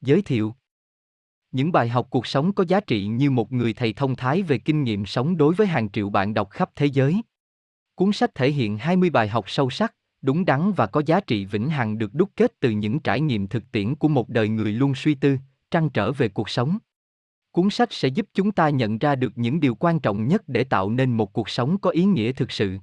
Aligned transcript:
Giới 0.00 0.22
thiệu 0.22 0.54
Những 1.52 1.72
bài 1.72 1.88
học 1.88 2.06
cuộc 2.10 2.26
sống 2.26 2.52
có 2.52 2.64
giá 2.68 2.80
trị 2.80 3.06
như 3.06 3.30
một 3.30 3.52
người 3.52 3.72
thầy 3.72 3.92
thông 3.92 4.16
thái 4.16 4.42
về 4.42 4.58
kinh 4.58 4.82
nghiệm 4.82 5.06
sống 5.06 5.36
đối 5.36 5.54
với 5.54 5.66
hàng 5.66 5.90
triệu 5.90 6.10
bạn 6.10 6.34
đọc 6.34 6.50
khắp 6.50 6.70
thế 6.74 6.86
giới. 6.86 7.22
Cuốn 7.94 8.12
sách 8.12 8.34
thể 8.34 8.50
hiện 8.50 8.78
20 8.78 9.10
bài 9.10 9.28
học 9.28 9.44
sâu 9.50 9.70
sắc, 9.70 9.94
đúng 10.22 10.44
đắn 10.44 10.72
và 10.72 10.86
có 10.86 11.02
giá 11.06 11.20
trị 11.20 11.44
vĩnh 11.44 11.70
hằng 11.70 11.98
được 11.98 12.14
đúc 12.14 12.30
kết 12.36 12.52
từ 12.60 12.70
những 12.70 13.00
trải 13.00 13.20
nghiệm 13.20 13.46
thực 13.46 13.72
tiễn 13.72 13.94
của 13.94 14.08
một 14.08 14.28
đời 14.28 14.48
người 14.48 14.72
luôn 14.72 14.94
suy 14.94 15.14
tư, 15.14 15.38
trăn 15.70 15.90
trở 15.90 16.12
về 16.12 16.28
cuộc 16.28 16.48
sống. 16.48 16.78
Cuốn 17.52 17.70
sách 17.70 17.92
sẽ 17.92 18.08
giúp 18.08 18.26
chúng 18.34 18.52
ta 18.52 18.68
nhận 18.68 18.98
ra 18.98 19.14
được 19.14 19.32
những 19.36 19.60
điều 19.60 19.74
quan 19.74 20.00
trọng 20.00 20.28
nhất 20.28 20.42
để 20.46 20.64
tạo 20.64 20.90
nên 20.90 21.16
một 21.16 21.32
cuộc 21.32 21.48
sống 21.48 21.78
có 21.78 21.90
ý 21.90 22.04
nghĩa 22.04 22.32
thực 22.32 22.50
sự. 22.50 22.78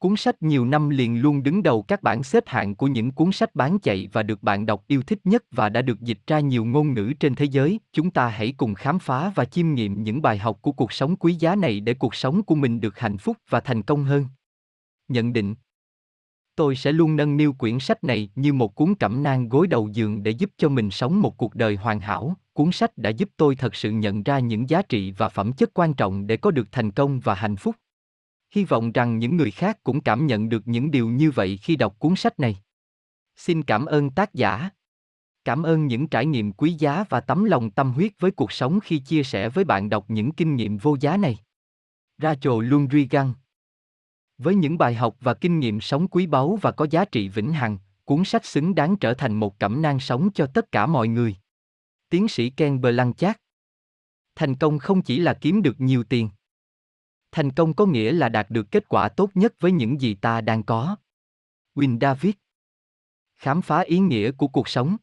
Cuốn 0.00 0.16
sách 0.16 0.42
nhiều 0.42 0.64
năm 0.64 0.90
liền 0.90 1.20
luôn 1.20 1.42
đứng 1.42 1.62
đầu 1.62 1.82
các 1.82 2.02
bảng 2.02 2.22
xếp 2.22 2.44
hạng 2.46 2.74
của 2.74 2.86
những 2.86 3.10
cuốn 3.10 3.32
sách 3.32 3.54
bán 3.54 3.78
chạy 3.78 4.08
và 4.12 4.22
được 4.22 4.42
bạn 4.42 4.66
đọc 4.66 4.84
yêu 4.86 5.02
thích 5.02 5.18
nhất 5.24 5.44
và 5.50 5.68
đã 5.68 5.82
được 5.82 6.00
dịch 6.00 6.18
ra 6.26 6.40
nhiều 6.40 6.64
ngôn 6.64 6.94
ngữ 6.94 7.12
trên 7.20 7.34
thế 7.34 7.44
giới. 7.44 7.80
Chúng 7.92 8.10
ta 8.10 8.28
hãy 8.28 8.54
cùng 8.56 8.74
khám 8.74 8.98
phá 8.98 9.32
và 9.34 9.44
chiêm 9.44 9.74
nghiệm 9.74 10.02
những 10.02 10.22
bài 10.22 10.38
học 10.38 10.58
của 10.62 10.72
cuộc 10.72 10.92
sống 10.92 11.16
quý 11.16 11.34
giá 11.34 11.56
này 11.56 11.80
để 11.80 11.94
cuộc 11.94 12.14
sống 12.14 12.42
của 12.42 12.54
mình 12.54 12.80
được 12.80 12.98
hạnh 12.98 13.18
phúc 13.18 13.36
và 13.48 13.60
thành 13.60 13.82
công 13.82 14.04
hơn. 14.04 14.26
Nhận 15.08 15.32
định 15.32 15.54
Tôi 16.56 16.76
sẽ 16.76 16.92
luôn 16.92 17.16
nâng 17.16 17.36
niu 17.36 17.52
quyển 17.52 17.78
sách 17.78 18.04
này 18.04 18.30
như 18.34 18.52
một 18.52 18.74
cuốn 18.74 18.94
cẩm 18.94 19.22
nang 19.22 19.48
gối 19.48 19.66
đầu 19.66 19.88
giường 19.92 20.22
để 20.22 20.30
giúp 20.30 20.50
cho 20.56 20.68
mình 20.68 20.90
sống 20.90 21.20
một 21.20 21.36
cuộc 21.36 21.54
đời 21.54 21.76
hoàn 21.76 22.00
hảo. 22.00 22.34
Cuốn 22.52 22.72
sách 22.72 22.98
đã 22.98 23.10
giúp 23.10 23.28
tôi 23.36 23.56
thật 23.56 23.74
sự 23.74 23.90
nhận 23.90 24.22
ra 24.22 24.38
những 24.38 24.68
giá 24.68 24.82
trị 24.82 25.12
và 25.12 25.28
phẩm 25.28 25.52
chất 25.52 25.70
quan 25.74 25.94
trọng 25.94 26.26
để 26.26 26.36
có 26.36 26.50
được 26.50 26.68
thành 26.72 26.90
công 26.90 27.20
và 27.20 27.34
hạnh 27.34 27.56
phúc. 27.56 27.76
Hy 28.50 28.64
vọng 28.64 28.92
rằng 28.92 29.18
những 29.18 29.36
người 29.36 29.50
khác 29.50 29.78
cũng 29.84 30.00
cảm 30.00 30.26
nhận 30.26 30.48
được 30.48 30.68
những 30.68 30.90
điều 30.90 31.08
như 31.08 31.30
vậy 31.30 31.56
khi 31.62 31.76
đọc 31.76 31.98
cuốn 31.98 32.16
sách 32.16 32.40
này. 32.40 32.56
Xin 33.36 33.62
cảm 33.62 33.86
ơn 33.86 34.10
tác 34.10 34.34
giả. 34.34 34.70
Cảm 35.44 35.62
ơn 35.62 35.86
những 35.86 36.08
trải 36.08 36.26
nghiệm 36.26 36.52
quý 36.52 36.72
giá 36.72 37.04
và 37.08 37.20
tấm 37.20 37.44
lòng 37.44 37.70
tâm 37.70 37.92
huyết 37.92 38.12
với 38.18 38.30
cuộc 38.30 38.52
sống 38.52 38.80
khi 38.80 38.98
chia 38.98 39.22
sẻ 39.22 39.48
với 39.48 39.64
bạn 39.64 39.90
đọc 39.90 40.04
những 40.08 40.32
kinh 40.32 40.56
nghiệm 40.56 40.76
vô 40.76 40.96
giá 41.00 41.16
này. 41.16 41.38
Rachel 42.18 42.52
Lundrigan 42.62 43.32
Với 44.38 44.54
những 44.54 44.78
bài 44.78 44.94
học 44.94 45.16
và 45.20 45.34
kinh 45.34 45.60
nghiệm 45.60 45.80
sống 45.80 46.08
quý 46.08 46.26
báu 46.26 46.58
và 46.62 46.72
có 46.72 46.86
giá 46.90 47.04
trị 47.04 47.28
vĩnh 47.28 47.52
hằng, 47.52 47.78
cuốn 48.04 48.24
sách 48.24 48.44
xứng 48.44 48.74
đáng 48.74 48.96
trở 48.96 49.14
thành 49.14 49.34
một 49.34 49.58
cẩm 49.58 49.82
nang 49.82 50.00
sống 50.00 50.30
cho 50.34 50.46
tất 50.46 50.72
cả 50.72 50.86
mọi 50.86 51.08
người. 51.08 51.36
Tiến 52.08 52.28
sĩ 52.28 52.50
Ken 52.50 52.80
Blanchard 52.80 53.38
Thành 54.34 54.54
công 54.54 54.78
không 54.78 55.02
chỉ 55.02 55.18
là 55.18 55.34
kiếm 55.34 55.62
được 55.62 55.80
nhiều 55.80 56.04
tiền 56.04 56.28
Thành 57.32 57.50
công 57.50 57.74
có 57.74 57.86
nghĩa 57.86 58.12
là 58.12 58.28
đạt 58.28 58.50
được 58.50 58.70
kết 58.70 58.88
quả 58.88 59.08
tốt 59.08 59.30
nhất 59.34 59.54
với 59.60 59.72
những 59.72 60.00
gì 60.00 60.14
ta 60.14 60.40
đang 60.40 60.62
có. 60.62 60.96
Win 61.74 61.98
David 62.00 62.34
Khám 63.38 63.62
phá 63.62 63.80
ý 63.80 63.98
nghĩa 63.98 64.30
của 64.30 64.48
cuộc 64.48 64.68
sống 64.68 64.96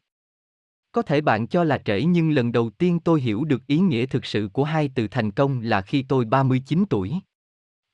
Có 0.92 1.02
thể 1.02 1.20
bạn 1.20 1.46
cho 1.46 1.64
là 1.64 1.78
trễ 1.78 2.02
nhưng 2.02 2.30
lần 2.30 2.52
đầu 2.52 2.70
tiên 2.70 3.00
tôi 3.00 3.20
hiểu 3.20 3.44
được 3.44 3.66
ý 3.66 3.78
nghĩa 3.78 4.06
thực 4.06 4.24
sự 4.24 4.48
của 4.52 4.64
hai 4.64 4.90
từ 4.94 5.08
thành 5.08 5.30
công 5.30 5.60
là 5.60 5.80
khi 5.80 6.02
tôi 6.02 6.24
39 6.24 6.84
tuổi. 6.90 7.14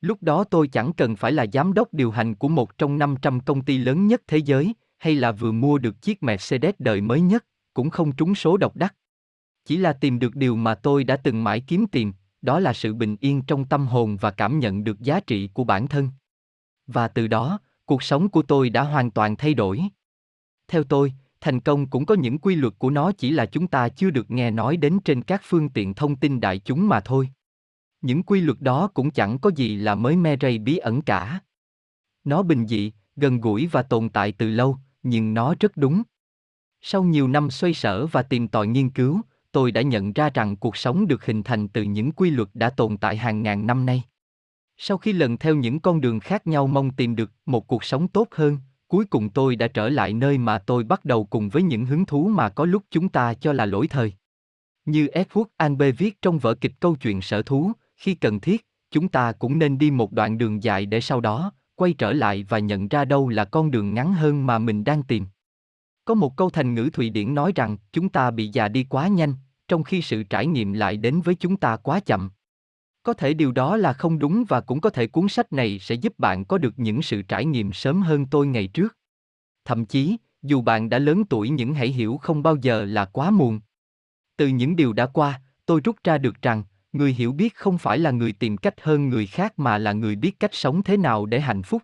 Lúc 0.01 0.23
đó 0.23 0.45
tôi 0.45 0.69
chẳng 0.69 0.93
cần 0.93 1.17
phải 1.17 1.33
là 1.33 1.47
giám 1.53 1.73
đốc 1.73 1.95
điều 1.95 2.11
hành 2.11 2.35
của 2.35 2.49
một 2.49 2.79
trong 2.79 2.99
500 2.99 3.41
công 3.41 3.63
ty 3.63 3.79
lớn 3.79 4.07
nhất 4.07 4.23
thế 4.27 4.39
giới, 4.39 4.75
hay 4.99 5.15
là 5.15 5.33
vừa 5.33 5.53
mua 5.53 5.79
được 5.79 6.03
chiếc 6.03 6.23
Mercedes 6.23 6.75
đời 6.79 7.01
mới 7.01 7.21
nhất, 7.21 7.45
cũng 7.75 7.91
không 7.91 8.13
trúng 8.13 8.35
số 8.35 8.57
độc 8.57 8.77
đắc. 8.77 8.95
Chỉ 9.65 9.77
là 9.77 9.93
tìm 9.93 10.19
được 10.19 10.37
điều 10.37 10.57
mà 10.57 10.75
tôi 10.75 11.05
đã 11.05 11.17
từng 11.17 11.45
mãi 11.45 11.61
kiếm 11.61 11.87
tìm, 11.87 12.13
đó 12.45 12.61
là 12.61 12.73
sự 12.73 12.95
bình 12.95 13.17
yên 13.21 13.43
trong 13.43 13.65
tâm 13.65 13.87
hồn 13.87 14.17
và 14.17 14.31
cảm 14.31 14.59
nhận 14.59 14.85
được 14.85 15.01
giá 15.01 15.21
trị 15.21 15.49
của 15.55 15.65
bản 15.65 15.87
thân. 15.87 16.09
Và 16.87 17.09
từ 17.09 17.27
đó, 17.27 17.59
cuộc 17.85 18.03
sống 18.03 18.29
của 18.29 18.43
tôi 18.43 18.71
đã 18.71 18.83
hoàn 18.83 19.11
toàn 19.11 19.37
thay 19.37 19.55
đổi. 19.55 19.83
Theo 20.69 20.85
tôi, 20.85 21.13
thành 21.41 21.61
công 21.61 21.87
cũng 21.87 22.07
có 22.07 22.15
những 22.15 22.39
quy 22.39 22.55
luật 22.55 22.75
của 22.79 22.91
nó 22.91 23.13
chỉ 23.13 23.31
là 23.31 23.47
chúng 23.47 23.67
ta 23.67 23.89
chưa 23.89 24.11
được 24.11 24.31
nghe 24.31 24.51
nói 24.51 24.77
đến 24.77 24.99
trên 25.05 25.23
các 25.23 25.41
phương 25.45 25.69
tiện 25.69 25.95
thông 25.95 26.17
tin 26.17 26.41
đại 26.41 26.59
chúng 26.59 26.89
mà 26.89 27.01
thôi. 27.01 27.29
Những 28.01 28.23
quy 28.23 28.41
luật 28.41 28.61
đó 28.61 28.89
cũng 28.95 29.11
chẳng 29.11 29.39
có 29.39 29.51
gì 29.57 29.77
là 29.77 29.95
mới 29.95 30.17
me 30.17 30.37
rây 30.41 30.59
bí 30.59 30.77
ẩn 30.77 31.03
cả. 31.03 31.41
Nó 32.25 32.43
bình 32.43 32.67
dị, 32.67 32.93
gần 33.17 33.41
gũi 33.41 33.67
và 33.67 33.83
tồn 33.83 34.09
tại 34.09 34.33
từ 34.33 34.49
lâu, 34.49 34.79
nhưng 35.03 35.35
nó 35.35 35.55
rất 35.61 35.77
đúng. 35.77 36.03
Sau 36.81 37.05
nhiều 37.05 37.29
năm 37.29 37.51
xoay 37.51 37.75
sở 37.75 38.07
và 38.07 38.23
tìm 38.23 38.49
tòi 38.49 38.67
nghiên 38.67 38.91
cứu 38.91 39.21
tôi 39.55 39.73
đã 39.73 39.83
nhận 39.83 40.13
ra 40.13 40.31
rằng 40.35 40.57
cuộc 40.57 40.77
sống 40.77 41.09
được 41.09 41.27
hình 41.27 41.43
thành 41.43 41.69
từ 41.69 41.83
những 41.83 42.13
quy 42.13 42.31
luật 42.31 42.49
đã 42.55 42.71
tồn 42.71 42.97
tại 42.97 43.17
hàng 43.17 43.43
ngàn 43.43 43.67
năm 43.67 43.87
nay. 43.87 44.03
Sau 44.77 44.99
khi 44.99 45.13
lần 45.13 45.37
theo 45.37 45.55
những 45.55 45.81
con 45.81 46.01
đường 46.01 46.21
khác 46.21 46.47
nhau 46.47 46.67
mong 46.67 46.91
tìm 46.91 47.17
được 47.17 47.31
một 47.47 47.67
cuộc 47.67 47.85
sống 47.85 48.09
tốt 48.09 48.29
hơn, 48.31 48.59
cuối 48.89 49.05
cùng 49.05 49.31
tôi 49.31 49.57
đã 49.57 49.69
trở 49.69 49.89
lại 49.89 50.13
nơi 50.13 50.39
mà 50.39 50.59
tôi 50.59 50.85
bắt 50.85 51.05
đầu 51.05 51.25
cùng 51.25 51.49
với 51.49 51.63
những 51.63 51.87
hứng 51.87 52.07
thú 52.07 52.29
mà 52.29 52.49
có 52.49 52.65
lúc 52.65 52.83
chúng 52.91 53.09
ta 53.09 53.35
cho 53.35 53.53
là 53.53 53.67
lỗi 53.67 53.89
thời. 53.89 54.13
Như 54.85 55.07
Edward 55.07 55.45
albe 55.57 55.91
viết 55.91 56.23
trong 56.23 56.39
vở 56.39 56.55
kịch 56.55 56.73
câu 56.81 56.97
chuyện 56.97 57.21
sở 57.21 57.43
thú, 57.43 57.73
khi 57.97 58.15
cần 58.15 58.41
thiết, 58.41 58.67
chúng 58.91 59.09
ta 59.09 59.33
cũng 59.33 59.59
nên 59.59 59.79
đi 59.79 59.91
một 59.91 60.13
đoạn 60.13 60.39
đường 60.39 60.63
dài 60.63 60.87
để 60.87 61.01
sau 61.01 61.21
đó, 61.21 61.53
quay 61.75 61.93
trở 61.93 62.13
lại 62.13 62.47
và 62.49 62.59
nhận 62.59 62.89
ra 62.89 63.05
đâu 63.05 63.29
là 63.29 63.45
con 63.45 63.71
đường 63.71 63.95
ngắn 63.95 64.13
hơn 64.13 64.47
mà 64.47 64.59
mình 64.59 64.85
đang 64.85 65.03
tìm. 65.03 65.27
Có 66.05 66.15
một 66.15 66.37
câu 66.37 66.51
thành 66.51 66.75
ngữ 66.75 66.91
Thụy 66.93 67.11
Điển 67.11 67.35
nói 67.35 67.53
rằng 67.55 67.77
chúng 67.93 68.09
ta 68.09 68.31
bị 68.31 68.49
già 68.53 68.69
đi 68.69 68.85
quá 68.85 69.09
nhanh, 69.09 69.35
trong 69.69 69.83
khi 69.83 70.03
sự 70.03 70.23
trải 70.23 70.47
nghiệm 70.47 70.73
lại 70.73 70.97
đến 70.97 71.21
với 71.21 71.35
chúng 71.35 71.57
ta 71.57 71.77
quá 71.77 72.01
chậm. 72.01 72.31
Có 73.03 73.13
thể 73.13 73.35
điều 73.35 73.53
đó 73.53 73.77
là 73.77 73.93
không 73.93 74.19
đúng 74.19 74.45
và 74.49 74.61
cũng 74.61 74.81
có 74.81 74.91
thể 74.91 75.07
cuốn 75.07 75.29
sách 75.29 75.53
này 75.53 75.79
sẽ 75.79 75.95
giúp 75.95 76.19
bạn 76.19 76.45
có 76.45 76.59
được 76.59 76.75
những 76.77 77.03
sự 77.03 77.23
trải 77.23 77.45
nghiệm 77.45 77.73
sớm 77.73 78.03
hơn 78.03 78.27
tôi 78.27 78.47
ngày 78.47 78.67
trước. 78.67 78.97
Thậm 79.65 79.85
chí, 79.85 80.17
dù 80.43 80.63
bạn 80.63 80.89
đã 80.89 80.99
lớn 80.99 81.25
tuổi 81.25 81.51
những 81.51 81.75
hãy 81.75 81.89
hiểu 81.89 82.17
không 82.17 82.43
bao 82.43 82.57
giờ 82.57 82.85
là 82.85 83.05
quá 83.05 83.31
muộn. 83.31 83.61
Từ 84.37 84.47
những 84.47 84.77
điều 84.77 84.93
đã 84.93 85.07
qua, 85.07 85.41
tôi 85.67 85.81
rút 85.81 85.97
ra 86.05 86.19
được 86.19 86.43
rằng, 86.43 86.65
người 86.93 87.13
hiểu 87.13 87.33
biết 87.33 87.55
không 87.55 87.79
phải 87.79 87.99
là 87.99 88.11
người 88.11 88.33
tìm 88.33 88.57
cách 88.57 88.75
hơn 88.81 89.09
người 89.09 89.27
khác 89.27 89.59
mà 89.59 89.79
là 89.79 89.93
người 89.93 90.17
biết 90.17 90.41
cách 90.41 90.55
sống 90.55 90.83
thế 90.83 90.97
nào 90.97 91.27
để 91.27 91.41
hạnh 91.41 91.63
phúc. 91.63 91.83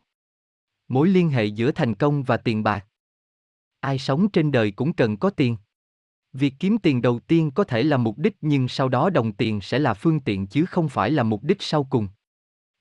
Mối 0.89 1.09
liên 1.09 1.31
hệ 1.31 1.45
giữa 1.45 1.73
thành 1.73 1.95
công 1.95 2.23
và 2.23 2.37
tiền 2.37 2.62
bạc. 2.62 2.87
Ai 3.81 3.99
sống 3.99 4.31
trên 4.31 4.53
đời 4.53 4.71
cũng 4.71 4.93
cần 4.93 5.17
có 5.17 5.31
tiền. 5.31 5.57
Việc 6.33 6.55
kiếm 6.59 6.79
tiền 6.79 7.03
đầu 7.03 7.19
tiên 7.19 7.51
có 7.51 7.65
thể 7.65 7.83
là 7.83 7.97
mục 7.97 8.19
đích 8.19 8.37
nhưng 8.41 8.69
sau 8.69 8.89
đó 8.89 9.11
đồng 9.11 9.33
tiền 9.33 9.61
sẽ 9.61 9.79
là 9.79 9.95
phương 9.95 10.21
tiện 10.21 10.47
chứ 10.47 10.67
không 10.67 10.89
phải 10.89 11.11
là 11.11 11.23
mục 11.23 11.45
đích 11.45 11.63
sau 11.63 11.85
cùng. 11.85 12.09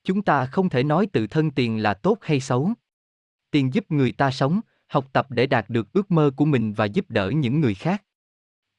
Chúng 0.04 0.22
ta 0.22 0.46
không 0.46 0.68
thể 0.68 0.82
nói 0.82 1.06
tự 1.06 1.26
thân 1.26 1.50
tiền 1.50 1.82
là 1.82 1.94
tốt 1.94 2.18
hay 2.20 2.40
xấu. 2.40 2.70
Tiền 3.50 3.74
giúp 3.74 3.90
người 3.90 4.12
ta 4.12 4.30
sống, 4.30 4.60
học 4.88 5.06
tập 5.12 5.26
để 5.30 5.46
đạt 5.46 5.70
được 5.70 5.92
ước 5.92 6.10
mơ 6.10 6.30
của 6.36 6.44
mình 6.44 6.72
và 6.72 6.84
giúp 6.84 7.10
đỡ 7.10 7.30
những 7.30 7.60
người 7.60 7.74
khác. 7.74 8.04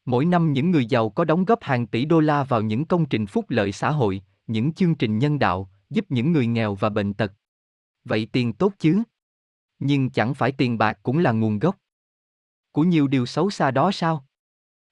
Mỗi 0.05 0.25
năm 0.25 0.53
những 0.53 0.71
người 0.71 0.85
giàu 0.85 1.09
có 1.09 1.25
đóng 1.25 1.45
góp 1.45 1.63
hàng 1.63 1.87
tỷ 1.87 2.05
đô 2.05 2.19
la 2.19 2.43
vào 2.43 2.61
những 2.61 2.85
công 2.85 3.05
trình 3.05 3.27
phúc 3.27 3.45
lợi 3.49 3.71
xã 3.71 3.91
hội, 3.91 4.21
những 4.47 4.73
chương 4.73 4.95
trình 4.95 5.19
nhân 5.19 5.39
đạo, 5.39 5.71
giúp 5.89 6.05
những 6.09 6.31
người 6.31 6.47
nghèo 6.47 6.75
và 6.75 6.89
bệnh 6.89 7.13
tật. 7.13 7.33
Vậy 8.03 8.27
tiền 8.31 8.53
tốt 8.53 8.73
chứ? 8.79 9.03
Nhưng 9.79 10.09
chẳng 10.09 10.33
phải 10.33 10.51
tiền 10.51 10.77
bạc 10.77 10.99
cũng 11.03 11.17
là 11.17 11.31
nguồn 11.31 11.59
gốc 11.59 11.77
của 12.71 12.83
nhiều 12.83 13.07
điều 13.07 13.25
xấu 13.25 13.49
xa 13.49 13.71
đó 13.71 13.91
sao? 13.91 14.25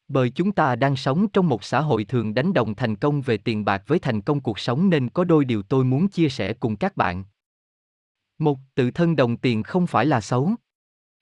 Bởi 0.10 0.30
chúng 0.30 0.52
ta 0.52 0.76
đang 0.76 0.96
sống 0.96 1.28
trong 1.28 1.50
một 1.50 1.64
xã 1.64 1.82
hội 1.82 2.04
thường 2.04 2.34
đánh 2.34 2.54
đồng 2.54 2.76
thành 2.76 2.96
công 2.96 3.22
về 3.22 3.38
tiền 3.38 3.66
bạc 3.66 3.84
với 3.88 4.00
thành 4.00 4.22
công 4.22 4.40
cuộc 4.40 4.60
sống 4.60 4.90
nên 4.90 5.10
có 5.10 5.24
đôi 5.24 5.46
điều 5.46 5.64
tôi 5.64 5.84
muốn 5.84 6.08
chia 6.08 6.30
sẻ 6.30 6.54
cùng 6.54 6.76
các 6.76 6.98
bạn. 6.98 7.24
Một, 8.40 8.60
tự 8.76 8.92
thân 8.92 9.16
đồng 9.16 9.38
tiền 9.38 9.64
không 9.64 9.88
phải 9.88 10.06
là 10.06 10.22
xấu. 10.22 10.52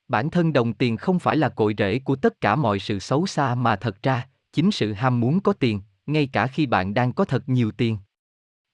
Bản 0.07 0.29
thân 0.29 0.53
đồng 0.53 0.73
tiền 0.73 0.97
không 0.97 1.19
phải 1.19 1.37
là 1.37 1.49
cội 1.49 1.75
rễ 1.77 1.99
của 1.99 2.15
tất 2.15 2.41
cả 2.41 2.55
mọi 2.55 2.79
sự 2.79 2.99
xấu 2.99 3.27
xa 3.27 3.55
mà 3.55 3.75
thật 3.75 4.03
ra, 4.03 4.27
chính 4.53 4.71
sự 4.71 4.93
ham 4.93 5.19
muốn 5.19 5.39
có 5.39 5.53
tiền, 5.53 5.81
ngay 6.05 6.27
cả 6.27 6.47
khi 6.47 6.65
bạn 6.65 6.93
đang 6.93 7.13
có 7.13 7.25
thật 7.25 7.49
nhiều 7.49 7.71
tiền. 7.71 7.97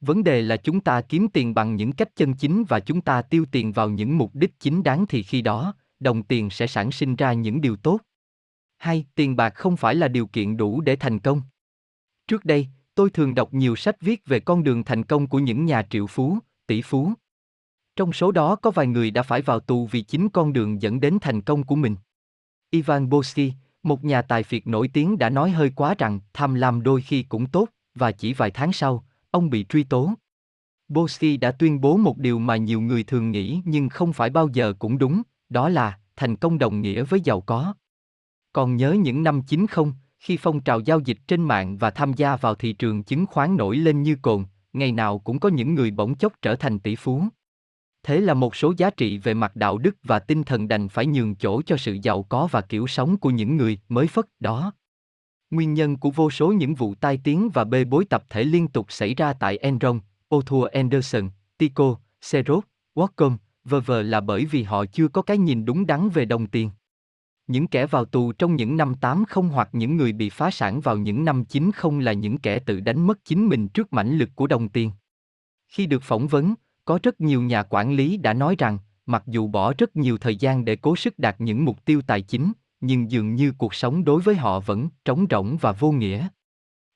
Vấn 0.02 0.24
đề 0.24 0.42
là 0.42 0.58
chúng 0.58 0.82
ta 0.82 1.02
kiếm 1.02 1.28
tiền 1.28 1.54
bằng 1.54 1.76
những 1.76 1.92
cách 1.92 2.16
chân 2.16 2.34
chính 2.34 2.64
và 2.64 2.80
chúng 2.80 3.02
ta 3.02 3.22
tiêu 3.22 3.46
tiền 3.52 3.72
vào 3.72 3.90
những 3.90 4.18
mục 4.18 4.32
đích 4.34 4.60
chính 4.60 4.84
đáng 4.84 5.06
thì 5.10 5.24
khi 5.24 5.42
đó, 5.42 5.74
đồng 6.00 6.24
tiền 6.24 6.50
sẽ 6.50 6.68
sản 6.68 6.92
sinh 6.92 7.16
ra 7.16 7.34
những 7.34 7.62
điều 7.62 7.76
tốt. 7.76 8.00
Hai, 8.84 9.06
tiền 9.16 9.36
bạc 9.36 9.50
không 9.50 9.78
phải 9.78 9.96
là 9.96 10.08
điều 10.08 10.28
kiện 10.28 10.58
đủ 10.58 10.82
để 10.82 10.96
thành 10.96 11.20
công. 11.20 11.42
Trước 12.28 12.46
đây, 12.46 12.68
tôi 12.96 13.10
thường 13.10 13.36
đọc 13.36 13.54
nhiều 13.54 13.76
sách 13.76 14.02
viết 14.02 14.26
về 14.26 14.40
con 14.40 14.64
đường 14.64 14.84
thành 14.84 15.04
công 15.04 15.28
của 15.28 15.40
những 15.40 15.66
nhà 15.66 15.88
triệu 15.90 16.08
phú, 16.08 16.38
tỷ 16.68 16.82
phú. 16.82 17.14
Trong 17.96 18.14
số 18.14 18.32
đó 18.32 18.56
có 18.56 18.72
vài 18.72 18.88
người 18.88 19.12
đã 19.12 19.24
phải 19.24 19.42
vào 19.42 19.60
tù 19.60 19.88
vì 19.88 20.02
chính 20.02 20.30
con 20.30 20.54
đường 20.54 20.82
dẫn 20.82 21.00
đến 21.00 21.18
thành 21.22 21.42
công 21.42 21.64
của 21.64 21.76
mình. 21.76 21.96
Ivan 22.70 23.10
Bosi, 23.10 23.54
một 23.84 24.04
nhà 24.04 24.22
tài 24.22 24.44
phiệt 24.44 24.68
nổi 24.68 24.88
tiếng 24.94 25.18
đã 25.18 25.30
nói 25.30 25.52
hơi 25.52 25.72
quá 25.76 25.96
rằng 25.98 26.20
tham 26.34 26.54
lam 26.54 26.84
đôi 26.84 27.02
khi 27.02 27.24
cũng 27.24 27.46
tốt, 27.46 27.70
và 27.96 28.12
chỉ 28.12 28.34
vài 28.34 28.52
tháng 28.52 28.74
sau, 28.74 29.06
ông 29.32 29.50
bị 29.50 29.66
truy 29.70 29.84
tố. 29.84 30.14
Bosi 30.88 31.38
đã 31.38 31.52
tuyên 31.52 31.82
bố 31.82 31.98
một 31.98 32.18
điều 32.18 32.40
mà 32.40 32.56
nhiều 32.58 32.82
người 32.82 33.04
thường 33.04 33.32
nghĩ 33.32 33.62
nhưng 33.66 33.90
không 33.90 34.14
phải 34.14 34.30
bao 34.30 34.48
giờ 34.54 34.74
cũng 34.80 34.98
đúng, 34.98 35.22
đó 35.50 35.70
là 35.70 36.00
thành 36.16 36.36
công 36.36 36.60
đồng 36.60 36.82
nghĩa 36.82 37.04
với 37.04 37.22
giàu 37.22 37.42
có. 37.42 37.74
Còn 38.54 38.76
nhớ 38.76 38.92
những 38.92 39.24
năm 39.24 39.42
90, 39.42 39.86
khi 40.20 40.38
phong 40.38 40.62
trào 40.62 40.80
giao 40.80 41.00
dịch 41.00 41.18
trên 41.28 41.42
mạng 41.42 41.78
và 41.78 41.90
tham 41.90 42.14
gia 42.14 42.36
vào 42.36 42.56
thị 42.56 42.74
trường 42.74 43.04
chứng 43.04 43.26
khoán 43.26 43.58
nổi 43.58 43.78
lên 43.78 44.04
như 44.04 44.16
cồn, 44.22 44.46
ngày 44.74 44.92
nào 44.92 45.20
cũng 45.20 45.40
có 45.40 45.50
những 45.50 45.76
người 45.76 45.92
bỗng 45.92 46.16
chốc 46.16 46.34
trở 46.42 46.56
thành 46.56 46.80
tỷ 46.80 46.96
phú. 46.96 47.24
Thế 48.04 48.22
là 48.22 48.34
một 48.34 48.56
số 48.56 48.74
giá 48.78 48.90
trị 48.90 49.18
về 49.18 49.34
mặt 49.34 49.56
đạo 49.56 49.78
đức 49.78 49.96
và 50.04 50.20
tinh 50.20 50.44
thần 50.44 50.68
đành 50.68 50.90
phải 50.90 51.06
nhường 51.06 51.36
chỗ 51.36 51.62
cho 51.62 51.78
sự 51.78 51.98
giàu 52.04 52.24
có 52.24 52.48
và 52.52 52.62
kiểu 52.62 52.88
sống 52.88 53.18
của 53.18 53.30
những 53.30 53.58
người 53.58 53.80
mới 53.90 54.08
phất 54.08 54.26
đó. 54.40 54.74
Nguyên 55.52 55.74
nhân 55.74 55.98
của 55.98 56.10
vô 56.12 56.30
số 56.30 56.52
những 56.52 56.76
vụ 56.76 56.96
tai 56.96 57.20
tiếng 57.24 57.50
và 57.50 57.64
bê 57.64 57.84
bối 57.84 58.06
tập 58.06 58.24
thể 58.30 58.44
liên 58.44 58.68
tục 58.68 58.92
xảy 58.92 59.16
ra 59.16 59.34
tại 59.34 59.58
Enron, 59.58 60.00
Othua 60.36 60.64
Anderson, 60.64 61.30
Tico, 61.58 61.96
Xerox, 62.22 62.64
Wacom, 62.96 63.38
v.v. 63.66 63.92
là 63.92 64.22
bởi 64.22 64.46
vì 64.46 64.64
họ 64.64 64.86
chưa 64.86 65.08
có 65.08 65.22
cái 65.22 65.38
nhìn 65.38 65.66
đúng 65.66 65.86
đắn 65.86 66.10
về 66.10 66.26
đồng 66.26 66.48
tiền. 66.48 66.70
Những 67.48 67.68
kẻ 67.68 67.86
vào 67.86 68.06
tù 68.06 68.32
trong 68.32 68.56
những 68.56 68.78
năm 68.78 68.94
80 68.96 69.50
hoặc 69.52 69.70
những 69.74 69.98
người 69.98 70.12
bị 70.12 70.30
phá 70.30 70.52
sản 70.52 70.82
vào 70.82 70.98
những 70.98 71.26
năm 71.26 71.46
90 71.46 72.02
là 72.02 72.14
những 72.14 72.38
kẻ 72.38 72.60
tự 72.60 72.80
đánh 72.80 73.08
mất 73.08 73.26
chính 73.26 73.48
mình 73.48 73.68
trước 73.68 73.94
mãnh 73.94 74.18
lực 74.18 74.30
của 74.36 74.48
đồng 74.48 74.70
tiền. 74.70 74.92
Khi 75.68 75.86
được 75.86 76.04
phỏng 76.04 76.28
vấn, 76.28 76.54
có 76.86 77.00
rất 77.04 77.22
nhiều 77.22 77.42
nhà 77.42 77.64
quản 77.64 77.94
lý 77.94 78.18
đã 78.18 78.34
nói 78.34 78.56
rằng, 78.58 78.78
mặc 79.06 79.24
dù 79.28 79.48
bỏ 79.48 79.74
rất 79.78 79.96
nhiều 79.96 80.18
thời 80.18 80.36
gian 80.36 80.66
để 80.66 80.76
cố 80.76 80.96
sức 80.96 81.20
đạt 81.20 81.42
những 81.42 81.66
mục 81.66 81.86
tiêu 81.86 82.02
tài 82.08 82.22
chính, 82.22 82.52
nhưng 82.82 83.12
dường 83.12 83.36
như 83.36 83.54
cuộc 83.58 83.74
sống 83.74 84.06
đối 84.06 84.22
với 84.22 84.36
họ 84.36 84.60
vẫn 84.60 84.90
trống 85.06 85.26
rỗng 85.30 85.58
và 85.62 85.72
vô 85.72 85.92
nghĩa. 85.92 86.28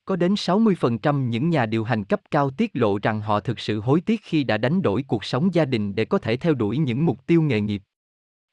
Có 0.06 0.16
đến 0.16 0.34
60% 0.34 1.28
những 1.30 1.50
nhà 1.50 1.66
điều 1.66 1.84
hành 1.84 2.04
cấp 2.04 2.22
cao 2.32 2.50
tiết 2.50 2.72
lộ 2.74 3.00
rằng 3.02 3.22
họ 3.22 3.40
thực 3.40 3.60
sự 3.60 3.80
hối 3.80 4.02
tiếc 4.02 4.22
khi 4.24 4.44
đã 4.44 4.58
đánh 4.58 4.82
đổi 4.82 5.04
cuộc 5.04 5.24
sống 5.26 5.54
gia 5.54 5.66
đình 5.66 5.96
để 5.96 6.06
có 6.06 6.18
thể 6.18 6.38
theo 6.38 6.54
đuổi 6.54 6.78
những 6.78 7.06
mục 7.06 7.28
tiêu 7.28 7.42
nghề 7.42 7.62
nghiệp. 7.62 7.82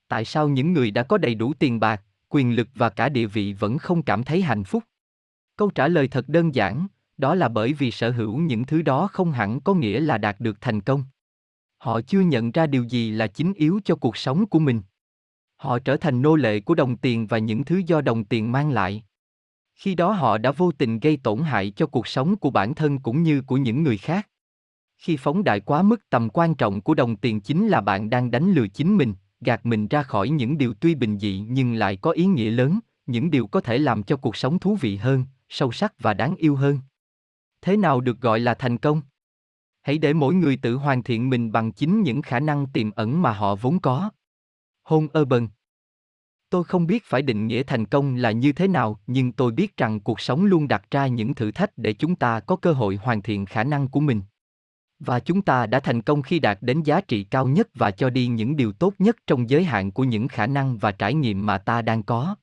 Tại 0.09 0.25
sao 0.25 0.49
những 0.49 0.73
người 0.73 0.91
đã 0.91 1.03
có 1.03 1.19
đầy 1.19 1.35
đủ 1.35 1.53
tiền 1.59 1.81
bạc, 1.81 2.03
quyền 2.29 2.57
lực 2.57 2.69
và 2.75 2.89
cả 2.89 3.09
địa 3.09 3.27
vị 3.27 3.53
vẫn 3.53 3.79
không 3.79 4.03
cảm 4.03 4.25
thấy 4.25 4.43
hạnh 4.43 4.65
phúc? 4.65 4.85
Câu 5.57 5.71
trả 5.71 5.89
lời 5.89 6.09
thật 6.09 6.29
đơn 6.29 6.55
giản, 6.55 6.87
đó 7.17 7.35
là 7.35 7.49
bởi 7.49 7.73
vì 7.73 7.91
sở 7.91 8.11
hữu 8.11 8.39
những 8.39 8.65
thứ 8.65 8.83
đó 8.83 9.09
không 9.13 9.33
hẳn 9.33 9.61
có 9.61 9.75
nghĩa 9.75 10.01
là 10.01 10.19
đạt 10.19 10.41
được 10.41 10.61
thành 10.61 10.81
công. 10.81 11.05
Họ 11.79 12.01
chưa 12.01 12.21
nhận 12.21 12.51
ra 12.51 12.67
điều 12.67 12.85
gì 12.85 13.11
là 13.11 13.27
chính 13.27 13.53
yếu 13.55 13.81
cho 13.85 13.97
cuộc 13.97 14.17
sống 14.17 14.47
của 14.47 14.59
mình. 14.59 14.83
Họ 15.57 15.79
trở 15.79 15.97
thành 15.97 16.23
nô 16.23 16.37
lệ 16.37 16.61
của 16.61 16.75
đồng 16.75 16.97
tiền 16.97 17.27
và 17.27 17.39
những 17.39 17.65
thứ 17.65 17.83
do 17.87 18.01
đồng 18.01 18.25
tiền 18.25 18.53
mang 18.53 18.71
lại. 18.71 19.05
Khi 19.75 19.95
đó 19.95 20.13
họ 20.13 20.39
đã 20.39 20.51
vô 20.51 20.73
tình 20.73 21.01
gây 21.01 21.17
tổn 21.17 21.41
hại 21.41 21.71
cho 21.71 21.87
cuộc 21.87 22.07
sống 22.07 22.37
của 22.37 22.51
bản 22.51 22.75
thân 22.75 22.99
cũng 22.99 23.23
như 23.23 23.43
của 23.43 23.57
những 23.57 23.83
người 23.83 23.99
khác. 23.99 24.29
Khi 24.97 25.17
phóng 25.17 25.45
đại 25.45 25.61
quá 25.61 25.83
mức 25.83 26.11
tầm 26.11 26.29
quan 26.31 26.55
trọng 26.55 26.81
của 26.81 26.95
đồng 26.95 27.17
tiền 27.17 27.41
chính 27.41 27.69
là 27.69 27.81
bạn 27.81 28.11
đang 28.11 28.31
đánh 28.31 28.53
lừa 28.53 28.69
chính 28.69 28.97
mình, 28.97 29.15
gạt 29.45 29.67
mình 29.67 29.89
ra 29.89 30.03
khỏi 30.03 30.29
những 30.29 30.59
điều 30.59 30.75
tuy 30.75 30.95
bình 30.95 31.19
dị 31.19 31.45
nhưng 31.49 31.75
lại 31.75 31.97
có 31.97 32.11
ý 32.11 32.27
nghĩa 32.27 32.51
lớn, 32.51 32.79
những 33.07 33.31
điều 33.31 33.47
có 33.47 33.61
thể 33.61 33.79
làm 33.79 34.03
cho 34.03 34.17
cuộc 34.17 34.37
sống 34.37 34.59
thú 34.59 34.77
vị 34.81 34.97
hơn, 34.97 35.25
sâu 35.49 35.73
sắc 35.73 35.95
và 35.99 36.15
đáng 36.15 36.37
yêu 36.37 36.57
hơn. 36.57 36.79
Thế 37.63 37.77
nào 37.77 38.01
được 38.01 38.21
gọi 38.21 38.41
là 38.41 38.55
thành 38.55 38.79
công? 38.79 39.03
Hãy 39.83 39.99
để 39.99 40.13
mỗi 40.13 40.35
người 40.35 40.57
tự 40.57 40.75
hoàn 40.75 41.03
thiện 41.03 41.31
mình 41.31 41.53
bằng 41.53 41.73
chính 41.73 42.03
những 42.03 42.23
khả 42.23 42.41
năng 42.41 42.67
tiềm 42.67 42.91
ẩn 42.91 43.23
mà 43.23 43.33
họ 43.33 43.55
vốn 43.55 43.81
có. 43.81 44.11
Hôn 44.83 45.09
Urban 45.19 45.49
Tôi 46.51 46.65
không 46.65 46.87
biết 46.87 47.05
phải 47.05 47.23
định 47.23 47.47
nghĩa 47.47 47.63
thành 47.63 47.87
công 47.87 48.15
là 48.15 48.31
như 48.31 48.53
thế 48.53 48.69
nào, 48.69 49.01
nhưng 49.07 49.33
tôi 49.33 49.53
biết 49.53 49.77
rằng 49.77 50.01
cuộc 50.01 50.21
sống 50.21 50.45
luôn 50.45 50.69
đặt 50.69 50.91
ra 50.91 51.07
những 51.07 51.35
thử 51.35 51.51
thách 51.51 51.79
để 51.79 51.93
chúng 51.93 52.17
ta 52.17 52.41
có 52.41 52.57
cơ 52.57 52.73
hội 52.73 52.97
hoàn 52.97 53.23
thiện 53.23 53.47
khả 53.47 53.65
năng 53.65 53.89
của 53.89 54.01
mình. 54.01 54.23
Và 55.07 55.21
chúng 55.21 55.43
ta 55.43 55.67
đã 55.67 55.81
thành 55.81 56.03
công 56.03 56.23
khi 56.23 56.39
đạt 56.39 56.59
đến 56.61 56.83
giá 56.83 57.01
trị 57.01 57.25
cao 57.25 57.47
nhất 57.47 57.69
và 57.75 57.91
cho 57.91 58.11
đi 58.11 58.27
những 58.27 58.57
điều 58.57 58.73
tốt 58.73 58.95
nhất 58.99 59.17
trong 59.27 59.51
giới 59.51 59.65
hạn 59.65 59.93
của 59.93 60.05
những 60.05 60.29
khả 60.29 60.47
năng 60.47 60.79
và 60.79 60.93
trải 60.93 61.15
nghiệm 61.15 61.47
mà 61.47 61.59
ta 61.59 61.83
đang 61.83 62.03
có. 62.03 62.37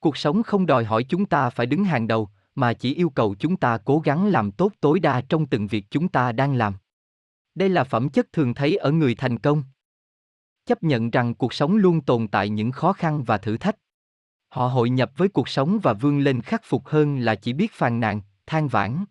Cuộc 0.00 0.16
sống 0.16 0.42
không 0.42 0.66
đòi 0.66 0.84
hỏi 0.84 1.04
chúng 1.04 1.26
ta 1.26 1.50
phải 1.50 1.66
đứng 1.66 1.84
hàng 1.84 2.06
đầu, 2.06 2.28
mà 2.54 2.72
chỉ 2.72 2.94
yêu 2.94 3.10
cầu 3.10 3.34
chúng 3.38 3.56
ta 3.56 3.78
cố 3.78 3.98
gắng 3.98 4.26
làm 4.26 4.52
tốt 4.52 4.72
tối 4.80 5.00
đa 5.00 5.20
trong 5.20 5.46
từng 5.46 5.66
việc 5.66 5.84
chúng 5.90 6.08
ta 6.08 6.32
đang 6.32 6.54
làm. 6.54 6.74
Đây 7.54 7.68
là 7.68 7.84
phẩm 7.84 8.08
chất 8.08 8.32
thường 8.32 8.54
thấy 8.54 8.76
ở 8.76 8.90
người 8.90 9.14
thành 9.14 9.38
công 9.38 9.62
chấp 10.66 10.82
nhận 10.82 11.10
rằng 11.10 11.34
cuộc 11.34 11.52
sống 11.52 11.76
luôn 11.76 12.00
tồn 12.00 12.28
tại 12.28 12.48
những 12.48 12.72
khó 12.72 12.92
khăn 12.92 13.24
và 13.24 13.38
thử 13.38 13.56
thách 13.56 13.76
họ 14.48 14.68
hội 14.68 14.90
nhập 14.90 15.12
với 15.16 15.28
cuộc 15.28 15.48
sống 15.48 15.78
và 15.82 15.92
vươn 15.92 16.18
lên 16.18 16.42
khắc 16.42 16.62
phục 16.64 16.86
hơn 16.86 17.18
là 17.18 17.34
chỉ 17.34 17.52
biết 17.52 17.72
phàn 17.72 18.00
nàn 18.00 18.20
than 18.46 18.68
vãn 18.68 19.04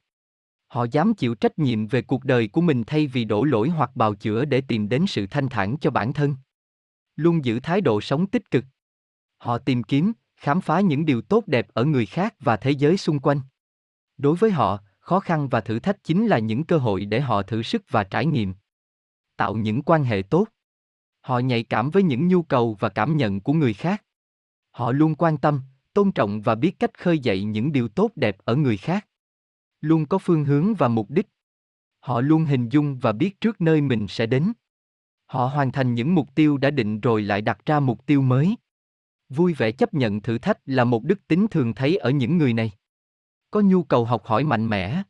họ 0.76 0.86
dám 0.92 1.14
chịu 1.14 1.36
trách 1.36 1.60
nhiệm 1.60 1.88
về 1.88 2.02
cuộc 2.02 2.24
đời 2.24 2.48
của 2.48 2.62
mình 2.62 2.84
thay 2.88 3.08
vì 3.08 3.26
đổ 3.26 3.44
lỗi 3.44 3.70
hoặc 3.70 3.96
bào 3.96 4.16
chữa 4.16 4.46
để 4.46 4.62
tìm 4.62 4.90
đến 4.90 5.06
sự 5.08 5.28
thanh 5.28 5.50
thản 5.50 5.78
cho 5.82 5.92
bản 5.92 6.14
thân. 6.14 6.36
Luôn 7.16 7.46
giữ 7.46 7.60
thái 7.60 7.82
độ 7.82 8.02
sống 8.02 8.28
tích 8.28 8.52
cực. 8.52 8.66
Họ 9.38 9.58
tìm 9.58 9.84
kiếm, 9.84 10.14
khám 10.36 10.62
phá 10.62 10.80
những 10.80 11.06
điều 11.06 11.22
tốt 11.22 11.44
đẹp 11.48 11.68
ở 11.74 11.86
người 11.86 12.06
khác 12.06 12.36
và 12.40 12.58
thế 12.58 12.72
giới 12.72 12.98
xung 12.98 13.20
quanh. 13.20 13.42
Đối 14.18 14.36
với 14.36 14.52
họ, 14.52 14.80
khó 15.00 15.20
khăn 15.20 15.50
và 15.50 15.62
thử 15.62 15.80
thách 15.80 16.04
chính 16.04 16.28
là 16.28 16.40
những 16.40 16.64
cơ 16.64 16.78
hội 16.78 17.06
để 17.06 17.22
họ 17.22 17.42
thử 17.44 17.64
sức 17.64 17.84
và 17.90 18.04
trải 18.04 18.26
nghiệm. 18.26 18.54
Tạo 19.38 19.56
những 19.56 19.82
quan 19.82 20.04
hệ 20.04 20.22
tốt. 20.22 20.48
Họ 21.22 21.40
nhạy 21.40 21.64
cảm 21.64 21.90
với 21.90 22.04
những 22.04 22.28
nhu 22.28 22.44
cầu 22.44 22.78
và 22.80 22.90
cảm 22.90 23.18
nhận 23.18 23.42
của 23.42 23.54
người 23.54 23.74
khác. 23.74 24.04
Họ 24.72 24.92
luôn 24.92 25.16
quan 25.16 25.38
tâm, 25.38 25.62
tôn 25.94 26.12
trọng 26.12 26.42
và 26.42 26.56
biết 26.56 26.80
cách 26.80 27.00
khơi 27.00 27.20
dậy 27.20 27.44
những 27.44 27.72
điều 27.72 27.88
tốt 27.88 28.12
đẹp 28.16 28.38
ở 28.46 28.56
người 28.56 28.78
khác 28.78 29.08
luôn 29.82 30.06
có 30.06 30.18
phương 30.18 30.46
hướng 30.46 30.74
và 30.74 30.88
mục 30.88 31.10
đích. 31.10 31.28
Họ 32.00 32.22
luôn 32.22 32.46
hình 32.46 32.70
dung 32.70 33.00
và 33.00 33.12
biết 33.12 33.42
trước 33.42 33.62
nơi 33.62 33.82
mình 33.82 34.08
sẽ 34.10 34.26
đến. 34.26 34.54
Họ 35.26 35.46
hoàn 35.46 35.72
thành 35.72 35.96
những 35.96 36.16
mục 36.16 36.36
tiêu 36.36 36.58
đã 36.58 36.72
định 36.72 37.00
rồi 37.00 37.22
lại 37.22 37.42
đặt 37.42 37.66
ra 37.66 37.80
mục 37.80 38.06
tiêu 38.06 38.22
mới. 38.22 38.56
Vui 39.30 39.54
vẻ 39.54 39.72
chấp 39.72 39.94
nhận 39.94 40.22
thử 40.22 40.38
thách 40.38 40.60
là 40.66 40.84
một 40.84 41.04
đức 41.04 41.28
tính 41.28 41.48
thường 41.52 41.74
thấy 41.74 41.98
ở 41.98 42.10
những 42.10 42.38
người 42.38 42.54
này. 42.54 42.72
Có 43.52 43.62
nhu 43.62 43.84
cầu 43.84 44.06
học 44.06 44.26
hỏi 44.26 44.44
mạnh 44.44 44.68
mẽ. 44.68 45.04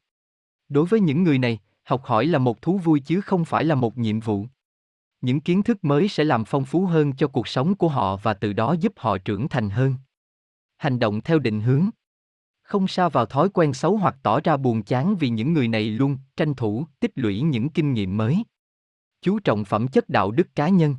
Đối 0.69 0.85
với 0.85 0.99
những 0.99 1.23
người 1.23 1.37
này, 1.37 1.59
học 1.83 2.03
hỏi 2.03 2.25
là 2.25 2.39
một 2.39 2.61
thú 2.61 2.77
vui 2.77 2.99
chứ 2.99 3.21
không 3.21 3.45
phải 3.45 3.63
là 3.63 3.75
một 3.75 3.97
nhiệm 3.97 4.19
vụ. 4.19 4.45
Những 5.21 5.41
kiến 5.41 5.63
thức 5.63 5.83
mới 5.83 6.07
sẽ 6.07 6.23
làm 6.23 6.45
phong 6.45 6.65
phú 6.65 6.85
hơn 6.85 7.13
cho 7.15 7.27
cuộc 7.27 7.47
sống 7.47 7.75
của 7.75 7.87
họ 7.87 8.17
và 8.17 8.33
từ 8.33 8.53
đó 8.53 8.75
giúp 8.79 8.93
họ 8.95 9.17
trưởng 9.17 9.49
thành 9.49 9.69
hơn. 9.69 9.95
Hành 10.77 10.99
động 10.99 11.21
theo 11.21 11.39
định 11.39 11.61
hướng 11.61 11.89
không 12.65 12.87
sa 12.87 13.09
vào 13.09 13.25
thói 13.25 13.49
quen 13.49 13.73
xấu 13.73 13.97
hoặc 13.97 14.15
tỏ 14.23 14.39
ra 14.43 14.57
buồn 14.57 14.83
chán 14.83 15.15
vì 15.15 15.29
những 15.29 15.53
người 15.53 15.67
này 15.67 15.89
luôn 15.89 16.17
tranh 16.37 16.53
thủ 16.53 16.85
tích 16.99 17.11
lũy 17.15 17.41
những 17.41 17.69
kinh 17.69 17.93
nghiệm 17.93 18.17
mới. 18.17 18.43
Chú 19.21 19.39
trọng 19.39 19.65
phẩm 19.65 19.87
chất 19.87 20.09
đạo 20.09 20.31
đức 20.31 20.47
cá 20.55 20.69
nhân. 20.69 20.95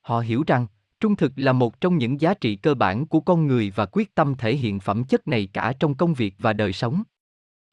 Họ 0.00 0.20
hiểu 0.20 0.44
rằng, 0.46 0.66
trung 1.00 1.16
thực 1.16 1.32
là 1.36 1.52
một 1.52 1.80
trong 1.80 1.98
những 1.98 2.20
giá 2.20 2.34
trị 2.34 2.56
cơ 2.56 2.74
bản 2.74 3.06
của 3.06 3.20
con 3.20 3.46
người 3.46 3.72
và 3.76 3.86
quyết 3.86 4.14
tâm 4.14 4.34
thể 4.34 4.56
hiện 4.56 4.80
phẩm 4.80 5.04
chất 5.04 5.28
này 5.28 5.48
cả 5.52 5.72
trong 5.80 5.94
công 5.94 6.14
việc 6.14 6.34
và 6.38 6.52
đời 6.52 6.72
sống. 6.72 7.02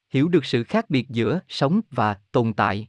Hiểu 0.10 0.28
được 0.28 0.46
sự 0.46 0.64
khác 0.64 0.90
biệt 0.90 1.10
giữa 1.10 1.40
sống 1.48 1.82
và 1.92 2.20
tồn 2.32 2.54
tại. 2.54 2.88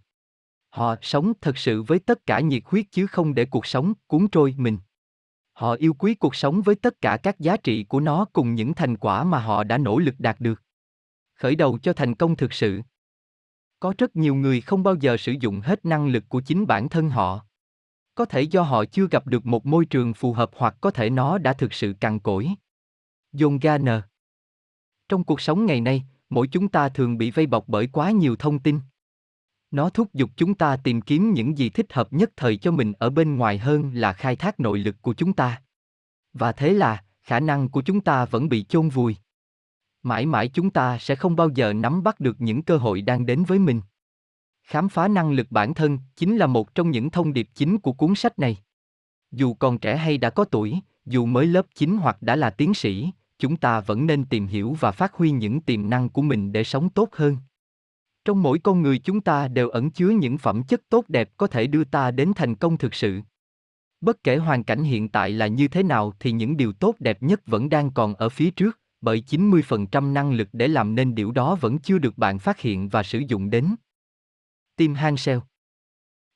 Họ 0.68 0.96
sống 1.02 1.32
thật 1.40 1.58
sự 1.58 1.82
với 1.82 1.98
tất 1.98 2.26
cả 2.26 2.40
nhiệt 2.40 2.62
huyết 2.66 2.86
chứ 2.90 3.06
không 3.06 3.34
để 3.34 3.44
cuộc 3.44 3.66
sống 3.66 3.92
cuốn 4.06 4.28
trôi 4.28 4.54
mình. 4.58 4.78
Họ 5.52 5.74
yêu 5.74 5.94
quý 5.94 6.14
cuộc 6.14 6.34
sống 6.34 6.62
với 6.62 6.74
tất 6.74 7.00
cả 7.00 7.16
các 7.16 7.40
giá 7.40 7.56
trị 7.56 7.84
của 7.84 8.00
nó 8.00 8.26
cùng 8.32 8.54
những 8.54 8.74
thành 8.74 8.96
quả 8.96 9.24
mà 9.24 9.38
họ 9.38 9.64
đã 9.64 9.78
nỗ 9.78 9.98
lực 9.98 10.14
đạt 10.18 10.40
được. 10.40 10.62
Khởi 11.34 11.56
đầu 11.56 11.78
cho 11.78 11.92
thành 11.92 12.14
công 12.14 12.36
thực 12.36 12.52
sự. 12.52 12.80
Có 13.80 13.94
rất 13.98 14.16
nhiều 14.16 14.34
người 14.34 14.60
không 14.60 14.82
bao 14.82 14.94
giờ 14.94 15.16
sử 15.16 15.34
dụng 15.40 15.60
hết 15.60 15.84
năng 15.84 16.08
lực 16.08 16.24
của 16.28 16.40
chính 16.40 16.66
bản 16.66 16.88
thân 16.88 17.10
họ. 17.10 17.46
Có 18.14 18.24
thể 18.24 18.42
do 18.42 18.62
họ 18.62 18.84
chưa 18.84 19.06
gặp 19.10 19.26
được 19.26 19.46
một 19.46 19.66
môi 19.66 19.84
trường 19.84 20.14
phù 20.14 20.32
hợp 20.32 20.50
hoặc 20.56 20.76
có 20.80 20.90
thể 20.90 21.10
nó 21.10 21.38
đã 21.38 21.52
thực 21.52 21.72
sự 21.72 21.94
cằn 22.00 22.18
cỗi. 22.18 22.48
John 23.32 23.58
Garner 23.62 24.00
Trong 25.08 25.24
cuộc 25.24 25.40
sống 25.40 25.66
ngày 25.66 25.80
nay, 25.80 26.04
mỗi 26.30 26.48
chúng 26.48 26.68
ta 26.68 26.88
thường 26.88 27.18
bị 27.18 27.30
vây 27.30 27.46
bọc 27.46 27.64
bởi 27.68 27.86
quá 27.86 28.10
nhiều 28.10 28.36
thông 28.36 28.58
tin 28.58 28.80
nó 29.72 29.90
thúc 29.90 30.14
giục 30.14 30.30
chúng 30.36 30.54
ta 30.54 30.76
tìm 30.76 31.00
kiếm 31.00 31.32
những 31.32 31.58
gì 31.58 31.70
thích 31.70 31.92
hợp 31.92 32.12
nhất 32.12 32.30
thời 32.36 32.56
cho 32.56 32.70
mình 32.70 32.92
ở 32.98 33.10
bên 33.10 33.36
ngoài 33.36 33.58
hơn 33.58 33.90
là 33.94 34.12
khai 34.12 34.36
thác 34.36 34.60
nội 34.60 34.78
lực 34.78 35.02
của 35.02 35.14
chúng 35.14 35.32
ta. 35.32 35.62
Và 36.32 36.52
thế 36.52 36.72
là, 36.72 37.04
khả 37.22 37.40
năng 37.40 37.68
của 37.68 37.82
chúng 37.82 38.00
ta 38.00 38.24
vẫn 38.24 38.48
bị 38.48 38.64
chôn 38.64 38.88
vùi. 38.88 39.16
Mãi 40.02 40.26
mãi 40.26 40.48
chúng 40.48 40.70
ta 40.70 40.98
sẽ 40.98 41.14
không 41.14 41.36
bao 41.36 41.48
giờ 41.48 41.72
nắm 41.72 42.02
bắt 42.02 42.20
được 42.20 42.40
những 42.40 42.62
cơ 42.62 42.76
hội 42.76 43.02
đang 43.02 43.26
đến 43.26 43.44
với 43.44 43.58
mình. 43.58 43.80
Khám 44.62 44.88
phá 44.88 45.08
năng 45.08 45.32
lực 45.32 45.46
bản 45.50 45.74
thân 45.74 45.98
chính 46.16 46.36
là 46.36 46.46
một 46.46 46.74
trong 46.74 46.90
những 46.90 47.10
thông 47.10 47.32
điệp 47.32 47.48
chính 47.54 47.78
của 47.78 47.92
cuốn 47.92 48.14
sách 48.14 48.38
này. 48.38 48.56
Dù 49.30 49.54
còn 49.54 49.78
trẻ 49.78 49.96
hay 49.96 50.18
đã 50.18 50.30
có 50.30 50.44
tuổi, 50.44 50.80
dù 51.06 51.26
mới 51.26 51.46
lớp 51.46 51.66
9 51.74 51.96
hoặc 51.96 52.22
đã 52.22 52.36
là 52.36 52.50
tiến 52.50 52.74
sĩ, 52.74 53.10
chúng 53.38 53.56
ta 53.56 53.80
vẫn 53.80 54.06
nên 54.06 54.24
tìm 54.24 54.46
hiểu 54.46 54.76
và 54.80 54.90
phát 54.90 55.14
huy 55.14 55.30
những 55.30 55.60
tiềm 55.60 55.90
năng 55.90 56.08
của 56.08 56.22
mình 56.22 56.52
để 56.52 56.64
sống 56.64 56.88
tốt 56.88 57.08
hơn 57.12 57.36
trong 58.24 58.42
mỗi 58.42 58.58
con 58.58 58.82
người 58.82 58.98
chúng 58.98 59.20
ta 59.20 59.48
đều 59.48 59.68
ẩn 59.68 59.90
chứa 59.90 60.08
những 60.08 60.38
phẩm 60.38 60.62
chất 60.62 60.80
tốt 60.88 61.04
đẹp 61.08 61.30
có 61.36 61.46
thể 61.46 61.66
đưa 61.66 61.84
ta 61.84 62.10
đến 62.10 62.32
thành 62.36 62.54
công 62.54 62.78
thực 62.78 62.94
sự 62.94 63.22
bất 64.02 64.24
kể 64.24 64.36
hoàn 64.36 64.64
cảnh 64.64 64.82
hiện 64.82 65.08
tại 65.08 65.30
là 65.30 65.46
như 65.46 65.68
thế 65.68 65.82
nào 65.82 66.12
thì 66.20 66.32
những 66.32 66.56
điều 66.56 66.72
tốt 66.72 66.94
đẹp 66.98 67.22
nhất 67.22 67.40
vẫn 67.46 67.68
đang 67.68 67.90
còn 67.90 68.14
ở 68.14 68.28
phía 68.28 68.50
trước, 68.50 68.80
bởi 69.00 69.24
90% 69.26 70.12
năng 70.12 70.32
lực 70.32 70.48
để 70.52 70.68
làm 70.68 70.94
nên 70.94 71.14
điều 71.14 71.32
đó 71.32 71.54
vẫn 71.54 71.78
chưa 71.78 71.98
được 71.98 72.18
bạn 72.18 72.38
phát 72.38 72.60
hiện 72.60 72.88
và 72.88 73.02
sử 73.02 73.18
dụng 73.18 73.50
đến. 73.50 73.74
Tim 74.76 74.94
hang 74.94 75.16
seo. 75.16 75.42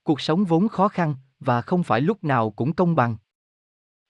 Cuộc 0.03 0.21
sống 0.21 0.45
vốn 0.45 0.69
khó 0.69 0.89
khăn, 0.89 1.15
và 1.41 1.63
không 1.63 1.83
phải 1.83 2.01
lúc 2.01 2.25
nào 2.25 2.51
cũng 2.51 2.73
công 2.73 2.95
bằng. 2.95 3.17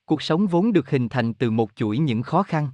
Cuộc 0.05 0.23
sống 0.23 0.47
vốn 0.47 0.73
được 0.73 0.91
hình 0.91 1.09
thành 1.09 1.35
từ 1.35 1.51
một 1.51 1.71
chuỗi 1.75 1.99
những 1.99 2.23
khó 2.23 2.43
khăn. 2.43 2.69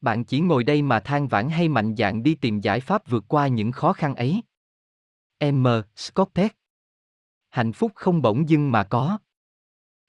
Bạn 0.00 0.24
chỉ 0.24 0.40
ngồi 0.40 0.64
đây 0.64 0.82
mà 0.82 1.00
than 1.00 1.28
vãn 1.28 1.48
hay 1.48 1.68
mạnh 1.68 1.94
dạn 1.96 2.22
đi 2.22 2.34
tìm 2.34 2.60
giải 2.60 2.80
pháp 2.80 3.08
vượt 3.08 3.24
qua 3.28 3.46
những 3.48 3.72
khó 3.72 3.92
khăn 3.92 4.14
ấy. 4.14 4.42
M. 5.52 5.66
Scott 5.96 6.30
Hạnh 7.48 7.72
phúc 7.72 7.92
không 7.94 8.22
bỗng 8.22 8.48
dưng 8.48 8.72
mà 8.72 8.84
có. 8.84 9.18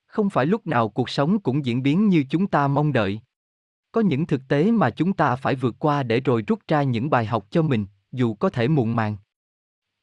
Không 0.06 0.30
phải 0.30 0.46
lúc 0.46 0.68
nào 0.68 0.90
cuộc 0.90 1.10
sống 1.10 1.40
cũng 1.40 1.66
diễn 1.66 1.84
biến 1.84 2.10
như 2.10 2.24
chúng 2.30 2.48
ta 2.48 2.68
mong 2.68 2.94
đợi. 2.94 3.22
Có 3.92 4.02
những 4.02 4.26
thực 4.26 4.42
tế 4.48 4.72
mà 4.72 4.90
chúng 4.90 5.14
ta 5.14 5.36
phải 5.36 5.56
vượt 5.56 5.76
qua 5.80 6.04
để 6.04 6.20
rồi 6.20 6.44
rút 6.48 6.60
ra 6.68 6.84
những 6.84 7.10
bài 7.10 7.26
học 7.26 7.48
cho 7.50 7.62
mình, 7.62 7.86
dù 8.12 8.34
có 8.34 8.50
thể 8.50 8.68
muộn 8.68 8.96
màng. 8.96 9.18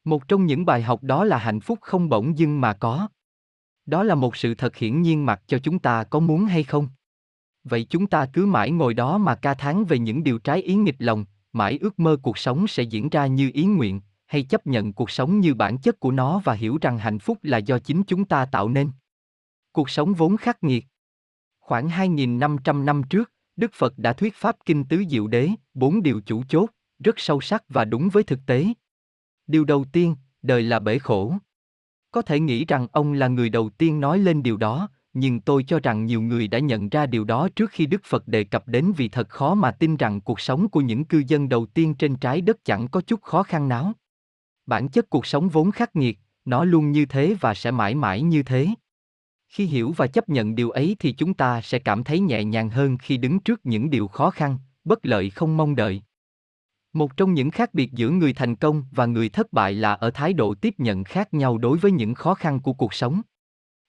Một 0.03 0.27
trong 0.27 0.45
những 0.45 0.65
bài 0.65 0.81
học 0.81 1.03
đó 1.03 1.23
là 1.23 1.37
hạnh 1.37 1.59
phúc 1.59 1.79
không 1.81 2.09
bỗng 2.09 2.37
dưng 2.37 2.61
mà 2.61 2.73
có. 2.73 3.07
Đó 3.85 4.03
là 4.03 4.15
một 4.15 4.35
sự 4.35 4.55
thật 4.55 4.75
hiển 4.75 5.01
nhiên 5.01 5.25
mặc 5.25 5.41
cho 5.47 5.59
chúng 5.59 5.79
ta 5.79 6.03
có 6.03 6.19
muốn 6.19 6.45
hay 6.45 6.63
không. 6.63 6.87
Vậy 7.65 7.85
chúng 7.89 8.07
ta 8.07 8.25
cứ 8.33 8.45
mãi 8.45 8.71
ngồi 8.71 8.93
đó 8.93 9.17
mà 9.17 9.35
ca 9.35 9.53
thán 9.53 9.85
về 9.85 9.99
những 9.99 10.23
điều 10.23 10.39
trái 10.39 10.61
ý 10.61 10.75
nghịch 10.75 10.95
lòng, 10.99 11.25
mãi 11.53 11.77
ước 11.81 11.99
mơ 11.99 12.17
cuộc 12.21 12.37
sống 12.37 12.67
sẽ 12.67 12.83
diễn 12.83 13.09
ra 13.09 13.27
như 13.27 13.51
ý 13.53 13.65
nguyện, 13.65 14.01
hay 14.25 14.43
chấp 14.43 14.67
nhận 14.67 14.93
cuộc 14.93 15.09
sống 15.09 15.39
như 15.39 15.53
bản 15.53 15.77
chất 15.77 15.99
của 15.99 16.11
nó 16.11 16.41
và 16.43 16.53
hiểu 16.53 16.77
rằng 16.81 16.97
hạnh 16.97 17.19
phúc 17.19 17.37
là 17.41 17.57
do 17.57 17.79
chính 17.79 18.03
chúng 18.03 18.25
ta 18.25 18.45
tạo 18.45 18.69
nên. 18.69 18.91
Cuộc 19.71 19.89
sống 19.89 20.13
vốn 20.13 20.37
khắc 20.37 20.63
nghiệt. 20.63 20.85
Khoảng 21.59 21.89
2.500 21.89 22.83
năm 22.83 23.01
trước, 23.09 23.31
Đức 23.55 23.71
Phật 23.73 23.97
đã 23.97 24.13
thuyết 24.13 24.35
pháp 24.35 24.55
kinh 24.65 24.85
tứ 24.85 25.03
diệu 25.09 25.27
đế, 25.27 25.49
bốn 25.73 26.03
điều 26.03 26.21
chủ 26.25 26.43
chốt, 26.49 26.69
rất 26.99 27.19
sâu 27.19 27.41
sắc 27.41 27.63
và 27.69 27.85
đúng 27.85 28.09
với 28.09 28.23
thực 28.23 28.39
tế. 28.45 28.65
Điều 29.47 29.65
đầu 29.65 29.85
tiên, 29.91 30.15
đời 30.41 30.63
là 30.63 30.79
bể 30.79 30.99
khổ. 30.99 31.33
Có 32.11 32.21
thể 32.21 32.39
nghĩ 32.39 32.65
rằng 32.65 32.87
ông 32.91 33.13
là 33.13 33.27
người 33.27 33.49
đầu 33.49 33.69
tiên 33.69 33.99
nói 33.99 34.19
lên 34.19 34.43
điều 34.43 34.57
đó, 34.57 34.89
nhưng 35.15 35.39
tôi 35.39 35.63
cho 35.63 35.79
rằng 35.83 36.05
nhiều 36.05 36.21
người 36.21 36.47
đã 36.47 36.59
nhận 36.59 36.89
ra 36.89 37.05
điều 37.05 37.23
đó 37.23 37.49
trước 37.55 37.71
khi 37.71 37.85
Đức 37.85 38.01
Phật 38.05 38.27
đề 38.27 38.43
cập 38.43 38.67
đến 38.67 38.91
vì 38.97 39.09
thật 39.09 39.29
khó 39.29 39.55
mà 39.55 39.71
tin 39.71 39.97
rằng 39.97 40.21
cuộc 40.21 40.39
sống 40.39 40.69
của 40.69 40.81
những 40.81 41.05
cư 41.05 41.23
dân 41.27 41.49
đầu 41.49 41.65
tiên 41.65 41.95
trên 41.95 42.15
trái 42.15 42.41
đất 42.41 42.65
chẳng 42.65 42.87
có 42.87 43.01
chút 43.01 43.21
khó 43.21 43.43
khăn 43.43 43.69
nào. 43.69 43.93
Bản 44.65 44.89
chất 44.89 45.09
cuộc 45.09 45.25
sống 45.25 45.49
vốn 45.49 45.71
khắc 45.71 45.95
nghiệt, 45.95 46.19
nó 46.45 46.63
luôn 46.63 46.91
như 46.91 47.05
thế 47.05 47.35
và 47.41 47.53
sẽ 47.53 47.71
mãi 47.71 47.95
mãi 47.95 48.21
như 48.21 48.43
thế. 48.43 48.67
Khi 49.47 49.65
hiểu 49.65 49.91
và 49.97 50.07
chấp 50.07 50.29
nhận 50.29 50.55
điều 50.55 50.69
ấy 50.69 50.95
thì 50.99 51.11
chúng 51.11 51.33
ta 51.33 51.61
sẽ 51.61 51.79
cảm 51.79 52.03
thấy 52.03 52.19
nhẹ 52.19 52.43
nhàng 52.43 52.69
hơn 52.69 52.97
khi 52.97 53.17
đứng 53.17 53.39
trước 53.39 53.65
những 53.65 53.89
điều 53.89 54.07
khó 54.07 54.29
khăn, 54.29 54.57
bất 54.83 55.05
lợi 55.05 55.29
không 55.29 55.57
mong 55.57 55.75
đợi. 55.75 56.01
Một 56.93 57.17
trong 57.17 57.33
những 57.33 57.51
khác 57.51 57.73
biệt 57.73 57.91
giữa 57.91 58.09
người 58.09 58.33
thành 58.33 58.55
công 58.55 58.83
và 58.91 59.05
người 59.05 59.29
thất 59.29 59.53
bại 59.53 59.73
là 59.73 59.93
ở 59.93 60.11
thái 60.11 60.33
độ 60.33 60.55
tiếp 60.55 60.73
nhận 60.77 61.03
khác 61.03 61.33
nhau 61.33 61.57
đối 61.57 61.77
với 61.77 61.91
những 61.91 62.13
khó 62.13 62.33
khăn 62.33 62.59
của 62.59 62.73
cuộc 62.73 62.93
sống. 62.93 63.21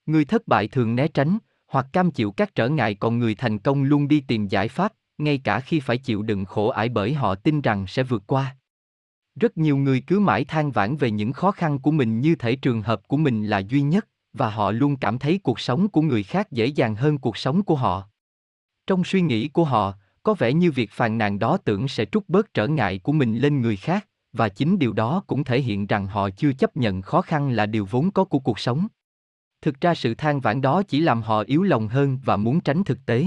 Người 0.07 0.25
thất 0.25 0.49
bại 0.49 0.69
thường 0.69 0.97
né 0.97 1.09
tránh 1.09 1.39
hoặc 1.67 1.87
cam 1.93 2.11
chịu 2.11 2.31
các 2.31 2.55
trở 2.55 2.69
ngại 2.69 2.95
còn 2.95 3.19
người 3.19 3.35
thành 3.35 3.59
công 3.59 3.83
luôn 3.83 4.09
đi 4.09 4.21
tìm 4.21 4.49
giải 4.49 4.69
pháp, 4.69 4.93
ngay 5.19 5.39
cả 5.39 5.61
khi 5.61 5.81
phải 5.81 5.99
chịu 5.99 6.23
đựng 6.23 6.45
khổ 6.45 6.69
ải 6.69 6.89
bởi 6.89 7.15
họ 7.15 7.35
tin 7.35 7.61
rằng 7.61 7.87
sẽ 7.87 8.03
vượt 8.03 8.23
qua. 8.27 8.57
Rất 9.41 9.59
nhiều 9.59 9.77
người 9.77 10.03
cứ 10.07 10.21
mãi 10.21 10.45
than 10.45 10.71
vãn 10.71 10.97
về 10.97 11.11
những 11.11 11.33
khó 11.33 11.51
khăn 11.51 11.79
của 11.79 11.91
mình 11.91 12.21
như 12.21 12.35
thể 12.35 12.57
trường 12.57 12.83
hợp 12.83 13.09
của 13.09 13.17
mình 13.17 13.47
là 13.47 13.59
duy 13.59 13.81
nhất 13.81 14.09
và 14.33 14.51
họ 14.51 14.71
luôn 14.71 14.97
cảm 14.97 15.19
thấy 15.19 15.41
cuộc 15.43 15.61
sống 15.61 15.89
của 15.89 16.03
người 16.03 16.23
khác 16.23 16.53
dễ 16.53 16.67
dàng 16.67 16.95
hơn 16.95 17.19
cuộc 17.19 17.37
sống 17.37 17.63
của 17.63 17.75
họ. 17.75 18.09
Trong 18.87 19.05
suy 19.05 19.21
nghĩ 19.21 19.49
của 19.49 19.65
họ, 19.65 19.95
có 20.23 20.35
vẻ 20.35 20.53
như 20.53 20.71
việc 20.71 20.91
phàn 20.91 21.19
nàn 21.19 21.39
đó 21.39 21.57
tưởng 21.65 21.89
sẽ 21.89 22.05
trút 22.05 22.25
bớt 22.29 22.55
trở 22.55 22.67
ngại 22.67 22.99
của 22.99 23.13
mình 23.13 23.39
lên 23.39 23.61
người 23.61 23.77
khác, 23.77 24.09
và 24.33 24.49
chính 24.49 24.79
điều 24.79 24.93
đó 24.93 25.23
cũng 25.27 25.45
thể 25.45 25.61
hiện 25.61 25.87
rằng 25.87 26.07
họ 26.07 26.31
chưa 26.31 26.53
chấp 26.53 26.77
nhận 26.77 27.03
khó 27.03 27.23
khăn 27.23 27.51
là 27.51 27.67
điều 27.67 27.85
vốn 27.91 28.11
có 28.11 28.25
của 28.25 28.39
cuộc 28.39 28.59
sống. 28.59 28.87
Thực 29.67 29.81
ra 29.81 29.95
sự 29.95 30.15
than 30.15 30.41
vãn 30.41 30.61
đó 30.61 30.83
chỉ 30.83 31.01
làm 31.01 31.23
họ 31.23 31.43
yếu 31.47 31.63
lòng 31.63 31.89
hơn 31.89 32.19
và 32.25 32.37
muốn 32.37 32.61
tránh 32.61 32.85
thực 32.85 32.99
tế. 33.07 33.27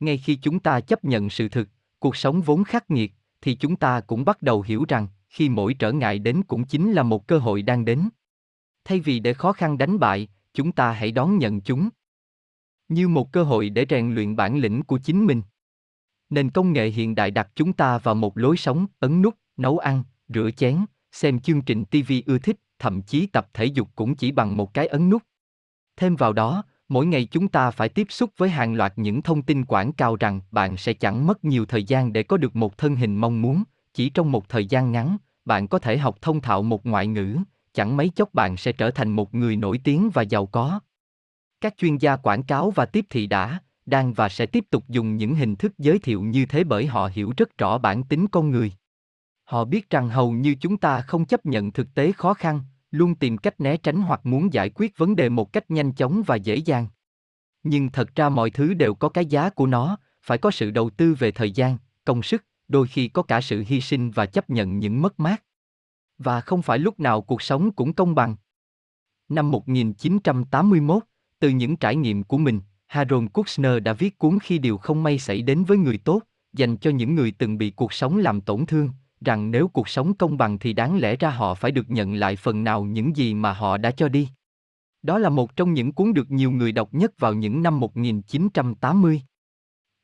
Ngay 0.00 0.18
khi 0.18 0.36
chúng 0.36 0.60
ta 0.60 0.80
chấp 0.80 1.04
nhận 1.04 1.30
sự 1.30 1.48
thực, 1.48 1.68
cuộc 1.98 2.16
sống 2.16 2.42
vốn 2.42 2.64
khắc 2.64 2.90
nghiệt, 2.90 3.12
thì 3.40 3.54
chúng 3.54 3.76
ta 3.76 4.00
cũng 4.00 4.24
bắt 4.24 4.42
đầu 4.42 4.62
hiểu 4.62 4.84
rằng, 4.88 5.08
khi 5.28 5.48
mỗi 5.48 5.74
trở 5.74 5.92
ngại 5.92 6.18
đến 6.18 6.42
cũng 6.42 6.64
chính 6.64 6.92
là 6.92 7.02
một 7.02 7.26
cơ 7.26 7.38
hội 7.38 7.62
đang 7.62 7.84
đến. 7.84 8.08
Thay 8.84 9.00
vì 9.00 9.20
để 9.20 9.34
khó 9.34 9.52
khăn 9.52 9.78
đánh 9.78 9.98
bại, 9.98 10.28
chúng 10.54 10.72
ta 10.72 10.92
hãy 10.92 11.12
đón 11.12 11.38
nhận 11.38 11.60
chúng 11.60 11.88
như 12.88 13.08
một 13.08 13.32
cơ 13.32 13.42
hội 13.42 13.70
để 13.70 13.86
rèn 13.90 14.14
luyện 14.14 14.36
bản 14.36 14.58
lĩnh 14.58 14.82
của 14.82 14.98
chính 14.98 15.26
mình. 15.26 15.42
Nền 16.30 16.50
công 16.50 16.72
nghệ 16.72 16.88
hiện 16.88 17.14
đại 17.14 17.30
đặt 17.30 17.48
chúng 17.54 17.72
ta 17.72 17.98
vào 17.98 18.14
một 18.14 18.38
lối 18.38 18.56
sống, 18.56 18.86
ấn 18.98 19.22
nút, 19.22 19.34
nấu 19.56 19.78
ăn, 19.78 20.04
rửa 20.28 20.50
chén, 20.56 20.84
xem 21.12 21.40
chương 21.40 21.62
trình 21.62 21.84
TV 21.84 22.12
ưa 22.26 22.38
thích, 22.38 22.56
thậm 22.78 23.02
chí 23.02 23.26
tập 23.26 23.48
thể 23.54 23.64
dục 23.64 23.88
cũng 23.94 24.16
chỉ 24.16 24.32
bằng 24.32 24.56
một 24.56 24.74
cái 24.74 24.86
ấn 24.86 25.10
nút. 25.10 25.22
Thêm 25.96 26.16
vào 26.16 26.32
đó, 26.32 26.64
mỗi 26.88 27.06
ngày 27.06 27.24
chúng 27.24 27.48
ta 27.48 27.70
phải 27.70 27.88
tiếp 27.88 28.06
xúc 28.10 28.30
với 28.36 28.48
hàng 28.48 28.74
loạt 28.74 28.92
những 28.96 29.22
thông 29.22 29.42
tin 29.42 29.64
quảng 29.64 29.92
cáo 29.92 30.16
rằng 30.16 30.40
bạn 30.50 30.76
sẽ 30.76 30.92
chẳng 30.92 31.26
mất 31.26 31.44
nhiều 31.44 31.66
thời 31.66 31.84
gian 31.84 32.12
để 32.12 32.22
có 32.22 32.36
được 32.36 32.56
một 32.56 32.78
thân 32.78 32.96
hình 32.96 33.16
mong 33.16 33.42
muốn, 33.42 33.62
chỉ 33.94 34.10
trong 34.10 34.32
một 34.32 34.48
thời 34.48 34.66
gian 34.66 34.92
ngắn, 34.92 35.16
bạn 35.44 35.68
có 35.68 35.78
thể 35.78 35.98
học 35.98 36.16
thông 36.20 36.40
thạo 36.40 36.62
một 36.62 36.86
ngoại 36.86 37.06
ngữ, 37.06 37.36
chẳng 37.74 37.96
mấy 37.96 38.08
chốc 38.08 38.34
bạn 38.34 38.56
sẽ 38.56 38.72
trở 38.72 38.90
thành 38.90 39.10
một 39.10 39.34
người 39.34 39.56
nổi 39.56 39.80
tiếng 39.84 40.10
và 40.10 40.22
giàu 40.22 40.46
có. 40.46 40.80
Các 41.60 41.74
chuyên 41.76 41.96
gia 41.96 42.16
quảng 42.16 42.42
cáo 42.42 42.70
và 42.70 42.86
tiếp 42.86 43.06
thị 43.10 43.26
đã, 43.26 43.58
đang 43.86 44.12
và 44.12 44.28
sẽ 44.28 44.46
tiếp 44.46 44.64
tục 44.70 44.84
dùng 44.88 45.16
những 45.16 45.34
hình 45.34 45.56
thức 45.56 45.78
giới 45.78 45.98
thiệu 45.98 46.22
như 46.22 46.46
thế 46.46 46.64
bởi 46.64 46.86
họ 46.86 47.10
hiểu 47.12 47.32
rất 47.36 47.58
rõ 47.58 47.78
bản 47.78 48.02
tính 48.02 48.26
con 48.28 48.50
người. 48.50 48.72
Họ 49.44 49.64
biết 49.64 49.90
rằng 49.90 50.08
hầu 50.08 50.32
như 50.32 50.54
chúng 50.60 50.76
ta 50.76 51.00
không 51.00 51.24
chấp 51.24 51.46
nhận 51.46 51.72
thực 51.72 51.94
tế 51.94 52.12
khó 52.12 52.34
khăn, 52.34 52.60
luôn 52.92 53.14
tìm 53.14 53.38
cách 53.38 53.60
né 53.60 53.76
tránh 53.76 54.02
hoặc 54.02 54.26
muốn 54.26 54.52
giải 54.52 54.70
quyết 54.74 54.98
vấn 54.98 55.16
đề 55.16 55.28
một 55.28 55.52
cách 55.52 55.70
nhanh 55.70 55.92
chóng 55.92 56.22
và 56.26 56.36
dễ 56.36 56.56
dàng. 56.56 56.86
Nhưng 57.62 57.90
thật 57.90 58.14
ra 58.14 58.28
mọi 58.28 58.50
thứ 58.50 58.74
đều 58.74 58.94
có 58.94 59.08
cái 59.08 59.26
giá 59.26 59.50
của 59.50 59.66
nó, 59.66 59.96
phải 60.22 60.38
có 60.38 60.50
sự 60.50 60.70
đầu 60.70 60.90
tư 60.90 61.14
về 61.18 61.30
thời 61.30 61.50
gian, 61.50 61.78
công 62.04 62.22
sức, 62.22 62.44
đôi 62.68 62.86
khi 62.86 63.08
có 63.08 63.22
cả 63.22 63.40
sự 63.40 63.64
hy 63.66 63.80
sinh 63.80 64.10
và 64.10 64.26
chấp 64.26 64.50
nhận 64.50 64.78
những 64.78 65.02
mất 65.02 65.20
mát. 65.20 65.42
Và 66.18 66.40
không 66.40 66.62
phải 66.62 66.78
lúc 66.78 67.00
nào 67.00 67.22
cuộc 67.22 67.42
sống 67.42 67.72
cũng 67.72 67.92
công 67.92 68.14
bằng. 68.14 68.36
Năm 69.28 69.50
1981, 69.50 71.02
từ 71.38 71.48
những 71.48 71.76
trải 71.76 71.96
nghiệm 71.96 72.22
của 72.22 72.38
mình, 72.38 72.60
Harold 72.86 73.28
Kushner 73.32 73.82
đã 73.82 73.92
viết 73.92 74.18
cuốn 74.18 74.38
Khi 74.38 74.58
điều 74.58 74.78
không 74.78 75.02
may 75.02 75.18
xảy 75.18 75.42
đến 75.42 75.64
với 75.64 75.78
người 75.78 75.98
tốt, 75.98 76.22
dành 76.52 76.76
cho 76.76 76.90
những 76.90 77.14
người 77.14 77.32
từng 77.38 77.58
bị 77.58 77.70
cuộc 77.70 77.92
sống 77.92 78.18
làm 78.18 78.40
tổn 78.40 78.66
thương, 78.66 78.90
rằng 79.24 79.50
nếu 79.50 79.68
cuộc 79.68 79.88
sống 79.88 80.14
công 80.14 80.38
bằng 80.38 80.58
thì 80.58 80.72
đáng 80.72 80.98
lẽ 80.98 81.16
ra 81.16 81.30
họ 81.30 81.54
phải 81.54 81.70
được 81.70 81.90
nhận 81.90 82.14
lại 82.14 82.36
phần 82.36 82.64
nào 82.64 82.84
những 82.84 83.16
gì 83.16 83.34
mà 83.34 83.52
họ 83.52 83.76
đã 83.76 83.90
cho 83.90 84.08
đi. 84.08 84.28
Đó 85.02 85.18
là 85.18 85.28
một 85.28 85.56
trong 85.56 85.74
những 85.74 85.92
cuốn 85.92 86.12
được 86.12 86.30
nhiều 86.30 86.50
người 86.50 86.72
đọc 86.72 86.94
nhất 86.94 87.12
vào 87.18 87.34
những 87.34 87.62
năm 87.62 87.80
1980. 87.80 89.22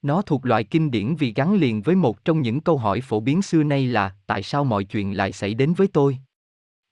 Nó 0.02 0.22
thuộc 0.22 0.46
loại 0.46 0.64
kinh 0.64 0.90
điển 0.90 1.14
vì 1.14 1.32
gắn 1.32 1.54
liền 1.54 1.82
với 1.82 1.96
một 1.96 2.24
trong 2.24 2.42
những 2.42 2.60
câu 2.60 2.78
hỏi 2.78 3.00
phổ 3.00 3.20
biến 3.20 3.42
xưa 3.42 3.62
nay 3.62 3.86
là 3.86 4.16
tại 4.26 4.42
sao 4.42 4.64
mọi 4.64 4.84
chuyện 4.84 5.16
lại 5.16 5.32
xảy 5.32 5.54
đến 5.54 5.74
với 5.74 5.88
tôi? 5.92 6.18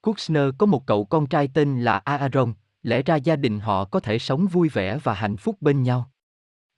Kushner 0.01 0.49
có 0.57 0.65
một 0.65 0.85
cậu 0.85 1.05
con 1.05 1.27
trai 1.27 1.47
tên 1.53 1.81
là 1.81 1.97
Aaron, 1.97 2.53
lẽ 2.83 3.01
ra 3.01 3.15
gia 3.15 3.35
đình 3.35 3.59
họ 3.59 3.85
có 3.85 3.99
thể 3.99 4.19
sống 4.19 4.47
vui 4.47 4.69
vẻ 4.69 4.97
và 5.03 5.13
hạnh 5.13 5.37
phúc 5.37 5.57
bên 5.61 5.83
nhau. 5.83 6.11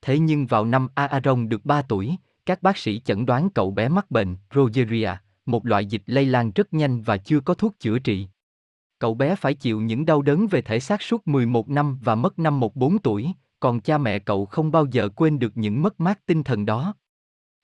Thế 0.02 0.20
nhưng 0.20 0.46
vào 0.46 0.66
năm 0.66 0.88
Aaron 0.96 1.50
được 1.50 1.66
3 1.66 1.82
tuổi, 1.82 2.16
các 2.46 2.64
bác 2.64 2.78
sĩ 2.78 3.00
chẩn 3.00 3.26
đoán 3.26 3.50
cậu 3.50 3.72
bé 3.72 3.88
mắc 3.88 4.12
bệnh 4.12 4.38
Rogeria, 4.56 5.10
một 5.52 5.66
loại 5.66 5.86
dịch 5.86 6.02
lây 6.06 6.26
lan 6.26 6.52
rất 6.56 6.74
nhanh 6.74 7.02
và 7.02 7.18
chưa 7.18 7.40
có 7.40 7.54
thuốc 7.54 7.76
chữa 7.80 8.00
trị. 8.00 8.28
Cậu 9.00 9.14
bé 9.14 9.36
phải 9.36 9.54
chịu 9.54 9.82
những 9.82 10.06
đau 10.06 10.22
đớn 10.22 10.48
về 10.48 10.62
thể 10.62 10.80
xác 10.80 11.02
suốt 11.02 11.28
11 11.28 11.70
năm 11.70 12.00
và 12.04 12.16
mất 12.16 12.40
năm 12.40 12.60
14 12.60 13.00
tuổi, 13.00 13.32
còn 13.60 13.80
cha 13.80 13.98
mẹ 13.98 14.20
cậu 14.20 14.46
không 14.46 14.72
bao 14.72 14.86
giờ 14.86 15.10
quên 15.16 15.40
được 15.40 15.58
những 15.58 15.82
mất 15.82 16.00
mát 16.00 16.26
tinh 16.26 16.44
thần 16.44 16.66
đó. 16.66 16.94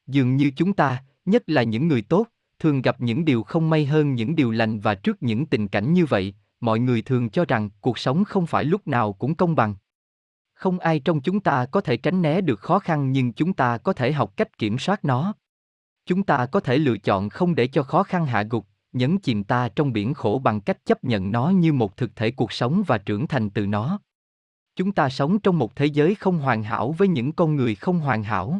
Dường 0.07 0.35
như 0.35 0.51
chúng 0.55 0.73
ta, 0.73 1.03
nhất 1.25 1.43
là 1.47 1.63
những 1.63 1.87
người 1.87 2.01
tốt, 2.01 2.27
thường 2.59 2.81
gặp 2.81 3.01
những 3.01 3.25
điều 3.25 3.43
không 3.43 3.69
may 3.69 3.85
hơn 3.85 4.15
những 4.15 4.35
điều 4.35 4.51
lành 4.51 4.79
và 4.79 4.95
trước 4.95 5.23
những 5.23 5.45
tình 5.45 5.67
cảnh 5.67 5.93
như 5.93 6.05
vậy, 6.05 6.33
mọi 6.59 6.79
người 6.79 7.01
thường 7.01 7.29
cho 7.29 7.45
rằng 7.45 7.69
cuộc 7.81 7.97
sống 7.97 8.23
không 8.23 8.47
phải 8.47 8.63
lúc 8.63 8.87
nào 8.87 9.13
cũng 9.13 9.35
công 9.35 9.55
bằng. 9.55 9.75
Không 10.53 10.79
ai 10.79 10.99
trong 10.99 11.21
chúng 11.21 11.39
ta 11.39 11.65
có 11.65 11.81
thể 11.81 11.97
tránh 11.97 12.21
né 12.21 12.41
được 12.41 12.59
khó 12.59 12.79
khăn 12.79 13.11
nhưng 13.11 13.33
chúng 13.33 13.53
ta 13.53 13.77
có 13.77 13.93
thể 13.93 14.11
học 14.11 14.37
cách 14.37 14.57
kiểm 14.57 14.77
soát 14.79 15.05
nó. 15.05 15.33
Chúng 16.05 16.23
ta 16.23 16.45
có 16.45 16.59
thể 16.59 16.77
lựa 16.77 16.97
chọn 16.97 17.29
không 17.29 17.55
để 17.55 17.67
cho 17.67 17.83
khó 17.83 18.03
khăn 18.03 18.25
hạ 18.25 18.43
gục, 18.43 18.65
nhấn 18.93 19.17
chìm 19.17 19.43
ta 19.43 19.69
trong 19.69 19.93
biển 19.93 20.13
khổ 20.13 20.41
bằng 20.43 20.61
cách 20.61 20.85
chấp 20.85 21.03
nhận 21.03 21.31
nó 21.31 21.49
như 21.49 21.73
một 21.73 21.97
thực 21.97 22.15
thể 22.15 22.31
cuộc 22.31 22.51
sống 22.51 22.83
và 22.87 22.97
trưởng 22.97 23.27
thành 23.27 23.49
từ 23.49 23.67
nó. 23.67 23.99
Chúng 24.75 24.91
ta 24.91 25.09
sống 25.09 25.39
trong 25.39 25.59
một 25.59 25.75
thế 25.75 25.85
giới 25.85 26.15
không 26.15 26.37
hoàn 26.37 26.63
hảo 26.63 26.91
với 26.91 27.07
những 27.07 27.31
con 27.31 27.55
người 27.55 27.75
không 27.75 27.99
hoàn 27.99 28.23
hảo. 28.23 28.59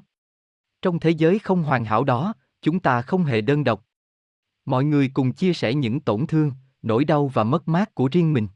Trong 0.82 1.00
thế 1.00 1.10
giới 1.10 1.40
không 1.40 1.64
hoàn 1.64 1.86
hảo 1.86 2.04
đó, 2.04 2.34
chúng 2.62 2.80
ta 2.80 3.02
không 3.02 3.24
hề 3.24 3.42
đơn 3.42 3.64
độc. 3.64 3.86
Mọi 4.66 4.84
người 4.84 5.12
cùng 5.14 5.32
chia 5.32 5.54
sẻ 5.54 5.74
những 5.74 6.00
tổn 6.00 6.28
thương, 6.28 6.52
nỗi 6.82 7.06
đau 7.06 7.28
và 7.28 7.44
mất 7.44 7.68
mát 7.68 7.96
của 7.96 8.10
riêng 8.12 8.34
mình. 8.34 8.48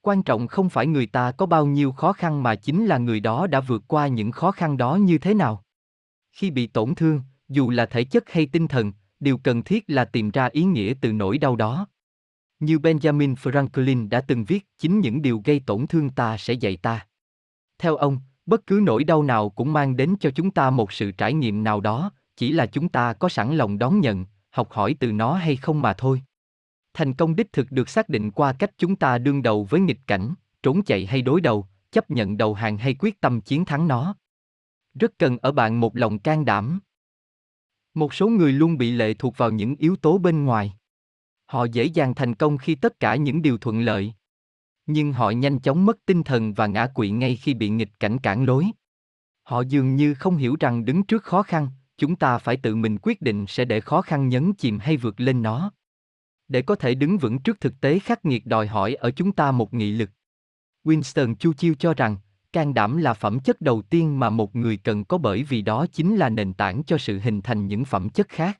Quan 0.00 0.22
trọng 0.22 0.46
không 0.46 0.68
phải 0.68 0.86
người 0.86 1.06
ta 1.06 1.32
có 1.32 1.46
bao 1.46 1.66
nhiêu 1.66 1.92
khó 1.92 2.12
khăn 2.12 2.42
mà 2.42 2.54
chính 2.54 2.86
là 2.86 2.98
người 2.98 3.20
đó 3.20 3.46
đã 3.46 3.60
vượt 3.60 3.82
qua 3.86 4.06
những 4.06 4.32
khó 4.32 4.50
khăn 4.50 4.76
đó 4.76 4.96
như 4.96 5.18
thế 5.18 5.34
nào. 5.34 5.64
Khi 6.32 6.50
bị 6.50 6.66
tổn 6.66 6.94
thương, 6.94 7.22
dù 7.52 7.70
là 7.70 7.86
thể 7.86 8.04
chất 8.04 8.30
hay 8.30 8.46
tinh 8.46 8.68
thần, 8.68 8.92
điều 9.20 9.38
cần 9.38 9.62
thiết 9.62 9.84
là 9.86 10.04
tìm 10.04 10.30
ra 10.30 10.48
ý 10.52 10.64
nghĩa 10.64 10.94
từ 11.00 11.12
nỗi 11.12 11.38
đau 11.38 11.56
đó. 11.56 11.86
Như 12.60 12.78
Benjamin 12.78 13.34
Franklin 13.34 14.08
đã 14.08 14.20
từng 14.20 14.44
viết, 14.44 14.66
chính 14.78 15.00
những 15.00 15.22
điều 15.22 15.42
gây 15.44 15.62
tổn 15.66 15.86
thương 15.86 16.10
ta 16.10 16.36
sẽ 16.36 16.52
dạy 16.52 16.76
ta. 16.76 17.06
Theo 17.78 17.96
ông, 17.96 18.18
bất 18.46 18.66
cứ 18.66 18.80
nỗi 18.82 19.04
đau 19.04 19.22
nào 19.22 19.50
cũng 19.50 19.72
mang 19.72 19.96
đến 19.96 20.14
cho 20.20 20.30
chúng 20.30 20.50
ta 20.50 20.70
một 20.70 20.92
sự 20.92 21.12
trải 21.12 21.34
nghiệm 21.34 21.64
nào 21.64 21.80
đó, 21.80 22.10
chỉ 22.36 22.52
là 22.52 22.66
chúng 22.66 22.88
ta 22.88 23.12
có 23.12 23.28
sẵn 23.28 23.56
lòng 23.56 23.78
đón 23.78 24.00
nhận, 24.00 24.26
học 24.50 24.70
hỏi 24.70 24.96
từ 25.00 25.12
nó 25.12 25.34
hay 25.34 25.56
không 25.56 25.82
mà 25.82 25.92
thôi. 25.92 26.22
Thành 26.94 27.14
công 27.14 27.36
đích 27.36 27.52
thực 27.52 27.72
được 27.72 27.88
xác 27.88 28.08
định 28.08 28.30
qua 28.30 28.52
cách 28.52 28.70
chúng 28.78 28.96
ta 28.96 29.18
đương 29.18 29.42
đầu 29.42 29.64
với 29.64 29.80
nghịch 29.80 30.00
cảnh, 30.06 30.34
trốn 30.62 30.82
chạy 30.82 31.06
hay 31.06 31.22
đối 31.22 31.40
đầu, 31.40 31.66
chấp 31.92 32.10
nhận 32.10 32.36
đầu 32.36 32.54
hàng 32.54 32.78
hay 32.78 32.96
quyết 32.98 33.20
tâm 33.20 33.40
chiến 33.40 33.64
thắng 33.64 33.88
nó. 33.88 34.14
rất 34.94 35.12
cần 35.18 35.38
ở 35.38 35.52
bạn 35.52 35.80
một 35.80 35.96
lòng 35.96 36.18
can 36.18 36.44
đảm. 36.44 36.80
Một 37.94 38.14
số 38.14 38.28
người 38.28 38.52
luôn 38.52 38.78
bị 38.78 38.90
lệ 38.90 39.14
thuộc 39.14 39.36
vào 39.36 39.50
những 39.50 39.76
yếu 39.76 39.96
tố 39.96 40.18
bên 40.18 40.44
ngoài. 40.44 40.72
Họ 41.46 41.64
dễ 41.64 41.84
dàng 41.84 42.14
thành 42.14 42.34
công 42.34 42.58
khi 42.58 42.74
tất 42.74 43.00
cả 43.00 43.16
những 43.16 43.42
điều 43.42 43.58
thuận 43.58 43.80
lợi. 43.80 44.14
Nhưng 44.86 45.12
họ 45.12 45.30
nhanh 45.30 45.58
chóng 45.58 45.86
mất 45.86 45.98
tinh 46.06 46.22
thần 46.22 46.54
và 46.54 46.66
ngã 46.66 46.86
quỵ 46.86 47.10
ngay 47.10 47.36
khi 47.36 47.54
bị 47.54 47.68
nghịch 47.68 48.00
cảnh 48.00 48.18
cản 48.18 48.44
lối. 48.44 48.66
Họ 49.42 49.60
dường 49.60 49.96
như 49.96 50.14
không 50.14 50.36
hiểu 50.36 50.56
rằng 50.60 50.84
đứng 50.84 51.02
trước 51.02 51.22
khó 51.22 51.42
khăn, 51.42 51.68
chúng 51.96 52.16
ta 52.16 52.38
phải 52.38 52.56
tự 52.56 52.76
mình 52.76 52.98
quyết 53.02 53.22
định 53.22 53.44
sẽ 53.48 53.64
để 53.64 53.80
khó 53.80 54.02
khăn 54.02 54.28
nhấn 54.28 54.52
chìm 54.54 54.78
hay 54.78 54.96
vượt 54.96 55.20
lên 55.20 55.42
nó. 55.42 55.72
Để 56.48 56.62
có 56.62 56.74
thể 56.74 56.94
đứng 56.94 57.18
vững 57.18 57.38
trước 57.38 57.60
thực 57.60 57.80
tế 57.80 57.98
khắc 57.98 58.24
nghiệt 58.24 58.46
đòi 58.46 58.66
hỏi 58.66 58.94
ở 58.94 59.10
chúng 59.10 59.32
ta 59.32 59.52
một 59.52 59.74
nghị 59.74 59.92
lực. 59.92 60.10
Winston 60.84 61.34
Churchill 61.34 61.74
cho 61.78 61.94
rằng, 61.94 62.16
can 62.52 62.74
đảm 62.74 62.96
là 62.96 63.14
phẩm 63.14 63.40
chất 63.40 63.60
đầu 63.60 63.82
tiên 63.82 64.20
mà 64.20 64.30
một 64.30 64.56
người 64.56 64.76
cần 64.76 65.04
có 65.04 65.18
bởi 65.18 65.42
vì 65.42 65.62
đó 65.62 65.86
chính 65.92 66.16
là 66.16 66.28
nền 66.28 66.52
tảng 66.52 66.82
cho 66.86 66.98
sự 66.98 67.18
hình 67.18 67.40
thành 67.40 67.66
những 67.66 67.84
phẩm 67.84 68.08
chất 68.08 68.28
khác. 68.28 68.58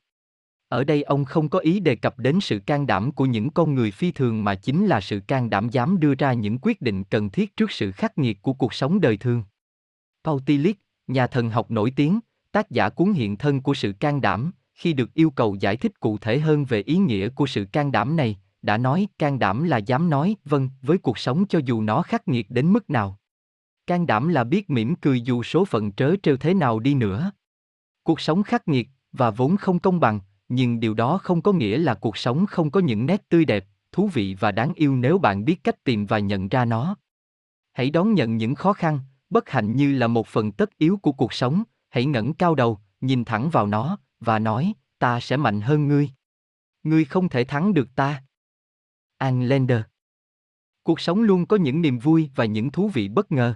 Ở 0.68 0.84
đây 0.84 1.02
ông 1.02 1.24
không 1.24 1.48
có 1.48 1.58
ý 1.58 1.80
đề 1.80 1.96
cập 1.96 2.18
đến 2.18 2.40
sự 2.40 2.58
can 2.58 2.86
đảm 2.86 3.12
của 3.12 3.26
những 3.26 3.50
con 3.50 3.74
người 3.74 3.90
phi 3.90 4.12
thường 4.12 4.44
mà 4.44 4.54
chính 4.54 4.86
là 4.86 5.00
sự 5.00 5.20
can 5.20 5.50
đảm 5.50 5.68
dám 5.68 6.00
đưa 6.00 6.14
ra 6.14 6.32
những 6.32 6.58
quyết 6.62 6.80
định 6.80 7.04
cần 7.04 7.30
thiết 7.30 7.56
trước 7.56 7.70
sự 7.70 7.92
khắc 7.92 8.18
nghiệt 8.18 8.42
của 8.42 8.52
cuộc 8.52 8.74
sống 8.74 9.00
đời 9.00 9.16
thường. 9.16 9.42
Paul 10.24 10.40
Tillich, 10.46 10.78
nhà 11.06 11.26
thần 11.26 11.50
học 11.50 11.70
nổi 11.70 11.92
tiếng, 11.96 12.20
tác 12.52 12.70
giả 12.70 12.88
cuốn 12.88 13.12
hiện 13.12 13.36
thân 13.36 13.60
của 13.60 13.74
sự 13.74 13.92
can 14.00 14.20
đảm, 14.20 14.52
khi 14.74 14.92
được 14.92 15.14
yêu 15.14 15.30
cầu 15.30 15.56
giải 15.60 15.76
thích 15.76 16.00
cụ 16.00 16.18
thể 16.18 16.38
hơn 16.38 16.64
về 16.64 16.82
ý 16.82 16.96
nghĩa 16.96 17.28
của 17.28 17.46
sự 17.46 17.64
can 17.64 17.92
đảm 17.92 18.16
này, 18.16 18.38
đã 18.62 18.78
nói 18.78 19.08
can 19.18 19.38
đảm 19.38 19.64
là 19.64 19.76
dám 19.76 20.10
nói 20.10 20.36
vâng 20.44 20.70
với 20.82 20.98
cuộc 20.98 21.18
sống 21.18 21.44
cho 21.48 21.60
dù 21.64 21.82
nó 21.82 22.02
khắc 22.02 22.28
nghiệt 22.28 22.50
đến 22.50 22.72
mức 22.72 22.90
nào. 22.90 23.18
Can 23.86 24.06
đảm 24.06 24.28
là 24.28 24.44
biết 24.44 24.70
mỉm 24.70 24.94
cười 24.94 25.20
dù 25.20 25.42
số 25.42 25.64
phận 25.64 25.92
trớ 25.92 26.14
trêu 26.22 26.36
thế 26.36 26.54
nào 26.54 26.78
đi 26.78 26.94
nữa. 26.94 27.32
Cuộc 28.02 28.20
sống 28.20 28.42
khắc 28.42 28.68
nghiệt 28.68 28.88
và 29.12 29.30
vốn 29.30 29.56
không 29.56 29.78
công 29.78 30.00
bằng, 30.00 30.20
nhưng 30.48 30.80
điều 30.80 30.94
đó 30.94 31.18
không 31.18 31.42
có 31.42 31.52
nghĩa 31.52 31.78
là 31.78 31.94
cuộc 31.94 32.16
sống 32.16 32.46
không 32.46 32.70
có 32.70 32.80
những 32.80 33.06
nét 33.06 33.28
tươi 33.28 33.44
đẹp, 33.44 33.66
thú 33.92 34.08
vị 34.08 34.36
và 34.40 34.52
đáng 34.52 34.72
yêu 34.74 34.96
nếu 34.96 35.18
bạn 35.18 35.44
biết 35.44 35.64
cách 35.64 35.84
tìm 35.84 36.06
và 36.06 36.18
nhận 36.18 36.48
ra 36.48 36.64
nó. 36.64 36.96
Hãy 37.72 37.90
đón 37.90 38.14
nhận 38.14 38.36
những 38.36 38.54
khó 38.54 38.72
khăn, 38.72 39.00
bất 39.30 39.50
hạnh 39.50 39.76
như 39.76 39.92
là 39.92 40.06
một 40.06 40.26
phần 40.26 40.52
tất 40.52 40.78
yếu 40.78 40.96
của 40.96 41.12
cuộc 41.12 41.32
sống, 41.32 41.62
hãy 41.88 42.04
ngẩng 42.04 42.34
cao 42.34 42.54
đầu, 42.54 42.80
nhìn 43.00 43.24
thẳng 43.24 43.50
vào 43.50 43.66
nó 43.66 43.98
và 44.20 44.38
nói, 44.38 44.72
ta 44.98 45.20
sẽ 45.20 45.36
mạnh 45.36 45.60
hơn 45.60 45.88
ngươi. 45.88 46.10
Ngươi 46.82 47.04
không 47.04 47.28
thể 47.28 47.44
thắng 47.44 47.74
được 47.74 47.88
ta. 47.94 48.22
An 49.18 49.42
Lender 49.42 49.80
Cuộc 50.82 51.00
sống 51.00 51.22
luôn 51.22 51.46
có 51.46 51.56
những 51.56 51.82
niềm 51.82 51.98
vui 51.98 52.30
và 52.34 52.44
những 52.44 52.70
thú 52.70 52.88
vị 52.88 53.08
bất 53.08 53.32
ngờ. 53.32 53.54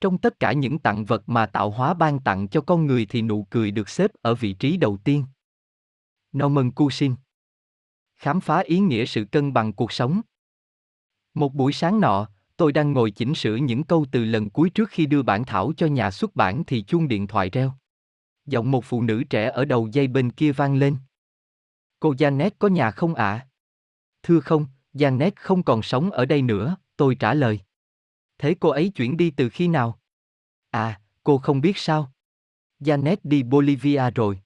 Trong 0.00 0.18
tất 0.18 0.40
cả 0.40 0.52
những 0.52 0.78
tặng 0.78 1.04
vật 1.04 1.28
mà 1.28 1.46
tạo 1.46 1.70
hóa 1.70 1.94
ban 1.94 2.20
tặng 2.20 2.48
cho 2.48 2.60
con 2.60 2.86
người 2.86 3.06
thì 3.06 3.22
nụ 3.22 3.46
cười 3.50 3.70
được 3.70 3.88
xếp 3.88 4.10
ở 4.22 4.34
vị 4.34 4.52
trí 4.52 4.76
đầu 4.76 4.98
tiên. 5.04 5.24
Norman 6.36 6.70
Cushing 6.70 7.16
Khám 8.16 8.40
phá 8.40 8.58
ý 8.58 8.78
nghĩa 8.78 9.04
sự 9.04 9.24
cân 9.24 9.52
bằng 9.52 9.72
cuộc 9.72 9.92
sống. 9.92 10.20
Một 11.34 11.54
buổi 11.54 11.72
sáng 11.72 12.00
nọ, 12.00 12.28
tôi 12.56 12.72
đang 12.72 12.92
ngồi 12.92 13.10
chỉnh 13.10 13.34
sửa 13.34 13.56
những 13.56 13.84
câu 13.84 14.06
từ 14.12 14.24
lần 14.24 14.50
cuối 14.50 14.70
trước 14.70 14.90
khi 14.90 15.06
đưa 15.06 15.22
bản 15.22 15.44
thảo 15.44 15.72
cho 15.76 15.86
nhà 15.86 16.10
xuất 16.10 16.36
bản 16.36 16.64
thì 16.66 16.82
chuông 16.82 17.08
điện 17.08 17.26
thoại 17.26 17.50
reo. 17.50 17.72
Giọng 18.46 18.70
một 18.70 18.84
phụ 18.84 19.02
nữ 19.02 19.24
trẻ 19.30 19.50
ở 19.50 19.64
đầu 19.64 19.88
dây 19.92 20.08
bên 20.08 20.30
kia 20.30 20.52
vang 20.52 20.76
lên. 20.76 20.96
Cô 22.00 22.12
Janet 22.12 22.50
có 22.58 22.68
nhà 22.68 22.90
không 22.90 23.14
ạ? 23.14 23.24
À? 23.24 23.46
Thưa 24.22 24.40
không, 24.40 24.66
Janet 24.94 25.30
không 25.36 25.62
còn 25.62 25.82
sống 25.82 26.10
ở 26.10 26.24
đây 26.24 26.42
nữa, 26.42 26.76
tôi 26.96 27.14
trả 27.14 27.34
lời. 27.34 27.60
Thế 28.40 28.54
cô 28.60 28.68
ấy 28.68 28.88
chuyển 28.88 29.16
đi 29.16 29.30
từ 29.30 29.48
khi 29.48 29.68
nào? 29.68 29.98
À, 30.70 31.00
cô 31.22 31.38
không 31.38 31.60
biết 31.60 31.78
sao? 31.78 32.12
Janet 32.80 33.16
đi 33.22 33.42
Bolivia 33.42 34.10
rồi. 34.14 34.40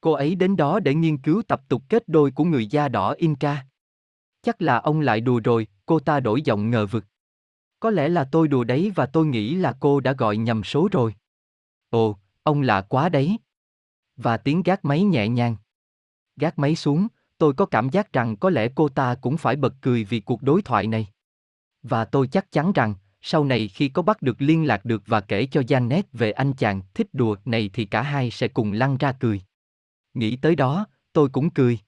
Cô 0.00 0.12
ấy 0.12 0.34
đến 0.34 0.56
đó 0.56 0.80
để 0.80 0.94
nghiên 0.94 1.18
cứu 1.18 1.42
tập 1.48 1.62
tục 1.68 1.82
kết 1.88 2.08
đôi 2.08 2.30
của 2.30 2.44
người 2.44 2.66
da 2.66 2.88
đỏ 2.88 3.14
Inca. 3.18 3.66
Chắc 4.42 4.62
là 4.62 4.76
ông 4.76 5.00
lại 5.00 5.20
đùa 5.20 5.40
rồi, 5.44 5.66
cô 5.86 6.00
ta 6.00 6.20
đổi 6.20 6.42
giọng 6.42 6.70
ngờ 6.70 6.86
vực. 6.86 7.04
Có 7.80 7.90
lẽ 7.90 8.08
là 8.08 8.28
tôi 8.32 8.48
đùa 8.48 8.64
đấy 8.64 8.92
và 8.94 9.06
tôi 9.06 9.26
nghĩ 9.26 9.54
là 9.54 9.76
cô 9.80 10.00
đã 10.00 10.12
gọi 10.12 10.36
nhầm 10.36 10.64
số 10.64 10.88
rồi. 10.92 11.14
Ồ, 11.90 12.18
ông 12.42 12.62
lạ 12.62 12.80
quá 12.88 13.08
đấy. 13.08 13.38
Và 14.16 14.36
tiếng 14.36 14.62
gác 14.62 14.84
máy 14.84 15.02
nhẹ 15.02 15.28
nhàng. 15.28 15.56
Gác 16.36 16.58
máy 16.58 16.76
xuống, 16.76 17.06
tôi 17.38 17.54
có 17.54 17.66
cảm 17.66 17.88
giác 17.88 18.12
rằng 18.12 18.36
có 18.36 18.50
lẽ 18.50 18.68
cô 18.74 18.88
ta 18.88 19.14
cũng 19.14 19.36
phải 19.36 19.56
bật 19.56 19.74
cười 19.80 20.04
vì 20.04 20.20
cuộc 20.20 20.42
đối 20.42 20.62
thoại 20.62 20.86
này. 20.86 21.08
Và 21.82 22.04
tôi 22.04 22.28
chắc 22.28 22.52
chắn 22.52 22.72
rằng, 22.72 22.94
sau 23.22 23.44
này 23.44 23.68
khi 23.68 23.88
có 23.88 24.02
bắt 24.02 24.22
được 24.22 24.42
liên 24.42 24.66
lạc 24.66 24.84
được 24.84 25.02
và 25.06 25.20
kể 25.20 25.46
cho 25.46 25.60
Janet 25.60 26.02
về 26.12 26.30
anh 26.30 26.52
chàng 26.52 26.80
thích 26.94 27.06
đùa 27.12 27.36
này 27.44 27.70
thì 27.72 27.84
cả 27.84 28.02
hai 28.02 28.30
sẽ 28.30 28.48
cùng 28.48 28.72
lăn 28.72 28.96
ra 28.96 29.12
cười. 29.12 29.42
Nghĩ 30.14 30.36
tới 30.36 30.56
đó, 30.56 30.86
tôi 31.12 31.28
cũng 31.28 31.50
cười. 31.50 31.78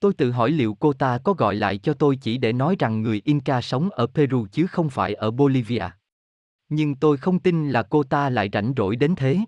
Tôi 0.00 0.14
tự 0.14 0.30
hỏi 0.30 0.50
liệu 0.50 0.74
cô 0.80 0.92
ta 0.92 1.18
có 1.18 1.32
gọi 1.32 1.54
lại 1.54 1.78
cho 1.78 1.94
tôi 1.94 2.16
chỉ 2.16 2.38
để 2.38 2.52
nói 2.52 2.76
rằng 2.78 3.02
người 3.02 3.22
Inca 3.24 3.60
sống 3.60 3.90
ở 3.90 4.06
Peru 4.06 4.46
chứ 4.52 4.66
không 4.66 4.90
phải 4.90 5.14
ở 5.14 5.30
Bolivia. 5.30 5.88
Nhưng 6.68 6.94
tôi 6.94 7.16
không 7.16 7.38
tin 7.38 7.70
là 7.70 7.82
cô 7.82 8.02
ta 8.02 8.30
lại 8.30 8.50
rảnh 8.52 8.72
rỗi 8.76 8.96
đến 8.96 9.14
thế. 9.16 9.38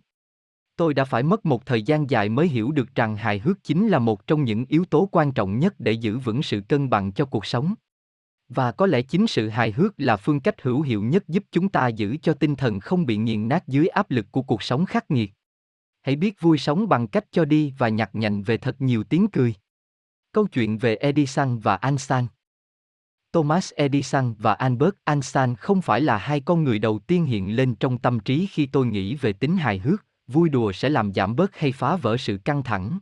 Tôi 0.76 0.94
đã 0.94 1.04
phải 1.04 1.22
mất 1.22 1.46
một 1.46 1.66
thời 1.66 1.82
gian 1.82 2.10
dài 2.10 2.28
mới 2.28 2.48
hiểu 2.48 2.72
được 2.72 2.94
rằng 2.94 3.16
hài 3.16 3.38
hước 3.38 3.64
chính 3.64 3.88
là 3.88 3.98
một 3.98 4.26
trong 4.26 4.44
những 4.44 4.64
yếu 4.68 4.84
tố 4.84 5.08
quan 5.12 5.32
trọng 5.32 5.58
nhất 5.58 5.74
để 5.78 5.92
giữ 5.92 6.18
vững 6.18 6.42
sự 6.42 6.60
cân 6.68 6.90
bằng 6.90 7.12
cho 7.12 7.24
cuộc 7.24 7.46
sống. 7.46 7.74
Và 8.48 8.72
có 8.72 8.86
lẽ 8.86 9.02
chính 9.02 9.26
sự 9.26 9.48
hài 9.48 9.72
hước 9.72 9.94
là 9.96 10.16
phương 10.16 10.40
cách 10.40 10.62
hữu 10.62 10.82
hiệu 10.82 11.02
nhất 11.02 11.28
giúp 11.28 11.44
chúng 11.52 11.68
ta 11.68 11.88
giữ 11.88 12.16
cho 12.22 12.34
tinh 12.34 12.56
thần 12.56 12.80
không 12.80 13.06
bị 13.06 13.16
nghiền 13.16 13.48
nát 13.48 13.68
dưới 13.68 13.86
áp 13.86 14.10
lực 14.10 14.26
của 14.30 14.42
cuộc 14.42 14.62
sống 14.62 14.86
khắc 14.86 15.10
nghiệt. 15.10 15.30
Hãy 16.02 16.16
biết 16.16 16.40
vui 16.40 16.58
sống 16.58 16.88
bằng 16.88 17.08
cách 17.08 17.24
cho 17.30 17.44
đi 17.44 17.74
và 17.78 17.88
nhặt 17.88 18.10
nhạnh 18.12 18.42
về 18.42 18.56
thật 18.56 18.80
nhiều 18.80 19.04
tiếng 19.04 19.28
cười. 19.28 19.54
Câu 20.32 20.46
chuyện 20.46 20.78
về 20.78 20.96
Edison 20.96 21.58
và 21.58 21.76
Einstein 21.76 22.26
Thomas 23.32 23.72
Edison 23.72 24.34
và 24.38 24.52
Albert 24.52 24.94
Einstein 25.04 25.54
không 25.54 25.82
phải 25.82 26.00
là 26.00 26.16
hai 26.18 26.40
con 26.40 26.64
người 26.64 26.78
đầu 26.78 26.98
tiên 26.98 27.24
hiện 27.24 27.56
lên 27.56 27.74
trong 27.74 27.98
tâm 27.98 28.20
trí 28.20 28.46
khi 28.46 28.66
tôi 28.66 28.86
nghĩ 28.86 29.14
về 29.14 29.32
tính 29.32 29.56
hài 29.56 29.78
hước, 29.78 30.06
vui 30.26 30.48
đùa 30.48 30.72
sẽ 30.72 30.88
làm 30.88 31.14
giảm 31.14 31.36
bớt 31.36 31.56
hay 31.56 31.72
phá 31.72 31.96
vỡ 31.96 32.16
sự 32.16 32.38
căng 32.44 32.62
thẳng. 32.62 32.98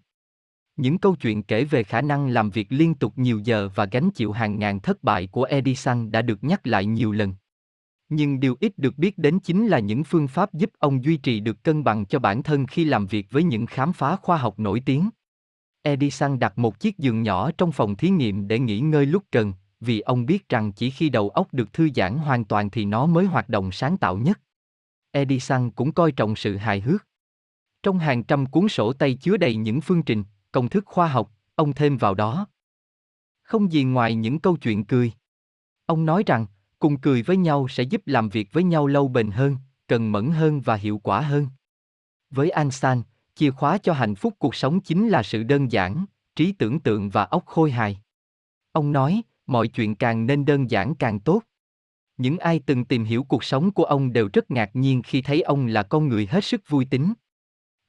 Những 0.77 0.99
câu 0.99 1.17
chuyện 1.17 1.43
kể 1.43 1.65
về 1.65 1.83
khả 1.83 2.01
năng 2.01 2.29
làm 2.29 2.51
việc 2.51 2.67
liên 2.71 2.95
tục 2.95 3.13
nhiều 3.17 3.41
giờ 3.45 3.69
và 3.75 3.85
gánh 3.85 4.11
chịu 4.11 4.33
hàng 4.33 4.59
ngàn 4.59 4.81
thất 4.81 5.05
bại 5.05 5.27
của 5.27 5.45
Edison 5.45 6.11
đã 6.11 6.23
được 6.23 6.45
nhắc 6.45 6.67
lại 6.67 6.87
nhiều 6.87 7.13
lần. 7.13 7.35
Nhưng 8.09 8.41
điều 8.41 8.57
ít 8.61 8.79
được 8.79 8.99
biết 8.99 9.19
đến 9.19 9.39
chính 9.39 9.67
là 9.67 9.79
những 9.79 10.05
phương 10.05 10.29
pháp 10.29 10.55
giúp 10.55 10.71
ông 10.79 11.05
duy 11.05 11.17
trì 11.17 11.41
được 11.41 11.63
cân 11.63 11.85
bằng 11.85 12.07
cho 12.07 12.19
bản 12.19 12.43
thân 12.43 12.67
khi 12.67 12.85
làm 12.85 13.07
việc 13.07 13.27
với 13.31 13.43
những 13.43 13.67
khám 13.67 13.93
phá 13.93 14.17
khoa 14.17 14.37
học 14.37 14.59
nổi 14.59 14.83
tiếng. 14.87 15.11
Edison 15.83 16.39
đặt 16.39 16.59
một 16.59 16.81
chiếc 16.81 16.99
giường 16.99 17.23
nhỏ 17.23 17.51
trong 17.59 17.73
phòng 17.73 17.97
thí 17.97 18.09
nghiệm 18.09 18.49
để 18.49 18.59
nghỉ 18.59 18.81
ngơi 18.81 19.07
lúc 19.07 19.25
cần, 19.31 19.53
vì 19.81 20.01
ông 20.01 20.27
biết 20.27 20.49
rằng 20.49 20.73
chỉ 20.73 20.91
khi 20.91 21.09
đầu 21.09 21.29
óc 21.31 21.49
được 21.53 21.73
thư 21.73 21.89
giãn 21.95 22.19
hoàn 22.19 22.45
toàn 22.45 22.71
thì 22.71 22.85
nó 22.85 23.07
mới 23.07 23.27
hoạt 23.27 23.49
động 23.49 23.73
sáng 23.73 23.97
tạo 23.97 24.17
nhất. 24.17 24.41
Edison 25.11 25.71
cũng 25.71 25.93
coi 25.93 26.13
trọng 26.13 26.37
sự 26.37 26.57
hài 26.57 26.81
hước. 26.81 27.07
Trong 27.83 27.99
hàng 27.99 28.25
trăm 28.25 28.47
cuốn 28.47 28.69
sổ 28.69 28.93
tay 28.93 29.15
chứa 29.15 29.37
đầy 29.37 29.57
những 29.57 29.81
phương 29.81 30.03
trình, 30.03 30.25
công 30.53 30.69
thức 30.69 30.85
khoa 30.87 31.09
học, 31.09 31.33
ông 31.55 31.73
thêm 31.73 31.97
vào 31.97 32.15
đó. 32.15 32.47
Không 33.43 33.73
gì 33.73 33.85
ngoài 33.85 34.15
những 34.15 34.39
câu 34.39 34.57
chuyện 34.57 34.85
cười. 34.85 35.13
Ông 35.87 36.07
nói 36.07 36.23
rằng, 36.27 36.47
cùng 36.79 37.01
cười 37.01 37.23
với 37.23 37.37
nhau 37.37 37.69
sẽ 37.69 37.83
giúp 37.83 38.03
làm 38.07 38.29
việc 38.29 38.53
với 38.53 38.65
nhau 38.65 38.87
lâu 38.87 39.09
bền 39.09 39.31
hơn, 39.31 39.57
cần 39.87 40.13
mẫn 40.13 40.31
hơn 40.31 40.61
và 40.61 40.75
hiệu 40.75 40.99
quả 40.99 41.21
hơn. 41.21 41.49
Với 42.31 42.51
Einstein, 42.51 43.03
chìa 43.35 43.51
khóa 43.51 43.79
cho 43.79 43.93
hạnh 43.93 44.15
phúc 44.15 44.35
cuộc 44.39 44.55
sống 44.55 44.81
chính 44.81 45.09
là 45.09 45.23
sự 45.23 45.43
đơn 45.43 45.73
giản, 45.73 46.07
trí 46.37 46.53
tưởng 46.53 46.81
tượng 46.81 47.11
và 47.11 47.25
óc 47.25 47.47
khôi 47.47 47.71
hài. 47.71 48.01
Ông 48.73 48.93
nói, 48.93 49.23
mọi 49.47 49.69
chuyện 49.69 49.95
càng 49.95 50.27
nên 50.27 50.45
đơn 50.45 50.71
giản 50.71 50.95
càng 50.95 51.21
tốt. 51.21 51.43
Những 52.17 52.39
ai 52.39 52.61
từng 52.67 52.85
tìm 52.85 53.05
hiểu 53.05 53.25
cuộc 53.25 53.45
sống 53.45 53.73
của 53.73 53.85
ông 53.85 54.13
đều 54.13 54.29
rất 54.33 54.51
ngạc 54.51 54.71
nhiên 54.77 55.03
khi 55.03 55.23
thấy 55.23 55.43
ông 55.43 55.67
là 55.67 55.83
con 55.83 56.09
người 56.09 56.27
hết 56.31 56.45
sức 56.45 56.69
vui 56.69 56.85
tính. 56.85 57.15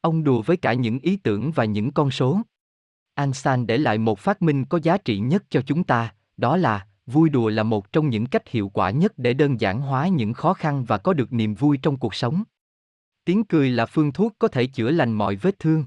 Ông 0.02 0.24
đùa 0.24 0.42
với 0.42 0.58
cả 0.58 0.74
những 0.74 1.00
ý 1.00 1.18
tưởng 1.18 1.52
và 1.52 1.66
những 1.66 1.92
con 1.92 2.12
số. 2.12 2.42
Einstein 3.16 3.68
để 3.68 3.78
lại 3.78 3.98
một 3.98 4.20
phát 4.20 4.42
minh 4.42 4.66
có 4.66 4.80
giá 4.84 4.98
trị 4.98 5.20
nhất 5.20 5.44
cho 5.50 5.62
chúng 5.62 5.84
ta, 5.84 6.14
đó 6.38 6.58
là 6.58 6.88
vui 7.06 7.30
đùa 7.30 7.50
là 7.50 7.64
một 7.64 7.92
trong 7.92 8.10
những 8.10 8.26
cách 8.26 8.48
hiệu 8.48 8.70
quả 8.70 8.90
nhất 8.90 9.14
để 9.18 9.34
đơn 9.34 9.62
giản 9.62 9.82
hóa 9.82 10.08
những 10.08 10.34
khó 10.34 10.54
khăn 10.54 10.86
và 10.86 10.98
có 10.98 11.14
được 11.14 11.34
niềm 11.34 11.54
vui 11.54 11.78
trong 11.82 11.98
cuộc 11.98 12.16
sống. 12.16 12.44
Tiếng 13.26 13.44
cười 13.44 13.70
là 13.70 13.86
phương 13.86 14.12
thuốc 14.12 14.36
có 14.40 14.48
thể 14.48 14.66
chữa 14.66 14.92
lành 14.92 15.14
mọi 15.14 15.36
vết 15.36 15.60
thương. 15.60 15.86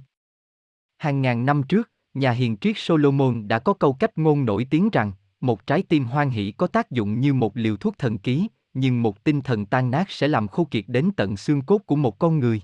Hàng 0.99 1.23
ngàn 1.23 1.47
năm 1.47 1.63
trước, 1.63 1.91
nhà 2.15 2.31
hiền 2.31 2.57
triết 2.57 2.77
Solomon 2.79 3.49
đã 3.49 3.59
có 3.59 3.73
câu 3.73 3.93
cách 3.93 4.19
ngôn 4.19 4.45
nổi 4.45 4.67
tiếng 4.71 4.91
rằng, 4.91 5.13
một 5.41 5.67
trái 5.67 5.83
tim 5.83 6.05
hoan 6.05 6.31
hỷ 6.31 6.53
có 6.53 6.67
tác 6.67 6.91
dụng 6.91 7.21
như 7.21 7.35
một 7.35 7.57
liều 7.57 7.77
thuốc 7.77 7.99
thần 7.99 8.19
ký, 8.19 8.49
nhưng 8.75 9.03
một 9.03 9.25
tinh 9.25 9.41
thần 9.41 9.67
tan 9.67 9.91
nát 9.91 10.11
sẽ 10.11 10.29
làm 10.29 10.49
khô 10.49 10.65
kiệt 10.71 10.85
đến 10.89 11.11
tận 11.17 11.37
xương 11.37 11.63
cốt 11.63 11.79
của 11.87 11.97
một 11.97 12.19
con 12.19 12.39
người. 12.39 12.63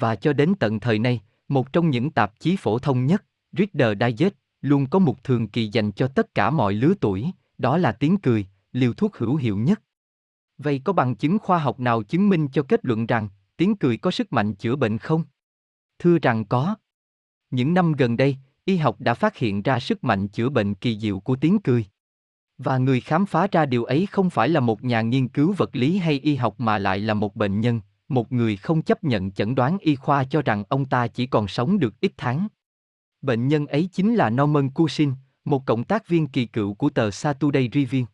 Và 0.00 0.16
cho 0.16 0.32
đến 0.32 0.54
tận 0.60 0.80
thời 0.80 0.98
nay, 0.98 1.20
một 1.48 1.72
trong 1.72 1.90
những 1.90 2.10
tạp 2.10 2.40
chí 2.40 2.56
phổ 2.56 2.78
thông 2.78 3.06
nhất, 3.06 3.24
Reader 3.52 3.98
Digest, 4.00 4.34
luôn 4.60 4.86
có 4.86 4.98
một 4.98 5.24
thường 5.24 5.48
kỳ 5.48 5.68
dành 5.68 5.92
cho 5.92 6.08
tất 6.08 6.34
cả 6.34 6.50
mọi 6.50 6.74
lứa 6.74 6.94
tuổi, 7.00 7.30
đó 7.58 7.76
là 7.76 7.92
tiếng 7.92 8.16
cười, 8.16 8.46
liều 8.72 8.92
thuốc 8.92 9.16
hữu 9.16 9.36
hiệu 9.36 9.56
nhất. 9.56 9.82
Vậy 10.58 10.80
có 10.84 10.92
bằng 10.92 11.14
chứng 11.14 11.38
khoa 11.38 11.58
học 11.58 11.80
nào 11.80 12.02
chứng 12.02 12.28
minh 12.28 12.48
cho 12.52 12.62
kết 12.62 12.84
luận 12.84 13.06
rằng, 13.06 13.28
tiếng 13.56 13.76
cười 13.76 13.96
có 13.96 14.10
sức 14.10 14.32
mạnh 14.32 14.54
chữa 14.54 14.76
bệnh 14.76 14.98
không? 14.98 15.24
Thưa 15.98 16.18
rằng 16.18 16.44
có. 16.44 16.74
Những 17.50 17.74
năm 17.74 17.92
gần 17.92 18.16
đây, 18.16 18.36
y 18.64 18.76
học 18.76 19.00
đã 19.00 19.14
phát 19.14 19.36
hiện 19.36 19.62
ra 19.62 19.80
sức 19.80 20.04
mạnh 20.04 20.28
chữa 20.28 20.48
bệnh 20.48 20.74
kỳ 20.74 20.98
diệu 20.98 21.20
của 21.20 21.36
tiếng 21.36 21.58
cười. 21.58 21.86
Và 22.58 22.78
người 22.78 23.00
khám 23.00 23.26
phá 23.26 23.46
ra 23.52 23.66
điều 23.66 23.84
ấy 23.84 24.06
không 24.06 24.30
phải 24.30 24.48
là 24.48 24.60
một 24.60 24.84
nhà 24.84 25.00
nghiên 25.00 25.28
cứu 25.28 25.54
vật 25.56 25.76
lý 25.76 25.98
hay 25.98 26.20
y 26.20 26.36
học 26.36 26.60
mà 26.60 26.78
lại 26.78 26.98
là 26.98 27.14
một 27.14 27.36
bệnh 27.36 27.60
nhân, 27.60 27.80
một 28.08 28.32
người 28.32 28.56
không 28.56 28.82
chấp 28.82 29.04
nhận 29.04 29.30
chẩn 29.30 29.54
đoán 29.54 29.78
y 29.78 29.96
khoa 29.96 30.24
cho 30.24 30.42
rằng 30.42 30.64
ông 30.68 30.84
ta 30.84 31.06
chỉ 31.06 31.26
còn 31.26 31.48
sống 31.48 31.78
được 31.78 32.00
ít 32.00 32.12
tháng. 32.16 32.48
Bệnh 33.22 33.48
nhân 33.48 33.66
ấy 33.66 33.88
chính 33.92 34.14
là 34.14 34.30
Norman 34.30 34.70
Cushing, 34.70 35.14
một 35.44 35.66
cộng 35.66 35.84
tác 35.84 36.08
viên 36.08 36.26
kỳ 36.26 36.46
cựu 36.46 36.74
của 36.74 36.90
tờ 36.90 37.10
Saturday 37.10 37.68
Review. 37.68 38.04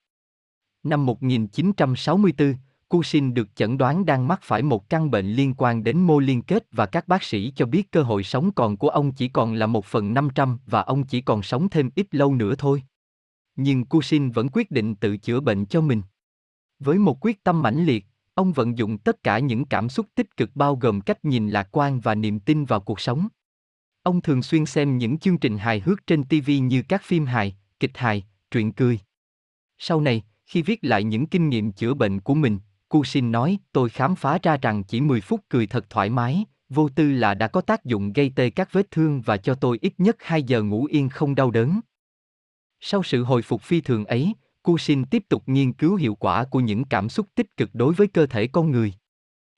Năm 0.82 1.06
1964, 1.06 2.54
Cushing 2.88 3.34
được 3.34 3.56
chẩn 3.56 3.78
đoán 3.78 4.06
đang 4.06 4.28
mắc 4.28 4.40
phải 4.42 4.62
một 4.62 4.88
căn 4.88 5.10
bệnh 5.10 5.26
liên 5.26 5.54
quan 5.54 5.84
đến 5.84 5.98
mô 5.98 6.18
liên 6.18 6.42
kết 6.42 6.66
và 6.72 6.86
các 6.86 7.08
bác 7.08 7.22
sĩ 7.22 7.52
cho 7.56 7.66
biết 7.66 7.90
cơ 7.90 8.02
hội 8.02 8.22
sống 8.22 8.52
còn 8.52 8.76
của 8.76 8.88
ông 8.88 9.12
chỉ 9.12 9.28
còn 9.28 9.54
là 9.54 9.66
một 9.66 9.84
phần 9.84 10.14
500 10.14 10.58
và 10.66 10.80
ông 10.80 11.04
chỉ 11.06 11.20
còn 11.20 11.42
sống 11.42 11.68
thêm 11.68 11.90
ít 11.94 12.14
lâu 12.14 12.34
nữa 12.34 12.54
thôi. 12.58 12.82
Nhưng 13.56 13.84
Cushing 13.84 14.32
vẫn 14.32 14.48
quyết 14.52 14.70
định 14.70 14.94
tự 14.94 15.16
chữa 15.16 15.40
bệnh 15.40 15.66
cho 15.66 15.80
mình. 15.80 16.02
Với 16.78 16.98
một 16.98 17.24
quyết 17.24 17.44
tâm 17.44 17.62
mãnh 17.62 17.84
liệt, 17.84 18.06
ông 18.34 18.52
vận 18.52 18.78
dụng 18.78 18.98
tất 18.98 19.22
cả 19.22 19.38
những 19.38 19.64
cảm 19.64 19.88
xúc 19.88 20.06
tích 20.14 20.36
cực 20.36 20.56
bao 20.56 20.76
gồm 20.76 21.00
cách 21.00 21.24
nhìn 21.24 21.48
lạc 21.48 21.68
quan 21.70 22.00
và 22.00 22.14
niềm 22.14 22.40
tin 22.40 22.64
vào 22.64 22.80
cuộc 22.80 23.00
sống. 23.00 23.28
Ông 24.02 24.20
thường 24.20 24.42
xuyên 24.42 24.66
xem 24.66 24.98
những 24.98 25.18
chương 25.18 25.38
trình 25.38 25.58
hài 25.58 25.80
hước 25.80 26.06
trên 26.06 26.24
TV 26.24 26.50
như 26.62 26.82
các 26.88 27.02
phim 27.04 27.26
hài, 27.26 27.56
kịch 27.80 27.98
hài, 27.98 28.24
truyện 28.50 28.72
cười. 28.72 28.98
Sau 29.78 30.00
này, 30.00 30.22
khi 30.46 30.62
viết 30.62 30.78
lại 30.82 31.04
những 31.04 31.26
kinh 31.26 31.48
nghiệm 31.48 31.72
chữa 31.72 31.94
bệnh 31.94 32.20
của 32.20 32.34
mình, 32.34 32.58
Cushing 32.88 33.32
nói, 33.32 33.58
tôi 33.72 33.88
khám 33.88 34.16
phá 34.16 34.38
ra 34.42 34.56
rằng 34.56 34.84
chỉ 34.84 35.00
10 35.00 35.20
phút 35.20 35.40
cười 35.48 35.66
thật 35.66 35.90
thoải 35.90 36.10
mái, 36.10 36.44
vô 36.68 36.88
tư 36.88 37.12
là 37.12 37.34
đã 37.34 37.48
có 37.48 37.60
tác 37.60 37.84
dụng 37.84 38.12
gây 38.12 38.32
tê 38.36 38.50
các 38.50 38.72
vết 38.72 38.90
thương 38.90 39.20
và 39.20 39.36
cho 39.36 39.54
tôi 39.54 39.78
ít 39.82 39.94
nhất 39.98 40.16
2 40.18 40.42
giờ 40.42 40.62
ngủ 40.62 40.84
yên 40.84 41.08
không 41.08 41.34
đau 41.34 41.50
đớn. 41.50 41.80
Sau 42.80 43.02
sự 43.02 43.24
hồi 43.24 43.42
phục 43.42 43.62
phi 43.62 43.80
thường 43.80 44.04
ấy, 44.04 44.34
Cushing 44.64 45.04
tiếp 45.04 45.24
tục 45.28 45.42
nghiên 45.46 45.72
cứu 45.72 45.96
hiệu 45.96 46.14
quả 46.14 46.44
của 46.44 46.60
những 46.60 46.84
cảm 46.84 47.08
xúc 47.08 47.26
tích 47.34 47.56
cực 47.56 47.70
đối 47.72 47.94
với 47.94 48.06
cơ 48.06 48.26
thể 48.26 48.46
con 48.46 48.70
người. 48.70 48.92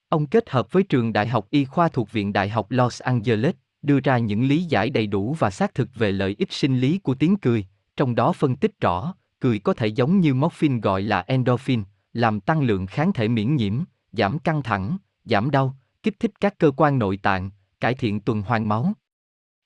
Ông 0.09 0.27
kết 0.27 0.51
hợp 0.51 0.73
với 0.73 0.83
trường 0.83 1.13
đại 1.13 1.29
học 1.29 1.47
y 1.51 1.65
khoa 1.65 1.89
thuộc 1.89 2.13
Viện 2.13 2.33
Đại 2.33 2.49
học 2.49 2.67
Los 2.71 3.03
Angeles, 3.03 3.55
đưa 3.83 4.01
ra 4.01 4.19
những 4.19 4.45
lý 4.45 4.63
giải 4.63 4.91
đầy 4.91 5.07
đủ 5.07 5.37
và 5.39 5.51
xác 5.51 5.75
thực 5.75 5.89
về 5.95 6.13
lợi 6.13 6.37
ích 6.39 6.53
sinh 6.53 6.81
lý 6.81 6.99
của 6.99 7.15
tiếng 7.15 7.37
cười, 7.37 7.67
trong 7.97 8.15
đó 8.15 8.33
phân 8.33 8.57
tích 8.57 8.81
rõ, 8.81 9.15
cười 9.41 9.59
có 9.59 9.75
thể 9.75 9.87
giống 9.87 10.21
như 10.21 10.35
morphine 10.35 10.81
gọi 10.81 11.03
là 11.03 11.25
endorphin, 11.27 11.83
làm 12.13 12.41
tăng 12.41 12.63
lượng 12.63 12.87
kháng 12.87 13.13
thể 13.13 13.29
miễn 13.29 13.57
nhiễm, 13.57 13.81
giảm 14.13 14.39
căng 14.39 14.63
thẳng, 14.63 14.97
giảm 15.25 15.51
đau, 15.51 15.77
kích 16.03 16.21
thích 16.21 16.31
các 16.41 16.59
cơ 16.59 16.71
quan 16.77 16.99
nội 16.99 17.17
tạng, 17.17 17.51
cải 17.81 17.95
thiện 17.95 18.21
tuần 18.21 18.43
hoàn 18.43 18.69
máu. 18.69 18.93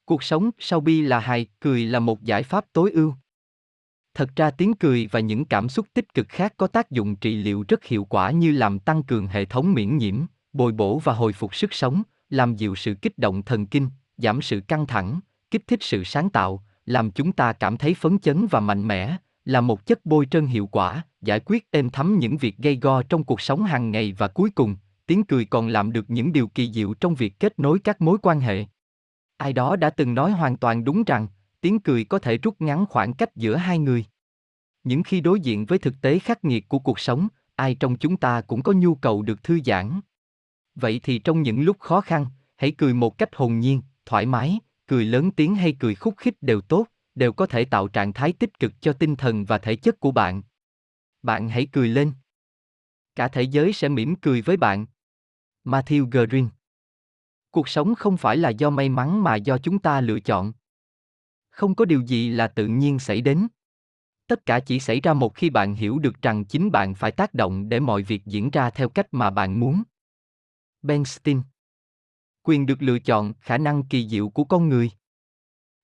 Cuộc 0.05 0.22
sống 0.22 0.50
sau 0.59 0.81
bi 0.81 1.00
là 1.00 1.18
hài, 1.18 1.46
cười 1.61 1.85
là 1.85 1.98
một 1.98 2.22
giải 2.22 2.42
pháp 2.42 2.64
tối 2.72 2.90
ưu. 2.90 3.14
Thật 4.14 4.37
ra 4.37 4.51
tiếng 4.51 4.75
cười 4.75 5.09
và 5.11 5.20
những 5.20 5.44
cảm 5.44 5.68
xúc 5.68 5.87
tích 5.94 6.14
cực 6.14 6.29
khác 6.29 6.55
có 6.57 6.66
tác 6.66 6.90
dụng 6.90 7.16
trị 7.16 7.35
liệu 7.35 7.64
rất 7.68 7.85
hiệu 7.85 8.05
quả 8.05 8.31
như 8.31 8.53
làm 8.53 8.79
tăng 8.79 9.03
cường 9.03 9.27
hệ 9.27 9.44
thống 9.44 9.75
miễn 9.75 9.99
nhiễm, 9.99 10.16
bồi 10.53 10.73
bổ 10.73 10.99
và 10.99 11.12
hồi 11.12 11.33
phục 11.33 11.55
sức 11.55 11.75
sống, 11.75 12.03
làm 12.29 12.57
dịu 12.57 12.75
sự 12.75 12.94
kích 12.94 13.18
động 13.18 13.42
thần 13.42 13.66
kinh, 13.66 13.88
giảm 14.16 14.42
sự 14.42 14.61
căng 14.61 14.87
thẳng, 14.87 15.20
kích 15.51 15.66
thích 15.66 15.83
sự 15.83 16.05
sáng 16.05 16.31
tạo, 16.31 16.64
làm 16.87 17.11
chúng 17.11 17.33
ta 17.33 17.53
cảm 17.53 17.77
thấy 17.77 17.94
phấn 17.94 18.18
chấn 18.18 18.46
và 18.46 18.61
mạnh 18.61 18.88
mẽ, 18.88 19.16
là 19.44 19.61
một 19.61 19.87
chất 19.87 20.07
bôi 20.07 20.27
trơn 20.31 20.46
hiệu 20.46 20.66
quả, 20.66 21.03
giải 21.23 21.40
quyết 21.40 21.70
êm 21.70 21.90
thấm 21.90 22.18
những 22.18 22.37
việc 22.37 22.57
gây 22.59 22.79
go 22.83 23.03
trong 23.03 23.25
cuộc 23.25 23.40
sống 23.40 23.64
hàng 23.64 23.90
ngày 23.90 24.14
và 24.18 24.29
cuối 24.29 24.51
cùng, 24.51 24.77
tiếng 25.07 25.25
cười 25.25 25.44
còn 25.44 25.68
làm 25.68 25.92
được 25.92 26.11
những 26.11 26.33
điều 26.33 26.49
kỳ 26.49 26.73
diệu 26.73 26.94
trong 26.94 27.14
việc 27.14 27.40
kết 27.40 27.59
nối 27.59 27.79
các 27.79 28.01
mối 28.01 28.18
quan 28.23 28.40
hệ. 28.40 28.64
Ai 29.37 29.53
đó 29.53 29.77
đã 29.77 29.90
từng 29.90 30.14
nói 30.14 30.31
hoàn 30.31 30.57
toàn 30.57 30.85
đúng 30.85 31.05
rằng, 31.05 31.29
tiếng 31.61 31.81
cười 31.81 32.05
có 32.05 32.18
thể 32.18 32.38
rút 32.38 32.61
ngắn 32.61 32.87
khoảng 32.87 33.14
cách 33.14 33.37
giữa 33.37 33.57
hai 33.57 33.79
người. 33.79 34.05
Những 34.85 35.03
khi 35.03 35.20
đối 35.20 35.40
diện 35.40 35.66
với 35.66 35.79
thực 35.79 35.94
tế 36.03 36.18
khắc 36.18 36.44
nghiệt 36.44 36.68
của 36.68 36.79
cuộc 36.79 37.01
sống, 37.01 37.29
ai 37.55 37.75
trong 37.75 37.96
chúng 37.96 38.16
ta 38.16 38.40
cũng 38.40 38.62
có 38.62 38.73
nhu 38.73 38.94
cầu 38.94 39.23
được 39.23 39.42
thư 39.42 39.59
giãn. 39.64 40.01
Vậy 40.75 41.01
thì 41.03 41.18
trong 41.18 41.42
những 41.42 41.62
lúc 41.62 41.79
khó 41.81 42.01
khăn, 42.01 42.27
hãy 42.57 42.73
cười 42.79 42.94
một 42.94 43.18
cách 43.18 43.37
hồn 43.37 43.59
nhiên, 43.59 43.83
thoải 44.07 44.27
mái, 44.27 44.59
cười 44.87 45.05
lớn 45.05 45.31
tiếng 45.31 45.55
hay 45.55 45.77
cười 45.81 45.94
khúc 45.94 46.14
khích 46.16 46.35
đều 46.40 46.61
tốt, 46.61 46.87
đều 47.14 47.33
có 47.33 47.46
thể 47.46 47.64
tạo 47.64 47.88
trạng 47.88 48.12
thái 48.12 48.33
tích 48.33 48.59
cực 48.59 48.73
cho 48.81 48.92
tinh 48.92 49.16
thần 49.16 49.44
và 49.44 49.59
thể 49.59 49.77
chất 49.77 50.01
của 50.01 50.11
bạn. 50.11 50.42
Bạn 51.23 51.49
hãy 51.49 51.66
cười 51.73 51.88
lên. 51.88 52.12
Cả 53.14 53.29
thế 53.29 53.42
giới 53.42 53.73
sẽ 53.73 53.88
mỉm 53.88 54.16
cười 54.16 54.42
với 54.42 54.57
bạn. 54.57 54.87
Matthew 55.64 56.07
Green 56.11 56.49
Cuộc 57.51 57.68
sống 57.68 57.94
không 57.94 58.16
phải 58.16 58.37
là 58.37 58.51
do 58.51 58.70
may 58.70 58.88
mắn 58.88 59.23
mà 59.23 59.37
do 59.37 59.59
chúng 59.59 59.79
ta 59.79 60.01
lựa 60.01 60.20
chọn. 60.20 60.53
Không 61.50 61.74
có 61.74 61.84
điều 61.84 62.00
gì 62.00 62.30
là 62.30 62.48
tự 62.48 62.66
nhiên 62.66 62.98
xảy 62.98 63.20
đến. 63.20 63.46
Tất 64.26 64.46
cả 64.46 64.60
chỉ 64.60 64.80
xảy 64.80 65.00
ra 65.00 65.14
một 65.14 65.34
khi 65.34 65.50
bạn 65.50 65.74
hiểu 65.74 65.98
được 65.98 66.22
rằng 66.22 66.44
chính 66.44 66.70
bạn 66.70 66.94
phải 66.94 67.12
tác 67.12 67.34
động 67.34 67.68
để 67.68 67.80
mọi 67.80 68.02
việc 68.02 68.26
diễn 68.26 68.50
ra 68.50 68.70
theo 68.70 68.88
cách 68.88 69.06
mà 69.12 69.30
bạn 69.30 69.60
muốn. 69.60 69.82
Ben 70.82 71.04
Stein 71.04 71.42
Quyền 72.42 72.66
được 72.66 72.82
lựa 72.82 72.98
chọn, 72.98 73.32
khả 73.40 73.58
năng 73.58 73.82
kỳ 73.82 74.08
diệu 74.08 74.28
của 74.28 74.44
con 74.44 74.68
người. 74.68 74.90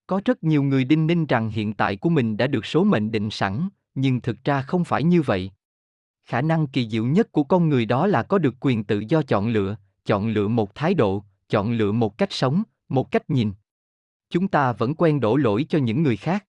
Có 0.07 0.20
rất 0.24 0.44
nhiều 0.44 0.62
người 0.62 0.85
đinh 0.85 1.07
ninh 1.07 1.26
rằng 1.26 1.50
hiện 1.50 1.74
tại 1.74 1.96
của 1.96 2.09
mình 2.09 2.37
đã 2.37 2.46
được 2.46 2.66
số 2.66 2.85
mệnh 2.85 3.11
định 3.11 3.31
sẵn, 3.31 3.68
nhưng 3.94 4.20
thực 4.20 4.44
ra 4.44 4.62
không 4.62 4.85
phải 4.85 5.05
như 5.05 5.22
vậy. 5.22 5.50
Khả 6.24 6.42
năng 6.42 6.66
kỳ 6.66 6.88
diệu 6.88 7.05
nhất 7.05 7.33
của 7.33 7.44
con 7.44 7.68
người 7.68 7.87
đó 7.87 8.07
là 8.07 8.22
có 8.22 8.38
được 8.38 8.55
quyền 8.61 8.85
tự 8.85 9.02
do 9.09 9.22
chọn 9.22 9.48
lựa, 9.48 9.76
chọn 10.05 10.29
lựa 10.29 10.48
một 10.48 10.74
thái 10.74 10.94
độ, 10.94 11.24
chọn 11.48 11.72
lựa 11.72 11.92
một 11.92 12.18
cách 12.18 12.33
sống, 12.33 12.62
một 12.88 13.11
cách 13.11 13.31
nhìn. 13.31 13.52
Chúng 14.31 14.49
ta 14.49 14.73
vẫn 14.73 14.95
quen 14.95 15.21
đổ 15.21 15.37
lỗi 15.37 15.67
cho 15.69 15.79
những 15.79 16.03
người 16.03 16.17
khác. 16.17 16.47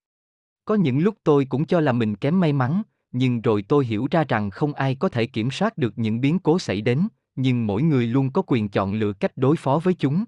Có 0.66 0.76
những 0.76 1.00
lúc 1.00 1.16
tôi 1.24 1.46
cũng 1.46 1.66
cho 1.66 1.80
là 1.80 1.92
mình 1.92 2.16
kém 2.16 2.40
may 2.40 2.54
mắn, 2.54 2.82
nhưng 3.12 3.42
rồi 3.42 3.62
tôi 3.62 3.86
hiểu 3.86 4.08
ra 4.12 4.24
rằng 4.24 4.50
không 4.50 4.74
ai 4.74 4.96
có 4.96 5.10
thể 5.10 5.26
kiểm 5.26 5.52
soát 5.52 5.78
được 5.78 5.94
những 5.98 6.22
biến 6.22 6.40
cố 6.40 6.60
xảy 6.60 6.82
đến, 6.82 7.08
nhưng 7.36 7.68
mỗi 7.68 7.82
người 7.82 8.08
luôn 8.08 8.32
có 8.32 8.42
quyền 8.48 8.70
chọn 8.70 8.94
lựa 8.94 9.14
cách 9.14 9.32
đối 9.36 9.56
phó 9.56 9.80
với 9.84 9.94
chúng. 9.94 10.26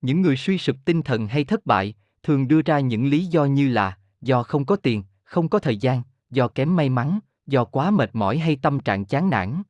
Những 0.00 0.22
người 0.22 0.36
suy 0.36 0.58
sụp 0.58 0.76
tinh 0.84 1.02
thần 1.02 1.28
hay 1.28 1.44
thất 1.44 1.66
bại, 1.66 1.94
thường 2.22 2.48
đưa 2.48 2.62
ra 2.62 2.80
những 2.80 3.06
lý 3.06 3.26
do 3.26 3.44
như 3.44 3.68
là 3.68 3.98
do 4.20 4.42
không 4.42 4.64
có 4.64 4.76
tiền, 4.76 5.02
không 5.24 5.48
có 5.48 5.58
thời 5.58 5.76
gian, 5.76 6.02
do 6.30 6.48
kém 6.48 6.76
may 6.76 6.88
mắn, 6.88 7.18
do 7.46 7.64
quá 7.64 7.90
mệt 7.90 8.10
mỏi 8.12 8.38
hay 8.38 8.56
tâm 8.56 8.80
trạng 8.80 9.04
chán 9.04 9.30
nản. 9.30 9.62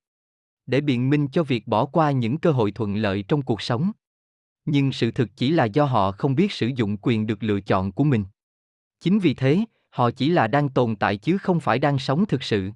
Để 0.67 0.81
biện 0.81 1.11
minh 1.11 1.29
cho 1.29 1.43
việc 1.43 1.67
bỏ 1.67 1.85
qua 1.85 2.11
những 2.11 2.39
cơ 2.39 2.51
hội 2.51 2.73
thuận 2.73 2.97
lợi 2.97 3.25
trong 3.29 3.43
cuộc 3.43 3.63
sống. 3.63 3.93
Nhưng 4.65 4.93
sự 4.93 5.11
thực 5.11 5.37
chỉ 5.37 5.51
là 5.51 5.65
do 5.65 5.85
họ 5.85 6.13
không 6.13 6.35
biết 6.35 6.53
sử 6.53 6.71
dụng 6.77 6.97
quyền 7.03 7.27
được 7.27 7.43
lựa 7.43 7.61
chọn 7.61 7.93
của 7.93 8.05
mình. 8.05 8.25
Chính 9.01 9.19
vì 9.19 9.35
thế, 9.35 9.65
họ 9.91 10.11
chỉ 10.11 10.31
là 10.31 10.47
đang 10.47 10.69
tồn 10.69 10.97
tại 10.97 11.17
chứ 11.17 11.39
không 11.39 11.61
phải 11.61 11.79
đang 11.79 11.99
sống 11.99 12.27
thực 12.27 12.43
sự. 12.43 12.71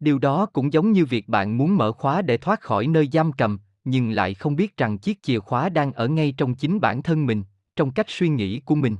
Điều 0.00 0.18
đó 0.18 0.46
cũng 0.46 0.72
giống 0.72 0.92
như 0.92 1.04
việc 1.04 1.28
bạn 1.28 1.58
muốn 1.58 1.76
mở 1.76 1.92
khóa 1.92 2.22
để 2.22 2.36
thoát 2.36 2.60
khỏi 2.60 2.86
nơi 2.86 3.08
giam 3.12 3.32
cầm, 3.32 3.58
nhưng 3.84 4.10
lại 4.10 4.34
không 4.34 4.56
biết 4.56 4.76
rằng 4.76 4.98
chiếc 4.98 5.22
chìa 5.22 5.38
khóa 5.38 5.68
đang 5.68 5.92
ở 5.92 6.08
ngay 6.08 6.34
trong 6.36 6.54
chính 6.54 6.80
bản 6.80 7.02
thân 7.02 7.26
mình, 7.26 7.44
trong 7.76 7.90
cách 7.90 8.06
suy 8.08 8.28
nghĩ 8.28 8.60
của 8.60 8.74
mình. 8.74 8.96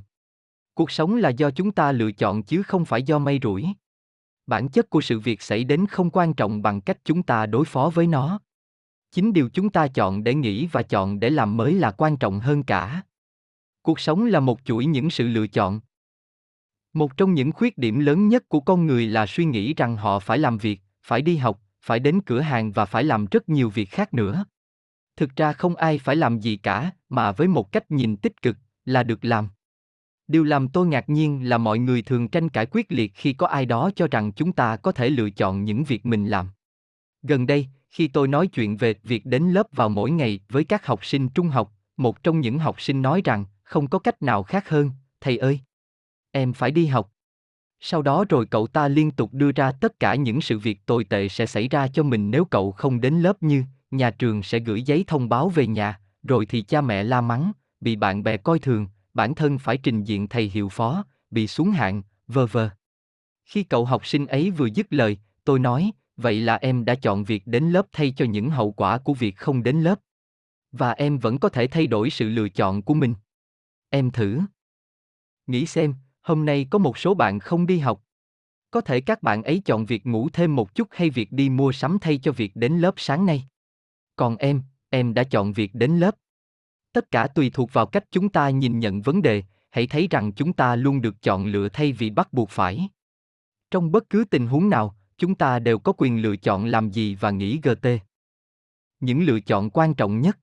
Cuộc 0.73 0.91
sống 0.91 1.15
là 1.15 1.29
do 1.29 1.51
chúng 1.51 1.71
ta 1.71 1.91
lựa 1.91 2.11
chọn 2.11 2.43
chứ 2.43 2.63
không 2.63 2.85
phải 2.85 3.03
do 3.03 3.19
may 3.19 3.39
rủi. 3.43 3.65
Bản 4.47 4.69
chất 4.69 4.89
của 4.89 5.01
sự 5.01 5.19
việc 5.19 5.41
xảy 5.41 5.63
đến 5.63 5.85
không 5.87 6.09
quan 6.09 6.33
trọng 6.33 6.61
bằng 6.61 6.81
cách 6.81 6.97
chúng 7.05 7.23
ta 7.23 7.45
đối 7.45 7.65
phó 7.65 7.91
với 7.93 8.07
nó. 8.07 8.39
Chính 9.11 9.33
điều 9.33 9.49
chúng 9.49 9.69
ta 9.69 9.87
chọn 9.87 10.23
để 10.23 10.33
nghĩ 10.33 10.67
và 10.71 10.83
chọn 10.83 11.19
để 11.19 11.29
làm 11.29 11.57
mới 11.57 11.73
là 11.73 11.91
quan 11.91 12.17
trọng 12.17 12.39
hơn 12.39 12.63
cả. 12.63 13.03
Cuộc 13.81 13.99
sống 13.99 14.25
là 14.25 14.39
một 14.39 14.59
chuỗi 14.65 14.85
những 14.85 15.09
sự 15.09 15.27
lựa 15.27 15.47
chọn. 15.47 15.79
Một 16.93 17.17
trong 17.17 17.33
những 17.33 17.51
khuyết 17.51 17.77
điểm 17.77 17.99
lớn 17.99 18.27
nhất 18.27 18.49
của 18.49 18.59
con 18.59 18.87
người 18.87 19.07
là 19.07 19.25
suy 19.25 19.45
nghĩ 19.45 19.73
rằng 19.73 19.97
họ 19.97 20.19
phải 20.19 20.37
làm 20.37 20.57
việc, 20.57 20.81
phải 21.01 21.21
đi 21.21 21.37
học, 21.37 21.61
phải 21.81 21.99
đến 21.99 22.21
cửa 22.25 22.39
hàng 22.39 22.71
và 22.71 22.85
phải 22.85 23.03
làm 23.03 23.25
rất 23.25 23.49
nhiều 23.49 23.69
việc 23.69 23.89
khác 23.89 24.13
nữa. 24.13 24.45
Thực 25.17 25.35
ra 25.35 25.53
không 25.53 25.75
ai 25.75 25.97
phải 25.97 26.15
làm 26.15 26.39
gì 26.39 26.57
cả, 26.57 26.91
mà 27.09 27.31
với 27.31 27.47
một 27.47 27.71
cách 27.71 27.91
nhìn 27.91 28.17
tích 28.17 28.41
cực, 28.41 28.57
là 28.85 29.03
được 29.03 29.25
làm. 29.25 29.49
Điều 30.27 30.43
làm 30.43 30.69
tôi 30.69 30.87
ngạc 30.87 31.09
nhiên 31.09 31.49
là 31.49 31.57
mọi 31.57 31.79
người 31.79 32.01
thường 32.01 32.27
tranh 32.27 32.49
cãi 32.49 32.65
quyết 32.71 32.91
liệt 32.91 33.11
khi 33.15 33.33
có 33.33 33.47
ai 33.47 33.65
đó 33.65 33.91
cho 33.95 34.07
rằng 34.11 34.31
chúng 34.31 34.51
ta 34.51 34.77
có 34.77 34.91
thể 34.91 35.09
lựa 35.09 35.29
chọn 35.29 35.63
những 35.65 35.83
việc 35.83 36.05
mình 36.05 36.25
làm. 36.25 36.49
Gần 37.21 37.47
đây, 37.47 37.67
khi 37.89 38.07
tôi 38.07 38.27
nói 38.27 38.47
chuyện 38.47 38.77
về 38.77 38.95
việc 39.03 39.25
đến 39.25 39.43
lớp 39.43 39.67
vào 39.71 39.89
mỗi 39.89 40.11
ngày 40.11 40.39
với 40.49 40.63
các 40.63 40.85
học 40.85 41.05
sinh 41.05 41.29
trung 41.29 41.47
học, 41.47 41.73
một 41.97 42.23
trong 42.23 42.39
những 42.39 42.59
học 42.59 42.81
sinh 42.81 43.01
nói 43.01 43.21
rằng, 43.23 43.45
không 43.63 43.87
có 43.87 43.99
cách 43.99 44.21
nào 44.21 44.43
khác 44.43 44.69
hơn, 44.69 44.91
thầy 45.21 45.37
ơi. 45.37 45.59
Em 46.31 46.53
phải 46.53 46.71
đi 46.71 46.85
học. 46.85 47.11
Sau 47.79 48.01
đó 48.01 48.25
rồi 48.29 48.45
cậu 48.45 48.67
ta 48.67 48.87
liên 48.87 49.11
tục 49.11 49.33
đưa 49.33 49.51
ra 49.51 49.71
tất 49.71 49.99
cả 49.99 50.15
những 50.15 50.41
sự 50.41 50.59
việc 50.59 50.85
tồi 50.85 51.03
tệ 51.03 51.29
sẽ 51.29 51.45
xảy 51.45 51.67
ra 51.67 51.87
cho 51.87 52.03
mình 52.03 52.31
nếu 52.31 52.45
cậu 52.45 52.71
không 52.71 53.01
đến 53.01 53.13
lớp 53.13 53.43
như, 53.43 53.63
nhà 53.91 54.11
trường 54.11 54.43
sẽ 54.43 54.59
gửi 54.59 54.81
giấy 54.81 55.03
thông 55.07 55.29
báo 55.29 55.49
về 55.49 55.67
nhà, 55.67 55.99
rồi 56.23 56.45
thì 56.45 56.61
cha 56.61 56.81
mẹ 56.81 57.03
la 57.03 57.21
mắng, 57.21 57.51
bị 57.81 57.95
bạn 57.95 58.23
bè 58.23 58.37
coi 58.37 58.59
thường, 58.59 58.87
bản 59.13 59.35
thân 59.35 59.57
phải 59.57 59.77
trình 59.77 60.03
diện 60.03 60.27
thầy 60.27 60.49
hiệu 60.53 60.69
phó, 60.69 61.05
bị 61.31 61.47
xuống 61.47 61.71
hạng, 61.71 62.01
vờ 62.27 62.45
vờ. 62.45 62.69
Khi 63.45 63.63
cậu 63.63 63.85
học 63.85 64.05
sinh 64.05 64.27
ấy 64.27 64.51
vừa 64.51 64.65
dứt 64.65 64.87
lời, 64.89 65.17
tôi 65.45 65.59
nói, 65.59 65.91
vậy 66.21 66.39
là 66.41 66.55
em 66.55 66.85
đã 66.85 66.95
chọn 66.95 67.23
việc 67.23 67.47
đến 67.47 67.69
lớp 67.69 67.87
thay 67.91 68.13
cho 68.17 68.25
những 68.25 68.49
hậu 68.49 68.71
quả 68.71 68.97
của 68.97 69.13
việc 69.13 69.37
không 69.37 69.63
đến 69.63 69.81
lớp. 69.81 69.99
Và 70.71 70.91
em 70.91 71.17
vẫn 71.17 71.37
có 71.37 71.49
thể 71.49 71.67
thay 71.67 71.87
đổi 71.87 72.09
sự 72.09 72.29
lựa 72.29 72.49
chọn 72.49 72.81
của 72.81 72.93
mình. 72.93 73.13
Em 73.89 74.11
thử. 74.11 74.39
Nghĩ 75.47 75.65
xem, 75.65 75.95
hôm 76.21 76.45
nay 76.45 76.67
có 76.69 76.79
một 76.79 76.97
số 76.97 77.13
bạn 77.13 77.39
không 77.39 77.67
đi 77.67 77.79
học. 77.79 78.03
Có 78.71 78.81
thể 78.81 79.01
các 79.01 79.23
bạn 79.23 79.43
ấy 79.43 79.61
chọn 79.65 79.85
việc 79.85 80.05
ngủ 80.05 80.29
thêm 80.29 80.55
một 80.55 80.75
chút 80.75 80.87
hay 80.91 81.09
việc 81.09 81.31
đi 81.31 81.49
mua 81.49 81.71
sắm 81.71 81.97
thay 82.01 82.17
cho 82.17 82.31
việc 82.31 82.55
đến 82.55 82.79
lớp 82.79 82.93
sáng 82.97 83.25
nay. 83.25 83.43
Còn 84.15 84.37
em, 84.37 84.61
em 84.89 85.13
đã 85.13 85.23
chọn 85.23 85.53
việc 85.53 85.71
đến 85.73 85.99
lớp. 85.99 86.15
Tất 86.93 87.11
cả 87.11 87.27
tùy 87.27 87.49
thuộc 87.53 87.73
vào 87.73 87.85
cách 87.85 88.03
chúng 88.11 88.29
ta 88.29 88.49
nhìn 88.49 88.79
nhận 88.79 89.01
vấn 89.01 89.21
đề, 89.21 89.43
hãy 89.69 89.87
thấy 89.87 90.07
rằng 90.11 90.31
chúng 90.31 90.53
ta 90.53 90.75
luôn 90.75 91.01
được 91.01 91.21
chọn 91.21 91.45
lựa 91.45 91.69
thay 91.69 91.91
vì 91.91 92.09
bắt 92.09 92.33
buộc 92.33 92.49
phải. 92.49 92.89
Trong 93.71 93.91
bất 93.91 94.09
cứ 94.09 94.25
tình 94.31 94.47
huống 94.47 94.69
nào, 94.69 94.95
chúng 95.19 95.35
ta 95.35 95.59
đều 95.59 95.79
có 95.79 95.93
quyền 95.97 96.21
lựa 96.21 96.35
chọn 96.35 96.65
làm 96.65 96.91
gì 96.91 97.15
và 97.15 97.31
nghĩ 97.31 97.59
GT. 97.63 97.87
Những 98.99 99.21
lựa 99.23 99.39
chọn 99.39 99.69
quan 99.69 99.93
trọng 99.93 100.21
nhất 100.21 100.37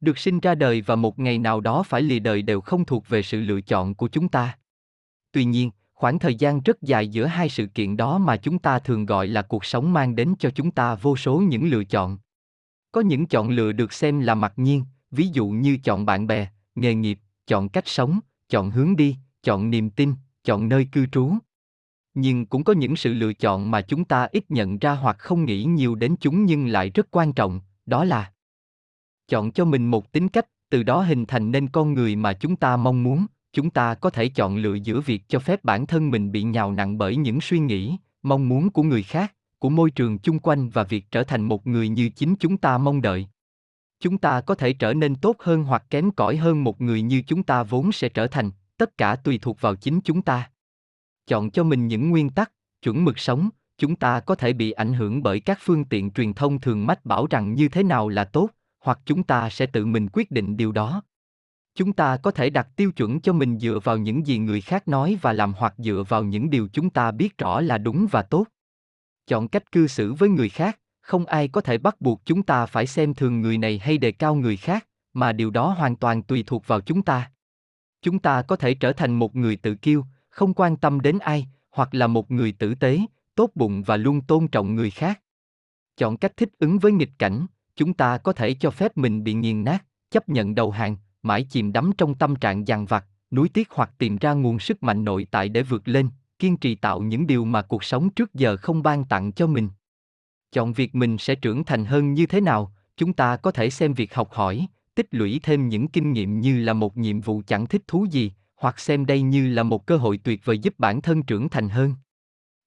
được 0.00 0.18
sinh 0.18 0.40
ra 0.40 0.54
đời 0.54 0.80
và 0.80 0.96
một 0.96 1.18
ngày 1.18 1.38
nào 1.38 1.60
đó 1.60 1.82
phải 1.82 2.02
lìa 2.02 2.18
đời 2.18 2.42
đều 2.42 2.60
không 2.60 2.84
thuộc 2.84 3.08
về 3.08 3.22
sự 3.22 3.40
lựa 3.40 3.60
chọn 3.60 3.94
của 3.94 4.08
chúng 4.08 4.28
ta. 4.28 4.58
Tuy 5.32 5.44
nhiên, 5.44 5.70
khoảng 5.94 6.18
thời 6.18 6.34
gian 6.34 6.60
rất 6.60 6.82
dài 6.82 7.08
giữa 7.08 7.26
hai 7.26 7.48
sự 7.48 7.66
kiện 7.66 7.96
đó 7.96 8.18
mà 8.18 8.36
chúng 8.36 8.58
ta 8.58 8.78
thường 8.78 9.06
gọi 9.06 9.26
là 9.26 9.42
cuộc 9.42 9.64
sống 9.64 9.92
mang 9.92 10.16
đến 10.16 10.34
cho 10.38 10.50
chúng 10.50 10.70
ta 10.70 10.94
vô 10.94 11.16
số 11.16 11.38
những 11.38 11.70
lựa 11.70 11.84
chọn. 11.84 12.18
Có 12.92 13.00
những 13.00 13.26
chọn 13.26 13.50
lựa 13.50 13.72
được 13.72 13.92
xem 13.92 14.20
là 14.20 14.34
mặc 14.34 14.52
nhiên, 14.56 14.84
ví 15.10 15.28
dụ 15.32 15.48
như 15.48 15.78
chọn 15.84 16.06
bạn 16.06 16.26
bè, 16.26 16.48
nghề 16.74 16.94
nghiệp, 16.94 17.18
chọn 17.46 17.68
cách 17.68 17.88
sống, 17.88 18.20
chọn 18.48 18.70
hướng 18.70 18.96
đi, 18.96 19.16
chọn 19.42 19.70
niềm 19.70 19.90
tin, 19.90 20.14
chọn 20.44 20.68
nơi 20.68 20.88
cư 20.92 21.06
trú. 21.06 21.32
Nhưng 22.18 22.46
cũng 22.46 22.64
có 22.64 22.72
những 22.72 22.96
sự 22.96 23.14
lựa 23.14 23.32
chọn 23.32 23.70
mà 23.70 23.80
chúng 23.80 24.04
ta 24.04 24.28
ít 24.32 24.50
nhận 24.50 24.78
ra 24.78 24.92
hoặc 24.92 25.18
không 25.18 25.44
nghĩ 25.44 25.64
nhiều 25.64 25.94
đến 25.94 26.16
chúng 26.20 26.44
nhưng 26.44 26.66
lại 26.66 26.90
rất 26.90 27.06
quan 27.10 27.32
trọng, 27.32 27.60
đó 27.86 28.04
là 28.04 28.32
chọn 29.28 29.52
cho 29.52 29.64
mình 29.64 29.90
một 29.90 30.12
tính 30.12 30.28
cách, 30.28 30.46
từ 30.70 30.82
đó 30.82 31.02
hình 31.02 31.26
thành 31.26 31.50
nên 31.50 31.68
con 31.68 31.94
người 31.94 32.16
mà 32.16 32.32
chúng 32.32 32.56
ta 32.56 32.76
mong 32.76 33.02
muốn, 33.02 33.26
chúng 33.52 33.70
ta 33.70 33.94
có 33.94 34.10
thể 34.10 34.28
chọn 34.28 34.56
lựa 34.56 34.74
giữa 34.74 35.00
việc 35.00 35.22
cho 35.28 35.38
phép 35.38 35.64
bản 35.64 35.86
thân 35.86 36.10
mình 36.10 36.32
bị 36.32 36.42
nhào 36.42 36.72
nặng 36.72 36.98
bởi 36.98 37.16
những 37.16 37.40
suy 37.40 37.58
nghĩ, 37.58 37.96
mong 38.22 38.48
muốn 38.48 38.70
của 38.70 38.82
người 38.82 39.02
khác, 39.02 39.34
của 39.58 39.68
môi 39.68 39.90
trường 39.90 40.18
chung 40.18 40.38
quanh 40.38 40.68
và 40.68 40.82
việc 40.82 41.10
trở 41.10 41.22
thành 41.22 41.42
một 41.42 41.66
người 41.66 41.88
như 41.88 42.08
chính 42.08 42.36
chúng 42.36 42.56
ta 42.56 42.78
mong 42.78 43.02
đợi. 43.02 43.26
Chúng 44.00 44.18
ta 44.18 44.40
có 44.40 44.54
thể 44.54 44.72
trở 44.72 44.94
nên 44.94 45.14
tốt 45.14 45.36
hơn 45.38 45.64
hoặc 45.64 45.84
kém 45.90 46.10
cỏi 46.10 46.36
hơn 46.36 46.64
một 46.64 46.80
người 46.80 47.02
như 47.02 47.22
chúng 47.26 47.42
ta 47.42 47.62
vốn 47.62 47.92
sẽ 47.92 48.08
trở 48.08 48.26
thành 48.26 48.50
tất 48.76 48.98
cả 48.98 49.16
tùy 49.16 49.38
thuộc 49.42 49.60
vào 49.60 49.74
chính 49.74 50.00
chúng 50.00 50.22
ta 50.22 50.50
chọn 51.26 51.50
cho 51.50 51.64
mình 51.64 51.86
những 51.86 52.10
nguyên 52.10 52.30
tắc, 52.30 52.52
chuẩn 52.82 53.04
mực 53.04 53.18
sống, 53.18 53.50
chúng 53.78 53.96
ta 53.96 54.20
có 54.20 54.34
thể 54.34 54.52
bị 54.52 54.70
ảnh 54.70 54.92
hưởng 54.92 55.22
bởi 55.22 55.40
các 55.40 55.58
phương 55.60 55.84
tiện 55.84 56.10
truyền 56.10 56.34
thông 56.34 56.60
thường 56.60 56.86
mách 56.86 57.04
bảo 57.04 57.26
rằng 57.30 57.54
như 57.54 57.68
thế 57.68 57.82
nào 57.82 58.08
là 58.08 58.24
tốt, 58.24 58.50
hoặc 58.80 58.98
chúng 59.04 59.22
ta 59.22 59.50
sẽ 59.50 59.66
tự 59.66 59.86
mình 59.86 60.08
quyết 60.12 60.30
định 60.30 60.56
điều 60.56 60.72
đó. 60.72 61.02
Chúng 61.74 61.92
ta 61.92 62.16
có 62.16 62.30
thể 62.30 62.50
đặt 62.50 62.68
tiêu 62.76 62.92
chuẩn 62.92 63.20
cho 63.20 63.32
mình 63.32 63.58
dựa 63.58 63.78
vào 63.84 63.98
những 63.98 64.26
gì 64.26 64.38
người 64.38 64.60
khác 64.60 64.88
nói 64.88 65.18
và 65.22 65.32
làm 65.32 65.52
hoặc 65.56 65.74
dựa 65.78 66.04
vào 66.08 66.24
những 66.24 66.50
điều 66.50 66.68
chúng 66.72 66.90
ta 66.90 67.10
biết 67.10 67.38
rõ 67.38 67.60
là 67.60 67.78
đúng 67.78 68.06
và 68.10 68.22
tốt. 68.22 68.46
Chọn 69.26 69.48
cách 69.48 69.72
cư 69.72 69.86
xử 69.86 70.12
với 70.12 70.28
người 70.28 70.48
khác, 70.48 70.78
không 71.00 71.26
ai 71.26 71.48
có 71.48 71.60
thể 71.60 71.78
bắt 71.78 72.00
buộc 72.00 72.22
chúng 72.24 72.42
ta 72.42 72.66
phải 72.66 72.86
xem 72.86 73.14
thường 73.14 73.40
người 73.40 73.58
này 73.58 73.78
hay 73.78 73.98
đề 73.98 74.12
cao 74.12 74.34
người 74.34 74.56
khác, 74.56 74.86
mà 75.12 75.32
điều 75.32 75.50
đó 75.50 75.68
hoàn 75.68 75.96
toàn 75.96 76.22
tùy 76.22 76.44
thuộc 76.46 76.66
vào 76.66 76.80
chúng 76.80 77.02
ta. 77.02 77.30
Chúng 78.02 78.18
ta 78.18 78.42
có 78.42 78.56
thể 78.56 78.74
trở 78.74 78.92
thành 78.92 79.14
một 79.14 79.36
người 79.36 79.56
tự 79.56 79.74
kiêu 79.74 80.04
không 80.36 80.54
quan 80.54 80.76
tâm 80.76 81.00
đến 81.00 81.18
ai, 81.18 81.46
hoặc 81.70 81.94
là 81.94 82.06
một 82.06 82.30
người 82.30 82.52
tử 82.52 82.74
tế, 82.74 83.00
tốt 83.34 83.50
bụng 83.54 83.82
và 83.82 83.96
luôn 83.96 84.20
tôn 84.20 84.48
trọng 84.48 84.74
người 84.74 84.90
khác. 84.90 85.20
Chọn 85.96 86.16
cách 86.16 86.36
thích 86.36 86.48
ứng 86.58 86.78
với 86.78 86.92
nghịch 86.92 87.10
cảnh, 87.18 87.46
chúng 87.76 87.94
ta 87.94 88.18
có 88.18 88.32
thể 88.32 88.54
cho 88.54 88.70
phép 88.70 88.96
mình 88.96 89.24
bị 89.24 89.34
nghiền 89.34 89.64
nát, 89.64 89.84
chấp 90.10 90.28
nhận 90.28 90.54
đầu 90.54 90.70
hàng, 90.70 90.96
mãi 91.22 91.46
chìm 91.50 91.72
đắm 91.72 91.90
trong 91.98 92.14
tâm 92.14 92.36
trạng 92.36 92.68
dằn 92.68 92.86
vặt, 92.86 93.04
nuối 93.30 93.48
tiếc 93.48 93.70
hoặc 93.70 93.90
tìm 93.98 94.16
ra 94.16 94.32
nguồn 94.32 94.58
sức 94.58 94.82
mạnh 94.82 95.04
nội 95.04 95.26
tại 95.30 95.48
để 95.48 95.62
vượt 95.62 95.88
lên, 95.88 96.08
kiên 96.38 96.56
trì 96.56 96.74
tạo 96.74 97.00
những 97.00 97.26
điều 97.26 97.44
mà 97.44 97.62
cuộc 97.62 97.84
sống 97.84 98.10
trước 98.10 98.34
giờ 98.34 98.56
không 98.56 98.82
ban 98.82 99.04
tặng 99.04 99.32
cho 99.32 99.46
mình. 99.46 99.68
Chọn 100.52 100.72
việc 100.72 100.94
mình 100.94 101.18
sẽ 101.18 101.34
trưởng 101.34 101.64
thành 101.64 101.84
hơn 101.84 102.14
như 102.14 102.26
thế 102.26 102.40
nào, 102.40 102.72
chúng 102.96 103.12
ta 103.12 103.36
có 103.36 103.50
thể 103.50 103.70
xem 103.70 103.94
việc 103.94 104.14
học 104.14 104.32
hỏi, 104.32 104.66
tích 104.94 105.08
lũy 105.10 105.40
thêm 105.42 105.68
những 105.68 105.88
kinh 105.88 106.12
nghiệm 106.12 106.40
như 106.40 106.58
là 106.58 106.72
một 106.72 106.96
nhiệm 106.96 107.20
vụ 107.20 107.42
chẳng 107.46 107.66
thích 107.66 107.82
thú 107.86 108.06
gì 108.10 108.32
hoặc 108.56 108.80
xem 108.80 109.06
đây 109.06 109.22
như 109.22 109.48
là 109.48 109.62
một 109.62 109.86
cơ 109.86 109.96
hội 109.96 110.18
tuyệt 110.18 110.44
vời 110.44 110.58
giúp 110.58 110.74
bản 110.78 111.02
thân 111.02 111.22
trưởng 111.22 111.48
thành 111.48 111.68
hơn. 111.68 111.94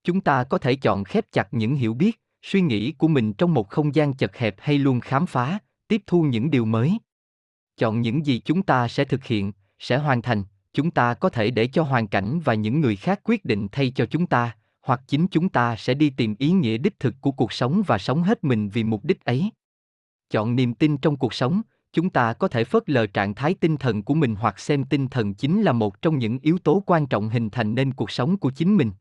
Chúng 0.04 0.22
ta 0.22 0.44
có 0.44 0.58
thể 0.58 0.76
chọn 0.76 1.04
khép 1.04 1.26
chặt 1.32 1.48
những 1.52 1.76
hiểu 1.76 1.94
biết, 1.94 2.22
suy 2.42 2.62
nghĩ 2.62 2.92
của 2.92 3.08
mình 3.08 3.34
trong 3.34 3.54
một 3.54 3.70
không 3.70 3.96
gian 3.96 4.14
chật 4.14 4.38
hẹp 4.38 4.56
hay 4.60 4.78
luôn 4.78 5.00
khám 5.00 5.26
phá, 5.26 5.60
tiếp 5.88 6.02
thu 6.08 6.24
những 6.24 6.52
điều 6.52 6.66
mới. 6.66 6.98
Chọn 7.78 8.02
những 8.02 8.26
gì 8.26 8.42
chúng 8.46 8.64
ta 8.64 8.88
sẽ 8.88 9.06
thực 9.06 9.26
hiện, 9.26 9.52
sẽ 9.80 9.98
hoàn 9.98 10.22
thành, 10.22 10.44
chúng 10.74 10.92
ta 10.92 11.14
có 11.14 11.30
thể 11.30 11.52
để 11.52 11.68
cho 11.68 11.84
hoàn 11.84 12.08
cảnh 12.08 12.40
và 12.44 12.54
những 12.54 12.82
người 12.82 12.96
khác 12.96 13.20
quyết 13.24 13.46
định 13.46 13.68
thay 13.72 13.92
cho 13.96 14.06
chúng 14.06 14.28
ta, 14.28 14.56
hoặc 14.82 15.02
chính 15.08 15.28
chúng 15.28 15.50
ta 15.50 15.76
sẽ 15.76 15.94
đi 15.94 16.10
tìm 16.10 16.36
ý 16.40 16.52
nghĩa 16.52 16.78
đích 16.78 17.00
thực 17.00 17.16
của 17.22 17.32
cuộc 17.32 17.54
sống 17.54 17.82
và 17.88 17.98
sống 17.98 18.24
hết 18.24 18.44
mình 18.44 18.70
vì 18.70 18.84
mục 18.84 19.06
đích 19.06 19.26
ấy. 19.26 19.50
Chọn 20.30 20.56
niềm 20.56 20.74
tin 20.74 20.98
trong 20.98 21.18
cuộc 21.18 21.34
sống 21.34 21.62
chúng 21.94 22.10
ta 22.10 22.34
có 22.34 22.48
thể 22.48 22.64
phớt 22.64 22.90
lờ 22.90 23.08
trạng 23.08 23.36
thái 23.36 23.54
tinh 23.54 23.78
thần 23.78 24.04
của 24.04 24.14
mình 24.14 24.36
hoặc 24.36 24.60
xem 24.60 24.84
tinh 24.84 25.08
thần 25.08 25.34
chính 25.34 25.62
là 25.62 25.72
một 25.72 26.02
trong 26.02 26.20
những 26.20 26.40
yếu 26.42 26.58
tố 26.58 26.84
quan 26.86 27.08
trọng 27.08 27.30
hình 27.30 27.50
thành 27.50 27.76
nên 27.76 27.94
cuộc 27.94 28.12
sống 28.12 28.38
của 28.38 28.52
chính 28.52 28.78
mình. 28.78 28.92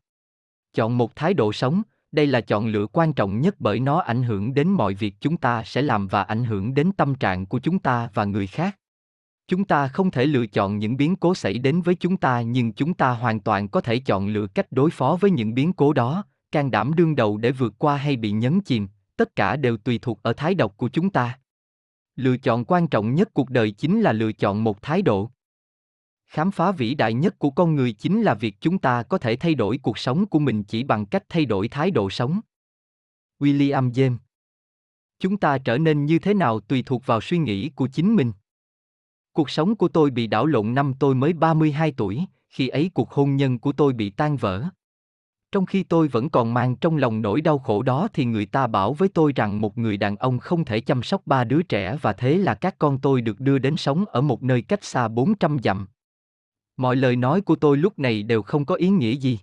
Chọn 0.73 0.97
một 0.97 1.15
thái 1.15 1.33
độ 1.33 1.53
sống, 1.53 1.81
đây 2.11 2.27
là 2.27 2.41
chọn 2.41 2.67
lựa 2.67 2.87
quan 2.87 3.13
trọng 3.13 3.41
nhất 3.41 3.55
bởi 3.59 3.79
nó 3.79 3.99
ảnh 3.99 4.23
hưởng 4.23 4.53
đến 4.53 4.69
mọi 4.69 4.93
việc 4.93 5.15
chúng 5.19 5.37
ta 5.37 5.63
sẽ 5.63 5.81
làm 5.81 6.07
và 6.07 6.23
ảnh 6.23 6.43
hưởng 6.43 6.73
đến 6.73 6.91
tâm 6.91 7.15
trạng 7.15 7.45
của 7.45 7.59
chúng 7.59 7.79
ta 7.79 8.09
và 8.13 8.25
người 8.25 8.47
khác. 8.47 8.75
Chúng 9.47 9.65
ta 9.65 9.87
không 9.87 10.11
thể 10.11 10.25
lựa 10.25 10.45
chọn 10.45 10.79
những 10.79 10.97
biến 10.97 11.15
cố 11.15 11.35
xảy 11.35 11.57
đến 11.57 11.81
với 11.81 11.95
chúng 11.95 12.17
ta, 12.17 12.41
nhưng 12.41 12.73
chúng 12.73 12.93
ta 12.93 13.11
hoàn 13.11 13.39
toàn 13.39 13.67
có 13.67 13.81
thể 13.81 13.99
chọn 13.99 14.27
lựa 14.27 14.47
cách 14.47 14.71
đối 14.71 14.89
phó 14.89 15.17
với 15.21 15.31
những 15.31 15.53
biến 15.53 15.73
cố 15.73 15.93
đó, 15.93 16.23
can 16.51 16.71
đảm 16.71 16.93
đương 16.95 17.15
đầu 17.15 17.37
để 17.37 17.51
vượt 17.51 17.73
qua 17.77 17.97
hay 17.97 18.15
bị 18.15 18.31
nhấn 18.31 18.61
chìm, 18.61 18.87
tất 19.17 19.35
cả 19.35 19.55
đều 19.55 19.77
tùy 19.77 19.99
thuộc 20.01 20.19
ở 20.23 20.33
thái 20.33 20.55
độ 20.55 20.67
của 20.67 20.89
chúng 20.89 21.09
ta 21.09 21.38
lựa 22.19 22.37
chọn 22.37 22.65
quan 22.65 22.87
trọng 22.87 23.15
nhất 23.15 23.29
cuộc 23.33 23.49
đời 23.49 23.71
chính 23.71 24.01
là 24.01 24.13
lựa 24.13 24.31
chọn 24.31 24.63
một 24.63 24.81
thái 24.81 25.01
độ. 25.01 25.29
Khám 26.25 26.51
phá 26.51 26.71
vĩ 26.71 26.95
đại 26.95 27.13
nhất 27.13 27.39
của 27.39 27.49
con 27.49 27.75
người 27.75 27.93
chính 27.93 28.21
là 28.21 28.33
việc 28.33 28.55
chúng 28.61 28.77
ta 28.77 29.03
có 29.03 29.17
thể 29.17 29.35
thay 29.35 29.55
đổi 29.55 29.77
cuộc 29.77 29.97
sống 29.97 30.25
của 30.25 30.39
mình 30.39 30.63
chỉ 30.63 30.83
bằng 30.83 31.05
cách 31.05 31.23
thay 31.29 31.45
đổi 31.45 31.67
thái 31.67 31.91
độ 31.91 32.09
sống. 32.09 32.39
William 33.39 33.91
james. 33.91 34.17
Chúng 35.19 35.37
ta 35.37 35.57
trở 35.57 35.77
nên 35.77 36.05
như 36.05 36.19
thế 36.19 36.33
nào 36.33 36.59
tùy 36.59 36.83
thuộc 36.85 37.05
vào 37.05 37.21
suy 37.21 37.37
nghĩ 37.37 37.69
của 37.69 37.87
chính 37.87 38.15
mình. 38.15 38.31
Cuộc 39.33 39.49
sống 39.49 39.75
của 39.75 39.87
tôi 39.87 40.09
bị 40.09 40.27
đảo 40.27 40.45
lộn 40.45 40.73
năm 40.73 40.93
tôi 40.99 41.15
mới 41.15 41.33
32 41.33 41.93
tuổi, 41.97 42.25
khi 42.49 42.67
ấy 42.67 42.91
cuộc 42.93 43.11
hôn 43.11 43.35
nhân 43.35 43.59
của 43.59 43.71
tôi 43.71 43.93
bị 43.93 44.09
tan 44.09 44.37
vỡ. 44.37 44.65
Trong 45.51 45.65
khi 45.65 45.83
tôi 45.83 46.07
vẫn 46.07 46.29
còn 46.29 46.53
mang 46.53 46.75
trong 46.75 46.97
lòng 46.97 47.21
nỗi 47.21 47.41
đau 47.41 47.59
khổ 47.59 47.81
đó 47.81 48.07
thì 48.13 48.25
người 48.25 48.45
ta 48.45 48.67
bảo 48.67 48.93
với 48.93 49.09
tôi 49.09 49.33
rằng 49.35 49.61
một 49.61 49.77
người 49.77 49.97
đàn 49.97 50.15
ông 50.15 50.39
không 50.39 50.65
thể 50.65 50.81
chăm 50.81 51.03
sóc 51.03 51.21
ba 51.25 51.43
đứa 51.43 51.61
trẻ 51.61 51.97
và 52.01 52.13
thế 52.13 52.37
là 52.37 52.53
các 52.53 52.75
con 52.79 52.99
tôi 52.99 53.21
được 53.21 53.39
đưa 53.39 53.57
đến 53.57 53.77
sống 53.77 54.05
ở 54.05 54.21
một 54.21 54.43
nơi 54.43 54.61
cách 54.61 54.83
xa 54.83 55.07
400 55.07 55.57
dặm. 55.63 55.87
Mọi 56.77 56.95
lời 56.95 57.15
nói 57.15 57.41
của 57.41 57.55
tôi 57.55 57.77
lúc 57.77 57.99
này 57.99 58.23
đều 58.23 58.41
không 58.41 58.65
có 58.65 58.75
ý 58.75 58.89
nghĩa 58.89 59.11
gì. 59.11 59.39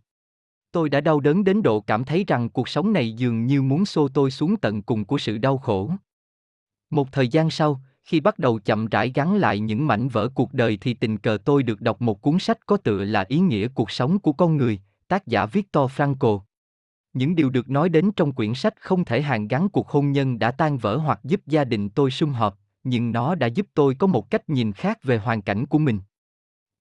Tôi 0.72 0.88
đã 0.88 1.00
đau 1.00 1.20
đớn 1.20 1.44
đến 1.44 1.62
độ 1.62 1.80
cảm 1.80 2.04
thấy 2.04 2.24
rằng 2.26 2.50
cuộc 2.50 2.68
sống 2.68 2.92
này 2.92 3.12
dường 3.12 3.46
như 3.46 3.62
muốn 3.62 3.84
xô 3.84 4.08
tôi 4.08 4.30
xuống 4.30 4.56
tận 4.56 4.82
cùng 4.82 5.04
của 5.04 5.18
sự 5.18 5.38
đau 5.38 5.58
khổ. 5.58 5.90
Một 6.90 7.12
thời 7.12 7.28
gian 7.28 7.50
sau, 7.50 7.80
khi 8.04 8.20
bắt 8.20 8.38
đầu 8.38 8.58
chậm 8.58 8.86
rãi 8.86 9.12
gắn 9.14 9.36
lại 9.36 9.60
những 9.60 9.86
mảnh 9.86 10.08
vỡ 10.08 10.28
cuộc 10.34 10.52
đời 10.52 10.78
thì 10.80 10.94
tình 10.94 11.18
cờ 11.18 11.38
tôi 11.44 11.62
được 11.62 11.80
đọc 11.80 12.02
một 12.02 12.22
cuốn 12.22 12.38
sách 12.38 12.66
có 12.66 12.76
tựa 12.76 13.04
là 13.04 13.24
Ý 13.28 13.38
nghĩa 13.38 13.68
cuộc 13.68 13.90
sống 13.90 14.18
của 14.18 14.32
con 14.32 14.56
người, 14.56 14.80
tác 15.08 15.26
giả 15.26 15.46
Victor 15.46 15.90
Frankl. 15.90 16.40
Những 17.12 17.34
điều 17.34 17.50
được 17.50 17.70
nói 17.70 17.88
đến 17.88 18.10
trong 18.16 18.32
quyển 18.32 18.54
sách 18.54 18.74
không 18.80 19.04
thể 19.04 19.22
hàn 19.22 19.48
gắn 19.48 19.68
cuộc 19.68 19.88
hôn 19.88 20.12
nhân 20.12 20.38
đã 20.38 20.50
tan 20.50 20.78
vỡ 20.78 20.96
hoặc 20.96 21.20
giúp 21.24 21.40
gia 21.46 21.64
đình 21.64 21.88
tôi 21.88 22.10
sum 22.10 22.32
họp, 22.32 22.58
nhưng 22.84 23.12
nó 23.12 23.34
đã 23.34 23.46
giúp 23.46 23.66
tôi 23.74 23.94
có 23.94 24.06
một 24.06 24.30
cách 24.30 24.48
nhìn 24.48 24.72
khác 24.72 24.98
về 25.02 25.18
hoàn 25.18 25.42
cảnh 25.42 25.66
của 25.66 25.78
mình. 25.78 26.00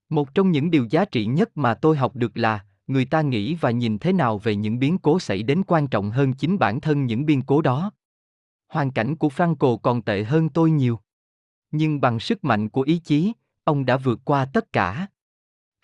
Một 0.09 0.33
trong 0.33 0.51
những 0.51 0.71
điều 0.71 0.87
giá 0.89 1.05
trị 1.05 1.25
nhất 1.25 1.57
mà 1.57 1.73
tôi 1.73 1.97
học 1.97 2.15
được 2.15 2.37
là, 2.37 2.65
người 2.87 3.05
ta 3.05 3.21
nghĩ 3.21 3.55
và 3.55 3.71
nhìn 3.71 3.99
thế 3.99 4.13
nào 4.13 4.37
về 4.37 4.55
những 4.55 4.79
biến 4.79 4.97
cố 4.97 5.19
xảy 5.19 5.43
đến 5.43 5.63
quan 5.67 5.87
trọng 5.87 6.11
hơn 6.11 6.33
chính 6.33 6.59
bản 6.59 6.81
thân 6.81 7.05
những 7.05 7.25
biến 7.25 7.41
cố 7.41 7.61
đó. 7.61 7.91
Hoàn 8.67 8.91
cảnh 8.91 9.15
của 9.15 9.27
Franco 9.27 9.77
còn 9.77 10.01
tệ 10.01 10.23
hơn 10.23 10.49
tôi 10.49 10.71
nhiều 10.71 10.99
nhưng 11.75 12.01
bằng 12.01 12.19
sức 12.19 12.43
mạnh 12.43 12.69
của 12.69 12.81
ý 12.81 12.97
chí, 12.99 13.33
ông 13.63 13.85
đã 13.85 13.97
vượt 13.97 14.19
qua 14.25 14.45
tất 14.45 14.73
cả. 14.73 15.07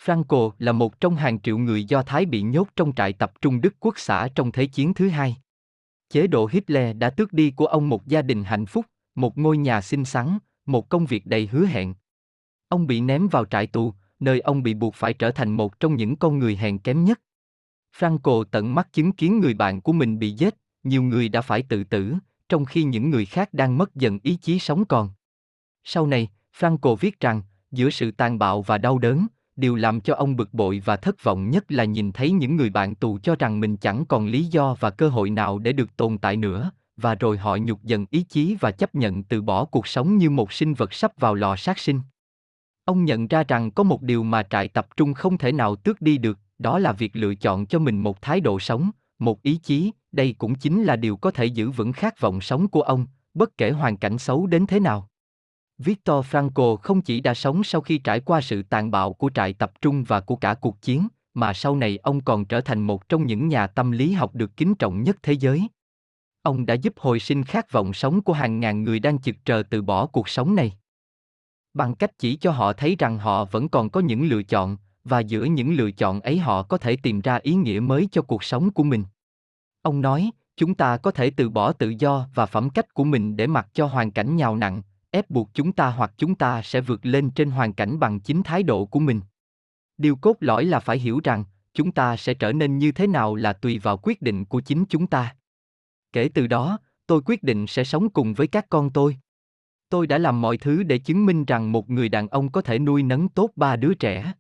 Franco 0.06 0.52
là 0.60 0.72
một 0.72 1.00
trong 1.00 1.16
hàng 1.16 1.40
triệu 1.40 1.58
người 1.58 1.84
Do 1.84 2.04
Thái 2.04 2.26
bị 2.26 2.42
nhốt 2.42 2.68
trong 2.76 2.96
trại 2.96 3.14
tập 3.14 3.34
trung 3.42 3.62
Đức 3.62 3.76
Quốc 3.80 3.94
xã 3.98 4.28
trong 4.36 4.52
Thế 4.52 4.66
chiến 4.66 4.94
thứ 4.94 5.10
hai. 5.10 5.38
Chế 6.10 6.28
độ 6.28 6.50
Hitler 6.52 6.98
đã 6.98 7.10
tước 7.10 7.34
đi 7.34 7.52
của 7.52 7.66
ông 7.66 7.90
một 7.90 8.08
gia 8.08 8.22
đình 8.22 8.44
hạnh 8.44 8.66
phúc, 8.66 8.86
một 9.16 9.38
ngôi 9.38 9.58
nhà 9.58 9.82
xinh 9.82 10.06
xắn, 10.06 10.38
một 10.66 10.90
công 10.90 11.06
việc 11.06 11.26
đầy 11.26 11.48
hứa 11.48 11.66
hẹn. 11.66 11.94
Ông 12.68 12.88
bị 12.88 13.02
ném 13.02 13.28
vào 13.28 13.46
trại 13.46 13.68
tù, 13.68 13.94
nơi 14.20 14.40
ông 14.40 14.64
bị 14.64 14.74
buộc 14.74 14.96
phải 14.96 15.14
trở 15.14 15.32
thành 15.32 15.52
một 15.52 15.80
trong 15.80 15.96
những 15.96 16.16
con 16.16 16.40
người 16.40 16.56
hèn 16.56 16.78
kém 16.78 17.06
nhất. 17.06 17.22
Franco 17.98 18.44
tận 18.44 18.76
mắt 18.76 18.94
chứng 18.94 19.12
kiến 19.12 19.40
người 19.40 19.54
bạn 19.54 19.82
của 19.82 19.94
mình 19.94 20.20
bị 20.20 20.32
giết, 20.32 20.56
nhiều 20.84 21.04
người 21.04 21.30
đã 21.30 21.42
phải 21.42 21.64
tự 21.64 21.84
tử, 21.84 22.14
trong 22.50 22.66
khi 22.66 22.84
những 22.84 23.10
người 23.10 23.26
khác 23.26 23.54
đang 23.54 23.78
mất 23.78 23.96
dần 23.96 24.20
ý 24.24 24.36
chí 24.36 24.60
sống 24.60 24.86
còn. 24.86 25.10
Sau 25.84 26.08
này, 26.08 26.30
Franco 26.60 26.96
viết 26.96 27.20
rằng, 27.20 27.42
giữa 27.72 27.90
sự 27.90 28.12
tàn 28.12 28.40
bạo 28.40 28.62
và 28.62 28.78
đau 28.78 28.98
đớn, 28.98 29.28
điều 29.62 29.76
làm 29.76 30.02
cho 30.02 30.16
ông 30.16 30.36
bực 30.36 30.54
bội 30.54 30.82
và 30.86 30.96
thất 30.98 31.24
vọng 31.24 31.50
nhất 31.50 31.72
là 31.72 31.84
nhìn 31.84 32.12
thấy 32.12 32.32
những 32.32 32.56
người 32.56 32.70
bạn 32.70 32.96
tù 32.96 33.20
cho 33.24 33.36
rằng 33.40 33.60
mình 33.60 33.78
chẳng 33.78 34.06
còn 34.06 34.28
lý 34.28 34.44
do 34.46 34.76
và 34.80 34.90
cơ 34.90 35.10
hội 35.10 35.30
nào 35.30 35.60
để 35.60 35.74
được 35.74 35.98
tồn 35.98 36.18
tại 36.18 36.38
nữa, 36.38 36.72
và 36.98 37.16
rồi 37.16 37.38
họ 37.38 37.58
nhục 37.58 37.84
dần 37.84 38.06
ý 38.10 38.24
chí 38.24 38.58
và 38.60 38.72
chấp 38.72 38.96
nhận 38.96 39.24
từ 39.24 39.42
bỏ 39.42 39.66
cuộc 39.66 39.88
sống 39.88 40.18
như 40.18 40.30
một 40.30 40.52
sinh 40.52 40.74
vật 40.74 40.94
sắp 40.94 41.12
vào 41.20 41.36
lò 41.36 41.56
sát 41.56 41.80
sinh. 41.80 42.02
Ông 42.86 43.06
nhận 43.06 43.28
ra 43.28 43.44
rằng 43.44 43.72
có 43.72 43.84
một 43.84 44.02
điều 44.02 44.24
mà 44.24 44.44
trại 44.44 44.68
tập 44.68 44.88
trung 44.98 45.14
không 45.14 45.38
thể 45.38 45.52
nào 45.52 45.76
tước 45.76 46.02
đi 46.02 46.18
được, 46.18 46.40
đó 46.60 46.80
là 46.80 46.92
việc 46.92 47.16
lựa 47.16 47.36
chọn 47.36 47.66
cho 47.66 47.80
mình 47.80 48.04
một 48.04 48.22
thái 48.22 48.42
độ 48.42 48.60
sống, 48.60 48.92
một 49.20 49.42
ý 49.42 49.56
chí, 49.64 49.92
đây 50.12 50.36
cũng 50.38 50.56
chính 50.56 50.84
là 50.84 50.96
điều 50.96 51.18
có 51.18 51.32
thể 51.32 51.46
giữ 51.46 51.72
vững 51.72 51.94
khát 51.94 52.22
vọng 52.22 52.42
sống 52.42 52.68
của 52.68 52.82
ông, 52.82 53.06
bất 53.34 53.58
kể 53.58 53.72
hoàn 53.72 53.98
cảnh 53.98 54.18
xấu 54.18 54.48
đến 54.48 54.66
thế 54.68 54.80
nào. 54.80 55.08
Victor 55.84 56.26
Franco 56.26 56.76
không 56.76 57.02
chỉ 57.02 57.22
đã 57.22 57.34
sống 57.34 57.64
sau 57.64 57.82
khi 57.82 57.98
trải 57.98 58.20
qua 58.20 58.42
sự 58.42 58.64
tàn 58.64 58.92
bạo 58.92 59.14
của 59.14 59.30
trại 59.34 59.54
tập 59.54 59.72
trung 59.82 60.04
và 60.04 60.20
của 60.20 60.36
cả 60.36 60.54
cuộc 60.54 60.82
chiến, 60.82 61.08
mà 61.34 61.54
sau 61.54 61.76
này 61.76 61.98
ông 61.98 62.22
còn 62.22 62.46
trở 62.46 62.62
thành 62.62 62.82
một 62.82 63.10
trong 63.10 63.26
những 63.26 63.48
nhà 63.48 63.68
tâm 63.68 63.92
lý 63.92 64.12
học 64.12 64.36
được 64.36 64.58
kính 64.58 64.76
trọng 64.76 65.04
nhất 65.04 65.18
thế 65.24 65.34
giới. 65.34 65.68
Ông 66.42 66.66
đã 66.66 66.74
giúp 66.74 66.94
hồi 66.98 67.20
sinh 67.20 67.44
khát 67.44 67.72
vọng 67.72 67.94
sống 67.94 68.22
của 68.22 68.34
hàng 68.34 68.60
ngàn 68.60 68.84
người 68.84 69.00
đang 69.00 69.22
chực 69.22 69.36
chờ 69.46 69.64
từ 69.64 69.82
bỏ 69.82 70.06
cuộc 70.06 70.30
sống 70.30 70.56
này. 70.56 70.74
Bằng 71.74 71.96
cách 71.96 72.18
chỉ 72.18 72.36
cho 72.36 72.52
họ 72.52 72.74
thấy 72.74 72.96
rằng 73.00 73.18
họ 73.18 73.46
vẫn 73.46 73.70
còn 73.70 73.90
có 73.90 74.00
những 74.00 74.24
lựa 74.24 74.44
chọn, 74.44 74.78
và 75.04 75.20
giữa 75.20 75.44
những 75.44 75.74
lựa 75.74 75.92
chọn 75.92 76.22
ấy 76.22 76.38
họ 76.38 76.64
có 76.64 76.78
thể 76.78 76.96
tìm 76.96 77.22
ra 77.22 77.40
ý 77.44 77.54
nghĩa 77.54 77.80
mới 77.80 78.08
cho 78.12 78.22
cuộc 78.22 78.44
sống 78.44 78.72
của 78.72 78.84
mình. 78.84 79.04
Ông 79.82 80.02
nói, 80.02 80.32
chúng 80.58 80.76
ta 80.76 80.98
có 80.98 81.12
thể 81.12 81.30
từ 81.30 81.50
bỏ 81.50 81.72
tự 81.72 81.90
do 82.00 82.28
và 82.36 82.46
phẩm 82.46 82.70
cách 82.70 82.94
của 82.94 83.04
mình 83.04 83.38
để 83.38 83.48
mặc 83.48 83.68
cho 83.74 83.86
hoàn 83.86 84.12
cảnh 84.12 84.36
nhào 84.36 84.56
nặng, 84.56 84.82
ép 85.12 85.30
buộc 85.30 85.50
chúng 85.54 85.72
ta 85.72 85.90
hoặc 85.90 86.12
chúng 86.18 86.36
ta 86.36 86.62
sẽ 86.62 86.82
vượt 86.82 87.06
lên 87.06 87.30
trên 87.30 87.52
hoàn 87.52 87.74
cảnh 87.74 88.00
bằng 88.00 88.20
chính 88.20 88.44
thái 88.44 88.64
độ 88.64 88.86
của 88.86 89.00
mình. 89.00 89.22
Điều 89.98 90.16
cốt 90.16 90.38
lõi 90.40 90.66
là 90.66 90.80
phải 90.80 91.00
hiểu 91.00 91.20
rằng, 91.24 91.44
chúng 91.74 91.92
ta 91.92 92.18
sẽ 92.18 92.34
trở 92.34 92.54
nên 92.54 92.78
như 92.78 92.92
thế 92.92 93.08
nào 93.08 93.36
là 93.36 93.54
tùy 93.54 93.80
vào 93.80 93.98
quyết 93.98 94.22
định 94.22 94.46
của 94.46 94.62
chính 94.62 94.86
chúng 94.90 95.08
ta. 95.08 95.36
Kể 96.14 96.30
từ 96.34 96.48
đó, 96.48 96.80
tôi 97.08 97.22
quyết 97.26 97.44
định 97.44 97.68
sẽ 97.68 97.84
sống 97.84 98.10
cùng 98.10 98.34
với 98.34 98.48
các 98.48 98.66
con 98.70 98.90
tôi. 98.90 99.18
Tôi 99.90 100.08
đã 100.08 100.18
làm 100.18 100.42
mọi 100.42 100.58
thứ 100.58 100.84
để 100.84 100.98
chứng 100.98 101.26
minh 101.26 101.46
rằng 101.46 101.72
một 101.72 101.90
người 101.90 102.10
đàn 102.10 102.28
ông 102.28 102.52
có 102.52 102.62
thể 102.62 102.80
nuôi 102.80 103.04
nấng 103.04 103.30
tốt 103.30 103.52
ba 103.56 103.76
đứa 103.76 103.94
trẻ. 103.94 104.34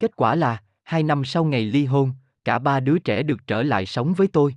Kết 0.00 0.16
quả 0.16 0.34
là, 0.34 0.62
hai 0.82 1.02
năm 1.02 1.24
sau 1.24 1.44
ngày 1.44 1.64
ly 1.64 1.84
hôn, 1.84 2.12
cả 2.44 2.58
ba 2.58 2.80
đứa 2.80 2.98
trẻ 2.98 3.22
được 3.22 3.46
trở 3.46 3.62
lại 3.62 3.86
sống 3.86 4.14
với 4.14 4.28
tôi. 4.28 4.54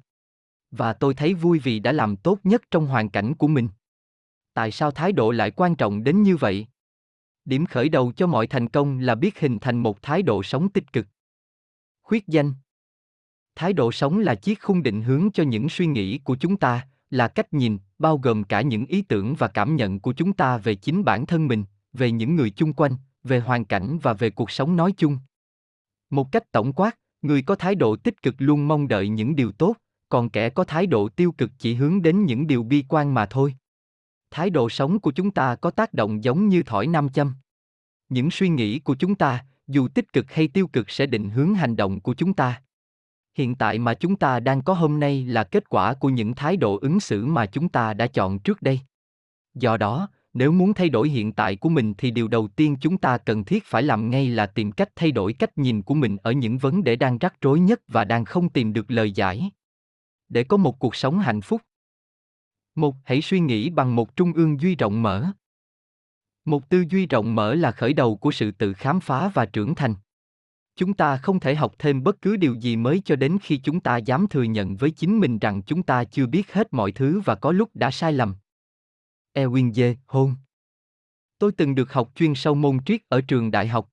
Và 0.72 0.94
tôi 0.94 1.14
thấy 1.14 1.34
vui 1.34 1.60
vì 1.60 1.80
đã 1.80 1.92
làm 1.92 2.16
tốt 2.16 2.40
nhất 2.44 2.62
trong 2.72 2.88
hoàn 2.88 3.10
cảnh 3.10 3.34
của 3.34 3.48
mình. 3.48 3.70
Tại 4.58 4.72
sao 4.72 4.92
thái 4.92 5.12
độ 5.12 5.32
lại 5.32 5.52
quan 5.52 5.76
trọng 5.76 6.04
đến 6.04 6.24
như 6.24 6.38
vậy? 6.38 6.68
Điểm 7.46 7.66
khởi 7.66 7.90
đầu 7.90 8.12
cho 8.12 8.28
mọi 8.28 8.48
thành 8.48 8.70
công 8.70 9.00
là 9.00 9.16
biết 9.16 9.40
hình 9.40 9.58
thành 9.62 9.78
một 9.78 10.02
thái 10.02 10.22
độ 10.22 10.44
sống 10.44 10.70
tích 10.70 10.94
cực. 10.94 11.08
Khuyết 12.04 12.28
danh 12.28 12.54
Thái 13.56 13.74
độ 13.74 13.92
sống 13.92 14.20
là 14.20 14.36
chiếc 14.36 14.62
khung 14.62 14.84
định 14.84 15.02
hướng 15.02 15.30
cho 15.34 15.44
những 15.44 15.70
suy 15.70 15.86
nghĩ 15.86 16.18
của 16.18 16.36
chúng 16.36 16.58
ta, 16.58 16.88
là 17.10 17.28
cách 17.28 17.54
nhìn, 17.54 17.78
bao 18.00 18.18
gồm 18.18 18.44
cả 18.44 18.62
những 18.62 18.86
ý 18.86 19.02
tưởng 19.02 19.36
và 19.36 19.48
cảm 19.48 19.76
nhận 19.76 20.00
của 20.00 20.14
chúng 20.14 20.34
ta 20.34 20.58
về 20.58 20.76
chính 20.76 21.04
bản 21.04 21.26
thân 21.26 21.48
mình, 21.48 21.64
về 21.94 22.12
những 22.12 22.36
người 22.36 22.50
chung 22.50 22.74
quanh, 22.74 22.96
về 23.24 23.40
hoàn 23.40 23.66
cảnh 23.66 24.00
và 24.02 24.14
về 24.14 24.30
cuộc 24.30 24.52
sống 24.52 24.76
nói 24.76 24.94
chung. 24.98 25.18
Một 26.10 26.32
cách 26.32 26.52
tổng 26.52 26.74
quát, 26.74 26.98
người 27.22 27.42
có 27.42 27.56
thái 27.56 27.76
độ 27.76 27.96
tích 27.96 28.22
cực 28.22 28.36
luôn 28.38 28.68
mong 28.68 28.88
đợi 28.88 29.10
những 29.10 29.36
điều 29.36 29.52
tốt, 29.52 29.76
còn 30.10 30.30
kẻ 30.30 30.50
có 30.50 30.64
thái 30.64 30.88
độ 30.88 31.10
tiêu 31.10 31.32
cực 31.32 31.52
chỉ 31.60 31.74
hướng 31.74 32.02
đến 32.02 32.26
những 32.26 32.48
điều 32.48 32.64
bi 32.64 32.84
quan 32.90 33.14
mà 33.14 33.26
thôi. 33.26 33.56
Thái 34.32 34.50
độ 34.50 34.70
sống 34.70 35.00
của 35.00 35.12
chúng 35.12 35.32
ta 35.32 35.56
có 35.56 35.72
tác 35.72 35.94
động 35.94 36.24
giống 36.24 36.50
như 36.50 36.64
thỏi 36.64 36.88
nam 36.88 37.10
châm. 37.10 37.36
Những 38.10 38.32
suy 38.32 38.50
nghĩ 38.50 38.80
của 38.80 38.96
chúng 38.96 39.16
ta, 39.16 39.46
dù 39.68 39.88
tích 39.88 40.14
cực 40.14 40.32
hay 40.32 40.48
tiêu 40.48 40.68
cực 40.68 40.90
sẽ 40.90 41.06
định 41.06 41.30
hướng 41.30 41.54
hành 41.54 41.76
động 41.76 42.00
của 42.00 42.14
chúng 42.14 42.34
ta. 42.34 42.62
Hiện 43.36 43.56
tại 43.56 43.80
mà 43.80 43.94
chúng 43.94 44.16
ta 44.16 44.40
đang 44.40 44.62
có 44.62 44.74
hôm 44.74 45.00
nay 45.00 45.26
là 45.26 45.44
kết 45.44 45.70
quả 45.70 45.94
của 45.94 46.10
những 46.10 46.36
thái 46.36 46.58
độ 46.58 46.78
ứng 46.82 47.00
xử 47.00 47.26
mà 47.26 47.46
chúng 47.46 47.70
ta 47.70 47.94
đã 47.94 48.08
chọn 48.08 48.40
trước 48.40 48.62
đây. 48.62 48.80
Do 49.54 49.78
đó, 49.78 50.10
nếu 50.34 50.52
muốn 50.52 50.74
thay 50.74 50.90
đổi 50.90 51.10
hiện 51.10 51.32
tại 51.32 51.56
của 51.56 51.70
mình 51.70 51.94
thì 51.98 52.12
điều 52.12 52.28
đầu 52.28 52.48
tiên 52.48 52.78
chúng 52.82 52.98
ta 52.98 53.18
cần 53.18 53.44
thiết 53.44 53.64
phải 53.66 53.84
làm 53.84 54.10
ngay 54.10 54.30
là 54.30 54.46
tìm 54.46 54.72
cách 54.72 54.90
thay 54.96 55.12
đổi 55.12 55.34
cách 55.34 55.58
nhìn 55.58 55.82
của 55.82 55.94
mình 55.94 56.18
ở 56.18 56.32
những 56.32 56.58
vấn 56.58 56.84
đề 56.84 56.96
đang 56.96 57.18
rắc 57.18 57.42
rối 57.42 57.60
nhất 57.60 57.82
và 57.88 58.04
đang 58.04 58.26
không 58.26 58.50
tìm 58.50 58.74
được 58.74 58.92
lời 58.92 59.12
giải 59.12 59.52
để 60.30 60.44
có 60.44 60.58
một 60.58 60.80
cuộc 60.80 60.96
sống 60.96 61.20
hạnh 61.20 61.42
phúc 61.42 61.62
một, 62.78 62.96
hãy 63.04 63.22
suy 63.22 63.40
nghĩ 63.40 63.70
bằng 63.70 63.96
một 63.96 64.16
trung 64.16 64.34
ương 64.34 64.62
duy 64.62 64.76
rộng 64.76 65.02
mở 65.02 65.32
một 66.46 66.70
tư 66.70 66.84
duy 66.90 67.06
rộng 67.06 67.36
mở 67.36 67.56
là 67.56 67.72
khởi 67.72 67.94
đầu 67.94 68.16
của 68.16 68.32
sự 68.32 68.52
tự 68.52 68.74
khám 68.74 69.00
phá 69.00 69.32
và 69.34 69.46
trưởng 69.46 69.76
thành 69.76 69.96
chúng 70.76 70.94
ta 70.94 71.18
không 71.18 71.40
thể 71.40 71.56
học 71.56 71.76
thêm 71.80 72.04
bất 72.04 72.22
cứ 72.22 72.38
điều 72.38 72.54
gì 72.54 72.76
mới 72.76 73.02
cho 73.06 73.16
đến 73.16 73.38
khi 73.42 73.58
chúng 73.58 73.80
ta 73.80 73.98
dám 73.98 74.28
thừa 74.28 74.44
nhận 74.44 74.76
với 74.76 74.92
chính 74.92 75.20
mình 75.20 75.40
rằng 75.40 75.62
chúng 75.62 75.84
ta 75.84 76.04
chưa 76.04 76.26
biết 76.26 76.54
hết 76.54 76.74
mọi 76.74 76.92
thứ 76.92 77.22
và 77.26 77.36
có 77.36 77.52
lúc 77.52 77.70
đã 77.74 77.92
sai 77.92 78.14
lầm 78.14 78.36
ewin 79.34 79.72
J. 79.72 79.96
Hôn. 80.08 80.36
Tôi 81.40 81.52
từng 81.52 81.76
được 81.76 81.94
học 81.94 82.12
chuyên 82.16 82.36
sâu 82.36 82.56
môn 82.56 82.80
triết 82.86 83.02
ở 83.10 83.22
trường 83.22 83.52
đại 83.52 83.68
học. 83.68 83.90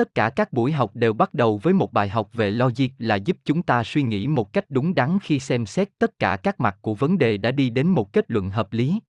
Tất 0.00 0.14
cả 0.14 0.30
các 0.30 0.52
buổi 0.52 0.72
học 0.72 0.96
đều 0.96 1.12
bắt 1.12 1.34
đầu 1.34 1.58
với 1.62 1.74
một 1.74 1.92
bài 1.92 2.08
học 2.08 2.30
về 2.32 2.50
logic 2.50 2.88
là 2.98 3.14
giúp 3.16 3.36
chúng 3.44 3.62
ta 3.62 3.84
suy 3.84 4.02
nghĩ 4.02 4.26
một 4.26 4.52
cách 4.52 4.64
đúng 4.68 4.94
đắn 4.94 5.18
khi 5.22 5.40
xem 5.40 5.66
xét 5.66 5.88
tất 5.98 6.18
cả 6.18 6.36
các 6.36 6.60
mặt 6.60 6.78
của 6.80 6.94
vấn 6.94 7.18
đề 7.18 7.36
đã 7.36 7.50
đi 7.50 7.70
đến 7.70 7.86
một 7.86 8.12
kết 8.12 8.24
luận 8.30 8.50
hợp 8.50 8.72
lý. 8.72 9.00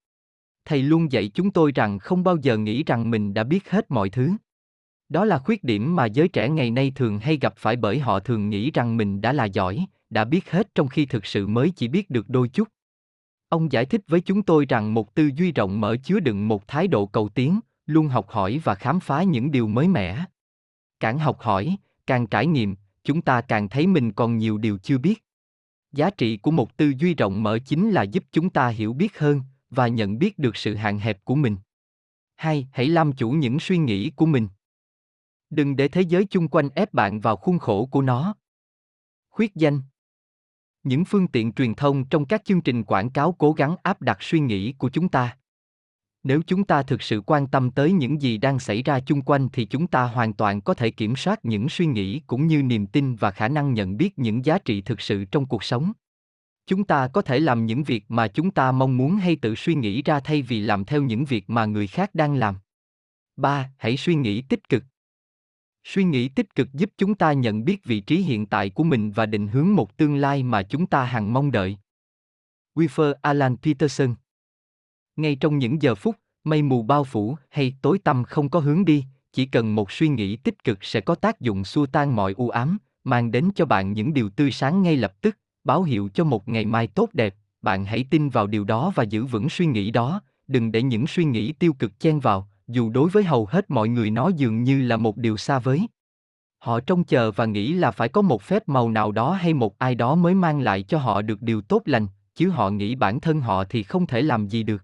Thầy 0.66 0.82
luôn 0.82 1.12
dạy 1.12 1.28
chúng 1.28 1.52
tôi 1.52 1.72
rằng 1.76 2.00
không 2.00 2.24
bao 2.24 2.38
giờ 2.42 2.58
nghĩ 2.58 2.84
rằng 2.84 3.10
mình 3.10 3.34
đã 3.34 3.44
biết 3.44 3.70
hết 3.70 3.92
mọi 3.92 4.10
thứ. 4.10 4.32
Đó 5.10 5.26
là 5.26 5.40
khuyết 5.40 5.64
điểm 5.64 5.96
mà 5.96 6.06
giới 6.06 6.28
trẻ 6.28 6.50
ngày 6.50 6.72
nay 6.72 6.92
thường 6.96 7.20
hay 7.20 7.38
gặp 7.38 7.54
phải 7.58 7.76
bởi 7.76 8.00
họ 8.00 8.20
thường 8.20 8.50
nghĩ 8.50 8.72
rằng 8.72 8.98
mình 8.98 9.22
đã 9.22 9.34
là 9.34 9.46
giỏi, 9.46 9.86
đã 10.10 10.26
biết 10.26 10.52
hết 10.52 10.76
trong 10.76 10.88
khi 10.88 11.06
thực 11.06 11.26
sự 11.26 11.48
mới 11.48 11.72
chỉ 11.76 11.88
biết 11.88 12.10
được 12.10 12.30
đôi 12.30 12.50
chút. 12.50 12.68
Ông 13.50 13.72
giải 13.72 13.86
thích 13.86 14.02
với 14.08 14.22
chúng 14.22 14.44
tôi 14.44 14.66
rằng 14.70 14.94
một 14.94 15.16
tư 15.16 15.30
duy 15.36 15.52
rộng 15.52 15.82
mở 15.82 15.96
chứa 16.04 16.20
đựng 16.20 16.48
một 16.48 16.68
thái 16.68 16.88
độ 16.88 17.06
cầu 17.06 17.30
tiến, 17.30 17.60
luôn 17.86 18.08
học 18.08 18.30
hỏi 18.30 18.62
và 18.64 18.76
khám 18.76 19.00
phá 19.00 19.24
những 19.24 19.52
điều 19.52 19.68
mới 19.68 19.88
mẻ. 19.88 20.26
Càng 21.02 21.20
học 21.20 21.40
hỏi, 21.40 21.78
càng 22.08 22.28
trải 22.28 22.48
nghiệm, 22.48 22.76
chúng 23.04 23.22
ta 23.22 23.42
càng 23.42 23.70
thấy 23.70 23.88
mình 23.88 24.12
còn 24.12 24.38
nhiều 24.38 24.58
điều 24.58 24.78
chưa 24.78 24.98
biết. 24.98 25.24
Giá 25.92 26.10
trị 26.10 26.38
của 26.38 26.52
một 26.52 26.78
tư 26.78 26.94
duy 26.98 27.14
rộng 27.14 27.44
mở 27.44 27.60
chính 27.66 27.92
là 27.92 28.04
giúp 28.04 28.24
chúng 28.32 28.50
ta 28.50 28.68
hiểu 28.68 28.94
biết 28.94 29.20
hơn 29.20 29.42
và 29.70 29.88
nhận 29.88 30.20
biết 30.20 30.40
được 30.40 30.56
sự 30.56 30.76
hạn 30.76 31.00
hẹp 31.00 31.26
của 31.26 31.36
mình. 31.36 31.58
Hai, 32.36 32.68
hãy 32.72 32.88
làm 32.88 33.12
chủ 33.12 33.32
những 33.32 33.60
suy 33.60 33.78
nghĩ 33.78 34.10
của 34.10 34.26
mình. 34.26 34.48
Đừng 35.50 35.76
để 35.76 35.88
thế 35.88 36.02
giới 36.02 36.26
chung 36.26 36.48
quanh 36.48 36.70
ép 36.76 36.94
bạn 36.94 37.20
vào 37.20 37.36
khuôn 37.36 37.60
khổ 37.60 37.86
của 37.86 38.02
nó. 38.02 38.36
Khuyết 39.30 39.56
danh 39.56 39.82
những 40.84 41.06
phương 41.06 41.28
tiện 41.28 41.52
truyền 41.52 41.76
thông 41.76 42.06
trong 42.06 42.26
các 42.26 42.46
chương 42.46 42.62
trình 42.62 42.84
quảng 42.84 43.10
cáo 43.10 43.32
cố 43.32 43.54
gắng 43.54 43.76
áp 43.84 44.02
đặt 44.02 44.18
suy 44.22 44.40
nghĩ 44.40 44.74
của 44.74 44.90
chúng 44.90 45.10
ta 45.10 45.38
nếu 46.24 46.42
chúng 46.48 46.64
ta 46.64 46.84
thực 46.84 47.02
sự 47.02 47.22
quan 47.26 47.48
tâm 47.48 47.72
tới 47.72 47.92
những 47.92 48.22
gì 48.22 48.38
đang 48.38 48.60
xảy 48.60 48.84
ra 48.84 49.00
chung 49.00 49.22
quanh 49.22 49.50
thì 49.54 49.66
chúng 49.66 49.88
ta 49.88 50.04
hoàn 50.04 50.34
toàn 50.34 50.62
có 50.62 50.74
thể 50.74 50.92
kiểm 50.92 51.16
soát 51.16 51.46
những 51.46 51.70
suy 51.70 51.86
nghĩ 51.86 52.22
cũng 52.28 52.48
như 52.48 52.64
niềm 52.64 52.88
tin 52.88 53.16
và 53.16 53.32
khả 53.32 53.48
năng 53.48 53.74
nhận 53.74 53.98
biết 53.98 54.20
những 54.20 54.46
giá 54.46 54.58
trị 54.58 54.82
thực 54.82 55.02
sự 55.02 55.26
trong 55.26 55.46
cuộc 55.46 55.64
sống 55.64 55.92
chúng 56.66 56.84
ta 56.84 57.08
có 57.08 57.22
thể 57.22 57.40
làm 57.40 57.66
những 57.66 57.84
việc 57.84 58.06
mà 58.10 58.28
chúng 58.28 58.52
ta 58.52 58.72
mong 58.72 58.98
muốn 58.98 59.16
hay 59.16 59.36
tự 59.36 59.56
suy 59.56 59.76
nghĩ 59.76 60.02
ra 60.02 60.20
thay 60.20 60.42
vì 60.42 60.60
làm 60.60 60.86
theo 60.86 61.02
những 61.02 61.26
việc 61.26 61.50
mà 61.50 61.66
người 61.66 61.88
khác 61.88 62.16
đang 62.16 62.36
làm 62.36 62.56
3. 63.36 63.72
Hãy 63.78 63.98
suy 63.98 64.16
nghĩ 64.16 64.42
tích 64.42 64.70
cực. 64.70 64.84
Suy 65.84 66.04
nghĩ 66.04 66.30
tích 66.30 66.56
cực 66.56 66.74
giúp 66.74 66.90
chúng 66.98 67.16
ta 67.16 67.34
nhận 67.34 67.66
biết 67.66 67.84
vị 67.84 68.00
trí 68.00 68.18
hiện 68.18 68.46
tại 68.46 68.70
của 68.70 68.84
mình 68.84 69.12
và 69.12 69.26
định 69.26 69.48
hướng 69.48 69.76
một 69.76 69.98
tương 69.98 70.16
lai 70.16 70.44
mà 70.44 70.64
chúng 70.64 70.88
ta 70.88 71.04
hằng 71.04 71.34
mong 71.34 71.52
đợi. 71.52 71.78
Wifer 72.76 73.14
Alan 73.22 73.58
Peterson 73.58 74.16
ngay 75.16 75.36
trong 75.36 75.58
những 75.58 75.82
giờ 75.82 75.96
phút, 75.96 76.16
mây 76.44 76.62
mù 76.62 76.84
bao 76.84 77.04
phủ 77.04 77.36
hay 77.50 77.74
tối 77.82 78.00
tăm 78.00 78.24
không 78.24 78.50
có 78.50 78.60
hướng 78.60 78.86
đi, 78.86 79.06
chỉ 79.34 79.46
cần 79.46 79.76
một 79.76 79.92
suy 79.92 80.08
nghĩ 80.08 80.36
tích 80.36 80.64
cực 80.64 80.84
sẽ 80.84 81.02
có 81.02 81.16
tác 81.16 81.42
dụng 81.42 81.66
xua 81.66 81.86
tan 81.86 82.16
mọi 82.16 82.34
u 82.38 82.50
ám, 82.50 82.78
mang 83.04 83.32
đến 83.32 83.50
cho 83.56 83.66
bạn 83.66 83.94
những 83.94 84.14
điều 84.14 84.30
tươi 84.30 84.52
sáng 84.52 84.82
ngay 84.82 84.98
lập 84.98 85.22
tức, 85.22 85.38
báo 85.64 85.84
hiệu 85.84 86.10
cho 86.14 86.24
một 86.24 86.50
ngày 86.50 86.66
mai 86.66 86.88
tốt 86.88 87.10
đẹp. 87.14 87.36
Bạn 87.62 87.86
hãy 87.86 88.06
tin 88.10 88.30
vào 88.30 88.48
điều 88.48 88.64
đó 88.64 88.92
và 88.96 89.04
giữ 89.04 89.26
vững 89.26 89.50
suy 89.50 89.66
nghĩ 89.66 89.92
đó, 89.92 90.22
đừng 90.48 90.72
để 90.72 90.82
những 90.82 91.08
suy 91.08 91.24
nghĩ 91.24 91.52
tiêu 91.52 91.74
cực 91.74 92.00
chen 92.00 92.20
vào, 92.20 92.48
dù 92.68 92.90
đối 92.90 93.10
với 93.10 93.24
hầu 93.24 93.46
hết 93.46 93.70
mọi 93.70 93.90
người 93.90 94.10
nó 94.10 94.30
dường 94.30 94.64
như 94.64 94.82
là 94.82 94.98
một 94.98 95.18
điều 95.18 95.38
xa 95.38 95.60
vời. 95.60 95.82
Họ 96.58 96.80
trông 96.80 97.04
chờ 97.04 97.32
và 97.32 97.46
nghĩ 97.46 97.74
là 97.74 97.92
phải 97.92 98.10
có 98.10 98.22
một 98.22 98.42
phép 98.42 98.70
màu 98.70 98.90
nào 98.90 99.12
đó 99.12 99.34
hay 99.34 99.54
một 99.54 99.78
ai 99.78 99.96
đó 99.96 100.16
mới 100.16 100.36
mang 100.36 100.60
lại 100.60 100.84
cho 100.84 100.98
họ 100.98 101.22
được 101.22 101.42
điều 101.42 101.62
tốt 101.62 101.82
lành, 101.86 102.08
chứ 102.36 102.50
họ 102.50 102.70
nghĩ 102.70 102.96
bản 102.96 103.20
thân 103.20 103.42
họ 103.42 103.64
thì 103.64 103.84
không 103.84 104.08
thể 104.08 104.22
làm 104.22 104.48
gì 104.48 104.64
được. 104.64 104.84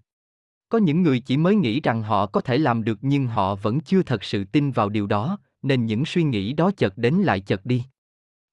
Có 0.68 0.78
những 0.78 1.02
người 1.02 1.20
chỉ 1.20 1.36
mới 1.36 1.54
nghĩ 1.54 1.80
rằng 1.80 2.02
họ 2.02 2.26
có 2.26 2.40
thể 2.40 2.58
làm 2.58 2.84
được 2.84 2.98
nhưng 3.02 3.26
họ 3.26 3.54
vẫn 3.54 3.80
chưa 3.80 4.02
thật 4.02 4.24
sự 4.24 4.44
tin 4.44 4.70
vào 4.70 4.88
điều 4.88 5.06
đó, 5.06 5.38
nên 5.62 5.86
những 5.86 6.04
suy 6.04 6.22
nghĩ 6.22 6.52
đó 6.52 6.70
chợt 6.76 6.98
đến 6.98 7.14
lại 7.14 7.40
chợt 7.40 7.66
đi. 7.66 7.84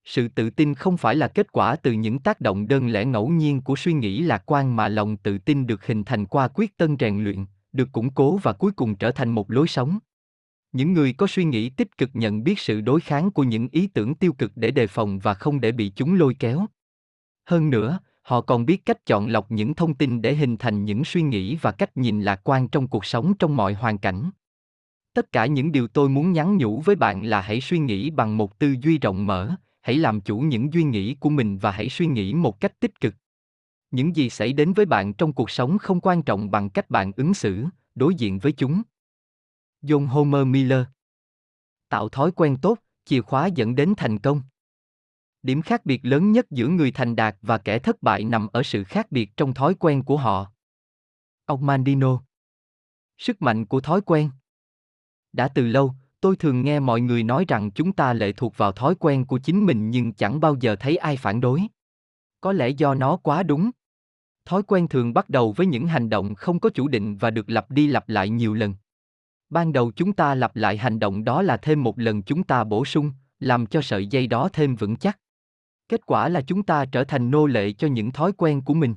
Sự 0.06 0.28
tự 0.28 0.50
tin 0.50 0.74
không 0.74 0.98
phải 0.98 1.16
là 1.16 1.28
kết 1.28 1.52
quả 1.52 1.76
từ 1.76 1.92
những 1.92 2.20
tác 2.20 2.42
động 2.42 2.68
đơn 2.68 2.88
lẻ 2.88 3.06
ngẫu 3.06 3.30
nhiên 3.30 3.62
của 3.62 3.76
suy 3.76 3.94
nghĩ 3.94 4.22
lạc 4.22 4.44
quan 4.46 4.76
mà 4.76 4.88
lòng 4.88 5.18
tự 5.18 5.38
tin 5.38 5.68
được 5.68 5.86
hình 5.86 6.04
thành 6.04 6.26
qua 6.26 6.48
quyết 6.48 6.78
tân 6.78 6.96
rèn 7.00 7.24
luyện, 7.24 7.46
được 7.74 7.92
củng 7.92 8.10
cố 8.14 8.38
và 8.38 8.54
cuối 8.54 8.72
cùng 8.72 8.96
trở 8.96 9.12
thành 9.12 9.32
một 9.32 9.52
lối 9.52 9.68
sống. 9.68 10.00
Những 10.72 10.94
người 10.94 11.14
có 11.14 11.28
suy 11.28 11.44
nghĩ 11.44 11.70
tích 11.70 11.98
cực 11.98 12.10
nhận 12.14 12.44
biết 12.44 12.60
sự 12.60 12.82
đối 12.82 13.02
kháng 13.02 13.32
của 13.32 13.44
những 13.44 13.68
ý 13.72 13.88
tưởng 13.88 14.16
tiêu 14.16 14.34
cực 14.34 14.52
để 14.56 14.72
đề 14.72 14.88
phòng 14.88 15.20
và 15.20 15.34
không 15.34 15.62
để 15.62 15.72
bị 15.72 15.92
chúng 15.96 16.14
lôi 16.14 16.36
kéo. 16.40 16.66
Hơn 17.46 17.70
nữa, 17.70 18.00
họ 18.26 18.42
còn 18.42 18.66
biết 18.66 18.86
cách 18.86 19.06
chọn 19.06 19.28
lọc 19.28 19.52
những 19.52 19.74
thông 19.74 19.94
tin 19.94 20.22
để 20.22 20.36
hình 20.36 20.58
thành 20.58 20.86
những 20.86 21.06
suy 21.06 21.22
nghĩ 21.22 21.56
và 21.56 21.72
cách 21.72 21.98
nhìn 21.98 22.22
lạc 22.22 22.42
quan 22.44 22.68
trong 22.68 22.88
cuộc 22.88 23.06
sống 23.06 23.34
trong 23.40 23.56
mọi 23.56 23.74
hoàn 23.74 23.98
cảnh. 23.98 24.30
Tất 25.14 25.32
cả 25.32 25.46
những 25.46 25.72
điều 25.72 25.88
tôi 25.88 26.10
muốn 26.10 26.32
nhắn 26.32 26.58
nhủ 26.58 26.82
với 26.86 26.96
bạn 26.96 27.26
là 27.26 27.42
hãy 27.42 27.62
suy 27.62 27.80
nghĩ 27.80 28.10
bằng 28.10 28.38
một 28.38 28.60
tư 28.60 28.76
duy 28.82 28.98
rộng 28.98 29.26
mở, 29.26 29.56
hãy 29.82 29.98
làm 29.98 30.22
chủ 30.22 30.40
những 30.40 30.72
suy 30.74 30.84
nghĩ 30.84 31.16
của 31.16 31.30
mình 31.30 31.58
và 31.58 31.72
hãy 31.72 31.90
suy 31.90 32.08
nghĩ 32.08 32.34
một 32.34 32.60
cách 32.60 32.80
tích 32.80 33.00
cực. 33.00 33.16
Những 33.92 34.16
gì 34.16 34.30
xảy 34.30 34.54
đến 34.54 34.74
với 34.74 34.86
bạn 34.86 35.14
trong 35.14 35.34
cuộc 35.34 35.50
sống 35.50 35.78
không 35.78 36.00
quan 36.02 36.24
trọng 36.24 36.52
bằng 36.52 36.70
cách 36.70 36.90
bạn 36.90 37.12
ứng 37.16 37.34
xử, 37.34 37.66
đối 37.96 38.16
diện 38.16 38.40
với 38.40 38.52
chúng. 38.52 38.82
John 39.82 40.08
Homer 40.08 40.48
Miller 40.48 40.84
Tạo 41.90 42.10
thói 42.10 42.32
quen 42.32 42.58
tốt, 42.62 42.78
chìa 43.06 43.22
khóa 43.22 43.48
dẫn 43.48 43.76
đến 43.76 43.94
thành 43.98 44.20
công. 44.20 44.42
Điểm 45.46 45.62
khác 45.62 45.86
biệt 45.86 46.06
lớn 46.06 46.32
nhất 46.32 46.52
giữa 46.52 46.68
người 46.68 46.92
thành 46.92 47.16
đạt 47.16 47.36
và 47.42 47.58
kẻ 47.58 47.80
thất 47.80 48.04
bại 48.04 48.24
nằm 48.24 48.48
ở 48.48 48.64
sự 48.64 48.84
khác 48.84 49.12
biệt 49.12 49.38
trong 49.38 49.54
thói 49.54 49.76
quen 49.80 50.04
của 50.04 50.18
họ. 50.18 50.52
Ông 51.46 51.66
Mandino 51.66 52.22
Sức 53.18 53.42
mạnh 53.42 53.66
của 53.66 53.82
thói 53.82 54.02
quen 54.02 54.30
Đã 55.34 55.48
từ 55.48 55.68
lâu, 55.68 55.94
tôi 56.22 56.36
thường 56.36 56.62
nghe 56.62 56.80
mọi 56.80 57.02
người 57.02 57.24
nói 57.24 57.46
rằng 57.48 57.72
chúng 57.72 57.94
ta 57.94 58.14
lệ 58.14 58.32
thuộc 58.32 58.58
vào 58.58 58.72
thói 58.72 58.96
quen 58.96 59.26
của 59.26 59.38
chính 59.38 59.66
mình 59.66 59.90
nhưng 59.90 60.14
chẳng 60.14 60.40
bao 60.40 60.56
giờ 60.60 60.76
thấy 60.76 60.98
ai 60.98 61.18
phản 61.18 61.42
đối. 61.42 61.62
Có 62.42 62.54
lẽ 62.54 62.70
do 62.70 62.94
nó 62.94 63.18
quá 63.18 63.44
đúng. 63.44 63.72
Thói 64.46 64.64
quen 64.64 64.88
thường 64.88 65.14
bắt 65.14 65.30
đầu 65.30 65.52
với 65.52 65.68
những 65.68 65.88
hành 65.88 66.10
động 66.10 66.36
không 66.36 66.60
có 66.60 66.70
chủ 66.70 66.88
định 66.88 67.18
và 67.18 67.32
được 67.32 67.50
lặp 67.50 67.72
đi 67.72 67.88
lặp 67.88 68.10
lại 68.10 68.30
nhiều 68.30 68.54
lần. 68.54 68.76
Ban 69.50 69.74
đầu 69.74 69.92
chúng 69.96 70.14
ta 70.14 70.36
lặp 70.36 70.56
lại 70.56 70.78
hành 70.78 71.00
động 71.00 71.24
đó 71.24 71.42
là 71.42 71.58
thêm 71.58 71.84
một 71.84 72.00
lần 72.00 72.24
chúng 72.24 72.44
ta 72.44 72.64
bổ 72.64 72.86
sung, 72.86 73.12
làm 73.40 73.66
cho 73.66 73.82
sợi 73.82 74.08
dây 74.08 74.28
đó 74.28 74.50
thêm 74.54 74.76
vững 74.76 74.96
chắc. 74.96 75.20
Kết 75.90 76.06
quả 76.06 76.30
là 76.30 76.42
chúng 76.42 76.64
ta 76.64 76.86
trở 76.86 77.04
thành 77.04 77.32
nô 77.32 77.46
lệ 77.46 77.72
cho 77.72 77.88
những 77.88 78.12
thói 78.12 78.32
quen 78.38 78.62
của 78.62 78.74
mình. 78.74 78.96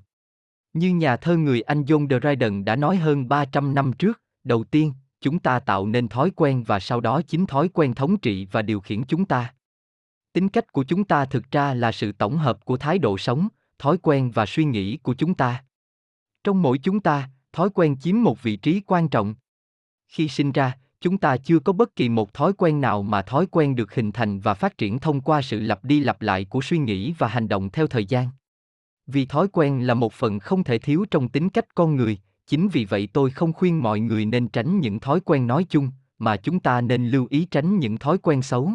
Như 0.72 0.95
nhà 0.95 1.16
thơ 1.16 1.36
người 1.36 1.61
Anh 1.61 1.82
John 1.82 2.09
Dryden 2.09 2.64
đã 2.64 2.76
nói 2.76 2.97
hơn 2.97 3.28
300 3.28 3.74
năm 3.74 3.93
trước, 3.93 4.22
đầu 4.45 4.64
tiên, 4.64 4.93
chúng 5.20 5.39
ta 5.39 5.59
tạo 5.59 5.86
nên 5.86 6.09
thói 6.09 6.30
quen 6.36 6.64
và 6.66 6.80
sau 6.80 7.01
đó 7.01 7.22
chính 7.22 7.47
thói 7.47 7.68
quen 7.68 7.95
thống 7.95 8.18
trị 8.18 8.47
và 8.53 8.62
điều 8.62 8.80
khiển 8.80 9.05
chúng 9.05 9.24
ta. 9.24 9.55
Tính 10.32 10.49
cách 10.49 10.72
của 10.72 10.84
chúng 10.84 11.05
ta 11.05 11.24
thực 11.24 11.51
ra 11.51 11.74
là 11.74 11.93
sự 11.93 12.12
tổng 12.12 12.39
hợp 12.39 12.64
của 12.64 12.76
thái 12.76 12.99
độ 12.99 13.18
sống, 13.18 13.49
thói 13.78 13.99
quen 13.99 14.30
và 14.30 14.47
suy 14.47 14.64
nghĩ 14.64 14.97
của 14.97 15.14
chúng 15.14 15.34
ta. 15.34 15.64
Trong 16.45 16.62
mỗi 16.62 16.78
chúng 16.78 17.01
ta, 17.01 17.30
thói 17.53 17.70
quen 17.70 17.97
chiếm 18.01 18.22
một 18.22 18.43
vị 18.43 18.57
trí 18.57 18.80
quan 18.80 19.09
trọng. 19.09 19.34
Khi 20.09 20.28
sinh 20.28 20.53
ra, 20.53 20.78
chúng 21.01 21.18
ta 21.18 21.36
chưa 21.36 21.59
có 21.59 21.72
bất 21.72 21.96
kỳ 21.96 22.09
một 22.09 22.34
thói 22.34 22.53
quen 22.53 22.80
nào 22.80 23.03
mà 23.03 23.22
thói 23.22 23.46
quen 23.51 23.76
được 23.76 23.94
hình 23.94 24.12
thành 24.12 24.40
và 24.40 24.55
phát 24.55 24.78
triển 24.78 24.99
thông 24.99 25.20
qua 25.20 25.42
sự 25.42 25.61
lặp 25.61 25.84
đi 25.84 26.01
lặp 26.01 26.22
lại 26.22 26.44
của 26.44 26.61
suy 26.62 26.78
nghĩ 26.78 27.14
và 27.18 27.28
hành 27.28 27.49
động 27.49 27.70
theo 27.70 27.86
thời 27.86 28.05
gian. 28.05 28.28
Vì 29.07 29.26
thói 29.26 29.49
quen 29.53 29.86
là 29.86 29.94
một 29.94 30.12
phần 30.12 30.38
không 30.38 30.64
thể 30.64 30.78
thiếu 30.78 31.05
trong 31.11 31.28
tính 31.28 31.49
cách 31.49 31.74
con 31.74 31.96
người, 31.96 32.18
chính 32.46 32.68
vì 32.68 32.84
vậy 32.84 33.09
tôi 33.12 33.30
không 33.30 33.53
khuyên 33.53 33.82
mọi 33.82 34.01
người 34.01 34.26
nên 34.26 34.49
tránh 34.49 34.80
những 34.80 35.01
thói 35.01 35.20
quen 35.20 35.46
nói 35.46 35.66
chung, 35.68 35.90
mà 36.18 36.36
chúng 36.36 36.61
ta 36.61 36.80
nên 36.80 37.09
lưu 37.09 37.26
ý 37.30 37.44
tránh 37.51 37.78
những 37.78 37.99
thói 37.99 38.18
quen 38.18 38.42
xấu. 38.42 38.72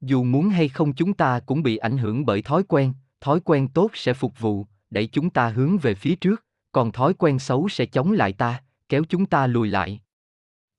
Dù 0.00 0.24
muốn 0.24 0.48
hay 0.48 0.68
không 0.68 0.92
chúng 0.92 1.12
ta 1.12 1.40
cũng 1.40 1.62
bị 1.62 1.76
ảnh 1.76 1.98
hưởng 1.98 2.26
bởi 2.26 2.42
thói 2.42 2.62
quen 2.62 2.92
thói 3.20 3.40
quen 3.40 3.68
tốt 3.68 3.90
sẽ 3.94 4.14
phục 4.14 4.40
vụ, 4.40 4.66
đẩy 4.90 5.06
chúng 5.06 5.30
ta 5.30 5.48
hướng 5.48 5.78
về 5.78 5.94
phía 5.94 6.16
trước, 6.16 6.44
còn 6.72 6.92
thói 6.92 7.14
quen 7.14 7.38
xấu 7.38 7.68
sẽ 7.68 7.86
chống 7.86 8.12
lại 8.12 8.32
ta, 8.32 8.62
kéo 8.88 9.02
chúng 9.08 9.26
ta 9.26 9.46
lùi 9.46 9.68
lại 9.68 10.00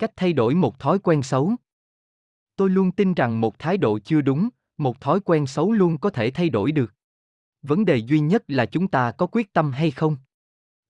cách 0.02 0.12
thay 0.16 0.34
đổi 0.34 0.56
một 0.56 0.80
thói 0.80 1.00
quen 1.00 1.24
xấu. 1.24 1.56
Tôi 2.56 2.70
luôn 2.70 2.92
tin 2.92 3.14
rằng 3.14 3.42
một 3.42 3.60
thái 3.60 3.78
độ 3.78 4.00
chưa 4.00 4.22
đúng, 4.22 4.50
một 4.78 5.02
thói 5.02 5.20
quen 5.20 5.48
xấu 5.48 5.72
luôn 5.72 5.98
có 5.98 6.10
thể 6.10 6.32
thay 6.32 6.50
đổi 6.50 6.72
được. 6.72 6.94
Vấn 7.62 7.86
đề 7.86 7.98
duy 7.98 8.20
nhất 8.20 8.44
là 8.48 8.66
chúng 8.66 8.88
ta 8.88 9.12
có 9.12 9.28
quyết 9.28 9.54
tâm 9.54 9.72
hay 9.72 9.92
không? 9.92 10.18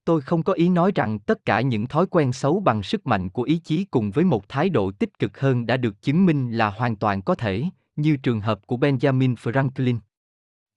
Tôi 0.05 0.21
không 0.21 0.43
có 0.43 0.53
ý 0.53 0.69
nói 0.69 0.91
rằng 0.95 1.19
tất 1.19 1.45
cả 1.45 1.61
những 1.61 1.87
thói 1.87 2.05
quen 2.05 2.33
xấu 2.33 2.59
bằng 2.59 2.83
sức 2.83 3.07
mạnh 3.07 3.29
của 3.29 3.43
ý 3.43 3.57
chí 3.57 3.85
cùng 3.85 4.11
với 4.11 4.25
một 4.25 4.49
thái 4.49 4.69
độ 4.69 4.91
tích 4.91 5.19
cực 5.19 5.39
hơn 5.39 5.65
đã 5.65 5.77
được 5.77 6.01
chứng 6.01 6.25
minh 6.25 6.51
là 6.51 6.69
hoàn 6.69 6.95
toàn 6.95 7.21
có 7.21 7.35
thể, 7.35 7.63
như 7.95 8.17
trường 8.17 8.41
hợp 8.41 8.67
của 8.67 8.77
benjamin 8.77 9.35
franklin. 9.35 9.97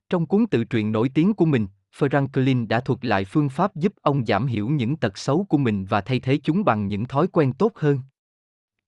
Trong 0.09 0.27
cuốn 0.27 0.47
tự 0.47 0.65
truyện 0.65 0.93
nổi 0.93 1.11
tiếng 1.15 1.35
của 1.35 1.45
mình, 1.45 1.67
franklin 1.99 2.69
đã 2.69 2.81
thuật 2.81 3.05
lại 3.05 3.25
phương 3.25 3.49
pháp 3.49 3.77
giúp 3.77 3.93
ông 4.03 4.27
giảm 4.27 4.47
hiểu 4.47 4.69
những 4.69 4.97
tật 4.97 5.19
xấu 5.19 5.45
của 5.45 5.59
mình 5.59 5.85
và 5.85 6.01
thay 6.01 6.21
thế 6.21 6.39
chúng 6.43 6.65
bằng 6.65 6.87
những 6.87 7.05
thói 7.05 7.27
quen 7.27 7.53
tốt 7.53 7.73
hơn. 7.75 7.99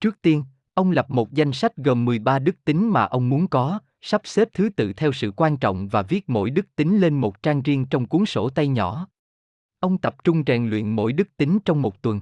Trước 0.00 0.22
tiên, 0.22 0.44
ông 0.74 0.90
lập 0.90 1.10
một 1.10 1.32
danh 1.32 1.52
sách 1.52 1.76
gồm 1.76 2.04
13 2.04 2.38
đức 2.38 2.64
tính 2.64 2.90
mà 2.90 3.04
ông 3.04 3.28
muốn 3.28 3.48
có, 3.48 3.78
sắp 4.00 4.20
xếp 4.24 4.48
thứ 4.52 4.68
tự 4.68 4.92
theo 4.92 5.12
sự 5.12 5.32
quan 5.36 5.56
trọng 5.56 5.88
và 5.88 6.02
viết 6.02 6.28
mỗi 6.28 6.50
đức 6.50 6.76
tính 6.76 6.98
lên 6.98 7.14
một 7.14 7.42
trang 7.42 7.62
riêng 7.62 7.86
trong 7.90 8.06
cuốn 8.06 8.26
sổ 8.26 8.48
tay 8.50 8.68
nhỏ. 8.68 9.08
Ông 9.80 9.98
tập 9.98 10.24
trung 10.24 10.42
rèn 10.46 10.70
luyện 10.70 10.90
mỗi 10.90 11.12
đức 11.12 11.36
tính 11.36 11.58
trong 11.64 11.82
một 11.82 12.02
tuần. 12.02 12.20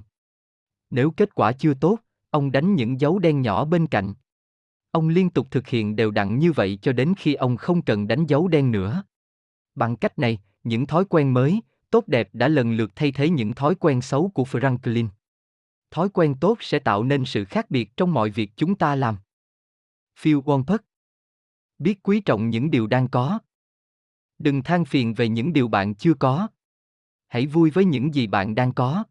Nếu 0.89 1.11
kết 1.11 1.35
quả 1.35 1.51
chưa 1.51 1.73
tốt, 1.73 1.99
ông 2.29 2.51
đánh 2.51 2.75
những 2.75 2.99
dấu 3.01 3.19
đen 3.19 3.41
nhỏ 3.41 3.65
bên 3.65 3.87
cạnh. 3.87 4.13
Ông 4.91 5.09
liên 5.09 5.29
tục 5.29 5.47
thực 5.51 5.67
hiện 5.67 5.95
đều 5.95 6.11
đặn 6.11 6.39
như 6.39 6.51
vậy 6.51 6.79
cho 6.81 6.93
đến 6.93 7.13
khi 7.17 7.33
ông 7.33 7.57
không 7.57 7.81
cần 7.81 8.07
đánh 8.07 8.25
dấu 8.25 8.47
đen 8.47 8.71
nữa. 8.71 9.03
Bằng 9.75 9.95
cách 9.95 10.19
này, 10.19 10.39
những 10.63 10.87
thói 10.87 11.05
quen 11.05 11.33
mới, 11.33 11.61
tốt 11.89 12.07
đẹp 12.07 12.29
đã 12.33 12.47
lần 12.47 12.71
lượt 12.71 12.91
thay 12.95 13.11
thế 13.11 13.29
những 13.29 13.53
thói 13.53 13.75
quen 13.75 14.01
xấu 14.01 14.31
của 14.33 14.43
Franklin 14.43 15.07
thói 15.95 16.09
quen 16.09 16.35
tốt 16.41 16.57
sẽ 16.61 16.79
tạo 16.79 17.03
nên 17.03 17.25
sự 17.25 17.45
khác 17.45 17.71
biệt 17.71 17.97
trong 17.97 18.13
mọi 18.13 18.29
việc 18.29 18.51
chúng 18.55 18.75
ta 18.75 18.95
làm. 18.95 19.17
Phil 20.19 20.37
Wonpert 20.37 20.77
Biết 21.79 22.03
quý 22.03 22.19
trọng 22.19 22.49
những 22.49 22.71
điều 22.71 22.87
đang 22.87 23.07
có. 23.07 23.39
Đừng 24.39 24.63
than 24.63 24.85
phiền 24.85 25.13
về 25.13 25.29
những 25.29 25.53
điều 25.53 25.67
bạn 25.67 25.95
chưa 25.95 26.13
có. 26.13 26.47
Hãy 27.27 27.47
vui 27.47 27.69
với 27.69 27.85
những 27.85 28.13
gì 28.13 28.27
bạn 28.27 28.55
đang 28.55 28.73
có. 28.73 29.03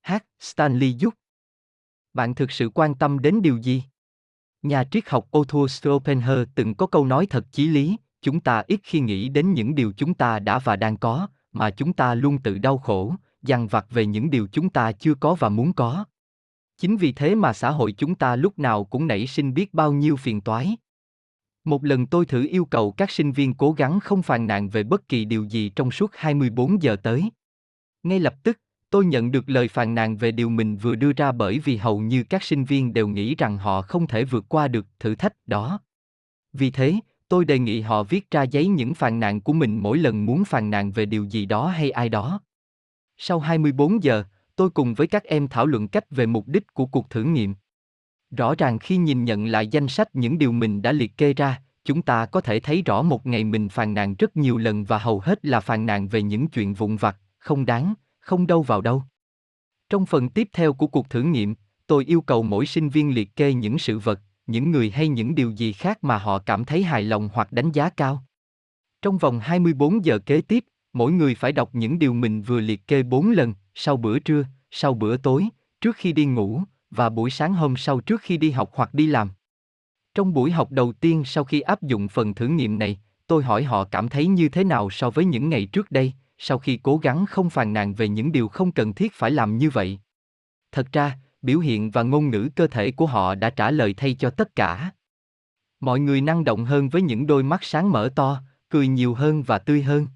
Hát 0.00 0.26
Stanley 0.40 0.92
Giúp 0.92 1.14
Bạn 2.14 2.34
thực 2.34 2.50
sự 2.50 2.70
quan 2.74 2.94
tâm 2.94 3.18
đến 3.18 3.42
điều 3.42 3.56
gì? 3.56 3.82
Nhà 4.62 4.84
triết 4.84 5.08
học 5.08 5.28
Arthur 5.32 5.70
Schopenhauer 5.70 6.48
từng 6.54 6.74
có 6.74 6.86
câu 6.86 7.06
nói 7.06 7.26
thật 7.26 7.46
chí 7.52 7.68
lý, 7.68 7.96
chúng 8.20 8.40
ta 8.40 8.62
ít 8.66 8.80
khi 8.82 9.00
nghĩ 9.00 9.28
đến 9.28 9.52
những 9.52 9.74
điều 9.74 9.92
chúng 9.96 10.14
ta 10.14 10.38
đã 10.38 10.58
và 10.58 10.76
đang 10.76 10.96
có, 10.96 11.28
mà 11.52 11.70
chúng 11.70 11.92
ta 11.92 12.14
luôn 12.14 12.42
tự 12.42 12.58
đau 12.58 12.78
khổ, 12.78 13.14
dằn 13.44 13.66
vặt 13.66 13.86
về 13.90 14.06
những 14.06 14.30
điều 14.30 14.48
chúng 14.52 14.70
ta 14.70 14.92
chưa 14.92 15.14
có 15.14 15.34
và 15.34 15.48
muốn 15.48 15.72
có. 15.72 16.04
Chính 16.78 16.96
vì 16.96 17.12
thế 17.12 17.34
mà 17.34 17.52
xã 17.52 17.70
hội 17.70 17.92
chúng 17.92 18.14
ta 18.14 18.36
lúc 18.36 18.58
nào 18.58 18.84
cũng 18.84 19.06
nảy 19.06 19.26
sinh 19.26 19.54
biết 19.54 19.74
bao 19.74 19.92
nhiêu 19.92 20.16
phiền 20.16 20.40
toái. 20.40 20.76
Một 21.64 21.84
lần 21.84 22.06
tôi 22.06 22.26
thử 22.26 22.46
yêu 22.48 22.64
cầu 22.64 22.92
các 22.92 23.10
sinh 23.10 23.32
viên 23.32 23.54
cố 23.54 23.72
gắng 23.72 24.00
không 24.00 24.22
phàn 24.22 24.46
nàn 24.46 24.68
về 24.68 24.82
bất 24.82 25.08
kỳ 25.08 25.24
điều 25.24 25.44
gì 25.44 25.68
trong 25.68 25.90
suốt 25.90 26.10
24 26.14 26.82
giờ 26.82 26.96
tới. 26.96 27.30
Ngay 28.02 28.20
lập 28.20 28.34
tức, 28.42 28.60
tôi 28.90 29.04
nhận 29.04 29.30
được 29.30 29.48
lời 29.48 29.68
phàn 29.68 29.94
nàn 29.94 30.16
về 30.16 30.32
điều 30.32 30.48
mình 30.48 30.76
vừa 30.76 30.94
đưa 30.94 31.12
ra 31.12 31.32
bởi 31.32 31.58
vì 31.58 31.76
hầu 31.76 32.00
như 32.00 32.24
các 32.24 32.42
sinh 32.42 32.64
viên 32.64 32.92
đều 32.92 33.08
nghĩ 33.08 33.34
rằng 33.34 33.58
họ 33.58 33.82
không 33.82 34.06
thể 34.06 34.24
vượt 34.24 34.44
qua 34.48 34.68
được 34.68 34.86
thử 34.98 35.14
thách 35.14 35.34
đó. 35.46 35.80
Vì 36.52 36.70
thế, 36.70 36.94
tôi 37.28 37.44
đề 37.44 37.58
nghị 37.58 37.80
họ 37.80 38.02
viết 38.02 38.30
ra 38.30 38.42
giấy 38.42 38.66
những 38.66 38.94
phàn 38.94 39.20
nàn 39.20 39.40
của 39.40 39.52
mình 39.52 39.78
mỗi 39.78 39.98
lần 39.98 40.26
muốn 40.26 40.44
phàn 40.44 40.70
nàn 40.70 40.92
về 40.92 41.06
điều 41.06 41.24
gì 41.24 41.46
đó 41.46 41.66
hay 41.66 41.90
ai 41.90 42.08
đó. 42.08 42.40
Sau 43.16 43.38
24 43.38 44.02
giờ, 44.02 44.24
tôi 44.56 44.70
cùng 44.70 44.94
với 44.94 45.06
các 45.06 45.24
em 45.24 45.48
thảo 45.48 45.66
luận 45.66 45.88
cách 45.88 46.10
về 46.10 46.26
mục 46.26 46.48
đích 46.48 46.74
của 46.74 46.86
cuộc 46.86 47.10
thử 47.10 47.22
nghiệm. 47.22 47.54
Rõ 48.30 48.54
ràng 48.54 48.78
khi 48.78 48.96
nhìn 48.96 49.24
nhận 49.24 49.46
lại 49.46 49.66
danh 49.66 49.88
sách 49.88 50.14
những 50.14 50.38
điều 50.38 50.52
mình 50.52 50.82
đã 50.82 50.92
liệt 50.92 51.16
kê 51.16 51.32
ra, 51.32 51.62
chúng 51.84 52.02
ta 52.02 52.26
có 52.26 52.40
thể 52.40 52.60
thấy 52.60 52.82
rõ 52.82 53.02
một 53.02 53.26
ngày 53.26 53.44
mình 53.44 53.68
phàn 53.68 53.94
nàn 53.94 54.14
rất 54.18 54.36
nhiều 54.36 54.58
lần 54.58 54.84
và 54.84 54.98
hầu 54.98 55.20
hết 55.20 55.44
là 55.44 55.60
phàn 55.60 55.86
nàn 55.86 56.08
về 56.08 56.22
những 56.22 56.48
chuyện 56.48 56.74
vụn 56.74 56.96
vặt, 56.96 57.18
không 57.38 57.66
đáng, 57.66 57.94
không 58.20 58.46
đâu 58.46 58.62
vào 58.62 58.80
đâu. 58.80 59.02
Trong 59.90 60.06
phần 60.06 60.28
tiếp 60.28 60.48
theo 60.52 60.72
của 60.72 60.86
cuộc 60.86 61.10
thử 61.10 61.22
nghiệm, 61.22 61.54
tôi 61.86 62.04
yêu 62.04 62.20
cầu 62.20 62.42
mỗi 62.42 62.66
sinh 62.66 62.88
viên 62.88 63.14
liệt 63.14 63.36
kê 63.36 63.54
những 63.54 63.78
sự 63.78 63.98
vật, 63.98 64.20
những 64.46 64.70
người 64.70 64.90
hay 64.90 65.08
những 65.08 65.34
điều 65.34 65.50
gì 65.50 65.72
khác 65.72 66.04
mà 66.04 66.18
họ 66.18 66.38
cảm 66.38 66.64
thấy 66.64 66.82
hài 66.82 67.02
lòng 67.02 67.28
hoặc 67.32 67.52
đánh 67.52 67.72
giá 67.72 67.90
cao. 67.90 68.24
Trong 69.02 69.18
vòng 69.18 69.40
24 69.40 70.04
giờ 70.04 70.18
kế 70.18 70.40
tiếp, 70.40 70.64
Mỗi 70.94 71.12
người 71.12 71.34
phải 71.34 71.52
đọc 71.52 71.70
những 71.72 71.98
điều 71.98 72.12
mình 72.12 72.42
vừa 72.42 72.60
liệt 72.60 72.86
kê 72.86 73.02
bốn 73.02 73.30
lần, 73.30 73.54
sau 73.74 73.96
bữa 73.96 74.18
trưa, 74.18 74.44
sau 74.70 74.94
bữa 74.94 75.16
tối, 75.16 75.48
trước 75.80 75.96
khi 75.96 76.12
đi 76.12 76.24
ngủ, 76.24 76.62
và 76.90 77.08
buổi 77.08 77.30
sáng 77.30 77.54
hôm 77.54 77.76
sau 77.76 78.00
trước 78.00 78.20
khi 78.20 78.36
đi 78.36 78.50
học 78.50 78.70
hoặc 78.74 78.94
đi 78.94 79.06
làm. 79.06 79.30
Trong 80.14 80.34
buổi 80.34 80.50
học 80.50 80.70
đầu 80.70 80.92
tiên 80.92 81.22
sau 81.24 81.44
khi 81.44 81.60
áp 81.60 81.82
dụng 81.82 82.08
phần 82.08 82.34
thử 82.34 82.46
nghiệm 82.46 82.78
này, 82.78 83.00
tôi 83.26 83.42
hỏi 83.42 83.62
họ 83.62 83.84
cảm 83.84 84.08
thấy 84.08 84.26
như 84.26 84.48
thế 84.48 84.64
nào 84.64 84.90
so 84.90 85.10
với 85.10 85.24
những 85.24 85.48
ngày 85.48 85.66
trước 85.66 85.90
đây, 85.90 86.12
sau 86.38 86.58
khi 86.58 86.80
cố 86.82 86.96
gắng 86.96 87.26
không 87.26 87.50
phàn 87.50 87.72
nàn 87.72 87.94
về 87.94 88.08
những 88.08 88.32
điều 88.32 88.48
không 88.48 88.72
cần 88.72 88.94
thiết 88.94 89.12
phải 89.12 89.30
làm 89.30 89.58
như 89.58 89.70
vậy. 89.70 89.98
Thật 90.72 90.92
ra, 90.92 91.18
biểu 91.42 91.58
hiện 91.58 91.90
và 91.90 92.02
ngôn 92.02 92.30
ngữ 92.30 92.48
cơ 92.56 92.66
thể 92.66 92.90
của 92.90 93.06
họ 93.06 93.34
đã 93.34 93.50
trả 93.50 93.70
lời 93.70 93.94
thay 93.96 94.14
cho 94.14 94.30
tất 94.30 94.56
cả. 94.56 94.90
Mọi 95.80 96.00
người 96.00 96.20
năng 96.20 96.44
động 96.44 96.64
hơn 96.64 96.88
với 96.88 97.02
những 97.02 97.26
đôi 97.26 97.42
mắt 97.42 97.64
sáng 97.64 97.92
mở 97.92 98.10
to, 98.16 98.42
cười 98.68 98.88
nhiều 98.88 99.14
hơn 99.14 99.42
và 99.42 99.58
tươi 99.58 99.82
hơn. 99.82 100.06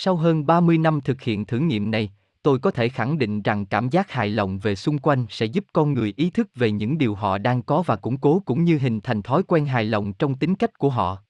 Sau 0.00 0.16
hơn 0.16 0.46
30 0.46 0.78
năm 0.78 1.00
thực 1.00 1.22
hiện 1.22 1.46
thử 1.46 1.58
nghiệm 1.58 1.90
này, 1.90 2.10
tôi 2.42 2.58
có 2.58 2.70
thể 2.70 2.88
khẳng 2.88 3.18
định 3.18 3.42
rằng 3.42 3.66
cảm 3.66 3.88
giác 3.88 4.10
hài 4.10 4.28
lòng 4.28 4.58
về 4.58 4.74
xung 4.74 4.98
quanh 4.98 5.26
sẽ 5.30 5.46
giúp 5.46 5.64
con 5.72 5.94
người 5.94 6.14
ý 6.16 6.30
thức 6.30 6.48
về 6.54 6.70
những 6.70 6.98
điều 6.98 7.14
họ 7.14 7.38
đang 7.38 7.62
có 7.62 7.82
và 7.82 7.96
củng 7.96 8.16
cố 8.16 8.42
cũng 8.44 8.64
như 8.64 8.78
hình 8.78 9.00
thành 9.00 9.22
thói 9.22 9.42
quen 9.42 9.66
hài 9.66 9.84
lòng 9.84 10.12
trong 10.12 10.34
tính 10.34 10.54
cách 10.54 10.78
của 10.78 10.90
họ. 10.90 11.22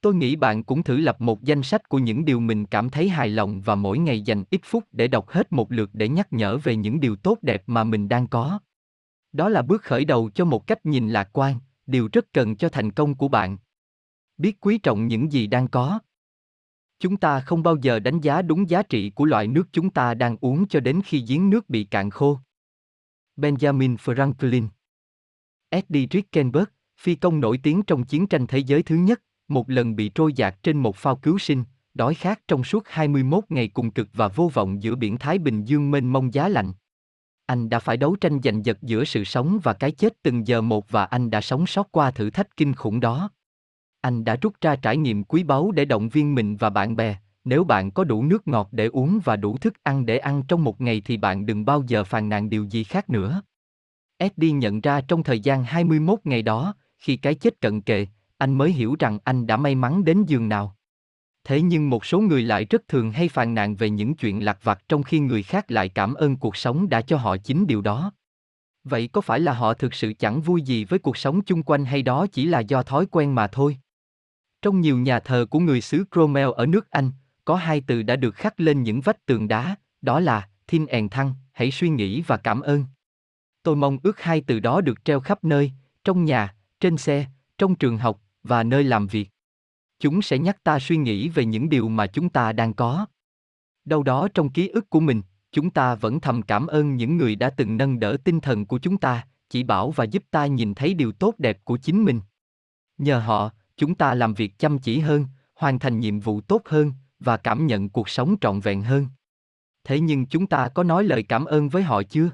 Tôi 0.00 0.14
nghĩ 0.14 0.36
bạn 0.36 0.64
cũng 0.64 0.82
thử 0.82 0.96
lập 0.96 1.20
một 1.20 1.42
danh 1.42 1.62
sách 1.62 1.88
của 1.88 1.98
những 1.98 2.24
điều 2.24 2.40
mình 2.40 2.66
cảm 2.66 2.90
thấy 2.90 3.08
hài 3.08 3.28
lòng 3.28 3.60
và 3.60 3.74
mỗi 3.74 3.98
ngày 3.98 4.20
dành 4.20 4.44
ít 4.50 4.60
phút 4.64 4.84
để 4.92 5.08
đọc 5.08 5.28
hết 5.28 5.52
một 5.52 5.72
lượt 5.72 5.90
để 5.92 6.08
nhắc 6.08 6.32
nhở 6.32 6.56
về 6.56 6.76
những 6.76 7.00
điều 7.00 7.16
tốt 7.16 7.38
đẹp 7.42 7.62
mà 7.66 7.84
mình 7.84 8.08
đang 8.08 8.26
có. 8.26 8.58
Đó 9.32 9.48
là 9.48 9.62
bước 9.62 9.82
khởi 9.82 10.04
đầu 10.04 10.30
cho 10.34 10.44
một 10.44 10.66
cách 10.66 10.86
nhìn 10.86 11.08
lạc 11.08 11.28
quan 11.32 11.58
điều 11.86 12.08
rất 12.12 12.32
cần 12.32 12.56
cho 12.56 12.68
thành 12.68 12.92
công 12.92 13.14
của 13.14 13.28
bạn. 13.28 13.58
Biết 14.38 14.60
quý 14.60 14.78
trọng 14.78 15.06
những 15.06 15.32
gì 15.32 15.46
đang 15.46 15.68
có 15.68 16.00
chúng 17.04 17.16
ta 17.16 17.40
không 17.40 17.62
bao 17.62 17.76
giờ 17.82 17.98
đánh 17.98 18.20
giá 18.20 18.42
đúng 18.42 18.70
giá 18.70 18.82
trị 18.82 19.10
của 19.10 19.24
loại 19.24 19.46
nước 19.46 19.68
chúng 19.72 19.90
ta 19.90 20.14
đang 20.14 20.36
uống 20.40 20.68
cho 20.68 20.80
đến 20.80 21.00
khi 21.04 21.24
giếng 21.28 21.50
nước 21.50 21.70
bị 21.70 21.84
cạn 21.84 22.10
khô 22.10 22.38
benjamin 23.36 23.96
franklin 23.96 24.68
eddie 25.70 26.06
rickenberg 26.10 26.68
phi 27.00 27.14
công 27.14 27.40
nổi 27.40 27.58
tiếng 27.62 27.82
trong 27.82 28.04
chiến 28.04 28.26
tranh 28.26 28.46
thế 28.46 28.58
giới 28.58 28.82
thứ 28.82 28.96
nhất, 28.96 29.22
một 29.48 29.70
lần 29.70 29.96
bị 29.96 30.08
trôi 30.08 30.32
dạt 30.32 30.62
trên 30.62 30.78
một 30.78 30.96
phao 30.96 31.16
cứu 31.16 31.38
sinh, 31.38 31.64
đói 31.94 32.14
khát 32.14 32.40
trong 32.48 32.64
suốt 32.64 32.88
21 32.88 33.44
ngày 33.48 33.68
cùng 33.68 33.90
cực 33.90 34.08
và 34.12 34.28
vô 34.28 34.50
vọng 34.54 34.82
giữa 34.82 34.94
biển 34.94 35.18
Thái 35.18 35.38
Bình 35.38 35.64
Dương 35.64 35.90
mênh 35.90 36.12
mông 36.12 36.34
giá 36.34 36.48
lạnh. 36.48 36.72
Anh 37.46 37.68
đã 37.68 37.78
phải 37.78 37.96
đấu 37.96 38.16
tranh 38.16 38.40
giành 38.44 38.64
giật 38.64 38.78
giữa 38.82 39.04
sự 39.04 39.24
sống 39.24 39.58
và 39.62 39.72
cái 39.72 39.90
chết 39.90 40.22
từng 40.22 40.46
giờ 40.46 40.60
một 40.60 40.90
và 40.90 41.04
anh 41.04 41.30
đã 41.30 41.40
sống 41.40 41.66
sót 41.66 41.92
qua 41.92 42.10
thử 42.10 42.30
thách 42.30 42.56
kinh 42.56 42.74
khủng 42.74 43.00
đó. 43.00 43.30
Anh 44.04 44.24
đã 44.24 44.36
rút 44.36 44.54
ra 44.60 44.76
trải 44.76 44.96
nghiệm 44.96 45.24
quý 45.24 45.42
báu 45.42 45.70
để 45.70 45.84
động 45.84 46.08
viên 46.08 46.34
mình 46.34 46.56
và 46.56 46.70
bạn 46.70 46.96
bè. 46.96 47.16
Nếu 47.44 47.64
bạn 47.64 47.90
có 47.90 48.04
đủ 48.04 48.22
nước 48.22 48.48
ngọt 48.48 48.68
để 48.72 48.86
uống 48.86 49.20
và 49.24 49.36
đủ 49.36 49.56
thức 49.58 49.74
ăn 49.82 50.06
để 50.06 50.18
ăn 50.18 50.42
trong 50.48 50.64
một 50.64 50.80
ngày 50.80 51.02
thì 51.04 51.16
bạn 51.16 51.46
đừng 51.46 51.64
bao 51.64 51.82
giờ 51.86 52.04
phàn 52.04 52.28
nàn 52.28 52.50
điều 52.50 52.64
gì 52.64 52.84
khác 52.84 53.10
nữa. 53.10 53.42
Eddie 54.16 54.52
nhận 54.52 54.80
ra 54.80 55.00
trong 55.00 55.22
thời 55.22 55.40
gian 55.40 55.64
21 55.64 56.18
ngày 56.24 56.42
đó, 56.42 56.74
khi 56.98 57.16
cái 57.16 57.34
chết 57.34 57.60
cận 57.60 57.80
kề, 57.80 58.06
anh 58.38 58.58
mới 58.58 58.72
hiểu 58.72 58.96
rằng 58.98 59.18
anh 59.24 59.46
đã 59.46 59.56
may 59.56 59.74
mắn 59.74 60.04
đến 60.04 60.24
giường 60.24 60.48
nào. 60.48 60.76
Thế 61.44 61.62
nhưng 61.62 61.90
một 61.90 62.04
số 62.04 62.20
người 62.20 62.42
lại 62.42 62.64
rất 62.64 62.88
thường 62.88 63.12
hay 63.12 63.28
phàn 63.28 63.54
nàn 63.54 63.76
về 63.76 63.90
những 63.90 64.14
chuyện 64.14 64.44
lạc 64.44 64.58
vặt 64.62 64.82
trong 64.88 65.02
khi 65.02 65.18
người 65.18 65.42
khác 65.42 65.70
lại 65.70 65.88
cảm 65.88 66.14
ơn 66.14 66.36
cuộc 66.36 66.56
sống 66.56 66.88
đã 66.88 67.00
cho 67.00 67.16
họ 67.16 67.36
chính 67.36 67.66
điều 67.66 67.80
đó. 67.80 68.12
Vậy 68.84 69.08
có 69.12 69.20
phải 69.20 69.40
là 69.40 69.52
họ 69.52 69.74
thực 69.74 69.94
sự 69.94 70.12
chẳng 70.18 70.40
vui 70.40 70.62
gì 70.62 70.84
với 70.84 70.98
cuộc 70.98 71.16
sống 71.16 71.40
chung 71.40 71.62
quanh 71.62 71.84
hay 71.84 72.02
đó 72.02 72.26
chỉ 72.32 72.46
là 72.46 72.60
do 72.60 72.82
thói 72.82 73.06
quen 73.06 73.34
mà 73.34 73.46
thôi? 73.46 73.76
Trong 74.64 74.80
nhiều 74.80 74.98
nhà 74.98 75.20
thờ 75.20 75.46
của 75.50 75.58
người 75.58 75.80
xứ 75.80 76.04
Cromwell 76.10 76.52
ở 76.52 76.66
nước 76.66 76.90
Anh, 76.90 77.10
có 77.44 77.56
hai 77.56 77.80
từ 77.86 78.02
đã 78.02 78.16
được 78.16 78.34
khắc 78.34 78.60
lên 78.60 78.82
những 78.82 79.00
vách 79.00 79.26
tường 79.26 79.48
đá, 79.48 79.76
đó 80.02 80.20
là 80.20 80.48
Thiên 80.66 80.86
èn 80.86 81.08
thăng, 81.08 81.34
hãy 81.52 81.70
suy 81.70 81.88
nghĩ 81.88 82.22
và 82.22 82.36
cảm 82.36 82.60
ơn. 82.60 82.84
Tôi 83.62 83.76
mong 83.76 83.98
ước 84.02 84.20
hai 84.20 84.40
từ 84.40 84.60
đó 84.60 84.80
được 84.80 85.04
treo 85.04 85.20
khắp 85.20 85.44
nơi, 85.44 85.72
trong 86.04 86.24
nhà, 86.24 86.54
trên 86.80 86.96
xe, 86.96 87.26
trong 87.58 87.74
trường 87.74 87.98
học 87.98 88.20
và 88.42 88.62
nơi 88.62 88.84
làm 88.84 89.06
việc. 89.06 89.30
Chúng 89.98 90.22
sẽ 90.22 90.38
nhắc 90.38 90.64
ta 90.64 90.78
suy 90.78 90.96
nghĩ 90.96 91.28
về 91.28 91.44
những 91.44 91.68
điều 91.68 91.88
mà 91.88 92.06
chúng 92.06 92.28
ta 92.28 92.52
đang 92.52 92.74
có. 92.74 93.06
Đâu 93.84 94.02
đó 94.02 94.28
trong 94.34 94.50
ký 94.50 94.68
ức 94.68 94.90
của 94.90 95.00
mình, 95.00 95.22
chúng 95.52 95.70
ta 95.70 95.94
vẫn 95.94 96.20
thầm 96.20 96.42
cảm 96.42 96.66
ơn 96.66 96.96
những 96.96 97.16
người 97.16 97.36
đã 97.36 97.50
từng 97.50 97.76
nâng 97.76 98.00
đỡ 98.00 98.16
tinh 98.24 98.40
thần 98.40 98.66
của 98.66 98.78
chúng 98.78 98.96
ta, 98.96 99.26
chỉ 99.48 99.62
bảo 99.62 99.90
và 99.90 100.04
giúp 100.04 100.22
ta 100.30 100.46
nhìn 100.46 100.74
thấy 100.74 100.94
điều 100.94 101.12
tốt 101.12 101.34
đẹp 101.38 101.64
của 101.64 101.76
chính 101.76 102.04
mình. 102.04 102.20
Nhờ 102.98 103.18
họ, 103.18 103.50
chúng 103.76 103.94
ta 103.94 104.14
làm 104.14 104.34
việc 104.34 104.58
chăm 104.58 104.78
chỉ 104.78 104.98
hơn, 104.98 105.26
hoàn 105.54 105.78
thành 105.78 106.00
nhiệm 106.00 106.20
vụ 106.20 106.40
tốt 106.40 106.62
hơn 106.64 106.92
và 107.18 107.36
cảm 107.36 107.66
nhận 107.66 107.88
cuộc 107.88 108.08
sống 108.08 108.36
trọn 108.40 108.60
vẹn 108.60 108.82
hơn. 108.82 109.06
Thế 109.84 110.00
nhưng 110.00 110.26
chúng 110.26 110.46
ta 110.46 110.68
có 110.68 110.82
nói 110.82 111.04
lời 111.04 111.22
cảm 111.22 111.44
ơn 111.44 111.68
với 111.68 111.82
họ 111.82 112.02
chưa? 112.02 112.30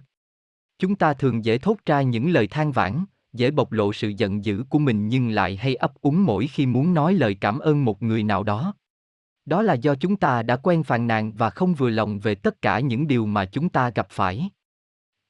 Chúng 0.79 0.97
ta 0.97 1.15
thường 1.15 1.45
dễ 1.45 1.59
thốt 1.59 1.77
ra 1.87 2.03
những 2.03 2.31
lời 2.31 2.47
than 2.47 2.73
vãn, 2.73 3.05
dễ 3.33 3.51
bộc 3.51 3.73
lộ 3.73 3.93
sự 3.93 4.09
giận 4.09 4.45
dữ 4.45 4.65
của 4.69 4.79
mình 4.79 5.09
nhưng 5.09 5.31
lại 5.31 5.57
hay 5.57 5.75
ấp 5.75 5.93
úng 6.01 6.25
mỗi 6.25 6.47
khi 6.47 6.67
muốn 6.67 6.95
nói 6.95 7.15
lời 7.15 7.37
cảm 7.41 7.59
ơn 7.59 7.85
một 7.85 8.03
người 8.03 8.23
nào 8.23 8.43
đó 8.43 8.75
đó 9.45 9.63
là 9.63 9.75
do 9.75 9.95
chúng 9.95 10.17
ta 10.17 10.43
đã 10.43 10.57
quen 10.57 10.83
phàn 10.83 11.07
nàn 11.07 11.33
và 11.33 11.51
không 11.51 11.75
vừa 11.75 11.91
lòng 11.91 12.19
về 12.19 12.35
tất 12.35 12.63
cả 12.63 12.81
những 12.81 13.07
điều 13.07 13.27
mà 13.27 13.45
chúng 13.45 13.69
ta 13.69 13.91
gặp 13.91 14.07
phải 14.11 14.51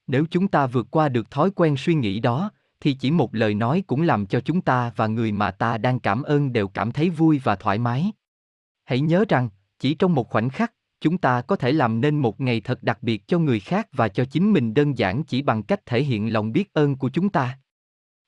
nếu 0.07 0.25
chúng 0.31 0.47
ta 0.47 0.67
vượt 0.67 0.87
qua 0.91 1.09
được 1.09 1.31
thói 1.31 1.51
quen 1.51 1.77
suy 1.77 1.93
nghĩ 1.93 2.19
đó 2.19 2.51
thì 2.81 2.93
chỉ 2.93 3.11
một 3.11 3.35
lời 3.35 3.53
nói 3.53 3.83
cũng 3.87 4.01
làm 4.01 4.25
cho 4.25 4.39
chúng 4.39 4.61
ta 4.61 4.91
và 4.95 5.07
người 5.07 5.31
mà 5.31 5.51
ta 5.51 5.77
đang 5.77 5.99
cảm 5.99 6.23
ơn 6.23 6.53
đều 6.53 6.67
cảm 6.67 6.91
thấy 6.91 7.09
vui 7.09 7.41
và 7.43 7.55
thoải 7.55 7.77
mái. 7.77 8.11
Hãy 8.83 8.99
nhớ 9.01 9.25
rằng, 9.29 9.49
chỉ 9.79 9.93
trong 9.93 10.15
một 10.15 10.29
khoảnh 10.29 10.49
khắc, 10.49 10.73
chúng 11.01 11.17
ta 11.17 11.41
có 11.41 11.55
thể 11.55 11.71
làm 11.71 12.01
nên 12.01 12.19
một 12.19 12.41
ngày 12.41 12.61
thật 12.61 12.83
đặc 12.83 13.03
biệt 13.03 13.27
cho 13.27 13.39
người 13.39 13.59
khác 13.59 13.87
và 13.91 14.07
cho 14.07 14.25
chính 14.25 14.53
mình 14.53 14.73
đơn 14.73 14.97
giản 14.97 15.23
chỉ 15.23 15.41
bằng 15.41 15.63
cách 15.63 15.85
thể 15.85 16.03
hiện 16.03 16.33
lòng 16.33 16.51
biết 16.51 16.73
ơn 16.73 16.95
của 16.95 17.09
chúng 17.09 17.29
ta. 17.29 17.59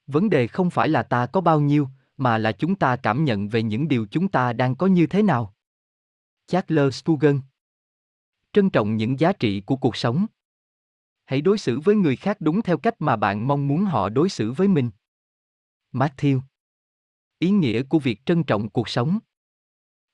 Vấn 0.08 0.30
đề 0.30 0.48
không 0.48 0.70
phải 0.70 0.90
là 0.90 1.04
ta 1.04 1.26
có 1.26 1.42
bao 1.42 1.60
nhiêu, 1.60 1.88
mà 2.18 2.38
là 2.38 2.52
chúng 2.52 2.76
ta 2.76 2.96
cảm 2.96 3.24
nhận 3.26 3.50
về 3.50 3.64
những 3.64 3.88
điều 3.88 4.08
chúng 4.12 4.28
ta 4.28 4.54
đang 4.54 4.76
có 4.76 4.88
như 4.88 5.08
thế 5.08 5.24
nào. 5.24 5.54
Charles 6.48 6.96
spurgeon 6.96 7.40
trân 8.54 8.70
trọng 8.70 8.98
những 8.98 9.20
giá 9.20 9.34
trị 9.34 9.62
của 9.62 9.76
cuộc 9.76 9.96
sống 9.96 10.26
hãy 11.34 11.42
đối 11.42 11.58
xử 11.58 11.80
với 11.80 11.96
người 11.96 12.16
khác 12.16 12.38
đúng 12.40 12.62
theo 12.62 12.78
cách 12.78 13.02
mà 13.02 13.16
bạn 13.16 13.48
mong 13.48 13.68
muốn 13.68 13.86
họ 13.86 14.10
đối 14.10 14.30
xử 14.30 14.52
với 14.52 14.68
mình. 14.68 14.90
Matthew. 15.94 16.40
Ý 17.40 17.50
nghĩa 17.50 17.84
của 17.84 18.00
việc 18.00 18.26
trân 18.26 18.44
trọng 18.44 18.70
cuộc 18.70 18.90
sống. 18.90 19.20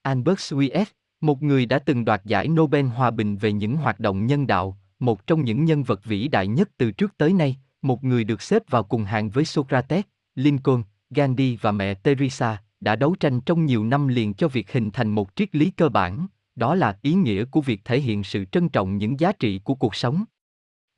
Albert 0.01 0.37
swift 0.37 0.85
một 1.21 1.43
người 1.43 1.65
đã 1.65 1.79
từng 1.79 2.05
đoạt 2.05 2.25
giải 2.25 2.47
nobel 2.47 2.85
hòa 2.85 3.11
bình 3.11 3.37
về 3.37 3.51
những 3.51 3.75
hoạt 3.75 3.99
động 3.99 4.25
nhân 4.25 4.47
đạo 4.47 4.77
một 4.99 5.27
trong 5.27 5.45
những 5.45 5.65
nhân 5.65 5.83
vật 5.83 6.05
vĩ 6.05 6.27
đại 6.27 6.47
nhất 6.47 6.69
từ 6.77 6.91
trước 6.91 7.17
tới 7.17 7.33
nay 7.33 7.57
một 7.81 8.03
người 8.03 8.23
được 8.23 8.41
xếp 8.41 8.63
vào 8.69 8.83
cùng 8.83 9.03
hàng 9.03 9.29
với 9.29 9.45
Socrates, 9.45 10.05
Lincoln, 10.35 10.83
Gandhi 11.09 11.57
và 11.61 11.71
mẹ 11.71 11.93
Teresa, 11.93 12.63
đã 12.79 12.95
đấu 12.95 13.15
tranh 13.19 13.41
trong 13.41 13.65
nhiều 13.65 13.85
năm 13.85 14.07
liền 14.07 14.33
cho 14.33 14.47
việc 14.47 14.71
hình 14.71 14.91
thành 14.91 15.09
một 15.09 15.35
triết 15.35 15.55
lý 15.55 15.71
cơ 15.71 15.89
bản, 15.89 16.27
đó 16.55 16.75
là 16.75 16.99
ý 17.01 17.13
nghĩa 17.13 17.45
của 17.45 17.61
việc 17.61 17.81
thể 17.85 17.99
hiện 17.99 18.23
sự 18.23 18.45
trân 18.45 18.69
trọng 18.69 18.97
những 18.97 19.19
giá 19.19 19.31
trị 19.31 19.59
của 19.63 19.75
cuộc 19.75 19.95
sống. 19.95 20.23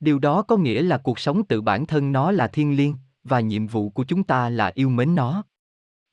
Điều 0.02 0.18
đó 0.18 0.42
có 0.42 0.56
nghĩa 0.56 0.82
là 0.82 0.98
cuộc 0.98 1.18
sống 1.18 1.44
tự 1.44 1.60
bản 1.60 1.86
thân 1.86 2.12
nó 2.12 2.30
là 2.30 2.48
thiên 2.48 2.76
liêng, 2.76 2.94
và 3.24 3.40
nhiệm 3.40 3.66
vụ 3.66 3.90
của 3.90 4.04
chúng 4.04 4.24
ta 4.24 4.48
là 4.48 4.72
yêu 4.74 4.88
mến 4.88 5.14
nó. 5.14 5.44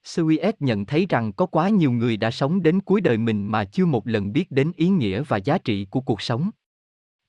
Suez 0.06 0.54
nhận 0.60 0.86
thấy 0.86 1.06
rằng 1.10 1.34
có 1.34 1.46
quá 1.46 1.70
nhiều 1.70 1.92
người 1.92 2.18
đã 2.18 2.32
sống 2.32 2.64
đến 2.64 2.80
cuối 2.82 3.02
đời 3.02 3.18
mình 3.18 3.48
mà 3.48 3.66
chưa 3.66 3.86
một 3.86 4.08
lần 4.08 4.34
biết 4.34 4.52
đến 4.52 4.72
ý 4.76 4.88
nghĩa 4.88 5.24
và 5.24 5.38
giá 5.38 5.58
trị 5.58 5.86
của 5.86 6.02
cuộc 6.02 6.22
sống. 6.22 6.50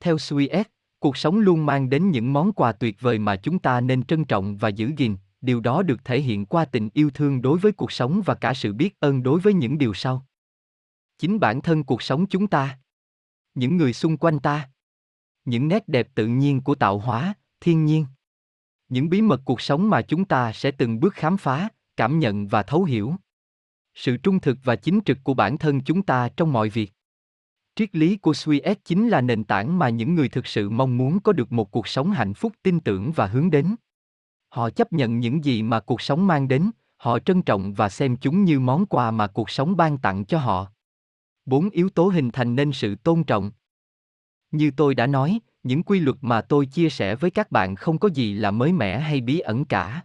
Theo 0.00 0.16
Suez, 0.16 0.64
cuộc 0.98 1.16
sống 1.16 1.38
luôn 1.38 1.66
mang 1.66 1.90
đến 1.90 2.10
những 2.10 2.32
món 2.32 2.52
quà 2.52 2.72
tuyệt 2.72 3.00
vời 3.00 3.18
mà 3.18 3.36
chúng 3.36 3.58
ta 3.58 3.80
nên 3.80 4.02
trân 4.02 4.24
trọng 4.24 4.56
và 4.56 4.68
giữ 4.68 4.90
gìn 4.96 5.16
điều 5.40 5.60
đó 5.60 5.82
được 5.82 6.04
thể 6.04 6.20
hiện 6.20 6.46
qua 6.46 6.64
tình 6.64 6.88
yêu 6.94 7.10
thương 7.10 7.42
đối 7.42 7.58
với 7.58 7.72
cuộc 7.72 7.92
sống 7.92 8.22
và 8.24 8.34
cả 8.34 8.54
sự 8.54 8.72
biết 8.72 9.00
ơn 9.00 9.22
đối 9.22 9.40
với 9.40 9.54
những 9.54 9.78
điều 9.78 9.94
sau 9.94 10.26
chính 11.18 11.40
bản 11.40 11.60
thân 11.60 11.84
cuộc 11.84 12.02
sống 12.02 12.26
chúng 12.26 12.46
ta 12.46 12.78
những 13.54 13.76
người 13.76 13.92
xung 13.92 14.16
quanh 14.16 14.38
ta 14.38 14.70
những 15.44 15.68
nét 15.68 15.88
đẹp 15.88 16.08
tự 16.14 16.26
nhiên 16.26 16.60
của 16.60 16.74
tạo 16.74 16.98
hóa 16.98 17.34
thiên 17.60 17.84
nhiên 17.84 18.06
những 18.88 19.08
bí 19.08 19.22
mật 19.22 19.40
cuộc 19.44 19.60
sống 19.60 19.90
mà 19.90 20.02
chúng 20.02 20.24
ta 20.24 20.52
sẽ 20.52 20.70
từng 20.70 21.00
bước 21.00 21.14
khám 21.14 21.36
phá 21.36 21.68
cảm 21.96 22.18
nhận 22.18 22.48
và 22.48 22.62
thấu 22.62 22.84
hiểu 22.84 23.14
sự 23.94 24.16
trung 24.16 24.40
thực 24.40 24.58
và 24.64 24.76
chính 24.76 25.00
trực 25.04 25.18
của 25.24 25.34
bản 25.34 25.58
thân 25.58 25.80
chúng 25.80 26.02
ta 26.02 26.28
trong 26.36 26.52
mọi 26.52 26.68
việc 26.68 26.92
Triết 27.80 27.96
lý 27.96 28.16
của 28.16 28.34
suy 28.34 28.60
Suez 28.60 28.74
chính 28.84 29.08
là 29.08 29.20
nền 29.20 29.44
tảng 29.44 29.78
mà 29.78 29.88
những 29.88 30.14
người 30.14 30.28
thực 30.28 30.46
sự 30.46 30.70
mong 30.70 30.96
muốn 30.96 31.20
có 31.20 31.32
được 31.32 31.52
một 31.52 31.70
cuộc 31.70 31.88
sống 31.88 32.10
hạnh 32.10 32.34
phúc 32.34 32.52
tin 32.62 32.80
tưởng 32.80 33.12
và 33.12 33.26
hướng 33.26 33.50
đến. 33.50 33.74
Họ 34.48 34.70
chấp 34.70 34.92
nhận 34.92 35.20
những 35.20 35.44
gì 35.44 35.62
mà 35.62 35.80
cuộc 35.80 36.00
sống 36.00 36.26
mang 36.26 36.48
đến, 36.48 36.70
họ 36.96 37.18
trân 37.18 37.42
trọng 37.42 37.72
và 37.72 37.88
xem 37.88 38.16
chúng 38.16 38.44
như 38.44 38.60
món 38.60 38.86
quà 38.86 39.10
mà 39.10 39.26
cuộc 39.26 39.50
sống 39.50 39.76
ban 39.76 39.98
tặng 39.98 40.24
cho 40.24 40.38
họ. 40.38 40.66
Bốn 41.44 41.70
yếu 41.70 41.88
tố 41.88 42.08
hình 42.08 42.30
thành 42.30 42.56
nên 42.56 42.72
sự 42.72 42.94
tôn 42.94 43.24
trọng. 43.24 43.50
Như 44.50 44.70
tôi 44.70 44.94
đã 44.94 45.06
nói, 45.06 45.40
những 45.62 45.82
quy 45.82 46.00
luật 46.00 46.16
mà 46.20 46.40
tôi 46.40 46.66
chia 46.66 46.90
sẻ 46.90 47.14
với 47.14 47.30
các 47.30 47.50
bạn 47.50 47.76
không 47.76 47.98
có 47.98 48.08
gì 48.08 48.34
là 48.34 48.50
mới 48.50 48.72
mẻ 48.72 48.98
hay 48.98 49.20
bí 49.20 49.38
ẩn 49.38 49.64
cả. 49.64 50.04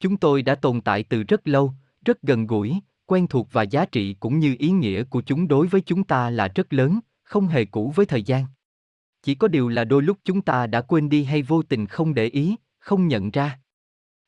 Chúng 0.00 0.16
tôi 0.16 0.42
đã 0.42 0.54
tồn 0.54 0.80
tại 0.80 1.02
từ 1.02 1.22
rất 1.22 1.48
lâu, 1.48 1.72
rất 2.04 2.22
gần 2.22 2.46
gũi, 2.46 2.80
quen 3.06 3.26
thuộc 3.26 3.48
và 3.52 3.62
giá 3.62 3.86
trị 3.86 4.14
cũng 4.20 4.38
như 4.38 4.56
ý 4.58 4.70
nghĩa 4.70 5.04
của 5.04 5.22
chúng 5.22 5.48
đối 5.48 5.66
với 5.66 5.80
chúng 5.80 6.04
ta 6.04 6.30
là 6.30 6.48
rất 6.54 6.72
lớn, 6.72 7.00
không 7.22 7.46
hề 7.46 7.64
cũ 7.64 7.92
với 7.96 8.06
thời 8.06 8.22
gian. 8.22 8.44
Chỉ 9.22 9.34
có 9.34 9.48
điều 9.48 9.68
là 9.68 9.84
đôi 9.84 10.02
lúc 10.02 10.18
chúng 10.24 10.42
ta 10.42 10.66
đã 10.66 10.80
quên 10.80 11.08
đi 11.08 11.24
hay 11.24 11.42
vô 11.42 11.62
tình 11.62 11.86
không 11.86 12.14
để 12.14 12.26
ý, 12.26 12.56
không 12.78 13.08
nhận 13.08 13.30
ra. 13.30 13.58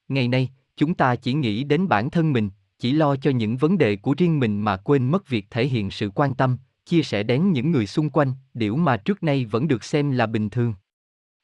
Ngày 0.09 0.29
nay, 0.29 0.51
chúng 0.77 0.95
ta 0.95 1.17
chỉ 1.17 1.33
nghĩ 1.33 1.65
đến 1.65 1.89
bản 1.89 2.11
thân 2.11 2.33
mình, 2.33 2.51
chỉ 2.79 2.93
lo 2.93 3.17
cho 3.17 3.31
những 3.31 3.57
vấn 3.57 3.79
đề 3.79 3.97
của 3.97 4.15
riêng 4.19 4.41
mình 4.41 4.61
mà 4.61 4.77
quên 4.77 5.11
mất 5.11 5.29
việc 5.29 5.47
thể 5.51 5.67
hiện 5.67 5.91
sự 5.91 6.11
quan 6.15 6.35
tâm, 6.35 6.59
chia 6.87 7.03
sẻ 7.03 7.23
đến 7.23 7.53
những 7.53 7.71
người 7.71 7.87
xung 7.87 8.11
quanh, 8.11 8.33
điều 8.55 8.77
mà 8.77 8.97
trước 8.97 9.23
nay 9.23 9.45
vẫn 9.45 9.69
được 9.69 9.85
xem 9.85 10.11
là 10.11 10.27
bình 10.27 10.51
thường. 10.51 10.75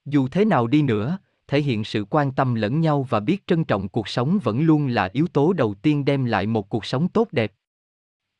Dù 0.04 0.28
thế 0.28 0.44
nào 0.44 0.66
đi 0.66 0.82
nữa, 0.82 1.18
thể 1.46 1.62
hiện 1.62 1.84
sự 1.84 2.04
quan 2.10 2.32
tâm 2.32 2.54
lẫn 2.54 2.80
nhau 2.80 3.02
và 3.02 3.20
biết 3.20 3.46
trân 3.46 3.64
trọng 3.64 3.88
cuộc 3.88 4.08
sống 4.08 4.38
vẫn 4.42 4.60
luôn 4.60 4.86
là 4.86 5.10
yếu 5.12 5.26
tố 5.26 5.52
đầu 5.52 5.74
tiên 5.74 6.04
đem 6.04 6.24
lại 6.24 6.46
một 6.46 6.68
cuộc 6.68 6.84
sống 6.84 7.08
tốt 7.08 7.28
đẹp 7.32 7.52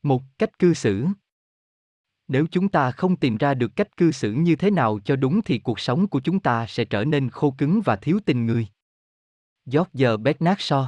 một 0.03 0.23
cách 0.37 0.59
cư 0.59 0.73
xử 0.73 1.07
Nếu 2.27 2.45
chúng 2.51 2.69
ta 2.69 2.91
không 2.91 3.15
tìm 3.15 3.37
ra 3.37 3.53
được 3.53 3.75
cách 3.75 3.97
cư 3.97 4.11
xử 4.11 4.31
như 4.31 4.55
thế 4.55 4.71
nào 4.71 4.99
cho 5.05 5.15
đúng 5.15 5.41
thì 5.41 5.59
cuộc 5.59 5.79
sống 5.79 6.07
của 6.07 6.19
chúng 6.19 6.39
ta 6.39 6.65
sẽ 6.67 6.85
trở 6.85 7.05
nên 7.05 7.29
khô 7.29 7.55
cứng 7.57 7.81
và 7.81 7.95
thiếu 7.95 8.19
tình 8.25 8.45
người. 8.45 8.67
George 9.65 10.17
Bernard 10.17 10.61
Shaw 10.61 10.85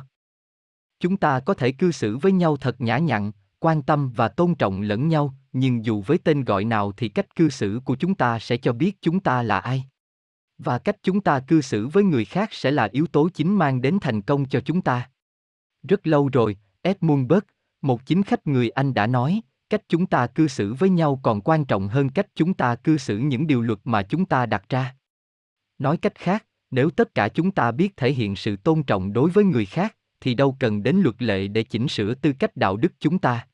Chúng 0.99 1.17
ta 1.17 1.39
có 1.39 1.53
thể 1.53 1.71
cư 1.71 1.91
xử 1.91 2.17
với 2.17 2.31
nhau 2.31 2.57
thật 2.57 2.81
nhã 2.81 2.97
nhặn, 2.97 3.31
quan 3.59 3.81
tâm 3.81 4.11
và 4.15 4.27
tôn 4.27 4.55
trọng 4.55 4.81
lẫn 4.81 5.07
nhau, 5.07 5.35
nhưng 5.53 5.85
dù 5.85 6.01
với 6.01 6.17
tên 6.17 6.43
gọi 6.43 6.65
nào 6.65 6.91
thì 6.91 7.09
cách 7.09 7.35
cư 7.35 7.49
xử 7.49 7.81
của 7.85 7.95
chúng 7.95 8.15
ta 8.15 8.39
sẽ 8.39 8.57
cho 8.57 8.73
biết 8.73 9.01
chúng 9.01 9.19
ta 9.19 9.43
là 9.43 9.59
ai. 9.59 9.85
Và 10.57 10.77
cách 10.77 10.97
chúng 11.03 11.21
ta 11.21 11.39
cư 11.39 11.61
xử 11.61 11.87
với 11.87 12.03
người 12.03 12.25
khác 12.25 12.49
sẽ 12.51 12.71
là 12.71 12.89
yếu 12.91 13.07
tố 13.07 13.29
chính 13.29 13.57
mang 13.57 13.81
đến 13.81 13.97
thành 14.01 14.21
công 14.21 14.45
cho 14.45 14.59
chúng 14.59 14.81
ta. 14.81 15.09
Rất 15.87 16.07
lâu 16.07 16.29
rồi, 16.33 16.57
Edmund 16.81 17.27
Burke, 17.29 17.47
một 17.81 18.05
chính 18.05 18.23
khách 18.23 18.47
người 18.47 18.69
Anh 18.69 18.93
đã 18.93 19.07
nói, 19.07 19.41
cách 19.69 19.81
chúng 19.87 20.05
ta 20.05 20.27
cư 20.27 20.47
xử 20.47 20.73
với 20.73 20.89
nhau 20.89 21.19
còn 21.23 21.41
quan 21.41 21.65
trọng 21.65 21.87
hơn 21.87 22.09
cách 22.09 22.27
chúng 22.35 22.53
ta 22.53 22.75
cư 22.75 22.97
xử 22.97 23.17
những 23.17 23.47
điều 23.47 23.61
luật 23.61 23.79
mà 23.83 24.03
chúng 24.03 24.25
ta 24.25 24.45
đặt 24.45 24.69
ra. 24.69 24.95
Nói 25.77 25.97
cách 25.97 26.15
khác, 26.15 26.45
nếu 26.71 26.89
tất 26.89 27.15
cả 27.15 27.29
chúng 27.29 27.51
ta 27.51 27.71
biết 27.71 27.97
thể 27.97 28.11
hiện 28.11 28.35
sự 28.35 28.55
tôn 28.55 28.83
trọng 28.83 29.13
đối 29.13 29.29
với 29.29 29.43
người 29.43 29.65
khác, 29.65 29.95
thì 30.21 30.33
đâu 30.33 30.55
cần 30.59 30.83
đến 30.83 30.97
luật 30.97 31.21
lệ 31.21 31.47
để 31.47 31.63
chỉnh 31.63 31.87
sửa 31.87 32.13
tư 32.13 32.33
cách 32.39 32.57
đạo 32.57 32.77
đức 32.77 32.91
chúng 32.99 33.19
ta. 33.19 33.47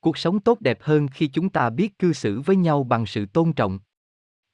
Cuộc 0.00 0.18
sống 0.18 0.40
tốt 0.40 0.60
đẹp 0.60 0.78
hơn 0.80 1.08
khi 1.08 1.26
chúng 1.26 1.48
ta 1.48 1.70
biết 1.70 1.98
cư 1.98 2.12
xử 2.12 2.40
với 2.40 2.56
nhau 2.56 2.84
bằng 2.84 3.06
sự 3.06 3.26
tôn 3.26 3.52
trọng. 3.52 3.78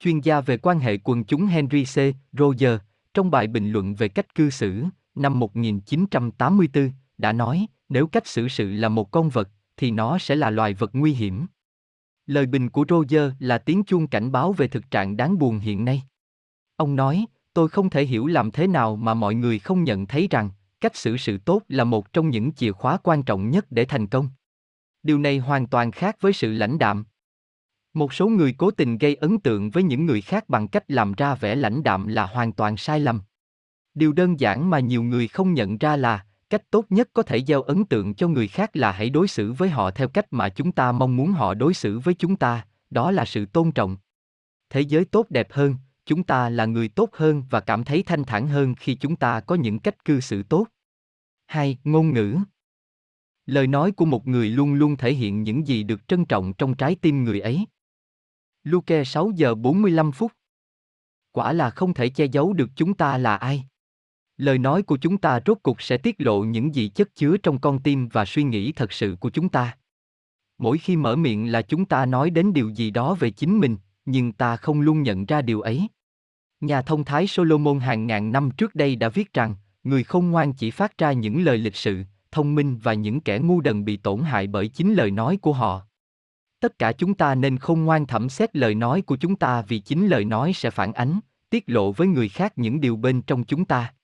Chuyên 0.01 0.21
gia 0.21 0.41
về 0.41 0.57
quan 0.57 0.79
hệ 0.79 0.99
quần 1.05 1.25
chúng 1.25 1.47
Henry 1.47 1.85
C. 1.85 1.97
Roger, 2.39 2.79
trong 3.15 3.31
bài 3.31 3.47
bình 3.47 3.71
luận 3.71 3.95
về 3.95 4.09
cách 4.09 4.35
cư 4.35 4.51
xử, 4.51 4.85
năm 5.15 5.39
1984, 5.39 6.91
đã 7.19 7.33
nói, 7.33 7.67
nếu 7.89 8.07
cách 8.07 8.27
xử 8.27 8.49
sự 8.49 8.73
là 8.73 8.89
một 8.89 9.11
con 9.11 9.29
vật, 9.29 9.49
thì 9.77 9.91
nó 9.91 10.19
sẽ 10.19 10.37
là 10.37 10.51
loài 10.51 10.75
vật 10.75 10.91
nguy 10.93 11.13
hiểm. 11.13 11.47
Lời 12.27 12.47
bình 12.47 12.71
của 12.71 12.85
Roger 12.89 13.33
là 13.39 13.59
tiếng 13.59 13.85
chuông 13.85 14.07
cảnh 14.07 14.33
báo 14.33 14.53
về 14.53 14.69
thực 14.69 14.91
trạng 14.91 15.17
đáng 15.17 15.39
buồn 15.39 15.59
hiện 15.59 15.85
nay. 15.85 16.03
Ông 16.77 16.97
nói, 16.97 17.27
tôi 17.55 17.69
không 17.69 17.91
thể 17.91 18.05
hiểu 18.05 18.27
làm 18.27 18.51
thế 18.51 18.67
nào 18.67 18.97
mà 18.97 19.15
mọi 19.15 19.35
người 19.35 19.59
không 19.59 19.85
nhận 19.85 20.07
thấy 20.07 20.29
rằng, 20.31 20.51
cách 20.81 20.97
xử 20.97 21.17
sự 21.17 21.39
tốt 21.39 21.63
là 21.69 21.85
một 21.85 22.13
trong 22.13 22.31
những 22.31 22.53
chìa 22.53 22.73
khóa 22.73 22.99
quan 23.03 23.23
trọng 23.23 23.51
nhất 23.51 23.67
để 23.71 23.85
thành 23.85 24.07
công. 24.07 24.29
Điều 25.03 25.19
này 25.19 25.39
hoàn 25.39 25.67
toàn 25.67 25.91
khác 25.91 26.17
với 26.21 26.33
sự 26.33 26.53
lãnh 26.53 26.79
đạm. 26.79 27.05
Một 27.95 28.13
số 28.13 28.29
người 28.29 28.55
cố 28.59 28.71
tình 28.71 28.99
gây 28.99 29.15
ấn 29.15 29.39
tượng 29.39 29.71
với 29.71 29.83
những 29.83 30.07
người 30.07 30.21
khác 30.21 30.49
bằng 30.49 30.69
cách 30.69 30.85
làm 30.89 31.13
ra 31.13 31.35
vẻ 31.35 31.55
lãnh 31.55 31.83
đạm 31.83 32.07
là 32.07 32.27
hoàn 32.27 32.53
toàn 32.53 32.77
sai 32.77 33.01
lầm. 33.01 33.23
Điều 33.95 34.13
đơn 34.13 34.41
giản 34.41 34.71
mà 34.71 34.79
nhiều 34.79 35.03
người 35.03 35.29
không 35.29 35.55
nhận 35.55 35.79
ra 35.79 35.97
là, 35.97 36.27
cách 36.51 36.71
tốt 36.71 36.87
nhất 36.91 37.09
có 37.13 37.23
thể 37.23 37.45
gieo 37.45 37.63
ấn 37.63 37.85
tượng 37.85 38.15
cho 38.15 38.29
người 38.29 38.49
khác 38.49 38.77
là 38.77 38.93
hãy 38.93 39.11
đối 39.11 39.29
xử 39.29 39.53
với 39.53 39.69
họ 39.69 39.91
theo 39.91 40.09
cách 40.09 40.27
mà 40.31 40.49
chúng 40.49 40.73
ta 40.73 40.93
mong 40.93 41.17
muốn 41.17 41.33
họ 41.33 41.55
đối 41.55 41.75
xử 41.75 41.99
với 41.99 42.15
chúng 42.15 42.37
ta, 42.37 42.67
đó 42.91 43.11
là 43.11 43.25
sự 43.25 43.47
tôn 43.47 43.73
trọng. 43.73 43.97
Thế 44.71 44.81
giới 44.81 45.05
tốt 45.05 45.27
đẹp 45.31 45.53
hơn, 45.53 45.77
chúng 46.07 46.25
ta 46.25 46.49
là 46.49 46.65
người 46.65 46.89
tốt 46.89 47.11
hơn 47.13 47.43
và 47.51 47.61
cảm 47.61 47.85
thấy 47.85 48.03
thanh 48.03 48.25
thản 48.25 48.49
hơn 48.49 48.75
khi 48.75 48.95
chúng 48.95 49.17
ta 49.17 49.41
có 49.41 49.55
những 49.55 49.79
cách 49.79 50.05
cư 50.05 50.21
xử 50.21 50.43
tốt. 50.43 50.67
2. 51.47 51.79
Ngôn 51.85 52.15
ngữ 52.15 52.39
Lời 53.47 53.67
nói 53.67 53.93
của 53.93 54.05
một 54.05 54.27
người 54.27 54.49
luôn 54.49 54.75
luôn 54.75 54.97
thể 54.97 55.15
hiện 55.15 55.43
những 55.43 55.67
gì 55.67 55.83
được 55.83 56.09
trân 56.09 56.25
trọng 56.25 56.53
trong 56.53 56.77
trái 56.77 56.95
tim 56.95 57.25
người 57.25 57.41
ấy. 57.41 57.67
Luke 58.63 59.05
6 59.05 59.31
giờ 59.37 59.55
45 59.55 60.13
phút 60.13 60.33
Quả 61.33 61.53
là 61.53 61.71
không 61.71 61.95
thể 61.95 62.09
che 62.09 62.25
giấu 62.25 62.53
được 62.53 62.71
chúng 62.77 62.95
ta 62.95 63.19
là 63.19 63.37
ai. 63.37 63.65
Lời 64.37 64.59
nói 64.59 64.83
của 64.83 64.97
chúng 64.97 65.19
ta 65.19 65.41
rốt 65.47 65.59
cục 65.63 65.83
sẽ 65.83 65.97
tiết 65.97 66.15
lộ 66.19 66.45
những 66.45 66.75
gì 66.75 66.89
chất 66.89 67.15
chứa 67.15 67.37
trong 67.37 67.61
con 67.61 67.83
tim 67.83 68.09
và 68.09 68.25
suy 68.25 68.43
nghĩ 68.43 68.73
thật 68.73 68.93
sự 68.93 69.17
của 69.21 69.31
chúng 69.31 69.49
ta. 69.49 69.77
Mỗi 70.59 70.79
khi 70.79 70.97
mở 70.97 71.17
miệng 71.17 71.53
là 71.53 71.63
chúng 71.63 71.85
ta 71.85 72.07
nói 72.07 72.31
đến 72.31 72.53
điều 72.53 72.69
gì 72.69 72.91
đó 72.91 73.15
về 73.15 73.31
chính 73.31 73.61
mình, 73.61 73.77
nhưng 74.05 74.33
ta 74.33 74.57
không 74.57 74.81
luôn 74.81 75.03
nhận 75.03 75.27
ra 75.27 75.43
điều 75.43 75.61
ấy. 75.61 75.89
Nhà 76.67 76.83
thông 76.83 77.05
thái 77.05 77.27
Solomon 77.27 77.79
hàng 77.79 78.07
ngàn 78.07 78.33
năm 78.33 78.51
trước 78.51 78.75
đây 78.75 78.97
đã 78.97 79.09
viết 79.09 79.33
rằng, 79.33 79.55
người 79.85 80.05
không 80.05 80.31
ngoan 80.31 80.53
chỉ 80.53 80.71
phát 80.71 80.99
ra 80.99 81.13
những 81.13 81.45
lời 81.45 81.59
lịch 81.59 81.77
sự, 81.77 82.03
thông 82.33 82.55
minh 82.55 82.79
và 82.83 82.95
những 82.95 83.21
kẻ 83.21 83.39
ngu 83.39 83.61
đần 83.61 83.85
bị 83.85 83.97
tổn 83.97 84.21
hại 84.21 84.47
bởi 84.47 84.69
chính 84.69 84.95
lời 84.95 85.11
nói 85.11 85.37
của 85.37 85.53
họ. 85.53 85.83
Tất 86.61 86.79
cả 86.79 86.93
chúng 86.93 87.15
ta 87.15 87.35
nên 87.35 87.59
không 87.59 87.85
ngoan 87.85 88.07
thẩm 88.07 88.29
xét 88.29 88.57
lời 88.57 88.75
nói 88.75 89.03
của 89.03 89.17
chúng 89.17 89.37
ta 89.37 89.63
vì 89.63 89.79
chính 89.79 90.07
lời 90.07 90.25
nói 90.25 90.53
sẽ 90.53 90.71
phản 90.71 90.93
ánh, 90.93 91.21
tiết 91.51 91.65
lộ 91.67 91.93
với 91.93 92.07
người 92.07 92.29
khác 92.29 92.53
những 92.57 92.81
điều 92.81 92.97
bên 92.97 93.23
trong 93.23 93.45
chúng 93.45 93.65
ta. 93.65 93.95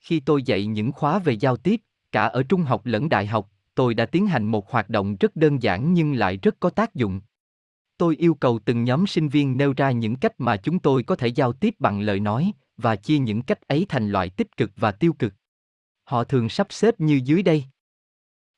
Khi 0.00 0.20
tôi 0.20 0.42
dạy 0.42 0.66
những 0.66 0.92
khóa 0.92 1.18
về 1.18 1.32
giao 1.32 1.56
tiếp, 1.56 1.80
cả 2.12 2.24
ở 2.24 2.42
trung 2.42 2.62
học 2.62 2.80
lẫn 2.84 3.08
đại 3.08 3.26
học, 3.26 3.50
tôi 3.74 3.94
đã 3.94 4.06
tiến 4.06 4.26
hành 4.26 4.44
một 4.44 4.70
hoạt 4.70 4.90
động 4.90 5.16
rất 5.16 5.36
đơn 5.36 5.62
giản 5.62 5.94
nhưng 5.94 6.14
lại 6.14 6.36
rất 6.36 6.60
có 6.60 6.70
tác 6.70 6.94
dụng. 6.94 7.20
Tôi 7.96 8.16
yêu 8.16 8.34
cầu 8.34 8.58
từng 8.64 8.84
nhóm 8.84 9.06
sinh 9.06 9.28
viên 9.28 9.56
nêu 9.56 9.72
ra 9.76 9.90
những 9.90 10.16
cách 10.16 10.32
mà 10.38 10.56
chúng 10.56 10.78
tôi 10.78 11.02
có 11.02 11.16
thể 11.16 11.28
giao 11.28 11.52
tiếp 11.52 11.74
bằng 11.78 12.00
lời 12.00 12.20
nói 12.20 12.52
và 12.76 12.96
chia 12.96 13.18
những 13.18 13.42
cách 13.42 13.60
ấy 13.60 13.86
thành 13.88 14.08
loại 14.10 14.30
tích 14.30 14.56
cực 14.56 14.70
và 14.76 14.92
tiêu 14.92 15.12
cực. 15.18 15.34
Họ 16.04 16.24
thường 16.24 16.48
sắp 16.48 16.66
xếp 16.70 17.00
như 17.00 17.20
dưới 17.24 17.42
đây. 17.42 17.64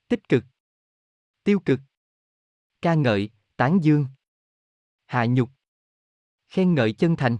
Tích 0.09 0.28
cực, 0.28 0.45
tiêu 1.45 1.61
cực, 1.64 1.80
ca 2.82 2.95
ngợi, 2.95 3.30
tán 3.57 3.78
dương, 3.82 4.07
hạ 5.07 5.26
nhục, 5.26 5.51
khen 6.49 6.74
ngợi 6.74 6.93
chân 6.93 7.16
thành, 7.16 7.39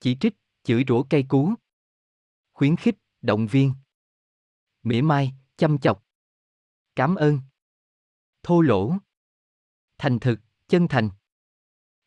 chỉ 0.00 0.16
trích, 0.20 0.34
chửi 0.62 0.84
rủa 0.88 1.02
cây 1.10 1.24
cú, 1.28 1.54
khuyến 2.52 2.76
khích, 2.76 2.96
động 3.22 3.46
viên, 3.46 3.74
mỉa 4.82 5.02
mai, 5.02 5.32
chăm 5.56 5.78
chọc, 5.78 6.04
cảm 6.96 7.14
ơn, 7.14 7.40
thô 8.42 8.60
lỗ, 8.60 8.94
thành 9.98 10.18
thực, 10.20 10.40
chân 10.68 10.88
thành, 10.88 11.10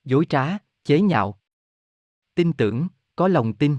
dối 0.04 0.26
trá, 0.30 0.58
chế 0.84 1.02
nhạo, 1.02 1.42
tin 2.36 2.54
tưởng, 2.58 2.88
có 3.16 3.28
lòng 3.28 3.54
tin, 3.58 3.78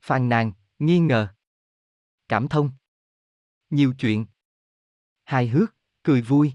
phàn 0.00 0.28
nàn, 0.28 0.52
nghi 0.78 0.98
ngờ, 0.98 1.34
cảm 2.28 2.48
thông, 2.48 2.70
nhiều 3.70 3.94
chuyện, 3.98 4.26
hài 5.24 5.48
hước, 5.48 5.74
cười 6.02 6.22
vui, 6.22 6.52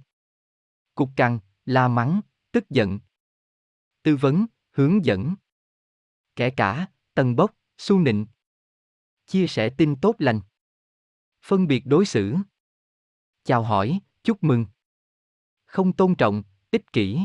cục 0.96 1.10
cằn, 1.16 1.40
la 1.66 1.88
mắng, 1.88 2.22
tức 2.52 2.70
giận, 2.70 3.00
tư 4.04 4.16
vấn, 4.16 4.46
hướng 4.72 5.06
dẫn, 5.06 5.36
kẻ 6.36 6.50
cả, 6.50 6.88
tầng 7.14 7.36
bốc, 7.36 7.58
su 7.78 8.00
nịnh, 8.00 8.28
chia 9.26 9.48
sẻ 9.48 9.70
tin 9.78 9.96
tốt 10.02 10.16
lành, 10.20 10.42
phân 11.42 11.68
biệt 11.68 11.84
đối 11.86 12.06
xử, 12.06 12.36
chào 13.44 13.64
hỏi, 13.64 14.00
chúc 14.24 14.44
mừng, 14.44 14.66
không 15.66 15.94
tôn 15.94 16.16
trọng, 16.16 16.44
ích 16.72 16.94
kỷ, 16.94 17.20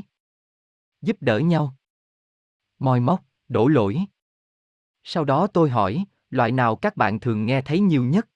giúp 1.03 1.17
đỡ 1.21 1.39
nhau, 1.39 1.77
moi 2.83 3.01
móc, 3.01 3.25
đổ 3.49 3.69
lỗi. 3.69 3.99
Sau 5.05 5.25
đó 5.25 5.47
tôi 5.47 5.71
hỏi, 5.71 6.05
loại 6.31 6.53
nào 6.53 6.77
các 6.77 6.97
bạn 6.97 7.21
thường 7.21 7.47
nghe 7.47 7.63
thấy 7.63 7.81
nhiều 7.81 8.05
nhất? 8.05 8.29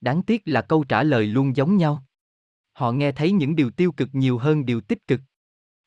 Đáng 0.00 0.22
tiếc 0.22 0.42
là 0.44 0.62
câu 0.62 0.84
trả 0.84 1.02
lời 1.02 1.26
luôn 1.26 1.56
giống 1.56 1.76
nhau. 1.76 2.04
Họ 2.72 2.92
nghe 2.92 3.12
thấy 3.12 3.32
những 3.32 3.56
điều 3.56 3.70
tiêu 3.70 3.92
cực 3.92 4.08
nhiều 4.12 4.38
hơn 4.38 4.66
điều 4.66 4.80
tích 4.80 5.06
cực. 5.06 5.20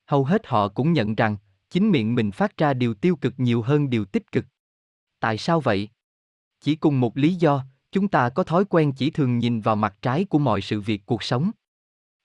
Hầu 0.05 0.25
hết 0.25 0.47
họ 0.47 0.67
cũng 0.67 0.93
nhận 0.93 1.15
rằng, 1.15 1.37
chính 1.69 1.91
miệng 1.91 2.15
mình 2.15 2.31
phát 2.31 2.57
ra 2.57 2.73
điều 2.73 2.93
tiêu 2.93 3.15
cực 3.15 3.33
nhiều 3.37 3.61
hơn 3.61 3.89
điều 3.89 4.05
tích 4.05 4.31
cực. 4.31 4.45
Tại 5.19 5.37
sao 5.37 5.59
vậy? 5.59 5.89
Chỉ 6.59 6.75
cùng 6.75 6.99
một 6.99 7.17
lý 7.17 7.35
do, 7.35 7.65
chúng 7.91 8.07
ta 8.07 8.29
có 8.29 8.43
thói 8.43 8.65
quen 8.65 8.93
chỉ 8.97 9.11
thường 9.11 9.37
nhìn 9.37 9.61
vào 9.61 9.75
mặt 9.75 9.97
trái 10.01 10.25
của 10.25 10.39
mọi 10.39 10.61
sự 10.61 10.81
việc 10.81 11.05
cuộc 11.05 11.23
sống. 11.23 11.51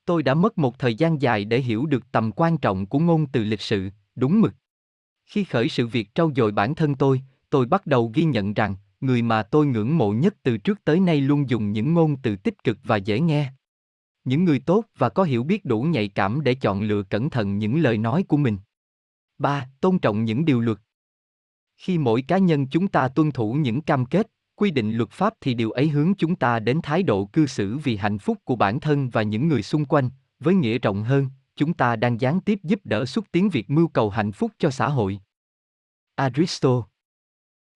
Tôi 0.05 0.22
đã 0.22 0.34
mất 0.34 0.59
một 0.59 0.78
thời 0.78 0.94
gian 0.94 1.22
dài 1.22 1.44
để 1.44 1.61
hiểu 1.61 1.86
được 1.86 2.12
tầm 2.12 2.32
quan 2.32 2.59
trọng 2.59 2.86
của 2.86 2.98
ngôn 2.98 3.26
từ 3.26 3.44
lịch 3.44 3.61
sự, 3.61 3.90
đúng 4.14 4.40
mực. 4.40 4.55
Khi 5.26 5.44
khởi 5.44 5.68
sự 5.68 5.86
việc 5.86 6.14
trau 6.14 6.32
dồi 6.36 6.53
bản 6.53 6.74
thân 6.74 6.94
tôi, 6.94 7.22
tôi 7.50 7.66
bắt 7.66 7.86
đầu 7.86 8.11
ghi 8.14 8.24
nhận 8.24 8.55
rằng, 8.55 8.74
người 9.00 9.22
mà 9.22 9.42
tôi 9.42 9.66
ngưỡng 9.66 9.98
mộ 9.98 10.12
nhất 10.12 10.34
từ 10.42 10.57
trước 10.57 10.84
tới 10.84 11.00
nay 11.00 11.20
luôn 11.20 11.50
dùng 11.50 11.72
những 11.72 11.94
ngôn 11.94 12.16
từ 12.22 12.36
tích 12.36 12.64
cực 12.64 12.78
và 12.84 12.96
dễ 12.96 13.20
nghe. 13.20 13.53
Những 14.24 14.44
người 14.44 14.59
tốt 14.59 14.84
và 14.98 15.09
có 15.09 15.22
hiểu 15.22 15.44
biết 15.44 15.64
đủ 15.64 15.82
nhạy 15.82 16.09
cảm 16.09 16.40
để 16.44 16.55
chọn 16.55 16.82
lựa 16.82 17.03
cẩn 17.03 17.30
thận 17.30 17.59
những 17.59 17.80
lời 17.80 17.98
nói 17.98 18.24
của 18.28 18.36
mình. 18.36 18.59
3. 19.38 19.70
Tôn 19.80 19.98
trọng 19.98 20.24
những 20.24 20.44
điều 20.44 20.61
luật. 20.61 20.78
Khi 21.76 21.98
mỗi 21.98 22.22
cá 22.22 22.38
nhân 22.38 22.66
chúng 22.66 22.88
ta 22.88 23.09
tuân 23.09 23.30
thủ 23.30 23.53
những 23.53 23.80
cam 23.80 24.07
kết, 24.07 24.30
quy 24.62 24.70
định 24.70 24.96
luật 24.96 25.10
pháp 25.10 25.34
thì 25.40 25.54
điều 25.54 25.70
ấy 25.70 25.88
hướng 25.88 26.14
chúng 26.14 26.36
ta 26.36 26.58
đến 26.58 26.80
thái 26.82 27.02
độ 27.02 27.24
cư 27.24 27.46
xử 27.46 27.78
vì 27.78 27.96
hạnh 27.96 28.18
phúc 28.18 28.38
của 28.44 28.56
bản 28.56 28.80
thân 28.80 29.10
và 29.10 29.22
những 29.22 29.48
người 29.48 29.62
xung 29.62 29.84
quanh, 29.84 30.10
với 30.40 30.54
nghĩa 30.54 30.78
rộng 30.78 31.02
hơn, 31.04 31.28
chúng 31.56 31.74
ta 31.74 31.96
đang 31.96 32.20
gián 32.20 32.40
tiếp 32.40 32.58
giúp 32.62 32.80
đỡ 32.84 33.06
xúc 33.06 33.24
tiến 33.32 33.48
việc 33.48 33.70
mưu 33.70 33.88
cầu 33.88 34.10
hạnh 34.10 34.32
phúc 34.32 34.52
cho 34.58 34.70
xã 34.70 34.88
hội. 34.88 35.20
Aristotle 36.14 36.80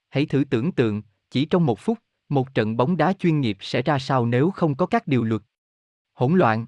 Hãy 0.09 0.27
thử 0.27 0.45
tưởng 0.51 0.73
tượng, 0.73 1.03
chỉ 1.31 1.45
trong 1.45 1.67
một 1.67 1.81
phút, 1.81 1.99
một 2.29 2.55
trận 2.55 2.77
bóng 2.77 2.97
đá 2.97 3.13
chuyên 3.13 3.41
nghiệp 3.41 3.57
sẽ 3.61 3.83
ra 3.83 3.99
sao 3.99 4.27
nếu 4.27 4.51
không 4.51 4.77
có 4.77 4.87
các 4.87 5.07
điều 5.07 5.25
luật. 5.25 5.43
Hỗn 6.13 6.35
loạn, 6.35 6.67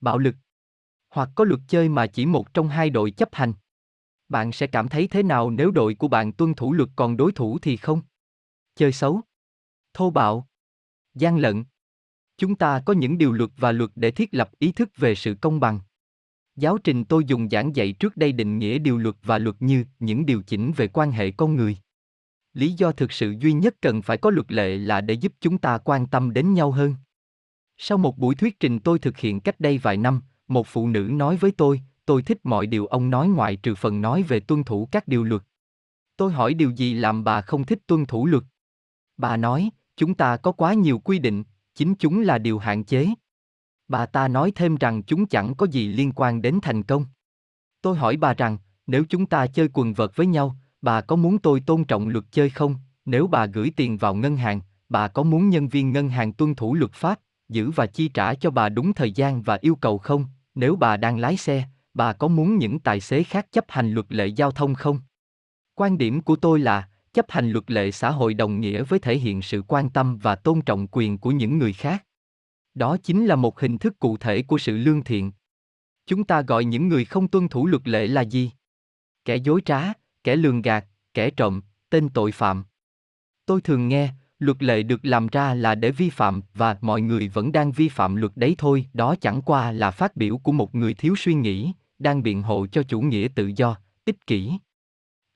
bạo 0.00 0.18
lực, 0.18 0.34
hoặc 1.10 1.28
có 1.34 1.44
luật 1.44 1.60
chơi 1.68 1.88
mà 1.88 2.06
chỉ 2.06 2.26
một 2.26 2.54
trong 2.54 2.68
hai 2.68 2.90
đội 2.90 3.10
chấp 3.10 3.28
hành. 3.32 3.52
Bạn 4.28 4.52
sẽ 4.52 4.66
cảm 4.66 4.88
thấy 4.88 5.08
thế 5.08 5.22
nào 5.22 5.50
nếu 5.50 5.70
đội 5.70 5.94
của 5.94 6.08
bạn 6.08 6.32
tuân 6.32 6.54
thủ 6.54 6.72
luật 6.72 6.88
còn 6.96 7.16
đối 7.16 7.32
thủ 7.32 7.58
thì 7.58 7.76
không? 7.76 8.02
Chơi 8.76 8.92
xấu, 8.92 9.20
thô 9.96 10.10
bạo, 10.10 10.46
gian 11.14 11.38
lận. 11.38 11.64
Chúng 12.38 12.54
ta 12.54 12.82
có 12.86 12.92
những 12.92 13.18
điều 13.18 13.32
luật 13.32 13.50
và 13.56 13.72
luật 13.72 13.90
để 13.94 14.10
thiết 14.10 14.34
lập 14.34 14.50
ý 14.58 14.72
thức 14.72 14.90
về 14.96 15.14
sự 15.14 15.34
công 15.34 15.60
bằng. 15.60 15.80
Giáo 16.56 16.78
trình 16.78 17.04
tôi 17.04 17.24
dùng 17.24 17.48
giảng 17.48 17.76
dạy 17.76 17.92
trước 17.92 18.16
đây 18.16 18.32
định 18.32 18.58
nghĩa 18.58 18.78
điều 18.78 18.98
luật 18.98 19.16
và 19.22 19.38
luật 19.38 19.56
như 19.60 19.84
những 19.98 20.26
điều 20.26 20.42
chỉnh 20.42 20.72
về 20.76 20.88
quan 20.88 21.12
hệ 21.12 21.30
con 21.30 21.56
người. 21.56 21.76
Lý 22.52 22.72
do 22.72 22.92
thực 22.92 23.12
sự 23.12 23.34
duy 23.40 23.52
nhất 23.52 23.74
cần 23.80 24.02
phải 24.02 24.16
có 24.16 24.30
luật 24.30 24.52
lệ 24.52 24.76
là 24.76 25.00
để 25.00 25.14
giúp 25.14 25.32
chúng 25.40 25.58
ta 25.58 25.78
quan 25.78 26.06
tâm 26.06 26.32
đến 26.32 26.54
nhau 26.54 26.70
hơn. 26.70 26.94
Sau 27.76 27.98
một 27.98 28.18
buổi 28.18 28.34
thuyết 28.34 28.60
trình 28.60 28.78
tôi 28.78 28.98
thực 28.98 29.18
hiện 29.18 29.40
cách 29.40 29.60
đây 29.60 29.78
vài 29.78 29.96
năm, 29.96 30.20
một 30.48 30.66
phụ 30.66 30.88
nữ 30.88 31.08
nói 31.12 31.36
với 31.36 31.50
tôi, 31.50 31.80
tôi 32.06 32.22
thích 32.22 32.38
mọi 32.42 32.66
điều 32.66 32.86
ông 32.86 33.10
nói 33.10 33.28
ngoại 33.28 33.56
trừ 33.56 33.74
phần 33.74 34.00
nói 34.00 34.22
về 34.22 34.40
tuân 34.40 34.64
thủ 34.64 34.88
các 34.92 35.08
điều 35.08 35.24
luật. 35.24 35.42
Tôi 36.16 36.32
hỏi 36.32 36.54
điều 36.54 36.70
gì 36.70 36.94
làm 36.94 37.24
bà 37.24 37.40
không 37.40 37.64
thích 37.64 37.78
tuân 37.86 38.06
thủ 38.06 38.26
luật? 38.26 38.44
Bà 39.16 39.36
nói, 39.36 39.70
chúng 39.96 40.14
ta 40.14 40.36
có 40.36 40.52
quá 40.52 40.74
nhiều 40.74 40.98
quy 40.98 41.18
định, 41.18 41.44
chính 41.74 41.94
chúng 41.94 42.20
là 42.20 42.38
điều 42.38 42.58
hạn 42.58 42.84
chế. 42.84 43.08
Bà 43.88 44.06
ta 44.06 44.28
nói 44.28 44.52
thêm 44.54 44.76
rằng 44.76 45.02
chúng 45.02 45.26
chẳng 45.26 45.54
có 45.54 45.66
gì 45.66 45.88
liên 45.88 46.12
quan 46.12 46.42
đến 46.42 46.58
thành 46.62 46.82
công. 46.82 47.04
Tôi 47.82 47.96
hỏi 47.96 48.16
bà 48.16 48.34
rằng, 48.34 48.58
nếu 48.86 49.04
chúng 49.08 49.26
ta 49.26 49.46
chơi 49.46 49.68
quần 49.72 49.94
vợt 49.94 50.10
với 50.14 50.26
nhau, 50.26 50.56
bà 50.82 51.00
có 51.00 51.16
muốn 51.16 51.38
tôi 51.38 51.60
tôn 51.60 51.84
trọng 51.84 52.08
luật 52.08 52.24
chơi 52.30 52.50
không? 52.50 52.74
Nếu 53.04 53.26
bà 53.26 53.46
gửi 53.46 53.72
tiền 53.76 53.96
vào 53.96 54.14
ngân 54.14 54.36
hàng, 54.36 54.60
bà 54.88 55.08
có 55.08 55.22
muốn 55.22 55.48
nhân 55.48 55.68
viên 55.68 55.92
ngân 55.92 56.08
hàng 56.08 56.32
tuân 56.32 56.54
thủ 56.54 56.74
luật 56.74 56.92
pháp, 56.92 57.20
giữ 57.48 57.70
và 57.70 57.86
chi 57.86 58.08
trả 58.08 58.34
cho 58.34 58.50
bà 58.50 58.68
đúng 58.68 58.92
thời 58.92 59.12
gian 59.12 59.42
và 59.42 59.58
yêu 59.60 59.74
cầu 59.74 59.98
không? 59.98 60.24
Nếu 60.54 60.76
bà 60.76 60.96
đang 60.96 61.18
lái 61.18 61.36
xe, 61.36 61.64
bà 61.94 62.12
có 62.12 62.28
muốn 62.28 62.58
những 62.58 62.78
tài 62.78 63.00
xế 63.00 63.22
khác 63.22 63.46
chấp 63.52 63.64
hành 63.68 63.92
luật 63.92 64.06
lệ 64.08 64.26
giao 64.26 64.50
thông 64.50 64.74
không? 64.74 65.00
Quan 65.74 65.98
điểm 65.98 66.20
của 66.20 66.36
tôi 66.36 66.60
là, 66.60 66.88
chấp 67.16 67.30
hành 67.30 67.50
luật 67.50 67.70
lệ 67.70 67.90
xã 67.90 68.10
hội 68.10 68.34
đồng 68.34 68.60
nghĩa 68.60 68.82
với 68.82 68.98
thể 68.98 69.16
hiện 69.16 69.42
sự 69.42 69.62
quan 69.68 69.90
tâm 69.90 70.18
và 70.18 70.34
tôn 70.34 70.60
trọng 70.60 70.86
quyền 70.90 71.18
của 71.18 71.30
những 71.30 71.58
người 71.58 71.72
khác. 71.72 72.04
Đó 72.74 72.96
chính 73.02 73.26
là 73.26 73.36
một 73.36 73.60
hình 73.60 73.78
thức 73.78 73.98
cụ 73.98 74.16
thể 74.16 74.42
của 74.42 74.58
sự 74.58 74.76
lương 74.76 75.04
thiện. 75.04 75.32
Chúng 76.06 76.24
ta 76.24 76.42
gọi 76.42 76.64
những 76.64 76.88
người 76.88 77.04
không 77.04 77.28
tuân 77.28 77.48
thủ 77.48 77.66
luật 77.66 77.88
lệ 77.88 78.06
là 78.06 78.20
gì? 78.20 78.50
Kẻ 79.24 79.36
dối 79.36 79.60
trá, 79.64 79.92
kẻ 80.24 80.36
lường 80.36 80.62
gạt, 80.62 80.84
kẻ 81.14 81.30
trộm, 81.30 81.60
tên 81.90 82.08
tội 82.08 82.32
phạm. 82.32 82.64
Tôi 83.46 83.60
thường 83.60 83.88
nghe, 83.88 84.08
luật 84.38 84.62
lệ 84.62 84.82
được 84.82 85.04
làm 85.04 85.26
ra 85.26 85.54
là 85.54 85.74
để 85.74 85.90
vi 85.90 86.10
phạm 86.10 86.42
và 86.54 86.78
mọi 86.80 87.00
người 87.00 87.28
vẫn 87.28 87.52
đang 87.52 87.72
vi 87.72 87.88
phạm 87.88 88.16
luật 88.16 88.32
đấy 88.36 88.54
thôi, 88.58 88.86
đó 88.92 89.14
chẳng 89.20 89.42
qua 89.42 89.72
là 89.72 89.90
phát 89.90 90.16
biểu 90.16 90.38
của 90.38 90.52
một 90.52 90.74
người 90.74 90.94
thiếu 90.94 91.14
suy 91.16 91.34
nghĩ, 91.34 91.72
đang 91.98 92.22
biện 92.22 92.42
hộ 92.42 92.66
cho 92.66 92.82
chủ 92.82 93.00
nghĩa 93.00 93.28
tự 93.34 93.52
do, 93.56 93.76
ích 94.04 94.26
kỷ. 94.26 94.52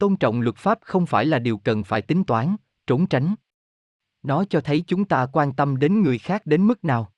Tôn 0.01 0.17
trọng 0.17 0.41
luật 0.41 0.57
pháp 0.57 0.79
không 0.83 1.07
phải 1.07 1.27
là 1.27 1.39
điều 1.39 1.59
cần 1.59 1.85
phải 1.85 2.03
tính 2.03 2.25
toán, 2.25 2.57
trốn 2.87 3.07
tránh. 3.07 3.35
Nó 4.23 4.45
cho 4.45 4.61
thấy 4.61 4.85
chúng 4.87 5.05
ta 5.05 5.27
quan 5.33 5.53
tâm 5.53 5.77
đến 5.77 6.03
người 6.03 6.19
khác 6.19 6.47
đến 6.47 6.67
mức 6.67 6.85
nào. 6.85 7.13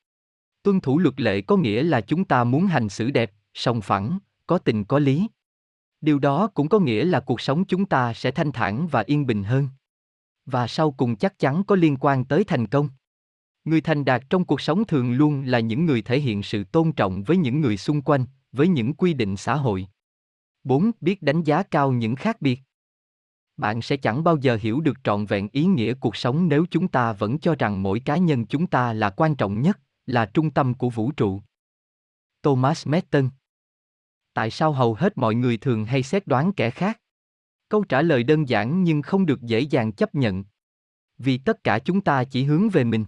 Tuân 0.62 0.80
thủ 0.80 0.98
luật 0.98 1.20
lệ 1.20 1.40
có 1.40 1.56
nghĩa 1.56 1.82
là 1.82 2.00
chúng 2.00 2.24
ta 2.24 2.44
muốn 2.44 2.66
hành 2.66 2.88
xử 2.88 3.10
đẹp, 3.10 3.32
sòng 3.54 3.80
phẳng, 3.80 4.18
có 4.46 4.58
tình 4.58 4.84
có 4.84 4.98
lý. 4.98 5.26
Điều 6.00 6.18
đó 6.18 6.46
cũng 6.46 6.68
có 6.68 6.78
nghĩa 6.78 7.04
là 7.04 7.20
cuộc 7.20 7.40
sống 7.40 7.64
chúng 7.64 7.86
ta 7.86 8.12
sẽ 8.14 8.30
thanh 8.30 8.52
thản 8.52 8.88
và 8.90 9.04
yên 9.06 9.26
bình 9.26 9.44
hơn. 9.44 9.68
Và 10.46 10.66
sau 10.66 10.90
cùng 10.90 11.16
chắc 11.16 11.38
chắn 11.38 11.62
có 11.64 11.76
liên 11.76 11.96
quan 12.00 12.24
tới 12.24 12.44
thành 12.44 12.66
công. 12.66 12.88
Người 13.64 13.80
thành 13.80 14.04
đạt 14.04 14.22
trong 14.30 14.44
cuộc 14.44 14.60
sống 14.60 14.84
thường 14.84 15.12
luôn 15.12 15.42
là 15.42 15.60
những 15.60 15.86
người 15.86 16.02
thể 16.02 16.20
hiện 16.20 16.42
sự 16.42 16.64
tôn 16.64 16.92
trọng 16.92 17.22
với 17.22 17.36
những 17.36 17.60
người 17.60 17.76
xung 17.76 18.02
quanh, 18.02 18.26
với 18.52 18.68
những 18.68 18.94
quy 18.94 19.14
định 19.14 19.36
xã 19.36 19.54
hội. 19.54 19.86
4. 20.64 20.90
Biết 21.00 21.22
đánh 21.22 21.42
giá 21.42 21.62
cao 21.62 21.92
những 21.92 22.16
khác 22.16 22.42
biệt. 22.42 22.60
Bạn 23.62 23.82
sẽ 23.82 23.96
chẳng 23.96 24.24
bao 24.24 24.36
giờ 24.36 24.58
hiểu 24.60 24.80
được 24.80 25.04
trọn 25.04 25.26
vẹn 25.26 25.48
ý 25.52 25.64
nghĩa 25.64 25.94
cuộc 25.94 26.16
sống 26.16 26.48
nếu 26.48 26.66
chúng 26.70 26.88
ta 26.88 27.12
vẫn 27.12 27.38
cho 27.38 27.54
rằng 27.58 27.82
mỗi 27.82 28.00
cá 28.00 28.16
nhân 28.16 28.46
chúng 28.46 28.66
ta 28.66 28.92
là 28.92 29.10
quan 29.10 29.36
trọng 29.36 29.62
nhất, 29.62 29.80
là 30.06 30.26
trung 30.26 30.50
tâm 30.50 30.74
của 30.74 30.90
vũ 30.90 31.12
trụ. 31.12 31.40
Thomas 32.42 32.86
Merton 32.86 33.30
Tại 34.34 34.50
sao 34.50 34.72
hầu 34.72 34.94
hết 34.94 35.18
mọi 35.18 35.34
người 35.34 35.56
thường 35.56 35.84
hay 35.84 36.02
xét 36.02 36.26
đoán 36.26 36.52
kẻ 36.52 36.70
khác? 36.70 37.00
Câu 37.68 37.84
trả 37.84 38.02
lời 38.02 38.22
đơn 38.22 38.48
giản 38.48 38.84
nhưng 38.84 39.02
không 39.02 39.26
được 39.26 39.40
dễ 39.42 39.60
dàng 39.60 39.92
chấp 39.92 40.14
nhận. 40.14 40.44
Vì 41.18 41.38
tất 41.38 41.64
cả 41.64 41.78
chúng 41.78 42.00
ta 42.00 42.24
chỉ 42.24 42.44
hướng 42.44 42.68
về 42.68 42.84
mình. 42.84 43.04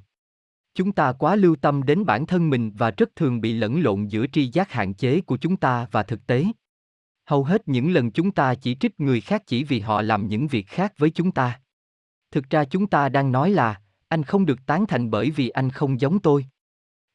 Chúng 0.74 0.92
ta 0.92 1.12
quá 1.12 1.36
lưu 1.36 1.57
tâm 1.57 1.82
đến 1.82 2.05
bản 2.05 2.26
thân 2.26 2.50
mình 2.50 2.72
và 2.74 2.90
rất 2.90 3.16
thường 3.16 3.40
bị 3.40 3.52
lẫn 3.52 3.82
lộn 3.82 4.07
giữa 4.07 4.26
tri 4.26 4.48
giác 4.48 4.72
hạn 4.72 4.94
chế 4.94 5.20
của 5.20 5.36
chúng 5.36 5.57
ta 5.57 5.86
và 5.90 6.02
thực 6.02 6.26
tế. 6.26 6.44
Hầu 7.25 7.45
hết 7.45 7.68
những 7.68 7.93
lần 7.93 8.11
chúng 8.11 8.31
ta 8.31 8.55
chỉ 8.55 8.75
trích 8.75 9.01
người 9.01 9.20
khác 9.20 9.43
chỉ 9.47 9.64
vì 9.64 9.81
họ 9.81 10.03
làm 10.03 10.29
những 10.29 10.47
việc 10.47 10.66
khác 10.66 10.93
với 10.99 11.11
chúng 11.11 11.33
ta. 11.33 11.61
Thực 12.31 12.51
ra 12.51 12.64
chúng 12.64 12.87
ta 12.87 13.09
đang 13.09 13.33
nói 13.33 13.51
là, 13.51 13.81
anh 14.09 14.22
không 14.22 14.47
được 14.47 14.59
tán 14.66 14.87
thành 14.87 15.11
bởi 15.11 15.31
vì 15.31 15.49
anh 15.49 15.70
không 15.70 16.01
giống 16.01 16.18
tôi. 16.18 16.47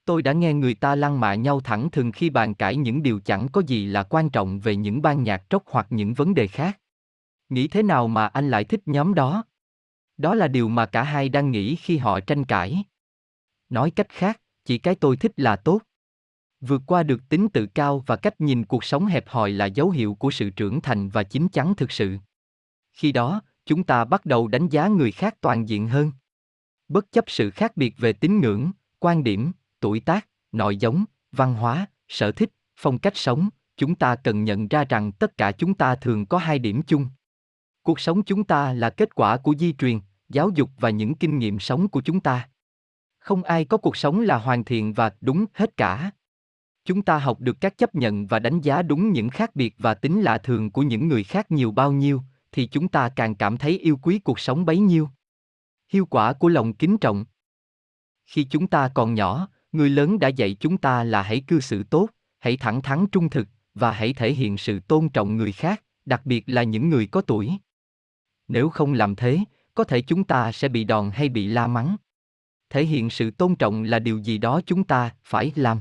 Tôi 0.05 0.21
đã 0.21 0.33
nghe 0.33 0.53
người 0.53 0.73
ta 0.73 0.95
lăng 0.95 1.19
mạ 1.19 1.35
nhau 1.35 1.59
thẳng 1.59 1.91
thừng 1.91 2.11
khi 2.11 2.29
bàn 2.29 2.53
cãi 2.53 2.75
những 2.75 3.03
điều 3.03 3.19
chẳng 3.19 3.47
có 3.51 3.61
gì 3.61 3.85
là 3.85 4.03
quan 4.03 4.29
trọng 4.29 4.59
về 4.59 4.75
những 4.75 5.01
ban 5.01 5.23
nhạc 5.23 5.43
rock 5.51 5.67
hoặc 5.67 5.87
những 5.89 6.13
vấn 6.13 6.33
đề 6.33 6.47
khác. 6.47 6.79
Nghĩ 7.49 7.67
thế 7.67 7.83
nào 7.83 8.07
mà 8.07 8.27
anh 8.27 8.49
lại 8.49 8.63
thích 8.63 8.81
nhóm 8.85 9.13
đó? 9.13 9.43
Đó 10.17 10.35
là 10.35 10.47
điều 10.47 10.69
mà 10.69 10.85
cả 10.85 11.03
hai 11.03 11.29
đang 11.29 11.51
nghĩ 11.51 11.75
khi 11.75 11.97
họ 11.97 12.19
tranh 12.19 12.45
cãi. 12.45 12.83
Nói 13.69 13.91
cách 13.91 14.09
khác, 14.09 14.41
chỉ 14.65 14.77
cái 14.77 14.95
tôi 14.95 15.17
thích 15.17 15.31
là 15.37 15.55
tốt. 15.55 15.81
Vượt 16.61 16.81
qua 16.85 17.03
được 17.03 17.29
tính 17.29 17.49
tự 17.49 17.65
cao 17.65 18.03
và 18.05 18.15
cách 18.15 18.41
nhìn 18.41 18.65
cuộc 18.65 18.83
sống 18.83 19.05
hẹp 19.05 19.29
hòi 19.29 19.51
là 19.51 19.65
dấu 19.65 19.89
hiệu 19.89 20.13
của 20.13 20.31
sự 20.31 20.49
trưởng 20.49 20.81
thành 20.81 21.09
và 21.09 21.23
chín 21.23 21.47
chắn 21.49 21.75
thực 21.75 21.91
sự. 21.91 22.17
Khi 22.93 23.11
đó, 23.11 23.41
chúng 23.65 23.83
ta 23.83 24.05
bắt 24.05 24.25
đầu 24.25 24.47
đánh 24.47 24.67
giá 24.67 24.87
người 24.87 25.11
khác 25.11 25.35
toàn 25.41 25.69
diện 25.69 25.87
hơn. 25.87 26.11
Bất 26.87 27.11
chấp 27.11 27.25
sự 27.27 27.49
khác 27.49 27.77
biệt 27.77 27.93
về 27.97 28.13
tín 28.13 28.41
ngưỡng, 28.41 28.71
quan 28.99 29.23
điểm, 29.23 29.51
tuổi 29.79 29.99
tác, 29.99 30.27
nội 30.51 30.77
giống, 30.77 31.05
văn 31.31 31.53
hóa, 31.53 31.85
sở 32.07 32.31
thích, 32.31 32.49
phong 32.77 32.99
cách 32.99 33.17
sống, 33.17 33.49
chúng 33.77 33.95
ta 33.95 34.15
cần 34.15 34.43
nhận 34.43 34.67
ra 34.67 34.83
rằng 34.83 35.11
tất 35.11 35.37
cả 35.37 35.51
chúng 35.51 35.73
ta 35.73 35.95
thường 35.95 36.25
có 36.25 36.37
hai 36.37 36.59
điểm 36.59 36.81
chung. 36.81 37.07
Cuộc 37.83 37.99
sống 37.99 38.23
chúng 38.23 38.43
ta 38.43 38.73
là 38.73 38.89
kết 38.89 39.15
quả 39.15 39.37
của 39.37 39.55
di 39.59 39.73
truyền, 39.73 39.99
giáo 40.29 40.49
dục 40.49 40.69
và 40.79 40.89
những 40.89 41.15
kinh 41.15 41.39
nghiệm 41.39 41.59
sống 41.59 41.87
của 41.87 42.01
chúng 42.01 42.19
ta. 42.19 42.49
Không 43.19 43.43
ai 43.43 43.65
có 43.65 43.77
cuộc 43.77 43.97
sống 43.97 44.21
là 44.21 44.37
hoàn 44.37 44.63
thiện 44.63 44.93
và 44.93 45.11
đúng 45.21 45.45
hết 45.53 45.77
cả. 45.77 46.11
Chúng 46.89 47.01
ta 47.01 47.17
học 47.17 47.41
được 47.41 47.61
các 47.61 47.77
chấp 47.77 47.95
nhận 47.95 48.27
và 48.27 48.39
đánh 48.39 48.61
giá 48.61 48.81
đúng 48.81 49.11
những 49.11 49.29
khác 49.29 49.55
biệt 49.55 49.75
và 49.77 49.93
tính 49.93 50.21
lạ 50.21 50.37
thường 50.37 50.71
của 50.71 50.81
những 50.81 51.07
người 51.07 51.23
khác 51.23 51.51
nhiều 51.51 51.71
bao 51.71 51.91
nhiêu, 51.91 52.21
thì 52.51 52.65
chúng 52.65 52.87
ta 52.87 53.09
càng 53.09 53.35
cảm 53.35 53.57
thấy 53.57 53.79
yêu 53.79 53.97
quý 53.97 54.19
cuộc 54.19 54.39
sống 54.39 54.65
bấy 54.65 54.79
nhiêu. 54.79 55.09
Hiệu 55.89 56.05
quả 56.05 56.33
của 56.33 56.49
lòng 56.49 56.73
kính 56.73 56.97
trọng. 56.97 57.25
Khi 58.25 58.43
chúng 58.43 58.67
ta 58.67 58.89
còn 58.93 59.13
nhỏ, 59.13 59.47
người 59.71 59.89
lớn 59.89 60.19
đã 60.19 60.27
dạy 60.27 60.55
chúng 60.59 60.77
ta 60.77 61.03
là 61.03 61.21
hãy 61.21 61.41
cư 61.47 61.59
xử 61.59 61.83
tốt, 61.83 62.09
hãy 62.39 62.57
thẳng 62.57 62.81
thắn 62.81 63.05
trung 63.11 63.29
thực 63.29 63.47
và 63.73 63.91
hãy 63.91 64.13
thể 64.13 64.33
hiện 64.33 64.57
sự 64.57 64.79
tôn 64.79 65.09
trọng 65.09 65.37
người 65.37 65.51
khác, 65.51 65.83
đặc 66.05 66.25
biệt 66.25 66.43
là 66.47 66.63
những 66.63 66.89
người 66.89 67.07
có 67.07 67.21
tuổi. 67.21 67.51
Nếu 68.47 68.69
không 68.69 68.93
làm 68.93 69.15
thế, 69.15 69.39
có 69.75 69.83
thể 69.83 70.01
chúng 70.01 70.23
ta 70.23 70.51
sẽ 70.51 70.67
bị 70.67 70.83
đòn 70.83 71.11
hay 71.13 71.29
bị 71.29 71.47
la 71.47 71.67
mắng. 71.67 71.95
Thể 72.69 72.85
hiện 72.85 73.09
sự 73.09 73.31
tôn 73.31 73.55
trọng 73.55 73.83
là 73.83 73.99
điều 73.99 74.17
gì 74.17 74.37
đó 74.37 74.61
chúng 74.65 74.83
ta 74.83 75.11
phải 75.23 75.51
làm. 75.55 75.79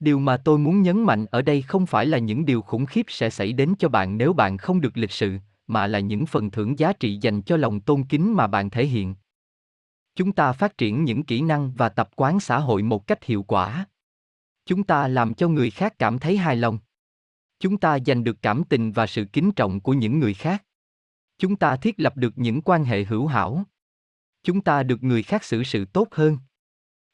Điều 0.00 0.18
mà 0.18 0.36
tôi 0.36 0.58
muốn 0.58 0.82
nhấn 0.82 1.02
mạnh 1.02 1.26
ở 1.30 1.42
đây 1.42 1.62
không 1.62 1.86
phải 1.86 2.06
là 2.06 2.18
những 2.18 2.44
điều 2.44 2.62
khủng 2.62 2.86
khiếp 2.86 3.06
sẽ 3.08 3.30
xảy 3.30 3.52
đến 3.52 3.74
cho 3.78 3.88
bạn 3.88 4.18
nếu 4.18 4.32
bạn 4.32 4.56
không 4.58 4.80
được 4.80 4.96
lịch 4.96 5.10
sự, 5.10 5.38
mà 5.66 5.86
là 5.86 5.98
những 5.98 6.26
phần 6.26 6.50
thưởng 6.50 6.78
giá 6.78 6.92
trị 6.92 7.18
dành 7.22 7.42
cho 7.42 7.56
lòng 7.56 7.80
tôn 7.80 8.04
kính 8.04 8.36
mà 8.36 8.46
bạn 8.46 8.70
thể 8.70 8.86
hiện. 8.86 9.14
Chúng 10.14 10.32
ta 10.32 10.52
phát 10.52 10.78
triển 10.78 11.04
những 11.04 11.22
kỹ 11.22 11.40
năng 11.40 11.72
và 11.72 11.88
tập 11.88 12.10
quán 12.16 12.40
xã 12.40 12.58
hội 12.58 12.82
một 12.82 13.06
cách 13.06 13.24
hiệu 13.24 13.42
quả. 13.42 13.86
Chúng 14.66 14.84
ta 14.84 15.08
làm 15.08 15.34
cho 15.34 15.48
người 15.48 15.70
khác 15.70 15.94
cảm 15.98 16.18
thấy 16.18 16.36
hài 16.36 16.56
lòng. 16.56 16.78
Chúng 17.60 17.78
ta 17.78 17.98
giành 18.06 18.24
được 18.24 18.42
cảm 18.42 18.62
tình 18.68 18.92
và 18.92 19.06
sự 19.06 19.24
kính 19.24 19.52
trọng 19.52 19.80
của 19.80 19.92
những 19.92 20.18
người 20.18 20.34
khác. 20.34 20.64
Chúng 21.38 21.56
ta 21.56 21.76
thiết 21.76 22.00
lập 22.00 22.16
được 22.16 22.38
những 22.38 22.62
quan 22.62 22.84
hệ 22.84 23.04
hữu 23.04 23.26
hảo. 23.26 23.64
Chúng 24.42 24.60
ta 24.60 24.82
được 24.82 25.02
người 25.02 25.22
khác 25.22 25.44
xử 25.44 25.62
sự 25.62 25.84
tốt 25.84 26.08
hơn 26.10 26.38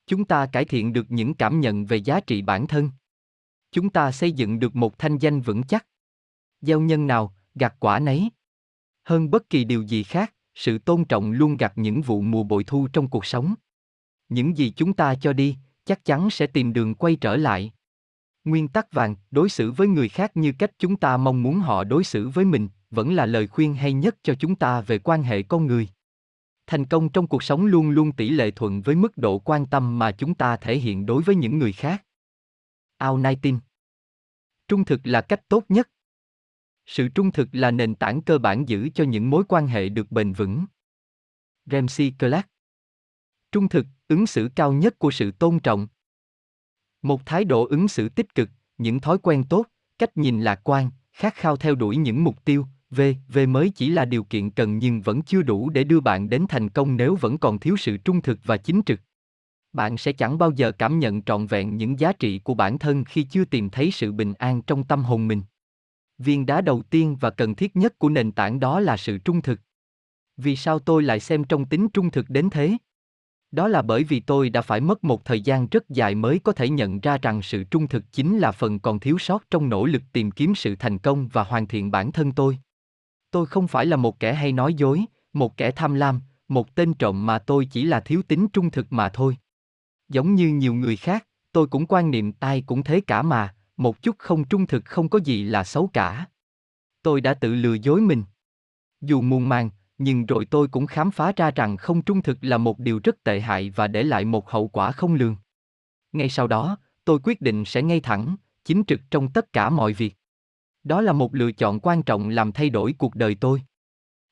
chúng 0.06 0.24
ta 0.24 0.46
cải 0.46 0.64
thiện 0.64 0.92
được 0.92 1.06
những 1.08 1.34
cảm 1.34 1.60
nhận 1.60 1.86
về 1.86 1.96
giá 1.96 2.20
trị 2.20 2.42
bản 2.42 2.66
thân 2.66 2.90
chúng 3.72 3.90
ta 3.90 4.12
xây 4.12 4.32
dựng 4.32 4.58
được 4.58 4.76
một 4.76 4.98
thanh 4.98 5.18
danh 5.18 5.40
vững 5.40 5.62
chắc 5.62 5.86
gieo 6.60 6.80
nhân 6.80 7.06
nào 7.06 7.34
gặt 7.54 7.74
quả 7.80 7.98
nấy 7.98 8.30
hơn 9.04 9.30
bất 9.30 9.50
kỳ 9.50 9.64
điều 9.64 9.82
gì 9.82 10.02
khác 10.02 10.34
sự 10.54 10.78
tôn 10.78 11.04
trọng 11.04 11.32
luôn 11.32 11.56
gặt 11.56 11.72
những 11.76 12.02
vụ 12.02 12.20
mùa 12.20 12.42
bội 12.42 12.64
thu 12.64 12.88
trong 12.92 13.08
cuộc 13.08 13.26
sống. 13.26 13.54
Những 14.28 14.56
gì 14.56 14.72
chúng 14.76 14.92
ta 14.92 15.14
cho 15.14 15.32
đi, 15.32 15.56
chắc 15.84 16.04
chắn 16.04 16.30
sẽ 16.30 16.46
tìm 16.46 16.72
đường 16.72 16.94
quay 16.94 17.16
trở 17.16 17.36
lại. 17.36 17.72
Nguyên 18.44 18.68
tắc 18.68 18.92
vàng, 18.92 19.16
đối 19.30 19.48
xử 19.48 19.70
với 19.70 19.88
người 19.88 20.08
khác 20.08 20.36
như 20.36 20.52
cách 20.58 20.70
chúng 20.78 20.96
ta 20.96 21.16
mong 21.16 21.42
muốn 21.42 21.60
họ 21.60 21.84
đối 21.84 22.04
xử 22.04 22.28
với 22.28 22.44
mình, 22.44 22.68
vẫn 22.90 23.14
là 23.14 23.26
lời 23.26 23.46
khuyên 23.46 23.74
hay 23.74 23.92
nhất 23.92 24.16
cho 24.22 24.34
chúng 24.34 24.56
ta 24.56 24.80
về 24.80 24.98
quan 24.98 25.22
hệ 25.22 25.42
con 25.42 25.66
người. 25.66 25.88
Thành 26.66 26.86
công 26.86 27.08
trong 27.08 27.26
cuộc 27.26 27.42
sống 27.42 27.66
luôn 27.66 27.90
luôn 27.90 28.12
tỷ 28.12 28.30
lệ 28.30 28.50
thuận 28.50 28.82
với 28.82 28.94
mức 28.94 29.18
độ 29.18 29.38
quan 29.38 29.66
tâm 29.66 29.98
mà 29.98 30.12
chúng 30.12 30.34
ta 30.34 30.56
thể 30.56 30.78
hiện 30.78 31.06
đối 31.06 31.22
với 31.22 31.34
những 31.34 31.58
người 31.58 31.72
khác. 31.72 32.04
Ao 32.96 33.18
Nai 33.18 33.38
tin 33.42 33.58
Trung 34.68 34.84
thực 34.84 35.00
là 35.04 35.20
cách 35.20 35.48
tốt 35.48 35.64
nhất 35.68 35.88
sự 36.86 37.08
trung 37.08 37.32
thực 37.32 37.48
là 37.52 37.70
nền 37.70 37.94
tảng 37.94 38.22
cơ 38.22 38.38
bản 38.38 38.68
giữ 38.68 38.88
cho 38.94 39.04
những 39.04 39.30
mối 39.30 39.44
quan 39.48 39.66
hệ 39.66 39.88
được 39.88 40.12
bền 40.12 40.32
vững. 40.32 40.64
Ramsey 41.66 42.12
Clark 42.18 42.46
Trung 43.52 43.68
thực, 43.68 43.86
ứng 44.08 44.26
xử 44.26 44.48
cao 44.56 44.72
nhất 44.72 44.98
của 44.98 45.10
sự 45.10 45.30
tôn 45.30 45.58
trọng. 45.60 45.88
Một 47.02 47.26
thái 47.26 47.44
độ 47.44 47.66
ứng 47.66 47.88
xử 47.88 48.08
tích 48.08 48.34
cực, 48.34 48.48
những 48.78 49.00
thói 49.00 49.18
quen 49.18 49.44
tốt, 49.48 49.66
cách 49.98 50.16
nhìn 50.16 50.40
lạc 50.40 50.60
quan, 50.64 50.90
khát 51.12 51.34
khao 51.34 51.56
theo 51.56 51.74
đuổi 51.74 51.96
những 51.96 52.24
mục 52.24 52.44
tiêu, 52.44 52.66
V, 52.96 53.00
V 53.28 53.38
mới 53.48 53.70
chỉ 53.70 53.88
là 53.88 54.04
điều 54.04 54.24
kiện 54.24 54.50
cần 54.50 54.78
nhưng 54.78 55.00
vẫn 55.00 55.22
chưa 55.22 55.42
đủ 55.42 55.70
để 55.70 55.84
đưa 55.84 56.00
bạn 56.00 56.28
đến 56.28 56.46
thành 56.48 56.68
công 56.68 56.96
nếu 56.96 57.16
vẫn 57.20 57.38
còn 57.38 57.58
thiếu 57.58 57.76
sự 57.76 57.96
trung 57.96 58.22
thực 58.22 58.38
và 58.44 58.56
chính 58.56 58.82
trực. 58.86 59.00
Bạn 59.72 59.96
sẽ 59.96 60.12
chẳng 60.12 60.38
bao 60.38 60.50
giờ 60.50 60.72
cảm 60.72 60.98
nhận 60.98 61.22
trọn 61.22 61.46
vẹn 61.46 61.76
những 61.76 62.00
giá 62.00 62.12
trị 62.12 62.38
của 62.38 62.54
bản 62.54 62.78
thân 62.78 63.04
khi 63.04 63.22
chưa 63.22 63.44
tìm 63.44 63.70
thấy 63.70 63.90
sự 63.90 64.12
bình 64.12 64.34
an 64.34 64.62
trong 64.62 64.84
tâm 64.84 65.04
hồn 65.04 65.28
mình. 65.28 65.42
Viên 66.18 66.46
đá 66.46 66.60
đầu 66.60 66.82
tiên 66.90 67.16
và 67.20 67.30
cần 67.30 67.54
thiết 67.54 67.76
nhất 67.76 67.98
của 67.98 68.08
nền 68.08 68.32
tảng 68.32 68.60
đó 68.60 68.80
là 68.80 68.96
sự 68.96 69.18
trung 69.18 69.42
thực. 69.42 69.60
Vì 70.36 70.56
sao 70.56 70.78
tôi 70.78 71.02
lại 71.02 71.20
xem 71.20 71.44
trong 71.44 71.64
tính 71.64 71.88
trung 71.88 72.10
thực 72.10 72.30
đến 72.30 72.50
thế? 72.50 72.72
Đó 73.50 73.68
là 73.68 73.82
bởi 73.82 74.04
vì 74.04 74.20
tôi 74.20 74.50
đã 74.50 74.62
phải 74.62 74.80
mất 74.80 75.04
một 75.04 75.24
thời 75.24 75.40
gian 75.40 75.66
rất 75.70 75.88
dài 75.88 76.14
mới 76.14 76.38
có 76.38 76.52
thể 76.52 76.68
nhận 76.68 77.00
ra 77.00 77.18
rằng 77.22 77.42
sự 77.42 77.64
trung 77.64 77.88
thực 77.88 78.12
chính 78.12 78.38
là 78.38 78.52
phần 78.52 78.78
còn 78.78 79.00
thiếu 79.00 79.18
sót 79.18 79.44
trong 79.50 79.68
nỗ 79.68 79.86
lực 79.86 80.02
tìm 80.12 80.30
kiếm 80.30 80.54
sự 80.54 80.76
thành 80.78 80.98
công 80.98 81.28
và 81.28 81.44
hoàn 81.44 81.66
thiện 81.66 81.90
bản 81.90 82.12
thân 82.12 82.32
tôi. 82.32 82.58
Tôi 83.34 83.46
không 83.46 83.68
phải 83.68 83.86
là 83.86 83.96
một 83.96 84.20
kẻ 84.20 84.34
hay 84.34 84.52
nói 84.52 84.74
dối, 84.74 85.04
một 85.32 85.56
kẻ 85.56 85.70
tham 85.70 85.94
lam, 85.94 86.20
một 86.48 86.74
tên 86.74 86.94
trộm 86.94 87.26
mà 87.26 87.38
tôi 87.38 87.66
chỉ 87.70 87.84
là 87.84 88.00
thiếu 88.00 88.22
tính 88.28 88.48
trung 88.52 88.70
thực 88.70 88.92
mà 88.92 89.08
thôi. 89.08 89.36
Giống 90.08 90.34
như 90.34 90.48
nhiều 90.48 90.74
người 90.74 90.96
khác, 90.96 91.26
tôi 91.52 91.66
cũng 91.66 91.86
quan 91.86 92.10
niệm 92.10 92.32
ai 92.40 92.62
cũng 92.66 92.82
thế 92.82 93.00
cả 93.00 93.22
mà, 93.22 93.54
một 93.76 94.02
chút 94.02 94.16
không 94.18 94.44
trung 94.44 94.66
thực 94.66 94.84
không 94.84 95.08
có 95.08 95.18
gì 95.24 95.44
là 95.44 95.64
xấu 95.64 95.86
cả. 95.86 96.26
Tôi 97.02 97.20
đã 97.20 97.34
tự 97.34 97.54
lừa 97.54 97.74
dối 97.74 98.00
mình. 98.00 98.24
Dù 99.00 99.20
muôn 99.20 99.48
màng, 99.48 99.70
nhưng 99.98 100.26
rồi 100.26 100.44
tôi 100.44 100.68
cũng 100.68 100.86
khám 100.86 101.10
phá 101.10 101.32
ra 101.36 101.50
rằng 101.50 101.76
không 101.76 102.02
trung 102.02 102.22
thực 102.22 102.38
là 102.40 102.58
một 102.58 102.78
điều 102.78 103.00
rất 103.04 103.24
tệ 103.24 103.40
hại 103.40 103.70
và 103.70 103.86
để 103.86 104.02
lại 104.02 104.24
một 104.24 104.50
hậu 104.50 104.68
quả 104.68 104.92
không 104.92 105.14
lường. 105.14 105.36
Ngay 106.12 106.28
sau 106.28 106.46
đó, 106.46 106.78
tôi 107.04 107.18
quyết 107.22 107.40
định 107.40 107.64
sẽ 107.64 107.82
ngay 107.82 108.00
thẳng, 108.00 108.36
chính 108.64 108.84
trực 108.84 109.00
trong 109.10 109.32
tất 109.32 109.52
cả 109.52 109.70
mọi 109.70 109.92
việc. 109.92 110.16
Đó 110.84 111.00
là 111.00 111.12
một 111.12 111.34
lựa 111.34 111.52
chọn 111.52 111.80
quan 111.80 112.02
trọng 112.02 112.28
làm 112.28 112.52
thay 112.52 112.70
đổi 112.70 112.94
cuộc 112.98 113.14
đời 113.14 113.34
tôi. 113.34 113.62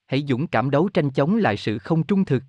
Hãy 0.07 0.25
dũng 0.29 0.47
cảm 0.47 0.71
đấu 0.71 0.89
tranh 0.89 1.11
chống 1.11 1.37
lại 1.37 1.57
sự 1.57 1.79
không 1.79 2.03
trung 2.03 2.25
thực. 2.25 2.43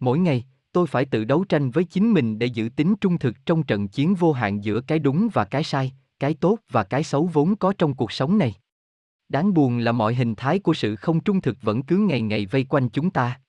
Mỗi 0.00 0.18
ngày, 0.18 0.44
tôi 0.72 0.86
phải 0.86 1.04
tự 1.04 1.24
đấu 1.24 1.44
tranh 1.44 1.70
với 1.70 1.84
chính 1.84 2.12
mình 2.12 2.38
để 2.38 2.46
giữ 2.46 2.68
tính 2.76 2.94
trung 3.00 3.18
thực 3.18 3.46
trong 3.46 3.62
trận 3.62 3.88
chiến 3.88 4.14
vô 4.14 4.32
hạn 4.32 4.64
giữa 4.64 4.80
cái 4.80 4.98
đúng 4.98 5.28
và 5.32 5.44
cái 5.44 5.64
sai, 5.64 5.92
cái 6.18 6.34
tốt 6.34 6.58
và 6.70 6.84
cái 6.84 7.04
xấu 7.04 7.26
vốn 7.32 7.56
có 7.56 7.72
trong 7.78 7.94
cuộc 7.94 8.12
sống 8.12 8.38
này. 8.38 8.54
Đáng 9.28 9.54
buồn 9.54 9.78
là 9.78 9.92
mọi 9.92 10.14
hình 10.14 10.34
thái 10.34 10.58
của 10.58 10.74
sự 10.74 10.96
không 10.96 11.20
trung 11.20 11.40
thực 11.40 11.56
vẫn 11.62 11.82
cứ 11.82 11.96
ngày 11.96 12.20
ngày 12.20 12.46
vây 12.46 12.64
quanh 12.64 12.88
chúng 12.88 13.10
ta. 13.10 13.40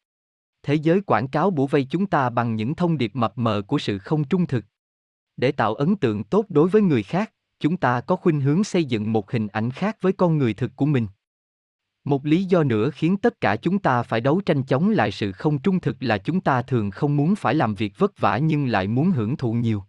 Thế 0.63 0.75
giới 0.75 1.01
quảng 1.01 1.27
cáo 1.27 1.51
bủa 1.51 1.67
vây 1.67 1.87
chúng 1.89 2.05
ta 2.05 2.29
bằng 2.29 2.55
những 2.55 2.75
thông 2.75 2.97
điệp 2.97 3.15
mập 3.15 3.37
mờ 3.37 3.61
của 3.67 3.79
sự 3.79 3.97
không 3.99 4.23
trung 4.23 4.47
thực. 4.47 4.65
Để 5.37 5.51
tạo 5.51 5.75
ấn 5.75 5.95
tượng 5.95 6.23
tốt 6.23 6.45
đối 6.49 6.69
với 6.69 6.81
người 6.81 7.03
khác, 7.03 7.33
chúng 7.59 7.77
ta 7.77 8.01
có 8.01 8.15
khuynh 8.15 8.41
hướng 8.41 8.63
xây 8.63 8.85
dựng 8.85 9.13
một 9.13 9.31
hình 9.31 9.47
ảnh 9.47 9.71
khác 9.71 9.97
với 10.01 10.13
con 10.13 10.37
người 10.37 10.53
thực 10.53 10.75
của 10.75 10.85
mình. 10.85 11.07
Một 12.03 12.25
lý 12.25 12.43
do 12.43 12.63
nữa 12.63 12.89
khiến 12.89 13.17
tất 13.17 13.41
cả 13.41 13.55
chúng 13.55 13.79
ta 13.79 14.03
phải 14.03 14.21
đấu 14.21 14.41
tranh 14.45 14.63
chống 14.63 14.89
lại 14.89 15.11
sự 15.11 15.31
không 15.31 15.59
trung 15.59 15.79
thực 15.79 15.97
là 15.99 16.17
chúng 16.17 16.41
ta 16.41 16.61
thường 16.61 16.91
không 16.91 17.17
muốn 17.17 17.35
phải 17.35 17.55
làm 17.55 17.75
việc 17.75 17.93
vất 17.97 18.19
vả 18.19 18.37
nhưng 18.37 18.67
lại 18.67 18.87
muốn 18.87 19.11
hưởng 19.11 19.37
thụ 19.37 19.53
nhiều. 19.53 19.83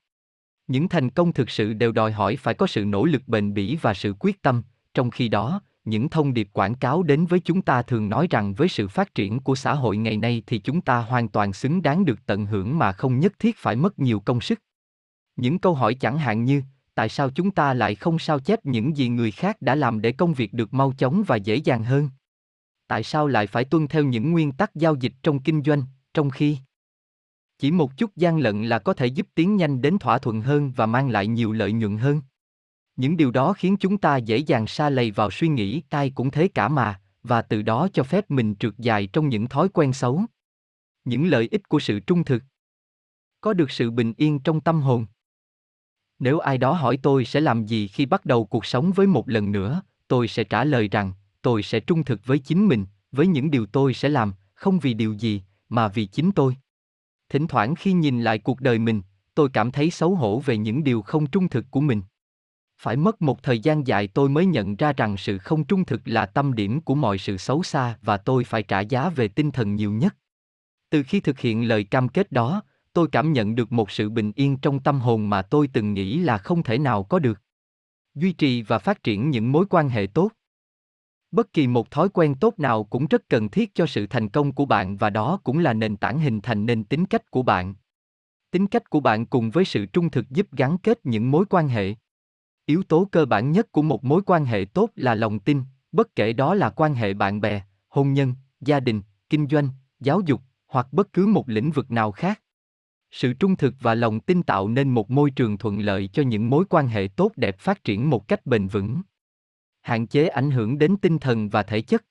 Những 0.67 0.89
thành 0.89 1.11
công 1.11 1.33
thực 1.33 1.51
sự 1.51 1.73
đều 1.73 1.93
đòi 1.93 2.13
hỏi 2.13 2.37
phải 2.37 2.55
có 2.55 2.67
sự 2.67 2.85
nỗ 2.85 3.05
lực 3.05 3.23
bền 3.27 3.55
bỉ 3.55 3.79
và 3.83 3.95
sự 3.95 4.15
quyết 4.19 4.43
tâm, 4.43 4.63
trong 4.95 5.11
khi 5.11 5.29
đó, 5.29 5.61
những 5.85 6.09
thông 6.09 6.35
điệp 6.35 6.49
quảng 6.53 6.75
cáo 6.75 7.03
đến 7.03 7.27
với 7.27 7.41
chúng 7.41 7.63
ta 7.63 7.83
thường 7.83 8.09
nói 8.09 8.27
rằng 8.31 8.55
với 8.55 8.69
sự 8.69 8.89
phát 8.89 9.15
triển 9.15 9.41
của 9.41 9.55
xã 9.55 9.75
hội 9.75 9.97
ngày 9.97 10.17
nay 10.17 10.43
thì 10.47 10.59
chúng 10.59 10.81
ta 10.81 10.99
hoàn 10.99 11.29
toàn 11.29 11.53
xứng 11.53 11.83
đáng 11.83 12.05
được 12.05 12.27
tận 12.27 12.47
hưởng 12.47 12.79
mà 12.79 12.93
không 12.93 13.21
nhất 13.21 13.33
thiết 13.39 13.57
phải 13.59 13.77
mất 13.77 13.99
nhiều 13.99 14.21
công 14.21 14.41
sức. 14.41 14.61
Những 15.37 15.59
câu 15.59 15.75
hỏi 15.75 15.95
chẳng 15.95 16.19
hạn 16.19 16.45
như, 16.45 16.63
tại 17.01 17.09
sao 17.09 17.31
chúng 17.31 17.51
ta 17.51 17.75
lại 17.75 17.95
không 17.95 18.19
sao 18.19 18.41
chép 18.41 18.67
những 18.67 18.97
gì 18.97 19.09
người 19.09 19.31
khác 19.31 19.63
đã 19.63 19.75
làm 19.75 20.01
để 20.01 20.13
công 20.13 20.35
việc 20.35 20.53
được 20.53 20.75
mau 20.75 20.93
chóng 20.99 21.23
và 21.27 21.37
dễ 21.37 21.57
dàng 21.57 21.85
hơn? 21.85 22.09
Tại 22.87 23.03
sao 23.03 23.27
lại 23.27 23.47
phải 23.47 23.65
tuân 23.65 23.89
theo 23.89 24.05
những 24.05 24.33
nguyên 24.33 24.53
tắc 24.53 24.75
giao 24.75 24.95
dịch 24.95 25.13
trong 25.23 25.43
kinh 25.43 25.63
doanh, 25.63 25.83
trong 26.15 26.31
khi 26.31 26.59
chỉ 27.59 27.71
một 27.71 27.97
chút 27.97 28.17
gian 28.17 28.39
lận 28.39 28.65
là 28.65 28.79
có 28.79 28.95
thể 28.95 29.07
giúp 29.07 29.27
tiến 29.35 29.57
nhanh 29.57 29.81
đến 29.81 29.99
thỏa 29.99 30.19
thuận 30.19 30.41
hơn 30.41 30.73
và 30.77 30.87
mang 30.87 31.11
lại 31.11 31.27
nhiều 31.27 31.53
lợi 31.53 31.73
nhuận 31.73 31.99
hơn? 31.99 32.23
Những 32.97 33.17
điều 33.17 33.31
đó 33.31 33.53
khiến 33.53 33.77
chúng 33.77 33.99
ta 33.99 34.17
dễ 34.17 34.37
dàng 34.37 34.67
xa 34.67 34.91
lầy 34.91 35.11
vào 35.11 35.31
suy 35.31 35.49
nghĩ 35.49 35.83
tai 35.91 36.11
cũng 36.11 36.31
thế 36.31 36.49
cả 36.49 36.69
mà, 36.69 37.01
và 37.23 37.43
từ 37.43 37.63
đó 37.63 37.89
cho 37.93 38.03
phép 38.03 38.31
mình 38.31 38.55
trượt 38.55 38.75
dài 38.79 39.07
trong 39.07 39.29
những 39.29 39.49
thói 39.49 39.69
quen 39.69 39.93
xấu. 39.93 40.23
Những 41.05 41.27
lợi 41.27 41.49
ích 41.51 41.69
của 41.69 41.81
sự 41.81 42.01
trung 42.01 42.25
thực. 42.25 42.43
Có 43.41 43.53
được 43.53 43.71
sự 43.71 43.91
bình 43.91 44.13
yên 44.17 44.39
trong 44.39 44.61
tâm 44.61 44.81
hồn. 44.81 45.07
Nếu 46.21 46.39
ai 46.39 46.59
đó 46.59 46.73
hỏi 46.73 46.99
tôi 47.03 47.25
sẽ 47.25 47.41
làm 47.41 47.67
gì 47.67 47.89
khi 47.89 48.07
bắt 48.07 48.25
đầu 48.25 48.45
cuộc 48.45 48.67
sống 48.67 48.93
với 48.93 49.07
một 49.07 49.29
lần 49.29 49.53
nữa, 49.53 49.83
tôi 50.09 50.29
sẽ 50.29 50.45
trả 50.45 50.65
lời 50.65 50.89
rằng, 50.89 51.13
tôi 51.43 51.63
sẽ 51.63 51.81
trung 51.81 52.05
thực 52.05 52.27
với 52.27 52.39
chính 52.39 52.69
mình, 52.69 52.87
với 53.13 53.27
những 53.27 53.51
điều 53.51 53.67
tôi 53.67 53.95
sẽ 53.95 54.09
làm, 54.09 54.33
không 54.55 54.79
vì 54.79 54.95
điều 54.95 55.13
gì, 55.13 55.43
mà 55.69 55.89
vì 55.89 56.07
chính 56.07 56.33
tôi. 56.33 56.57
Thỉnh 57.29 57.47
thoảng 57.47 57.75
khi 57.75 57.93
nhìn 57.93 58.23
lại 58.23 58.39
cuộc 58.39 58.61
đời 58.61 58.79
mình, 58.79 59.03
tôi 59.35 59.49
cảm 59.53 59.71
thấy 59.71 59.91
xấu 59.91 60.15
hổ 60.15 60.41
về 60.41 60.57
những 60.57 60.85
điều 60.85 61.03
không 61.03 61.27
trung 61.27 61.49
thực 61.49 61.71
của 61.71 61.81
mình. 61.81 62.03
Phải 62.79 62.97
mất 62.97 63.23
một 63.23 63.43
thời 63.43 63.59
gian 63.59 63.87
dài 63.87 64.07
tôi 64.07 64.29
mới 64.29 64.47
nhận 64.47 64.77
ra 64.77 64.93
rằng 64.93 65.17
sự 65.17 65.39
không 65.39 65.65
trung 65.65 65.85
thực 65.85 66.01
là 66.05 66.27
tâm 66.27 66.55
điểm 66.55 66.81
của 66.81 66.95
mọi 66.95 67.19
sự 67.19 67.37
xấu 67.37 67.63
xa 67.63 67.99
và 68.03 68.17
tôi 68.17 68.45
phải 68.45 68.63
trả 68.63 68.81
giá 68.81 69.09
về 69.09 69.29
tinh 69.29 69.51
thần 69.51 69.75
nhiều 69.75 69.93
nhất. 69.93 70.17
Từ 70.91 71.03
khi 71.03 71.21
thực 71.21 71.39
hiện 71.39 71.69
lời 71.69 71.85
cam 71.85 72.09
kết 72.09 72.33
đó, 72.33 72.63
tôi 72.93 73.09
cảm 73.13 73.33
nhận 73.33 73.55
được 73.55 73.73
một 73.73 73.91
sự 73.91 74.11
bình 74.11 74.33
yên 74.37 74.57
trong 74.57 74.81
tâm 74.81 75.01
hồn 75.01 75.31
mà 75.31 75.43
tôi 75.43 75.69
từng 75.73 75.95
nghĩ 75.95 76.19
là 76.19 76.39
không 76.39 76.63
thể 76.63 76.79
nào 76.79 77.05
có 77.05 77.19
được. 77.19 77.41
Duy 78.15 78.33
trì 78.33 78.63
và 78.63 78.79
phát 78.79 79.03
triển 79.03 79.31
những 79.31 79.53
mối 79.53 79.67
quan 79.71 79.89
hệ 79.89 80.07
tốt. 80.07 80.31
Bất 81.31 81.53
kỳ 81.53 81.67
một 81.67 81.91
thói 81.91 82.09
quen 82.09 82.35
tốt 82.35 82.59
nào 82.59 82.85
cũng 82.85 83.07
rất 83.07 83.29
cần 83.29 83.49
thiết 83.49 83.75
cho 83.75 83.87
sự 83.87 84.07
thành 84.07 84.29
công 84.29 84.53
của 84.53 84.65
bạn 84.65 84.97
và 84.97 85.11
đó 85.11 85.41
cũng 85.45 85.59
là 85.59 85.73
nền 85.73 85.97
tảng 85.97 86.19
hình 86.19 86.41
thành 86.41 86.67
nên 86.67 86.85
tính 86.85 87.07
cách 87.07 87.31
của 87.31 87.43
bạn. 87.43 87.75
Tính 88.51 88.67
cách 88.67 88.91
của 88.91 89.01
bạn 89.01 89.27
cùng 89.27 89.51
với 89.51 89.65
sự 89.65 89.87
trung 89.87 90.11
thực 90.11 90.31
giúp 90.31 90.47
gắn 90.53 90.79
kết 90.79 91.01
những 91.05 91.31
mối 91.31 91.45
quan 91.51 91.69
hệ. 91.69 91.95
Yếu 92.67 92.83
tố 92.83 93.09
cơ 93.13 93.25
bản 93.25 93.53
nhất 93.53 93.73
của 93.73 93.83
một 93.83 94.05
mối 94.05 94.23
quan 94.27 94.45
hệ 94.45 94.65
tốt 94.75 94.91
là 94.97 95.15
lòng 95.15 95.39
tin, 95.39 95.63
bất 95.93 96.17
kể 96.17 96.33
đó 96.33 96.55
là 96.55 96.71
quan 96.71 96.95
hệ 96.95 97.15
bạn 97.15 97.41
bè, 97.41 97.63
hôn 97.89 98.13
nhân, 98.13 98.35
gia 98.61 98.81
đình, 98.81 99.03
kinh 99.29 99.49
doanh, 99.49 99.69
giáo 100.01 100.21
dục 100.21 100.41
hoặc 100.67 100.93
bất 100.93 101.13
cứ 101.13 101.27
một 101.27 101.49
lĩnh 101.49 101.71
vực 101.71 101.91
nào 101.91 102.13
khác 102.13 102.41
sự 103.11 103.33
trung 103.33 103.57
thực 103.57 103.75
và 103.81 103.95
lòng 103.95 104.21
tin 104.21 104.43
tạo 104.43 104.69
nên 104.69 104.89
một 104.89 105.11
môi 105.11 105.31
trường 105.31 105.59
thuận 105.59 105.81
lợi 105.81 106.09
cho 106.13 106.23
những 106.23 106.51
mối 106.51 106.65
quan 106.71 106.89
hệ 106.89 107.09
tốt 107.17 107.33
đẹp 107.37 107.59
phát 107.59 107.85
triển 107.85 108.11
một 108.11 108.29
cách 108.29 108.47
bền 108.47 108.67
vững. 108.67 109.03
Hạn 109.83 110.07
chế 110.07 110.29
ảnh 110.29 110.51
hưởng 110.51 110.79
đến 110.79 110.97
tinh 110.97 111.19
thần 111.19 111.49
và 111.49 111.63
thể 111.63 111.81
chất. 111.81 112.05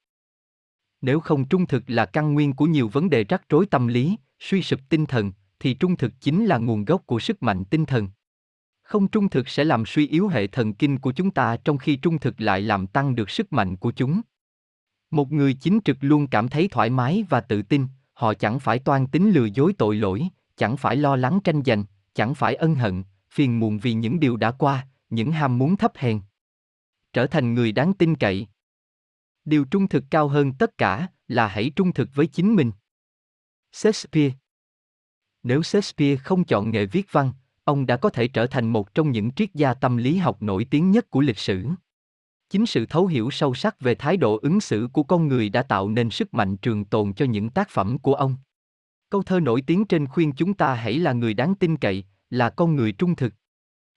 Nếu 1.02 1.20
không 1.20 1.48
trung 1.48 1.66
thực 1.66 1.90
là 1.90 2.06
căn 2.06 2.34
nguyên 2.34 2.54
của 2.54 2.66
nhiều 2.66 2.88
vấn 2.88 3.10
đề 3.10 3.24
rắc 3.24 3.50
rối 3.50 3.66
tâm 3.66 3.88
lý, 3.88 4.16
suy 4.40 4.62
sụp 4.62 4.80
tinh 4.90 5.06
thần, 5.06 5.32
thì 5.60 5.74
trung 5.74 5.98
thực 5.98 6.14
chính 6.20 6.46
là 6.46 6.58
nguồn 6.58 6.86
gốc 6.86 7.02
của 7.06 7.20
sức 7.20 7.44
mạnh 7.44 7.66
tinh 7.66 7.86
thần. 7.86 8.08
Không 8.82 9.08
trung 9.08 9.30
thực 9.30 9.50
sẽ 9.50 9.64
làm 9.64 9.86
suy 9.86 10.08
yếu 10.08 10.28
hệ 10.28 10.48
thần 10.48 10.74
kinh 10.74 11.00
của 11.00 11.12
chúng 11.12 11.32
ta 11.32 11.58
trong 11.58 11.78
khi 11.78 11.96
trung 11.96 12.20
thực 12.20 12.42
lại 12.42 12.62
làm 12.62 12.88
tăng 12.88 13.16
được 13.16 13.30
sức 13.30 13.54
mạnh 13.54 13.76
của 13.76 13.92
chúng. 13.92 14.22
Một 15.12 15.32
người 15.32 15.54
chính 15.54 15.80
trực 15.86 15.98
luôn 16.02 16.28
cảm 16.28 16.48
thấy 16.48 16.68
thoải 16.68 16.90
mái 16.90 17.26
và 17.30 17.42
tự 17.42 17.62
tin, 17.62 17.88
họ 18.14 18.34
chẳng 18.34 18.60
phải 18.60 18.80
toan 18.80 19.08
tính 19.08 19.32
lừa 19.32 19.46
dối 19.46 19.74
tội 19.78 19.96
lỗi 19.96 20.30
chẳng 20.60 20.78
phải 20.78 20.96
lo 20.96 21.16
lắng 21.16 21.40
tranh 21.44 21.62
giành, 21.66 21.84
chẳng 22.14 22.36
phải 22.36 22.56
ân 22.56 22.76
hận, 22.76 23.04
phiền 23.32 23.60
muộn 23.60 23.78
vì 23.78 23.94
những 23.94 24.20
điều 24.20 24.38
đã 24.38 24.52
qua, 24.52 24.88
những 25.10 25.32
ham 25.32 25.58
muốn 25.58 25.78
thấp 25.78 25.92
hèn. 25.96 26.22
Trở 27.14 27.28
thành 27.28 27.54
người 27.54 27.72
đáng 27.72 27.94
tin 27.94 28.16
cậy. 28.16 28.48
Điều 29.46 29.66
trung 29.66 29.88
thực 29.88 30.04
cao 30.10 30.28
hơn 30.28 30.54
tất 30.54 30.78
cả 30.78 31.08
là 31.28 31.48
hãy 31.48 31.72
trung 31.76 31.94
thực 31.94 32.10
với 32.14 32.28
chính 32.28 32.56
mình. 32.56 32.72
Shakespeare 33.72 34.36
Nếu 35.44 35.64
Shakespeare 35.64 36.16
không 36.16 36.44
chọn 36.44 36.72
nghề 36.72 36.86
viết 36.86 37.12
văn, 37.12 37.34
ông 37.64 37.86
đã 37.86 37.98
có 37.98 38.10
thể 38.10 38.28
trở 38.28 38.48
thành 38.48 38.70
một 38.70 38.94
trong 38.94 39.12
những 39.12 39.32
triết 39.32 39.54
gia 39.54 39.74
tâm 39.74 39.98
lý 39.98 40.18
học 40.18 40.42
nổi 40.42 40.66
tiếng 40.72 40.92
nhất 40.92 41.10
của 41.10 41.22
lịch 41.22 41.38
sử. 41.38 41.68
Chính 42.50 42.66
sự 42.66 42.86
thấu 42.86 43.08
hiểu 43.08 43.30
sâu 43.32 43.54
sắc 43.54 43.80
về 43.80 43.96
thái 43.96 44.18
độ 44.18 44.40
ứng 44.42 44.62
xử 44.62 44.90
của 44.94 45.04
con 45.04 45.28
người 45.28 45.50
đã 45.50 45.64
tạo 45.64 45.90
nên 45.90 46.10
sức 46.10 46.34
mạnh 46.34 46.58
trường 46.58 46.86
tồn 46.86 47.14
cho 47.14 47.26
những 47.26 47.50
tác 47.50 47.70
phẩm 47.70 48.00
của 48.00 48.14
ông. 48.14 48.36
Câu 49.10 49.24
thơ 49.24 49.40
nổi 49.40 49.62
tiếng 49.62 49.86
trên 49.86 50.08
khuyên 50.08 50.32
chúng 50.32 50.54
ta 50.54 50.74
hãy 50.74 51.00
là 51.00 51.14
người 51.14 51.34
đáng 51.34 51.56
tin 51.56 51.78
cậy, 51.78 52.04
là 52.30 52.50
con 52.50 52.76
người 52.76 52.92
trung 52.92 53.16
thực. 53.16 53.34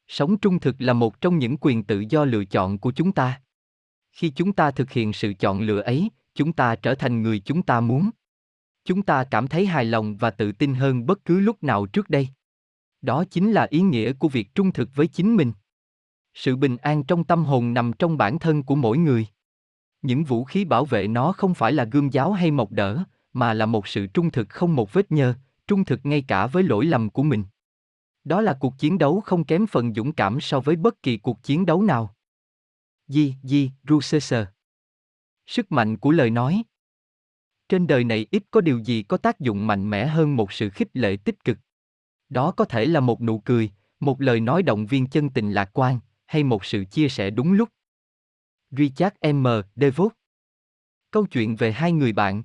Sống 0.09 0.39
trung 0.39 0.61
thực 0.61 0.77
là 0.79 0.93
một 0.93 1.21
trong 1.21 1.39
những 1.39 1.57
quyền 1.61 1.85
tự 1.85 2.05
do 2.09 2.25
lựa 2.25 2.45
chọn 2.45 2.79
của 2.79 2.93
chúng 2.93 3.13
ta. 3.13 3.41
Khi 4.13 4.31
chúng 4.31 4.53
ta 4.53 4.71
thực 4.71 4.91
hiện 4.91 5.13
sự 5.13 5.35
chọn 5.35 5.61
lựa 5.61 5.81
ấy, 5.81 6.11
chúng 6.35 6.53
ta 6.53 6.77
trở 6.77 6.95
thành 6.95 7.23
người 7.23 7.41
chúng 7.41 7.63
ta 7.63 7.81
muốn. 7.81 8.11
Chúng 8.85 9.03
ta 9.03 9.25
cảm 9.25 9.49
thấy 9.49 9.67
hài 9.67 9.85
lòng 9.85 10.17
và 10.17 10.31
tự 10.31 10.53
tin 10.53 10.75
hơn 10.75 11.07
bất 11.07 11.25
cứ 11.25 11.41
lúc 11.41 11.63
nào 11.63 11.87
trước 11.87 12.11
đây. 12.11 12.29
Đó 13.03 13.25
chính 13.31 13.53
là 13.53 13.67
ý 13.71 13.81
nghĩa 13.81 14.13
của 14.13 14.29
việc 14.29 14.55
trung 14.55 14.73
thực 14.73 14.89
với 14.95 15.07
chính 15.07 15.37
mình. 15.37 15.53
Sự 16.35 16.57
bình 16.57 16.77
an 16.77 17.05
trong 17.05 17.25
tâm 17.25 17.45
hồn 17.45 17.75
nằm 17.75 17.93
trong 17.99 18.17
bản 18.17 18.39
thân 18.39 18.63
của 18.63 18.75
mỗi 18.75 18.99
người. 18.99 19.27
Những 20.03 20.25
vũ 20.25 20.45
khí 20.45 20.65
bảo 20.65 20.85
vệ 20.85 21.09
nó 21.09 21.33
không 21.33 21.55
phải 21.55 21.73
là 21.73 21.85
gươm 21.85 22.09
giáo 22.09 22.33
hay 22.33 22.51
mộc 22.51 22.71
đỡ, 22.71 23.05
mà 23.33 23.55
là 23.55 23.67
một 23.67 23.87
sự 23.89 24.07
trung 24.07 24.31
thực 24.31 24.49
không 24.49 24.77
một 24.77 24.93
vết 24.93 25.13
nhơ, 25.13 25.35
trung 25.67 25.85
thực 25.85 26.07
ngay 26.07 26.25
cả 26.29 26.47
với 26.47 26.63
lỗi 26.63 26.85
lầm 26.85 27.11
của 27.11 27.23
mình. 27.23 27.45
Đó 28.25 28.41
là 28.41 28.57
cuộc 28.61 28.79
chiến 28.79 28.99
đấu 28.99 29.21
không 29.21 29.45
kém 29.45 29.67
phần 29.67 29.95
dũng 29.95 30.13
cảm 30.13 30.41
so 30.41 30.61
với 30.61 30.77
bất 30.77 31.03
kỳ 31.03 31.17
cuộc 31.17 31.43
chiến 31.43 31.67
đấu 31.67 31.83
nào. 31.83 32.15
Di, 33.07 33.35
Di, 33.43 33.71
Russer. 33.89 34.47
Sức 35.47 35.73
mạnh 35.73 35.97
của 35.97 36.11
lời 36.11 36.31
nói. 36.31 36.63
Trên 37.69 37.87
đời 37.87 38.05
này 38.05 38.27
ít 38.31 38.43
có 38.51 38.61
điều 38.61 38.79
gì 38.79 39.03
có 39.03 39.17
tác 39.17 39.41
dụng 39.41 39.67
mạnh 39.67 39.91
mẽ 39.91 40.07
hơn 40.07 40.37
một 40.37 40.53
sự 40.53 40.71
khích 40.71 40.89
lệ 40.93 41.17
tích 41.17 41.45
cực. 41.45 41.59
Đó 42.29 42.51
có 42.51 42.65
thể 42.65 42.87
là 42.87 43.01
một 43.01 43.21
nụ 43.21 43.39
cười, 43.39 43.71
một 44.01 44.21
lời 44.21 44.41
nói 44.41 44.63
động 44.63 44.87
viên 44.87 45.07
chân 45.07 45.31
tình 45.31 45.53
lạc 45.53 45.71
quan, 45.73 46.01
hay 46.27 46.45
một 46.45 46.65
sự 46.65 46.85
chia 46.85 47.09
sẻ 47.09 47.31
đúng 47.31 47.53
lúc. 47.53 47.69
Richard 48.71 49.17
M. 49.35 49.47
Devos 49.77 50.13
Câu 51.11 51.27
chuyện 51.27 51.57
về 51.57 51.73
hai 51.73 51.93
người 51.93 52.13
bạn 52.13 52.43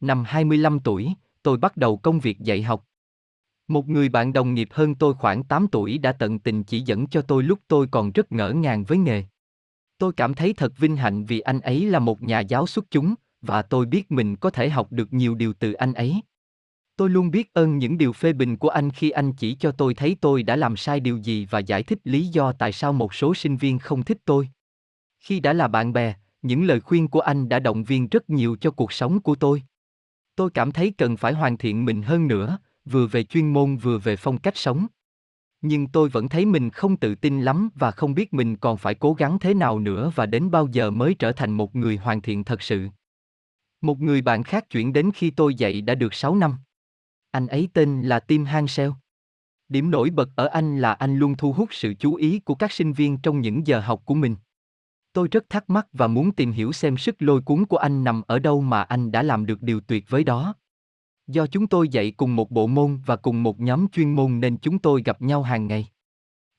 Năm 0.00 0.24
25 0.26 0.80
tuổi, 0.80 1.12
tôi 1.42 1.56
bắt 1.56 1.76
đầu 1.76 1.96
công 1.96 2.20
việc 2.20 2.40
dạy 2.40 2.62
học. 2.62 2.84
Một 3.68 3.88
người 3.88 4.08
bạn 4.08 4.32
đồng 4.32 4.54
nghiệp 4.54 4.68
hơn 4.70 4.94
tôi 4.94 5.14
khoảng 5.14 5.44
8 5.44 5.66
tuổi 5.72 5.98
đã 5.98 6.12
tận 6.12 6.38
tình 6.38 6.64
chỉ 6.64 6.80
dẫn 6.80 7.06
cho 7.06 7.22
tôi 7.22 7.42
lúc 7.42 7.58
tôi 7.68 7.86
còn 7.90 8.12
rất 8.12 8.32
ngỡ 8.32 8.50
ngàng 8.50 8.84
với 8.84 8.98
nghề. 8.98 9.24
Tôi 9.98 10.12
cảm 10.12 10.34
thấy 10.34 10.52
thật 10.52 10.72
vinh 10.78 10.96
hạnh 10.96 11.24
vì 11.24 11.40
anh 11.40 11.60
ấy 11.60 11.84
là 11.90 11.98
một 11.98 12.22
nhà 12.22 12.40
giáo 12.40 12.66
xuất 12.66 12.90
chúng, 12.90 13.14
và 13.40 13.62
tôi 13.62 13.86
biết 13.86 14.10
mình 14.10 14.36
có 14.36 14.50
thể 14.50 14.70
học 14.70 14.92
được 14.92 15.12
nhiều 15.12 15.34
điều 15.34 15.52
từ 15.52 15.72
anh 15.72 15.92
ấy. 15.92 16.20
Tôi 16.96 17.10
luôn 17.10 17.30
biết 17.30 17.54
ơn 17.54 17.78
những 17.78 17.98
điều 17.98 18.12
phê 18.12 18.32
bình 18.32 18.56
của 18.56 18.68
anh 18.68 18.90
khi 18.90 19.10
anh 19.10 19.32
chỉ 19.32 19.54
cho 19.54 19.72
tôi 19.72 19.94
thấy 19.94 20.16
tôi 20.20 20.42
đã 20.42 20.56
làm 20.56 20.76
sai 20.76 21.00
điều 21.00 21.16
gì 21.16 21.46
và 21.50 21.58
giải 21.58 21.82
thích 21.82 21.98
lý 22.04 22.26
do 22.26 22.52
tại 22.52 22.72
sao 22.72 22.92
một 22.92 23.14
số 23.14 23.34
sinh 23.34 23.56
viên 23.56 23.78
không 23.78 24.02
thích 24.02 24.18
tôi. 24.24 24.48
Khi 25.20 25.40
đã 25.40 25.52
là 25.52 25.68
bạn 25.68 25.92
bè, 25.92 26.14
những 26.42 26.64
lời 26.64 26.80
khuyên 26.80 27.08
của 27.08 27.20
anh 27.20 27.48
đã 27.48 27.58
động 27.58 27.84
viên 27.84 28.08
rất 28.08 28.30
nhiều 28.30 28.56
cho 28.60 28.70
cuộc 28.70 28.92
sống 28.92 29.20
của 29.20 29.34
tôi. 29.34 29.62
Tôi 30.36 30.50
cảm 30.50 30.72
thấy 30.72 30.92
cần 30.98 31.16
phải 31.16 31.32
hoàn 31.32 31.58
thiện 31.58 31.84
mình 31.84 32.02
hơn 32.02 32.28
nữa, 32.28 32.58
vừa 32.84 33.06
về 33.06 33.24
chuyên 33.24 33.52
môn 33.52 33.76
vừa 33.76 33.98
về 33.98 34.16
phong 34.16 34.38
cách 34.38 34.56
sống. 34.56 34.86
Nhưng 35.60 35.86
tôi 35.86 36.08
vẫn 36.08 36.28
thấy 36.28 36.44
mình 36.44 36.70
không 36.70 36.96
tự 36.96 37.14
tin 37.14 37.40
lắm 37.40 37.70
và 37.74 37.90
không 37.90 38.14
biết 38.14 38.34
mình 38.34 38.56
còn 38.56 38.76
phải 38.76 38.94
cố 38.94 39.14
gắng 39.14 39.38
thế 39.38 39.54
nào 39.54 39.78
nữa 39.78 40.12
và 40.14 40.26
đến 40.26 40.50
bao 40.50 40.68
giờ 40.72 40.90
mới 40.90 41.14
trở 41.14 41.32
thành 41.32 41.50
một 41.50 41.76
người 41.76 41.96
hoàn 41.96 42.20
thiện 42.22 42.44
thật 42.44 42.62
sự. 42.62 42.88
Một 43.80 44.00
người 44.00 44.22
bạn 44.22 44.42
khác 44.42 44.70
chuyển 44.70 44.92
đến 44.92 45.10
khi 45.14 45.30
tôi 45.30 45.54
dạy 45.54 45.80
đã 45.80 45.94
được 45.94 46.14
6 46.14 46.36
năm. 46.36 46.54
Anh 47.30 47.46
ấy 47.46 47.68
tên 47.72 48.02
là 48.02 48.20
Tim 48.20 48.44
Hansel. 48.44 48.90
Điểm 49.68 49.90
nổi 49.90 50.10
bật 50.10 50.28
ở 50.36 50.46
anh 50.46 50.78
là 50.78 50.92
anh 50.92 51.18
luôn 51.18 51.36
thu 51.36 51.52
hút 51.52 51.68
sự 51.72 51.94
chú 51.94 52.14
ý 52.14 52.38
của 52.38 52.54
các 52.54 52.72
sinh 52.72 52.92
viên 52.92 53.18
trong 53.18 53.40
những 53.40 53.66
giờ 53.66 53.80
học 53.80 54.02
của 54.04 54.14
mình. 54.14 54.36
Tôi 55.16 55.28
rất 55.30 55.50
thắc 55.50 55.70
mắc 55.70 55.86
và 55.92 56.06
muốn 56.06 56.32
tìm 56.32 56.52
hiểu 56.52 56.72
xem 56.72 56.96
sức 56.96 57.22
lôi 57.22 57.40
cuốn 57.40 57.66
của 57.66 57.76
anh 57.76 58.04
nằm 58.04 58.22
ở 58.26 58.38
đâu 58.38 58.60
mà 58.60 58.82
anh 58.82 59.12
đã 59.12 59.22
làm 59.22 59.46
được 59.46 59.62
điều 59.62 59.80
tuyệt 59.80 60.04
vời 60.08 60.24
đó. 60.24 60.54
Do 61.26 61.46
chúng 61.46 61.66
tôi 61.66 61.88
dạy 61.88 62.10
cùng 62.10 62.36
một 62.36 62.50
bộ 62.50 62.66
môn 62.66 63.00
và 63.06 63.16
cùng 63.16 63.42
một 63.42 63.60
nhóm 63.60 63.88
chuyên 63.88 64.12
môn 64.12 64.40
nên 64.40 64.56
chúng 64.56 64.78
tôi 64.78 65.02
gặp 65.02 65.22
nhau 65.22 65.42
hàng 65.42 65.66
ngày. 65.66 65.88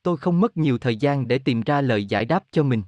Tôi 0.04 0.18
không 0.18 0.40
mất 0.40 0.58
nhiều 0.58 0.78
thời 0.78 0.96
gian 0.96 1.28
để 1.28 1.38
tìm 1.38 1.62
ra 1.62 1.82
lời 1.82 2.06
giải 2.06 2.26
đáp 2.26 2.44
cho 2.52 2.64
mình. 2.64 2.84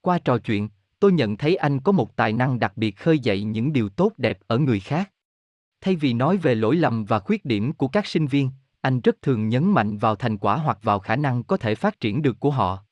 Qua 0.00 0.18
trò 0.18 0.38
chuyện, 0.38 0.68
tôi 1.00 1.12
nhận 1.12 1.36
thấy 1.36 1.56
anh 1.56 1.80
có 1.80 1.92
một 1.92 2.16
tài 2.16 2.32
năng 2.32 2.58
đặc 2.58 2.72
biệt 2.76 2.96
khơi 2.96 3.18
dậy 3.18 3.42
những 3.44 3.72
điều 3.72 3.88
tốt 3.88 4.12
đẹp 4.16 4.38
ở 4.46 4.58
người 4.58 4.80
khác. 4.80 5.10
Thay 5.80 5.96
vì 5.96 6.12
nói 6.12 6.36
về 6.36 6.54
lỗi 6.54 6.76
lầm 6.76 7.04
và 7.04 7.18
khuyết 7.18 7.44
điểm 7.44 7.72
của 7.72 7.88
các 7.88 8.06
sinh 8.06 8.26
viên, 8.26 8.50
anh 8.80 9.00
rất 9.00 9.22
thường 9.22 9.48
nhấn 9.48 9.70
mạnh 9.70 9.98
vào 9.98 10.16
thành 10.16 10.38
quả 10.38 10.56
hoặc 10.56 10.78
vào 10.82 10.98
khả 10.98 11.16
năng 11.16 11.44
có 11.44 11.56
thể 11.56 11.74
phát 11.74 12.00
triển 12.00 12.22
được 12.22 12.40
của 12.40 12.50
họ. 12.50 12.84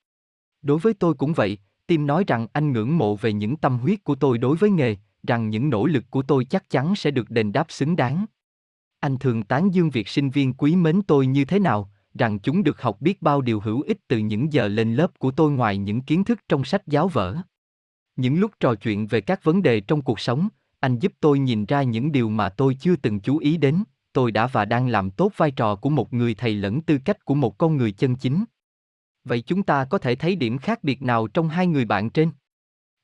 Đối 0.62 0.78
với 0.78 0.94
tôi 0.94 1.14
cũng 1.14 1.32
vậy, 1.32 1.59
Tim 1.87 2.07
nói 2.07 2.24
rằng 2.26 2.47
anh 2.53 2.72
ngưỡng 2.72 2.99
mộ 2.99 3.16
về 3.16 3.33
những 3.33 3.57
tâm 3.57 3.78
huyết 3.78 4.05
của 4.05 4.14
tôi 4.14 4.39
đối 4.39 4.57
với 4.57 4.70
nghề, 4.70 4.97
rằng 5.22 5.51
những 5.51 5.70
nỗ 5.70 5.87
lực 5.87 6.05
của 6.11 6.22
tôi 6.22 6.45
chắc 6.45 6.70
chắn 6.70 6.97
sẽ 6.97 7.11
được 7.11 7.30
đền 7.30 7.53
đáp 7.53 7.66
xứng 7.68 7.97
đáng. 7.97 8.26
Anh 9.01 9.18
thường 9.18 9.43
tán 9.43 9.74
dương 9.74 9.91
việc 9.91 10.09
sinh 10.09 10.30
viên 10.30 10.55
quý 10.55 10.76
mến 10.76 11.03
tôi 11.03 11.26
như 11.26 11.45
thế 11.45 11.59
nào, 11.59 11.91
rằng 12.14 12.39
chúng 12.39 12.62
được 12.62 12.83
học 12.83 13.01
biết 13.01 13.22
bao 13.22 13.41
điều 13.41 13.61
hữu 13.61 13.83
ích 13.83 13.99
từ 14.09 14.18
những 14.18 14.53
giờ 14.53 14.68
lên 14.68 14.95
lớp 14.95 15.18
của 15.18 15.30
tôi 15.30 15.51
ngoài 15.51 15.78
những 15.78 16.01
kiến 16.01 16.24
thức 16.24 16.41
trong 16.49 16.64
sách 16.64 16.87
giáo 16.87 17.09
vở. 17.09 17.37
Những 18.16 18.41
lúc 18.41 18.51
trò 18.61 18.74
chuyện 18.74 19.07
về 19.07 19.20
các 19.20 19.45
vấn 19.45 19.62
đề 19.62 19.80
trong 19.80 20.03
cuộc 20.03 20.20
sống, 20.20 20.49
anh 20.80 20.99
giúp 20.99 21.12
tôi 21.20 21.39
nhìn 21.39 21.64
ra 21.64 21.83
những 21.83 22.12
điều 22.12 22.28
mà 22.28 22.49
tôi 22.49 22.76
chưa 22.80 22.97
từng 22.97 23.20
chú 23.20 23.39
ý 23.39 23.57
đến, 23.57 23.85
tôi 24.12 24.33
đã 24.33 24.47
và 24.47 24.64
đang 24.64 24.89
làm 24.89 25.11
tốt 25.11 25.33
vai 25.37 25.51
trò 25.51 25.76
của 25.76 25.91
một 25.91 26.12
người 26.12 26.35
thầy 26.35 26.55
lẫn 26.55 26.83
tư 26.83 26.99
cách 27.05 27.24
của 27.24 27.35
một 27.35 27.59
con 27.59 27.76
người 27.76 27.93
chân 27.93 28.16
chính. 28.16 28.45
Vậy 29.25 29.41
chúng 29.41 29.62
ta 29.62 29.85
có 29.85 29.99
thể 29.99 30.14
thấy 30.14 30.37
điểm 30.37 30.59
khác 30.59 30.85
biệt 30.85 31.03
nào 31.03 31.27
trong 31.27 31.49
hai 31.49 31.66
người 31.66 31.85
bạn 31.85 32.11
trên? 32.11 32.31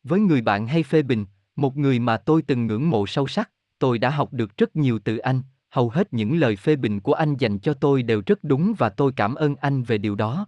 Với 0.02 0.20
người 0.20 0.40
bạn 0.40 0.66
hay 0.66 0.82
phê 0.82 1.02
bình, 1.02 1.26
một 1.56 1.76
người 1.76 1.98
mà 1.98 2.16
tôi 2.16 2.42
từng 2.42 2.66
ngưỡng 2.66 2.90
mộ 2.90 3.06
sâu 3.06 3.26
sắc, 3.26 3.50
tôi 3.78 3.98
đã 3.98 4.10
học 4.10 4.32
được 4.32 4.56
rất 4.56 4.76
nhiều 4.76 4.98
từ 5.04 5.18
anh, 5.18 5.42
hầu 5.70 5.90
hết 5.90 6.12
những 6.12 6.36
lời 6.36 6.56
phê 6.56 6.76
bình 6.76 7.00
của 7.00 7.12
anh 7.12 7.36
dành 7.36 7.58
cho 7.58 7.74
tôi 7.74 8.02
đều 8.02 8.22
rất 8.26 8.44
đúng 8.44 8.74
và 8.78 8.88
tôi 8.88 9.12
cảm 9.16 9.34
ơn 9.34 9.56
anh 9.56 9.82
về 9.82 9.98
điều 9.98 10.14
đó. 10.14 10.46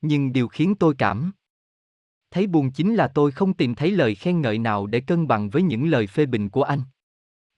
Nhưng 0.00 0.32
điều 0.32 0.48
khiến 0.48 0.74
tôi 0.74 0.94
cảm 0.98 1.32
thấy 2.30 2.46
buồn 2.46 2.70
chính 2.70 2.94
là 2.94 3.08
tôi 3.08 3.30
không 3.30 3.54
tìm 3.54 3.74
thấy 3.74 3.90
lời 3.90 4.14
khen 4.14 4.40
ngợi 4.40 4.58
nào 4.58 4.86
để 4.86 5.00
cân 5.00 5.28
bằng 5.28 5.50
với 5.50 5.62
những 5.62 5.88
lời 5.88 6.06
phê 6.06 6.26
bình 6.26 6.48
của 6.48 6.62
anh. 6.62 6.82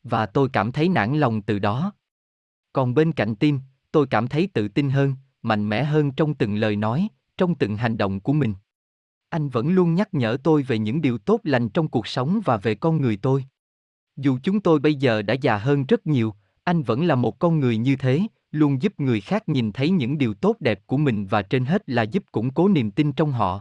Và 0.02 0.26
tôi 0.26 0.48
cảm 0.52 0.72
thấy 0.72 0.88
nản 0.88 1.18
lòng 1.20 1.42
từ 1.42 1.58
đó. 1.58 1.92
Còn 2.72 2.94
bên 2.94 3.12
cạnh 3.12 3.34
tim, 3.34 3.60
tôi 3.92 4.06
cảm 4.06 4.28
thấy 4.28 4.48
tự 4.52 4.68
tin 4.68 4.90
hơn, 4.90 5.14
mạnh 5.42 5.68
mẽ 5.68 5.84
hơn 5.84 6.12
trong 6.12 6.34
từng 6.34 6.54
lời 6.54 6.76
nói, 6.76 7.08
trong 7.42 7.54
từng 7.54 7.76
hành 7.76 7.96
động 7.96 8.20
của 8.20 8.32
mình. 8.32 8.54
Anh 9.28 9.48
vẫn 9.48 9.68
luôn 9.68 9.94
nhắc 9.94 10.14
nhở 10.14 10.36
tôi 10.42 10.62
về 10.62 10.78
những 10.78 11.00
điều 11.00 11.18
tốt 11.18 11.40
lành 11.44 11.68
trong 11.68 11.88
cuộc 11.88 12.06
sống 12.06 12.40
và 12.44 12.56
về 12.56 12.74
con 12.74 13.00
người 13.00 13.16
tôi. 13.16 13.44
Dù 14.16 14.38
chúng 14.42 14.60
tôi 14.60 14.78
bây 14.78 14.94
giờ 14.94 15.22
đã 15.22 15.34
già 15.34 15.58
hơn 15.58 15.86
rất 15.86 16.06
nhiều, 16.06 16.34
anh 16.64 16.82
vẫn 16.82 17.06
là 17.06 17.14
một 17.14 17.38
con 17.38 17.60
người 17.60 17.76
như 17.76 17.96
thế, 17.96 18.20
luôn 18.50 18.82
giúp 18.82 19.00
người 19.00 19.20
khác 19.20 19.48
nhìn 19.48 19.72
thấy 19.72 19.90
những 19.90 20.18
điều 20.18 20.34
tốt 20.34 20.56
đẹp 20.60 20.86
của 20.86 20.96
mình 20.96 21.26
và 21.26 21.42
trên 21.42 21.64
hết 21.64 21.82
là 21.86 22.02
giúp 22.02 22.24
củng 22.32 22.50
cố 22.50 22.68
niềm 22.68 22.90
tin 22.90 23.12
trong 23.12 23.32
họ. 23.32 23.60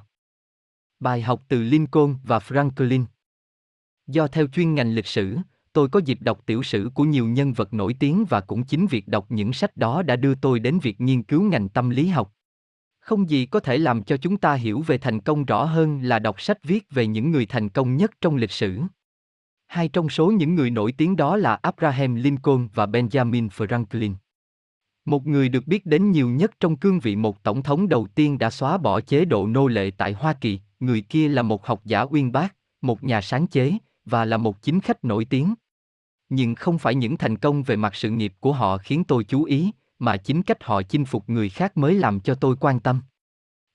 Bài 0.99 1.21
học 1.21 1.43
từ 1.47 1.63
lincoln 1.63 2.15
và 2.23 2.39
franklin. 2.39 3.05
Do 4.07 4.27
theo 4.27 4.47
chuyên 4.47 4.75
ngành 4.75 4.93
lịch 4.93 5.07
sử, 5.07 5.37
tôi 5.73 5.89
có 5.89 6.01
dịp 6.05 6.21
đọc 6.21 6.41
tiểu 6.45 6.63
sử 6.63 6.89
của 6.93 7.03
nhiều 7.03 7.27
nhân 7.27 7.53
vật 7.53 7.73
nổi 7.73 7.95
tiếng 7.99 8.25
và 8.29 8.41
cũng 8.41 8.63
chính 8.63 8.87
việc 8.87 9.07
đọc 9.07 9.25
những 9.31 9.53
sách 9.53 9.77
đó 9.77 10.01
đã 10.01 10.15
đưa 10.15 10.35
tôi 10.35 10.59
đến 10.59 10.79
việc 10.79 11.01
nghiên 11.01 11.23
cứu 11.23 11.43
ngành 11.43 11.69
tâm 11.69 11.89
lý 11.89 12.07
học 12.07 12.33
không 13.01 13.29
gì 13.29 13.45
có 13.45 13.59
thể 13.59 13.77
làm 13.77 14.03
cho 14.03 14.17
chúng 14.17 14.37
ta 14.37 14.53
hiểu 14.53 14.81
về 14.81 14.97
thành 14.97 15.19
công 15.19 15.45
rõ 15.45 15.63
hơn 15.63 16.01
là 16.01 16.19
đọc 16.19 16.41
sách 16.41 16.57
viết 16.63 16.91
về 16.91 17.07
những 17.07 17.31
người 17.31 17.45
thành 17.45 17.69
công 17.69 17.97
nhất 17.97 18.11
trong 18.21 18.35
lịch 18.35 18.51
sử. 18.51 18.79
Hai 19.67 19.87
trong 19.87 20.09
số 20.09 20.31
những 20.31 20.55
người 20.55 20.69
nổi 20.69 20.91
tiếng 20.91 21.15
đó 21.15 21.37
là 21.37 21.59
Abraham 21.61 22.15
Lincoln 22.15 22.67
và 22.73 22.85
Benjamin 22.85 23.49
Franklin. 23.49 24.13
Một 25.05 25.27
người 25.27 25.49
được 25.49 25.67
biết 25.67 25.85
đến 25.85 26.11
nhiều 26.11 26.29
nhất 26.29 26.51
trong 26.59 26.77
cương 26.77 26.99
vị 26.99 27.15
một 27.15 27.43
tổng 27.43 27.63
thống 27.63 27.89
đầu 27.89 28.07
tiên 28.15 28.37
đã 28.37 28.49
xóa 28.49 28.77
bỏ 28.77 29.01
chế 29.01 29.25
độ 29.25 29.47
nô 29.47 29.67
lệ 29.67 29.91
tại 29.97 30.13
Hoa 30.13 30.33
Kỳ, 30.33 30.59
người 30.79 31.01
kia 31.01 31.27
là 31.27 31.41
một 31.41 31.65
học 31.65 31.81
giả 31.85 32.01
uyên 32.01 32.31
bác, 32.31 32.55
một 32.81 33.03
nhà 33.03 33.21
sáng 33.21 33.47
chế, 33.47 33.73
và 34.05 34.25
là 34.25 34.37
một 34.37 34.61
chính 34.61 34.79
khách 34.79 35.03
nổi 35.03 35.25
tiếng. 35.25 35.53
Nhưng 36.29 36.55
không 36.55 36.77
phải 36.77 36.95
những 36.95 37.17
thành 37.17 37.37
công 37.37 37.63
về 37.63 37.75
mặt 37.75 37.95
sự 37.95 38.09
nghiệp 38.09 38.33
của 38.39 38.53
họ 38.53 38.77
khiến 38.77 39.03
tôi 39.03 39.23
chú 39.23 39.43
ý, 39.43 39.71
mà 40.01 40.17
chính 40.17 40.43
cách 40.43 40.63
họ 40.63 40.81
chinh 40.81 41.05
phục 41.05 41.29
người 41.29 41.49
khác 41.49 41.77
mới 41.77 41.93
làm 41.93 42.19
cho 42.19 42.35
tôi 42.35 42.55
quan 42.59 42.79
tâm. 42.79 43.01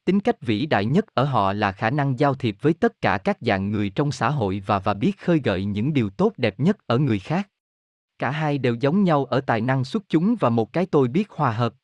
Tính 0.04 0.20
cách 0.20 0.40
vĩ 0.40 0.66
đại 0.66 0.84
nhất 0.84 1.06
ở 1.14 1.24
họ 1.24 1.52
là 1.52 1.72
khả 1.72 1.90
năng 1.90 2.18
giao 2.18 2.34
thiệp 2.34 2.56
với 2.60 2.74
tất 2.74 3.00
cả 3.00 3.18
các 3.18 3.38
dạng 3.40 3.70
người 3.70 3.90
trong 3.90 4.12
xã 4.12 4.30
hội 4.30 4.62
và 4.66 4.78
và 4.78 4.94
biết 4.94 5.18
khơi 5.18 5.40
gợi 5.44 5.64
những 5.64 5.92
điều 5.92 6.10
tốt 6.10 6.32
đẹp 6.36 6.60
nhất 6.60 6.76
ở 6.86 6.98
người 6.98 7.18
khác. 7.18 7.50
Cả 8.18 8.30
hai 8.30 8.58
đều 8.58 8.74
giống 8.74 9.04
nhau 9.04 9.24
ở 9.24 9.40
tài 9.40 9.60
năng 9.60 9.84
xuất 9.84 10.02
chúng 10.08 10.36
và 10.40 10.50
một 10.50 10.72
cái 10.72 10.86
tôi 10.86 11.08
biết 11.08 11.30
hòa 11.30 11.52
hợp. 11.52 11.74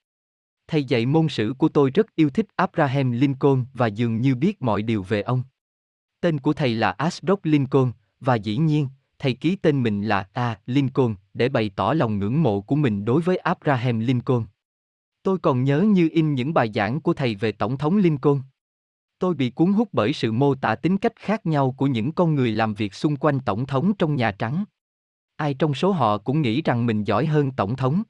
Thầy 0.67 0.85
dạy 0.85 1.07
môn 1.07 1.29
sử 1.29 1.55
của 1.59 1.69
tôi 1.69 1.91
rất 1.91 2.15
yêu 2.15 2.31
thích 2.31 2.47
abraham 2.57 3.11
lincoln 3.11 3.65
và 3.75 3.87
dường 3.87 4.21
như 4.21 4.35
biết 4.35 4.63
mọi 4.63 4.83
điều 4.83 5.03
về 5.03 5.23
ông. 5.23 5.43
Tên 6.21 6.41
của 6.41 6.53
thầy 6.53 6.75
là 6.75 6.91
ashbrook 6.91 7.47
lincoln, 7.47 7.93
và 8.21 8.35
dĩ 8.35 8.57
nhiên 8.57 8.89
thầy 9.23 9.35
ký 9.35 9.57
tên 9.57 9.83
mình 9.83 10.03
là 10.03 10.29
A. 10.33 10.61
Lincoln 10.67 11.15
để 11.35 11.49
bày 11.49 11.71
tỏ 11.77 11.93
lòng 11.93 12.19
ngưỡng 12.19 12.43
mộ 12.43 12.61
của 12.61 12.75
mình 12.75 13.05
đối 13.05 13.23
với 13.23 13.37
Abraham 13.37 13.99
Lincoln. 13.99 14.45
Tôi 15.23 15.39
còn 15.39 15.65
nhớ 15.65 15.81
như 15.81 16.09
in 16.13 16.35
những 16.35 16.55
bài 16.55 16.71
giảng 16.75 17.01
của 17.01 17.15
thầy 17.15 17.35
về 17.35 17.53
Tổng 17.53 17.79
thống 17.79 17.97
Lincoln. 17.97 18.41
Tôi 19.19 19.35
bị 19.35 19.51
cuốn 19.51 19.73
hút 19.73 19.89
bởi 19.93 20.13
sự 20.13 20.33
mô 20.33 20.55
tả 20.55 20.75
tính 20.75 20.99
cách 20.99 21.13
khác 21.17 21.47
nhau 21.47 21.75
của 21.77 21.87
những 21.87 22.13
con 22.13 22.35
người 22.35 22.53
làm 22.53 22.75
việc 22.75 22.95
xung 22.95 23.17
quanh 23.17 23.41
Tổng 23.41 23.67
thống 23.67 23.95
trong 23.95 24.17
Nhà 24.17 24.33
Trắng. 24.33 24.65
Ai 25.37 25.55
trong 25.55 25.75
số 25.75 25.93
họ 25.93 26.19
cũng 26.19 26.43
nghĩ 26.43 26.63
rằng 26.63 26.87
mình 26.87 27.05
giỏi 27.05 27.27
hơn 27.27 27.51
Tổng 27.51 27.77
thống. 27.77 28.03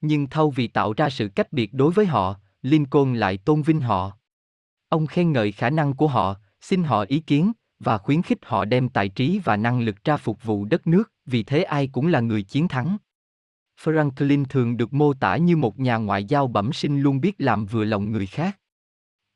Nhưng 0.00 0.26
thâu 0.26 0.50
vì 0.50 0.68
tạo 0.68 0.92
ra 0.92 1.10
sự 1.10 1.28
cách 1.28 1.52
biệt 1.52 1.74
đối 1.74 1.92
với 1.92 2.06
họ, 2.06 2.34
Lincoln 2.62 3.14
lại 3.14 3.36
tôn 3.36 3.62
vinh 3.62 3.80
họ. 3.80 4.12
Ông 4.88 5.06
khen 5.06 5.32
ngợi 5.32 5.52
khả 5.52 5.70
năng 5.70 5.94
của 5.94 6.08
họ, 6.08 6.34
xin 6.60 6.82
họ 6.82 7.04
ý 7.08 7.20
kiến, 7.20 7.52
và 7.78 7.98
khuyến 7.98 8.22
khích 8.22 8.38
họ 8.42 8.64
đem 8.64 8.88
tài 8.88 9.08
trí 9.08 9.40
và 9.44 9.56
năng 9.56 9.80
lực 9.80 10.04
ra 10.04 10.16
phục 10.16 10.44
vụ 10.44 10.64
đất 10.64 10.86
nước, 10.86 11.12
vì 11.26 11.42
thế 11.42 11.62
ai 11.62 11.86
cũng 11.86 12.06
là 12.06 12.20
người 12.20 12.42
chiến 12.42 12.68
thắng. 12.68 12.96
Franklin 13.84 14.44
thường 14.44 14.76
được 14.76 14.92
mô 14.92 15.14
tả 15.14 15.36
như 15.36 15.56
một 15.56 15.78
nhà 15.78 15.96
ngoại 15.96 16.24
giao 16.24 16.46
bẩm 16.46 16.72
sinh 16.72 17.00
luôn 17.00 17.20
biết 17.20 17.34
làm 17.38 17.66
vừa 17.66 17.84
lòng 17.84 18.12
người 18.12 18.26
khác. 18.26 18.58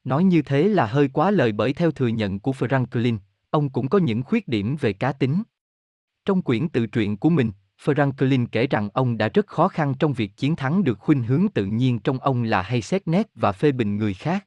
Nói 0.05 0.25
như 0.25 0.43
thế 0.43 0.69
là 0.69 0.87
hơi 0.87 1.09
quá 1.09 1.31
lời 1.31 1.53
bởi 1.53 1.73
theo 1.73 1.91
thừa 1.91 2.09
nhận 2.09 2.41
của 2.41 2.53
Franklin, 2.53 3.19
ông 3.51 3.71
cũng 3.71 3.89
có 3.89 3.99
những 3.99 4.23
khuyết 4.23 4.49
điểm 4.49 4.77
về 4.81 4.93
cá 4.93 5.13
tính. 5.13 5.43
Trong 6.25 6.43
quyển 6.43 6.69
tự 6.69 6.87
truyện 6.87 7.17
của 7.17 7.31
mình, 7.31 7.53
Franklin 7.85 8.47
kể 8.53 8.67
rằng 8.67 8.89
ông 8.95 9.19
đã 9.19 9.29
rất 9.29 9.47
khó 9.47 9.69
khăn 9.69 9.95
trong 9.99 10.13
việc 10.13 10.37
chiến 10.37 10.57
thắng 10.57 10.85
được 10.85 10.99
khuynh 10.99 11.23
hướng 11.23 11.47
tự 11.55 11.67
nhiên 11.67 11.99
trong 11.99 12.19
ông 12.19 12.43
là 12.43 12.63
hay 12.63 12.83
xét 12.83 13.09
nét 13.09 13.31
và 13.35 13.53
phê 13.53 13.73
bình 13.73 13.97
người 13.97 14.15
khác. 14.15 14.47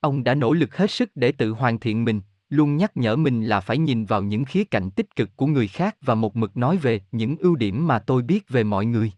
Ông 0.00 0.24
đã 0.24 0.34
nỗ 0.34 0.52
lực 0.52 0.76
hết 0.76 0.90
sức 0.90 1.10
để 1.14 1.32
tự 1.32 1.50
hoàn 1.50 1.80
thiện 1.80 2.04
mình, 2.04 2.20
luôn 2.54 2.76
nhắc 2.76 2.96
nhở 2.96 3.16
mình 3.16 3.44
là 3.44 3.60
phải 3.60 3.78
nhìn 3.78 4.04
vào 4.04 4.22
những 4.22 4.44
khía 4.44 4.64
cạnh 4.64 4.90
tích 4.90 5.16
cực 5.16 5.36
của 5.36 5.46
người 5.46 5.68
khác 5.68 5.96
và 6.00 6.14
một 6.14 6.36
mực 6.36 6.56
nói 6.56 6.76
về 6.76 7.00
những 7.12 7.36
ưu 7.36 7.56
điểm 7.56 7.86
mà 7.86 7.98
tôi 7.98 8.22
biết 8.22 8.48
về 8.48 8.64
mọi 8.64 8.86
người. 8.86 9.12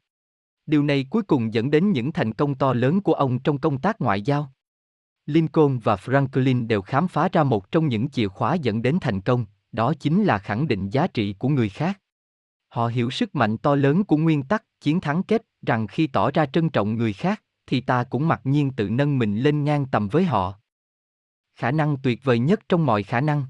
Điều 0.66 0.82
này 0.82 1.07
cuối 1.11 1.22
cùng 1.22 1.55
dẫn 1.55 1.70
đến 1.70 1.93
những 1.93 2.12
thành 2.12 2.32
công 2.32 2.55
to 2.55 2.72
lớn 2.72 3.01
của 3.01 3.14
ông 3.14 3.39
trong 3.39 3.59
công 3.59 3.78
tác 3.78 4.01
ngoại 4.01 4.22
giao. 4.22 4.53
Lincoln 5.26 5.78
và 5.78 5.95
Franklin 5.95 6.66
đều 6.66 6.82
khám 6.82 7.09
phá 7.09 7.28
ra 7.32 7.45
một 7.45 7.70
trong 7.70 7.89
những 7.89 8.09
chìa 8.09 8.28
khóa 8.28 8.55
dẫn 8.55 8.82
đến 8.82 8.99
thành 9.01 9.20
công, 9.20 9.47
đó 9.72 9.95
chính 10.01 10.24
là 10.24 10.39
khẳng 10.39 10.68
định 10.68 10.91
giá 10.91 11.07
trị 11.07 11.32
của 11.39 11.49
người 11.49 11.68
khác. 11.68 12.01
Họ 12.68 12.87
hiểu 12.87 13.11
sức 13.11 13.34
mạnh 13.34 13.59
to 13.59 13.74
lớn 13.74 14.05
của 14.05 14.16
nguyên 14.16 14.43
tắc 14.43 14.64
chiến 14.80 15.01
thắng 15.01 15.22
kết 15.22 15.43
rằng 15.66 15.87
khi 15.87 16.07
tỏ 16.07 16.30
ra 16.30 16.47
trân 16.47 16.68
trọng 16.68 16.95
người 16.95 17.12
khác, 17.12 17.43
thì 17.66 17.80
ta 17.80 18.05
cũng 18.05 18.28
mặc 18.28 18.41
nhiên 18.45 18.70
tự 18.70 18.89
nâng 18.89 19.18
mình 19.18 19.39
lên 19.39 19.64
ngang 19.64 19.87
tầm 19.87 20.09
với 20.09 20.24
họ. 20.24 20.61
Khả 21.57 21.70
năng 21.70 21.96
tuyệt 21.96 22.24
vời 22.24 22.38
nhất 22.38 22.61
trong 22.68 22.86
mọi 22.86 23.02
khả 23.02 23.20
năng. 23.20 23.44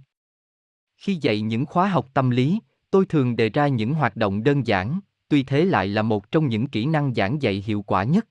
Khi 0.97 1.15
dạy 1.15 1.41
những 1.41 1.67
khóa 1.67 1.89
học 1.89 2.09
tâm 2.15 2.31
lý, 2.31 2.61
tôi 2.91 3.07
thường 3.07 3.37
đề 3.37 3.49
ra 3.49 3.69
những 3.69 3.95
hoạt 3.95 4.17
động 4.17 4.45
đơn 4.45 4.67
giản, 4.67 5.01
tuy 5.29 5.43
thế 5.43 5.65
lại 5.65 5.89
là 5.89 6.03
một 6.03 6.31
trong 6.31 6.49
những 6.49 6.67
kỹ 6.67 6.87
năng 6.87 7.15
giảng 7.15 7.43
dạy 7.43 7.65
hiệu 7.67 7.83
quả 7.83 8.05
nhất. 8.05 8.27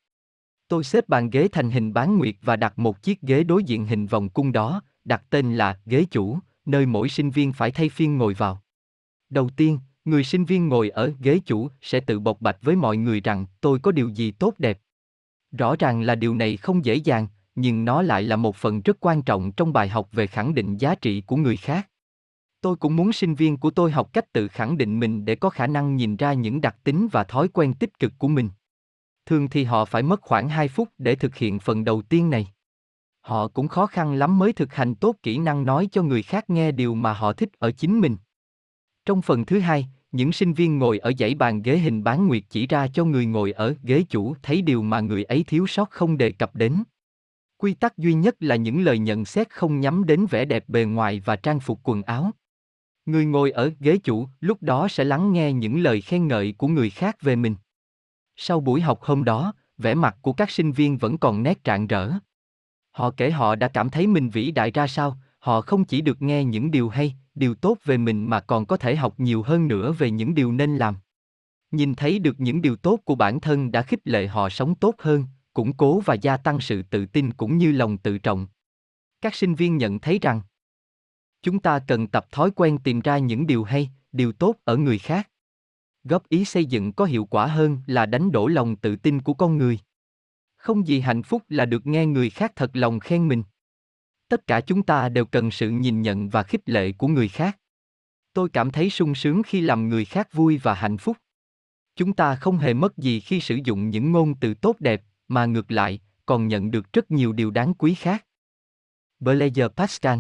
Tôi 0.68 0.84
xếp 0.84 1.10
bàn 1.10 1.30
ghế 1.30 1.48
thành 1.52 1.72
hình 1.72 1.94
bán 1.94 2.18
nguyệt 2.18 2.36
và 2.42 2.56
đặt 2.56 2.80
một 2.80 3.04
chiếc 3.04 3.22
ghế 3.22 3.44
đối 3.44 3.64
diện 3.64 3.86
hình 3.86 4.08
vòng 4.08 4.30
cung 4.30 4.52
đó, 4.52 4.82
đặt 5.04 5.24
tên 5.30 5.56
là 5.56 5.80
ghế 5.86 6.06
chủ, 6.12 6.40
nơi 6.66 6.86
mỗi 6.86 7.10
sinh 7.10 7.30
viên 7.30 7.54
phải 7.54 7.72
thay 7.72 7.90
phiên 7.90 8.18
ngồi 8.18 8.34
vào. 8.34 8.62
Đầu 9.30 9.50
tiên, 9.58 9.80
người 10.06 10.24
sinh 10.24 10.46
viên 10.46 10.68
ngồi 10.68 10.90
ở 10.90 11.12
ghế 11.20 11.40
chủ 11.46 11.70
sẽ 11.82 12.00
tự 12.00 12.20
bộc 12.20 12.42
bạch 12.42 12.58
với 12.62 12.76
mọi 12.76 12.98
người 12.98 13.22
rằng 13.22 13.46
tôi 13.62 13.80
có 13.80 13.92
điều 13.92 14.10
gì 14.10 14.32
tốt 14.32 14.54
đẹp. 14.58 14.80
Rõ 15.52 15.76
ràng 15.80 16.02
là 16.02 16.16
điều 16.16 16.36
này 16.36 16.58
không 16.58 16.86
dễ 16.86 16.96
dàng, 16.96 17.28
nhưng 17.56 17.86
nó 17.86 18.02
lại 18.02 18.24
là 18.24 18.36
một 18.36 18.56
phần 18.56 18.82
rất 18.82 18.98
quan 19.00 19.22
trọng 19.22 19.52
trong 19.52 19.74
bài 19.74 19.90
học 19.90 20.10
về 20.12 20.28
khẳng 20.28 20.56
định 20.56 20.78
giá 20.78 20.96
trị 20.96 21.22
của 21.22 21.36
người 21.36 21.58
khác. 21.58 21.90
Tôi 22.62 22.76
cũng 22.76 22.96
muốn 22.96 23.14
sinh 23.14 23.36
viên 23.36 23.58
của 23.58 23.72
tôi 23.72 23.92
học 23.92 24.14
cách 24.14 24.34
tự 24.34 24.48
khẳng 24.48 24.78
định 24.78 25.00
mình 25.00 25.26
để 25.26 25.36
có 25.36 25.50
khả 25.50 25.68
năng 25.68 25.96
nhìn 25.96 26.16
ra 26.16 26.34
những 26.34 26.62
đặc 26.62 26.76
tính 26.84 27.08
và 27.12 27.24
thói 27.24 27.48
quen 27.48 27.74
tích 27.74 28.00
cực 28.00 28.14
của 28.18 28.28
mình. 28.28 28.50
Thường 29.26 29.50
thì 29.50 29.64
họ 29.64 29.86
phải 29.86 30.04
mất 30.04 30.22
khoảng 30.22 30.50
2 30.50 30.68
phút 30.68 30.90
để 30.98 31.16
thực 31.16 31.36
hiện 31.36 31.60
phần 31.60 31.84
đầu 31.84 32.02
tiên 32.02 32.30
này. 32.30 32.48
Họ 33.22 33.48
cũng 33.48 33.68
khó 33.68 33.86
khăn 33.86 34.14
lắm 34.14 34.40
mới 34.40 34.54
thực 34.54 34.74
hành 34.74 34.96
tốt 34.96 35.16
kỹ 35.24 35.38
năng 35.38 35.66
nói 35.66 35.88
cho 35.92 36.04
người 36.04 36.24
khác 36.24 36.50
nghe 36.50 36.72
điều 36.72 36.96
mà 36.96 37.14
họ 37.14 37.34
thích 37.34 37.50
ở 37.60 37.72
chính 37.72 38.00
mình. 38.00 38.18
Trong 39.06 39.22
phần 39.22 39.46
thứ 39.46 39.60
hai, 39.60 39.88
những 40.12 40.32
sinh 40.32 40.54
viên 40.54 40.78
ngồi 40.78 41.00
ở 41.00 41.12
dãy 41.20 41.36
bàn 41.36 41.62
ghế 41.62 41.78
hình 41.78 42.04
bán 42.04 42.28
nguyệt 42.28 42.44
chỉ 42.50 42.68
ra 42.68 42.88
cho 42.88 43.06
người 43.06 43.26
ngồi 43.26 43.52
ở 43.52 43.76
ghế 43.84 44.04
chủ 44.10 44.36
thấy 44.44 44.62
điều 44.62 44.82
mà 44.82 45.00
người 45.00 45.24
ấy 45.24 45.44
thiếu 45.48 45.68
sót 45.68 45.90
không 45.90 46.18
đề 46.18 46.32
cập 46.32 46.56
đến. 46.56 46.84
Quy 47.58 47.74
tắc 47.74 47.98
duy 47.98 48.14
nhất 48.14 48.36
là 48.40 48.56
những 48.56 48.82
lời 48.82 49.00
nhận 49.00 49.26
xét 49.26 49.50
không 49.50 49.80
nhắm 49.80 50.06
đến 50.06 50.26
vẻ 50.30 50.46
đẹp 50.46 50.70
bề 50.70 50.86
ngoài 50.86 51.22
và 51.26 51.36
trang 51.36 51.60
phục 51.60 51.80
quần 51.84 52.04
áo. 52.04 52.32
Người 53.06 53.26
ngồi 53.26 53.52
ở 53.52 53.72
ghế 53.80 53.98
chủ 53.98 54.28
lúc 54.40 54.64
đó 54.64 54.88
sẽ 54.88 55.04
lắng 55.04 55.34
nghe 55.34 55.54
những 55.54 55.80
lời 55.80 56.02
khen 56.02 56.28
ngợi 56.28 56.54
của 56.58 56.68
người 56.68 56.90
khác 56.90 57.22
về 57.22 57.36
mình. 57.36 57.56
Sau 58.36 58.60
buổi 58.60 58.82
học 58.82 59.02
hôm 59.02 59.24
đó, 59.24 59.54
vẻ 59.78 59.94
mặt 59.94 60.18
của 60.22 60.34
các 60.34 60.52
sinh 60.52 60.72
viên 60.72 60.98
vẫn 60.98 61.18
còn 61.18 61.44
nét 61.44 61.60
rạng 61.66 61.88
rỡ. 61.88 62.12
Họ 62.92 63.12
kể 63.18 63.32
họ 63.32 63.56
đã 63.56 63.68
cảm 63.68 63.90
thấy 63.90 64.08
mình 64.08 64.30
vĩ 64.30 64.52
đại 64.52 64.72
ra 64.72 64.88
sao, 64.88 65.18
họ 65.40 65.62
không 65.62 65.86
chỉ 65.86 66.02
được 66.02 66.22
nghe 66.22 66.44
những 66.44 66.72
điều 66.72 66.90
hay, 66.90 67.16
điều 67.36 67.56
tốt 67.56 67.78
về 67.86 67.98
mình 67.98 68.30
mà 68.30 68.40
còn 68.40 68.66
có 68.66 68.78
thể 68.78 68.96
học 68.96 69.14
nhiều 69.18 69.44
hơn 69.44 69.68
nữa 69.68 69.92
về 69.92 70.12
những 70.12 70.36
điều 70.36 70.52
nên 70.52 70.78
làm. 70.78 70.96
Nhìn 71.72 71.96
thấy 71.96 72.20
được 72.20 72.40
những 72.40 72.62
điều 72.62 72.76
tốt 72.76 73.00
của 73.06 73.16
bản 73.16 73.40
thân 73.40 73.72
đã 73.72 73.82
khích 73.82 74.08
lệ 74.08 74.28
họ 74.28 74.50
sống 74.50 74.76
tốt 74.76 74.96
hơn, 75.00 75.24
củng 75.56 75.74
cố 75.74 76.00
và 76.00 76.14
gia 76.14 76.38
tăng 76.38 76.60
sự 76.60 76.82
tự 76.82 77.06
tin 77.06 77.34
cũng 77.34 77.58
như 77.58 77.72
lòng 77.72 77.98
tự 77.98 78.18
trọng. 78.18 78.48
Các 79.22 79.36
sinh 79.36 79.56
viên 79.56 79.78
nhận 79.78 80.00
thấy 80.00 80.20
rằng 80.22 80.42
chúng 81.42 81.60
ta 81.60 81.80
cần 81.88 82.08
tập 82.08 82.28
thói 82.32 82.52
quen 82.52 82.78
tìm 82.84 83.00
ra 83.00 83.18
những 83.18 83.48
điều 83.48 83.64
hay, 83.64 83.90
điều 84.12 84.32
tốt 84.32 84.56
ở 84.64 84.78
người 84.78 85.00
khác. 85.00 85.30
Góp 86.04 86.30
ý 86.30 86.46
xây 86.46 86.66
dựng 86.66 86.94
có 86.94 87.06
hiệu 87.06 87.26
quả 87.26 87.48
hơn 87.48 87.82
là 87.88 88.06
đánh 88.06 88.32
đổ 88.32 88.48
lòng 88.48 88.76
tự 88.76 88.96
tin 88.96 89.22
của 89.22 89.34
con 89.34 89.58
người. 89.58 89.80
Không 90.58 90.88
gì 90.88 91.00
hạnh 91.00 91.24
phúc 91.24 91.44
là 91.50 91.66
được 91.66 91.88
nghe 91.88 92.06
người 92.06 92.30
khác 92.30 92.52
thật 92.56 92.72
lòng 92.74 93.00
khen 93.00 93.28
mình. 93.28 93.44
Tất 94.30 94.48
cả 94.48 94.62
chúng 94.62 94.84
ta 94.84 95.10
đều 95.10 95.26
cần 95.26 95.52
sự 95.52 95.70
nhìn 95.70 96.02
nhận 96.02 96.30
và 96.30 96.44
khích 96.44 96.70
lệ 96.70 96.92
của 96.92 97.08
người 97.08 97.28
khác. 97.28 97.60
Tôi 98.34 98.50
cảm 98.50 98.72
thấy 98.72 98.90
sung 98.90 99.16
sướng 99.16 99.44
khi 99.44 99.62
làm 99.62 99.90
người 99.90 100.06
khác 100.06 100.34
vui 100.34 100.58
và 100.58 100.74
hạnh 100.74 100.98
phúc. 100.98 101.18
Chúng 101.96 102.14
ta 102.14 102.36
không 102.36 102.58
hề 102.58 102.74
mất 102.74 102.98
gì 102.98 103.20
khi 103.20 103.40
sử 103.40 103.60
dụng 103.64 103.90
những 103.90 104.12
ngôn 104.12 104.36
từ 104.40 104.54
tốt 104.54 104.76
đẹp, 104.80 105.04
mà 105.28 105.46
ngược 105.46 105.72
lại, 105.72 106.00
còn 106.26 106.48
nhận 106.48 106.72
được 106.72 106.94
rất 106.94 107.12
nhiều 107.12 107.34
điều 107.34 107.52
đáng 107.52 107.74
quý 107.74 107.96
khác. 107.96 108.26
Blazer 109.20 109.70
Pascal 109.70 110.20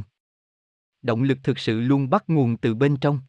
Động 1.01 1.23
lực 1.23 1.37
thực 1.43 1.59
sự 1.59 1.79
luôn 1.79 2.09
bắt 2.09 2.23
nguồn 2.27 2.57
từ 2.57 2.75
bên 2.75 2.97
trong. 2.97 3.19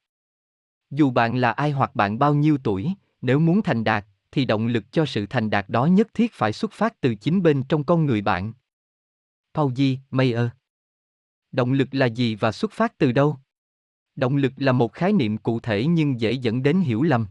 Dù 0.91 1.11
bạn 1.11 1.37
là 1.37 1.53
ai 1.53 1.71
hoặc 1.71 1.95
bạn 1.95 2.19
bao 2.19 2.35
nhiêu 2.35 2.59
tuổi, 2.65 2.93
nếu 3.21 3.39
muốn 3.39 3.63
thành 3.63 3.85
đạt, 3.85 4.07
thì 4.31 4.45
động 4.45 4.67
lực 4.67 4.93
cho 4.93 5.07
sự 5.07 5.27
thành 5.27 5.51
đạt 5.51 5.69
đó 5.69 5.87
nhất 5.87 6.15
thiết 6.15 6.33
phải 6.33 6.53
xuất 6.53 6.73
phát 6.73 7.01
từ 7.01 7.15
chính 7.15 7.43
bên 7.43 7.63
trong 7.63 7.85
con 7.85 8.07
người 8.07 8.21
bạn. 8.21 8.53
Pauji 9.55 9.97
Mayer 10.11 10.49
Động 11.53 11.73
lực 11.73 11.89
là 11.93 12.07
gì 12.07 12.35
và 12.35 12.53
xuất 12.53 12.73
phát 12.73 12.99
từ 12.99 13.13
đâu? 13.13 13.37
Động 14.17 14.37
lực 14.37 14.53
là 14.57 14.73
một 14.73 14.93
khái 14.93 15.13
niệm 15.13 15.39
cụ 15.39 15.61
thể 15.61 15.87
nhưng 15.87 16.21
dễ 16.21 16.33
dẫn 16.33 16.63
đến 16.63 16.81
hiểu 16.81 17.03
lầm. 17.03 17.27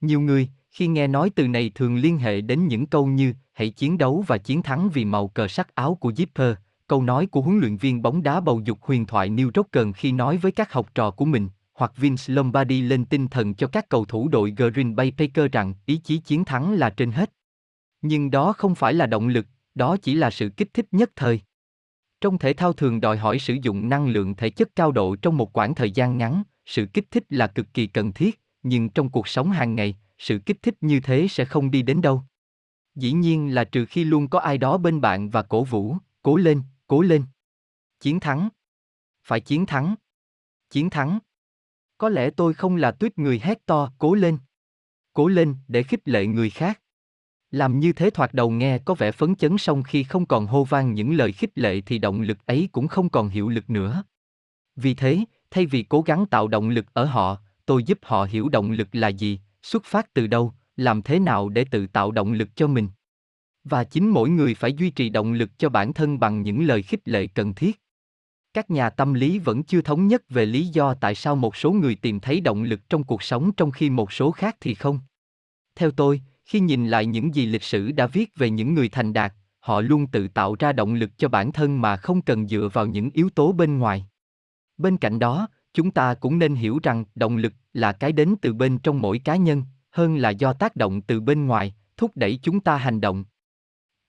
Nhiều 0.00 0.20
người, 0.20 0.48
khi 0.70 0.86
nghe 0.86 1.06
nói 1.06 1.30
từ 1.34 1.48
này 1.48 1.70
thường 1.74 1.96
liên 1.96 2.18
hệ 2.18 2.40
đến 2.40 2.68
những 2.68 2.86
câu 2.86 3.06
như 3.06 3.34
hãy 3.54 3.70
chiến 3.70 3.98
đấu 3.98 4.24
và 4.26 4.38
chiến 4.38 4.62
thắng 4.62 4.88
vì 4.88 5.04
màu 5.04 5.28
cờ 5.28 5.48
sắc 5.48 5.74
áo 5.74 5.94
của 5.94 6.10
Zipper, 6.10 6.54
câu 6.86 7.02
nói 7.02 7.26
của 7.26 7.40
huấn 7.40 7.58
luyện 7.58 7.76
viên 7.76 8.02
bóng 8.02 8.22
đá 8.22 8.40
bầu 8.40 8.60
dục 8.64 8.78
huyền 8.82 9.06
thoại 9.06 9.28
Neil 9.28 9.48
Rocken 9.54 9.92
khi 9.92 10.12
nói 10.12 10.36
với 10.36 10.52
các 10.52 10.72
học 10.72 10.94
trò 10.94 11.10
của 11.10 11.24
mình, 11.24 11.48
hoặc 11.74 11.92
Vince 11.96 12.34
Lombardi 12.34 12.80
lên 12.80 13.04
tinh 13.04 13.28
thần 13.28 13.54
cho 13.54 13.66
các 13.66 13.88
cầu 13.88 14.04
thủ 14.04 14.28
đội 14.28 14.54
Green 14.56 14.96
Bay 14.96 15.12
Packers 15.18 15.52
rằng 15.52 15.74
ý 15.86 15.96
chí 15.96 16.18
chiến 16.18 16.44
thắng 16.44 16.72
là 16.72 16.90
trên 16.90 17.12
hết. 17.12 17.32
Nhưng 18.02 18.30
đó 18.30 18.52
không 18.52 18.74
phải 18.74 18.94
là 18.94 19.06
động 19.06 19.28
lực, 19.28 19.46
đó 19.74 19.96
chỉ 20.02 20.14
là 20.14 20.30
sự 20.30 20.48
kích 20.48 20.74
thích 20.74 20.86
nhất 20.90 21.10
thời. 21.16 21.40
Trong 22.20 22.38
thể 22.38 22.52
thao 22.52 22.72
thường 22.72 23.00
đòi 23.00 23.16
hỏi 23.16 23.38
sử 23.38 23.56
dụng 23.62 23.88
năng 23.88 24.08
lượng 24.08 24.34
thể 24.34 24.50
chất 24.50 24.68
cao 24.76 24.92
độ 24.92 25.16
trong 25.16 25.36
một 25.36 25.52
khoảng 25.52 25.74
thời 25.74 25.90
gian 25.90 26.18
ngắn, 26.18 26.42
sự 26.66 26.86
kích 26.86 27.10
thích 27.10 27.24
là 27.28 27.46
cực 27.46 27.74
kỳ 27.74 27.86
cần 27.86 28.12
thiết, 28.12 28.40
nhưng 28.62 28.88
trong 28.88 29.10
cuộc 29.10 29.28
sống 29.28 29.50
hàng 29.50 29.74
ngày, 29.74 29.96
sự 30.18 30.38
kích 30.38 30.62
thích 30.62 30.74
như 30.80 31.00
thế 31.00 31.26
sẽ 31.30 31.44
không 31.44 31.70
đi 31.70 31.82
đến 31.82 32.00
đâu. 32.00 32.22
Dĩ 32.94 33.12
nhiên 33.12 33.54
là 33.54 33.64
trừ 33.64 33.86
khi 33.86 34.04
luôn 34.04 34.28
có 34.28 34.38
ai 34.38 34.58
đó 34.58 34.78
bên 34.78 35.00
bạn 35.00 35.30
và 35.30 35.42
cổ 35.42 35.64
vũ, 35.64 35.96
cố 36.22 36.36
lên, 36.36 36.62
cố 36.86 37.02
lên. 37.02 37.24
Chiến 38.00 38.20
thắng. 38.20 38.48
Phải 39.24 39.40
chiến 39.40 39.66
thắng. 39.66 39.94
Chiến 40.70 40.90
thắng. 40.90 41.18
Có 41.98 42.08
lẽ 42.08 42.30
tôi 42.30 42.54
không 42.54 42.76
là 42.76 42.90
tuyết 42.90 43.18
người 43.18 43.40
hét 43.42 43.66
to, 43.66 43.92
cố 43.98 44.14
lên. 44.14 44.38
Cố 45.12 45.28
lên 45.28 45.56
để 45.68 45.82
khích 45.82 46.08
lệ 46.08 46.26
người 46.26 46.50
khác. 46.50 46.80
Làm 47.50 47.80
như 47.80 47.92
thế 47.92 48.10
thoạt 48.10 48.34
đầu 48.34 48.50
nghe 48.50 48.78
có 48.78 48.94
vẻ 48.94 49.12
phấn 49.12 49.36
chấn 49.36 49.58
song 49.58 49.82
khi 49.82 50.04
không 50.04 50.26
còn 50.26 50.46
hô 50.46 50.64
vang 50.64 50.94
những 50.94 51.14
lời 51.14 51.32
khích 51.32 51.58
lệ 51.58 51.80
thì 51.80 51.98
động 51.98 52.20
lực 52.20 52.46
ấy 52.46 52.68
cũng 52.72 52.88
không 52.88 53.08
còn 53.08 53.28
hiệu 53.28 53.48
lực 53.48 53.70
nữa. 53.70 54.04
Vì 54.76 54.94
thế, 54.94 55.24
thay 55.50 55.66
vì 55.66 55.82
cố 55.82 56.02
gắng 56.02 56.26
tạo 56.26 56.48
động 56.48 56.68
lực 56.68 56.86
ở 56.92 57.04
họ, 57.04 57.38
tôi 57.66 57.84
giúp 57.84 57.98
họ 58.02 58.24
hiểu 58.24 58.48
động 58.48 58.70
lực 58.70 58.88
là 58.92 59.08
gì, 59.08 59.40
xuất 59.62 59.84
phát 59.84 60.14
từ 60.14 60.26
đâu, 60.26 60.54
làm 60.76 61.02
thế 61.02 61.18
nào 61.18 61.48
để 61.48 61.64
tự 61.64 61.86
tạo 61.86 62.10
động 62.10 62.32
lực 62.32 62.56
cho 62.56 62.66
mình. 62.66 62.88
Và 63.64 63.84
chính 63.84 64.08
mỗi 64.08 64.30
người 64.30 64.54
phải 64.54 64.72
duy 64.72 64.90
trì 64.90 65.08
động 65.08 65.32
lực 65.32 65.58
cho 65.58 65.68
bản 65.68 65.92
thân 65.92 66.20
bằng 66.20 66.42
những 66.42 66.64
lời 66.64 66.82
khích 66.82 67.08
lệ 67.08 67.26
cần 67.26 67.54
thiết. 67.54 67.80
Các 68.54 68.70
nhà 68.70 68.90
tâm 68.90 69.14
lý 69.14 69.38
vẫn 69.38 69.62
chưa 69.62 69.80
thống 69.80 70.06
nhất 70.06 70.22
về 70.28 70.46
lý 70.46 70.66
do 70.66 70.94
tại 70.94 71.14
sao 71.14 71.36
một 71.36 71.56
số 71.56 71.72
người 71.72 71.94
tìm 71.94 72.20
thấy 72.20 72.40
động 72.40 72.62
lực 72.62 72.88
trong 72.88 73.04
cuộc 73.04 73.22
sống 73.22 73.52
trong 73.52 73.70
khi 73.70 73.90
một 73.90 74.12
số 74.12 74.30
khác 74.30 74.56
thì 74.60 74.74
không. 74.74 75.00
Theo 75.74 75.90
tôi, 75.90 76.20
khi 76.44 76.60
nhìn 76.60 76.88
lại 76.88 77.06
những 77.06 77.34
gì 77.34 77.46
lịch 77.46 77.62
sử 77.62 77.92
đã 77.92 78.06
viết 78.06 78.36
về 78.36 78.50
những 78.50 78.74
người 78.74 78.88
thành 78.88 79.12
đạt, 79.12 79.34
họ 79.60 79.80
luôn 79.80 80.06
tự 80.06 80.28
tạo 80.28 80.56
ra 80.58 80.72
động 80.72 80.94
lực 80.94 81.18
cho 81.18 81.28
bản 81.28 81.52
thân 81.52 81.80
mà 81.80 81.96
không 81.96 82.22
cần 82.22 82.48
dựa 82.48 82.68
vào 82.72 82.86
những 82.86 83.10
yếu 83.10 83.30
tố 83.30 83.52
bên 83.52 83.78
ngoài. 83.78 84.06
Bên 84.76 84.96
cạnh 84.96 85.18
đó, 85.18 85.48
chúng 85.74 85.90
ta 85.90 86.14
cũng 86.14 86.38
nên 86.38 86.54
hiểu 86.54 86.78
rằng 86.82 87.04
động 87.14 87.36
lực 87.36 87.52
là 87.72 87.92
cái 87.92 88.12
đến 88.12 88.34
từ 88.42 88.52
bên 88.52 88.78
trong 88.78 89.00
mỗi 89.00 89.18
cá 89.18 89.36
nhân, 89.36 89.62
hơn 89.94 90.16
là 90.16 90.30
do 90.30 90.52
tác 90.52 90.76
động 90.76 91.02
từ 91.02 91.20
bên 91.20 91.46
ngoài, 91.46 91.74
thúc 91.96 92.12
đẩy 92.14 92.38
chúng 92.42 92.60
ta 92.60 92.76
hành 92.76 93.00
động. 93.00 93.24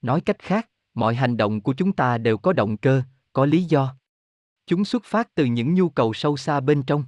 Nói 0.02 0.22
cách 0.22 0.40
khác, 0.40 0.70
mọi 0.94 1.16
hành 1.16 1.38
động 1.38 1.62
của 1.62 1.74
chúng 1.74 1.94
ta 1.94 2.18
đều 2.18 2.38
có 2.38 2.53
động 2.53 2.78
cơ, 2.78 3.02
có 3.34 3.45
lý 3.45 3.64
do. 3.64 3.95
Chúng 4.66 4.86
xuất 4.86 5.03
phát 5.03 5.36
từ 5.36 5.45
những 5.45 5.74
nhu 5.74 5.90
cầu 5.90 6.14
sâu 6.14 6.38
xa 6.38 6.60
bên 6.60 6.84
trong. 6.84 7.03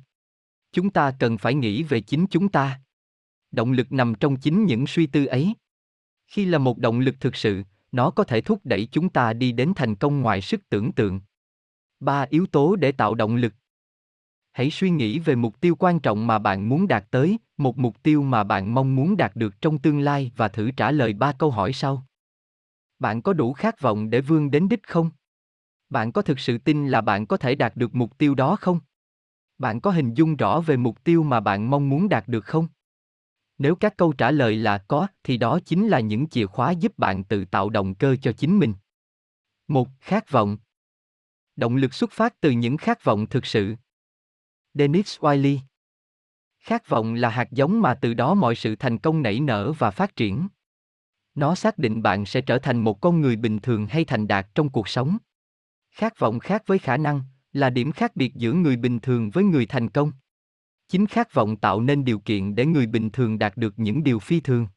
Chúng 0.72 0.90
ta 0.90 1.12
cần 1.20 1.38
phải 1.38 1.54
nghĩ 1.54 1.84
về 1.84 2.02
chính 2.02 2.26
chúng 2.30 2.50
ta. 2.50 2.82
Động 3.52 3.72
lực 3.72 3.92
nằm 3.92 4.16
trong 4.16 4.36
chính 4.36 4.66
những 4.66 4.88
suy 4.88 5.08
tư 5.08 5.26
ấy. 5.26 5.54
Khi 6.28 6.46
là 6.46 6.58
một 6.58 6.78
động 6.78 7.00
lực 7.00 7.16
thực 7.20 7.36
sự, 7.36 7.64
nó 7.92 8.10
có 8.10 8.24
thể 8.24 8.42
thúc 8.42 8.62
đẩy 8.64 8.88
chúng 8.92 9.10
ta 9.10 9.34
đi 9.34 9.52
đến 9.52 9.74
thành 9.76 9.96
công 9.96 10.22
ngoài 10.22 10.42
sức 10.42 10.70
tưởng 10.70 10.92
tượng. 10.92 11.22
Ba 12.00 12.26
yếu 12.30 12.46
tố 12.46 12.76
để 12.76 12.92
tạo 12.92 13.16
động 13.16 13.36
lực. 13.36 13.54
Hãy 14.58 14.72
suy 14.72 14.90
nghĩ 14.90 15.20
về 15.20 15.36
mục 15.36 15.62
tiêu 15.62 15.76
quan 15.80 16.00
trọng 16.00 16.28
mà 16.28 16.40
bạn 16.40 16.70
muốn 16.70 16.88
đạt 16.88 17.06
tới, 17.12 17.40
một 17.58 17.78
mục 17.78 18.04
tiêu 18.04 18.24
mà 18.24 18.44
bạn 18.44 18.74
mong 18.74 18.96
muốn 18.96 19.18
đạt 19.18 19.36
được 19.36 19.62
trong 19.62 19.80
tương 19.80 20.00
lai 20.00 20.32
và 20.36 20.48
thử 20.48 20.72
trả 20.72 20.92
lời 20.92 21.14
ba 21.14 21.32
câu 21.32 21.52
hỏi 21.52 21.74
sau. 21.74 22.06
Bạn 23.00 23.22
có 23.22 23.34
đủ 23.34 23.54
khát 23.54 23.82
vọng 23.82 24.10
để 24.10 24.22
vươn 24.22 24.52
đến 24.52 24.70
đích 24.70 24.84
không? 24.88 25.10
Bạn 25.90 26.12
có 26.12 26.22
thực 26.22 26.40
sự 26.40 26.58
tin 26.58 26.88
là 26.88 27.02
bạn 27.02 27.26
có 27.26 27.38
thể 27.38 27.56
đạt 27.56 27.76
được 27.76 27.96
mục 27.96 28.18
tiêu 28.18 28.36
đó 28.36 28.56
không? 28.56 28.80
Bạn 29.58 29.82
có 29.82 29.92
hình 29.92 30.14
dung 30.14 30.36
rõ 30.36 30.60
về 30.60 30.78
mục 30.78 31.04
tiêu 31.04 31.24
mà 31.24 31.40
bạn 31.40 31.70
mong 31.70 31.90
muốn 31.90 32.10
đạt 32.10 32.28
được 32.28 32.46
không? 32.46 32.68
Nếu 33.58 33.76
các 33.76 33.98
câu 33.98 34.14
trả 34.14 34.32
lời 34.32 34.56
là 34.56 34.78
có, 34.78 35.08
thì 35.24 35.38
đó 35.38 35.60
chính 35.66 35.88
là 35.88 36.00
những 36.00 36.28
chìa 36.28 36.46
khóa 36.46 36.72
giúp 36.72 36.98
bạn 36.98 37.24
tự 37.24 37.46
tạo 37.46 37.70
động 37.70 37.96
cơ 37.96 38.16
cho 38.22 38.32
chính 38.32 38.60
mình. 38.60 38.74
Một, 39.68 39.88
khát 40.00 40.32
vọng. 40.32 40.58
Động 41.56 41.76
lực 41.76 41.94
xuất 41.94 42.12
phát 42.12 42.42
từ 42.42 42.52
những 42.52 42.78
khát 42.78 43.04
vọng 43.04 43.26
thực 43.26 43.46
sự. 43.46 43.76
Dennis 44.80 45.20
Wiley 45.20 45.60
Khát 46.60 46.90
vọng 46.90 47.14
là 47.14 47.30
hạt 47.30 47.52
giống 47.52 47.82
mà 47.82 47.94
từ 47.94 48.14
đó 48.14 48.34
mọi 48.34 48.56
sự 48.56 48.76
thành 48.76 48.98
công 48.98 49.22
nảy 49.22 49.40
nở 49.40 49.74
và 49.80 49.92
phát 49.92 50.16
triển. 50.16 50.48
Nó 51.36 51.56
xác 51.56 51.78
định 51.78 52.02
bạn 52.02 52.26
sẽ 52.26 52.42
trở 52.42 52.60
thành 52.60 52.84
một 52.84 53.02
con 53.02 53.22
người 53.22 53.36
bình 53.36 53.60
thường 53.60 53.88
hay 53.88 54.06
thành 54.06 54.28
đạt 54.28 54.48
trong 54.56 54.70
cuộc 54.70 54.88
sống. 54.88 55.18
Khát 55.92 56.20
vọng 56.20 56.40
khác 56.40 56.64
với 56.66 56.80
khả 56.80 56.98
năng 56.98 57.22
là 57.54 57.70
điểm 57.70 57.92
khác 57.92 58.16
biệt 58.16 58.36
giữa 58.36 58.54
người 58.54 58.76
bình 58.76 59.00
thường 59.00 59.30
với 59.30 59.44
người 59.44 59.66
thành 59.66 59.90
công. 59.90 60.12
Chính 60.88 61.08
khát 61.08 61.34
vọng 61.34 61.58
tạo 61.58 61.82
nên 61.82 62.06
điều 62.06 62.20
kiện 62.20 62.56
để 62.56 62.66
người 62.66 62.86
bình 62.86 63.10
thường 63.10 63.40
đạt 63.40 63.58
được 63.58 63.80
những 63.80 64.04
điều 64.04 64.20
phi 64.20 64.40
thường. 64.40 64.68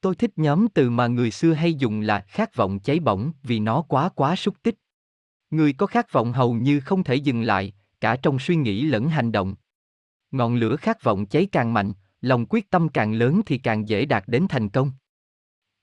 Tôi 0.00 0.14
thích 0.14 0.30
nhóm 0.36 0.68
từ 0.68 0.90
mà 0.90 1.06
người 1.06 1.30
xưa 1.30 1.52
hay 1.52 1.74
dùng 1.74 2.00
là 2.00 2.20
khát 2.28 2.56
vọng 2.56 2.80
cháy 2.80 3.00
bỏng 3.00 3.32
vì 3.42 3.60
nó 3.60 3.82
quá 3.82 4.08
quá 4.08 4.36
xúc 4.36 4.56
tích. 4.62 4.74
Người 5.50 5.72
có 5.72 5.86
khát 5.86 6.12
vọng 6.12 6.32
hầu 6.32 6.54
như 6.54 6.80
không 6.80 7.04
thể 7.04 7.14
dừng 7.14 7.42
lại, 7.42 7.72
cả 8.04 8.16
trong 8.16 8.38
suy 8.38 8.56
nghĩ 8.56 8.82
lẫn 8.82 9.08
hành 9.08 9.32
động. 9.32 9.54
Ngọn 10.30 10.56
lửa 10.56 10.76
khát 10.76 11.02
vọng 11.02 11.26
cháy 11.26 11.46
càng 11.52 11.72
mạnh, 11.72 11.92
lòng 12.20 12.46
quyết 12.48 12.70
tâm 12.70 12.88
càng 12.88 13.12
lớn 13.12 13.40
thì 13.46 13.58
càng 13.58 13.88
dễ 13.88 14.04
đạt 14.04 14.24
đến 14.26 14.46
thành 14.48 14.68
công. 14.68 14.90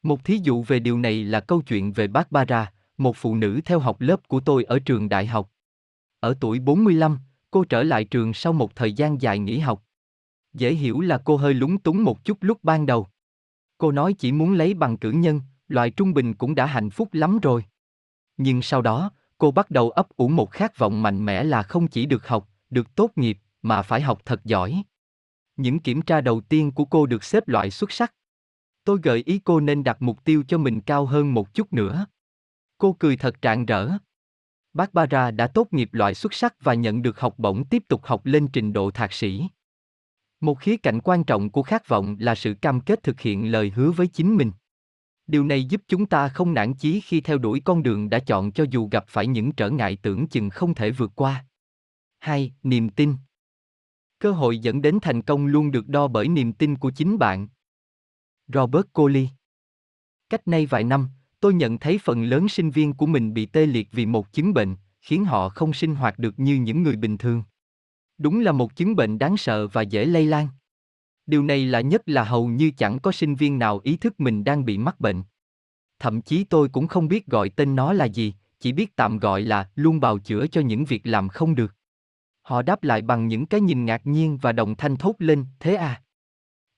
Một 0.03 0.23
thí 0.23 0.39
dụ 0.43 0.63
về 0.63 0.79
điều 0.79 0.99
này 0.99 1.23
là 1.23 1.39
câu 1.39 1.61
chuyện 1.61 1.93
về 1.93 2.07
Barbara, 2.07 2.71
một 2.97 3.17
phụ 3.17 3.35
nữ 3.35 3.59
theo 3.65 3.79
học 3.79 4.01
lớp 4.01 4.27
của 4.27 4.39
tôi 4.39 4.63
ở 4.63 4.79
trường 4.79 5.09
đại 5.09 5.25
học. 5.25 5.51
Ở 6.19 6.35
tuổi 6.39 6.59
45, 6.59 7.19
cô 7.51 7.63
trở 7.63 7.83
lại 7.83 8.05
trường 8.05 8.33
sau 8.33 8.53
một 8.53 8.75
thời 8.75 8.93
gian 8.93 9.21
dài 9.21 9.39
nghỉ 9.39 9.59
học. 9.59 9.83
Dễ 10.53 10.73
hiểu 10.73 11.01
là 11.01 11.21
cô 11.25 11.37
hơi 11.37 11.53
lúng 11.53 11.77
túng 11.77 12.03
một 12.03 12.25
chút 12.25 12.37
lúc 12.41 12.63
ban 12.63 12.85
đầu. 12.85 13.07
Cô 13.77 13.91
nói 13.91 14.13
chỉ 14.13 14.31
muốn 14.31 14.53
lấy 14.53 14.73
bằng 14.73 14.97
cử 14.97 15.11
nhân, 15.11 15.41
loại 15.67 15.89
trung 15.91 16.13
bình 16.13 16.33
cũng 16.33 16.55
đã 16.55 16.65
hạnh 16.65 16.89
phúc 16.89 17.09
lắm 17.11 17.39
rồi. 17.39 17.65
Nhưng 18.37 18.61
sau 18.61 18.81
đó, 18.81 19.11
cô 19.41 19.51
bắt 19.51 19.71
đầu 19.71 19.89
ấp 19.89 20.09
ủ 20.17 20.27
một 20.27 20.51
khát 20.51 20.77
vọng 20.77 21.01
mạnh 21.01 21.25
mẽ 21.25 21.43
là 21.43 21.63
không 21.63 21.87
chỉ 21.87 22.05
được 22.05 22.27
học, 22.27 22.49
được 22.69 22.95
tốt 22.95 23.11
nghiệp, 23.15 23.37
mà 23.61 23.81
phải 23.81 24.01
học 24.01 24.21
thật 24.25 24.45
giỏi. 24.45 24.83
Những 25.55 25.79
kiểm 25.79 26.01
tra 26.01 26.21
đầu 26.21 26.41
tiên 26.41 26.71
của 26.71 26.85
cô 26.85 27.05
được 27.05 27.23
xếp 27.23 27.47
loại 27.47 27.71
xuất 27.71 27.91
sắc. 27.91 28.13
Tôi 28.83 28.99
gợi 29.03 29.23
ý 29.25 29.39
cô 29.39 29.59
nên 29.59 29.83
đặt 29.83 30.01
mục 30.01 30.23
tiêu 30.23 30.43
cho 30.47 30.57
mình 30.57 30.81
cao 30.81 31.05
hơn 31.05 31.33
một 31.33 31.53
chút 31.53 31.73
nữa. 31.73 32.05
Cô 32.77 32.95
cười 32.99 33.17
thật 33.17 33.35
rạng 33.41 33.65
rỡ. 33.65 33.89
Barbara 34.73 35.31
đã 35.31 35.47
tốt 35.47 35.67
nghiệp 35.71 35.89
loại 35.91 36.13
xuất 36.13 36.33
sắc 36.33 36.55
và 36.63 36.73
nhận 36.73 37.01
được 37.01 37.19
học 37.19 37.33
bổng 37.37 37.65
tiếp 37.65 37.83
tục 37.87 38.05
học 38.05 38.25
lên 38.25 38.47
trình 38.47 38.73
độ 38.73 38.91
thạc 38.91 39.13
sĩ. 39.13 39.47
Một 40.39 40.59
khía 40.59 40.77
cạnh 40.77 41.01
quan 41.01 41.23
trọng 41.23 41.49
của 41.49 41.63
khát 41.63 41.87
vọng 41.87 42.15
là 42.19 42.35
sự 42.35 42.53
cam 42.53 42.81
kết 42.81 43.03
thực 43.03 43.21
hiện 43.21 43.51
lời 43.51 43.71
hứa 43.75 43.91
với 43.91 44.07
chính 44.07 44.37
mình. 44.37 44.51
Điều 45.31 45.43
này 45.43 45.63
giúp 45.63 45.81
chúng 45.87 46.05
ta 46.05 46.29
không 46.29 46.53
nản 46.53 46.73
chí 46.73 47.01
khi 47.01 47.21
theo 47.21 47.37
đuổi 47.37 47.61
con 47.65 47.83
đường 47.83 48.09
đã 48.09 48.19
chọn 48.19 48.51
cho 48.51 48.65
dù 48.69 48.87
gặp 48.91 49.05
phải 49.07 49.27
những 49.27 49.51
trở 49.51 49.69
ngại 49.69 49.97
tưởng 50.01 50.27
chừng 50.27 50.49
không 50.49 50.75
thể 50.75 50.91
vượt 50.91 51.11
qua. 51.15 51.45
2. 52.19 52.53
Niềm 52.63 52.89
tin. 52.89 53.15
Cơ 54.19 54.31
hội 54.31 54.59
dẫn 54.59 54.81
đến 54.81 54.99
thành 55.01 55.21
công 55.21 55.45
luôn 55.45 55.71
được 55.71 55.87
đo 55.87 56.07
bởi 56.07 56.27
niềm 56.27 56.53
tin 56.53 56.77
của 56.77 56.91
chính 56.91 57.17
bạn. 57.17 57.47
Robert 58.47 58.85
Coley 58.93 59.29
Cách 60.29 60.47
nay 60.47 60.65
vài 60.65 60.83
năm, 60.83 61.09
tôi 61.39 61.53
nhận 61.53 61.77
thấy 61.77 61.97
phần 61.97 62.23
lớn 62.23 62.49
sinh 62.49 62.71
viên 62.71 62.93
của 62.93 63.05
mình 63.05 63.33
bị 63.33 63.45
tê 63.45 63.65
liệt 63.65 63.87
vì 63.91 64.05
một 64.05 64.33
chứng 64.33 64.53
bệnh, 64.53 64.75
khiến 65.01 65.25
họ 65.25 65.49
không 65.49 65.73
sinh 65.73 65.95
hoạt 65.95 66.19
được 66.19 66.39
như 66.39 66.55
những 66.55 66.83
người 66.83 66.95
bình 66.95 67.17
thường. 67.17 67.43
Đúng 68.17 68.39
là 68.39 68.51
một 68.51 68.75
chứng 68.75 68.95
bệnh 68.95 69.19
đáng 69.19 69.37
sợ 69.37 69.67
và 69.67 69.81
dễ 69.81 70.05
lây 70.05 70.25
lan. 70.25 70.47
Điều 71.31 71.43
này 71.43 71.65
là 71.65 71.81
nhất 71.81 72.01
là 72.05 72.23
hầu 72.23 72.47
như 72.47 72.71
chẳng 72.77 72.99
có 72.99 73.11
sinh 73.11 73.35
viên 73.35 73.59
nào 73.59 73.79
ý 73.83 73.97
thức 73.97 74.19
mình 74.19 74.43
đang 74.43 74.65
bị 74.65 74.77
mắc 74.77 74.99
bệnh. 74.99 75.23
Thậm 75.99 76.21
chí 76.21 76.43
tôi 76.43 76.69
cũng 76.69 76.87
không 76.87 77.07
biết 77.07 77.27
gọi 77.27 77.49
tên 77.49 77.75
nó 77.75 77.93
là 77.93 78.05
gì, 78.05 78.33
chỉ 78.59 78.71
biết 78.71 78.95
tạm 78.95 79.19
gọi 79.19 79.41
là 79.41 79.69
luôn 79.75 79.99
bào 79.99 80.19
chữa 80.19 80.47
cho 80.47 80.61
những 80.61 80.85
việc 80.85 81.01
làm 81.03 81.29
không 81.29 81.55
được. 81.55 81.75
Họ 82.41 82.61
đáp 82.61 82.83
lại 82.83 83.01
bằng 83.01 83.27
những 83.27 83.45
cái 83.45 83.61
nhìn 83.61 83.85
ngạc 83.85 84.07
nhiên 84.07 84.37
và 84.41 84.51
đồng 84.51 84.75
thanh 84.75 84.97
thốt 84.97 85.15
lên, 85.19 85.45
thế 85.59 85.75
à? 85.75 86.01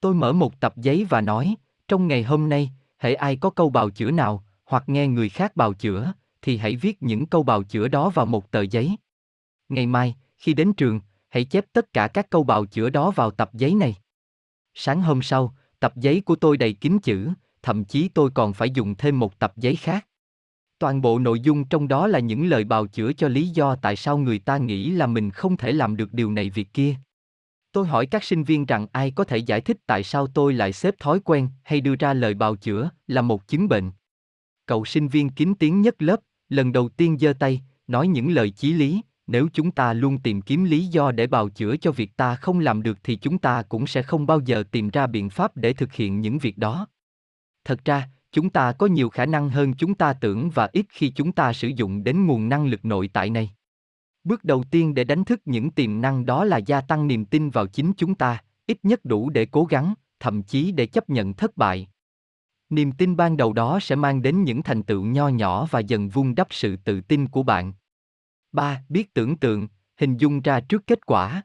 Tôi 0.00 0.14
mở 0.14 0.32
một 0.32 0.60
tập 0.60 0.76
giấy 0.76 1.06
và 1.08 1.20
nói, 1.20 1.54
trong 1.88 2.08
ngày 2.08 2.22
hôm 2.22 2.48
nay, 2.48 2.70
hãy 2.96 3.14
ai 3.14 3.36
có 3.36 3.50
câu 3.50 3.70
bào 3.70 3.90
chữa 3.90 4.10
nào, 4.10 4.44
hoặc 4.64 4.84
nghe 4.86 5.08
người 5.08 5.28
khác 5.28 5.56
bào 5.56 5.72
chữa, 5.72 6.12
thì 6.42 6.56
hãy 6.56 6.76
viết 6.76 7.02
những 7.02 7.26
câu 7.26 7.42
bào 7.42 7.62
chữa 7.62 7.88
đó 7.88 8.10
vào 8.10 8.26
một 8.26 8.50
tờ 8.50 8.60
giấy. 8.60 8.96
Ngày 9.68 9.86
mai, 9.86 10.14
khi 10.36 10.54
đến 10.54 10.72
trường, 10.72 11.00
hãy 11.28 11.44
chép 11.44 11.64
tất 11.72 11.92
cả 11.92 12.08
các 12.08 12.30
câu 12.30 12.44
bào 12.44 12.66
chữa 12.66 12.90
đó 12.90 13.10
vào 13.10 13.30
tập 13.30 13.50
giấy 13.52 13.74
này. 13.74 13.94
Sáng 14.74 15.02
hôm 15.02 15.22
sau, 15.22 15.54
tập 15.80 15.92
giấy 15.96 16.20
của 16.20 16.36
tôi 16.36 16.56
đầy 16.56 16.72
kín 16.72 16.98
chữ, 17.02 17.28
thậm 17.62 17.84
chí 17.84 18.08
tôi 18.08 18.30
còn 18.34 18.52
phải 18.52 18.70
dùng 18.70 18.94
thêm 18.94 19.18
một 19.18 19.38
tập 19.38 19.52
giấy 19.56 19.76
khác. 19.76 20.06
Toàn 20.78 21.02
bộ 21.02 21.18
nội 21.18 21.40
dung 21.40 21.64
trong 21.64 21.88
đó 21.88 22.06
là 22.06 22.18
những 22.18 22.46
lời 22.46 22.64
bào 22.64 22.86
chữa 22.86 23.12
cho 23.12 23.28
lý 23.28 23.48
do 23.48 23.76
tại 23.76 23.96
sao 23.96 24.18
người 24.18 24.38
ta 24.38 24.56
nghĩ 24.58 24.90
là 24.90 25.06
mình 25.06 25.30
không 25.30 25.56
thể 25.56 25.72
làm 25.72 25.96
được 25.96 26.12
điều 26.12 26.32
này 26.32 26.50
việc 26.50 26.74
kia. 26.74 26.94
Tôi 27.72 27.86
hỏi 27.86 28.06
các 28.06 28.24
sinh 28.24 28.44
viên 28.44 28.66
rằng 28.66 28.86
ai 28.92 29.10
có 29.10 29.24
thể 29.24 29.36
giải 29.36 29.60
thích 29.60 29.76
tại 29.86 30.02
sao 30.02 30.26
tôi 30.26 30.54
lại 30.54 30.72
xếp 30.72 30.94
thói 30.98 31.20
quen 31.20 31.48
hay 31.62 31.80
đưa 31.80 31.94
ra 31.96 32.14
lời 32.14 32.34
bào 32.34 32.56
chữa 32.56 32.90
là 33.06 33.22
một 33.22 33.48
chứng 33.48 33.68
bệnh. 33.68 33.90
Cậu 34.66 34.84
sinh 34.84 35.08
viên 35.08 35.30
kín 35.30 35.54
tiếng 35.58 35.80
nhất 35.80 36.02
lớp, 36.02 36.20
lần 36.48 36.72
đầu 36.72 36.88
tiên 36.88 37.18
giơ 37.18 37.32
tay, 37.32 37.62
nói 37.86 38.08
những 38.08 38.30
lời 38.30 38.50
chí 38.50 38.72
lý, 38.72 39.00
nếu 39.26 39.48
chúng 39.52 39.70
ta 39.70 39.92
luôn 39.92 40.18
tìm 40.18 40.42
kiếm 40.42 40.64
lý 40.64 40.86
do 40.86 41.12
để 41.12 41.26
bào 41.26 41.48
chữa 41.48 41.76
cho 41.76 41.92
việc 41.92 42.16
ta 42.16 42.34
không 42.34 42.58
làm 42.58 42.82
được 42.82 42.98
thì 43.04 43.16
chúng 43.16 43.38
ta 43.38 43.62
cũng 43.62 43.86
sẽ 43.86 44.02
không 44.02 44.26
bao 44.26 44.40
giờ 44.40 44.64
tìm 44.70 44.90
ra 44.90 45.06
biện 45.06 45.30
pháp 45.30 45.56
để 45.56 45.72
thực 45.72 45.92
hiện 45.92 46.20
những 46.20 46.38
việc 46.38 46.58
đó. 46.58 46.86
Thật 47.64 47.84
ra, 47.84 48.08
chúng 48.32 48.50
ta 48.50 48.72
có 48.72 48.86
nhiều 48.86 49.08
khả 49.08 49.26
năng 49.26 49.50
hơn 49.50 49.74
chúng 49.74 49.94
ta 49.94 50.12
tưởng 50.12 50.50
và 50.50 50.68
ít 50.72 50.86
khi 50.88 51.08
chúng 51.10 51.32
ta 51.32 51.52
sử 51.52 51.68
dụng 51.68 52.04
đến 52.04 52.26
nguồn 52.26 52.48
năng 52.48 52.66
lực 52.66 52.84
nội 52.84 53.10
tại 53.12 53.30
này. 53.30 53.50
Bước 54.24 54.44
đầu 54.44 54.64
tiên 54.70 54.94
để 54.94 55.04
đánh 55.04 55.24
thức 55.24 55.40
những 55.44 55.70
tiềm 55.70 56.00
năng 56.00 56.26
đó 56.26 56.44
là 56.44 56.58
gia 56.58 56.80
tăng 56.80 57.06
niềm 57.06 57.24
tin 57.24 57.50
vào 57.50 57.66
chính 57.66 57.92
chúng 57.96 58.14
ta, 58.14 58.42
ít 58.66 58.78
nhất 58.82 59.04
đủ 59.04 59.30
để 59.30 59.46
cố 59.46 59.64
gắng, 59.64 59.94
thậm 60.20 60.42
chí 60.42 60.72
để 60.72 60.86
chấp 60.86 61.10
nhận 61.10 61.34
thất 61.34 61.56
bại. 61.56 61.88
Niềm 62.70 62.92
tin 62.92 63.16
ban 63.16 63.36
đầu 63.36 63.52
đó 63.52 63.78
sẽ 63.82 63.96
mang 63.96 64.22
đến 64.22 64.44
những 64.44 64.62
thành 64.62 64.82
tựu 64.82 65.04
nho 65.04 65.28
nhỏ 65.28 65.66
và 65.70 65.80
dần 65.80 66.08
vun 66.08 66.34
đắp 66.34 66.46
sự 66.50 66.76
tự 66.76 67.00
tin 67.00 67.28
của 67.28 67.42
bạn. 67.42 67.72
3. 68.54 68.84
Biết 68.88 69.14
tưởng 69.14 69.36
tượng, 69.36 69.68
hình 69.96 70.16
dung 70.16 70.40
ra 70.40 70.60
trước 70.60 70.86
kết 70.86 71.06
quả. 71.06 71.42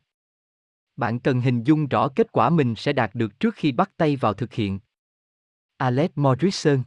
Bạn 0.95 1.19
cần 1.19 1.41
hình 1.41 1.63
dung 1.63 1.87
rõ 1.87 2.09
kết 2.15 2.31
quả 2.31 2.49
mình 2.49 2.75
sẽ 2.75 2.93
đạt 2.93 3.15
được 3.15 3.39
trước 3.39 3.55
khi 3.55 3.71
bắt 3.71 3.91
tay 3.97 4.15
vào 4.15 4.33
thực 4.33 4.53
hiện. 4.53 4.79
Alex 5.77 6.09
Morrison 6.15 6.83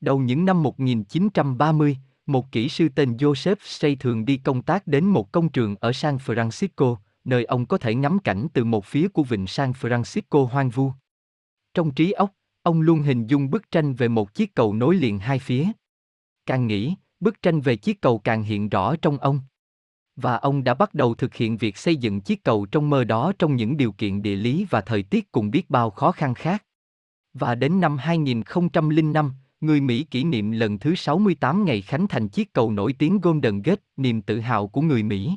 Đầu 0.00 0.18
những 0.18 0.44
năm 0.44 0.62
1930, 0.62 1.96
một 2.26 2.52
kỹ 2.52 2.68
sư 2.68 2.88
tên 2.94 3.16
Joseph 3.16 3.56
Say 3.60 3.96
thường 3.96 4.24
đi 4.24 4.36
công 4.36 4.62
tác 4.62 4.86
đến 4.86 5.04
một 5.04 5.32
công 5.32 5.48
trường 5.48 5.76
ở 5.80 5.92
San 5.92 6.16
Francisco, 6.16 6.96
nơi 7.24 7.44
ông 7.44 7.66
có 7.66 7.78
thể 7.78 7.94
ngắm 7.94 8.18
cảnh 8.18 8.46
từ 8.54 8.64
một 8.64 8.84
phía 8.84 9.08
của 9.08 9.22
vịnh 9.22 9.46
San 9.46 9.72
Francisco 9.72 10.44
hoang 10.44 10.70
vu. 10.70 10.92
Trong 11.74 11.94
trí 11.94 12.12
óc, 12.12 12.30
ông 12.62 12.80
luôn 12.80 13.02
hình 13.02 13.26
dung 13.26 13.50
bức 13.50 13.70
tranh 13.70 13.94
về 13.94 14.08
một 14.08 14.34
chiếc 14.34 14.54
cầu 14.54 14.74
nối 14.74 14.94
liền 14.94 15.18
hai 15.18 15.38
phía. 15.38 15.66
Càng 16.46 16.66
nghĩ, 16.66 16.96
bức 17.20 17.42
tranh 17.42 17.60
về 17.60 17.76
chiếc 17.76 18.00
cầu 18.00 18.18
càng 18.18 18.42
hiện 18.42 18.68
rõ 18.68 18.96
trong 18.96 19.18
ông. 19.18 19.40
Và 20.16 20.36
ông 20.36 20.64
đã 20.64 20.74
bắt 20.74 20.94
đầu 20.94 21.14
thực 21.14 21.34
hiện 21.34 21.56
việc 21.56 21.76
xây 21.76 21.96
dựng 21.96 22.20
chiếc 22.20 22.44
cầu 22.44 22.66
trong 22.66 22.90
mơ 22.90 23.04
đó 23.04 23.32
trong 23.38 23.56
những 23.56 23.76
điều 23.76 23.92
kiện 23.92 24.22
địa 24.22 24.36
lý 24.36 24.66
và 24.70 24.80
thời 24.80 25.02
tiết 25.02 25.32
cùng 25.32 25.50
biết 25.50 25.70
bao 25.70 25.90
khó 25.90 26.12
khăn 26.12 26.34
khác. 26.34 26.64
Và 27.34 27.54
đến 27.54 27.80
năm 27.80 27.98
2005, 27.98 29.32
người 29.60 29.80
Mỹ 29.80 30.04
kỷ 30.04 30.24
niệm 30.24 30.50
lần 30.50 30.78
thứ 30.78 30.94
68 30.94 31.64
ngày 31.64 31.82
khánh 31.82 32.08
thành 32.08 32.28
chiếc 32.28 32.52
cầu 32.52 32.70
nổi 32.70 32.92
tiếng 32.92 33.20
Golden 33.20 33.62
Gate, 33.62 33.82
niềm 33.96 34.22
tự 34.22 34.40
hào 34.40 34.68
của 34.68 34.80
người 34.80 35.02
Mỹ. 35.02 35.36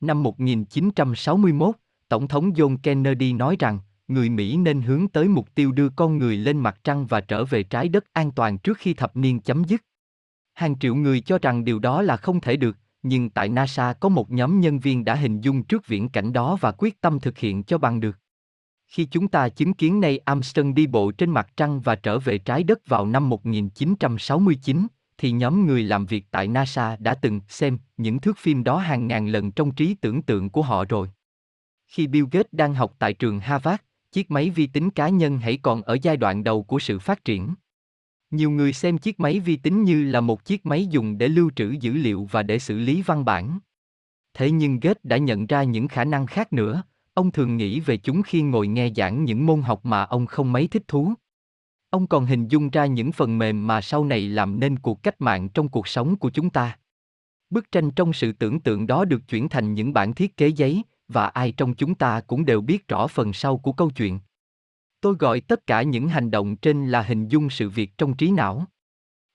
Năm 0.00 0.22
1961, 0.22 1.74
Tổng 2.08 2.28
thống 2.28 2.50
John 2.50 2.76
Kennedy 2.82 3.32
nói 3.32 3.56
rằng, 3.58 3.78
người 4.08 4.28
Mỹ 4.28 4.56
nên 4.56 4.82
hướng 4.82 5.08
tới 5.08 5.28
mục 5.28 5.54
tiêu 5.54 5.72
đưa 5.72 5.88
con 5.88 6.18
người 6.18 6.36
lên 6.36 6.58
mặt 6.58 6.80
trăng 6.84 7.06
và 7.06 7.20
trở 7.20 7.44
về 7.44 7.62
trái 7.62 7.88
đất 7.88 8.04
an 8.12 8.30
toàn 8.30 8.58
trước 8.58 8.78
khi 8.78 8.94
thập 8.94 9.16
niên 9.16 9.40
chấm 9.40 9.64
dứt. 9.64 9.82
Hàng 10.60 10.78
triệu 10.78 10.94
người 10.94 11.20
cho 11.20 11.38
rằng 11.38 11.64
điều 11.64 11.78
đó 11.78 12.02
là 12.02 12.16
không 12.16 12.40
thể 12.40 12.56
được, 12.56 12.76
nhưng 13.02 13.30
tại 13.30 13.48
NASA 13.48 13.92
có 13.92 14.08
một 14.08 14.30
nhóm 14.30 14.60
nhân 14.60 14.78
viên 14.78 15.04
đã 15.04 15.14
hình 15.14 15.40
dung 15.40 15.62
trước 15.62 15.86
viễn 15.86 16.08
cảnh 16.08 16.32
đó 16.32 16.56
và 16.60 16.72
quyết 16.72 17.00
tâm 17.00 17.20
thực 17.20 17.38
hiện 17.38 17.62
cho 17.62 17.78
bằng 17.78 18.00
được. 18.00 18.18
Khi 18.86 19.04
chúng 19.04 19.28
ta 19.28 19.48
chứng 19.48 19.74
kiến 19.74 20.00
Neil 20.00 20.18
Armstrong 20.24 20.74
đi 20.74 20.86
bộ 20.86 21.12
trên 21.12 21.30
mặt 21.30 21.48
trăng 21.56 21.80
và 21.80 21.94
trở 21.94 22.18
về 22.18 22.38
trái 22.38 22.64
đất 22.64 22.86
vào 22.86 23.06
năm 23.06 23.28
1969, 23.28 24.86
thì 25.18 25.32
nhóm 25.32 25.66
người 25.66 25.82
làm 25.82 26.06
việc 26.06 26.24
tại 26.30 26.48
NASA 26.48 26.96
đã 26.96 27.14
từng 27.14 27.40
xem 27.48 27.78
những 27.96 28.20
thước 28.20 28.38
phim 28.38 28.64
đó 28.64 28.76
hàng 28.78 29.06
ngàn 29.06 29.28
lần 29.28 29.52
trong 29.52 29.74
trí 29.74 29.94
tưởng 29.94 30.22
tượng 30.22 30.50
của 30.50 30.62
họ 30.62 30.84
rồi. 30.84 31.10
Khi 31.86 32.06
Bill 32.06 32.26
Gates 32.32 32.52
đang 32.52 32.74
học 32.74 32.94
tại 32.98 33.12
trường 33.12 33.40
Harvard, 33.40 33.82
chiếc 34.12 34.30
máy 34.30 34.50
vi 34.50 34.66
tính 34.66 34.90
cá 34.90 35.08
nhân 35.08 35.38
hãy 35.38 35.56
còn 35.56 35.82
ở 35.82 35.96
giai 36.02 36.16
đoạn 36.16 36.44
đầu 36.44 36.62
của 36.62 36.78
sự 36.78 36.98
phát 36.98 37.24
triển. 37.24 37.54
Nhiều 38.30 38.50
người 38.50 38.72
xem 38.72 38.98
chiếc 38.98 39.20
máy 39.20 39.40
vi 39.40 39.56
tính 39.56 39.84
như 39.84 40.04
là 40.04 40.20
một 40.20 40.44
chiếc 40.44 40.66
máy 40.66 40.86
dùng 40.86 41.18
để 41.18 41.28
lưu 41.28 41.50
trữ 41.56 41.70
dữ 41.70 41.92
liệu 41.92 42.28
và 42.30 42.42
để 42.42 42.58
xử 42.58 42.78
lý 42.78 43.02
văn 43.02 43.24
bản. 43.24 43.58
Thế 44.34 44.50
nhưng 44.50 44.80
Gates 44.80 45.00
đã 45.02 45.16
nhận 45.16 45.46
ra 45.46 45.62
những 45.62 45.88
khả 45.88 46.04
năng 46.04 46.26
khác 46.26 46.52
nữa, 46.52 46.82
ông 47.14 47.30
thường 47.30 47.56
nghĩ 47.56 47.80
về 47.80 47.96
chúng 47.96 48.22
khi 48.22 48.42
ngồi 48.42 48.68
nghe 48.68 48.90
giảng 48.96 49.24
những 49.24 49.46
môn 49.46 49.62
học 49.62 49.86
mà 49.86 50.02
ông 50.02 50.26
không 50.26 50.52
mấy 50.52 50.66
thích 50.66 50.88
thú. 50.88 51.14
Ông 51.90 52.06
còn 52.06 52.26
hình 52.26 52.48
dung 52.48 52.70
ra 52.70 52.86
những 52.86 53.12
phần 53.12 53.38
mềm 53.38 53.66
mà 53.66 53.80
sau 53.80 54.04
này 54.04 54.28
làm 54.28 54.60
nên 54.60 54.78
cuộc 54.78 55.02
cách 55.02 55.20
mạng 55.20 55.48
trong 55.48 55.68
cuộc 55.68 55.88
sống 55.88 56.16
của 56.16 56.30
chúng 56.30 56.50
ta. 56.50 56.78
Bức 57.50 57.72
tranh 57.72 57.90
trong 57.90 58.12
sự 58.12 58.32
tưởng 58.32 58.60
tượng 58.60 58.86
đó 58.86 59.04
được 59.04 59.28
chuyển 59.28 59.48
thành 59.48 59.74
những 59.74 59.92
bản 59.92 60.14
thiết 60.14 60.36
kế 60.36 60.48
giấy, 60.48 60.82
và 61.08 61.26
ai 61.26 61.52
trong 61.52 61.74
chúng 61.74 61.94
ta 61.94 62.20
cũng 62.20 62.44
đều 62.44 62.60
biết 62.60 62.88
rõ 62.88 63.06
phần 63.06 63.32
sau 63.32 63.56
của 63.56 63.72
câu 63.72 63.90
chuyện. 63.90 64.18
Tôi 65.00 65.14
gọi 65.18 65.40
tất 65.40 65.66
cả 65.66 65.82
những 65.82 66.08
hành 66.08 66.30
động 66.30 66.56
trên 66.56 66.86
là 66.86 67.02
hình 67.02 67.28
dung 67.28 67.50
sự 67.50 67.68
việc 67.68 67.98
trong 67.98 68.16
trí 68.16 68.30
não. 68.30 68.64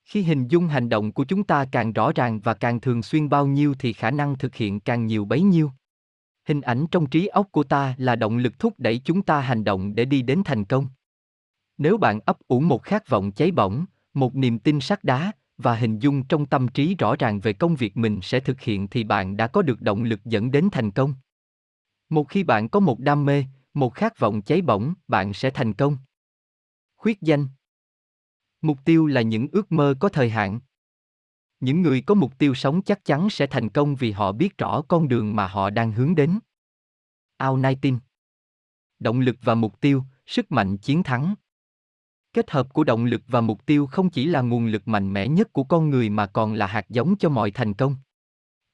Khi 0.04 0.22
hình 0.22 0.48
dung 0.48 0.68
hành 0.68 0.88
động 0.88 1.12
của 1.12 1.24
chúng 1.24 1.44
ta 1.44 1.64
càng 1.72 1.92
rõ 1.92 2.12
ràng 2.12 2.40
và 2.40 2.54
càng 2.54 2.80
thường 2.80 3.02
xuyên 3.02 3.28
bao 3.28 3.46
nhiêu 3.46 3.74
thì 3.78 3.92
khả 3.92 4.10
năng 4.10 4.38
thực 4.38 4.54
hiện 4.54 4.80
càng 4.80 5.06
nhiều 5.06 5.24
bấy 5.24 5.42
nhiêu. 5.42 5.70
Hình 6.48 6.60
ảnh 6.60 6.86
trong 6.90 7.06
trí 7.06 7.26
óc 7.26 7.48
của 7.52 7.64
ta 7.64 7.94
là 7.98 8.16
động 8.16 8.36
lực 8.36 8.58
thúc 8.58 8.74
đẩy 8.78 8.98
chúng 9.04 9.22
ta 9.22 9.40
hành 9.40 9.64
động 9.64 9.94
để 9.94 10.04
đi 10.04 10.22
đến 10.22 10.42
thành 10.44 10.64
công. 10.64 10.86
Nếu 11.78 11.98
bạn 11.98 12.20
ấp 12.26 12.38
ủ 12.48 12.60
một 12.60 12.82
khát 12.82 13.08
vọng 13.08 13.32
cháy 13.32 13.50
bỏng, 13.50 13.84
một 14.14 14.34
niềm 14.34 14.58
tin 14.58 14.80
sắt 14.80 15.04
đá 15.04 15.32
và 15.58 15.74
hình 15.74 15.98
dung 15.98 16.22
trong 16.22 16.46
tâm 16.46 16.68
trí 16.68 16.94
rõ 16.94 17.16
ràng 17.16 17.40
về 17.40 17.52
công 17.52 17.76
việc 17.76 17.96
mình 17.96 18.20
sẽ 18.22 18.40
thực 18.40 18.60
hiện 18.60 18.88
thì 18.88 19.04
bạn 19.04 19.36
đã 19.36 19.46
có 19.46 19.62
được 19.62 19.80
động 19.82 20.02
lực 20.02 20.24
dẫn 20.24 20.50
đến 20.50 20.68
thành 20.72 20.90
công. 20.90 21.14
Một 22.08 22.28
khi 22.28 22.42
bạn 22.44 22.68
có 22.68 22.80
một 22.80 23.00
đam 23.00 23.24
mê, 23.24 23.44
một 23.76 23.94
khát 23.94 24.18
vọng 24.18 24.42
cháy 24.42 24.62
bỏng, 24.62 24.94
bạn 25.08 25.34
sẽ 25.34 25.50
thành 25.50 25.74
công. 25.74 25.96
Khuyết 26.96 27.20
danh 27.20 27.48
Mục 28.62 28.78
tiêu 28.84 29.06
là 29.06 29.22
những 29.22 29.48
ước 29.52 29.72
mơ 29.72 29.94
có 30.00 30.08
thời 30.08 30.30
hạn. 30.30 30.60
Những 31.60 31.82
người 31.82 32.00
có 32.00 32.14
mục 32.14 32.38
tiêu 32.38 32.54
sống 32.54 32.82
chắc 32.82 33.04
chắn 33.04 33.30
sẽ 33.30 33.46
thành 33.46 33.68
công 33.68 33.96
vì 33.96 34.12
họ 34.12 34.32
biết 34.32 34.58
rõ 34.58 34.82
con 34.88 35.08
đường 35.08 35.36
mà 35.36 35.46
họ 35.46 35.70
đang 35.70 35.92
hướng 35.92 36.14
đến. 36.14 36.38
Ao 37.36 37.56
Nai 37.56 37.78
Tin 37.82 37.98
Động 38.98 39.20
lực 39.20 39.36
và 39.42 39.54
mục 39.54 39.80
tiêu, 39.80 40.04
sức 40.26 40.52
mạnh 40.52 40.78
chiến 40.78 41.02
thắng. 41.02 41.34
Kết 42.32 42.50
hợp 42.50 42.72
của 42.72 42.84
động 42.84 43.04
lực 43.04 43.22
và 43.26 43.40
mục 43.40 43.66
tiêu 43.66 43.86
không 43.86 44.10
chỉ 44.10 44.26
là 44.26 44.40
nguồn 44.40 44.66
lực 44.66 44.88
mạnh 44.88 45.12
mẽ 45.12 45.28
nhất 45.28 45.52
của 45.52 45.64
con 45.64 45.90
người 45.90 46.10
mà 46.10 46.26
còn 46.26 46.54
là 46.54 46.66
hạt 46.66 46.88
giống 46.88 47.16
cho 47.18 47.28
mọi 47.28 47.50
thành 47.50 47.74
công. 47.74 47.96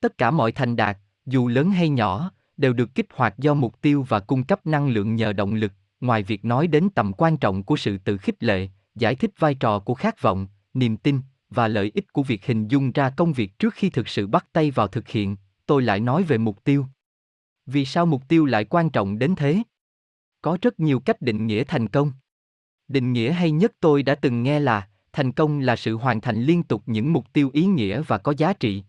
Tất 0.01 0.19
cả 0.19 0.31
mọi 0.31 0.53
thành 0.53 0.77
đạt, 0.77 0.99
dù 1.27 1.49
lớn 1.49 1.71
hay 1.71 1.89
nhỏ, 1.89 2.33
đều 2.57 2.73
được 2.73 2.95
kích 2.95 3.07
hoạt 3.15 3.39
do 3.39 3.55
mục 3.55 3.81
tiêu 3.81 4.07
và 4.09 4.21
cung 4.21 4.45
cấp 4.45 4.67
năng 4.67 4.89
lượng 4.89 5.17
nhờ 5.17 5.33
động 5.33 5.55
lực, 5.55 5.73
ngoài 6.01 6.23
việc 6.23 6.45
nói 6.45 6.67
đến 6.67 6.89
tầm 6.95 7.13
quan 7.13 7.37
trọng 7.37 7.63
của 7.63 7.77
sự 7.77 7.99
tự 7.99 8.17
khích 8.17 8.43
lệ, 8.43 8.69
giải 8.95 9.15
thích 9.15 9.31
vai 9.39 9.55
trò 9.55 9.79
của 9.79 9.95
khát 9.95 10.23
vọng, 10.23 10.47
niềm 10.75 10.97
tin 10.97 11.21
và 11.51 11.69
lợi 11.69 11.91
ích 11.95 12.13
của 12.13 12.23
việc 12.23 12.47
hình 12.47 12.69
dung 12.69 12.93
ra 12.93 13.11
công 13.11 13.33
việc 13.33 13.59
trước 13.59 13.75
khi 13.75 13.91
thực 13.91 14.09
sự 14.09 14.27
bắt 14.27 14.47
tay 14.53 14.71
vào 14.71 14.89
thực 14.89 15.09
hiện, 15.09 15.37
tôi 15.67 15.83
lại 15.83 16.01
nói 16.01 16.23
về 16.23 16.39
mục 16.39 16.65
tiêu. 16.65 16.87
Vì 17.67 17.85
sao 17.85 18.07
mục 18.07 18.29
tiêu 18.29 18.47
lại 18.47 18.65
quan 18.65 18.91
trọng 18.91 19.19
đến 19.19 19.35
thế? 19.35 19.63
Có 20.43 20.59
rất 20.63 20.81
nhiều 20.81 21.01
cách 21.01 21.23
định 21.23 21.47
nghĩa 21.47 21.65
thành 21.65 21.89
công. 21.89 22.13
Định 22.89 23.13
nghĩa 23.13 23.33
hay 23.33 23.51
nhất 23.51 23.73
tôi 23.81 24.03
đã 24.03 24.15
từng 24.15 24.43
nghe 24.43 24.61
là 24.61 24.89
thành 25.13 25.33
công 25.33 25.61
là 25.61 25.77
sự 25.77 25.97
hoàn 25.97 26.21
thành 26.21 26.43
liên 26.43 26.63
tục 26.63 26.83
những 26.87 27.13
mục 27.13 27.33
tiêu 27.33 27.51
ý 27.53 27.67
nghĩa 27.67 28.03
và 28.03 28.19
có 28.19 28.35
giá 28.37 28.53
trị. 28.53 28.85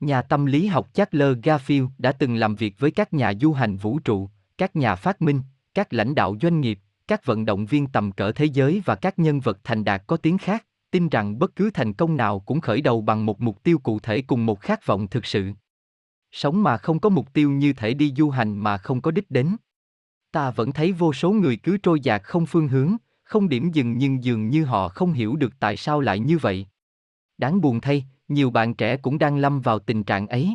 Nhà 0.00 0.22
tâm 0.22 0.46
lý 0.46 0.66
học 0.66 0.88
Charles 0.94 1.38
Garfield 1.38 1.88
đã 1.98 2.12
từng 2.12 2.34
làm 2.34 2.54
việc 2.54 2.74
với 2.78 2.90
các 2.90 3.14
nhà 3.14 3.32
du 3.40 3.52
hành 3.52 3.76
vũ 3.76 3.98
trụ, 3.98 4.30
các 4.58 4.76
nhà 4.76 4.94
phát 4.94 5.22
minh, 5.22 5.40
các 5.74 5.92
lãnh 5.92 6.14
đạo 6.14 6.36
doanh 6.42 6.60
nghiệp, 6.60 6.78
các 7.08 7.26
vận 7.26 7.44
động 7.44 7.66
viên 7.66 7.86
tầm 7.86 8.12
cỡ 8.12 8.32
thế 8.32 8.44
giới 8.44 8.82
và 8.84 8.94
các 8.94 9.18
nhân 9.18 9.40
vật 9.40 9.58
thành 9.64 9.84
đạt 9.84 10.02
có 10.06 10.16
tiếng 10.16 10.38
khác, 10.38 10.66
tin 10.90 11.08
rằng 11.08 11.38
bất 11.38 11.56
cứ 11.56 11.70
thành 11.74 11.92
công 11.92 12.16
nào 12.16 12.40
cũng 12.40 12.60
khởi 12.60 12.80
đầu 12.80 13.00
bằng 13.00 13.26
một 13.26 13.40
mục 13.40 13.62
tiêu 13.62 13.78
cụ 13.78 14.00
thể 14.00 14.22
cùng 14.22 14.46
một 14.46 14.60
khát 14.60 14.86
vọng 14.86 15.08
thực 15.08 15.26
sự. 15.26 15.52
Sống 16.32 16.62
mà 16.62 16.76
không 16.76 17.00
có 17.00 17.08
mục 17.08 17.32
tiêu 17.32 17.50
như 17.50 17.72
thể 17.72 17.94
đi 17.94 18.12
du 18.16 18.30
hành 18.30 18.58
mà 18.58 18.78
không 18.78 19.00
có 19.00 19.10
đích 19.10 19.30
đến. 19.30 19.56
Ta 20.32 20.50
vẫn 20.50 20.72
thấy 20.72 20.92
vô 20.92 21.12
số 21.12 21.32
người 21.32 21.56
cứ 21.56 21.76
trôi 21.76 22.00
dạt 22.00 22.22
không 22.24 22.46
phương 22.46 22.68
hướng, 22.68 22.96
không 23.22 23.48
điểm 23.48 23.70
dừng 23.72 23.98
nhưng 23.98 24.24
dường 24.24 24.48
như 24.48 24.64
họ 24.64 24.88
không 24.88 25.12
hiểu 25.12 25.36
được 25.36 25.52
tại 25.60 25.76
sao 25.76 26.00
lại 26.00 26.18
như 26.18 26.38
vậy. 26.38 26.66
Đáng 27.38 27.60
buồn 27.60 27.80
thay, 27.80 28.06
nhiều 28.28 28.50
bạn 28.50 28.74
trẻ 28.74 28.96
cũng 28.96 29.18
đang 29.18 29.36
lâm 29.36 29.60
vào 29.60 29.78
tình 29.78 30.04
trạng 30.04 30.26
ấy. 30.26 30.54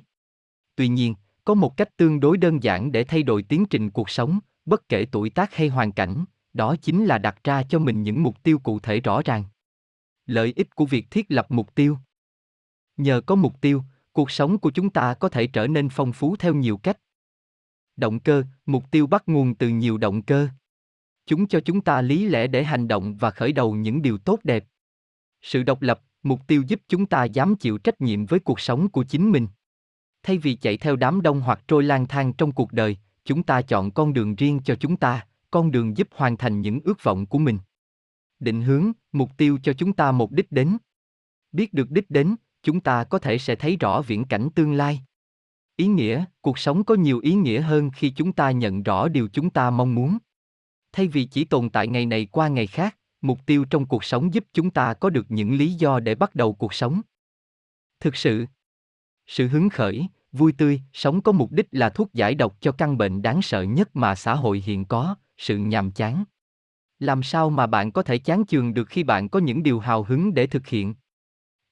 Tuy 0.76 0.88
nhiên, 0.88 1.16
có 1.46 1.54
một 1.54 1.78
cách 1.78 1.98
tương 1.98 2.20
đối 2.20 2.38
đơn 2.38 2.64
giản 2.64 2.92
để 2.92 3.04
thay 3.04 3.24
đổi 3.24 3.44
tiến 3.44 3.66
trình 3.66 3.90
cuộc 3.90 4.10
sống, 4.10 4.40
bất 4.66 4.90
kể 4.90 5.06
tuổi 5.12 5.30
tác 5.30 5.56
hay 5.56 5.68
hoàn 5.68 5.92
cảnh, 5.92 6.26
đó 6.54 6.76
chính 6.82 7.06
là 7.06 7.18
đặt 7.18 7.44
ra 7.44 7.64
cho 7.64 7.80
mình 7.80 8.04
những 8.04 8.24
mục 8.24 8.44
tiêu 8.44 8.60
cụ 8.60 8.80
thể 8.80 9.00
rõ 9.00 9.22
ràng. 9.26 9.44
Lợi 10.26 10.54
ích 10.56 10.76
của 10.76 10.86
việc 10.86 11.12
thiết 11.12 11.26
lập 11.30 11.46
mục 11.50 11.76
tiêu 11.76 11.98
Nhờ 12.98 13.22
có 13.22 13.36
mục 13.36 13.62
tiêu, 13.62 13.84
cuộc 14.12 14.32
sống 14.32 14.58
của 14.58 14.72
chúng 14.72 14.90
ta 14.90 15.14
có 15.14 15.30
thể 15.30 15.48
trở 15.48 15.68
nên 15.68 15.90
phong 15.90 16.14
phú 16.14 16.36
theo 16.36 16.54
nhiều 16.54 16.78
cách. 16.78 16.98
Động 17.96 18.20
cơ, 18.20 18.44
mục 18.66 18.84
tiêu 18.92 19.08
bắt 19.08 19.24
nguồn 19.26 19.56
từ 19.56 19.70
nhiều 19.70 19.98
động 19.98 20.22
cơ. 20.22 20.48
Chúng 21.26 21.48
cho 21.48 21.60
chúng 21.60 21.82
ta 21.82 22.02
lý 22.02 22.26
lẽ 22.26 22.48
để 22.48 22.64
hành 22.64 22.88
động 22.88 23.16
và 23.16 23.32
khởi 23.32 23.54
đầu 23.54 23.76
những 23.76 24.02
điều 24.02 24.18
tốt 24.18 24.40
đẹp. 24.44 24.66
Sự 25.42 25.64
độc 25.64 25.82
lập, 25.82 26.02
mục 26.24 26.48
tiêu 26.48 26.64
giúp 26.68 26.82
chúng 26.88 27.06
ta 27.06 27.24
dám 27.24 27.56
chịu 27.56 27.78
trách 27.78 28.02
nhiệm 28.02 28.26
với 28.26 28.40
cuộc 28.40 28.60
sống 28.60 28.90
của 28.90 29.04
chính 29.04 29.32
mình. 29.32 29.48
Thay 30.24 30.38
vì 30.38 30.56
chạy 30.56 30.78
theo 30.78 30.96
đám 30.96 31.22
đông 31.22 31.42
hoặc 31.42 31.64
trôi 31.68 31.84
lang 31.84 32.08
thang 32.08 32.34
trong 32.34 32.52
cuộc 32.52 32.72
đời, 32.72 32.98
chúng 33.26 33.44
ta 33.44 33.62
chọn 33.62 33.92
con 33.92 34.14
đường 34.14 34.36
riêng 34.36 34.60
cho 34.66 34.76
chúng 34.76 34.98
ta, 34.98 35.28
con 35.52 35.72
đường 35.72 35.98
giúp 35.98 36.08
hoàn 36.16 36.38
thành 36.38 36.62
những 36.62 36.80
ước 36.84 37.04
vọng 37.04 37.26
của 37.26 37.38
mình. 37.38 37.60
Định 38.40 38.62
hướng, 38.62 38.92
mục 39.12 39.30
tiêu 39.38 39.60
cho 39.64 39.74
chúng 39.74 39.94
ta 39.94 40.12
một 40.12 40.32
đích 40.32 40.52
đến. 40.52 40.78
Biết 41.52 41.74
được 41.74 41.92
đích 41.92 42.10
đến, 42.10 42.36
chúng 42.64 42.80
ta 42.80 43.04
có 43.04 43.20
thể 43.20 43.38
sẽ 43.38 43.56
thấy 43.56 43.78
rõ 43.80 44.02
viễn 44.02 44.26
cảnh 44.26 44.50
tương 44.56 44.74
lai. 44.74 45.02
Ý 45.76 45.88
nghĩa, 45.88 46.26
cuộc 46.42 46.60
sống 46.60 46.84
có 46.84 46.96
nhiều 46.96 47.20
ý 47.20 47.34
nghĩa 47.34 47.62
hơn 47.62 47.90
khi 47.96 48.10
chúng 48.10 48.34
ta 48.34 48.52
nhận 48.52 48.84
rõ 48.84 49.08
điều 49.08 49.28
chúng 49.34 49.50
ta 49.50 49.70
mong 49.70 49.96
muốn. 49.96 50.18
Thay 50.92 51.08
vì 51.08 51.26
chỉ 51.26 51.46
tồn 51.46 51.70
tại 51.70 51.88
ngày 51.88 52.06
này 52.06 52.26
qua 52.26 52.48
ngày 52.48 52.68
khác 52.68 52.98
mục 53.22 53.46
tiêu 53.46 53.66
trong 53.70 53.86
cuộc 53.86 54.04
sống 54.04 54.34
giúp 54.34 54.46
chúng 54.54 54.72
ta 54.72 54.94
có 54.94 55.10
được 55.10 55.26
những 55.30 55.54
lý 55.54 55.74
do 55.74 56.00
để 56.00 56.16
bắt 56.16 56.36
đầu 56.36 56.54
cuộc 56.54 56.74
sống. 56.74 57.02
Thực 58.00 58.16
sự 58.16 58.46
sự 59.28 59.48
hứng 59.48 59.70
khởi, 59.70 60.08
vui 60.32 60.52
tươi, 60.52 60.82
sống 60.94 61.22
có 61.22 61.32
mục 61.32 61.52
đích 61.52 61.68
là 61.72 61.90
thuốc 61.90 62.14
giải 62.14 62.36
độc 62.36 62.58
cho 62.62 62.72
căn 62.72 62.98
bệnh 62.98 63.22
đáng 63.22 63.42
sợ 63.42 63.62
nhất 63.62 63.96
mà 63.96 64.16
xã 64.16 64.36
hội 64.36 64.64
hiện 64.66 64.86
có, 64.86 65.16
sự 65.38 65.58
nhàm 65.58 65.92
chán. 65.92 66.24
Làm 67.00 67.24
sao 67.24 67.50
mà 67.50 67.68
bạn 67.68 67.92
có 67.92 68.04
thể 68.04 68.18
chán 68.18 68.46
chường 68.46 68.74
được 68.74 68.90
khi 68.90 69.04
bạn 69.04 69.30
có 69.30 69.40
những 69.40 69.64
điều 69.64 69.80
hào 69.80 70.04
hứng 70.04 70.34
để 70.34 70.48
thực 70.48 70.68
hiện? 70.68 70.96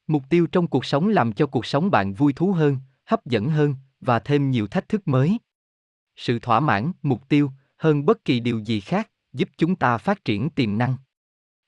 Mục 0.07 0.23
tiêu 0.29 0.47
trong 0.47 0.67
cuộc 0.67 0.85
sống 0.85 1.07
làm 1.07 1.33
cho 1.33 1.47
cuộc 1.47 1.65
sống 1.65 1.91
bạn 1.91 2.13
vui 2.13 2.33
thú 2.33 2.51
hơn, 2.51 2.77
hấp 3.05 3.25
dẫn 3.25 3.49
hơn, 3.49 3.75
và 4.01 4.19
thêm 4.19 4.51
nhiều 4.51 4.67
thách 4.67 4.89
thức 4.89 5.07
mới. 5.07 5.37
Sự 6.15 6.39
thỏa 6.39 6.59
mãn, 6.59 6.91
mục 7.01 7.29
tiêu, 7.29 7.51
hơn 7.77 8.05
bất 8.05 8.25
kỳ 8.25 8.39
điều 8.39 8.59
gì 8.59 8.79
khác, 8.79 9.11
giúp 9.33 9.49
chúng 9.57 9.75
ta 9.75 9.97
phát 9.97 10.25
triển 10.25 10.49
tiềm 10.49 10.77
năng 10.77 10.95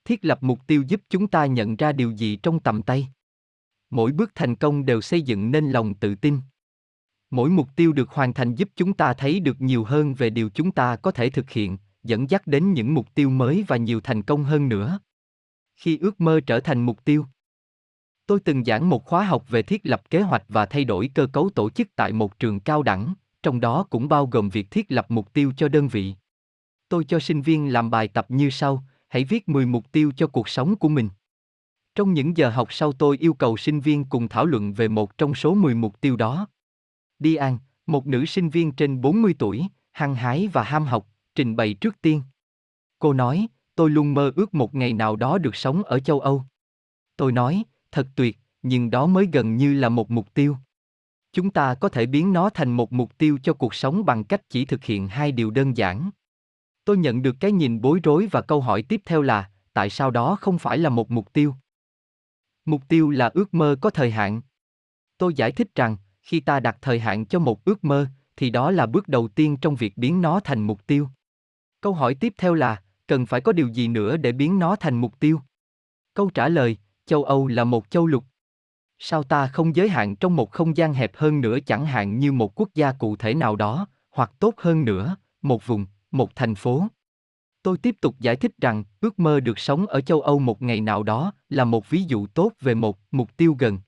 thiết 0.05 0.25
lập 0.25 0.43
mục 0.43 0.59
tiêu 0.67 0.83
giúp 0.87 1.01
chúng 1.09 1.27
ta 1.27 1.45
nhận 1.45 1.75
ra 1.75 1.91
điều 1.91 2.11
gì 2.11 2.35
trong 2.35 2.59
tầm 2.59 2.81
tay. 2.81 3.07
Mỗi 3.89 4.11
bước 4.11 4.31
thành 4.35 4.55
công 4.55 4.85
đều 4.85 5.01
xây 5.01 5.21
dựng 5.21 5.51
nên 5.51 5.71
lòng 5.71 5.93
tự 5.93 6.15
tin. 6.15 6.39
Mỗi 7.29 7.49
mục 7.49 7.67
tiêu 7.75 7.93
được 7.93 8.09
hoàn 8.09 8.33
thành 8.33 8.55
giúp 8.55 8.69
chúng 8.75 8.93
ta 8.93 9.13
thấy 9.13 9.39
được 9.39 9.61
nhiều 9.61 9.83
hơn 9.83 10.13
về 10.13 10.29
điều 10.29 10.49
chúng 10.49 10.71
ta 10.71 10.95
có 10.95 11.11
thể 11.11 11.29
thực 11.29 11.49
hiện, 11.49 11.77
dẫn 12.03 12.29
dắt 12.29 12.47
đến 12.47 12.73
những 12.73 12.93
mục 12.93 13.07
tiêu 13.15 13.29
mới 13.29 13.65
và 13.67 13.77
nhiều 13.77 14.01
thành 14.01 14.23
công 14.23 14.43
hơn 14.43 14.69
nữa. 14.69 14.99
Khi 15.75 15.97
ước 15.97 16.21
mơ 16.21 16.39
trở 16.47 16.59
thành 16.59 16.81
mục 16.85 17.05
tiêu, 17.05 17.25
tôi 18.25 18.39
từng 18.39 18.65
giảng 18.65 18.89
một 18.89 19.05
khóa 19.05 19.25
học 19.25 19.49
về 19.49 19.63
thiết 19.63 19.81
lập 19.83 20.09
kế 20.09 20.21
hoạch 20.21 20.43
và 20.47 20.65
thay 20.65 20.85
đổi 20.85 21.09
cơ 21.15 21.27
cấu 21.27 21.49
tổ 21.55 21.69
chức 21.69 21.87
tại 21.95 22.13
một 22.13 22.39
trường 22.39 22.59
cao 22.59 22.83
đẳng, 22.83 23.13
trong 23.43 23.59
đó 23.59 23.85
cũng 23.89 24.07
bao 24.07 24.25
gồm 24.25 24.49
việc 24.49 24.71
thiết 24.71 24.91
lập 24.91 25.05
mục 25.11 25.33
tiêu 25.33 25.53
cho 25.57 25.67
đơn 25.67 25.87
vị. 25.87 26.15
Tôi 26.89 27.03
cho 27.03 27.19
sinh 27.19 27.41
viên 27.41 27.73
làm 27.73 27.89
bài 27.89 28.07
tập 28.07 28.25
như 28.29 28.49
sau 28.49 28.83
hãy 29.11 29.23
viết 29.23 29.49
10 29.49 29.65
mục 29.65 29.91
tiêu 29.91 30.11
cho 30.17 30.27
cuộc 30.27 30.49
sống 30.49 30.75
của 30.75 30.89
mình. 30.89 31.09
Trong 31.95 32.13
những 32.13 32.37
giờ 32.37 32.49
học 32.49 32.73
sau 32.73 32.93
tôi 32.93 33.17
yêu 33.17 33.33
cầu 33.33 33.57
sinh 33.57 33.79
viên 33.79 34.05
cùng 34.05 34.27
thảo 34.27 34.45
luận 34.45 34.73
về 34.73 34.87
một 34.87 35.17
trong 35.17 35.35
số 35.35 35.53
10 35.53 35.75
mục 35.75 36.01
tiêu 36.01 36.15
đó. 36.15 36.47
Diane, 37.19 37.57
một 37.85 38.07
nữ 38.07 38.25
sinh 38.25 38.49
viên 38.49 38.71
trên 38.71 39.01
40 39.01 39.35
tuổi, 39.39 39.67
hăng 39.91 40.15
hái 40.15 40.47
và 40.47 40.63
ham 40.63 40.85
học, 40.85 41.07
trình 41.35 41.55
bày 41.55 41.73
trước 41.73 42.01
tiên. 42.01 42.21
Cô 42.99 43.13
nói, 43.13 43.47
tôi 43.75 43.89
luôn 43.89 44.13
mơ 44.13 44.31
ước 44.35 44.53
một 44.53 44.75
ngày 44.75 44.93
nào 44.93 45.15
đó 45.15 45.37
được 45.37 45.55
sống 45.55 45.83
ở 45.83 45.99
châu 45.99 46.19
Âu. 46.19 46.43
Tôi 47.17 47.31
nói, 47.31 47.63
thật 47.91 48.07
tuyệt, 48.15 48.37
nhưng 48.61 48.89
đó 48.89 49.07
mới 49.07 49.29
gần 49.33 49.57
như 49.57 49.73
là 49.73 49.89
một 49.89 50.11
mục 50.11 50.33
tiêu. 50.33 50.57
Chúng 51.33 51.51
ta 51.51 51.75
có 51.75 51.89
thể 51.89 52.05
biến 52.05 52.33
nó 52.33 52.49
thành 52.49 52.71
một 52.71 52.93
mục 52.93 53.17
tiêu 53.17 53.37
cho 53.43 53.53
cuộc 53.53 53.75
sống 53.75 54.05
bằng 54.05 54.23
cách 54.23 54.49
chỉ 54.49 54.65
thực 54.65 54.83
hiện 54.83 55.07
hai 55.07 55.31
điều 55.31 55.51
đơn 55.51 55.77
giản. 55.77 56.09
Tôi 56.85 56.97
nhận 56.97 57.21
được 57.21 57.35
cái 57.39 57.51
nhìn 57.51 57.81
bối 57.81 57.99
rối 58.03 58.27
và 58.31 58.41
câu 58.41 58.61
hỏi 58.61 58.81
tiếp 58.81 59.01
theo 59.05 59.21
là, 59.21 59.49
tại 59.73 59.89
sao 59.89 60.11
đó 60.11 60.37
không 60.41 60.57
phải 60.57 60.77
là 60.77 60.89
một 60.89 61.11
mục 61.11 61.33
tiêu? 61.33 61.55
Mục 62.65 62.81
tiêu 62.87 63.09
là 63.09 63.31
ước 63.33 63.53
mơ 63.53 63.75
có 63.81 63.89
thời 63.89 64.11
hạn. 64.11 64.41
Tôi 65.17 65.33
giải 65.33 65.51
thích 65.51 65.75
rằng, 65.75 65.97
khi 66.21 66.39
ta 66.39 66.59
đặt 66.59 66.77
thời 66.81 66.99
hạn 66.99 67.25
cho 67.25 67.39
một 67.39 67.65
ước 67.65 67.83
mơ, 67.83 68.07
thì 68.37 68.49
đó 68.49 68.71
là 68.71 68.85
bước 68.85 69.07
đầu 69.07 69.27
tiên 69.27 69.57
trong 69.57 69.75
việc 69.75 69.97
biến 69.97 70.21
nó 70.21 70.39
thành 70.39 70.61
mục 70.61 70.87
tiêu. 70.87 71.09
Câu 71.81 71.93
hỏi 71.93 72.15
tiếp 72.15 72.33
theo 72.37 72.53
là, 72.53 72.81
cần 73.07 73.25
phải 73.25 73.41
có 73.41 73.51
điều 73.51 73.67
gì 73.67 73.87
nữa 73.87 74.17
để 74.17 74.31
biến 74.31 74.59
nó 74.59 74.75
thành 74.75 74.95
mục 75.01 75.19
tiêu? 75.19 75.41
Câu 76.13 76.29
trả 76.29 76.49
lời, 76.49 76.77
châu 77.05 77.23
Âu 77.23 77.47
là 77.47 77.63
một 77.63 77.89
châu 77.89 78.07
lục. 78.07 78.23
Sao 78.99 79.23
ta 79.23 79.47
không 79.47 79.75
giới 79.75 79.89
hạn 79.89 80.15
trong 80.15 80.35
một 80.35 80.51
không 80.51 80.77
gian 80.77 80.93
hẹp 80.93 81.15
hơn 81.15 81.41
nữa 81.41 81.57
chẳng 81.65 81.85
hạn 81.85 82.19
như 82.19 82.31
một 82.31 82.59
quốc 82.59 82.69
gia 82.75 82.91
cụ 82.91 83.15
thể 83.15 83.33
nào 83.33 83.55
đó, 83.55 83.87
hoặc 84.11 84.31
tốt 84.39 84.53
hơn 84.57 84.85
nữa, 84.85 85.15
một 85.41 85.67
vùng, 85.67 85.85
một 86.11 86.35
thành 86.35 86.55
phố? 86.55 86.87
Tôi 87.63 87.77
tiếp 87.77 87.95
tục 88.01 88.15
giải 88.19 88.35
thích 88.35 88.51
rằng, 88.61 88.83
ước 89.01 89.19
mơ 89.19 89.39
được 89.39 89.59
sống 89.59 89.87
ở 89.87 90.01
châu 90.01 90.21
Âu 90.21 90.39
một 90.39 90.61
ngày 90.61 90.81
nào 90.81 91.03
đó 91.03 91.33
là 91.49 91.65
một 91.65 91.89
ví 91.89 92.03
dụ 92.03 92.27
tốt 92.27 92.51
về 92.61 92.75
một 92.75 92.99
mục 93.11 93.37
tiêu 93.37 93.55
gần. 93.59 93.79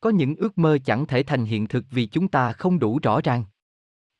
Có 0.00 0.10
những 0.10 0.36
ước 0.36 0.58
mơ 0.58 0.78
chẳng 0.84 1.06
thể 1.06 1.22
thành 1.22 1.44
hiện 1.44 1.66
thực 1.66 1.84
vì 1.90 2.06
chúng 2.06 2.28
ta 2.28 2.52
không 2.52 2.78
đủ 2.78 2.98
rõ 3.02 3.20
ràng. 3.24 3.44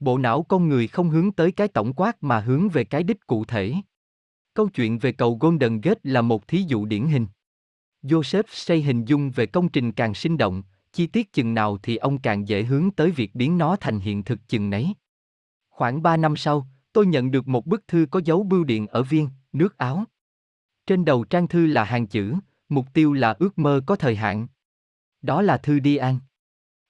Bộ 0.00 0.18
não 0.18 0.42
con 0.42 0.68
người 0.68 0.88
không 0.88 1.10
hướng 1.10 1.32
tới 1.32 1.52
cái 1.52 1.68
tổng 1.68 1.92
quát 1.92 2.22
mà 2.22 2.40
hướng 2.40 2.68
về 2.68 2.84
cái 2.84 3.02
đích 3.02 3.26
cụ 3.26 3.44
thể. 3.44 3.74
Câu 4.54 4.68
chuyện 4.68 4.98
về 4.98 5.12
cầu 5.12 5.38
Golden 5.40 5.80
Gate 5.80 6.00
là 6.02 6.22
một 6.22 6.48
thí 6.48 6.64
dụ 6.66 6.84
điển 6.84 7.06
hình. 7.06 7.26
Joseph 8.02 8.42
xây 8.48 8.82
hình 8.82 9.04
dung 9.04 9.30
về 9.30 9.46
công 9.46 9.68
trình 9.68 9.92
càng 9.92 10.14
sinh 10.14 10.36
động, 10.36 10.62
chi 10.92 11.06
tiết 11.06 11.32
chừng 11.32 11.54
nào 11.54 11.78
thì 11.82 11.96
ông 11.96 12.18
càng 12.18 12.48
dễ 12.48 12.62
hướng 12.62 12.90
tới 12.90 13.10
việc 13.10 13.34
biến 13.34 13.58
nó 13.58 13.76
thành 13.76 14.00
hiện 14.00 14.22
thực 14.22 14.48
chừng 14.48 14.70
nấy. 14.70 14.94
Khoảng 15.68 16.02
3 16.02 16.16
năm 16.16 16.36
sau, 16.36 16.66
tôi 16.96 17.06
nhận 17.06 17.30
được 17.30 17.48
một 17.48 17.66
bức 17.66 17.88
thư 17.88 18.06
có 18.10 18.20
dấu 18.24 18.42
bưu 18.42 18.64
điện 18.64 18.86
ở 18.86 19.02
viên, 19.02 19.28
nước 19.52 19.78
Áo. 19.78 20.04
Trên 20.86 21.04
đầu 21.04 21.24
trang 21.24 21.48
thư 21.48 21.66
là 21.66 21.84
hàng 21.84 22.06
chữ, 22.06 22.34
mục 22.68 22.86
tiêu 22.94 23.12
là 23.12 23.36
ước 23.38 23.58
mơ 23.58 23.80
có 23.86 23.96
thời 23.96 24.16
hạn. 24.16 24.46
Đó 25.22 25.42
là 25.42 25.56
thư 25.56 25.78
đi 25.78 25.96
an. 25.96 26.18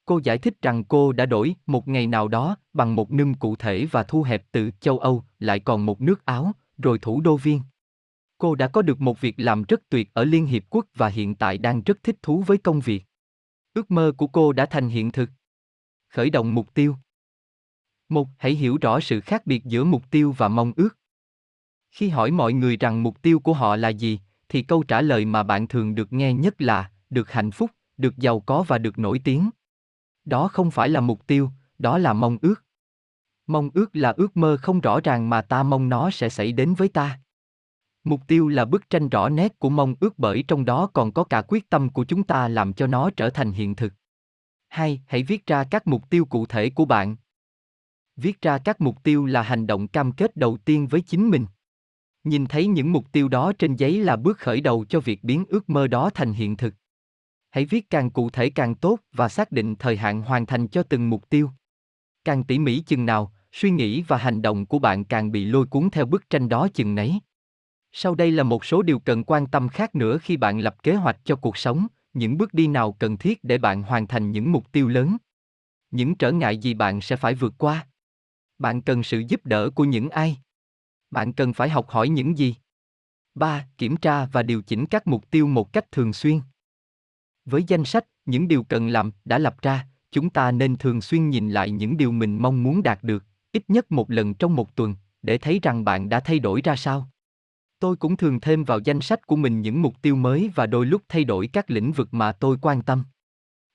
Cô 0.05 0.21
giải 0.25 0.39
thích 0.39 0.63
rằng 0.63 0.85
cô 0.85 1.13
đã 1.13 1.27
đổi 1.27 1.55
một 1.67 1.89
ngày 1.89 2.07
nào 2.07 2.29
đó 2.29 2.57
bằng 2.73 2.95
một 2.95 3.13
nâm 3.13 3.35
cụ 3.35 3.57
thể 3.57 3.87
và 3.91 4.03
thu 4.03 4.23
hẹp 4.23 4.45
từ 4.53 4.71
châu 4.81 4.99
Âu 4.99 5.25
lại 5.39 5.61
còn 5.61 5.87
một 5.87 6.01
nước 6.01 6.25
Áo, 6.25 6.53
rồi 6.79 6.99
thủ 6.99 7.21
đô 7.21 7.37
viên. 7.37 7.61
Cô 8.39 8.55
đã 8.55 8.69
có 8.69 8.83
được 8.83 9.01
một 9.01 9.21
việc 9.21 9.35
làm 9.37 9.63
rất 9.63 9.81
tuyệt 9.89 10.11
ở 10.15 10.25
Liên 10.25 10.47
Hiệp 10.47 10.63
Quốc 10.71 10.87
và 10.95 11.09
hiện 11.09 11.35
tại 11.35 11.59
đang 11.59 11.83
rất 11.83 12.03
thích 12.03 12.17
thú 12.23 12.43
với 12.47 12.59
công 12.59 12.81
việc. 12.81 13.05
Ước 13.75 13.91
mơ 13.91 14.13
của 14.17 14.27
cô 14.27 14.53
đã 14.53 14.67
thành 14.67 14.89
hiện 14.89 15.11
thực. 15.11 15.31
Khởi 16.09 16.31
động 16.31 16.55
mục 16.55 16.75
tiêu. 16.75 16.97
Một, 18.09 18.29
hãy 18.39 18.53
hiểu 18.53 18.79
rõ 18.81 19.01
sự 19.01 19.21
khác 19.21 19.47
biệt 19.47 19.65
giữa 19.65 19.85
mục 19.85 20.11
tiêu 20.11 20.35
và 20.39 20.49
mong 20.49 20.73
ước. 20.77 20.99
Khi 21.91 22.09
hỏi 22.09 22.31
mọi 22.31 22.53
người 22.53 22.77
rằng 22.77 23.03
mục 23.03 23.23
tiêu 23.23 23.41
của 23.41 23.53
họ 23.53 23.77
là 23.77 23.89
gì, 23.89 24.21
thì 24.49 24.63
câu 24.63 24.83
trả 24.83 25.01
lời 25.01 25.25
mà 25.25 25.43
bạn 25.43 25.69
thường 25.69 25.95
được 25.95 26.13
nghe 26.13 26.33
nhất 26.33 26.63
là 26.63 26.91
được 27.11 27.33
hạnh 27.33 27.51
phúc, 27.51 27.71
được 27.97 28.17
giàu 28.17 28.41
có 28.41 28.65
và 28.69 28.79
được 28.79 28.99
nổi 28.99 29.21
tiếng. 29.25 29.51
Đó 30.25 30.49
không 30.49 30.71
phải 30.71 30.89
là 30.89 31.01
mục 31.01 31.27
tiêu, 31.27 31.51
đó 31.79 31.99
là 31.99 32.13
mong 32.13 32.39
ước. 32.43 32.65
Mong 33.47 33.71
ước 33.75 33.97
là 33.97 34.11
ước 34.17 34.37
mơ 34.37 34.57
không 34.63 34.81
rõ 34.81 35.01
ràng 35.01 35.31
mà 35.31 35.43
ta 35.43 35.63
mong 35.63 35.89
nó 35.89 36.11
sẽ 36.11 36.29
xảy 36.29 36.53
đến 36.53 36.75
với 36.75 36.89
ta. 36.89 37.21
Mục 38.05 38.21
tiêu 38.27 38.49
là 38.49 38.65
bức 38.65 38.91
tranh 38.91 39.09
rõ 39.09 39.29
nét 39.29 39.59
của 39.59 39.71
mong 39.71 39.95
ước 40.01 40.19
bởi 40.19 40.45
trong 40.49 40.65
đó 40.65 40.91
còn 40.93 41.13
có 41.13 41.25
cả 41.25 41.43
quyết 41.49 41.71
tâm 41.71 41.89
của 41.89 42.05
chúng 42.05 42.25
ta 42.25 42.49
làm 42.49 42.73
cho 42.73 42.87
nó 42.87 43.11
trở 43.11 43.31
thành 43.31 43.53
hiện 43.53 43.75
thực. 43.75 43.93
Hai, 44.69 45.01
hãy 45.07 45.23
viết 45.23 45.47
ra 45.47 45.65
các 45.65 45.87
mục 45.87 46.11
tiêu 46.11 46.25
cụ 46.25 46.47
thể 46.47 46.71
của 46.71 46.85
bạn. 46.85 47.17
Viết 48.17 48.41
ra 48.43 48.59
các 48.59 48.81
mục 48.81 49.03
tiêu 49.03 49.27
là 49.27 49.43
hành 49.43 49.67
động 49.67 49.89
cam 49.89 50.13
kết 50.13 50.37
đầu 50.37 50.57
tiên 50.65 50.87
với 50.87 51.01
chính 51.01 51.31
mình. 51.31 51.47
Nhìn 52.25 52.47
thấy 52.47 52.67
những 52.67 52.93
mục 52.93 53.13
tiêu 53.13 53.29
đó 53.29 53.53
trên 53.59 53.77
giấy 53.77 53.99
là 53.99 54.17
bước 54.17 54.39
khởi 54.39 54.61
đầu 54.61 54.85
cho 54.89 55.01
việc 55.01 55.25
biến 55.25 55.45
ước 55.49 55.71
mơ 55.71 55.87
đó 55.87 56.11
thành 56.15 56.33
hiện 56.33 56.57
thực. 56.57 56.75
Hãy 57.51 57.65
viết 57.65 57.91
càng 57.91 58.11
cụ 58.11 58.31
thể 58.31 58.51
càng 58.51 58.75
tốt 58.75 58.99
và 59.13 59.29
xác 59.29 59.53
định 59.53 59.75
thời 59.79 59.97
hạn 59.97 60.23
hoàn 60.23 60.47
thành 60.47 60.69
cho 60.69 60.83
từng 60.83 61.11
mục 61.11 61.31
tiêu. 61.31 61.51
Càng 62.25 62.45
tỉ 62.45 62.59
mỉ 62.59 62.81
chừng 62.81 63.07
nào, 63.07 63.33
suy 63.53 63.71
nghĩ 63.71 64.03
và 64.03 64.17
hành 64.17 64.43
động 64.43 64.67
của 64.67 64.79
bạn 64.79 65.05
càng 65.05 65.33
bị 65.33 65.45
lôi 65.45 65.67
cuốn 65.67 65.91
theo 65.91 66.07
bức 66.07 66.31
tranh 66.31 66.49
đó 66.49 66.69
chừng 66.75 66.95
nấy. 66.95 67.21
Sau 67.93 68.15
đây 68.15 68.31
là 68.31 68.43
một 68.43 68.65
số 68.65 68.83
điều 68.83 68.99
cần 68.99 69.25
quan 69.25 69.47
tâm 69.47 69.69
khác 69.69 69.95
nữa 69.95 70.19
khi 70.19 70.37
bạn 70.37 70.59
lập 70.59 70.83
kế 70.83 70.95
hoạch 70.95 71.17
cho 71.25 71.37
cuộc 71.37 71.57
sống, 71.57 71.87
những 72.15 72.39
bước 72.39 72.55
đi 72.55 72.67
nào 72.67 72.93
cần 72.93 73.17
thiết 73.17 73.45
để 73.45 73.59
bạn 73.59 73.83
hoàn 73.83 74.07
thành 74.07 74.31
những 74.31 74.53
mục 74.53 74.73
tiêu 74.73 74.89
lớn. 74.89 75.17
Những 75.91 76.15
trở 76.15 76.33
ngại 76.33 76.59
gì 76.59 76.75
bạn 76.75 77.01
sẽ 77.01 77.17
phải 77.17 77.35
vượt 77.35 77.55
qua? 77.59 77.87
Bạn 78.59 78.83
cần 78.83 79.03
sự 79.03 79.23
giúp 79.29 79.47
đỡ 79.47 79.71
của 79.71 79.85
những 79.85 80.09
ai? 80.09 80.39
Bạn 81.11 81.33
cần 81.33 81.53
phải 81.53 81.69
học 81.69 81.89
hỏi 81.89 82.09
những 82.09 82.39
gì? 82.39 82.55
3. 83.35 83.67
Kiểm 83.79 83.97
tra 83.97 84.27
và 84.27 84.43
điều 84.43 84.63
chỉnh 84.63 84.87
các 84.87 85.07
mục 85.07 85.31
tiêu 85.31 85.47
một 85.47 85.73
cách 85.73 85.93
thường 85.93 86.13
xuyên. 86.13 86.41
Với 87.45 87.65
danh 87.69 87.85
sách, 87.85 88.07
những 88.27 88.49
điều 88.49 88.63
cần 88.63 88.89
làm 88.89 89.11
đã 89.25 89.39
lập 89.39 89.57
ra, 89.63 89.87
chúng 90.11 90.31
ta 90.31 90.53
nên 90.53 90.77
thường 90.77 91.01
xuyên 91.01 91.31
nhìn 91.31 91.51
lại 91.51 91.71
những 91.71 91.97
điều 91.97 92.13
mình 92.13 92.43
mong 92.43 92.63
muốn 92.63 92.83
đạt 92.83 93.03
được, 93.03 93.25
ít 93.53 93.65
nhất 93.69 93.93
một 93.93 94.11
lần 94.11 94.35
trong 94.35 94.57
một 94.57 94.77
tuần, 94.77 94.95
để 95.23 95.39
thấy 95.39 95.61
rằng 95.63 95.85
bạn 95.85 96.09
đã 96.09 96.21
thay 96.21 96.39
đổi 96.39 96.61
ra 96.65 96.77
sao. 96.77 97.09
Tôi 97.79 97.97
cũng 97.97 98.17
thường 98.17 98.41
thêm 98.41 98.65
vào 98.65 98.79
danh 98.85 99.01
sách 99.01 99.27
của 99.27 99.37
mình 99.37 99.61
những 99.61 99.83
mục 99.83 100.03
tiêu 100.03 100.17
mới 100.17 100.51
và 100.55 100.67
đôi 100.67 100.87
lúc 100.87 101.03
thay 101.09 101.25
đổi 101.25 101.47
các 101.47 101.71
lĩnh 101.71 101.93
vực 101.93 102.15
mà 102.15 102.33
tôi 102.33 102.59
quan 102.63 102.83
tâm. 102.83 103.05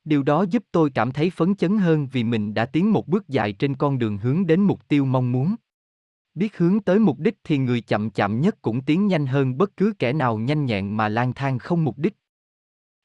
Điều 0.03 0.23
đó 0.23 0.45
giúp 0.49 0.63
tôi 0.71 0.89
cảm 0.89 1.11
thấy 1.11 1.29
phấn 1.29 1.55
chấn 1.55 1.77
hơn 1.77 2.07
vì 2.11 2.23
mình 2.23 2.53
đã 2.53 2.65
tiến 2.65 2.91
một 2.91 3.07
bước 3.07 3.27
dài 3.27 3.53
trên 3.53 3.75
con 3.75 3.99
đường 3.99 4.17
hướng 4.17 4.47
đến 4.47 4.61
mục 4.61 4.87
tiêu 4.87 5.05
mong 5.05 5.31
muốn. 5.31 5.55
Biết 6.33 6.57
hướng 6.57 6.79
tới 6.79 6.99
mục 6.99 7.19
đích 7.19 7.37
thì 7.43 7.57
người 7.57 7.81
chậm 7.81 8.09
chậm 8.09 8.41
nhất 8.41 8.61
cũng 8.61 8.81
tiến 8.81 9.07
nhanh 9.07 9.25
hơn 9.25 9.57
bất 9.57 9.77
cứ 9.77 9.93
kẻ 9.99 10.13
nào 10.13 10.37
nhanh 10.37 10.65
nhẹn 10.65 10.97
mà 10.97 11.09
lang 11.09 11.33
thang 11.33 11.59
không 11.59 11.83
mục 11.83 11.97
đích. 11.97 12.13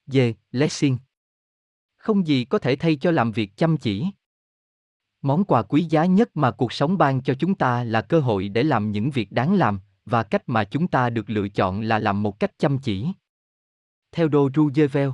Về, 0.06 0.34
Lessing 0.50 0.98
Không 1.96 2.26
gì 2.26 2.44
có 2.44 2.58
thể 2.58 2.76
thay 2.76 2.96
cho 2.96 3.10
làm 3.10 3.32
việc 3.32 3.56
chăm 3.56 3.76
chỉ. 3.76 4.06
Món 5.22 5.44
quà 5.44 5.62
quý 5.62 5.82
giá 5.82 6.04
nhất 6.04 6.36
mà 6.36 6.50
cuộc 6.50 6.72
sống 6.72 6.98
ban 6.98 7.22
cho 7.22 7.34
chúng 7.34 7.54
ta 7.54 7.84
là 7.84 8.02
cơ 8.02 8.20
hội 8.20 8.48
để 8.48 8.62
làm 8.62 8.92
những 8.92 9.10
việc 9.10 9.32
đáng 9.32 9.54
làm, 9.54 9.80
và 10.04 10.22
cách 10.22 10.42
mà 10.46 10.64
chúng 10.64 10.88
ta 10.88 11.10
được 11.10 11.30
lựa 11.30 11.48
chọn 11.48 11.80
là 11.80 11.98
làm 11.98 12.22
một 12.22 12.40
cách 12.40 12.58
chăm 12.58 12.78
chỉ. 12.78 13.06
Theo 14.12 14.28
Đô 14.28 14.50
Roosevelt 14.54 15.12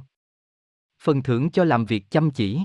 Phần 1.04 1.22
thưởng 1.22 1.50
cho 1.50 1.64
làm 1.64 1.84
việc 1.84 2.10
chăm 2.10 2.30
chỉ 2.30 2.60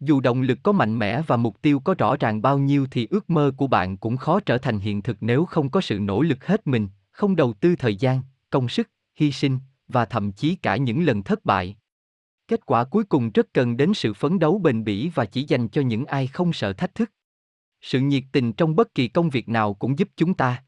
Dù 0.00 0.20
động 0.20 0.42
lực 0.42 0.58
có 0.62 0.72
mạnh 0.72 0.98
mẽ 0.98 1.22
và 1.26 1.36
mục 1.36 1.62
tiêu 1.62 1.80
có 1.80 1.94
rõ 1.94 2.16
ràng 2.16 2.42
bao 2.42 2.58
nhiêu 2.58 2.86
thì 2.90 3.06
ước 3.10 3.30
mơ 3.30 3.52
của 3.56 3.66
bạn 3.66 3.96
cũng 3.96 4.16
khó 4.16 4.40
trở 4.40 4.58
thành 4.58 4.78
hiện 4.78 5.02
thực 5.02 5.16
nếu 5.20 5.44
không 5.44 5.70
có 5.70 5.80
sự 5.80 5.98
nỗ 5.98 6.22
lực 6.22 6.46
hết 6.46 6.66
mình, 6.66 6.88
không 7.10 7.36
đầu 7.36 7.52
tư 7.52 7.76
thời 7.76 7.96
gian, 7.96 8.22
công 8.50 8.68
sức, 8.68 8.90
hy 9.14 9.32
sinh, 9.32 9.58
và 9.88 10.04
thậm 10.04 10.32
chí 10.32 10.56
cả 10.56 10.76
những 10.76 11.04
lần 11.04 11.22
thất 11.22 11.44
bại. 11.44 11.76
Kết 12.48 12.66
quả 12.66 12.84
cuối 12.84 13.04
cùng 13.04 13.30
rất 13.30 13.46
cần 13.52 13.76
đến 13.76 13.94
sự 13.94 14.14
phấn 14.14 14.38
đấu 14.38 14.58
bền 14.58 14.84
bỉ 14.84 15.10
và 15.14 15.24
chỉ 15.24 15.44
dành 15.48 15.68
cho 15.68 15.82
những 15.82 16.04
ai 16.04 16.26
không 16.26 16.52
sợ 16.52 16.72
thách 16.72 16.94
thức. 16.94 17.12
Sự 17.80 18.00
nhiệt 18.00 18.24
tình 18.32 18.52
trong 18.52 18.76
bất 18.76 18.94
kỳ 18.94 19.08
công 19.08 19.30
việc 19.30 19.48
nào 19.48 19.74
cũng 19.74 19.98
giúp 19.98 20.08
chúng 20.16 20.34
ta 20.34 20.64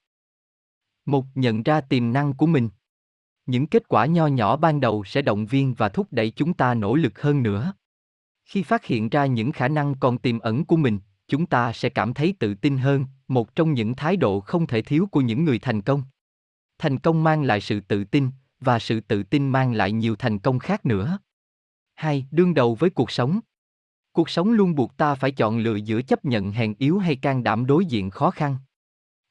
một 1.07 1.25
nhận 1.35 1.63
ra 1.63 1.81
tiềm 1.81 2.13
năng 2.13 2.33
của 2.33 2.47
mình 2.47 2.69
những 3.51 3.67
kết 3.67 3.89
quả 3.89 4.07
nho 4.07 4.27
nhỏ 4.27 4.57
ban 4.57 4.81
đầu 4.81 5.05
sẽ 5.05 5.23
động 5.23 5.47
viên 5.47 5.75
và 5.75 5.89
thúc 5.89 6.07
đẩy 6.11 6.31
chúng 6.31 6.55
ta 6.55 6.75
nỗ 6.75 6.95
lực 6.95 7.23
hơn 7.23 7.43
nữa. 7.43 7.73
Khi 8.45 8.63
phát 8.63 8.85
hiện 8.85 9.09
ra 9.09 9.27
những 9.27 9.53
khả 9.53 9.69
năng 9.69 9.95
còn 9.95 10.19
tiềm 10.19 10.39
ẩn 10.39 10.65
của 10.65 10.77
mình, 10.77 10.99
chúng 11.29 11.47
ta 11.47 11.73
sẽ 11.73 11.89
cảm 11.89 12.15
thấy 12.15 12.35
tự 12.39 12.55
tin 12.55 12.79
hơn, 12.79 13.05
một 13.29 13.55
trong 13.55 13.73
những 13.73 13.95
thái 13.95 14.17
độ 14.17 14.41
không 14.41 14.67
thể 14.67 14.83
thiếu 14.83 15.09
của 15.11 15.21
những 15.21 15.45
người 15.45 15.59
thành 15.59 15.83
công. 15.83 16.03
Thành 16.79 16.99
công 16.99 17.25
mang 17.25 17.43
lại 17.43 17.61
sự 17.61 17.81
tự 17.81 18.05
tin, 18.05 18.31
và 18.61 18.79
sự 18.79 19.01
tự 19.01 19.23
tin 19.23 19.49
mang 19.49 19.73
lại 19.73 19.93
nhiều 19.93 20.17
thành 20.17 20.39
công 20.39 20.59
khác 20.59 20.87
nữa. 20.87 21.19
Hai, 21.95 22.27
đương 22.31 22.55
đầu 22.55 22.75
với 22.75 22.91
cuộc 22.91 23.11
sống. 23.11 23.41
Cuộc 24.13 24.31
sống 24.31 24.53
luôn 24.53 24.75
buộc 24.75 24.97
ta 24.97 25.15
phải 25.15 25.31
chọn 25.31 25.59
lựa 25.59 25.77
giữa 25.77 26.03
chấp 26.03 26.25
nhận 26.25 26.53
hèn 26.53 26.75
yếu 26.79 26.99
hay 26.99 27.17
can 27.17 27.43
đảm 27.43 27.67
đối 27.67 27.85
diện 27.85 28.11
khó 28.11 28.31
khăn 28.31 28.57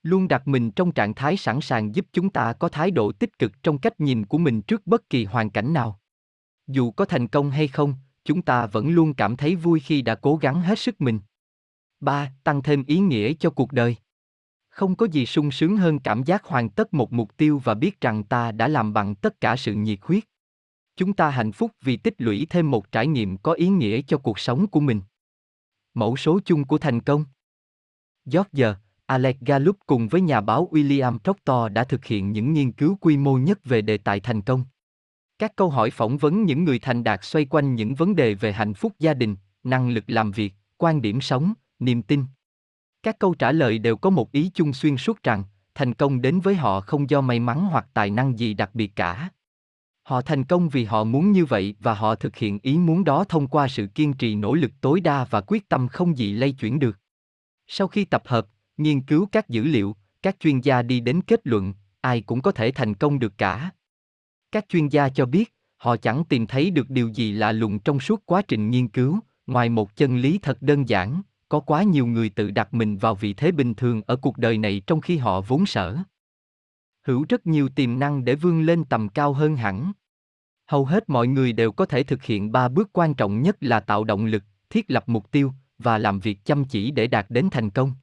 luôn 0.03 0.27
đặt 0.27 0.47
mình 0.47 0.71
trong 0.71 0.91
trạng 0.91 1.13
thái 1.13 1.37
sẵn 1.37 1.61
sàng 1.61 1.95
giúp 1.95 2.05
chúng 2.13 2.29
ta 2.29 2.53
có 2.53 2.69
thái 2.69 2.91
độ 2.91 3.11
tích 3.11 3.39
cực 3.39 3.63
trong 3.63 3.77
cách 3.77 3.99
nhìn 3.99 4.25
của 4.25 4.37
mình 4.37 4.61
trước 4.61 4.87
bất 4.87 5.09
kỳ 5.09 5.25
hoàn 5.25 5.49
cảnh 5.49 5.73
nào 5.73 5.99
dù 6.67 6.91
có 6.91 7.05
thành 7.05 7.27
công 7.27 7.51
hay 7.51 7.67
không 7.67 7.95
chúng 8.23 8.41
ta 8.41 8.65
vẫn 8.65 8.89
luôn 8.89 9.13
cảm 9.13 9.37
thấy 9.37 9.55
vui 9.55 9.79
khi 9.79 10.01
đã 10.01 10.15
cố 10.15 10.35
gắng 10.35 10.61
hết 10.61 10.79
sức 10.79 11.01
mình 11.01 11.19
3. 11.99 12.31
Tăng 12.43 12.61
thêm 12.61 12.83
ý 12.87 12.99
nghĩa 12.99 13.33
cho 13.33 13.49
cuộc 13.49 13.71
đời. 13.71 13.95
Không 14.69 14.95
có 14.95 15.05
gì 15.05 15.25
sung 15.25 15.51
sướng 15.51 15.77
hơn 15.77 15.99
cảm 15.99 16.23
giác 16.23 16.43
hoàn 16.43 16.69
tất 16.69 16.93
một 16.93 17.13
mục 17.13 17.37
tiêu 17.37 17.61
và 17.63 17.73
biết 17.73 18.01
rằng 18.01 18.23
ta 18.23 18.51
đã 18.51 18.67
làm 18.67 18.93
bằng 18.93 19.15
tất 19.15 19.41
cả 19.41 19.55
sự 19.55 19.73
nhiệt 19.73 19.99
huyết. 20.01 20.23
Chúng 20.95 21.13
ta 21.13 21.29
hạnh 21.29 21.51
phúc 21.51 21.71
vì 21.81 21.97
tích 21.97 22.13
lũy 22.17 22.47
thêm 22.49 22.71
một 22.71 22.91
trải 22.91 23.07
nghiệm 23.07 23.37
có 23.37 23.53
ý 23.53 23.67
nghĩa 23.67 24.01
cho 24.01 24.17
cuộc 24.17 24.39
sống 24.39 24.67
của 24.67 24.79
mình. 24.79 25.01
Mẫu 25.93 26.17
số 26.17 26.39
chung 26.45 26.65
của 26.65 26.77
thành 26.77 27.01
công. 27.01 27.25
George, 28.25 28.73
Alex 29.09 29.35
Gallup 29.39 29.77
cùng 29.85 30.07
với 30.07 30.21
nhà 30.21 30.41
báo 30.41 30.69
William 30.71 31.19
Proctor 31.19 31.73
đã 31.73 31.83
thực 31.83 32.05
hiện 32.05 32.31
những 32.31 32.53
nghiên 32.53 32.71
cứu 32.71 32.97
quy 33.01 33.17
mô 33.17 33.37
nhất 33.37 33.59
về 33.65 33.81
đề 33.81 33.97
tài 33.97 34.19
thành 34.19 34.41
công. 34.41 34.63
Các 35.39 35.55
câu 35.55 35.69
hỏi 35.69 35.89
phỏng 35.89 36.17
vấn 36.17 36.43
những 36.43 36.63
người 36.63 36.79
thành 36.79 37.03
đạt 37.03 37.23
xoay 37.23 37.45
quanh 37.45 37.75
những 37.75 37.95
vấn 37.95 38.15
đề 38.15 38.33
về 38.33 38.51
hạnh 38.51 38.73
phúc 38.73 38.93
gia 38.99 39.13
đình, 39.13 39.35
năng 39.63 39.89
lực 39.89 40.03
làm 40.07 40.31
việc, 40.31 40.53
quan 40.77 41.01
điểm 41.01 41.21
sống, 41.21 41.53
niềm 41.79 42.01
tin. 42.01 42.23
Các 43.03 43.19
câu 43.19 43.33
trả 43.33 43.51
lời 43.51 43.79
đều 43.79 43.97
có 43.97 44.09
một 44.09 44.31
ý 44.31 44.51
chung 44.53 44.73
xuyên 44.73 44.97
suốt 44.97 45.23
rằng, 45.23 45.43
thành 45.75 45.93
công 45.93 46.21
đến 46.21 46.39
với 46.39 46.55
họ 46.55 46.81
không 46.81 47.09
do 47.09 47.21
may 47.21 47.39
mắn 47.39 47.65
hoặc 47.65 47.87
tài 47.93 48.09
năng 48.09 48.39
gì 48.39 48.53
đặc 48.53 48.69
biệt 48.73 48.95
cả. 48.95 49.29
Họ 50.03 50.21
thành 50.21 50.43
công 50.43 50.69
vì 50.69 50.85
họ 50.85 51.03
muốn 51.03 51.31
như 51.31 51.45
vậy 51.45 51.75
và 51.79 51.93
họ 51.93 52.15
thực 52.15 52.35
hiện 52.35 52.59
ý 52.61 52.77
muốn 52.77 53.03
đó 53.03 53.23
thông 53.23 53.47
qua 53.47 53.67
sự 53.67 53.87
kiên 53.87 54.13
trì 54.13 54.35
nỗ 54.35 54.53
lực 54.53 54.71
tối 54.81 55.01
đa 55.01 55.23
và 55.29 55.41
quyết 55.41 55.69
tâm 55.69 55.87
không 55.87 56.17
gì 56.17 56.33
lay 56.33 56.51
chuyển 56.51 56.79
được. 56.79 56.97
Sau 57.67 57.87
khi 57.87 58.05
tập 58.05 58.23
hợp, 58.25 58.47
nghiên 58.79 59.01
cứu 59.01 59.27
các 59.31 59.49
dữ 59.49 59.63
liệu 59.63 59.95
các 60.21 60.35
chuyên 60.39 60.61
gia 60.61 60.81
đi 60.81 60.99
đến 60.99 61.21
kết 61.21 61.39
luận 61.43 61.73
ai 62.01 62.21
cũng 62.21 62.41
có 62.41 62.51
thể 62.51 62.71
thành 62.71 62.93
công 62.93 63.19
được 63.19 63.37
cả 63.37 63.71
Các 64.51 64.65
chuyên 64.69 64.87
gia 64.87 65.09
cho 65.09 65.25
biết, 65.25 65.53
họ 65.77 65.97
chẳng 65.97 66.23
tìm 66.29 66.47
thấy 66.47 66.71
được 66.71 66.89
điều 66.89 67.07
gì 67.07 67.31
lạ 67.31 67.51
lùng 67.51 67.79
trong 67.79 67.99
suốt 67.99 68.23
quá 68.25 68.41
trình 68.41 68.69
nghiên 68.69 68.87
cứu, 68.87 69.19
ngoài 69.47 69.69
một 69.69 69.95
chân 69.95 70.17
lý 70.17 70.39
thật 70.41 70.61
đơn 70.61 70.89
giản, 70.89 71.21
có 71.49 71.59
quá 71.59 71.83
nhiều 71.83 72.05
người 72.05 72.29
tự 72.29 72.51
đặt 72.51 72.73
mình 72.73 72.97
vào 72.97 73.15
vị 73.15 73.33
thế 73.33 73.51
bình 73.51 73.73
thường 73.73 74.01
ở 74.07 74.15
cuộc 74.15 74.37
đời 74.37 74.57
này 74.57 74.81
trong 74.87 75.01
khi 75.01 75.17
họ 75.17 75.41
vốn 75.41 75.65
sở 75.65 75.97
hữu 77.07 77.25
rất 77.29 77.47
nhiều 77.47 77.69
tiềm 77.69 77.99
năng 77.99 78.25
để 78.25 78.35
vươn 78.35 78.61
lên 78.61 78.83
tầm 78.85 79.09
cao 79.09 79.33
hơn 79.33 79.55
hẳn. 79.55 79.91
Hầu 80.65 80.85
hết 80.85 81.09
mọi 81.09 81.27
người 81.27 81.53
đều 81.53 81.71
có 81.71 81.85
thể 81.85 82.03
thực 82.03 82.23
hiện 82.23 82.51
ba 82.51 82.67
bước 82.67 82.89
quan 82.93 83.13
trọng 83.13 83.41
nhất 83.41 83.57
là 83.59 83.79
tạo 83.79 84.03
động 84.03 84.25
lực, 84.25 84.43
thiết 84.69 84.91
lập 84.91 85.03
mục 85.09 85.31
tiêu 85.31 85.53
và 85.77 85.97
làm 85.97 86.19
việc 86.19 86.45
chăm 86.45 86.65
chỉ 86.65 86.91
để 86.91 87.07
đạt 87.07 87.25
đến 87.29 87.47
thành 87.51 87.69
công. 87.69 87.93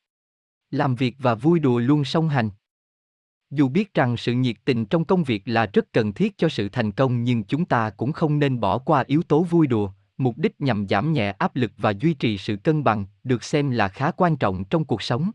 Làm 0.70 0.94
việc 0.94 1.16
và 1.18 1.34
vui 1.34 1.58
đùa 1.58 1.78
luôn 1.78 2.04
song 2.04 2.28
hành. 2.28 2.50
Dù 3.50 3.68
biết 3.68 3.94
rằng 3.94 4.16
sự 4.16 4.32
nhiệt 4.32 4.56
tình 4.64 4.86
trong 4.86 5.04
công 5.04 5.24
việc 5.24 5.42
là 5.44 5.66
rất 5.72 5.92
cần 5.92 6.12
thiết 6.12 6.38
cho 6.38 6.48
sự 6.48 6.68
thành 6.68 6.92
công 6.92 7.24
nhưng 7.24 7.44
chúng 7.44 7.64
ta 7.64 7.90
cũng 7.90 8.12
không 8.12 8.38
nên 8.38 8.60
bỏ 8.60 8.78
qua 8.78 9.04
yếu 9.06 9.22
tố 9.22 9.42
vui 9.42 9.66
đùa, 9.66 9.90
mục 10.18 10.38
đích 10.38 10.60
nhằm 10.60 10.88
giảm 10.88 11.12
nhẹ 11.12 11.30
áp 11.30 11.56
lực 11.56 11.72
và 11.76 11.90
duy 11.90 12.14
trì 12.14 12.38
sự 12.38 12.56
cân 12.56 12.84
bằng, 12.84 13.04
được 13.24 13.44
xem 13.44 13.70
là 13.70 13.88
khá 13.88 14.10
quan 14.10 14.36
trọng 14.36 14.64
trong 14.64 14.84
cuộc 14.84 15.02
sống. 15.02 15.30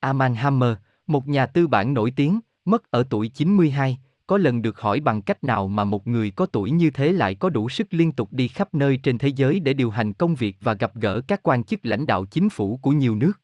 Aman 0.00 0.34
Hammer, 0.34 0.76
một 1.06 1.28
nhà 1.28 1.46
tư 1.46 1.66
bản 1.66 1.94
nổi 1.94 2.12
tiếng, 2.16 2.40
mất 2.64 2.90
ở 2.90 3.04
tuổi 3.10 3.28
92, 3.28 3.98
có 4.26 4.38
lần 4.38 4.62
được 4.62 4.80
hỏi 4.80 5.00
bằng 5.00 5.22
cách 5.22 5.44
nào 5.44 5.68
mà 5.68 5.84
một 5.84 6.06
người 6.06 6.30
có 6.30 6.46
tuổi 6.46 6.70
như 6.70 6.90
thế 6.90 7.12
lại 7.12 7.34
có 7.34 7.50
đủ 7.50 7.68
sức 7.68 7.86
liên 7.90 8.12
tục 8.12 8.32
đi 8.32 8.48
khắp 8.48 8.74
nơi 8.74 8.96
trên 8.96 9.18
thế 9.18 9.28
giới 9.28 9.60
để 9.60 9.72
điều 9.72 9.90
hành 9.90 10.12
công 10.12 10.34
việc 10.34 10.56
và 10.60 10.74
gặp 10.74 10.94
gỡ 10.94 11.20
các 11.28 11.42
quan 11.42 11.64
chức 11.64 11.86
lãnh 11.86 12.06
đạo 12.06 12.24
chính 12.24 12.48
phủ 12.48 12.76
của 12.82 12.90
nhiều 12.90 13.14
nước. 13.14 13.41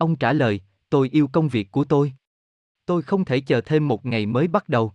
Ông 0.00 0.16
trả 0.16 0.32
lời, 0.32 0.60
tôi 0.90 1.08
yêu 1.12 1.28
công 1.32 1.48
việc 1.48 1.70
của 1.72 1.84
tôi. 1.84 2.12
Tôi 2.86 3.02
không 3.02 3.24
thể 3.24 3.40
chờ 3.40 3.60
thêm 3.60 3.88
một 3.88 4.06
ngày 4.06 4.26
mới 4.26 4.48
bắt 4.48 4.68
đầu. 4.68 4.92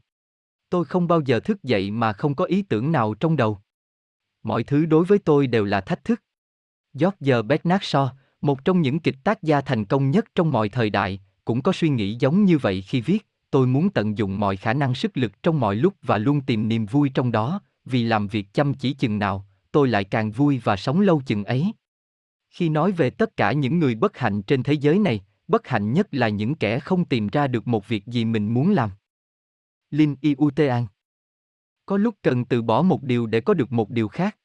Tôi 0.69 0.85
không 0.85 1.07
bao 1.07 1.21
giờ 1.21 1.39
thức 1.39 1.63
dậy 1.63 1.91
mà 1.91 2.13
không 2.13 2.35
có 2.35 2.45
ý 2.45 2.61
tưởng 2.61 2.91
nào 2.91 3.13
trong 3.13 3.35
đầu. 3.35 3.59
Mọi 4.43 4.63
thứ 4.63 4.85
đối 4.85 5.05
với 5.05 5.19
tôi 5.19 5.47
đều 5.47 5.65
là 5.65 5.81
thách 5.81 6.03
thức. 6.03 6.21
George 6.93 7.41
Bernard 7.41 7.83
Shaw, 7.83 8.07
một 8.41 8.65
trong 8.65 8.81
những 8.81 8.99
kịch 8.99 9.15
tác 9.23 9.43
gia 9.43 9.61
thành 9.61 9.85
công 9.85 10.11
nhất 10.11 10.25
trong 10.35 10.51
mọi 10.51 10.69
thời 10.69 10.89
đại, 10.89 11.19
cũng 11.45 11.61
có 11.61 11.71
suy 11.71 11.89
nghĩ 11.89 12.15
giống 12.19 12.45
như 12.45 12.57
vậy 12.57 12.81
khi 12.81 13.01
viết, 13.01 13.27
tôi 13.51 13.67
muốn 13.67 13.89
tận 13.89 14.17
dụng 14.17 14.39
mọi 14.39 14.57
khả 14.57 14.73
năng 14.73 14.95
sức 14.95 15.17
lực 15.17 15.43
trong 15.43 15.59
mọi 15.59 15.75
lúc 15.75 15.93
và 16.01 16.17
luôn 16.17 16.41
tìm 16.41 16.67
niềm 16.67 16.85
vui 16.85 17.11
trong 17.13 17.31
đó, 17.31 17.61
vì 17.85 18.03
làm 18.03 18.27
việc 18.27 18.53
chăm 18.53 18.73
chỉ 18.73 18.93
chừng 18.93 19.19
nào, 19.19 19.45
tôi 19.71 19.87
lại 19.87 20.03
càng 20.03 20.31
vui 20.31 20.61
và 20.63 20.75
sống 20.75 21.01
lâu 21.01 21.21
chừng 21.25 21.43
ấy. 21.43 21.71
Khi 22.55 22.69
nói 22.69 22.91
về 22.91 23.09
tất 23.09 23.37
cả 23.37 23.51
những 23.51 23.79
người 23.79 23.95
bất 23.95 24.17
hạnh 24.17 24.41
trên 24.41 24.63
thế 24.63 24.73
giới 24.73 24.99
này, 24.99 25.25
bất 25.47 25.67
hạnh 25.67 25.93
nhất 25.93 26.07
là 26.11 26.29
những 26.29 26.55
kẻ 26.55 26.79
không 26.79 27.05
tìm 27.05 27.27
ra 27.27 27.47
được 27.47 27.67
một 27.67 27.87
việc 27.87 28.07
gì 28.07 28.25
mình 28.25 28.53
muốn 28.53 28.71
làm. 28.71 28.89
Linh 29.91 30.15
Iutean 30.21 30.85
Có 31.85 31.97
lúc 31.97 32.15
cần 32.21 32.45
từ 32.45 32.61
bỏ 32.61 32.81
một 32.81 33.03
điều 33.03 33.25
để 33.25 33.41
có 33.41 33.53
được 33.53 33.71
một 33.71 33.89
điều 33.89 34.07
khác. 34.07 34.37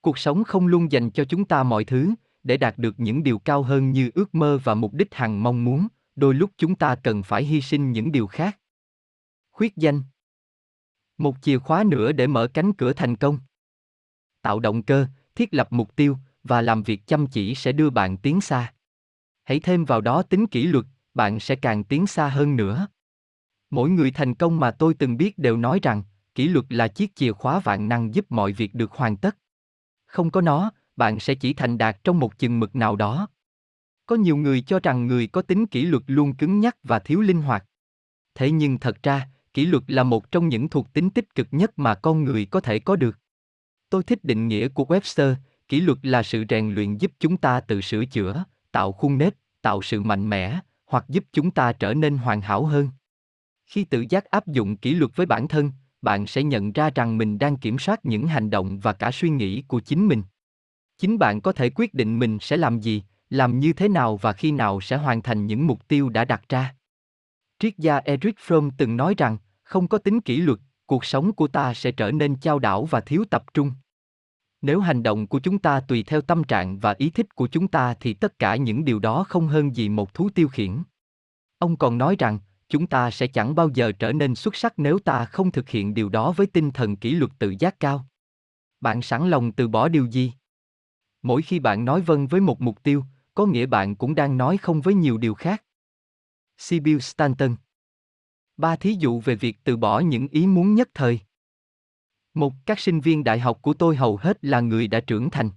Cuộc 0.00 0.18
sống 0.18 0.44
không 0.44 0.66
luôn 0.66 0.92
dành 0.92 1.10
cho 1.10 1.24
chúng 1.24 1.44
ta 1.44 1.62
mọi 1.62 1.84
thứ, 1.84 2.14
để 2.42 2.56
đạt 2.56 2.78
được 2.78 3.00
những 3.00 3.22
điều 3.22 3.38
cao 3.38 3.62
hơn 3.62 3.90
như 3.90 4.10
ước 4.14 4.34
mơ 4.34 4.58
và 4.64 4.74
mục 4.74 4.94
đích 4.94 5.14
hằng 5.14 5.42
mong 5.42 5.64
muốn, 5.64 5.86
đôi 6.16 6.34
lúc 6.34 6.50
chúng 6.56 6.74
ta 6.74 6.94
cần 6.94 7.22
phải 7.22 7.44
hy 7.44 7.60
sinh 7.60 7.92
những 7.92 8.12
điều 8.12 8.26
khác. 8.26 8.58
Khuyết 9.52 9.76
danh 9.76 10.02
Một 11.18 11.36
chìa 11.42 11.58
khóa 11.58 11.84
nữa 11.84 12.12
để 12.12 12.26
mở 12.26 12.48
cánh 12.54 12.72
cửa 12.72 12.92
thành 12.92 13.16
công. 13.16 13.38
Tạo 14.42 14.60
động 14.60 14.82
cơ, 14.82 15.06
thiết 15.34 15.54
lập 15.54 15.68
mục 15.70 15.96
tiêu 15.96 16.16
và 16.46 16.62
làm 16.62 16.82
việc 16.82 17.06
chăm 17.06 17.26
chỉ 17.26 17.54
sẽ 17.54 17.72
đưa 17.72 17.90
bạn 17.90 18.16
tiến 18.16 18.40
xa. 18.40 18.72
Hãy 19.44 19.60
thêm 19.60 19.84
vào 19.84 20.00
đó 20.00 20.22
tính 20.22 20.46
kỷ 20.46 20.66
luật, 20.66 20.86
bạn 21.14 21.40
sẽ 21.40 21.56
càng 21.56 21.84
tiến 21.84 22.06
xa 22.06 22.28
hơn 22.28 22.56
nữa. 22.56 22.86
Mỗi 23.70 23.90
người 23.90 24.10
thành 24.10 24.34
công 24.34 24.60
mà 24.60 24.70
tôi 24.70 24.94
từng 24.94 25.16
biết 25.16 25.38
đều 25.38 25.56
nói 25.56 25.80
rằng, 25.82 26.02
kỷ 26.34 26.48
luật 26.48 26.64
là 26.68 26.88
chiếc 26.88 27.16
chìa 27.16 27.32
khóa 27.32 27.60
vạn 27.60 27.88
năng 27.88 28.14
giúp 28.14 28.26
mọi 28.28 28.52
việc 28.52 28.74
được 28.74 28.92
hoàn 28.92 29.16
tất. 29.16 29.36
Không 30.06 30.30
có 30.30 30.40
nó, 30.40 30.70
bạn 30.96 31.20
sẽ 31.20 31.34
chỉ 31.34 31.54
thành 31.54 31.78
đạt 31.78 32.04
trong 32.04 32.18
một 32.18 32.38
chừng 32.38 32.60
mực 32.60 32.76
nào 32.76 32.96
đó. 32.96 33.28
Có 34.06 34.16
nhiều 34.16 34.36
người 34.36 34.60
cho 34.60 34.80
rằng 34.82 35.06
người 35.06 35.26
có 35.26 35.42
tính 35.42 35.66
kỷ 35.66 35.82
luật 35.82 36.02
luôn 36.06 36.34
cứng 36.34 36.60
nhắc 36.60 36.76
và 36.82 36.98
thiếu 36.98 37.20
linh 37.20 37.42
hoạt. 37.42 37.64
Thế 38.34 38.50
nhưng 38.50 38.78
thật 38.78 39.02
ra, 39.02 39.28
kỷ 39.54 39.66
luật 39.66 39.82
là 39.86 40.02
một 40.02 40.30
trong 40.30 40.48
những 40.48 40.68
thuộc 40.68 40.92
tính 40.92 41.10
tích 41.10 41.34
cực 41.34 41.48
nhất 41.50 41.78
mà 41.78 41.94
con 41.94 42.24
người 42.24 42.46
có 42.46 42.60
thể 42.60 42.78
có 42.78 42.96
được. 42.96 43.18
Tôi 43.90 44.02
thích 44.02 44.24
định 44.24 44.48
nghĩa 44.48 44.68
của 44.68 44.84
Webster, 44.84 45.34
kỷ 45.68 45.80
luật 45.80 45.98
là 46.02 46.22
sự 46.22 46.44
rèn 46.48 46.74
luyện 46.74 46.98
giúp 46.98 47.12
chúng 47.20 47.36
ta 47.36 47.60
tự 47.60 47.80
sửa 47.80 48.04
chữa, 48.04 48.44
tạo 48.72 48.92
khuôn 48.92 49.18
nếp, 49.18 49.34
tạo 49.62 49.82
sự 49.82 50.02
mạnh 50.02 50.30
mẽ, 50.30 50.60
hoặc 50.86 51.04
giúp 51.08 51.24
chúng 51.32 51.50
ta 51.50 51.72
trở 51.72 51.94
nên 51.94 52.16
hoàn 52.16 52.40
hảo 52.40 52.64
hơn. 52.64 52.90
Khi 53.66 53.84
tự 53.84 54.04
giác 54.08 54.24
áp 54.24 54.46
dụng 54.46 54.76
kỷ 54.76 54.94
luật 54.94 55.10
với 55.14 55.26
bản 55.26 55.48
thân, 55.48 55.72
bạn 56.02 56.26
sẽ 56.26 56.42
nhận 56.42 56.72
ra 56.72 56.90
rằng 56.94 57.18
mình 57.18 57.38
đang 57.38 57.56
kiểm 57.56 57.78
soát 57.78 58.06
những 58.06 58.26
hành 58.26 58.50
động 58.50 58.78
và 58.78 58.92
cả 58.92 59.10
suy 59.10 59.28
nghĩ 59.28 59.62
của 59.62 59.80
chính 59.80 60.08
mình. 60.08 60.22
Chính 60.98 61.18
bạn 61.18 61.40
có 61.40 61.52
thể 61.52 61.70
quyết 61.70 61.94
định 61.94 62.18
mình 62.18 62.38
sẽ 62.40 62.56
làm 62.56 62.80
gì, 62.80 63.02
làm 63.30 63.58
như 63.58 63.72
thế 63.72 63.88
nào 63.88 64.16
và 64.16 64.32
khi 64.32 64.52
nào 64.52 64.80
sẽ 64.80 64.96
hoàn 64.96 65.22
thành 65.22 65.46
những 65.46 65.66
mục 65.66 65.88
tiêu 65.88 66.08
đã 66.08 66.24
đặt 66.24 66.42
ra. 66.48 66.74
Triết 67.58 67.78
gia 67.78 67.96
Eric 67.96 68.36
Fromm 68.46 68.70
từng 68.78 68.96
nói 68.96 69.14
rằng, 69.18 69.38
không 69.62 69.88
có 69.88 69.98
tính 69.98 70.20
kỷ 70.20 70.36
luật, 70.36 70.58
cuộc 70.86 71.04
sống 71.04 71.32
của 71.32 71.48
ta 71.48 71.74
sẽ 71.74 71.92
trở 71.92 72.10
nên 72.10 72.40
chao 72.40 72.58
đảo 72.58 72.84
và 72.84 73.00
thiếu 73.00 73.24
tập 73.30 73.44
trung. 73.54 73.72
Nếu 74.66 74.80
hành 74.80 75.02
động 75.02 75.26
của 75.26 75.38
chúng 75.38 75.58
ta 75.58 75.80
tùy 75.80 76.02
theo 76.02 76.20
tâm 76.20 76.44
trạng 76.44 76.78
và 76.78 76.94
ý 76.98 77.10
thích 77.10 77.34
của 77.34 77.46
chúng 77.46 77.68
ta 77.68 77.94
thì 78.00 78.14
tất 78.14 78.38
cả 78.38 78.56
những 78.56 78.84
điều 78.84 78.98
đó 78.98 79.24
không 79.28 79.48
hơn 79.48 79.76
gì 79.76 79.88
một 79.88 80.14
thú 80.14 80.30
tiêu 80.30 80.48
khiển. 80.48 80.82
Ông 81.58 81.76
còn 81.76 81.98
nói 81.98 82.16
rằng, 82.18 82.38
chúng 82.68 82.86
ta 82.86 83.10
sẽ 83.10 83.26
chẳng 83.26 83.54
bao 83.54 83.68
giờ 83.74 83.92
trở 83.92 84.12
nên 84.12 84.34
xuất 84.34 84.56
sắc 84.56 84.74
nếu 84.76 84.98
ta 84.98 85.24
không 85.24 85.50
thực 85.50 85.68
hiện 85.68 85.94
điều 85.94 86.08
đó 86.08 86.32
với 86.32 86.46
tinh 86.46 86.70
thần 86.70 86.96
kỷ 86.96 87.10
luật 87.10 87.30
tự 87.38 87.54
giác 87.58 87.80
cao. 87.80 88.06
Bạn 88.80 89.02
sẵn 89.02 89.30
lòng 89.30 89.52
từ 89.52 89.68
bỏ 89.68 89.88
điều 89.88 90.06
gì? 90.06 90.32
Mỗi 91.22 91.42
khi 91.42 91.58
bạn 91.58 91.84
nói 91.84 92.00
vâng 92.00 92.26
với 92.26 92.40
một 92.40 92.60
mục 92.60 92.82
tiêu, 92.82 93.04
có 93.34 93.46
nghĩa 93.46 93.66
bạn 93.66 93.96
cũng 93.96 94.14
đang 94.14 94.36
nói 94.36 94.56
không 94.56 94.80
với 94.80 94.94
nhiều 94.94 95.18
điều 95.18 95.34
khác. 95.34 95.64
Sibyl 96.58 96.98
Stanton 96.98 97.56
Ba 98.56 98.76
thí 98.76 98.96
dụ 98.98 99.20
về 99.20 99.34
việc 99.34 99.58
từ 99.64 99.76
bỏ 99.76 100.00
những 100.00 100.28
ý 100.28 100.46
muốn 100.46 100.74
nhất 100.74 100.88
thời. 100.94 101.20
Một, 102.36 102.54
các 102.66 102.80
sinh 102.80 103.00
viên 103.00 103.24
đại 103.24 103.38
học 103.38 103.62
của 103.62 103.74
tôi 103.74 103.96
hầu 103.96 104.16
hết 104.16 104.44
là 104.44 104.60
người 104.60 104.88
đã 104.88 105.00
trưởng 105.00 105.30
thành. 105.30 105.50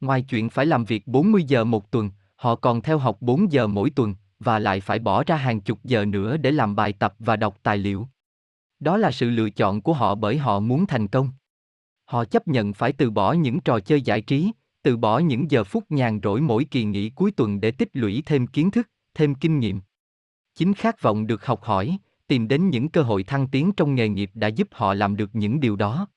Ngoài 0.00 0.22
chuyện 0.22 0.50
phải 0.50 0.66
làm 0.66 0.84
việc 0.84 1.06
40 1.06 1.44
giờ 1.44 1.64
một 1.64 1.90
tuần, 1.90 2.10
họ 2.36 2.54
còn 2.54 2.82
theo 2.82 2.98
học 2.98 3.16
4 3.20 3.52
giờ 3.52 3.66
mỗi 3.66 3.90
tuần, 3.90 4.14
và 4.38 4.58
lại 4.58 4.80
phải 4.80 4.98
bỏ 4.98 5.24
ra 5.26 5.36
hàng 5.36 5.60
chục 5.60 5.78
giờ 5.84 6.04
nữa 6.04 6.36
để 6.36 6.50
làm 6.50 6.76
bài 6.76 6.92
tập 6.92 7.14
và 7.18 7.36
đọc 7.36 7.58
tài 7.62 7.78
liệu. 7.78 8.08
Đó 8.80 8.96
là 8.96 9.10
sự 9.10 9.30
lựa 9.30 9.50
chọn 9.50 9.80
của 9.80 9.92
họ 9.92 10.14
bởi 10.14 10.38
họ 10.38 10.60
muốn 10.60 10.86
thành 10.86 11.08
công. 11.08 11.30
Họ 12.04 12.24
chấp 12.24 12.48
nhận 12.48 12.72
phải 12.72 12.92
từ 12.92 13.10
bỏ 13.10 13.32
những 13.32 13.60
trò 13.60 13.80
chơi 13.80 14.02
giải 14.02 14.20
trí, 14.20 14.52
từ 14.82 14.96
bỏ 14.96 15.18
những 15.18 15.50
giờ 15.50 15.64
phút 15.64 15.84
nhàn 15.88 16.20
rỗi 16.22 16.40
mỗi 16.40 16.64
kỳ 16.64 16.84
nghỉ 16.84 17.10
cuối 17.10 17.30
tuần 17.30 17.60
để 17.60 17.70
tích 17.70 17.88
lũy 17.92 18.22
thêm 18.26 18.46
kiến 18.46 18.70
thức, 18.70 18.88
thêm 19.14 19.34
kinh 19.34 19.58
nghiệm. 19.58 19.80
Chính 20.54 20.74
khát 20.74 21.02
vọng 21.02 21.26
được 21.26 21.46
học 21.46 21.62
hỏi, 21.62 21.98
tìm 22.30 22.48
đến 22.48 22.70
những 22.70 22.88
cơ 22.88 23.02
hội 23.02 23.22
thăng 23.22 23.48
tiến 23.48 23.72
trong 23.76 23.94
nghề 23.94 24.08
nghiệp 24.08 24.30
đã 24.34 24.48
giúp 24.48 24.68
họ 24.72 24.94
làm 24.94 25.16
được 25.16 25.30
những 25.32 25.60
điều 25.60 25.76
đó. 25.76 26.08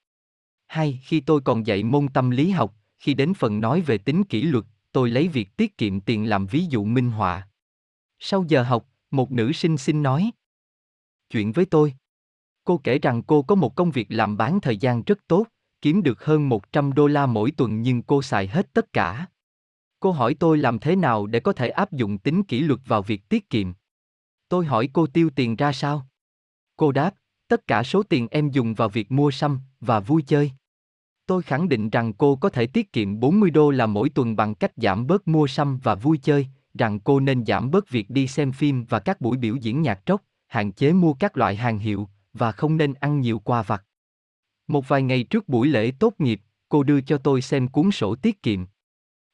Hai 0.68 1.00
khi 1.04 1.20
tôi 1.20 1.42
còn 1.42 1.68
dạy 1.68 1.84
môn 1.84 2.08
tâm 2.08 2.30
lý 2.30 2.50
học, 2.50 2.74
khi 3.00 3.14
đến 3.14 3.34
phần 3.34 3.62
nói 3.62 3.82
về 3.82 3.98
tính 3.98 4.24
kỷ 4.24 4.42
luật, 4.42 4.66
tôi 4.92 5.10
lấy 5.10 5.28
việc 5.28 5.58
tiết 5.58 5.78
kiệm 5.78 6.02
tiền 6.02 6.30
làm 6.30 6.46
ví 6.46 6.66
dụ 6.70 6.84
minh 6.84 7.12
họa. 7.12 7.48
Sau 8.20 8.46
giờ 8.48 8.64
học, 8.64 8.88
một 9.12 9.32
nữ 9.32 9.52
sinh 9.52 9.78
xin 9.78 10.04
nói 10.04 10.32
chuyện 11.30 11.52
với 11.52 11.66
tôi. 11.66 11.94
Cô 12.64 12.82
kể 12.84 13.00
rằng 13.00 13.24
cô 13.24 13.42
có 13.42 13.56
một 13.56 13.76
công 13.76 13.92
việc 13.92 14.08
làm 14.10 14.38
bán 14.38 14.62
thời 14.62 14.78
gian 14.78 15.04
rất 15.04 15.20
tốt, 15.28 15.46
kiếm 15.82 16.04
được 16.04 16.26
hơn 16.26 16.50
100 16.50 16.94
đô 16.94 17.08
la 17.08 17.26
mỗi 17.26 17.52
tuần 17.52 17.82
nhưng 17.82 18.02
cô 18.02 18.22
xài 18.22 18.48
hết 18.48 18.74
tất 18.74 18.94
cả. 18.94 19.28
Cô 20.00 20.12
hỏi 20.12 20.36
tôi 20.40 20.58
làm 20.58 20.80
thế 20.80 20.96
nào 20.96 21.26
để 21.26 21.40
có 21.40 21.54
thể 21.54 21.70
áp 21.70 21.92
dụng 21.92 22.18
tính 22.18 22.44
kỷ 22.44 22.60
luật 22.60 22.80
vào 22.86 23.02
việc 23.02 23.30
tiết 23.30 23.50
kiệm. 23.50 23.74
Tôi 24.54 24.66
hỏi 24.66 24.90
cô 24.94 25.08
tiêu 25.08 25.30
tiền 25.36 25.56
ra 25.56 25.72
sao? 25.72 26.08
Cô 26.78 26.92
đáp, 26.92 27.14
tất 27.48 27.68
cả 27.68 27.84
số 27.84 28.04
tiền 28.04 28.28
em 28.32 28.50
dùng 28.50 28.74
vào 28.74 28.90
việc 28.90 29.12
mua 29.12 29.32
sắm 29.32 29.60
và 29.80 30.00
vui 30.00 30.22
chơi. 30.28 30.52
Tôi 31.26 31.42
khẳng 31.42 31.70
định 31.70 31.90
rằng 31.90 32.14
cô 32.14 32.36
có 32.36 32.50
thể 32.50 32.68
tiết 32.68 32.94
kiệm 32.94 33.20
40 33.20 33.50
đô 33.50 33.70
la 33.72 33.86
mỗi 33.86 34.10
tuần 34.10 34.36
bằng 34.36 34.56
cách 34.56 34.72
giảm 34.76 35.08
bớt 35.08 35.28
mua 35.28 35.48
sắm 35.48 35.80
và 35.84 35.96
vui 35.96 36.18
chơi, 36.18 36.48
rằng 36.74 37.00
cô 37.00 37.20
nên 37.20 37.46
giảm 37.46 37.72
bớt 37.72 37.90
việc 37.90 38.10
đi 38.10 38.28
xem 38.28 38.52
phim 38.52 38.86
và 38.90 39.00
các 39.00 39.22
buổi 39.22 39.38
biểu 39.38 39.56
diễn 39.56 39.82
nhạc 39.82 40.06
trốc, 40.06 40.22
hạn 40.48 40.72
chế 40.72 40.94
mua 40.94 41.14
các 41.14 41.38
loại 41.38 41.56
hàng 41.56 41.80
hiệu 41.80 42.10
và 42.34 42.52
không 42.52 42.78
nên 42.78 42.94
ăn 42.94 43.20
nhiều 43.20 43.40
quà 43.40 43.64
vặt. 43.64 43.84
Một 44.68 44.88
vài 44.88 45.02
ngày 45.02 45.24
trước 45.24 45.50
buổi 45.50 45.68
lễ 45.68 45.92
tốt 46.00 46.14
nghiệp, 46.18 46.42
cô 46.70 46.84
đưa 46.84 47.02
cho 47.02 47.18
tôi 47.18 47.42
xem 47.42 47.68
cuốn 47.68 47.92
sổ 47.92 48.16
tiết 48.16 48.44
kiệm. 48.44 48.66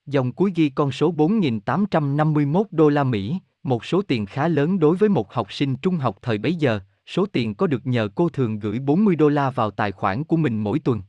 Dòng 0.06 0.32
cuối 0.32 0.52
ghi 0.56 0.70
con 0.70 0.92
số 0.92 1.14
4.851 1.14 2.64
đô 2.72 2.90
la 2.90 3.04
Mỹ, 3.04 3.40
một 3.64 3.86
số 3.86 4.02
tiền 4.02 4.26
khá 4.26 4.48
lớn 4.48 4.80
đối 4.80 4.96
với 4.96 5.10
một 5.10 5.34
học 5.34 5.54
sinh 5.54 5.76
trung 5.76 5.96
học 5.96 6.18
thời 6.22 6.38
bấy 6.38 6.56
giờ, 6.56 6.80
số 7.06 7.26
tiền 7.26 7.56
có 7.56 7.68
được 7.68 7.88
nhờ 7.88 8.10
cô 8.16 8.30
thường 8.30 8.60
gửi 8.60 8.80
40 8.80 9.16
đô 9.16 9.30
la 9.30 9.50
vào 9.50 9.72
tài 9.72 9.92
khoản 9.92 10.24
của 10.24 10.38
mình 10.38 10.64
mỗi 10.64 10.80
tuần. 10.80 11.02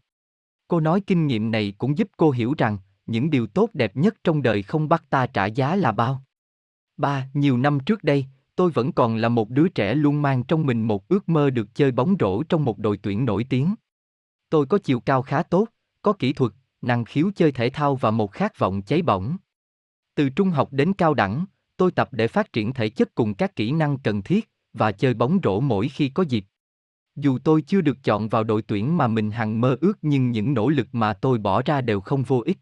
Cô 0.68 0.80
nói 0.80 1.00
kinh 1.00 1.26
nghiệm 1.26 1.50
này 1.50 1.74
cũng 1.78 1.98
giúp 1.98 2.08
cô 2.16 2.30
hiểu 2.30 2.54
rằng, 2.58 2.78
những 3.06 3.30
điều 3.30 3.46
tốt 3.46 3.70
đẹp 3.74 3.96
nhất 3.96 4.14
trong 4.24 4.42
đời 4.42 4.62
không 4.62 4.88
bắt 4.88 5.04
ta 5.10 5.26
trả 5.26 5.46
giá 5.46 5.76
là 5.76 5.92
bao. 5.92 6.22
Ba, 6.96 7.28
nhiều 7.34 7.56
năm 7.56 7.80
trước 7.80 8.04
đây, 8.04 8.26
tôi 8.56 8.70
vẫn 8.70 8.92
còn 8.92 9.16
là 9.16 9.28
một 9.28 9.50
đứa 9.50 9.68
trẻ 9.68 9.94
luôn 9.94 10.22
mang 10.22 10.44
trong 10.44 10.66
mình 10.66 10.82
một 10.82 11.08
ước 11.08 11.28
mơ 11.28 11.50
được 11.50 11.74
chơi 11.74 11.90
bóng 11.90 12.16
rổ 12.20 12.42
trong 12.42 12.64
một 12.64 12.78
đội 12.78 12.96
tuyển 12.96 13.24
nổi 13.24 13.44
tiếng. 13.44 13.74
Tôi 14.50 14.66
có 14.66 14.78
chiều 14.78 15.00
cao 15.00 15.22
khá 15.22 15.42
tốt, 15.42 15.68
có 16.02 16.12
kỹ 16.12 16.32
thuật, 16.32 16.52
năng 16.82 17.04
khiếu 17.04 17.30
chơi 17.36 17.52
thể 17.52 17.70
thao 17.70 17.96
và 17.96 18.10
một 18.10 18.32
khát 18.32 18.58
vọng 18.58 18.82
cháy 18.82 19.02
bỏng. 19.02 19.36
Từ 20.14 20.28
trung 20.28 20.50
học 20.50 20.68
đến 20.72 20.92
cao 20.92 21.14
đẳng, 21.14 21.44
tôi 21.80 21.90
tập 21.90 22.08
để 22.12 22.28
phát 22.28 22.52
triển 22.52 22.72
thể 22.72 22.88
chất 22.88 23.14
cùng 23.14 23.34
các 23.34 23.56
kỹ 23.56 23.72
năng 23.72 23.98
cần 23.98 24.22
thiết 24.22 24.50
và 24.72 24.92
chơi 24.92 25.14
bóng 25.14 25.38
rổ 25.42 25.60
mỗi 25.60 25.88
khi 25.88 26.08
có 26.08 26.22
dịp. 26.28 26.44
Dù 27.16 27.38
tôi 27.38 27.62
chưa 27.62 27.80
được 27.80 28.04
chọn 28.04 28.28
vào 28.28 28.44
đội 28.44 28.62
tuyển 28.62 28.96
mà 28.96 29.06
mình 29.06 29.30
hằng 29.30 29.60
mơ 29.60 29.76
ước 29.80 29.98
nhưng 30.02 30.30
những 30.30 30.54
nỗ 30.54 30.68
lực 30.68 30.88
mà 30.92 31.12
tôi 31.12 31.38
bỏ 31.38 31.62
ra 31.62 31.80
đều 31.80 32.00
không 32.00 32.22
vô 32.22 32.42
ích. 32.44 32.58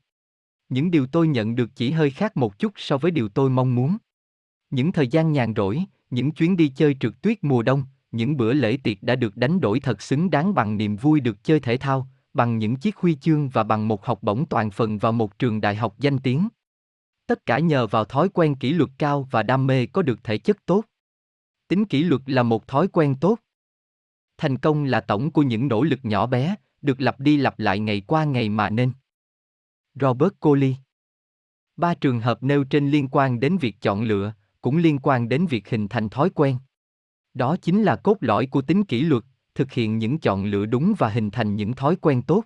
Những 0.69 0.91
điều 0.91 1.07
tôi 1.07 1.29
nhận 1.29 1.55
được 1.55 1.71
chỉ 1.75 1.91
hơi 1.91 2.11
khác 2.11 2.37
một 2.37 2.59
chút 2.59 2.73
so 2.77 2.99
với 2.99 3.11
điều 3.11 3.29
tôi 3.29 3.51
mong 3.51 3.75
muốn. 3.75 3.97
Những 4.71 4.93
thời 4.93 5.09
gian 5.09 5.33
nhàn 5.33 5.55
rỗi, 5.57 5.85
những 6.11 6.31
chuyến 6.31 6.57
đi 6.57 6.69
chơi 6.69 6.97
trượt 7.01 7.23
tuyết 7.23 7.45
mùa 7.45 7.63
đông, 7.63 7.85
những 8.13 8.37
bữa 8.37 8.53
lễ 8.53 8.77
tiệc 8.83 9.03
đã 9.03 9.17
được 9.17 9.37
đánh 9.37 9.61
đổi 9.61 9.81
thật 9.81 10.03
xứng 10.03 10.31
đáng 10.31 10.55
bằng 10.55 10.77
niềm 10.77 10.97
vui 10.97 11.21
được 11.21 11.45
chơi 11.45 11.61
thể 11.61 11.77
thao, 11.77 12.09
bằng 12.35 12.59
những 12.59 12.77
chiếc 12.77 12.97
huy 12.97 13.15
chương 13.15 13.49
và 13.49 13.63
bằng 13.63 13.89
một 13.89 14.07
học 14.07 14.23
bổng 14.23 14.47
toàn 14.47 14.71
phần 14.71 14.99
vào 14.99 15.13
một 15.13 15.39
trường 15.39 15.61
đại 15.61 15.77
học 15.77 15.95
danh 15.99 16.19
tiếng. 16.19 16.49
Tất 17.29 17.47
cả 17.47 17.59
nhờ 17.59 17.87
vào 17.87 18.05
thói 18.05 18.29
quen 18.29 18.55
kỷ 18.55 18.73
luật 18.73 18.91
cao 18.99 19.29
và 19.31 19.43
đam 19.43 19.67
mê 19.67 19.87
có 19.87 20.03
được 20.03 20.25
thể 20.25 20.39
chất 20.39 20.67
tốt. 20.67 20.85
Tính 21.69 21.85
kỷ 21.85 22.03
luật 22.03 22.23
là 22.27 22.43
một 22.43 22.69
thói 22.69 22.89
quen 22.89 23.15
tốt. 23.21 23.39
Thành 24.39 24.59
công 24.59 24.85
là 24.85 25.01
tổng 25.01 25.31
của 25.31 25.43
những 25.43 25.69
nỗ 25.69 25.83
lực 25.83 25.99
nhỏ 26.03 26.27
bé, 26.27 26.55
được 26.83 27.01
lặp 27.01 27.21
đi 27.21 27.37
lặp 27.37 27.59
lại 27.59 27.79
ngày 27.79 28.01
qua 28.07 28.25
ngày 28.25 28.49
mà 28.49 28.71
nên. 28.71 28.93
Robert 29.95 30.33
Coley 30.41 30.77
Ba 31.77 31.95
trường 31.95 32.21
hợp 32.21 32.43
nêu 32.43 32.65
trên 32.65 32.91
liên 32.91 33.09
quan 33.13 33.41
đến 33.41 33.59
việc 33.59 33.77
chọn 33.81 34.03
lựa, 34.03 34.33
cũng 34.61 34.77
liên 34.77 34.99
quan 35.03 35.29
đến 35.29 35.47
việc 35.47 35.69
hình 35.69 35.89
thành 35.89 36.09
thói 36.09 36.31
quen. 36.31 36.57
Đó 37.35 37.57
chính 37.63 37.83
là 37.83 37.97
cốt 37.97 38.17
lõi 38.21 38.47
của 38.47 38.63
tính 38.63 38.85
kỷ 38.85 39.03
luật, 39.03 39.25
thực 39.55 39.73
hiện 39.73 39.99
những 39.99 40.19
chọn 40.19 40.45
lựa 40.45 40.67
đúng 40.67 40.95
và 40.99 41.09
hình 41.09 41.31
thành 41.31 41.57
những 41.57 41.73
thói 41.73 41.97
quen 41.97 42.23
tốt. 42.23 42.45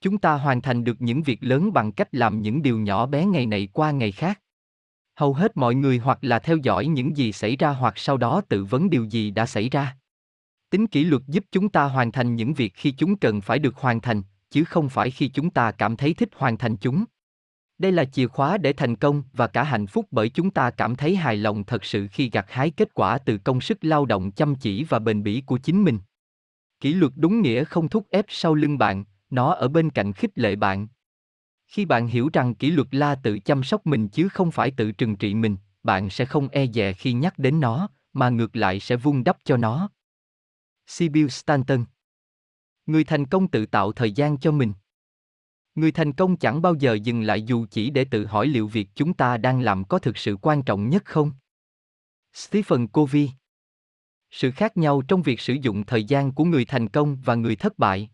Chúng 0.00 0.18
ta 0.18 0.34
hoàn 0.34 0.62
thành 0.62 0.84
được 0.84 1.02
những 1.02 1.22
việc 1.22 1.38
lớn 1.40 1.72
bằng 1.72 1.92
cách 1.92 2.08
làm 2.12 2.42
những 2.42 2.62
điều 2.62 2.78
nhỏ 2.78 3.06
bé 3.06 3.26
ngày 3.26 3.46
này 3.46 3.68
qua 3.72 3.90
ngày 3.90 4.12
khác. 4.12 4.40
Hầu 5.16 5.34
hết 5.34 5.56
mọi 5.56 5.74
người 5.74 5.98
hoặc 5.98 6.18
là 6.22 6.38
theo 6.38 6.56
dõi 6.56 6.86
những 6.86 7.16
gì 7.16 7.32
xảy 7.32 7.56
ra 7.56 7.70
hoặc 7.70 7.98
sau 7.98 8.16
đó 8.16 8.40
tự 8.48 8.64
vấn 8.64 8.90
điều 8.90 9.04
gì 9.04 9.30
đã 9.30 9.46
xảy 9.46 9.68
ra. 9.68 9.96
Tính 10.70 10.86
kỷ 10.86 11.04
luật 11.04 11.22
giúp 11.26 11.44
chúng 11.52 11.68
ta 11.68 11.84
hoàn 11.84 12.12
thành 12.12 12.36
những 12.36 12.54
việc 12.54 12.72
khi 12.74 12.90
chúng 12.90 13.16
cần 13.16 13.40
phải 13.40 13.58
được 13.58 13.76
hoàn 13.76 14.00
thành, 14.00 14.22
chứ 14.50 14.64
không 14.64 14.88
phải 14.88 15.10
khi 15.10 15.28
chúng 15.28 15.50
ta 15.50 15.70
cảm 15.70 15.96
thấy 15.96 16.14
thích 16.14 16.28
hoàn 16.36 16.58
thành 16.58 16.76
chúng. 16.76 17.04
Đây 17.78 17.92
là 17.92 18.04
chìa 18.04 18.26
khóa 18.26 18.58
để 18.58 18.72
thành 18.72 18.96
công 18.96 19.22
và 19.32 19.46
cả 19.46 19.62
hạnh 19.62 19.86
phúc 19.86 20.06
bởi 20.10 20.28
chúng 20.28 20.50
ta 20.50 20.70
cảm 20.70 20.96
thấy 20.96 21.16
hài 21.16 21.36
lòng 21.36 21.64
thật 21.64 21.84
sự 21.84 22.06
khi 22.12 22.30
gặt 22.30 22.46
hái 22.48 22.70
kết 22.70 22.94
quả 22.94 23.18
từ 23.18 23.38
công 23.38 23.60
sức 23.60 23.78
lao 23.84 24.06
động 24.06 24.30
chăm 24.30 24.54
chỉ 24.54 24.84
và 24.84 24.98
bền 24.98 25.22
bỉ 25.22 25.42
của 25.46 25.58
chính 25.58 25.84
mình. 25.84 25.98
Kỷ 26.80 26.94
luật 26.94 27.12
đúng 27.16 27.42
nghĩa 27.42 27.64
không 27.64 27.88
thúc 27.88 28.06
ép 28.10 28.24
sau 28.28 28.54
lưng 28.54 28.78
bạn, 28.78 29.04
nó 29.30 29.52
ở 29.52 29.68
bên 29.68 29.90
cạnh 29.90 30.12
khích 30.12 30.38
lệ 30.38 30.56
bạn. 30.56 30.88
Khi 31.66 31.84
bạn 31.84 32.06
hiểu 32.06 32.30
rằng 32.32 32.54
kỷ 32.54 32.70
luật 32.70 32.94
là 32.94 33.14
tự 33.14 33.38
chăm 33.38 33.62
sóc 33.62 33.86
mình 33.86 34.08
chứ 34.08 34.28
không 34.28 34.50
phải 34.50 34.70
tự 34.70 34.92
trừng 34.92 35.16
trị 35.16 35.34
mình, 35.34 35.56
bạn 35.82 36.10
sẽ 36.10 36.24
không 36.24 36.48
e 36.48 36.66
dè 36.66 36.92
khi 36.92 37.12
nhắc 37.12 37.38
đến 37.38 37.60
nó, 37.60 37.88
mà 38.12 38.28
ngược 38.28 38.56
lại 38.56 38.80
sẽ 38.80 38.96
vun 38.96 39.24
đắp 39.24 39.36
cho 39.44 39.56
nó. 39.56 39.90
Sibyl 40.86 41.28
Stanton 41.28 41.84
Người 42.86 43.04
thành 43.04 43.26
công 43.26 43.48
tự 43.48 43.66
tạo 43.66 43.92
thời 43.92 44.12
gian 44.12 44.38
cho 44.38 44.52
mình. 44.52 44.72
Người 45.74 45.92
thành 45.92 46.12
công 46.12 46.36
chẳng 46.36 46.62
bao 46.62 46.74
giờ 46.74 46.94
dừng 46.94 47.22
lại 47.22 47.42
dù 47.42 47.66
chỉ 47.70 47.90
để 47.90 48.04
tự 48.04 48.26
hỏi 48.26 48.46
liệu 48.46 48.68
việc 48.68 48.88
chúng 48.94 49.14
ta 49.14 49.36
đang 49.36 49.60
làm 49.60 49.84
có 49.84 49.98
thực 49.98 50.18
sự 50.18 50.36
quan 50.42 50.62
trọng 50.62 50.88
nhất 50.88 51.04
không. 51.04 51.32
Stephen 52.34 52.86
Covey 52.86 53.30
Sự 54.30 54.50
khác 54.50 54.76
nhau 54.76 55.02
trong 55.08 55.22
việc 55.22 55.40
sử 55.40 55.52
dụng 55.52 55.86
thời 55.86 56.04
gian 56.04 56.32
của 56.32 56.44
người 56.44 56.64
thành 56.64 56.88
công 56.88 57.16
và 57.24 57.34
người 57.34 57.56
thất 57.56 57.78
bại. 57.78 58.10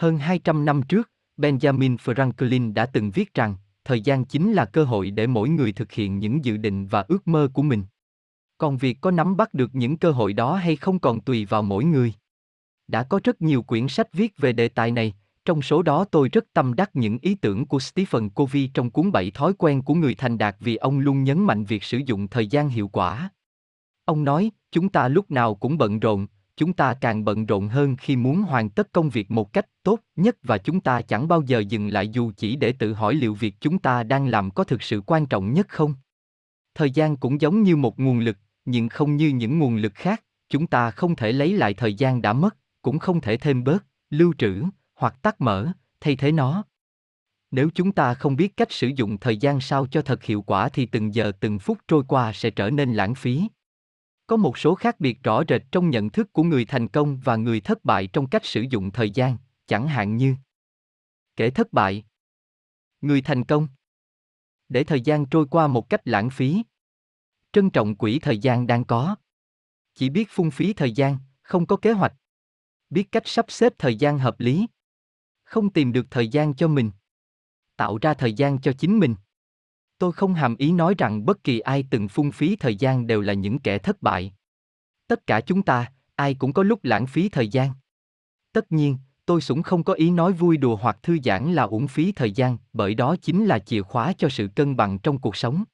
Hơn 0.00 0.18
200 0.18 0.64
năm 0.64 0.82
trước, 0.82 1.10
Benjamin 1.36 1.96
Franklin 1.96 2.74
đã 2.74 2.86
từng 2.86 3.10
viết 3.10 3.34
rằng, 3.34 3.56
thời 3.84 4.00
gian 4.00 4.24
chính 4.24 4.52
là 4.52 4.64
cơ 4.64 4.84
hội 4.84 5.10
để 5.10 5.26
mỗi 5.26 5.48
người 5.48 5.72
thực 5.72 5.92
hiện 5.92 6.18
những 6.18 6.44
dự 6.44 6.56
định 6.56 6.86
và 6.86 7.04
ước 7.08 7.28
mơ 7.28 7.48
của 7.52 7.62
mình. 7.62 7.82
Còn 8.58 8.76
việc 8.76 8.98
có 9.00 9.10
nắm 9.10 9.36
bắt 9.36 9.54
được 9.54 9.74
những 9.74 9.96
cơ 9.96 10.10
hội 10.10 10.32
đó 10.32 10.56
hay 10.56 10.76
không 10.76 10.98
còn 10.98 11.20
tùy 11.20 11.44
vào 11.44 11.62
mỗi 11.62 11.84
người. 11.84 12.14
Đã 12.88 13.02
có 13.02 13.20
rất 13.24 13.42
nhiều 13.42 13.62
quyển 13.62 13.88
sách 13.88 14.12
viết 14.12 14.32
về 14.38 14.52
đề 14.52 14.68
tài 14.68 14.90
này, 14.90 15.14
trong 15.44 15.62
số 15.62 15.82
đó 15.82 16.04
tôi 16.04 16.28
rất 16.28 16.44
tâm 16.52 16.74
đắc 16.74 16.90
những 16.94 17.18
ý 17.22 17.34
tưởng 17.34 17.66
của 17.66 17.78
Stephen 17.78 18.28
Covey 18.28 18.70
trong 18.74 18.90
cuốn 18.90 19.12
Bảy 19.12 19.30
thói 19.30 19.52
quen 19.58 19.82
của 19.82 19.94
người 19.94 20.14
thành 20.14 20.38
đạt 20.38 20.56
vì 20.60 20.76
ông 20.76 20.98
luôn 20.98 21.24
nhấn 21.24 21.38
mạnh 21.38 21.64
việc 21.64 21.84
sử 21.84 21.98
dụng 22.06 22.28
thời 22.28 22.46
gian 22.46 22.68
hiệu 22.68 22.88
quả. 22.88 23.30
Ông 24.04 24.24
nói, 24.24 24.50
chúng 24.72 24.88
ta 24.88 25.08
lúc 25.08 25.30
nào 25.30 25.54
cũng 25.54 25.78
bận 25.78 26.00
rộn, 26.00 26.26
chúng 26.60 26.72
ta 26.72 26.94
càng 26.94 27.24
bận 27.24 27.46
rộn 27.46 27.68
hơn 27.68 27.96
khi 27.96 28.16
muốn 28.16 28.42
hoàn 28.42 28.70
tất 28.70 28.92
công 28.92 29.10
việc 29.10 29.30
một 29.30 29.52
cách 29.52 29.66
tốt 29.82 30.00
nhất 30.16 30.36
và 30.42 30.58
chúng 30.58 30.80
ta 30.80 31.02
chẳng 31.02 31.28
bao 31.28 31.42
giờ 31.42 31.58
dừng 31.58 31.88
lại 31.88 32.08
dù 32.08 32.32
chỉ 32.36 32.56
để 32.56 32.72
tự 32.72 32.92
hỏi 32.92 33.14
liệu 33.14 33.34
việc 33.34 33.54
chúng 33.60 33.78
ta 33.78 34.02
đang 34.02 34.28
làm 34.28 34.50
có 34.50 34.64
thực 34.64 34.82
sự 34.82 35.02
quan 35.06 35.26
trọng 35.26 35.52
nhất 35.52 35.68
không. 35.68 35.94
Thời 36.74 36.90
gian 36.90 37.16
cũng 37.16 37.40
giống 37.40 37.62
như 37.62 37.76
một 37.76 37.98
nguồn 37.98 38.18
lực, 38.18 38.38
nhưng 38.64 38.88
không 38.88 39.16
như 39.16 39.28
những 39.28 39.58
nguồn 39.58 39.76
lực 39.76 39.94
khác, 39.94 40.24
chúng 40.48 40.66
ta 40.66 40.90
không 40.90 41.16
thể 41.16 41.32
lấy 41.32 41.52
lại 41.52 41.74
thời 41.74 41.94
gian 41.94 42.22
đã 42.22 42.32
mất, 42.32 42.56
cũng 42.82 42.98
không 42.98 43.20
thể 43.20 43.36
thêm 43.36 43.64
bớt, 43.64 43.84
lưu 44.10 44.34
trữ, 44.38 44.62
hoặc 44.94 45.22
tắt 45.22 45.40
mở, 45.40 45.72
thay 46.00 46.16
thế 46.16 46.32
nó. 46.32 46.64
Nếu 47.50 47.70
chúng 47.74 47.92
ta 47.92 48.14
không 48.14 48.36
biết 48.36 48.56
cách 48.56 48.72
sử 48.72 48.90
dụng 48.96 49.18
thời 49.18 49.36
gian 49.36 49.60
sao 49.60 49.86
cho 49.86 50.02
thật 50.02 50.24
hiệu 50.24 50.42
quả 50.42 50.68
thì 50.68 50.86
từng 50.86 51.14
giờ 51.14 51.32
từng 51.40 51.58
phút 51.58 51.78
trôi 51.88 52.04
qua 52.08 52.32
sẽ 52.32 52.50
trở 52.50 52.70
nên 52.70 52.92
lãng 52.92 53.14
phí. 53.14 53.48
Có 54.30 54.36
một 54.36 54.58
số 54.58 54.74
khác 54.74 55.00
biệt 55.00 55.22
rõ 55.22 55.42
rệt 55.48 55.62
trong 55.72 55.90
nhận 55.90 56.10
thức 56.10 56.32
của 56.32 56.42
người 56.42 56.64
thành 56.64 56.88
công 56.88 57.20
và 57.24 57.36
người 57.36 57.60
thất 57.60 57.84
bại 57.84 58.06
trong 58.06 58.28
cách 58.28 58.44
sử 58.44 58.64
dụng 58.70 58.90
thời 58.90 59.10
gian, 59.10 59.36
chẳng 59.66 59.88
hạn 59.88 60.16
như 60.16 60.34
kể 61.36 61.50
thất 61.50 61.72
bại, 61.72 62.04
người 63.00 63.22
thành 63.22 63.44
công 63.44 63.68
để 64.68 64.84
thời 64.84 65.00
gian 65.00 65.26
trôi 65.26 65.46
qua 65.50 65.66
một 65.66 65.90
cách 65.90 66.00
lãng 66.04 66.30
phí. 66.30 66.62
Trân 67.52 67.70
trọng 67.70 67.94
quỹ 67.94 68.18
thời 68.18 68.38
gian 68.38 68.66
đang 68.66 68.84
có. 68.84 69.16
Chỉ 69.94 70.10
biết 70.10 70.28
phung 70.30 70.50
phí 70.50 70.72
thời 70.72 70.92
gian, 70.92 71.18
không 71.42 71.66
có 71.66 71.76
kế 71.76 71.92
hoạch. 71.92 72.14
Biết 72.90 73.12
cách 73.12 73.22
sắp 73.26 73.46
xếp 73.48 73.72
thời 73.78 73.96
gian 73.96 74.18
hợp 74.18 74.40
lý 74.40 74.66
không 75.42 75.70
tìm 75.70 75.92
được 75.92 76.06
thời 76.10 76.28
gian 76.28 76.54
cho 76.54 76.68
mình 76.68 76.90
tạo 77.76 77.98
ra 77.98 78.14
thời 78.14 78.32
gian 78.32 78.60
cho 78.60 78.72
chính 78.72 78.98
mình 78.98 79.14
tôi 80.00 80.12
không 80.12 80.34
hàm 80.34 80.56
ý 80.56 80.72
nói 80.72 80.94
rằng 80.98 81.26
bất 81.26 81.44
kỳ 81.44 81.60
ai 81.60 81.84
từng 81.90 82.08
phung 82.08 82.32
phí 82.32 82.56
thời 82.56 82.76
gian 82.76 83.06
đều 83.06 83.20
là 83.20 83.32
những 83.32 83.58
kẻ 83.58 83.78
thất 83.78 84.02
bại. 84.02 84.32
Tất 85.06 85.26
cả 85.26 85.40
chúng 85.40 85.62
ta 85.62 85.92
ai 86.16 86.34
cũng 86.34 86.52
có 86.52 86.62
lúc 86.62 86.84
lãng 86.84 87.06
phí 87.06 87.28
thời 87.28 87.48
gian. 87.48 87.72
Tất 88.52 88.72
nhiên 88.72 88.98
tôi 89.26 89.40
cũng 89.48 89.62
không 89.62 89.84
có 89.84 89.92
ý 89.92 90.10
nói 90.10 90.32
vui 90.32 90.56
đùa 90.56 90.76
hoặc 90.76 90.98
thư 91.02 91.18
giãn 91.24 91.52
là 91.52 91.62
uổng 91.62 91.88
phí 91.88 92.12
thời 92.12 92.32
gian 92.32 92.56
bởi 92.72 92.94
đó 92.94 93.16
chính 93.22 93.46
là 93.46 93.58
chìa 93.58 93.82
khóa 93.82 94.12
cho 94.18 94.28
sự 94.28 94.48
cân 94.56 94.76
bằng 94.76 94.98
trong 94.98 95.18
cuộc 95.18 95.36
sống. 95.36 95.64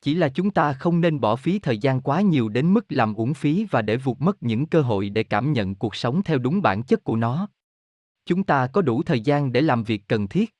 Chỉ 0.00 0.14
là 0.14 0.28
chúng 0.28 0.50
ta 0.50 0.72
không 0.72 1.00
nên 1.00 1.20
bỏ 1.20 1.36
phí 1.36 1.58
thời 1.58 1.78
gian 1.78 2.00
quá 2.00 2.20
nhiều 2.20 2.48
đến 2.48 2.74
mức 2.74 2.84
làm 2.88 3.14
uổng 3.14 3.34
phí 3.34 3.66
và 3.70 3.82
để 3.82 3.96
vụt 3.96 4.20
mất 4.20 4.42
những 4.42 4.66
cơ 4.66 4.82
hội 4.82 5.08
để 5.08 5.22
cảm 5.22 5.52
nhận 5.52 5.74
cuộc 5.74 5.96
sống 5.96 6.22
theo 6.22 6.38
đúng 6.38 6.62
bản 6.62 6.82
chất 6.82 7.04
của 7.04 7.16
nó. 7.16 7.48
Chúng 8.26 8.44
ta 8.44 8.66
có 8.66 8.82
đủ 8.82 9.02
thời 9.02 9.20
gian 9.20 9.52
để 9.52 9.60
làm 9.60 9.84
việc 9.84 10.02
cần 10.08 10.28
thiết. 10.28 10.54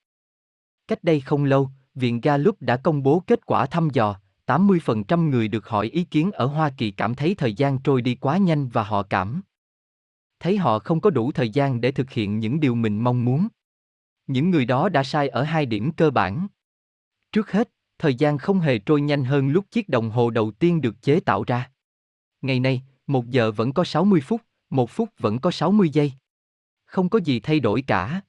Cách 0.88 1.04
đây 1.04 1.20
không 1.20 1.44
lâu, 1.44 1.70
Viện 1.94 2.20
Gallup 2.20 2.62
đã 2.62 2.76
công 2.76 3.02
bố 3.02 3.22
kết 3.26 3.46
quả 3.46 3.66
thăm 3.66 3.88
dò, 3.92 4.16
80% 4.46 5.28
người 5.30 5.48
được 5.48 5.68
hỏi 5.68 5.86
ý 5.86 6.04
kiến 6.04 6.32
ở 6.32 6.46
Hoa 6.46 6.70
Kỳ 6.76 6.90
cảm 6.90 7.14
thấy 7.14 7.34
thời 7.34 7.54
gian 7.54 7.78
trôi 7.78 8.02
đi 8.02 8.14
quá 8.14 8.38
nhanh 8.38 8.68
và 8.68 8.82
họ 8.82 9.02
cảm 9.02 9.42
thấy 10.40 10.56
họ 10.56 10.78
không 10.78 11.00
có 11.00 11.10
đủ 11.10 11.32
thời 11.32 11.50
gian 11.50 11.80
để 11.80 11.92
thực 11.92 12.10
hiện 12.10 12.38
những 12.38 12.60
điều 12.60 12.74
mình 12.74 12.98
mong 12.98 13.24
muốn. 13.24 13.48
Những 14.26 14.50
người 14.50 14.64
đó 14.64 14.88
đã 14.88 15.04
sai 15.04 15.28
ở 15.28 15.42
hai 15.42 15.66
điểm 15.66 15.92
cơ 15.92 16.10
bản. 16.10 16.46
Trước 17.32 17.50
hết, 17.50 17.70
thời 17.98 18.14
gian 18.14 18.38
không 18.38 18.60
hề 18.60 18.78
trôi 18.78 19.00
nhanh 19.00 19.24
hơn 19.24 19.48
lúc 19.48 19.64
chiếc 19.70 19.88
đồng 19.88 20.10
hồ 20.10 20.30
đầu 20.30 20.50
tiên 20.50 20.80
được 20.80 21.02
chế 21.02 21.20
tạo 21.20 21.44
ra. 21.46 21.70
Ngày 22.42 22.60
nay, 22.60 22.82
một 23.06 23.30
giờ 23.30 23.52
vẫn 23.52 23.72
có 23.72 23.84
60 23.84 24.20
phút, 24.20 24.40
một 24.70 24.90
phút 24.90 25.08
vẫn 25.18 25.38
có 25.38 25.50
60 25.50 25.88
giây 25.88 26.12
không 26.94 27.08
có 27.08 27.18
gì 27.18 27.40
thay 27.40 27.60
đổi 27.60 27.82
cả. 27.82 28.20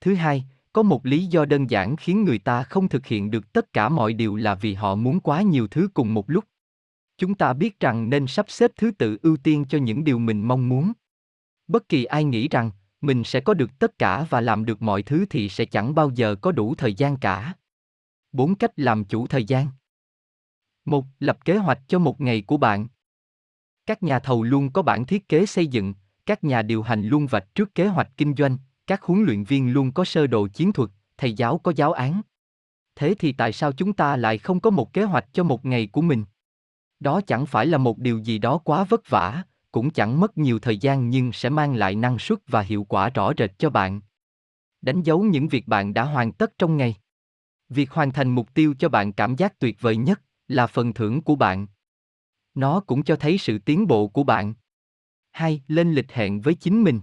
Thứ 0.00 0.14
hai, 0.14 0.44
có 0.78 0.82
một 0.82 1.06
lý 1.06 1.26
do 1.26 1.44
đơn 1.44 1.70
giản 1.70 1.96
khiến 1.96 2.24
người 2.24 2.38
ta 2.38 2.62
không 2.62 2.88
thực 2.88 3.06
hiện 3.06 3.30
được 3.30 3.52
tất 3.52 3.72
cả 3.72 3.88
mọi 3.88 4.12
điều 4.12 4.36
là 4.36 4.54
vì 4.54 4.74
họ 4.74 4.94
muốn 4.94 5.20
quá 5.20 5.42
nhiều 5.42 5.68
thứ 5.68 5.88
cùng 5.94 6.14
một 6.14 6.30
lúc. 6.30 6.44
Chúng 7.16 7.34
ta 7.34 7.52
biết 7.52 7.80
rằng 7.80 8.10
nên 8.10 8.26
sắp 8.26 8.46
xếp 8.48 8.70
thứ 8.76 8.90
tự 8.90 9.18
ưu 9.22 9.36
tiên 9.36 9.64
cho 9.68 9.78
những 9.78 10.04
điều 10.04 10.18
mình 10.18 10.48
mong 10.48 10.68
muốn. 10.68 10.92
Bất 11.68 11.88
kỳ 11.88 12.04
ai 12.04 12.24
nghĩ 12.24 12.48
rằng 12.48 12.70
mình 13.00 13.24
sẽ 13.24 13.40
có 13.40 13.54
được 13.54 13.78
tất 13.78 13.98
cả 13.98 14.26
và 14.30 14.40
làm 14.40 14.64
được 14.64 14.82
mọi 14.82 15.02
thứ 15.02 15.24
thì 15.30 15.48
sẽ 15.48 15.64
chẳng 15.64 15.94
bao 15.94 16.10
giờ 16.14 16.34
có 16.34 16.52
đủ 16.52 16.74
thời 16.74 16.94
gian 16.94 17.16
cả. 17.16 17.54
Bốn 18.32 18.54
cách 18.54 18.72
làm 18.76 19.04
chủ 19.04 19.26
thời 19.26 19.44
gian. 19.44 19.66
Một, 20.84 21.04
lập 21.20 21.44
kế 21.44 21.56
hoạch 21.56 21.80
cho 21.88 21.98
một 21.98 22.20
ngày 22.20 22.42
của 22.42 22.56
bạn. 22.56 22.88
Các 23.86 24.02
nhà 24.02 24.18
thầu 24.18 24.42
luôn 24.42 24.72
có 24.72 24.82
bản 24.82 25.06
thiết 25.06 25.28
kế 25.28 25.46
xây 25.46 25.66
dựng, 25.66 25.94
các 26.26 26.44
nhà 26.44 26.62
điều 26.62 26.82
hành 26.82 27.02
luôn 27.02 27.26
vạch 27.26 27.54
trước 27.54 27.74
kế 27.74 27.86
hoạch 27.86 28.10
kinh 28.16 28.34
doanh, 28.34 28.58
các 28.88 29.02
huấn 29.02 29.22
luyện 29.22 29.44
viên 29.44 29.72
luôn 29.72 29.92
có 29.92 30.04
sơ 30.04 30.26
đồ 30.26 30.48
chiến 30.48 30.72
thuật, 30.72 30.90
thầy 31.16 31.32
giáo 31.32 31.58
có 31.58 31.72
giáo 31.76 31.92
án. 31.92 32.22
Thế 32.96 33.14
thì 33.18 33.32
tại 33.32 33.52
sao 33.52 33.72
chúng 33.72 33.92
ta 33.92 34.16
lại 34.16 34.38
không 34.38 34.60
có 34.60 34.70
một 34.70 34.92
kế 34.92 35.02
hoạch 35.02 35.26
cho 35.32 35.44
một 35.44 35.64
ngày 35.64 35.86
của 35.86 36.00
mình? 36.00 36.24
Đó 37.00 37.20
chẳng 37.20 37.46
phải 37.46 37.66
là 37.66 37.78
một 37.78 37.98
điều 37.98 38.18
gì 38.18 38.38
đó 38.38 38.58
quá 38.58 38.84
vất 38.84 39.10
vả, 39.10 39.42
cũng 39.72 39.90
chẳng 39.90 40.20
mất 40.20 40.38
nhiều 40.38 40.58
thời 40.58 40.78
gian 40.78 41.10
nhưng 41.10 41.32
sẽ 41.32 41.48
mang 41.48 41.74
lại 41.74 41.94
năng 41.94 42.18
suất 42.18 42.38
và 42.46 42.60
hiệu 42.60 42.84
quả 42.84 43.08
rõ 43.08 43.32
rệt 43.38 43.58
cho 43.58 43.70
bạn. 43.70 44.00
Đánh 44.80 45.02
dấu 45.02 45.22
những 45.22 45.48
việc 45.48 45.68
bạn 45.68 45.94
đã 45.94 46.04
hoàn 46.04 46.32
tất 46.32 46.52
trong 46.58 46.76
ngày. 46.76 46.96
Việc 47.68 47.90
hoàn 47.90 48.12
thành 48.12 48.28
mục 48.28 48.54
tiêu 48.54 48.74
cho 48.78 48.88
bạn 48.88 49.12
cảm 49.12 49.36
giác 49.36 49.58
tuyệt 49.58 49.80
vời 49.80 49.96
nhất 49.96 50.22
là 50.48 50.66
phần 50.66 50.94
thưởng 50.94 51.22
của 51.22 51.36
bạn. 51.36 51.66
Nó 52.54 52.80
cũng 52.80 53.02
cho 53.02 53.16
thấy 53.16 53.38
sự 53.38 53.58
tiến 53.58 53.86
bộ 53.86 54.08
của 54.08 54.22
bạn. 54.22 54.54
2. 55.30 55.62
Lên 55.68 55.92
lịch 55.92 56.12
hẹn 56.12 56.40
với 56.40 56.54
chính 56.54 56.84
mình. 56.84 57.00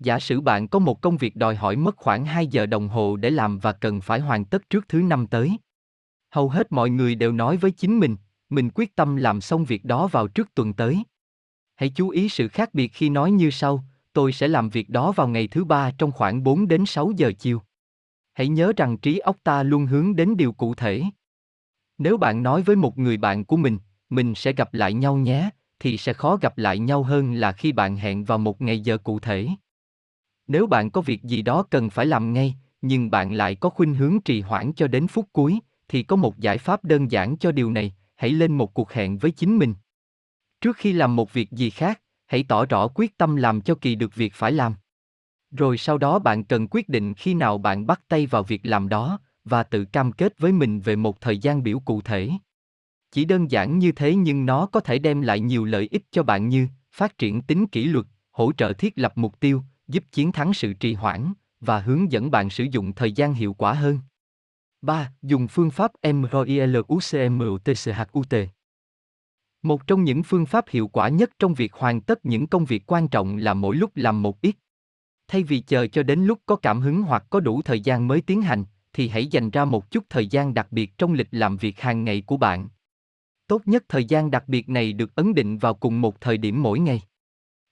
Giả 0.00 0.18
sử 0.18 0.40
bạn 0.40 0.68
có 0.68 0.78
một 0.78 1.00
công 1.00 1.16
việc 1.16 1.36
đòi 1.36 1.56
hỏi 1.56 1.76
mất 1.76 1.96
khoảng 1.96 2.24
2 2.24 2.46
giờ 2.46 2.66
đồng 2.66 2.88
hồ 2.88 3.16
để 3.16 3.30
làm 3.30 3.58
và 3.58 3.72
cần 3.72 4.00
phải 4.00 4.20
hoàn 4.20 4.44
tất 4.44 4.70
trước 4.70 4.88
thứ 4.88 5.02
năm 5.02 5.26
tới. 5.26 5.58
Hầu 6.30 6.48
hết 6.48 6.72
mọi 6.72 6.90
người 6.90 7.14
đều 7.14 7.32
nói 7.32 7.56
với 7.56 7.70
chính 7.70 7.98
mình, 7.98 8.16
mình 8.50 8.70
quyết 8.74 8.96
tâm 8.96 9.16
làm 9.16 9.40
xong 9.40 9.64
việc 9.64 9.84
đó 9.84 10.06
vào 10.06 10.28
trước 10.28 10.54
tuần 10.54 10.72
tới. 10.72 11.04
Hãy 11.76 11.88
chú 11.88 12.08
ý 12.08 12.28
sự 12.28 12.48
khác 12.48 12.74
biệt 12.74 12.88
khi 12.88 13.10
nói 13.10 13.30
như 13.30 13.50
sau, 13.50 13.84
tôi 14.12 14.32
sẽ 14.32 14.48
làm 14.48 14.70
việc 14.70 14.90
đó 14.90 15.12
vào 15.12 15.28
ngày 15.28 15.48
thứ 15.48 15.64
ba 15.64 15.90
trong 15.98 16.12
khoảng 16.12 16.42
4 16.42 16.68
đến 16.68 16.86
6 16.86 17.12
giờ 17.16 17.32
chiều. 17.38 17.62
Hãy 18.32 18.48
nhớ 18.48 18.72
rằng 18.76 18.98
trí 18.98 19.18
óc 19.18 19.36
ta 19.44 19.62
luôn 19.62 19.86
hướng 19.86 20.16
đến 20.16 20.36
điều 20.36 20.52
cụ 20.52 20.74
thể. 20.74 21.02
Nếu 21.98 22.16
bạn 22.16 22.42
nói 22.42 22.62
với 22.62 22.76
một 22.76 22.98
người 22.98 23.16
bạn 23.16 23.44
của 23.44 23.56
mình, 23.56 23.78
mình 24.10 24.34
sẽ 24.34 24.52
gặp 24.52 24.74
lại 24.74 24.92
nhau 24.92 25.16
nhé, 25.16 25.50
thì 25.78 25.98
sẽ 25.98 26.12
khó 26.12 26.36
gặp 26.36 26.58
lại 26.58 26.78
nhau 26.78 27.02
hơn 27.02 27.34
là 27.34 27.52
khi 27.52 27.72
bạn 27.72 27.96
hẹn 27.96 28.24
vào 28.24 28.38
một 28.38 28.60
ngày 28.60 28.80
giờ 28.80 28.98
cụ 28.98 29.18
thể. 29.18 29.48
Nếu 30.46 30.66
bạn 30.66 30.90
có 30.90 31.00
việc 31.00 31.22
gì 31.22 31.42
đó 31.42 31.62
cần 31.70 31.90
phải 31.90 32.06
làm 32.06 32.32
ngay, 32.32 32.54
nhưng 32.82 33.10
bạn 33.10 33.32
lại 33.32 33.54
có 33.54 33.70
khuynh 33.70 33.94
hướng 33.94 34.20
trì 34.20 34.40
hoãn 34.40 34.72
cho 34.72 34.86
đến 34.86 35.06
phút 35.06 35.28
cuối, 35.32 35.58
thì 35.88 36.02
có 36.02 36.16
một 36.16 36.38
giải 36.38 36.58
pháp 36.58 36.84
đơn 36.84 37.10
giản 37.10 37.36
cho 37.36 37.52
điều 37.52 37.70
này, 37.70 37.94
hãy 38.16 38.30
lên 38.30 38.58
một 38.58 38.74
cuộc 38.74 38.92
hẹn 38.92 39.18
với 39.18 39.30
chính 39.30 39.58
mình. 39.58 39.74
Trước 40.60 40.76
khi 40.76 40.92
làm 40.92 41.16
một 41.16 41.32
việc 41.32 41.50
gì 41.50 41.70
khác, 41.70 42.00
hãy 42.26 42.44
tỏ 42.48 42.66
rõ 42.66 42.88
quyết 42.88 43.18
tâm 43.18 43.36
làm 43.36 43.60
cho 43.60 43.74
kỳ 43.74 43.94
được 43.94 44.14
việc 44.14 44.34
phải 44.34 44.52
làm. 44.52 44.74
Rồi 45.50 45.78
sau 45.78 45.98
đó 45.98 46.18
bạn 46.18 46.44
cần 46.44 46.68
quyết 46.70 46.88
định 46.88 47.14
khi 47.14 47.34
nào 47.34 47.58
bạn 47.58 47.86
bắt 47.86 48.00
tay 48.08 48.26
vào 48.26 48.42
việc 48.42 48.60
làm 48.64 48.88
đó 48.88 49.18
và 49.44 49.62
tự 49.62 49.84
cam 49.84 50.12
kết 50.12 50.38
với 50.38 50.52
mình 50.52 50.80
về 50.80 50.96
một 50.96 51.20
thời 51.20 51.38
gian 51.38 51.62
biểu 51.62 51.78
cụ 51.78 52.00
thể. 52.00 52.30
Chỉ 53.12 53.24
đơn 53.24 53.50
giản 53.50 53.78
như 53.78 53.92
thế 53.92 54.14
nhưng 54.14 54.46
nó 54.46 54.66
có 54.66 54.80
thể 54.80 54.98
đem 54.98 55.20
lại 55.20 55.40
nhiều 55.40 55.64
lợi 55.64 55.88
ích 55.90 56.04
cho 56.10 56.22
bạn 56.22 56.48
như 56.48 56.68
phát 56.92 57.18
triển 57.18 57.42
tính 57.42 57.66
kỷ 57.66 57.84
luật, 57.84 58.06
hỗ 58.30 58.52
trợ 58.52 58.72
thiết 58.72 58.92
lập 58.98 59.12
mục 59.16 59.40
tiêu, 59.40 59.62
giúp 59.88 60.04
chiến 60.12 60.32
thắng 60.32 60.54
sự 60.54 60.72
trì 60.72 60.94
hoãn 60.94 61.32
và 61.60 61.80
hướng 61.80 62.12
dẫn 62.12 62.30
bạn 62.30 62.50
sử 62.50 62.64
dụng 62.64 62.92
thời 62.92 63.12
gian 63.12 63.34
hiệu 63.34 63.54
quả 63.54 63.72
hơn. 63.72 63.98
3. 64.82 65.12
Dùng 65.22 65.48
phương 65.48 65.70
pháp 65.70 65.92
MRILUCMUTCHUT. 66.12 66.74
Một 69.62 69.86
trong 69.86 70.04
những 70.04 70.22
phương 70.22 70.46
pháp 70.46 70.64
hiệu 70.68 70.88
quả 70.88 71.08
nhất 71.08 71.30
trong 71.38 71.54
việc 71.54 71.72
hoàn 71.72 72.00
tất 72.00 72.26
những 72.26 72.46
công 72.46 72.64
việc 72.64 72.82
quan 72.86 73.08
trọng 73.08 73.36
là 73.36 73.54
mỗi 73.54 73.76
lúc 73.76 73.90
làm 73.94 74.22
một 74.22 74.40
ít. 74.40 74.56
Thay 75.28 75.42
vì 75.42 75.60
chờ 75.60 75.86
cho 75.86 76.02
đến 76.02 76.24
lúc 76.24 76.38
có 76.46 76.56
cảm 76.56 76.80
hứng 76.80 77.02
hoặc 77.02 77.24
có 77.30 77.40
đủ 77.40 77.62
thời 77.62 77.80
gian 77.80 78.08
mới 78.08 78.20
tiến 78.20 78.42
hành, 78.42 78.64
thì 78.92 79.08
hãy 79.08 79.26
dành 79.26 79.50
ra 79.50 79.64
một 79.64 79.90
chút 79.90 80.04
thời 80.10 80.26
gian 80.26 80.54
đặc 80.54 80.66
biệt 80.70 80.98
trong 80.98 81.12
lịch 81.12 81.28
làm 81.30 81.56
việc 81.56 81.80
hàng 81.80 82.04
ngày 82.04 82.20
của 82.26 82.36
bạn. 82.36 82.68
Tốt 83.46 83.62
nhất 83.66 83.84
thời 83.88 84.04
gian 84.04 84.30
đặc 84.30 84.44
biệt 84.48 84.68
này 84.68 84.92
được 84.92 85.14
ấn 85.14 85.34
định 85.34 85.58
vào 85.58 85.74
cùng 85.74 86.00
một 86.00 86.20
thời 86.20 86.38
điểm 86.38 86.62
mỗi 86.62 86.78
ngày. 86.78 87.02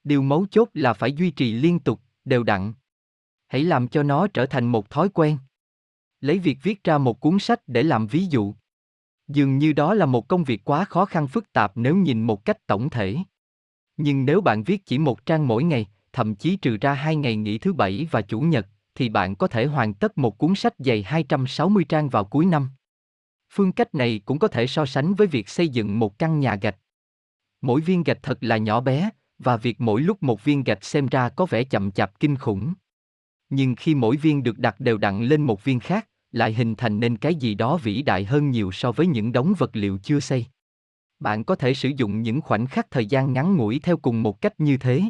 Điều 0.04 0.22
mấu 0.22 0.46
chốt 0.50 0.68
là 0.74 0.92
phải 0.92 1.12
duy 1.12 1.30
trì 1.30 1.52
liên 1.52 1.78
tục, 1.78 2.00
đều 2.24 2.42
đặn. 2.42 2.72
Hãy 3.48 3.64
làm 3.64 3.88
cho 3.88 4.02
nó 4.02 4.26
trở 4.26 4.46
thành 4.46 4.66
một 4.66 4.90
thói 4.90 5.08
quen. 5.08 5.38
Lấy 6.20 6.38
việc 6.38 6.58
viết 6.62 6.84
ra 6.84 6.98
một 6.98 7.20
cuốn 7.20 7.38
sách 7.38 7.60
để 7.66 7.82
làm 7.82 8.06
ví 8.06 8.26
dụ. 8.26 8.54
Dường 9.28 9.58
như 9.58 9.72
đó 9.72 9.94
là 9.94 10.06
một 10.06 10.28
công 10.28 10.44
việc 10.44 10.64
quá 10.64 10.84
khó 10.84 11.04
khăn 11.04 11.28
phức 11.28 11.52
tạp 11.52 11.72
nếu 11.76 11.96
nhìn 11.96 12.22
một 12.22 12.44
cách 12.44 12.66
tổng 12.66 12.90
thể. 12.90 13.16
Nhưng 13.96 14.24
nếu 14.24 14.40
bạn 14.40 14.62
viết 14.62 14.86
chỉ 14.86 14.98
một 14.98 15.26
trang 15.26 15.48
mỗi 15.48 15.64
ngày, 15.64 15.86
thậm 16.12 16.34
chí 16.34 16.56
trừ 16.56 16.76
ra 16.80 16.92
hai 16.94 17.16
ngày 17.16 17.36
nghỉ 17.36 17.58
thứ 17.58 17.72
bảy 17.72 18.08
và 18.10 18.22
chủ 18.22 18.40
nhật, 18.40 18.66
thì 18.94 19.08
bạn 19.08 19.36
có 19.36 19.48
thể 19.48 19.66
hoàn 19.66 19.94
tất 19.94 20.18
một 20.18 20.38
cuốn 20.38 20.54
sách 20.54 20.74
dày 20.78 21.02
260 21.02 21.84
trang 21.84 22.08
vào 22.08 22.24
cuối 22.24 22.46
năm. 22.46 22.70
Phương 23.50 23.72
cách 23.72 23.94
này 23.94 24.20
cũng 24.24 24.38
có 24.38 24.48
thể 24.48 24.66
so 24.66 24.86
sánh 24.86 25.14
với 25.14 25.26
việc 25.26 25.48
xây 25.48 25.68
dựng 25.68 25.98
một 25.98 26.18
căn 26.18 26.40
nhà 26.40 26.54
gạch. 26.56 26.76
Mỗi 27.60 27.80
viên 27.80 28.02
gạch 28.02 28.18
thật 28.22 28.38
là 28.40 28.56
nhỏ 28.56 28.80
bé, 28.80 29.10
và 29.44 29.56
việc 29.56 29.80
mỗi 29.80 30.00
lúc 30.00 30.22
một 30.22 30.44
viên 30.44 30.64
gạch 30.64 30.84
xem 30.84 31.06
ra 31.06 31.28
có 31.28 31.46
vẻ 31.46 31.64
chậm 31.64 31.90
chạp 31.90 32.20
kinh 32.20 32.36
khủng. 32.36 32.74
Nhưng 33.50 33.74
khi 33.74 33.94
mỗi 33.94 34.16
viên 34.16 34.42
được 34.42 34.58
đặt 34.58 34.80
đều 34.80 34.98
đặn 34.98 35.24
lên 35.24 35.42
một 35.42 35.64
viên 35.64 35.80
khác, 35.80 36.08
lại 36.32 36.52
hình 36.52 36.74
thành 36.74 37.00
nên 37.00 37.16
cái 37.16 37.34
gì 37.34 37.54
đó 37.54 37.76
vĩ 37.76 38.02
đại 38.02 38.24
hơn 38.24 38.50
nhiều 38.50 38.72
so 38.72 38.92
với 38.92 39.06
những 39.06 39.32
đống 39.32 39.54
vật 39.58 39.70
liệu 39.72 39.98
chưa 40.02 40.20
xây. 40.20 40.46
Bạn 41.20 41.44
có 41.44 41.54
thể 41.54 41.74
sử 41.74 41.90
dụng 41.96 42.22
những 42.22 42.40
khoảnh 42.40 42.66
khắc 42.66 42.90
thời 42.90 43.06
gian 43.06 43.32
ngắn 43.32 43.56
ngủi 43.56 43.80
theo 43.82 43.96
cùng 43.96 44.22
một 44.22 44.40
cách 44.40 44.60
như 44.60 44.76
thế. 44.76 45.02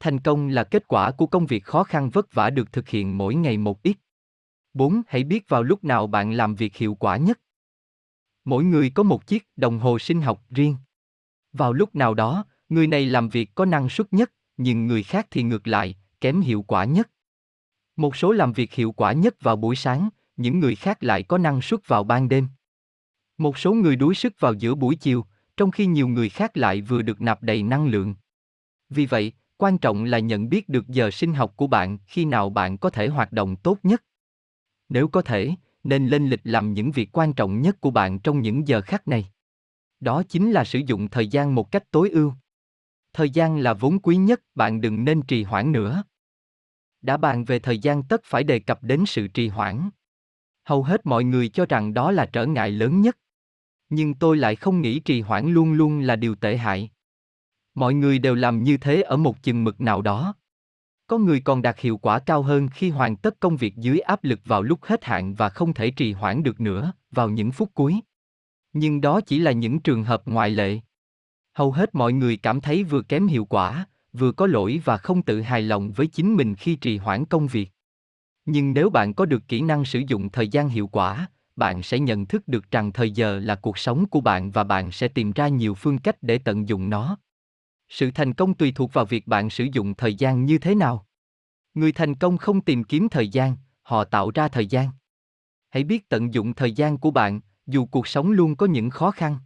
Thành 0.00 0.20
công 0.20 0.48
là 0.48 0.64
kết 0.64 0.88
quả 0.88 1.10
của 1.10 1.26
công 1.26 1.46
việc 1.46 1.64
khó 1.64 1.84
khăn 1.84 2.10
vất 2.10 2.34
vả 2.34 2.50
được 2.50 2.72
thực 2.72 2.88
hiện 2.88 3.18
mỗi 3.18 3.34
ngày 3.34 3.56
một 3.58 3.82
ít. 3.82 3.96
4. 4.74 5.02
Hãy 5.08 5.24
biết 5.24 5.48
vào 5.48 5.62
lúc 5.62 5.84
nào 5.84 6.06
bạn 6.06 6.32
làm 6.32 6.54
việc 6.54 6.76
hiệu 6.76 6.94
quả 6.94 7.16
nhất. 7.16 7.40
Mỗi 8.44 8.64
người 8.64 8.90
có 8.90 9.02
một 9.02 9.26
chiếc 9.26 9.48
đồng 9.56 9.78
hồ 9.78 9.98
sinh 9.98 10.22
học 10.22 10.44
riêng. 10.50 10.76
Vào 11.52 11.72
lúc 11.72 11.94
nào 11.94 12.14
đó, 12.14 12.44
người 12.68 12.86
này 12.86 13.06
làm 13.06 13.28
việc 13.28 13.54
có 13.54 13.64
năng 13.64 13.88
suất 13.88 14.12
nhất, 14.12 14.32
nhưng 14.56 14.86
người 14.86 15.02
khác 15.02 15.26
thì 15.30 15.42
ngược 15.42 15.66
lại, 15.66 15.96
kém 16.20 16.40
hiệu 16.40 16.62
quả 16.62 16.84
nhất. 16.84 17.10
Một 17.96 18.16
số 18.16 18.32
làm 18.32 18.52
việc 18.52 18.72
hiệu 18.72 18.92
quả 18.92 19.12
nhất 19.12 19.34
vào 19.40 19.56
buổi 19.56 19.76
sáng, 19.76 20.08
những 20.36 20.60
người 20.60 20.74
khác 20.74 21.02
lại 21.02 21.22
có 21.22 21.38
năng 21.38 21.62
suất 21.62 21.88
vào 21.88 22.04
ban 22.04 22.28
đêm. 22.28 22.48
Một 23.38 23.58
số 23.58 23.74
người 23.74 23.96
đuối 23.96 24.14
sức 24.14 24.32
vào 24.38 24.52
giữa 24.52 24.74
buổi 24.74 24.96
chiều, 24.96 25.26
trong 25.56 25.70
khi 25.70 25.86
nhiều 25.86 26.08
người 26.08 26.28
khác 26.28 26.56
lại 26.56 26.80
vừa 26.80 27.02
được 27.02 27.20
nạp 27.20 27.42
đầy 27.42 27.62
năng 27.62 27.86
lượng. 27.86 28.14
Vì 28.88 29.06
vậy, 29.06 29.32
quan 29.56 29.78
trọng 29.78 30.04
là 30.04 30.18
nhận 30.18 30.48
biết 30.48 30.68
được 30.68 30.88
giờ 30.88 31.10
sinh 31.10 31.34
học 31.34 31.52
của 31.56 31.66
bạn 31.66 31.98
khi 32.06 32.24
nào 32.24 32.50
bạn 32.50 32.78
có 32.78 32.90
thể 32.90 33.08
hoạt 33.08 33.32
động 33.32 33.56
tốt 33.56 33.78
nhất. 33.82 34.04
Nếu 34.88 35.08
có 35.08 35.22
thể, 35.22 35.54
nên 35.84 36.06
lên 36.08 36.28
lịch 36.28 36.40
làm 36.44 36.72
những 36.72 36.90
việc 36.90 37.08
quan 37.12 37.32
trọng 37.32 37.60
nhất 37.60 37.80
của 37.80 37.90
bạn 37.90 38.18
trong 38.18 38.40
những 38.40 38.68
giờ 38.68 38.80
khác 38.80 39.08
này. 39.08 39.28
Đó 40.00 40.22
chính 40.28 40.50
là 40.52 40.64
sử 40.64 40.78
dụng 40.78 41.08
thời 41.08 41.28
gian 41.28 41.54
một 41.54 41.70
cách 41.70 41.90
tối 41.90 42.10
ưu. 42.10 42.32
Thời 43.12 43.30
gian 43.30 43.58
là 43.58 43.74
vốn 43.74 43.98
quý 43.98 44.16
nhất, 44.16 44.40
bạn 44.54 44.80
đừng 44.80 45.04
nên 45.04 45.22
trì 45.22 45.42
hoãn 45.42 45.72
nữa. 45.72 46.02
Đã 47.02 47.16
bàn 47.16 47.44
về 47.44 47.58
thời 47.58 47.78
gian 47.78 48.02
tất 48.02 48.20
phải 48.24 48.44
đề 48.44 48.58
cập 48.58 48.82
đến 48.82 49.04
sự 49.06 49.28
trì 49.28 49.48
hoãn. 49.48 49.90
Hầu 50.64 50.82
hết 50.82 51.06
mọi 51.06 51.24
người 51.24 51.48
cho 51.48 51.66
rằng 51.66 51.94
đó 51.94 52.10
là 52.10 52.26
trở 52.26 52.46
ngại 52.46 52.70
lớn 52.70 53.00
nhất. 53.00 53.18
Nhưng 53.88 54.14
tôi 54.14 54.36
lại 54.36 54.56
không 54.56 54.80
nghĩ 54.80 55.00
trì 55.00 55.20
hoãn 55.20 55.52
luôn 55.52 55.72
luôn 55.72 56.00
là 56.00 56.16
điều 56.16 56.34
tệ 56.34 56.56
hại. 56.56 56.90
Mọi 57.74 57.94
người 57.94 58.18
đều 58.18 58.34
làm 58.34 58.62
như 58.62 58.76
thế 58.76 59.02
ở 59.02 59.16
một 59.16 59.42
chừng 59.42 59.64
mực 59.64 59.80
nào 59.80 60.02
đó. 60.02 60.34
Có 61.06 61.18
người 61.18 61.40
còn 61.40 61.62
đạt 61.62 61.80
hiệu 61.80 61.96
quả 61.96 62.18
cao 62.18 62.42
hơn 62.42 62.68
khi 62.68 62.90
hoàn 62.90 63.16
tất 63.16 63.40
công 63.40 63.56
việc 63.56 63.76
dưới 63.76 63.98
áp 63.98 64.24
lực 64.24 64.40
vào 64.44 64.62
lúc 64.62 64.84
hết 64.84 65.04
hạn 65.04 65.34
và 65.34 65.48
không 65.48 65.74
thể 65.74 65.90
trì 65.90 66.12
hoãn 66.12 66.42
được 66.42 66.60
nữa, 66.60 66.92
vào 67.10 67.30
những 67.30 67.52
phút 67.52 67.70
cuối. 67.74 68.00
Nhưng 68.72 69.00
đó 69.00 69.20
chỉ 69.20 69.38
là 69.38 69.52
những 69.52 69.80
trường 69.80 70.04
hợp 70.04 70.22
ngoại 70.26 70.50
lệ. 70.50 70.80
Hầu 71.58 71.72
hết 71.72 71.94
mọi 71.94 72.12
người 72.12 72.36
cảm 72.36 72.60
thấy 72.60 72.84
vừa 72.84 73.02
kém 73.02 73.26
hiệu 73.26 73.44
quả, 73.44 73.86
vừa 74.12 74.32
có 74.32 74.46
lỗi 74.46 74.80
và 74.84 74.96
không 74.96 75.22
tự 75.22 75.40
hài 75.40 75.62
lòng 75.62 75.92
với 75.92 76.06
chính 76.06 76.36
mình 76.36 76.54
khi 76.54 76.76
trì 76.76 76.96
hoãn 76.96 77.24
công 77.24 77.46
việc. 77.46 77.70
Nhưng 78.44 78.72
nếu 78.72 78.90
bạn 78.90 79.14
có 79.14 79.26
được 79.26 79.42
kỹ 79.48 79.60
năng 79.60 79.84
sử 79.84 80.02
dụng 80.08 80.30
thời 80.30 80.48
gian 80.48 80.68
hiệu 80.68 80.86
quả, 80.86 81.26
bạn 81.56 81.82
sẽ 81.82 81.98
nhận 81.98 82.26
thức 82.26 82.48
được 82.48 82.70
rằng 82.70 82.92
thời 82.92 83.10
giờ 83.10 83.38
là 83.38 83.54
cuộc 83.54 83.78
sống 83.78 84.06
của 84.06 84.20
bạn 84.20 84.50
và 84.50 84.64
bạn 84.64 84.92
sẽ 84.92 85.08
tìm 85.08 85.32
ra 85.32 85.48
nhiều 85.48 85.74
phương 85.74 85.98
cách 85.98 86.16
để 86.22 86.38
tận 86.38 86.68
dụng 86.68 86.90
nó. 86.90 87.18
Sự 87.88 88.10
thành 88.10 88.34
công 88.34 88.54
tùy 88.54 88.72
thuộc 88.72 88.92
vào 88.92 89.04
việc 89.04 89.26
bạn 89.26 89.50
sử 89.50 89.66
dụng 89.72 89.94
thời 89.94 90.14
gian 90.14 90.44
như 90.44 90.58
thế 90.58 90.74
nào. 90.74 91.06
Người 91.74 91.92
thành 91.92 92.14
công 92.14 92.36
không 92.36 92.60
tìm 92.60 92.84
kiếm 92.84 93.08
thời 93.08 93.28
gian, 93.28 93.56
họ 93.82 94.04
tạo 94.04 94.30
ra 94.34 94.48
thời 94.48 94.66
gian. 94.66 94.90
Hãy 95.70 95.84
biết 95.84 96.08
tận 96.08 96.34
dụng 96.34 96.54
thời 96.54 96.72
gian 96.72 96.98
của 96.98 97.10
bạn, 97.10 97.40
dù 97.66 97.86
cuộc 97.86 98.06
sống 98.06 98.30
luôn 98.30 98.56
có 98.56 98.66
những 98.66 98.90
khó 98.90 99.10
khăn. 99.10 99.38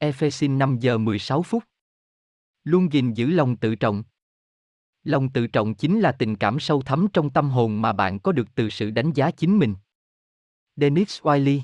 Ephesin 0.00 0.58
5 0.58 0.78
giờ 0.78 0.98
16 0.98 1.42
phút. 1.42 1.64
Luôn 2.64 2.92
gìn 2.92 3.14
giữ 3.14 3.26
lòng 3.26 3.56
tự 3.56 3.74
trọng. 3.74 4.02
Lòng 5.04 5.28
tự 5.28 5.46
trọng 5.46 5.74
chính 5.74 6.00
là 6.00 6.12
tình 6.12 6.36
cảm 6.36 6.60
sâu 6.60 6.82
thẳm 6.82 7.06
trong 7.12 7.30
tâm 7.30 7.50
hồn 7.50 7.82
mà 7.82 7.92
bạn 7.92 8.18
có 8.18 8.32
được 8.32 8.54
từ 8.54 8.70
sự 8.70 8.90
đánh 8.90 9.12
giá 9.12 9.30
chính 9.30 9.58
mình. 9.58 9.74
Dennis 10.76 11.20
Wiley 11.22 11.60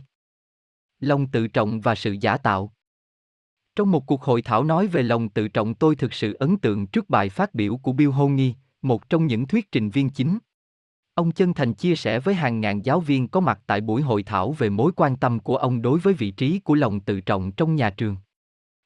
Lòng 1.01 1.31
tự 1.31 1.48
trọng 1.48 1.81
và 1.81 1.94
sự 1.94 2.16
giả 2.20 2.36
tạo 2.36 2.73
Trong 3.77 3.90
một 3.90 4.06
cuộc 4.06 4.23
hội 4.23 4.43
thảo 4.43 4.65
nói 4.65 4.86
về 4.86 5.02
lòng 5.02 5.28
tự 5.28 5.48
trọng 5.48 5.74
tôi 5.74 5.97
thực 5.97 6.15
sự 6.15 6.35
ấn 6.35 6.56
tượng 6.56 6.86
trước 6.86 7.11
bài 7.11 7.28
phát 7.28 7.55
biểu 7.55 7.77
của 7.77 7.93
Bill 7.93 8.11
Honey, 8.11 8.55
một 8.82 9.09
trong 9.09 9.27
những 9.27 9.47
thuyết 9.47 9.73
trình 9.73 9.90
viên 9.90 10.11
chính. 10.11 10.39
Ông 11.15 11.32
chân 11.32 11.55
thành 11.55 11.74
chia 11.74 11.97
sẻ 11.97 12.20
với 12.20 12.35
hàng 12.35 12.61
ngàn 12.61 12.85
giáo 12.85 13.01
viên 13.01 13.28
có 13.28 13.40
mặt 13.40 13.61
tại 13.66 13.81
buổi 13.81 14.02
hội 14.02 14.23
thảo 14.23 14.52
về 14.52 14.70
mối 14.70 14.93
quan 14.97 15.16
tâm 15.16 15.40
của 15.40 15.56
ông 15.56 15.82
đối 15.82 15.98
với 15.98 16.15
vị 16.15 16.31
trí 16.31 16.59
của 16.59 16.74
lòng 16.74 17.01
tự 17.01 17.20
trọng 17.20 17.52
trong 17.52 17.77
nhà 17.77 17.90
trường. 17.90 18.16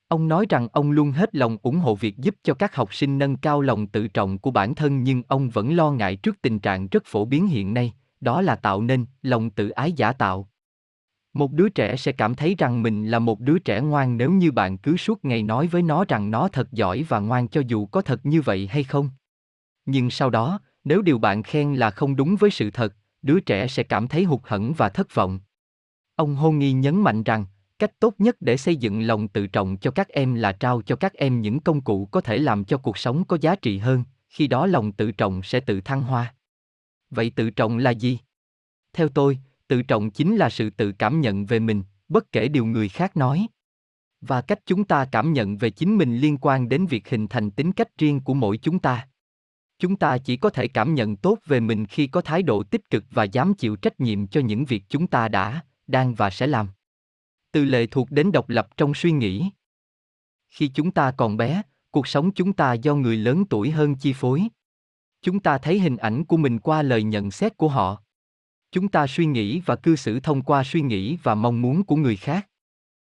Ông 0.08 0.28
nói 0.28 0.46
rằng 0.48 0.68
ông 0.72 0.90
luôn 0.90 1.12
hết 1.12 1.34
lòng 1.34 1.56
ủng 1.62 1.78
hộ 1.78 1.94
việc 1.94 2.16
giúp 2.18 2.34
cho 2.42 2.54
các 2.54 2.74
học 2.74 2.94
sinh 2.94 3.18
nâng 3.18 3.36
cao 3.36 3.60
lòng 3.60 3.86
tự 3.86 4.08
trọng 4.08 4.38
của 4.38 4.50
bản 4.50 4.74
thân 4.74 5.02
nhưng 5.02 5.22
ông 5.28 5.50
vẫn 5.50 5.76
lo 5.76 5.90
ngại 5.90 6.16
trước 6.16 6.42
tình 6.42 6.58
trạng 6.58 6.88
rất 6.88 7.02
phổ 7.06 7.24
biến 7.24 7.46
hiện 7.46 7.74
nay, 7.74 7.92
đó 8.20 8.42
là 8.42 8.56
tạo 8.56 8.82
nên 8.82 9.06
lòng 9.22 9.50
tự 9.50 9.68
ái 9.68 9.92
giả 9.92 10.12
tạo. 10.12 10.48
một 11.32 11.52
đứa 11.52 11.68
trẻ 11.68 11.96
sẽ 11.96 12.12
cảm 12.12 12.34
thấy 12.34 12.54
rằng 12.58 12.82
mình 12.82 13.10
là 13.10 13.18
một 13.18 13.40
đứa 13.40 13.58
trẻ 13.58 13.80
ngoan 13.80 14.16
nếu 14.16 14.32
như 14.32 14.52
bạn 14.52 14.78
cứ 14.78 14.96
suốt 14.96 15.24
ngày 15.24 15.42
nói 15.42 15.66
với 15.66 15.82
nó 15.82 16.04
rằng 16.08 16.30
nó 16.30 16.48
thật 16.48 16.72
giỏi 16.72 17.04
và 17.08 17.18
ngoan 17.18 17.48
cho 17.48 17.62
dù 17.66 17.86
có 17.86 18.02
thật 18.02 18.26
như 18.26 18.40
vậy 18.40 18.66
hay 18.66 18.84
không 18.84 19.10
nhưng 19.86 20.10
sau 20.10 20.30
đó 20.30 20.60
nếu 20.84 21.02
điều 21.02 21.18
bạn 21.18 21.42
khen 21.42 21.74
là 21.74 21.90
không 21.90 22.16
đúng 22.16 22.36
với 22.36 22.50
sự 22.50 22.70
thật 22.70 22.94
đứa 23.22 23.40
trẻ 23.40 23.66
sẽ 23.66 23.82
cảm 23.82 24.08
thấy 24.08 24.24
hụt 24.24 24.40
hẫng 24.44 24.72
và 24.76 24.88
thất 24.88 25.14
vọng 25.14 25.40
ông 26.16 26.36
hôn 26.36 26.58
nhấn 26.58 27.00
mạnh 27.00 27.22
rằng 27.22 27.46
cách 27.78 28.00
tốt 28.00 28.14
nhất 28.18 28.36
để 28.40 28.56
xây 28.56 28.76
dựng 28.76 29.02
lòng 29.02 29.28
tự 29.28 29.46
trọng 29.46 29.76
cho 29.76 29.90
các 29.90 30.08
em 30.08 30.34
là 30.34 30.52
trao 30.52 30.82
cho 30.82 30.96
các 30.96 31.14
em 31.14 31.40
những 31.40 31.60
công 31.60 31.80
cụ 31.80 32.06
có 32.06 32.20
thể 32.20 32.38
làm 32.38 32.64
cho 32.64 32.78
cuộc 32.78 32.98
sống 32.98 33.24
có 33.24 33.38
giá 33.40 33.56
trị 33.56 33.78
hơn, 33.78 34.04
khi 34.28 34.46
đó 34.46 34.66
lòng 34.66 34.92
tự 34.92 35.12
trọng 35.12 35.42
sẽ 35.42 35.60
tự 35.60 35.80
thăng 35.80 36.02
hoa. 36.02 36.34
Vậy 37.10 37.32
tự 37.36 37.50
trọng 37.50 37.78
là 37.78 37.90
gì? 37.90 38.18
Theo 38.92 39.08
tôi, 39.08 39.38
tự 39.68 39.82
trọng 39.82 40.10
chính 40.10 40.36
là 40.36 40.48
sự 40.48 40.70
tự 40.70 40.92
cảm 40.92 41.20
nhận 41.20 41.46
về 41.46 41.58
mình, 41.58 41.82
bất 42.08 42.32
kể 42.32 42.48
điều 42.48 42.66
người 42.66 42.88
khác 42.88 43.16
nói. 43.16 43.46
Và 44.20 44.40
cách 44.40 44.60
chúng 44.66 44.84
ta 44.84 45.04
cảm 45.12 45.32
nhận 45.32 45.56
về 45.56 45.70
chính 45.70 45.98
mình 45.98 46.18
liên 46.18 46.38
quan 46.40 46.68
đến 46.68 46.86
việc 46.86 47.08
hình 47.08 47.28
thành 47.28 47.50
tính 47.50 47.72
cách 47.72 47.98
riêng 47.98 48.20
của 48.20 48.34
mỗi 48.34 48.58
chúng 48.58 48.78
ta. 48.78 49.08
Chúng 49.78 49.96
ta 49.96 50.18
chỉ 50.18 50.36
có 50.36 50.50
thể 50.50 50.68
cảm 50.68 50.94
nhận 50.94 51.16
tốt 51.16 51.38
về 51.46 51.60
mình 51.60 51.86
khi 51.86 52.06
có 52.06 52.20
thái 52.20 52.42
độ 52.42 52.62
tích 52.62 52.90
cực 52.90 53.04
và 53.10 53.24
dám 53.24 53.54
chịu 53.54 53.76
trách 53.76 54.00
nhiệm 54.00 54.26
cho 54.26 54.40
những 54.40 54.64
việc 54.64 54.84
chúng 54.88 55.06
ta 55.06 55.28
đã, 55.28 55.60
đang 55.86 56.14
và 56.14 56.30
sẽ 56.30 56.46
làm 56.46 56.66
từ 57.58 57.64
lệ 57.64 57.86
thuộc 57.86 58.10
đến 58.10 58.32
độc 58.32 58.48
lập 58.48 58.68
trong 58.76 58.94
suy 58.94 59.12
nghĩ. 59.12 59.50
Khi 60.48 60.68
chúng 60.68 60.90
ta 60.90 61.10
còn 61.10 61.36
bé, 61.36 61.62
cuộc 61.90 62.06
sống 62.06 62.30
chúng 62.30 62.52
ta 62.52 62.72
do 62.72 62.94
người 62.94 63.16
lớn 63.16 63.44
tuổi 63.50 63.70
hơn 63.70 63.94
chi 63.94 64.12
phối. 64.12 64.48
Chúng 65.22 65.40
ta 65.40 65.58
thấy 65.58 65.80
hình 65.80 65.96
ảnh 65.96 66.24
của 66.24 66.36
mình 66.36 66.58
qua 66.58 66.82
lời 66.82 67.02
nhận 67.02 67.30
xét 67.30 67.56
của 67.56 67.68
họ. 67.68 68.02
Chúng 68.72 68.88
ta 68.88 69.06
suy 69.06 69.26
nghĩ 69.26 69.60
và 69.60 69.76
cư 69.76 69.96
xử 69.96 70.20
thông 70.20 70.42
qua 70.42 70.64
suy 70.64 70.80
nghĩ 70.80 71.18
và 71.22 71.34
mong 71.34 71.62
muốn 71.62 71.84
của 71.84 71.96
người 71.96 72.16
khác. 72.16 72.48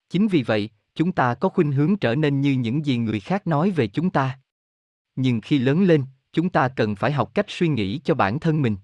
Chính 0.08 0.28
vì 0.28 0.42
vậy, 0.42 0.70
chúng 0.94 1.12
ta 1.12 1.34
có 1.34 1.48
khuynh 1.48 1.72
hướng 1.72 1.96
trở 1.96 2.14
nên 2.14 2.40
như 2.40 2.52
những 2.52 2.86
gì 2.86 2.96
người 2.96 3.20
khác 3.20 3.46
nói 3.46 3.70
về 3.70 3.86
chúng 3.86 4.10
ta. 4.10 4.38
Nhưng 5.16 5.40
khi 5.40 5.58
lớn 5.58 5.82
lên, 5.82 6.04
chúng 6.32 6.50
ta 6.50 6.68
cần 6.68 6.96
phải 6.96 7.12
học 7.12 7.34
cách 7.34 7.46
suy 7.48 7.68
nghĩ 7.68 8.00
cho 8.04 8.14
bản 8.14 8.40
thân 8.40 8.62
mình. 8.62 8.76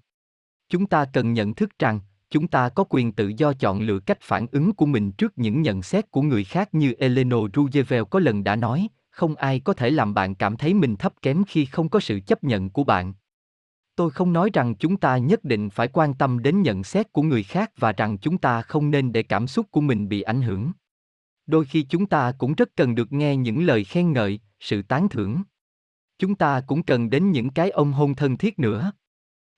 Chúng 0.69 0.87
ta 0.87 1.05
cần 1.13 1.33
nhận 1.33 1.53
thức 1.53 1.79
rằng 1.79 1.99
chúng 2.29 2.47
ta 2.47 2.69
có 2.69 2.83
quyền 2.89 3.11
tự 3.11 3.31
do 3.37 3.53
chọn 3.53 3.81
lựa 3.81 3.99
cách 3.99 4.21
phản 4.21 4.45
ứng 4.51 4.73
của 4.73 4.85
mình 4.85 5.11
trước 5.11 5.37
những 5.37 5.61
nhận 5.61 5.81
xét 5.81 6.11
của 6.11 6.21
người 6.21 6.43
khác 6.43 6.73
như 6.73 6.93
Eleanor 6.99 7.49
Roosevelt 7.55 8.09
có 8.09 8.19
lần 8.19 8.43
đã 8.43 8.55
nói, 8.55 8.87
không 9.09 9.35
ai 9.35 9.59
có 9.59 9.73
thể 9.73 9.89
làm 9.89 10.13
bạn 10.13 10.35
cảm 10.35 10.57
thấy 10.57 10.73
mình 10.73 10.95
thấp 10.95 11.13
kém 11.21 11.43
khi 11.47 11.65
không 11.65 11.89
có 11.89 11.99
sự 11.99 12.19
chấp 12.19 12.43
nhận 12.43 12.69
của 12.69 12.83
bạn. 12.83 13.13
Tôi 13.95 14.11
không 14.11 14.33
nói 14.33 14.49
rằng 14.53 14.75
chúng 14.75 14.97
ta 14.97 15.17
nhất 15.17 15.43
định 15.43 15.69
phải 15.69 15.87
quan 15.87 16.13
tâm 16.13 16.41
đến 16.41 16.61
nhận 16.61 16.83
xét 16.83 17.13
của 17.13 17.21
người 17.21 17.43
khác 17.43 17.71
và 17.77 17.91
rằng 17.91 18.17
chúng 18.17 18.37
ta 18.37 18.61
không 18.61 18.91
nên 18.91 19.11
để 19.11 19.23
cảm 19.23 19.47
xúc 19.47 19.65
của 19.71 19.81
mình 19.81 20.09
bị 20.09 20.21
ảnh 20.21 20.41
hưởng. 20.41 20.71
Đôi 21.45 21.65
khi 21.65 21.81
chúng 21.81 22.05
ta 22.05 22.31
cũng 22.37 22.53
rất 22.53 22.69
cần 22.75 22.95
được 22.95 23.11
nghe 23.11 23.35
những 23.35 23.65
lời 23.65 23.83
khen 23.83 24.13
ngợi, 24.13 24.39
sự 24.59 24.81
tán 24.81 25.09
thưởng. 25.09 25.43
Chúng 26.19 26.35
ta 26.35 26.61
cũng 26.67 26.83
cần 26.83 27.09
đến 27.09 27.31
những 27.31 27.49
cái 27.49 27.69
ôm 27.69 27.93
hôn 27.93 28.15
thân 28.15 28.37
thiết 28.37 28.59
nữa 28.59 28.91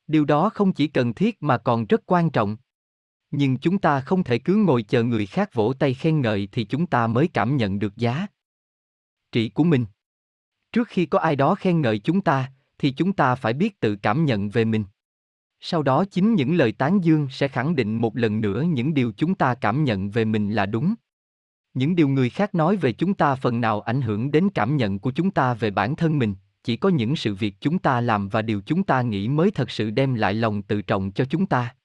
điều 0.10 0.26
đó 0.26 0.50
không 0.50 0.74
chỉ 0.74 0.88
cần 0.88 1.14
thiết 1.14 1.44
mà 1.44 1.58
còn 1.58 1.86
rất 1.86 2.02
quan 2.06 2.30
trọng. 2.30 2.58
Nhưng 3.32 3.58
chúng 3.58 3.78
ta 3.78 4.02
không 4.02 4.24
thể 4.24 4.40
cứ 4.40 4.56
ngồi 4.56 4.84
chờ 4.84 5.04
người 5.04 5.26
khác 5.26 5.54
vỗ 5.54 5.74
tay 5.80 5.94
khen 5.94 6.22
ngợi 6.22 6.50
thì 6.52 6.64
chúng 6.64 6.88
ta 6.88 7.08
mới 7.08 7.28
cảm 7.28 7.58
nhận 7.58 7.80
được 7.80 7.98
giá 7.98 8.28
trị 9.32 9.50
của 9.50 9.64
mình. 9.64 9.86
Trước 10.72 10.88
khi 10.88 11.06
có 11.06 11.20
ai 11.20 11.36
đó 11.36 11.56
khen 11.56 11.82
ngợi 11.82 12.00
chúng 12.00 12.22
ta, 12.22 12.52
thì 12.78 12.92
chúng 12.92 13.14
ta 13.14 13.36
phải 13.36 13.54
biết 13.54 13.80
tự 13.80 13.96
cảm 13.96 14.26
nhận 14.26 14.50
về 14.50 14.66
mình. 14.66 14.84
Sau 15.60 15.84
đó 15.84 16.06
chính 16.12 16.34
những 16.34 16.56
lời 16.56 16.72
tán 16.72 17.04
dương 17.04 17.28
sẽ 17.32 17.48
khẳng 17.48 17.76
định 17.76 17.96
một 17.96 18.18
lần 18.18 18.42
nữa 18.42 18.62
những 18.62 18.94
điều 18.94 19.12
chúng 19.18 19.36
ta 19.36 19.56
cảm 19.56 19.84
nhận 19.84 20.10
về 20.10 20.26
mình 20.26 20.52
là 20.52 20.66
đúng. 20.66 20.96
Những 21.74 21.96
điều 21.96 22.08
người 22.08 22.30
khác 22.30 22.56
nói 22.56 22.76
về 22.76 22.94
chúng 22.94 23.14
ta 23.14 23.36
phần 23.36 23.62
nào 23.62 23.82
ảnh 23.82 24.02
hưởng 24.02 24.32
đến 24.32 24.50
cảm 24.54 24.78
nhận 24.78 25.00
của 25.00 25.12
chúng 25.12 25.32
ta 25.32 25.54
về 25.54 25.72
bản 25.72 25.96
thân 25.96 26.20
mình 26.20 26.36
chỉ 26.70 26.76
có 26.76 26.90
những 26.90 27.16
sự 27.16 27.36
việc 27.36 27.56
chúng 27.62 27.80
ta 27.80 28.02
làm 28.02 28.30
và 28.30 28.42
điều 28.42 28.62
chúng 28.66 28.84
ta 28.84 29.02
nghĩ 29.02 29.28
mới 29.28 29.52
thật 29.52 29.72
sự 29.72 29.90
đem 29.90 30.14
lại 30.14 30.34
lòng 30.34 30.62
tự 30.62 30.82
trọng 30.82 31.12
cho 31.12 31.26
chúng 31.26 31.46
ta. 31.46 31.76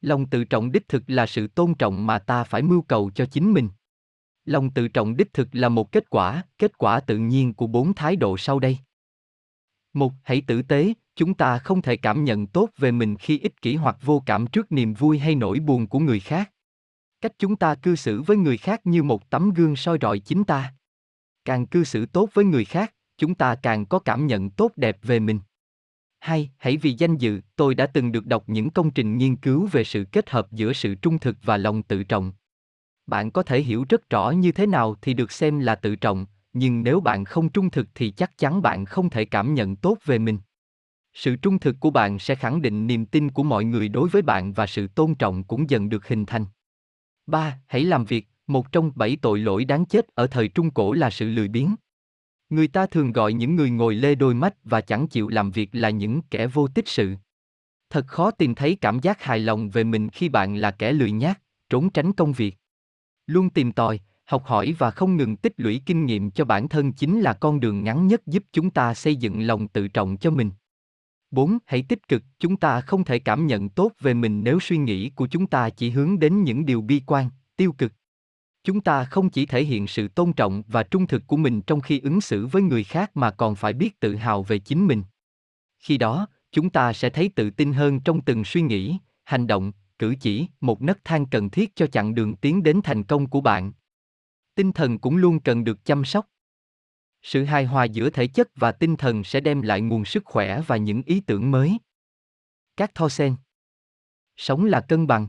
Lòng 0.00 0.26
tự 0.26 0.44
trọng 0.44 0.72
đích 0.72 0.88
thực 0.88 1.02
là 1.06 1.26
sự 1.26 1.46
tôn 1.46 1.74
trọng 1.74 2.06
mà 2.06 2.18
ta 2.18 2.44
phải 2.44 2.62
mưu 2.62 2.82
cầu 2.82 3.10
cho 3.14 3.26
chính 3.26 3.52
mình. 3.52 3.68
Lòng 4.44 4.70
tự 4.70 4.88
trọng 4.88 5.16
đích 5.16 5.32
thực 5.32 5.48
là 5.52 5.68
một 5.68 5.92
kết 5.92 6.10
quả 6.10 6.42
kết 6.58 6.78
quả 6.78 7.00
tự 7.00 7.18
nhiên 7.18 7.54
của 7.54 7.66
bốn 7.66 7.94
thái 7.94 8.16
độ 8.16 8.36
sau 8.36 8.58
đây. 8.58 8.78
Một, 9.92 10.12
hãy 10.22 10.42
tử 10.46 10.62
tế, 10.62 10.92
chúng 11.16 11.34
ta 11.34 11.58
không 11.58 11.82
thể 11.82 11.96
cảm 11.96 12.24
nhận 12.24 12.46
tốt 12.46 12.70
về 12.78 12.92
mình 12.92 13.16
khi 13.16 13.38
ích 13.38 13.62
kỷ 13.62 13.76
hoặc 13.76 13.96
vô 14.02 14.22
cảm 14.26 14.46
trước 14.46 14.72
niềm 14.72 14.94
vui 14.94 15.18
hay 15.18 15.34
nỗi 15.34 15.60
buồn 15.60 15.86
của 15.86 15.98
người 15.98 16.20
khác. 16.20 16.50
Cách 17.20 17.32
chúng 17.38 17.56
ta 17.56 17.74
cư 17.74 17.96
xử 17.96 18.22
với 18.22 18.36
người 18.36 18.56
khác 18.56 18.80
như 18.84 19.02
một 19.02 19.30
tấm 19.30 19.50
gương 19.50 19.76
soi 19.76 19.98
rọi 20.00 20.18
chính 20.18 20.44
ta. 20.44 20.74
Càng 21.44 21.66
cư 21.66 21.84
xử 21.84 22.06
tốt 22.06 22.30
với 22.34 22.44
người 22.44 22.64
khác 22.64 22.94
chúng 23.18 23.34
ta 23.34 23.54
càng 23.54 23.86
có 23.86 23.98
cảm 23.98 24.26
nhận 24.26 24.50
tốt 24.50 24.72
đẹp 24.76 24.98
về 25.02 25.20
mình. 25.20 25.40
Hai, 26.20 26.50
hãy 26.58 26.76
vì 26.76 26.92
danh 26.92 27.16
dự, 27.16 27.40
tôi 27.56 27.74
đã 27.74 27.86
từng 27.86 28.12
được 28.12 28.26
đọc 28.26 28.44
những 28.46 28.70
công 28.70 28.90
trình 28.90 29.18
nghiên 29.18 29.36
cứu 29.36 29.68
về 29.72 29.84
sự 29.84 30.04
kết 30.12 30.30
hợp 30.30 30.52
giữa 30.52 30.72
sự 30.72 30.94
trung 30.94 31.18
thực 31.18 31.36
và 31.42 31.56
lòng 31.56 31.82
tự 31.82 32.04
trọng. 32.04 32.32
Bạn 33.06 33.30
có 33.30 33.42
thể 33.42 33.62
hiểu 33.62 33.84
rất 33.88 34.10
rõ 34.10 34.30
như 34.30 34.52
thế 34.52 34.66
nào 34.66 34.94
thì 35.02 35.14
được 35.14 35.32
xem 35.32 35.58
là 35.58 35.74
tự 35.74 35.96
trọng, 35.96 36.26
nhưng 36.52 36.82
nếu 36.82 37.00
bạn 37.00 37.24
không 37.24 37.48
trung 37.48 37.70
thực 37.70 37.88
thì 37.94 38.10
chắc 38.10 38.38
chắn 38.38 38.62
bạn 38.62 38.84
không 38.84 39.10
thể 39.10 39.24
cảm 39.24 39.54
nhận 39.54 39.76
tốt 39.76 39.98
về 40.04 40.18
mình. 40.18 40.38
Sự 41.14 41.36
trung 41.36 41.58
thực 41.58 41.76
của 41.80 41.90
bạn 41.90 42.18
sẽ 42.18 42.34
khẳng 42.34 42.62
định 42.62 42.86
niềm 42.86 43.06
tin 43.06 43.30
của 43.30 43.42
mọi 43.42 43.64
người 43.64 43.88
đối 43.88 44.08
với 44.08 44.22
bạn 44.22 44.52
và 44.52 44.66
sự 44.66 44.86
tôn 44.86 45.14
trọng 45.14 45.44
cũng 45.44 45.70
dần 45.70 45.88
được 45.88 46.08
hình 46.08 46.26
thành. 46.26 46.46
3. 47.26 47.58
Hãy 47.66 47.84
làm 47.84 48.04
việc, 48.04 48.28
một 48.46 48.72
trong 48.72 48.92
bảy 48.94 49.16
tội 49.22 49.38
lỗi 49.38 49.64
đáng 49.64 49.86
chết 49.86 50.06
ở 50.14 50.26
thời 50.26 50.48
Trung 50.48 50.70
Cổ 50.70 50.92
là 50.92 51.10
sự 51.10 51.28
lười 51.28 51.48
biếng. 51.48 51.74
Người 52.54 52.68
ta 52.68 52.86
thường 52.86 53.12
gọi 53.12 53.32
những 53.32 53.56
người 53.56 53.70
ngồi 53.70 53.94
lê 53.94 54.14
đôi 54.14 54.34
mắt 54.34 54.54
và 54.64 54.80
chẳng 54.80 55.08
chịu 55.08 55.28
làm 55.28 55.50
việc 55.50 55.68
là 55.72 55.90
những 55.90 56.20
kẻ 56.30 56.46
vô 56.46 56.68
tích 56.68 56.88
sự. 56.88 57.14
Thật 57.90 58.06
khó 58.06 58.30
tìm 58.30 58.54
thấy 58.54 58.78
cảm 58.80 59.00
giác 59.00 59.22
hài 59.22 59.38
lòng 59.38 59.70
về 59.70 59.84
mình 59.84 60.08
khi 60.08 60.28
bạn 60.28 60.56
là 60.56 60.70
kẻ 60.70 60.92
lười 60.92 61.10
nhác, 61.10 61.40
trốn 61.70 61.90
tránh 61.90 62.12
công 62.12 62.32
việc. 62.32 62.56
Luôn 63.26 63.50
tìm 63.50 63.72
tòi, 63.72 64.00
học 64.24 64.44
hỏi 64.44 64.74
và 64.78 64.90
không 64.90 65.16
ngừng 65.16 65.36
tích 65.36 65.52
lũy 65.56 65.80
kinh 65.86 66.06
nghiệm 66.06 66.30
cho 66.30 66.44
bản 66.44 66.68
thân 66.68 66.92
chính 66.92 67.20
là 67.20 67.32
con 67.32 67.60
đường 67.60 67.84
ngắn 67.84 68.06
nhất 68.06 68.26
giúp 68.26 68.44
chúng 68.52 68.70
ta 68.70 68.94
xây 68.94 69.16
dựng 69.16 69.46
lòng 69.46 69.68
tự 69.68 69.88
trọng 69.88 70.16
cho 70.16 70.30
mình. 70.30 70.50
4. 71.30 71.58
Hãy 71.66 71.84
tích 71.88 72.08
cực, 72.08 72.22
chúng 72.38 72.56
ta 72.56 72.80
không 72.80 73.04
thể 73.04 73.18
cảm 73.18 73.46
nhận 73.46 73.68
tốt 73.68 73.92
về 74.00 74.14
mình 74.14 74.44
nếu 74.44 74.60
suy 74.60 74.76
nghĩ 74.76 75.10
của 75.10 75.26
chúng 75.26 75.46
ta 75.46 75.70
chỉ 75.70 75.90
hướng 75.90 76.18
đến 76.18 76.42
những 76.42 76.66
điều 76.66 76.80
bi 76.80 77.02
quan, 77.06 77.30
tiêu 77.56 77.72
cực 77.78 77.92
chúng 78.64 78.80
ta 78.80 79.04
không 79.04 79.30
chỉ 79.30 79.46
thể 79.46 79.64
hiện 79.64 79.86
sự 79.86 80.08
tôn 80.08 80.32
trọng 80.32 80.62
và 80.68 80.82
trung 80.82 81.06
thực 81.06 81.22
của 81.26 81.36
mình 81.36 81.62
trong 81.62 81.80
khi 81.80 82.00
ứng 82.00 82.20
xử 82.20 82.46
với 82.46 82.62
người 82.62 82.84
khác 82.84 83.16
mà 83.16 83.30
còn 83.30 83.54
phải 83.54 83.72
biết 83.72 84.00
tự 84.00 84.14
hào 84.14 84.42
về 84.42 84.58
chính 84.58 84.86
mình. 84.86 85.02
Khi 85.78 85.98
đó, 85.98 86.26
chúng 86.52 86.70
ta 86.70 86.92
sẽ 86.92 87.10
thấy 87.10 87.30
tự 87.36 87.50
tin 87.50 87.72
hơn 87.72 88.00
trong 88.00 88.20
từng 88.20 88.44
suy 88.44 88.62
nghĩ, 88.62 88.98
hành 89.24 89.46
động, 89.46 89.72
cử 89.98 90.14
chỉ, 90.20 90.46
một 90.60 90.82
nấc 90.82 91.04
thang 91.04 91.26
cần 91.26 91.50
thiết 91.50 91.76
cho 91.76 91.86
chặng 91.86 92.14
đường 92.14 92.36
tiến 92.36 92.62
đến 92.62 92.80
thành 92.84 93.04
công 93.04 93.26
của 93.26 93.40
bạn. 93.40 93.72
Tinh 94.54 94.72
thần 94.72 94.98
cũng 94.98 95.16
luôn 95.16 95.40
cần 95.40 95.64
được 95.64 95.84
chăm 95.84 96.04
sóc. 96.04 96.26
Sự 97.22 97.44
hài 97.44 97.64
hòa 97.64 97.84
giữa 97.84 98.10
thể 98.10 98.26
chất 98.26 98.48
và 98.54 98.72
tinh 98.72 98.96
thần 98.96 99.24
sẽ 99.24 99.40
đem 99.40 99.62
lại 99.62 99.80
nguồn 99.80 100.04
sức 100.04 100.22
khỏe 100.24 100.60
và 100.66 100.76
những 100.76 101.02
ý 101.06 101.20
tưởng 101.20 101.50
mới. 101.50 101.78
Các 102.76 102.94
tho 102.94 103.08
sen 103.08 103.36
sống 104.36 104.64
là 104.64 104.80
cân 104.80 105.06
bằng. 105.06 105.28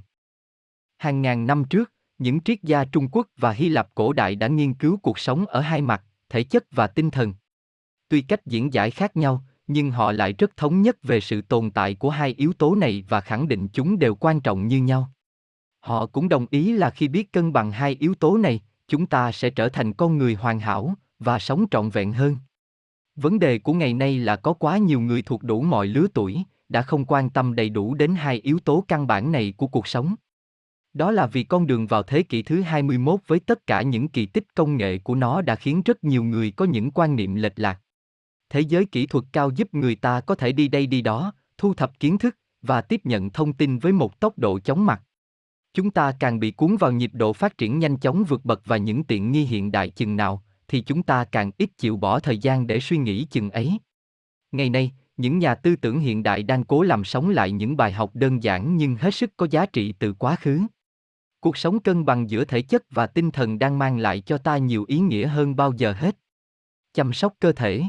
Hàng 0.98 1.22
ngàn 1.22 1.48
năm 1.48 1.64
trước 1.70 1.95
những 2.18 2.40
triết 2.42 2.64
gia 2.64 2.86
Trung 2.86 3.08
Quốc 3.12 3.28
và 3.38 3.52
Hy 3.52 3.70
Lạp 3.70 3.96
cổ 3.96 4.14
đại 4.14 4.36
đã 4.36 4.48
nghiên 4.48 4.74
cứu 4.74 4.98
cuộc 4.98 5.20
sống 5.20 5.46
ở 5.46 5.62
hai 5.62 5.82
mặt, 5.82 6.04
thể 6.30 6.44
chất 6.44 6.66
và 6.72 6.88
tinh 6.88 7.12
thần. 7.12 7.34
Tuy 8.10 8.22
cách 8.22 8.46
diễn 8.46 8.74
giải 8.74 8.92
khác 8.92 9.18
nhau, 9.18 9.44
nhưng 9.68 9.92
họ 9.92 10.12
lại 10.12 10.34
rất 10.34 10.58
thống 10.58 10.82
nhất 10.82 11.04
về 11.04 11.20
sự 11.20 11.42
tồn 11.42 11.72
tại 11.72 11.96
của 11.96 12.10
hai 12.10 12.36
yếu 12.38 12.54
tố 12.54 12.76
này 12.76 13.04
và 13.10 13.22
khẳng 13.22 13.48
định 13.48 13.68
chúng 13.68 14.00
đều 14.00 14.16
quan 14.16 14.42
trọng 14.42 14.68
như 14.68 14.82
nhau. 14.82 15.12
Họ 15.80 16.06
cũng 16.06 16.30
đồng 16.30 16.46
ý 16.52 16.74
là 16.74 16.90
khi 16.90 17.08
biết 17.08 17.32
cân 17.32 17.54
bằng 17.54 17.72
hai 17.72 17.98
yếu 18.00 18.16
tố 18.16 18.38
này, 18.38 18.62
chúng 18.88 19.06
ta 19.06 19.32
sẽ 19.32 19.50
trở 19.50 19.70
thành 19.70 19.94
con 19.94 20.18
người 20.18 20.36
hoàn 20.36 20.60
hảo 20.60 20.94
và 21.20 21.40
sống 21.40 21.66
trọn 21.72 21.90
vẹn 21.90 22.14
hơn. 22.14 22.38
Vấn 23.16 23.40
đề 23.40 23.60
của 23.60 23.74
ngày 23.74 23.94
nay 23.94 24.20
là 24.20 24.36
có 24.36 24.54
quá 24.54 24.78
nhiều 24.78 25.00
người 25.00 25.22
thuộc 25.22 25.44
đủ 25.44 25.62
mọi 25.62 25.88
lứa 25.88 26.08
tuổi, 26.14 26.44
đã 26.70 26.82
không 26.82 27.06
quan 27.06 27.30
tâm 27.30 27.56
đầy 27.56 27.70
đủ 27.70 27.94
đến 27.94 28.16
hai 28.16 28.40
yếu 28.40 28.60
tố 28.60 28.86
căn 28.88 29.08
bản 29.08 29.32
này 29.32 29.54
của 29.58 29.68
cuộc 29.68 29.88
sống. 29.88 30.16
Đó 30.96 31.12
là 31.12 31.28
vì 31.28 31.44
con 31.44 31.68
đường 31.68 31.88
vào 31.88 32.04
thế 32.04 32.24
kỷ 32.24 32.44
thứ 32.44 32.62
21 32.62 33.20
với 33.28 33.40
tất 33.40 33.68
cả 33.68 33.82
những 33.82 34.08
kỳ 34.08 34.26
tích 34.26 34.56
công 34.56 34.78
nghệ 34.78 34.98
của 34.98 35.16
nó 35.16 35.42
đã 35.42 35.56
khiến 35.56 35.82
rất 35.86 36.04
nhiều 36.04 36.24
người 36.24 36.52
có 36.52 36.66
những 36.66 36.92
quan 36.92 37.16
niệm 37.16 37.36
lệch 37.36 37.60
lạc. 37.60 37.82
Thế 38.50 38.60
giới 38.60 38.86
kỹ 38.86 39.06
thuật 39.06 39.26
cao 39.34 39.50
giúp 39.56 39.74
người 39.74 39.96
ta 39.96 40.22
có 40.22 40.36
thể 40.36 40.52
đi 40.52 40.68
đây 40.68 40.88
đi 40.88 41.02
đó, 41.02 41.34
thu 41.58 41.74
thập 41.74 42.00
kiến 42.00 42.18
thức 42.18 42.38
và 42.62 42.82
tiếp 42.82 43.02
nhận 43.04 43.30
thông 43.30 43.54
tin 43.54 43.80
với 43.80 43.92
một 43.92 44.20
tốc 44.20 44.40
độ 44.40 44.60
chóng 44.60 44.86
mặt. 44.86 45.02
Chúng 45.74 45.92
ta 45.92 46.12
càng 46.20 46.40
bị 46.40 46.52
cuốn 46.52 46.78
vào 46.78 46.92
nhịp 46.92 47.12
độ 47.14 47.34
phát 47.34 47.58
triển 47.58 47.80
nhanh 47.80 47.98
chóng 47.98 48.24
vượt 48.24 48.46
bậc 48.46 48.62
và 48.66 48.78
những 48.78 49.04
tiện 49.04 49.32
nghi 49.32 49.44
hiện 49.44 49.72
đại 49.72 49.90
chừng 49.90 50.16
nào, 50.16 50.44
thì 50.68 50.82
chúng 50.82 51.04
ta 51.04 51.24
càng 51.24 51.52
ít 51.58 51.70
chịu 51.78 51.98
bỏ 51.98 52.20
thời 52.20 52.38
gian 52.38 52.68
để 52.68 52.80
suy 52.80 52.98
nghĩ 52.98 53.24
chừng 53.24 53.50
ấy. 53.50 53.80
Ngày 54.52 54.70
nay, 54.70 54.92
những 55.18 55.40
nhà 55.40 55.56
tư 55.56 55.76
tưởng 55.76 56.00
hiện 56.00 56.24
đại 56.24 56.44
đang 56.44 56.64
cố 56.64 56.82
làm 56.82 57.04
sống 57.04 57.30
lại 57.30 57.52
những 57.52 57.78
bài 57.78 57.92
học 57.92 58.12
đơn 58.14 58.44
giản 58.44 58.78
nhưng 58.78 58.96
hết 58.96 59.16
sức 59.16 59.32
có 59.38 59.48
giá 59.52 59.66
trị 59.66 59.94
từ 60.00 60.14
quá 60.14 60.36
khứ 60.36 60.62
Cuộc 61.46 61.58
sống 61.58 61.80
cân 61.80 62.06
bằng 62.06 62.30
giữa 62.30 62.46
thể 62.46 62.62
chất 62.62 62.84
và 62.90 63.08
tinh 63.08 63.32
thần 63.32 63.60
đang 63.60 63.80
mang 63.80 63.98
lại 63.98 64.22
cho 64.22 64.38
ta 64.38 64.58
nhiều 64.58 64.86
ý 64.88 65.00
nghĩa 65.00 65.28
hơn 65.28 65.56
bao 65.56 65.74
giờ 65.78 65.94
hết. 65.94 66.18
Chăm 66.94 67.14
sóc 67.14 67.34
cơ 67.40 67.52
thể. 67.52 67.84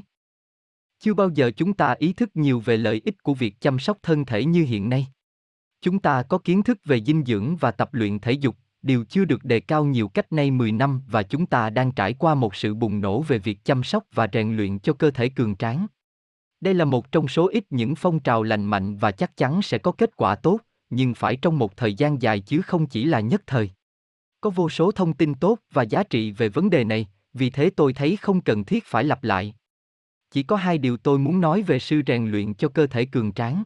Chưa 0.98 1.14
bao 1.14 1.30
giờ 1.34 1.50
chúng 1.56 1.74
ta 1.74 1.94
ý 1.98 2.12
thức 2.12 2.30
nhiều 2.34 2.60
về 2.60 2.76
lợi 2.76 3.02
ích 3.04 3.22
của 3.22 3.34
việc 3.34 3.60
chăm 3.60 3.78
sóc 3.78 3.98
thân 4.02 4.24
thể 4.24 4.44
như 4.44 4.64
hiện 4.64 4.88
nay. 4.88 5.06
Chúng 5.80 5.98
ta 5.98 6.22
có 6.22 6.38
kiến 6.38 6.62
thức 6.62 6.78
về 6.84 7.00
dinh 7.00 7.24
dưỡng 7.24 7.56
và 7.56 7.70
tập 7.70 7.94
luyện 7.94 8.18
thể 8.18 8.32
dục, 8.32 8.56
điều 8.82 9.04
chưa 9.04 9.24
được 9.24 9.44
đề 9.44 9.60
cao 9.60 9.84
nhiều 9.84 10.08
cách 10.08 10.32
nay 10.32 10.50
10 10.50 10.72
năm 10.72 11.02
và 11.06 11.22
chúng 11.22 11.46
ta 11.46 11.70
đang 11.70 11.92
trải 11.92 12.14
qua 12.14 12.34
một 12.34 12.54
sự 12.54 12.74
bùng 12.74 13.00
nổ 13.00 13.22
về 13.22 13.38
việc 13.38 13.64
chăm 13.64 13.82
sóc 13.82 14.04
và 14.14 14.28
rèn 14.32 14.56
luyện 14.56 14.78
cho 14.78 14.92
cơ 14.92 15.10
thể 15.10 15.28
cường 15.28 15.56
tráng. 15.56 15.86
Đây 16.60 16.74
là 16.74 16.84
một 16.84 17.12
trong 17.12 17.28
số 17.28 17.48
ít 17.48 17.64
những 17.70 17.94
phong 17.94 18.20
trào 18.20 18.42
lành 18.42 18.64
mạnh 18.64 18.96
và 18.96 19.10
chắc 19.10 19.36
chắn 19.36 19.62
sẽ 19.62 19.78
có 19.78 19.92
kết 19.92 20.16
quả 20.16 20.34
tốt, 20.34 20.60
nhưng 20.90 21.14
phải 21.14 21.36
trong 21.36 21.58
một 21.58 21.76
thời 21.76 21.94
gian 21.94 22.22
dài 22.22 22.40
chứ 22.40 22.62
không 22.62 22.86
chỉ 22.86 23.04
là 23.04 23.20
nhất 23.20 23.42
thời. 23.46 23.70
Có 24.40 24.50
vô 24.50 24.68
số 24.68 24.92
thông 24.92 25.12
tin 25.12 25.34
tốt 25.34 25.58
và 25.72 25.82
giá 25.82 26.02
trị 26.02 26.32
về 26.32 26.48
vấn 26.48 26.70
đề 26.70 26.84
này, 26.84 27.06
vì 27.32 27.50
thế 27.50 27.70
tôi 27.76 27.92
thấy 27.92 28.16
không 28.16 28.40
cần 28.40 28.64
thiết 28.64 28.84
phải 28.84 29.04
lặp 29.04 29.24
lại. 29.24 29.54
Chỉ 30.30 30.42
có 30.42 30.56
hai 30.56 30.78
điều 30.78 30.96
tôi 30.96 31.18
muốn 31.18 31.40
nói 31.40 31.62
về 31.62 31.78
sư 31.78 32.02
rèn 32.06 32.30
luyện 32.30 32.54
cho 32.54 32.68
cơ 32.68 32.86
thể 32.86 33.04
cường 33.04 33.32
tráng. 33.32 33.62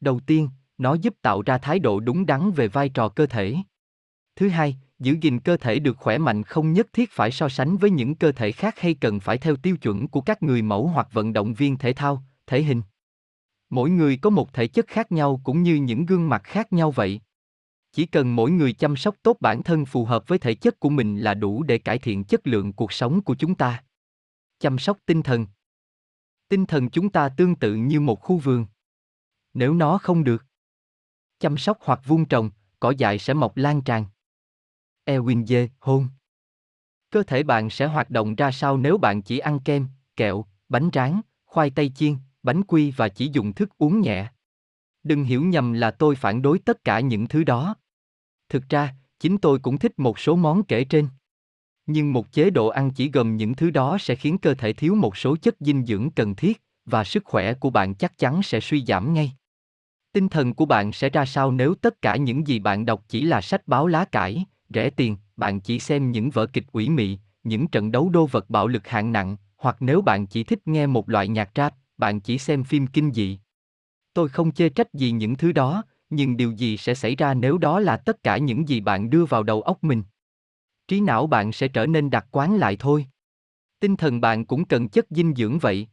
Đầu 0.00 0.20
tiên, 0.26 0.48
nó 0.78 0.94
giúp 0.94 1.14
tạo 1.22 1.42
ra 1.42 1.58
thái 1.58 1.78
độ 1.78 2.00
đúng 2.00 2.26
đắn 2.26 2.50
về 2.50 2.68
vai 2.68 2.88
trò 2.88 3.08
cơ 3.08 3.26
thể. 3.26 3.56
Thứ 4.36 4.48
hai, 4.48 4.76
giữ 4.98 5.16
gìn 5.20 5.38
cơ 5.38 5.56
thể 5.56 5.78
được 5.78 5.96
khỏe 5.96 6.18
mạnh 6.18 6.42
không 6.42 6.72
nhất 6.72 6.86
thiết 6.92 7.10
phải 7.10 7.30
so 7.30 7.48
sánh 7.48 7.76
với 7.76 7.90
những 7.90 8.14
cơ 8.14 8.32
thể 8.32 8.52
khác 8.52 8.78
hay 8.78 8.94
cần 8.94 9.20
phải 9.20 9.38
theo 9.38 9.56
tiêu 9.56 9.76
chuẩn 9.76 10.08
của 10.08 10.20
các 10.20 10.42
người 10.42 10.62
mẫu 10.62 10.86
hoặc 10.86 11.08
vận 11.12 11.32
động 11.32 11.54
viên 11.54 11.78
thể 11.78 11.92
thao, 11.92 12.22
thể 12.46 12.62
hình. 12.62 12.82
Mỗi 13.70 13.90
người 13.90 14.16
có 14.16 14.30
một 14.30 14.52
thể 14.52 14.66
chất 14.66 14.86
khác 14.86 15.12
nhau 15.12 15.40
cũng 15.44 15.62
như 15.62 15.74
những 15.74 16.06
gương 16.06 16.28
mặt 16.28 16.42
khác 16.44 16.72
nhau 16.72 16.90
vậy. 16.90 17.20
Chỉ 17.92 18.06
cần 18.06 18.36
mỗi 18.36 18.50
người 18.50 18.72
chăm 18.72 18.96
sóc 18.96 19.16
tốt 19.22 19.36
bản 19.40 19.62
thân 19.62 19.84
phù 19.84 20.04
hợp 20.04 20.28
với 20.28 20.38
thể 20.38 20.54
chất 20.54 20.80
của 20.80 20.88
mình 20.88 21.18
là 21.18 21.34
đủ 21.34 21.62
để 21.62 21.78
cải 21.78 21.98
thiện 21.98 22.24
chất 22.24 22.46
lượng 22.46 22.72
cuộc 22.72 22.92
sống 22.92 23.22
của 23.22 23.34
chúng 23.34 23.54
ta. 23.54 23.84
Chăm 24.58 24.78
sóc 24.78 24.98
tinh 25.06 25.22
thần. 25.22 25.46
Tinh 26.48 26.66
thần 26.66 26.90
chúng 26.90 27.10
ta 27.10 27.28
tương 27.28 27.56
tự 27.56 27.74
như 27.74 28.00
một 28.00 28.20
khu 28.20 28.36
vườn. 28.36 28.66
Nếu 29.54 29.74
nó 29.74 29.98
không 29.98 30.24
được 30.24 30.44
chăm 31.40 31.56
sóc 31.56 31.78
hoặc 31.80 32.00
vuông 32.04 32.24
trồng, 32.24 32.50
cỏ 32.80 32.90
dại 32.90 33.18
sẽ 33.18 33.34
mọc 33.34 33.56
lan 33.56 33.82
tràn. 33.82 34.04
Ewin 35.04 35.46
Dê, 35.46 35.68
hôn. 35.80 36.08
Cơ 37.10 37.22
thể 37.22 37.42
bạn 37.42 37.70
sẽ 37.70 37.86
hoạt 37.86 38.10
động 38.10 38.34
ra 38.34 38.50
sao 38.50 38.76
nếu 38.76 38.98
bạn 38.98 39.22
chỉ 39.22 39.38
ăn 39.38 39.60
kem, 39.60 39.88
kẹo, 40.16 40.44
bánh 40.68 40.90
rán, 40.92 41.20
khoai 41.44 41.70
tây 41.70 41.92
chiên, 41.94 42.16
bánh 42.42 42.62
quy 42.62 42.90
và 42.90 43.08
chỉ 43.08 43.30
dùng 43.32 43.52
thức 43.52 43.70
uống 43.78 44.00
nhẹ. 44.00 44.30
Đừng 45.02 45.24
hiểu 45.24 45.44
nhầm 45.44 45.72
là 45.72 45.90
tôi 45.90 46.14
phản 46.14 46.42
đối 46.42 46.58
tất 46.58 46.84
cả 46.84 47.00
những 47.00 47.28
thứ 47.28 47.44
đó. 47.44 47.74
Thực 48.48 48.68
ra, 48.68 48.94
chính 49.20 49.38
tôi 49.38 49.58
cũng 49.58 49.78
thích 49.78 49.98
một 49.98 50.18
số 50.18 50.36
món 50.36 50.64
kể 50.64 50.84
trên. 50.84 51.08
Nhưng 51.86 52.12
một 52.12 52.32
chế 52.32 52.50
độ 52.50 52.68
ăn 52.68 52.90
chỉ 52.90 53.10
gồm 53.10 53.36
những 53.36 53.54
thứ 53.54 53.70
đó 53.70 53.96
sẽ 54.00 54.14
khiến 54.14 54.38
cơ 54.38 54.54
thể 54.54 54.72
thiếu 54.72 54.94
một 54.94 55.16
số 55.16 55.36
chất 55.36 55.56
dinh 55.60 55.86
dưỡng 55.86 56.10
cần 56.10 56.34
thiết, 56.34 56.62
và 56.84 57.04
sức 57.04 57.24
khỏe 57.24 57.54
của 57.54 57.70
bạn 57.70 57.94
chắc 57.94 58.18
chắn 58.18 58.42
sẽ 58.42 58.60
suy 58.60 58.84
giảm 58.84 59.14
ngay. 59.14 59.32
Tinh 60.12 60.28
thần 60.28 60.54
của 60.54 60.66
bạn 60.66 60.92
sẽ 60.92 61.08
ra 61.08 61.26
sao 61.26 61.52
nếu 61.52 61.74
tất 61.74 62.02
cả 62.02 62.16
những 62.16 62.46
gì 62.46 62.58
bạn 62.58 62.86
đọc 62.86 63.04
chỉ 63.08 63.22
là 63.22 63.40
sách 63.40 63.68
báo 63.68 63.86
lá 63.86 64.04
cải, 64.04 64.44
rẻ 64.68 64.90
tiền, 64.90 65.16
bạn 65.36 65.60
chỉ 65.60 65.78
xem 65.78 66.10
những 66.10 66.30
vở 66.30 66.46
kịch 66.46 66.64
ủy 66.72 66.88
mị, 66.88 67.18
những 67.44 67.68
trận 67.68 67.92
đấu 67.92 68.08
đô 68.08 68.26
vật 68.26 68.50
bạo 68.50 68.66
lực 68.66 68.88
hạng 68.88 69.12
nặng, 69.12 69.36
hoặc 69.56 69.76
nếu 69.80 70.00
bạn 70.02 70.26
chỉ 70.26 70.44
thích 70.44 70.68
nghe 70.68 70.86
một 70.86 71.08
loại 71.08 71.28
nhạc 71.28 71.50
rap, 71.54 71.74
bạn 72.00 72.20
chỉ 72.20 72.38
xem 72.38 72.64
phim 72.64 72.86
kinh 72.86 73.12
dị. 73.12 73.38
Tôi 74.14 74.28
không 74.28 74.52
chê 74.52 74.68
trách 74.68 74.94
gì 74.94 75.10
những 75.10 75.36
thứ 75.36 75.52
đó, 75.52 75.84
nhưng 76.10 76.36
điều 76.36 76.50
gì 76.52 76.76
sẽ 76.76 76.94
xảy 76.94 77.16
ra 77.16 77.34
nếu 77.34 77.58
đó 77.58 77.80
là 77.80 77.96
tất 77.96 78.22
cả 78.22 78.38
những 78.38 78.68
gì 78.68 78.80
bạn 78.80 79.10
đưa 79.10 79.24
vào 79.24 79.42
đầu 79.42 79.62
óc 79.62 79.84
mình? 79.84 80.02
Trí 80.88 81.00
não 81.00 81.26
bạn 81.26 81.52
sẽ 81.52 81.68
trở 81.68 81.86
nên 81.86 82.10
đặc 82.10 82.26
quán 82.30 82.56
lại 82.56 82.76
thôi. 82.76 83.06
Tinh 83.80 83.96
thần 83.96 84.20
bạn 84.20 84.44
cũng 84.44 84.64
cần 84.64 84.88
chất 84.88 85.06
dinh 85.10 85.34
dưỡng 85.34 85.58
vậy. 85.58 85.88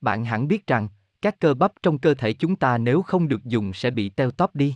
Bạn 0.00 0.24
hẳn 0.24 0.48
biết 0.48 0.66
rằng, 0.66 0.88
các 1.22 1.40
cơ 1.40 1.54
bắp 1.54 1.72
trong 1.82 1.98
cơ 1.98 2.14
thể 2.14 2.32
chúng 2.32 2.56
ta 2.56 2.78
nếu 2.78 3.02
không 3.02 3.28
được 3.28 3.44
dùng 3.44 3.72
sẽ 3.72 3.90
bị 3.90 4.08
teo 4.08 4.30
tóp 4.30 4.56
đi. 4.56 4.74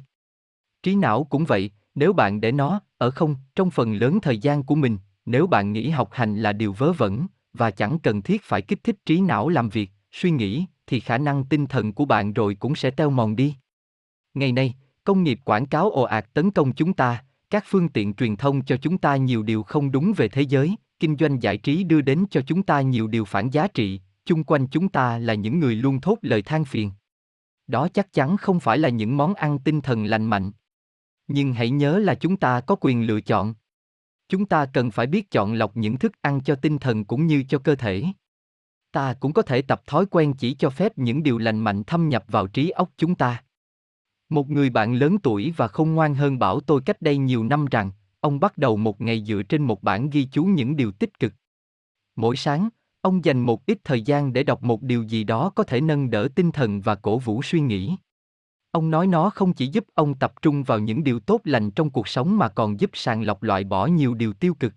Trí 0.83 0.95
não 0.95 1.25
cũng 1.25 1.45
vậy, 1.45 1.71
nếu 1.95 2.13
bạn 2.13 2.41
để 2.41 2.53
nó 2.53 2.81
ở 2.99 3.11
không 3.11 3.37
trong 3.55 3.71
phần 3.71 3.95
lớn 3.95 4.21
thời 4.21 4.39
gian 4.39 4.63
của 4.63 4.75
mình, 4.75 4.99
nếu 5.25 5.47
bạn 5.47 5.73
nghĩ 5.73 5.91
học 5.91 6.09
hành 6.13 6.43
là 6.43 6.53
điều 6.53 6.73
vớ 6.73 6.93
vẩn 6.93 7.27
và 7.53 7.71
chẳng 7.71 7.99
cần 7.99 8.23
thiết 8.23 8.43
phải 8.43 8.63
kích 8.63 8.85
thích 8.85 8.97
trí 9.07 9.21
não 9.21 9.49
làm 9.49 9.69
việc, 9.69 9.91
suy 10.13 10.31
nghĩ 10.31 10.67
thì 10.87 11.01
khả 11.01 11.19
năng 11.19 11.45
tinh 11.45 11.67
thần 11.67 11.93
của 11.93 12.05
bạn 12.05 12.33
rồi 12.33 12.55
cũng 12.55 12.75
sẽ 12.75 12.91
teo 12.91 13.11
mòn 13.11 13.37
đi. 13.37 13.55
Ngày 14.35 14.53
nay, 14.53 14.75
công 15.05 15.23
nghiệp 15.23 15.41
quảng 15.45 15.67
cáo 15.67 15.91
ồ 15.91 16.03
ạt 16.03 16.35
tấn 16.35 16.51
công 16.51 16.73
chúng 16.73 16.93
ta, 16.93 17.25
các 17.51 17.65
phương 17.67 17.89
tiện 17.89 18.15
truyền 18.15 18.37
thông 18.37 18.65
cho 18.65 18.77
chúng 18.77 18.99
ta 18.99 19.17
nhiều 19.17 19.43
điều 19.43 19.63
không 19.63 19.93
đúng 19.93 20.13
về 20.17 20.29
thế 20.29 20.43
giới, 20.43 20.77
kinh 20.99 21.17
doanh 21.17 21.43
giải 21.43 21.57
trí 21.57 21.85
đưa 21.85 22.01
đến 22.01 22.25
cho 22.31 22.41
chúng 22.47 22.63
ta 22.63 22.81
nhiều 22.81 23.07
điều 23.07 23.25
phản 23.25 23.51
giá 23.51 23.69
trị, 23.69 24.01
chung 24.25 24.45
quanh 24.45 24.67
chúng 24.67 24.89
ta 24.89 25.19
là 25.19 25.35
những 25.35 25.59
người 25.59 25.75
luôn 25.75 26.01
thốt 26.01 26.19
lời 26.23 26.43
than 26.43 26.65
phiền. 26.65 26.91
Đó 27.67 27.89
chắc 27.89 28.13
chắn 28.13 28.37
không 28.37 28.61
phải 28.61 28.79
là 28.79 28.89
những 28.89 29.17
món 29.17 29.35
ăn 29.35 29.59
tinh 29.59 29.81
thần 29.81 30.05
lành 30.05 30.27
mạnh. 30.27 30.51
Nhưng 31.29 31.53
hãy 31.53 31.71
nhớ 31.71 31.99
là 31.99 32.15
chúng 32.15 32.37
ta 32.37 32.61
có 32.61 32.77
quyền 32.81 33.07
lựa 33.07 33.21
chọn. 33.21 33.55
Chúng 34.29 34.47
ta 34.47 34.67
cần 34.67 34.91
phải 34.91 35.07
biết 35.07 35.31
chọn 35.31 35.53
lọc 35.53 35.77
những 35.77 35.97
thức 35.97 36.13
ăn 36.21 36.41
cho 36.41 36.55
tinh 36.55 36.79
thần 36.79 37.05
cũng 37.05 37.27
như 37.27 37.45
cho 37.49 37.59
cơ 37.59 37.75
thể. 37.75 38.05
Ta 38.93 39.15
cũng 39.21 39.33
có 39.33 39.43
thể 39.43 39.63
tập 39.63 39.83
thói 39.87 40.07
quen 40.07 40.35
chỉ 40.39 40.55
cho 40.55 40.71
phép 40.71 40.99
những 40.99 41.23
điều 41.23 41.39
lành 41.39 41.59
mạnh 41.59 41.85
thâm 41.85 42.09
nhập 42.09 42.25
vào 42.29 42.47
trí 42.47 42.71
óc 42.71 42.91
chúng 42.97 43.15
ta. 43.15 43.43
Một 44.29 44.51
người 44.51 44.71
bạn 44.71 44.95
lớn 44.95 45.19
tuổi 45.19 45.55
và 45.57 45.69
không 45.69 45.95
ngoan 45.95 46.15
hơn 46.15 46.39
bảo 46.39 46.61
tôi 46.61 46.81
cách 46.81 47.03
đây 47.03 47.17
nhiều 47.17 47.45
năm 47.45 47.67
rằng, 47.67 47.91
ông 48.21 48.41
bắt 48.41 48.59
đầu 48.59 48.77
một 48.77 49.01
ngày 49.01 49.25
dựa 49.25 49.43
trên 49.43 49.63
một 49.63 49.83
bản 49.83 50.11
ghi 50.11 50.29
chú 50.33 50.45
những 50.45 50.77
điều 50.77 50.93
tích 50.93 51.19
cực. 51.19 51.33
Mỗi 52.17 52.37
sáng, 52.37 52.69
Ông 53.03 53.25
dành 53.25 53.41
một 53.41 53.67
ít 53.67 53.79
thời 53.85 54.03
gian 54.03 54.33
để 54.33 54.43
đọc 54.43 54.63
một 54.63 54.83
điều 54.83 55.03
gì 55.03 55.25
đó 55.25 55.51
có 55.55 55.65
thể 55.65 55.81
nâng 55.81 56.11
đỡ 56.11 56.29
tinh 56.35 56.53
thần 56.53 56.81
và 56.81 56.95
cổ 56.95 57.19
vũ 57.19 57.43
suy 57.43 57.61
nghĩ. 57.61 57.97
Ông 58.71 58.91
nói 58.91 59.07
nó 59.07 59.31
không 59.31 59.53
chỉ 59.53 59.67
giúp 59.67 59.85
ông 59.95 60.15
tập 60.15 60.33
trung 60.43 60.63
vào 60.63 60.79
những 60.79 61.05
điều 61.05 61.21
tốt 61.21 61.41
lành 61.45 61.71
trong 61.71 61.91
cuộc 61.91 62.09
sống 62.09 62.39
mà 62.39 62.49
còn 62.49 62.81
giúp 62.81 62.91
sàng 62.95 63.23
lọc 63.23 63.43
loại 63.43 63.65
bỏ 63.65 63.87
nhiều 63.87 64.15
điều 64.15 64.33
tiêu 64.33 64.55
cực. 64.55 64.73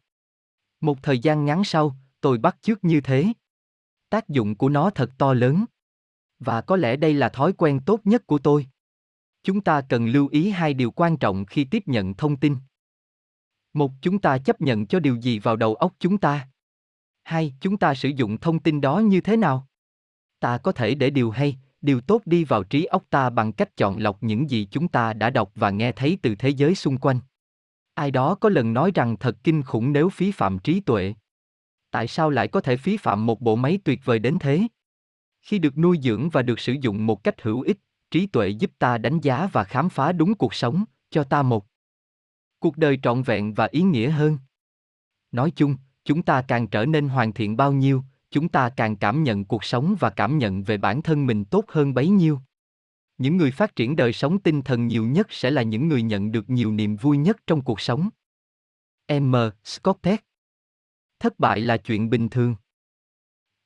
Một 0.82 1.04
thời 1.04 1.20
gian 1.20 1.46
ngắn 1.46 1.64
sau, 1.64 1.96
tôi 2.22 2.38
bắt 2.38 2.58
chước 2.62 2.84
như 2.84 3.02
thế. 3.02 3.28
Tác 4.14 4.30
dụng 4.30 4.56
của 4.56 4.70
nó 4.70 4.90
thật 4.90 5.12
to 5.18 5.34
lớn. 5.34 5.66
Và 6.40 6.62
có 6.62 6.76
lẽ 6.76 6.96
đây 6.96 7.14
là 7.14 7.30
thói 7.30 7.54
quen 7.54 7.80
tốt 7.86 8.00
nhất 8.04 8.28
của 8.28 8.38
tôi. 8.38 8.68
Chúng 9.44 9.62
ta 9.62 9.82
cần 9.82 10.08
lưu 10.08 10.28
ý 10.28 10.50
hai 10.50 10.74
điều 10.74 10.92
quan 10.92 11.18
trọng 11.18 11.46
khi 11.46 11.64
tiếp 11.64 11.84
nhận 11.86 12.14
thông 12.14 12.36
tin. 12.36 12.58
Một, 13.74 13.92
chúng 14.02 14.20
ta 14.20 14.38
chấp 14.38 14.62
nhận 14.62 14.86
cho 14.86 15.00
điều 15.00 15.16
gì 15.16 15.40
vào 15.40 15.56
đầu 15.56 15.76
óc 15.76 15.94
chúng 16.00 16.18
ta. 16.18 16.50
Hai, 17.24 17.54
chúng 17.62 17.78
ta 17.78 17.94
sử 17.94 18.10
dụng 18.10 18.38
thông 18.38 18.60
tin 18.60 18.82
đó 18.82 19.00
như 19.00 19.22
thế 19.22 19.38
nào? 19.38 19.68
Ta 20.40 20.58
có 20.58 20.72
thể 20.72 20.96
để 20.96 21.10
điều 21.10 21.32
hay, 21.32 21.58
điều 21.82 22.02
tốt 22.02 22.22
đi 22.26 22.44
vào 22.44 22.64
trí 22.64 22.86
óc 22.86 23.04
ta 23.10 23.30
bằng 23.30 23.54
cách 23.54 23.78
chọn 23.78 24.00
lọc 24.00 24.24
những 24.24 24.50
gì 24.50 24.68
chúng 24.72 24.88
ta 24.88 25.14
đã 25.14 25.30
đọc 25.30 25.52
và 25.56 25.70
nghe 25.70 25.92
thấy 25.92 26.18
từ 26.22 26.36
thế 26.36 26.50
giới 26.50 26.76
xung 26.76 26.98
quanh. 26.98 27.20
Ai 27.94 28.12
đó 28.12 28.36
có 28.36 28.50
lần 28.50 28.74
nói 28.74 28.92
rằng 28.96 29.18
thật 29.18 29.38
kinh 29.44 29.64
khủng 29.64 29.94
nếu 29.94 30.10
phí 30.10 30.32
phạm 30.32 30.60
trí 30.60 30.80
tuệ. 30.80 31.14
Tại 31.94 32.08
sao 32.08 32.30
lại 32.30 32.48
có 32.48 32.62
thể 32.62 32.78
phí 32.78 32.98
phạm 32.98 33.26
một 33.26 33.42
bộ 33.42 33.56
máy 33.56 33.80
tuyệt 33.84 34.00
vời 34.06 34.20
đến 34.20 34.38
thế? 34.40 34.68
Khi 35.42 35.60
được 35.60 35.78
nuôi 35.78 36.00
dưỡng 36.04 36.30
và 36.30 36.42
được 36.42 36.60
sử 36.60 36.74
dụng 36.82 37.06
một 37.06 37.24
cách 37.24 37.42
hữu 37.42 37.62
ích, 37.62 37.78
trí 38.12 38.28
tuệ 38.28 38.50
giúp 38.50 38.72
ta 38.80 38.98
đánh 38.98 39.20
giá 39.20 39.50
và 39.54 39.64
khám 39.64 39.90
phá 39.90 40.12
đúng 40.12 40.36
cuộc 40.36 40.54
sống, 40.54 40.84
cho 41.10 41.24
ta 41.24 41.42
một 41.42 41.66
cuộc 42.60 42.78
đời 42.78 43.00
trọn 43.04 43.24
vẹn 43.24 43.54
và 43.54 43.68
ý 43.72 43.82
nghĩa 43.82 44.10
hơn. 44.10 44.38
Nói 45.32 45.52
chung, 45.56 45.76
chúng 46.06 46.22
ta 46.24 46.42
càng 46.42 46.68
trở 46.68 46.86
nên 46.86 47.10
hoàn 47.10 47.34
thiện 47.34 47.58
bao 47.58 47.72
nhiêu 47.72 48.04
chúng 48.34 48.50
ta 48.50 48.70
càng 48.70 48.96
cảm 48.96 49.24
nhận 49.24 49.46
cuộc 49.46 49.64
sống 49.64 49.96
và 50.00 50.10
cảm 50.10 50.38
nhận 50.38 50.64
về 50.64 50.78
bản 50.78 51.02
thân 51.02 51.26
mình 51.26 51.46
tốt 51.46 51.66
hơn 51.68 51.94
bấy 51.94 52.10
nhiêu 52.10 52.40
những 53.18 53.38
người 53.38 53.52
phát 53.52 53.76
triển 53.76 53.96
đời 53.96 54.14
sống 54.14 54.40
tinh 54.40 54.62
thần 54.62 54.88
nhiều 54.88 55.06
nhất 55.06 55.28
sẽ 55.30 55.52
là 55.52 55.62
những 55.62 55.88
người 55.88 56.02
nhận 56.02 56.32
được 56.32 56.50
nhiều 56.50 56.72
niềm 56.72 56.96
vui 56.96 57.18
nhất 57.18 57.38
trong 57.48 57.62
cuộc 57.62 57.82
sống 57.82 58.10
m 59.22 59.36
scott 59.64 60.08
thất 61.24 61.40
bại 61.40 61.62
là 61.62 61.78
chuyện 61.78 62.10
bình 62.10 62.30
thường. 62.30 62.56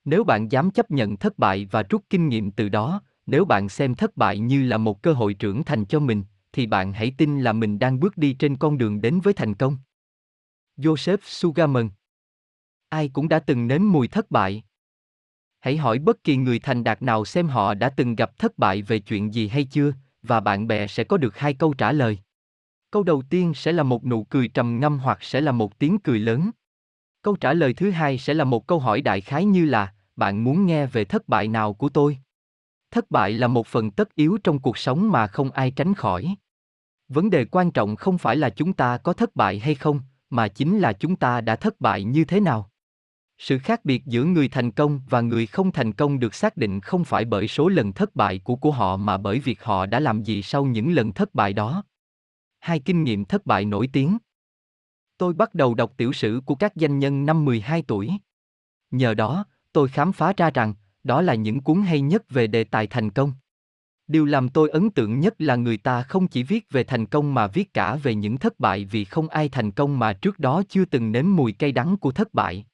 Nếu 0.06 0.24
bạn 0.24 0.52
dám 0.52 0.72
chấp 0.72 0.92
nhận 0.92 1.18
thất 1.18 1.38
bại 1.38 1.68
và 1.72 1.84
rút 1.84 2.04
kinh 2.10 2.30
nghiệm 2.30 2.52
từ 2.52 2.70
đó, 2.70 3.02
nếu 3.26 3.46
bạn 3.46 3.70
xem 3.70 3.96
thất 3.96 4.18
bại 4.18 4.40
như 4.40 4.64
là 4.64 4.78
một 4.78 5.02
cơ 5.02 5.14
hội 5.14 5.34
trưởng 5.34 5.64
thành 5.64 5.86
cho 5.86 6.00
mình, 6.00 6.24
thì 6.54 6.66
bạn 6.66 6.94
hãy 6.94 7.12
tin 7.18 7.42
là 7.42 7.54
mình 7.54 7.80
đang 7.80 8.00
bước 8.00 8.18
đi 8.18 8.34
trên 8.34 8.58
con 8.58 8.78
đường 8.78 9.02
đến 9.02 9.20
với 9.20 9.34
thành 9.34 9.56
công. 9.56 9.78
Joseph 10.78 11.18
sugarman. 11.22 11.90
Ai 12.90 13.10
cũng 13.10 13.30
đã 13.30 13.40
từng 13.40 13.68
nếm 13.68 13.92
mùi 13.92 14.08
thất 14.08 14.32
bại. 14.32 14.64
Hãy 15.60 15.78
hỏi 15.78 16.00
bất 16.00 16.24
kỳ 16.24 16.38
người 16.38 16.60
thành 16.60 16.84
đạt 16.84 17.02
nào 17.02 17.26
xem 17.26 17.48
họ 17.48 17.74
đã 17.74 17.90
từng 17.90 18.16
gặp 18.16 18.40
thất 18.40 18.58
bại 18.58 18.82
về 18.82 19.00
chuyện 19.00 19.34
gì 19.34 19.48
hay 19.48 19.64
chưa, 19.64 19.94
và 20.22 20.40
bạn 20.40 20.68
bè 20.68 20.88
sẽ 20.88 21.04
có 21.04 21.18
được 21.18 21.38
hai 21.38 21.54
câu 21.54 21.74
trả 21.74 21.92
lời. 21.92 22.20
Câu 22.92 23.04
đầu 23.04 23.24
tiên 23.30 23.54
sẽ 23.54 23.72
là 23.72 23.84
một 23.84 24.06
nụ 24.06 24.24
cười 24.24 24.48
trầm 24.48 24.80
ngâm 24.80 25.00
hoặc 25.00 25.18
sẽ 25.24 25.42
là 25.42 25.52
một 25.52 25.80
tiếng 25.80 25.98
cười 26.00 26.20
lớn 26.20 26.52
câu 27.22 27.36
trả 27.36 27.54
lời 27.54 27.74
thứ 27.74 27.92
hai 27.92 28.18
sẽ 28.18 28.34
là 28.34 28.44
một 28.44 28.68
câu 28.68 28.80
hỏi 28.80 29.02
đại 29.02 29.22
khái 29.22 29.46
như 29.46 29.66
là, 29.66 29.94
bạn 30.16 30.44
muốn 30.44 30.66
nghe 30.66 30.86
về 30.86 31.06
thất 31.06 31.28
bại 31.28 31.48
nào 31.48 31.74
của 31.74 31.90
tôi? 31.90 32.18
Thất 32.92 33.12
bại 33.12 33.32
là 33.32 33.48
một 33.48 33.68
phần 33.68 33.92
tất 33.92 34.16
yếu 34.16 34.38
trong 34.44 34.60
cuộc 34.60 34.78
sống 34.78 35.12
mà 35.12 35.28
không 35.28 35.52
ai 35.52 35.72
tránh 35.72 35.94
khỏi. 35.94 36.36
Vấn 37.08 37.30
đề 37.30 37.46
quan 37.46 37.72
trọng 37.72 37.96
không 37.96 38.18
phải 38.18 38.36
là 38.36 38.50
chúng 38.50 38.74
ta 38.74 38.98
có 38.98 39.14
thất 39.14 39.36
bại 39.36 39.60
hay 39.60 39.76
không, 39.76 40.02
mà 40.30 40.48
chính 40.48 40.80
là 40.80 40.94
chúng 40.94 41.16
ta 41.16 41.42
đã 41.42 41.56
thất 41.56 41.82
bại 41.82 42.04
như 42.04 42.26
thế 42.26 42.40
nào. 42.40 42.70
Sự 43.38 43.60
khác 43.60 43.86
biệt 43.86 44.06
giữa 44.06 44.24
người 44.24 44.48
thành 44.48 44.72
công 44.72 45.02
và 45.10 45.22
người 45.22 45.46
không 45.46 45.72
thành 45.72 45.94
công 45.94 46.20
được 46.20 46.36
xác 46.36 46.58
định 46.58 46.82
không 46.82 47.04
phải 47.04 47.26
bởi 47.26 47.48
số 47.48 47.70
lần 47.70 47.94
thất 47.94 48.16
bại 48.16 48.40
của 48.40 48.56
của 48.56 48.72
họ 48.72 48.98
mà 48.98 49.18
bởi 49.18 49.40
việc 49.40 49.64
họ 49.64 49.86
đã 49.86 50.00
làm 50.00 50.24
gì 50.24 50.42
sau 50.42 50.66
những 50.66 50.92
lần 50.92 51.14
thất 51.14 51.36
bại 51.36 51.54
đó. 51.54 51.84
Hai 52.60 52.80
kinh 52.80 53.04
nghiệm 53.04 53.26
thất 53.26 53.46
bại 53.46 53.66
nổi 53.66 53.90
tiếng 53.94 54.18
tôi 55.18 55.34
bắt 55.34 55.56
đầu 55.56 55.74
đọc 55.74 55.94
tiểu 55.98 56.14
sử 56.14 56.42
của 56.46 56.56
các 56.56 56.76
danh 56.76 57.00
nhân 57.00 57.26
năm 57.26 57.46
12 57.46 57.82
tuổi. 57.88 58.12
Nhờ 58.92 59.14
đó, 59.14 59.46
tôi 59.74 59.88
khám 59.88 60.12
phá 60.12 60.34
ra 60.38 60.50
rằng, 60.50 60.74
đó 61.04 61.22
là 61.22 61.36
những 61.36 61.62
cuốn 61.62 61.82
hay 61.82 62.02
nhất 62.02 62.30
về 62.30 62.48
đề 62.48 62.64
tài 62.64 62.88
thành 62.88 63.10
công. 63.10 63.34
Điều 64.08 64.26
làm 64.26 64.50
tôi 64.50 64.70
ấn 64.70 64.90
tượng 64.90 65.20
nhất 65.20 65.36
là 65.42 65.56
người 65.56 65.78
ta 65.78 66.04
không 66.04 66.28
chỉ 66.28 66.44
viết 66.44 66.66
về 66.70 66.84
thành 66.84 67.06
công 67.06 67.34
mà 67.34 67.48
viết 67.48 67.74
cả 67.74 67.96
về 67.96 68.16
những 68.16 68.38
thất 68.38 68.60
bại 68.60 68.86
vì 68.86 69.06
không 69.06 69.30
ai 69.30 69.50
thành 69.50 69.72
công 69.72 70.00
mà 70.00 70.14
trước 70.14 70.40
đó 70.40 70.64
chưa 70.70 70.86
từng 70.86 71.12
nếm 71.12 71.36
mùi 71.36 71.52
cay 71.52 71.72
đắng 71.72 71.98
của 71.98 72.12
thất 72.12 72.34
bại. 72.34 72.66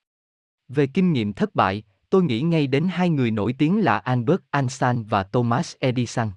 Về 0.68 0.88
kinh 0.88 1.14
nghiệm 1.14 1.34
thất 1.34 1.56
bại, 1.56 1.84
tôi 2.10 2.24
nghĩ 2.24 2.41
ngay 2.41 2.68
đến 2.68 2.88
hai 2.91 3.10
người 3.10 3.32
nổi 3.32 3.56
tiếng 3.57 3.84
là 3.84 3.98
Albert 3.98 4.41
Einstein 4.52 5.03
và 5.03 5.24
Thomas 5.24 5.76
Edison. 5.80 6.32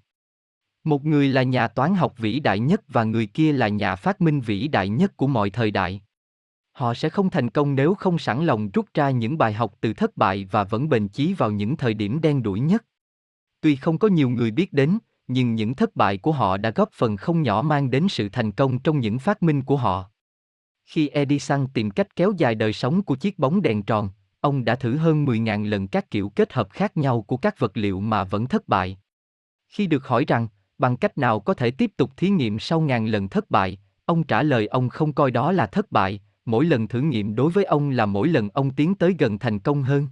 Một 0.86 1.04
người 1.04 1.28
là 1.28 1.42
nhà 1.42 1.68
toán 1.68 1.94
học 1.94 2.14
vĩ 2.18 2.40
đại 2.40 2.58
nhất 2.58 2.80
và 2.88 3.04
người 3.04 3.26
kia 3.26 3.52
là 3.52 3.68
nhà 3.68 3.96
phát 3.96 4.20
minh 4.20 4.40
vĩ 4.40 4.68
đại 4.68 4.88
nhất 4.88 5.16
của 5.16 5.26
mọi 5.26 5.50
thời 5.50 5.70
đại. 5.70 6.02
Họ 6.72 6.94
sẽ 6.94 7.08
không 7.08 7.30
thành 7.30 7.50
công 7.50 7.74
nếu 7.74 7.94
không 7.94 8.18
sẵn 8.18 8.44
lòng 8.44 8.70
rút 8.70 8.86
ra 8.94 9.10
những 9.10 9.38
bài 9.38 9.52
học 9.52 9.74
từ 9.80 9.92
thất 9.92 10.16
bại 10.16 10.48
và 10.50 10.64
vẫn 10.64 10.88
bền 10.88 11.08
chí 11.08 11.32
vào 11.32 11.50
những 11.50 11.76
thời 11.76 11.94
điểm 11.94 12.20
đen 12.20 12.42
đủi 12.42 12.60
nhất. 12.60 12.84
Tuy 13.60 13.76
không 13.76 13.98
có 13.98 14.08
nhiều 14.08 14.28
người 14.28 14.50
biết 14.50 14.72
đến, 14.72 14.98
nhưng 15.26 15.54
những 15.54 15.74
thất 15.74 15.96
bại 15.96 16.18
của 16.18 16.32
họ 16.32 16.56
đã 16.56 16.70
góp 16.70 16.92
phần 16.92 17.16
không 17.16 17.42
nhỏ 17.42 17.62
mang 17.62 17.90
đến 17.90 18.06
sự 18.08 18.28
thành 18.28 18.52
công 18.52 18.78
trong 18.78 19.00
những 19.00 19.18
phát 19.18 19.42
minh 19.42 19.62
của 19.62 19.76
họ. 19.76 20.10
Khi 20.84 21.08
Edison 21.08 21.66
tìm 21.74 21.90
cách 21.90 22.16
kéo 22.16 22.32
dài 22.38 22.54
đời 22.54 22.72
sống 22.72 23.02
của 23.02 23.14
chiếc 23.14 23.38
bóng 23.38 23.62
đèn 23.62 23.82
tròn, 23.82 24.10
ông 24.40 24.64
đã 24.64 24.74
thử 24.74 24.96
hơn 24.96 25.24
10.000 25.24 25.68
lần 25.68 25.88
các 25.88 26.10
kiểu 26.10 26.28
kết 26.28 26.52
hợp 26.52 26.70
khác 26.70 26.96
nhau 26.96 27.22
của 27.22 27.36
các 27.36 27.58
vật 27.58 27.76
liệu 27.76 28.00
mà 28.00 28.24
vẫn 28.24 28.46
thất 28.46 28.68
bại. 28.68 28.98
Khi 29.68 29.86
được 29.86 30.06
hỏi 30.06 30.24
rằng, 30.28 30.48
bằng 30.78 30.96
cách 30.96 31.18
nào 31.18 31.40
có 31.40 31.54
thể 31.54 31.70
tiếp 31.70 31.90
tục 31.96 32.10
thí 32.16 32.30
nghiệm 32.30 32.58
sau 32.58 32.80
ngàn 32.80 33.06
lần 33.06 33.28
thất 33.28 33.50
bại, 33.50 33.78
ông 34.04 34.24
trả 34.24 34.42
lời 34.42 34.66
ông 34.66 34.88
không 34.88 35.12
coi 35.12 35.30
đó 35.30 35.52
là 35.52 35.66
thất 35.66 35.92
bại, 35.92 36.20
mỗi 36.44 36.64
lần 36.64 36.88
thử 36.88 37.00
nghiệm 37.00 37.34
đối 37.34 37.50
với 37.50 37.64
ông 37.64 37.90
là 37.90 38.06
mỗi 38.06 38.28
lần 38.28 38.48
ông 38.48 38.74
tiến 38.74 38.94
tới 38.94 39.14
gần 39.18 39.38
thành 39.38 39.58
công 39.58 39.82
hơn. 39.82 40.08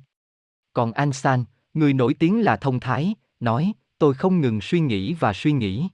Còn 0.73 0.93
Einstein, 0.93 1.45
người 1.75 1.93
nổi 1.93 2.15
tiếng 2.15 2.41
là 2.41 2.57
thông 2.57 2.81
thái, 2.81 3.15
nói, 3.41 3.73
tôi 3.99 4.15
không 4.15 4.41
ngừng 4.41 4.61
suy 4.61 4.81
nghĩ 4.81 5.15
và 5.15 5.33
suy 5.33 5.53
nghĩ. 5.53 5.89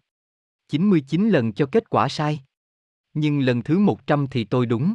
99 0.68 1.28
lần 1.28 1.52
cho 1.52 1.66
kết 1.66 1.90
quả 1.90 2.08
sai. 2.08 2.40
Nhưng 3.14 3.40
lần 3.40 3.62
thứ 3.62 3.78
100 3.78 4.26
thì 4.30 4.44
tôi 4.44 4.66
đúng. 4.66 4.94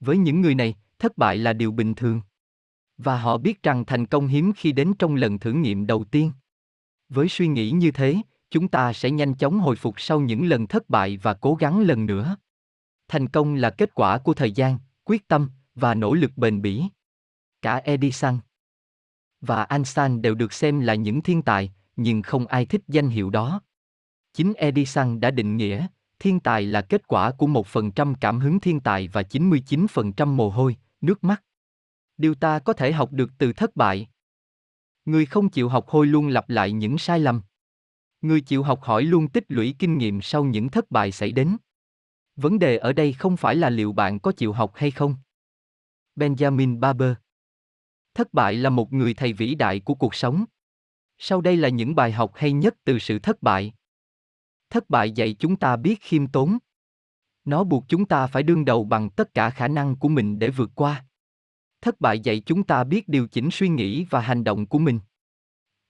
Với 0.00 0.18
những 0.18 0.40
người 0.40 0.54
này, 0.54 0.74
thất 0.98 1.18
bại 1.18 1.38
là 1.38 1.52
điều 1.52 1.72
bình 1.72 1.94
thường. 1.94 2.20
Và 2.98 3.18
họ 3.20 3.38
biết 3.38 3.62
rằng 3.62 3.84
thành 3.84 4.06
công 4.06 4.26
hiếm 4.26 4.52
khi 4.56 4.72
đến 4.72 4.92
trong 4.98 5.14
lần 5.14 5.38
thử 5.38 5.52
nghiệm 5.52 5.86
đầu 5.86 6.04
tiên. 6.04 6.32
Với 7.08 7.28
suy 7.28 7.46
nghĩ 7.46 7.70
như 7.70 7.90
thế, 7.90 8.16
chúng 8.50 8.68
ta 8.68 8.92
sẽ 8.92 9.10
nhanh 9.10 9.34
chóng 9.34 9.58
hồi 9.58 9.76
phục 9.76 10.00
sau 10.00 10.20
những 10.20 10.46
lần 10.46 10.66
thất 10.66 10.90
bại 10.90 11.16
và 11.16 11.34
cố 11.34 11.54
gắng 11.54 11.80
lần 11.80 12.06
nữa. 12.06 12.36
Thành 13.08 13.28
công 13.28 13.54
là 13.54 13.70
kết 13.70 13.94
quả 13.94 14.18
của 14.18 14.34
thời 14.34 14.52
gian, 14.52 14.78
quyết 15.04 15.28
tâm 15.28 15.50
và 15.74 15.94
nỗ 15.94 16.14
lực 16.14 16.30
bền 16.36 16.62
bỉ. 16.62 16.84
Cả 17.62 17.76
Edison 17.76 18.38
và 19.40 19.64
Einstein 19.64 20.22
đều 20.22 20.34
được 20.34 20.52
xem 20.52 20.80
là 20.80 20.94
những 20.94 21.22
thiên 21.22 21.42
tài, 21.42 21.72
nhưng 21.96 22.22
không 22.22 22.46
ai 22.46 22.66
thích 22.66 22.82
danh 22.88 23.08
hiệu 23.08 23.30
đó. 23.30 23.60
Chính 24.32 24.52
Edison 24.54 25.20
đã 25.20 25.30
định 25.30 25.56
nghĩa, 25.56 25.86
thiên 26.18 26.40
tài 26.40 26.62
là 26.62 26.82
kết 26.82 27.06
quả 27.06 27.30
của 27.30 27.46
một 27.46 27.66
phần 27.66 27.92
trăm 27.92 28.14
cảm 28.14 28.40
hứng 28.40 28.60
thiên 28.60 28.80
tài 28.80 29.08
và 29.08 29.22
99% 29.22 30.26
mồ 30.26 30.50
hôi, 30.50 30.76
nước 31.00 31.24
mắt. 31.24 31.42
Điều 32.16 32.34
ta 32.34 32.58
có 32.58 32.72
thể 32.72 32.92
học 32.92 33.12
được 33.12 33.30
từ 33.38 33.52
thất 33.52 33.76
bại. 33.76 34.08
Người 35.04 35.26
không 35.26 35.48
chịu 35.48 35.68
học 35.68 35.88
hôi 35.88 36.06
luôn 36.06 36.28
lặp 36.28 36.50
lại 36.50 36.72
những 36.72 36.98
sai 36.98 37.18
lầm. 37.20 37.42
Người 38.26 38.40
chịu 38.40 38.62
học 38.62 38.82
hỏi 38.82 39.02
luôn 39.02 39.28
tích 39.28 39.44
lũy 39.48 39.74
kinh 39.78 39.98
nghiệm 39.98 40.20
sau 40.22 40.44
những 40.44 40.68
thất 40.68 40.90
bại 40.90 41.12
xảy 41.12 41.32
đến. 41.32 41.56
Vấn 42.36 42.58
đề 42.58 42.76
ở 42.76 42.92
đây 42.92 43.12
không 43.12 43.36
phải 43.36 43.56
là 43.56 43.70
liệu 43.70 43.92
bạn 43.92 44.18
có 44.20 44.32
chịu 44.32 44.52
học 44.52 44.72
hay 44.74 44.90
không. 44.90 45.16
Benjamin 46.16 46.80
Barber 46.80 47.12
Thất 48.14 48.34
bại 48.34 48.54
là 48.54 48.70
một 48.70 48.92
người 48.92 49.14
thầy 49.14 49.32
vĩ 49.32 49.54
đại 49.54 49.80
của 49.80 49.94
cuộc 49.94 50.14
sống. 50.14 50.44
Sau 51.18 51.40
đây 51.40 51.56
là 51.56 51.68
những 51.68 51.94
bài 51.94 52.12
học 52.12 52.32
hay 52.34 52.52
nhất 52.52 52.74
từ 52.84 52.98
sự 52.98 53.18
thất 53.18 53.42
bại. 53.42 53.72
Thất 54.70 54.90
bại 54.90 55.10
dạy 55.10 55.36
chúng 55.38 55.56
ta 55.56 55.76
biết 55.76 56.00
khiêm 56.00 56.26
tốn. 56.26 56.58
Nó 57.44 57.64
buộc 57.64 57.84
chúng 57.88 58.06
ta 58.06 58.26
phải 58.26 58.42
đương 58.42 58.64
đầu 58.64 58.84
bằng 58.84 59.10
tất 59.10 59.34
cả 59.34 59.50
khả 59.50 59.68
năng 59.68 59.96
của 59.96 60.08
mình 60.08 60.38
để 60.38 60.50
vượt 60.50 60.70
qua. 60.74 61.04
Thất 61.80 62.00
bại 62.00 62.20
dạy 62.20 62.42
chúng 62.46 62.64
ta 62.64 62.84
biết 62.84 63.08
điều 63.08 63.28
chỉnh 63.28 63.48
suy 63.52 63.68
nghĩ 63.68 64.04
và 64.10 64.20
hành 64.20 64.44
động 64.44 64.66
của 64.66 64.78
mình. 64.78 65.00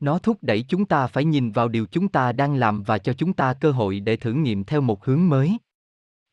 Nó 0.01 0.19
thúc 0.19 0.39
đẩy 0.43 0.65
chúng 0.69 0.85
ta 0.85 1.07
phải 1.07 1.25
nhìn 1.25 1.51
vào 1.51 1.69
điều 1.69 1.87
chúng 1.87 2.09
ta 2.09 2.33
đang 2.33 2.55
làm 2.55 2.83
và 2.83 2.99
cho 2.99 3.13
chúng 3.13 3.33
ta 3.33 3.55
cơ 3.55 3.71
hội 3.71 4.01
để 4.01 4.17
thử 4.17 4.33
nghiệm 4.33 4.65
theo 4.65 4.81
một 4.81 5.05
hướng 5.05 5.29
mới. 5.29 5.59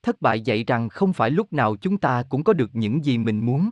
Thất 0.03 0.21
bại 0.21 0.41
dạy 0.41 0.63
rằng 0.63 0.89
không 0.89 1.13
phải 1.13 1.31
lúc 1.31 1.53
nào 1.53 1.75
chúng 1.75 1.97
ta 1.97 2.23
cũng 2.29 2.43
có 2.43 2.53
được 2.53 2.69
những 2.73 3.05
gì 3.05 3.17
mình 3.17 3.45
muốn. 3.45 3.69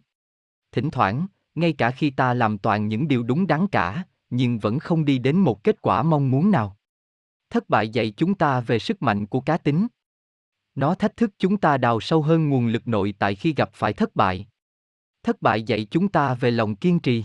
Thỉnh 0.72 0.92
thoảng, 0.92 1.28
ngay 1.56 1.74
cả 1.74 1.92
khi 1.92 2.10
ta 2.10 2.34
làm 2.34 2.58
toàn 2.58 2.88
những 2.88 3.08
điều 3.08 3.24
đúng 3.24 3.48
đắn 3.48 3.68
cả, 3.68 4.04
nhưng 4.30 4.60
vẫn 4.60 4.80
không 4.80 5.06
đi 5.06 5.18
đến 5.18 5.38
một 5.38 5.64
kết 5.64 5.82
quả 5.82 6.04
mong 6.04 6.32
muốn 6.32 6.52
nào. 6.52 6.78
Thất 7.50 7.70
bại 7.70 7.90
dạy 7.90 8.14
chúng 8.18 8.36
ta 8.36 8.60
về 8.60 8.80
sức 8.80 9.02
mạnh 9.02 9.26
của 9.26 9.42
cá 9.42 9.58
tính. 9.58 9.88
Nó 10.76 10.96
thách 10.96 11.18
thức 11.18 11.32
chúng 11.38 11.58
ta 11.58 11.78
đào 11.78 12.00
sâu 12.00 12.22
hơn 12.22 12.50
nguồn 12.50 12.68
lực 12.68 12.88
nội 12.88 13.14
tại 13.20 13.36
khi 13.36 13.54
gặp 13.54 13.70
phải 13.74 13.94
thất 13.94 14.16
bại. 14.16 14.48
Thất 15.24 15.42
bại 15.42 15.64
dạy 15.64 15.88
chúng 15.92 16.10
ta 16.10 16.34
về 16.34 16.52
lòng 16.52 16.76
kiên 16.76 17.00
trì. 17.00 17.24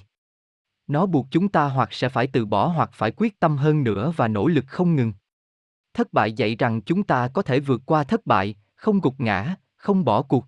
Nó 0.86 1.06
buộc 1.06 1.26
chúng 1.30 1.48
ta 1.48 1.64
hoặc 1.68 1.88
sẽ 1.92 2.08
phải 2.08 2.26
từ 2.26 2.46
bỏ 2.46 2.66
hoặc 2.66 2.90
phải 2.92 3.12
quyết 3.16 3.40
tâm 3.40 3.56
hơn 3.56 3.84
nữa 3.84 4.12
và 4.16 4.28
nỗ 4.28 4.46
lực 4.46 4.64
không 4.68 4.96
ngừng. 4.96 5.12
Thất 5.94 6.12
bại 6.12 6.32
dạy 6.32 6.56
rằng 6.56 6.80
chúng 6.80 7.02
ta 7.02 7.28
có 7.28 7.42
thể 7.42 7.60
vượt 7.60 7.82
qua 7.86 8.04
thất 8.04 8.26
bại, 8.26 8.54
không 8.74 9.00
gục 9.00 9.20
ngã, 9.20 9.56
không 9.76 10.04
bỏ 10.04 10.22
cuộc. 10.22 10.46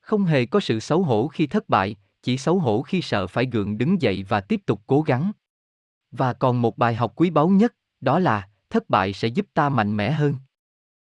Không 0.00 0.24
hề 0.24 0.46
có 0.46 0.60
sự 0.60 0.80
xấu 0.80 1.02
hổ 1.02 1.28
khi 1.28 1.46
thất 1.46 1.68
bại, 1.68 1.96
chỉ 2.22 2.38
xấu 2.38 2.58
hổ 2.58 2.82
khi 2.82 3.02
sợ 3.02 3.26
phải 3.26 3.46
gượng 3.52 3.78
đứng 3.78 4.02
dậy 4.02 4.24
và 4.28 4.40
tiếp 4.40 4.60
tục 4.66 4.80
cố 4.86 5.02
gắng. 5.02 5.32
Và 6.10 6.32
còn 6.32 6.62
một 6.62 6.78
bài 6.78 6.94
học 6.94 7.12
quý 7.16 7.30
báu 7.30 7.48
nhất, 7.48 7.74
đó 8.00 8.18
là 8.18 8.48
thất 8.70 8.90
bại 8.90 9.12
sẽ 9.12 9.28
giúp 9.28 9.46
ta 9.54 9.68
mạnh 9.68 9.96
mẽ 9.96 10.10
hơn. 10.10 10.34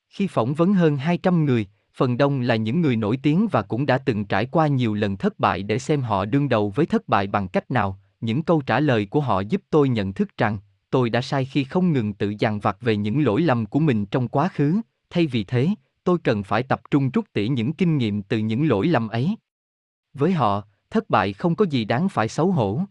Khi 0.10 0.28
phỏng 0.28 0.54
vấn 0.54 0.74
hơn 0.74 0.98
200 0.98 1.46
người, 1.46 1.68
phần 1.94 2.18
đông 2.18 2.42
là 2.42 2.56
những 2.56 2.82
người 2.82 2.96
nổi 2.96 3.20
tiếng 3.24 3.48
và 3.52 3.62
cũng 3.62 3.86
đã 3.86 3.98
từng 3.98 4.26
trải 4.26 4.46
qua 4.46 4.68
nhiều 4.68 4.94
lần 4.94 5.18
thất 5.18 5.40
bại 5.40 5.64
để 5.64 5.80
xem 5.80 6.02
họ 6.02 6.26
đương 6.26 6.50
đầu 6.50 6.70
với 6.70 6.86
thất 6.86 7.08
bại 7.08 7.28
bằng 7.28 7.48
cách 7.48 7.72
nào, 7.72 8.00
những 8.22 8.44
câu 8.44 8.62
trả 8.62 8.80
lời 8.80 9.06
của 9.06 9.22
họ 9.22 9.40
giúp 9.40 9.62
tôi 9.70 9.90
nhận 9.90 10.14
thức 10.14 10.38
rằng 10.38 10.58
tôi 10.90 11.10
đã 11.10 11.22
sai 11.22 11.46
khi 11.46 11.64
không 11.64 11.94
ngừng 11.94 12.14
tự 12.14 12.34
dằn 12.40 12.60
vặt 12.60 12.78
về 12.82 12.98
những 12.98 13.24
lỗi 13.24 13.42
lầm 13.42 13.66
của 13.66 13.80
mình 13.80 14.06
trong 14.06 14.28
quá 14.28 14.48
khứ. 14.48 14.82
Thay 15.10 15.28
vì 15.28 15.44
thế 15.44 15.70
tôi 16.04 16.18
cần 16.24 16.44
phải 16.44 16.64
tập 16.64 16.82
trung 16.92 17.10
rút 17.10 17.26
tỉ 17.34 17.48
những 17.48 17.74
kinh 17.74 17.98
nghiệm 17.98 18.22
từ 18.22 18.38
những 18.38 18.68
lỗi 18.68 18.88
lầm 18.88 19.08
ấy. 19.08 19.36
Với 20.14 20.32
họ 20.32 20.64
thất 20.90 21.10
bại 21.10 21.34
không 21.34 21.56
có 21.56 21.66
gì 21.66 21.86
đáng 21.86 22.10
phải 22.10 22.28
xấu 22.28 22.52
hổ. 22.52 22.82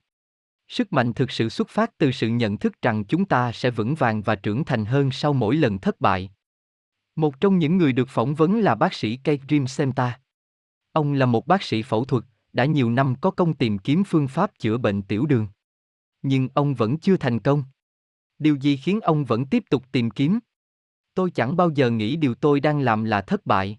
Sức 0.69 0.93
mạnh 0.93 1.12
thực 1.12 1.31
sự 1.31 1.48
xuất 1.48 1.69
phát 1.69 1.98
từ 1.98 2.12
sự 2.12 2.28
nhận 2.28 2.59
thức 2.59 2.82
rằng 2.82 3.05
chúng 3.05 3.24
ta 3.24 3.53
sẽ 3.53 3.70
vững 3.70 3.94
vàng 3.94 4.23
và 4.23 4.35
trưởng 4.35 4.65
thành 4.65 4.85
hơn 4.85 5.11
sau 5.11 5.32
mỗi 5.32 5.57
lần 5.57 5.78
thất 5.78 6.01
bại. 6.01 6.31
Một 7.16 7.40
trong 7.40 7.59
những 7.59 7.77
người 7.77 7.93
được 7.93 8.09
phỏng 8.09 8.35
vấn 8.35 8.61
là 8.61 8.74
bác 8.74 8.94
sĩ 8.94 9.16
Kate 9.16 9.43
Jim 9.48 9.66
Senta. 9.66 10.20
Ông 10.93 11.12
là 11.12 11.27
một 11.27 11.47
bác 11.47 11.62
sĩ 11.62 11.82
phẫu 11.82 12.05
thuật, 12.05 12.24
đã 12.57 12.65
nhiều 12.65 12.91
năm 12.91 13.15
có 13.20 13.31
công 13.31 13.55
tìm 13.55 13.78
kiếm 13.78 14.05
phương 14.07 14.28
pháp 14.28 14.51
chữa 14.59 14.78
bệnh 14.78 15.03
tiểu 15.03 15.27
đường. 15.27 15.47
Nhưng 16.23 16.49
ông 16.55 16.74
vẫn 16.74 16.99
chưa 16.99 17.16
thành 17.16 17.39
công. 17.39 17.65
Điều 18.39 18.57
gì 18.57 18.77
khiến 18.77 19.01
ông 19.01 19.24
vẫn 19.24 19.47
tiếp 19.47 19.65
tục 19.70 19.85
tìm 19.93 20.11
kiếm? 20.11 20.39
Tôi 21.15 21.31
chẳng 21.31 21.57
bao 21.57 21.70
giờ 21.70 21.91
nghĩ 21.91 22.16
điều 22.16 22.35
tôi 22.35 22.61
đang 22.61 22.81
làm 22.81 23.05
là 23.05 23.20
thất 23.20 23.47
bại. 23.47 23.78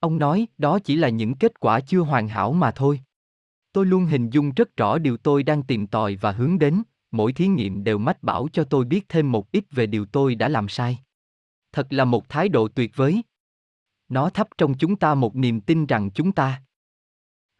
Ông 0.00 0.18
nói, 0.18 0.46
đó 0.58 0.78
chỉ 0.78 0.96
là 0.96 1.08
những 1.08 1.34
kết 1.34 1.60
quả 1.60 1.80
chưa 1.80 2.00
hoàn 2.00 2.28
hảo 2.28 2.52
mà 2.52 2.70
thôi. 2.70 3.00
Tôi 3.72 3.86
luôn 3.86 4.06
hình 4.06 4.30
dung 4.30 4.50
rất 4.50 4.76
rõ 4.76 4.98
điều 4.98 5.16
tôi 5.16 5.42
đang 5.42 5.62
tìm 5.62 5.86
tòi 5.86 6.16
và 6.16 6.32
hướng 6.32 6.58
đến, 6.58 6.82
mỗi 7.10 7.32
thí 7.32 7.46
nghiệm 7.46 7.84
đều 7.84 7.98
mách 7.98 8.22
bảo 8.22 8.48
cho 8.52 8.64
tôi 8.64 8.84
biết 8.84 9.08
thêm 9.08 9.32
một 9.32 9.52
ít 9.52 9.64
về 9.70 9.86
điều 9.86 10.06
tôi 10.06 10.34
đã 10.34 10.48
làm 10.48 10.68
sai. 10.68 10.98
Thật 11.72 11.86
là 11.90 12.04
một 12.04 12.28
thái 12.28 12.48
độ 12.48 12.68
tuyệt 12.68 12.96
vời. 12.96 13.22
Nó 14.08 14.30
thắp 14.30 14.48
trong 14.58 14.74
chúng 14.78 14.96
ta 14.96 15.14
một 15.14 15.36
niềm 15.36 15.60
tin 15.60 15.86
rằng 15.86 16.10
chúng 16.10 16.32
ta 16.32 16.62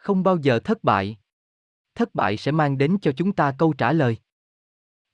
không 0.06 0.22
bao 0.22 0.36
giờ 0.36 0.58
thất 0.58 0.84
bại. 0.84 1.16
Thất 1.94 2.14
bại 2.14 2.36
sẽ 2.36 2.52
mang 2.52 2.78
đến 2.78 2.96
cho 3.02 3.12
chúng 3.12 3.32
ta 3.32 3.54
câu 3.58 3.72
trả 3.72 3.92
lời. 3.92 4.16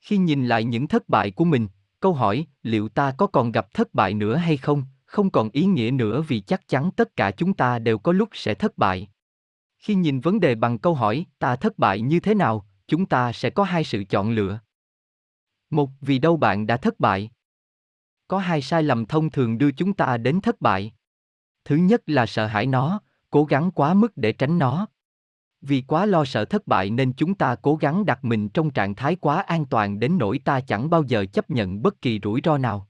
Khi 0.00 0.16
nhìn 0.16 0.46
lại 0.46 0.64
những 0.64 0.88
thất 0.88 1.08
bại 1.08 1.30
của 1.30 1.44
mình 1.44 1.68
câu 2.00 2.14
hỏi 2.14 2.46
liệu 2.62 2.88
ta 2.88 3.14
có 3.18 3.26
còn 3.26 3.52
gặp 3.52 3.74
thất 3.74 3.94
bại 3.94 4.14
nữa 4.14 4.36
hay 4.36 4.56
không 4.56 4.84
không 5.04 5.30
còn 5.30 5.50
ý 5.52 5.64
nghĩa 5.64 5.90
nữa 5.90 6.22
vì 6.28 6.40
chắc 6.40 6.68
chắn 6.68 6.90
tất 6.96 7.16
cả 7.16 7.30
chúng 7.30 7.54
ta 7.54 7.78
đều 7.78 7.98
có 7.98 8.12
lúc 8.12 8.28
sẽ 8.32 8.54
thất 8.54 8.78
bại. 8.78 9.08
Khi 9.78 9.94
nhìn 9.94 10.20
vấn 10.20 10.40
đề 10.40 10.54
bằng 10.54 10.78
câu 10.78 10.94
hỏi 10.94 11.26
ta 11.38 11.56
thất 11.56 11.78
bại 11.78 12.00
như 12.00 12.20
thế 12.20 12.34
nào 12.34 12.66
chúng 12.86 13.06
ta 13.06 13.32
sẽ 13.32 13.50
có 13.50 13.64
hai 13.64 13.84
sự 13.84 14.04
chọn 14.04 14.30
lựa. 14.30 14.60
Một 15.70 15.90
vì 16.00 16.18
đâu 16.18 16.36
bạn 16.36 16.66
đã 16.66 16.76
thất 16.76 17.00
bại? 17.00 17.30
Có 18.28 18.38
hai 18.38 18.62
sai 18.62 18.82
lầm 18.82 19.06
thông 19.06 19.30
thường 19.30 19.58
đưa 19.58 19.70
chúng 19.72 19.92
ta 19.92 20.16
đến 20.16 20.40
thất 20.40 20.60
bại. 20.60 20.92
Thứ 21.64 21.76
nhất 21.76 22.02
là 22.06 22.26
sợ 22.26 22.46
hãi 22.46 22.66
nó, 22.66 23.00
cố 23.32 23.44
gắng 23.44 23.70
quá 23.70 23.94
mức 23.94 24.12
để 24.16 24.32
tránh 24.32 24.58
nó. 24.58 24.86
Vì 25.60 25.82
quá 25.82 26.06
lo 26.06 26.24
sợ 26.24 26.44
thất 26.44 26.66
bại 26.66 26.90
nên 26.90 27.12
chúng 27.12 27.34
ta 27.34 27.54
cố 27.54 27.76
gắng 27.76 28.04
đặt 28.04 28.24
mình 28.24 28.48
trong 28.48 28.70
trạng 28.70 28.94
thái 28.94 29.16
quá 29.16 29.42
an 29.42 29.64
toàn 29.64 30.00
đến 30.00 30.18
nỗi 30.18 30.38
ta 30.38 30.60
chẳng 30.60 30.90
bao 30.90 31.02
giờ 31.02 31.26
chấp 31.32 31.50
nhận 31.50 31.82
bất 31.82 32.02
kỳ 32.02 32.20
rủi 32.22 32.40
ro 32.44 32.58
nào. 32.58 32.88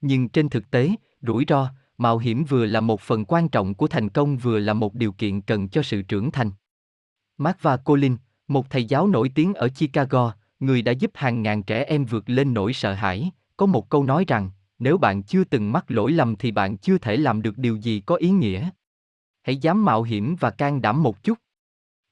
Nhưng 0.00 0.28
trên 0.28 0.48
thực 0.48 0.70
tế, 0.70 0.90
rủi 1.22 1.44
ro, 1.48 1.68
mạo 1.98 2.18
hiểm 2.18 2.44
vừa 2.44 2.66
là 2.66 2.80
một 2.80 3.00
phần 3.00 3.24
quan 3.24 3.48
trọng 3.48 3.74
của 3.74 3.88
thành 3.88 4.08
công 4.08 4.36
vừa 4.36 4.58
là 4.58 4.72
một 4.72 4.94
điều 4.94 5.12
kiện 5.12 5.40
cần 5.40 5.68
cho 5.68 5.82
sự 5.82 6.02
trưởng 6.02 6.30
thành. 6.30 6.50
Mark 7.38 7.62
và 7.62 7.76
Colin, 7.76 8.16
một 8.48 8.70
thầy 8.70 8.84
giáo 8.84 9.06
nổi 9.06 9.30
tiếng 9.34 9.54
ở 9.54 9.68
Chicago, 9.68 10.32
người 10.60 10.82
đã 10.82 10.92
giúp 10.92 11.10
hàng 11.14 11.42
ngàn 11.42 11.62
trẻ 11.62 11.84
em 11.84 12.04
vượt 12.04 12.30
lên 12.30 12.54
nỗi 12.54 12.72
sợ 12.72 12.94
hãi, 12.94 13.30
có 13.56 13.66
một 13.66 13.88
câu 13.88 14.04
nói 14.04 14.24
rằng, 14.28 14.50
nếu 14.78 14.98
bạn 14.98 15.22
chưa 15.22 15.44
từng 15.44 15.72
mắc 15.72 15.84
lỗi 15.90 16.12
lầm 16.12 16.36
thì 16.36 16.50
bạn 16.50 16.76
chưa 16.78 16.98
thể 16.98 17.16
làm 17.16 17.42
được 17.42 17.58
điều 17.58 17.76
gì 17.76 18.00
có 18.00 18.14
ý 18.14 18.30
nghĩa. 18.30 18.70
Hãy 19.46 19.56
dám 19.56 19.84
mạo 19.84 20.02
hiểm 20.02 20.36
và 20.40 20.50
can 20.50 20.82
đảm 20.82 21.02
một 21.02 21.22
chút. 21.22 21.38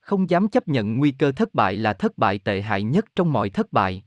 Không 0.01 0.31
dám 0.31 0.49
chấp 0.49 0.69
nhận 0.69 0.99
nguy 0.99 1.11
cơ 1.11 1.33
thất 1.33 1.55
bại 1.55 1.77
là 1.77 1.93
thất 1.93 2.19
bại 2.19 2.39
tệ 2.39 2.63
hại 2.63 2.83
nhất 2.83 3.05
trong 3.17 3.33
mọi 3.33 3.51
thất 3.51 3.73
bại. 3.73 4.05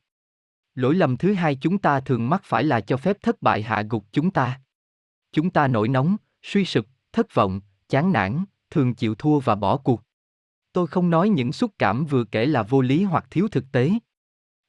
Lỗi 0.75 0.95
lầm 0.95 1.17
thứ 1.17 1.33
hai 1.33 1.55
chúng 1.55 1.77
ta 1.77 1.99
thường 1.99 2.29
mắc 2.29 2.41
phải 2.43 2.63
là 2.63 2.81
cho 2.81 2.97
phép 2.97 3.17
thất 3.21 3.41
bại 3.41 3.61
hạ 3.61 3.83
gục 3.89 4.05
chúng 4.11 4.31
ta. 4.31 4.61
Chúng 5.31 5.49
ta 5.49 5.67
nổi 5.67 5.87
nóng, 5.87 6.17
suy 6.41 6.65
sụp, 6.65 6.85
thất 7.13 7.33
vọng, 7.33 7.61
chán 7.89 8.11
nản, 8.11 8.45
thường 8.69 8.95
chịu 8.95 9.15
thua 9.15 9.39
và 9.39 9.55
bỏ 9.55 9.77
cuộc. 9.77 10.01
Tôi 10.73 10.87
không 10.87 11.09
nói 11.09 11.29
những 11.29 11.51
xúc 11.51 11.71
cảm 11.79 12.05
vừa 12.05 12.23
kể 12.23 12.45
là 12.45 12.63
vô 12.63 12.81
lý 12.81 13.03
hoặc 13.03 13.25
thiếu 13.29 13.47
thực 13.51 13.65
tế. 13.71 13.91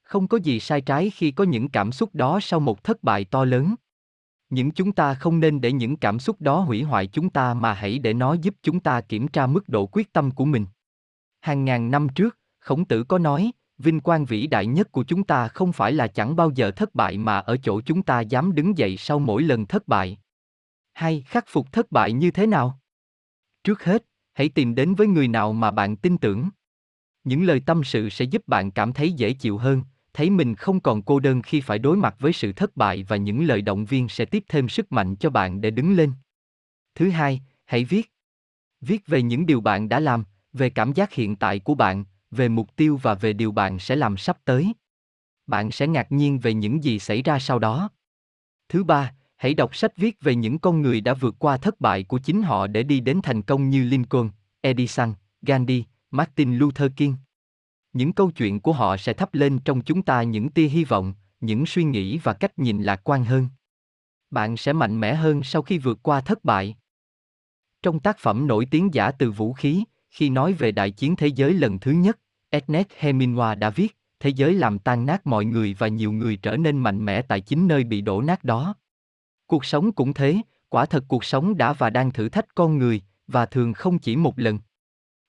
Không 0.02 0.28
có 0.28 0.38
gì 0.38 0.60
sai 0.60 0.80
trái 0.80 1.10
khi 1.10 1.30
có 1.30 1.44
những 1.44 1.68
cảm 1.68 1.92
xúc 1.92 2.10
đó 2.14 2.38
sau 2.42 2.60
một 2.60 2.84
thất 2.84 3.02
bại 3.02 3.24
to 3.24 3.44
lớn. 3.44 3.74
Những 4.50 4.70
chúng 4.70 4.92
ta 4.92 5.14
không 5.14 5.40
nên 5.40 5.60
để 5.60 5.72
những 5.72 5.96
cảm 5.96 6.18
xúc 6.18 6.40
đó 6.40 6.60
hủy 6.60 6.82
hoại 6.82 7.06
chúng 7.06 7.30
ta 7.30 7.54
mà 7.54 7.72
hãy 7.72 7.98
để 7.98 8.14
nó 8.14 8.34
giúp 8.34 8.54
chúng 8.62 8.80
ta 8.80 9.00
kiểm 9.00 9.28
tra 9.28 9.46
mức 9.46 9.68
độ 9.68 9.86
quyết 9.86 10.12
tâm 10.12 10.30
của 10.30 10.44
mình. 10.44 10.66
Hàng 11.40 11.64
ngàn 11.64 11.90
năm 11.90 12.08
trước, 12.08 12.38
Khổng 12.60 12.84
Tử 12.84 13.04
có 13.04 13.18
nói, 13.18 13.52
vinh 13.78 14.00
quang 14.00 14.24
vĩ 14.24 14.46
đại 14.46 14.66
nhất 14.66 14.92
của 14.92 15.04
chúng 15.04 15.24
ta 15.24 15.48
không 15.48 15.72
phải 15.72 15.92
là 15.92 16.06
chẳng 16.06 16.36
bao 16.36 16.50
giờ 16.54 16.70
thất 16.70 16.94
bại 16.94 17.18
mà 17.18 17.38
ở 17.38 17.56
chỗ 17.56 17.80
chúng 17.80 18.02
ta 18.02 18.20
dám 18.20 18.54
đứng 18.54 18.78
dậy 18.78 18.96
sau 18.96 19.18
mỗi 19.18 19.42
lần 19.42 19.66
thất 19.66 19.88
bại. 19.88 20.18
Hay 20.94 21.24
khắc 21.26 21.44
phục 21.48 21.72
thất 21.72 21.92
bại 21.92 22.12
như 22.12 22.30
thế 22.30 22.46
nào? 22.46 22.78
Trước 23.64 23.84
hết, 23.84 24.04
hãy 24.32 24.48
tìm 24.48 24.74
đến 24.74 24.94
với 24.94 25.06
người 25.06 25.28
nào 25.28 25.52
mà 25.52 25.70
bạn 25.70 25.96
tin 25.96 26.18
tưởng. 26.18 26.48
Những 27.24 27.42
lời 27.42 27.62
tâm 27.66 27.84
sự 27.84 28.08
sẽ 28.08 28.24
giúp 28.24 28.42
bạn 28.46 28.70
cảm 28.70 28.92
thấy 28.92 29.12
dễ 29.12 29.32
chịu 29.32 29.58
hơn, 29.58 29.82
thấy 30.18 30.30
mình 30.30 30.54
không 30.54 30.80
còn 30.80 31.02
cô 31.02 31.20
đơn 31.20 31.42
khi 31.42 31.60
phải 31.60 31.78
đối 31.78 31.96
mặt 31.96 32.16
với 32.18 32.32
sự 32.32 32.52
thất 32.52 32.76
bại 32.76 33.04
và 33.08 33.16
những 33.16 33.44
lời 33.44 33.62
động 33.62 33.84
viên 33.84 34.08
sẽ 34.08 34.24
tiếp 34.24 34.44
thêm 34.48 34.68
sức 34.68 34.92
mạnh 34.92 35.16
cho 35.16 35.30
bạn 35.30 35.60
để 35.60 35.70
đứng 35.70 35.96
lên. 35.96 36.12
Thứ 36.94 37.10
hai, 37.10 37.40
hãy 37.64 37.84
viết. 37.84 38.12
Viết 38.80 39.06
về 39.06 39.22
những 39.22 39.46
điều 39.46 39.60
bạn 39.60 39.88
đã 39.88 40.00
làm, 40.00 40.24
về 40.52 40.70
cảm 40.70 40.92
giác 40.92 41.12
hiện 41.12 41.36
tại 41.36 41.58
của 41.58 41.74
bạn, 41.74 42.04
về 42.30 42.48
mục 42.48 42.76
tiêu 42.76 42.96
và 43.02 43.14
về 43.14 43.32
điều 43.32 43.52
bạn 43.52 43.78
sẽ 43.78 43.96
làm 43.96 44.16
sắp 44.16 44.38
tới. 44.44 44.72
Bạn 45.46 45.70
sẽ 45.70 45.86
ngạc 45.86 46.12
nhiên 46.12 46.38
về 46.38 46.54
những 46.54 46.84
gì 46.84 46.98
xảy 46.98 47.22
ra 47.22 47.38
sau 47.38 47.58
đó. 47.58 47.90
Thứ 48.68 48.84
ba, 48.84 49.14
hãy 49.36 49.54
đọc 49.54 49.76
sách 49.76 49.96
viết 49.96 50.20
về 50.20 50.34
những 50.34 50.58
con 50.58 50.82
người 50.82 51.00
đã 51.00 51.14
vượt 51.14 51.34
qua 51.38 51.56
thất 51.56 51.80
bại 51.80 52.04
của 52.04 52.18
chính 52.18 52.42
họ 52.42 52.66
để 52.66 52.82
đi 52.82 53.00
đến 53.00 53.20
thành 53.22 53.42
công 53.42 53.70
như 53.70 53.84
Lincoln, 53.84 54.30
Edison, 54.60 55.14
Gandhi, 55.42 55.84
Martin 56.10 56.58
Luther 56.58 56.90
King. 56.96 57.14
Những 57.92 58.12
câu 58.12 58.30
chuyện 58.30 58.60
của 58.60 58.72
họ 58.72 58.96
sẽ 58.96 59.12
thắp 59.12 59.34
lên 59.34 59.58
trong 59.58 59.80
chúng 59.80 60.02
ta 60.02 60.22
những 60.22 60.48
tia 60.48 60.68
hy 60.68 60.84
vọng, 60.84 61.14
những 61.40 61.66
suy 61.66 61.84
nghĩ 61.84 62.18
và 62.18 62.32
cách 62.32 62.58
nhìn 62.58 62.82
lạc 62.82 63.00
quan 63.04 63.24
hơn. 63.24 63.48
Bạn 64.30 64.56
sẽ 64.56 64.72
mạnh 64.72 65.00
mẽ 65.00 65.14
hơn 65.14 65.42
sau 65.42 65.62
khi 65.62 65.78
vượt 65.78 65.98
qua 66.02 66.20
thất 66.20 66.44
bại. 66.44 66.76
Trong 67.82 68.00
tác 68.00 68.18
phẩm 68.18 68.46
nổi 68.46 68.66
tiếng 68.70 68.94
giả 68.94 69.10
từ 69.10 69.30
vũ 69.30 69.52
khí, 69.52 69.84
khi 70.10 70.30
nói 70.30 70.52
về 70.52 70.72
đại 70.72 70.90
chiến 70.90 71.16
thế 71.16 71.26
giới 71.26 71.54
lần 71.54 71.78
thứ 71.78 71.90
nhất, 71.90 72.18
Ernest 72.50 72.88
Hemingway 73.00 73.58
đã 73.58 73.70
viết, 73.70 73.96
thế 74.20 74.30
giới 74.30 74.54
làm 74.54 74.78
tan 74.78 75.06
nát 75.06 75.26
mọi 75.26 75.44
người 75.44 75.76
và 75.78 75.88
nhiều 75.88 76.12
người 76.12 76.36
trở 76.36 76.56
nên 76.56 76.78
mạnh 76.78 77.04
mẽ 77.04 77.22
tại 77.22 77.40
chính 77.40 77.68
nơi 77.68 77.84
bị 77.84 78.00
đổ 78.00 78.22
nát 78.22 78.44
đó. 78.44 78.74
Cuộc 79.46 79.64
sống 79.64 79.92
cũng 79.92 80.14
thế, 80.14 80.36
quả 80.68 80.86
thật 80.86 81.04
cuộc 81.08 81.24
sống 81.24 81.56
đã 81.56 81.72
và 81.72 81.90
đang 81.90 82.12
thử 82.12 82.28
thách 82.28 82.54
con 82.54 82.78
người, 82.78 83.02
và 83.26 83.46
thường 83.46 83.72
không 83.72 83.98
chỉ 83.98 84.16
một 84.16 84.38
lần. 84.38 84.58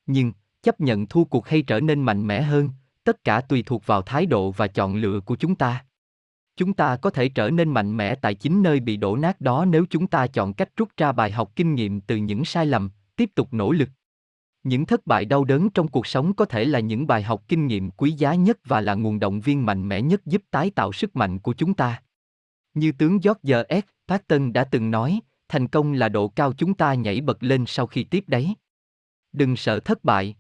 Nhưng, 0.05 0.31
chấp 0.63 0.81
nhận 0.81 1.07
thua 1.07 1.23
cuộc 1.23 1.47
hay 1.47 1.61
trở 1.61 1.79
nên 1.79 2.01
mạnh 2.01 2.27
mẽ 2.27 2.41
hơn, 2.41 2.69
tất 3.03 3.23
cả 3.23 3.41
tùy 3.41 3.63
thuộc 3.65 3.85
vào 3.85 4.01
thái 4.01 4.25
độ 4.25 4.51
và 4.51 4.67
chọn 4.67 4.95
lựa 4.95 5.19
của 5.19 5.35
chúng 5.35 5.55
ta. 5.55 5.85
Chúng 6.57 6.73
ta 6.73 6.95
có 6.95 7.09
thể 7.09 7.29
trở 7.29 7.49
nên 7.49 7.69
mạnh 7.69 7.97
mẽ 7.97 8.15
tại 8.15 8.35
chính 8.35 8.63
nơi 8.63 8.79
bị 8.79 8.97
đổ 8.97 9.15
nát 9.15 9.41
đó 9.41 9.65
nếu 9.65 9.85
chúng 9.89 10.07
ta 10.07 10.27
chọn 10.27 10.53
cách 10.53 10.69
rút 10.77 10.89
ra 10.97 11.11
bài 11.11 11.31
học 11.31 11.51
kinh 11.55 11.75
nghiệm 11.75 12.01
từ 12.01 12.15
những 12.15 12.45
sai 12.45 12.65
lầm, 12.65 12.89
tiếp 13.15 13.29
tục 13.35 13.53
nỗ 13.53 13.71
lực. 13.71 13.89
Những 14.63 14.85
thất 14.85 15.07
bại 15.07 15.25
đau 15.25 15.43
đớn 15.43 15.69
trong 15.69 15.87
cuộc 15.87 16.07
sống 16.07 16.33
có 16.33 16.45
thể 16.45 16.65
là 16.65 16.79
những 16.79 17.07
bài 17.07 17.23
học 17.23 17.43
kinh 17.47 17.67
nghiệm 17.67 17.91
quý 17.91 18.11
giá 18.11 18.35
nhất 18.35 18.59
và 18.65 18.81
là 18.81 18.93
nguồn 18.93 19.19
động 19.19 19.39
viên 19.39 19.65
mạnh 19.65 19.87
mẽ 19.87 20.01
nhất 20.01 20.25
giúp 20.25 20.43
tái 20.51 20.69
tạo 20.69 20.91
sức 20.91 21.15
mạnh 21.15 21.39
của 21.39 21.53
chúng 21.53 21.73
ta. 21.73 22.01
Như 22.73 22.91
tướng 22.91 23.19
George 23.23 23.63
S. 23.81 23.83
Patton 24.07 24.53
đã 24.53 24.63
từng 24.63 24.91
nói, 24.91 25.19
thành 25.47 25.67
công 25.67 25.93
là 25.93 26.09
độ 26.09 26.27
cao 26.27 26.53
chúng 26.53 26.73
ta 26.73 26.93
nhảy 26.93 27.21
bật 27.21 27.43
lên 27.43 27.63
sau 27.67 27.87
khi 27.87 28.03
tiếp 28.03 28.23
đấy. 28.27 28.53
Đừng 29.33 29.55
sợ 29.55 29.79
thất 29.79 30.03
bại. 30.03 30.35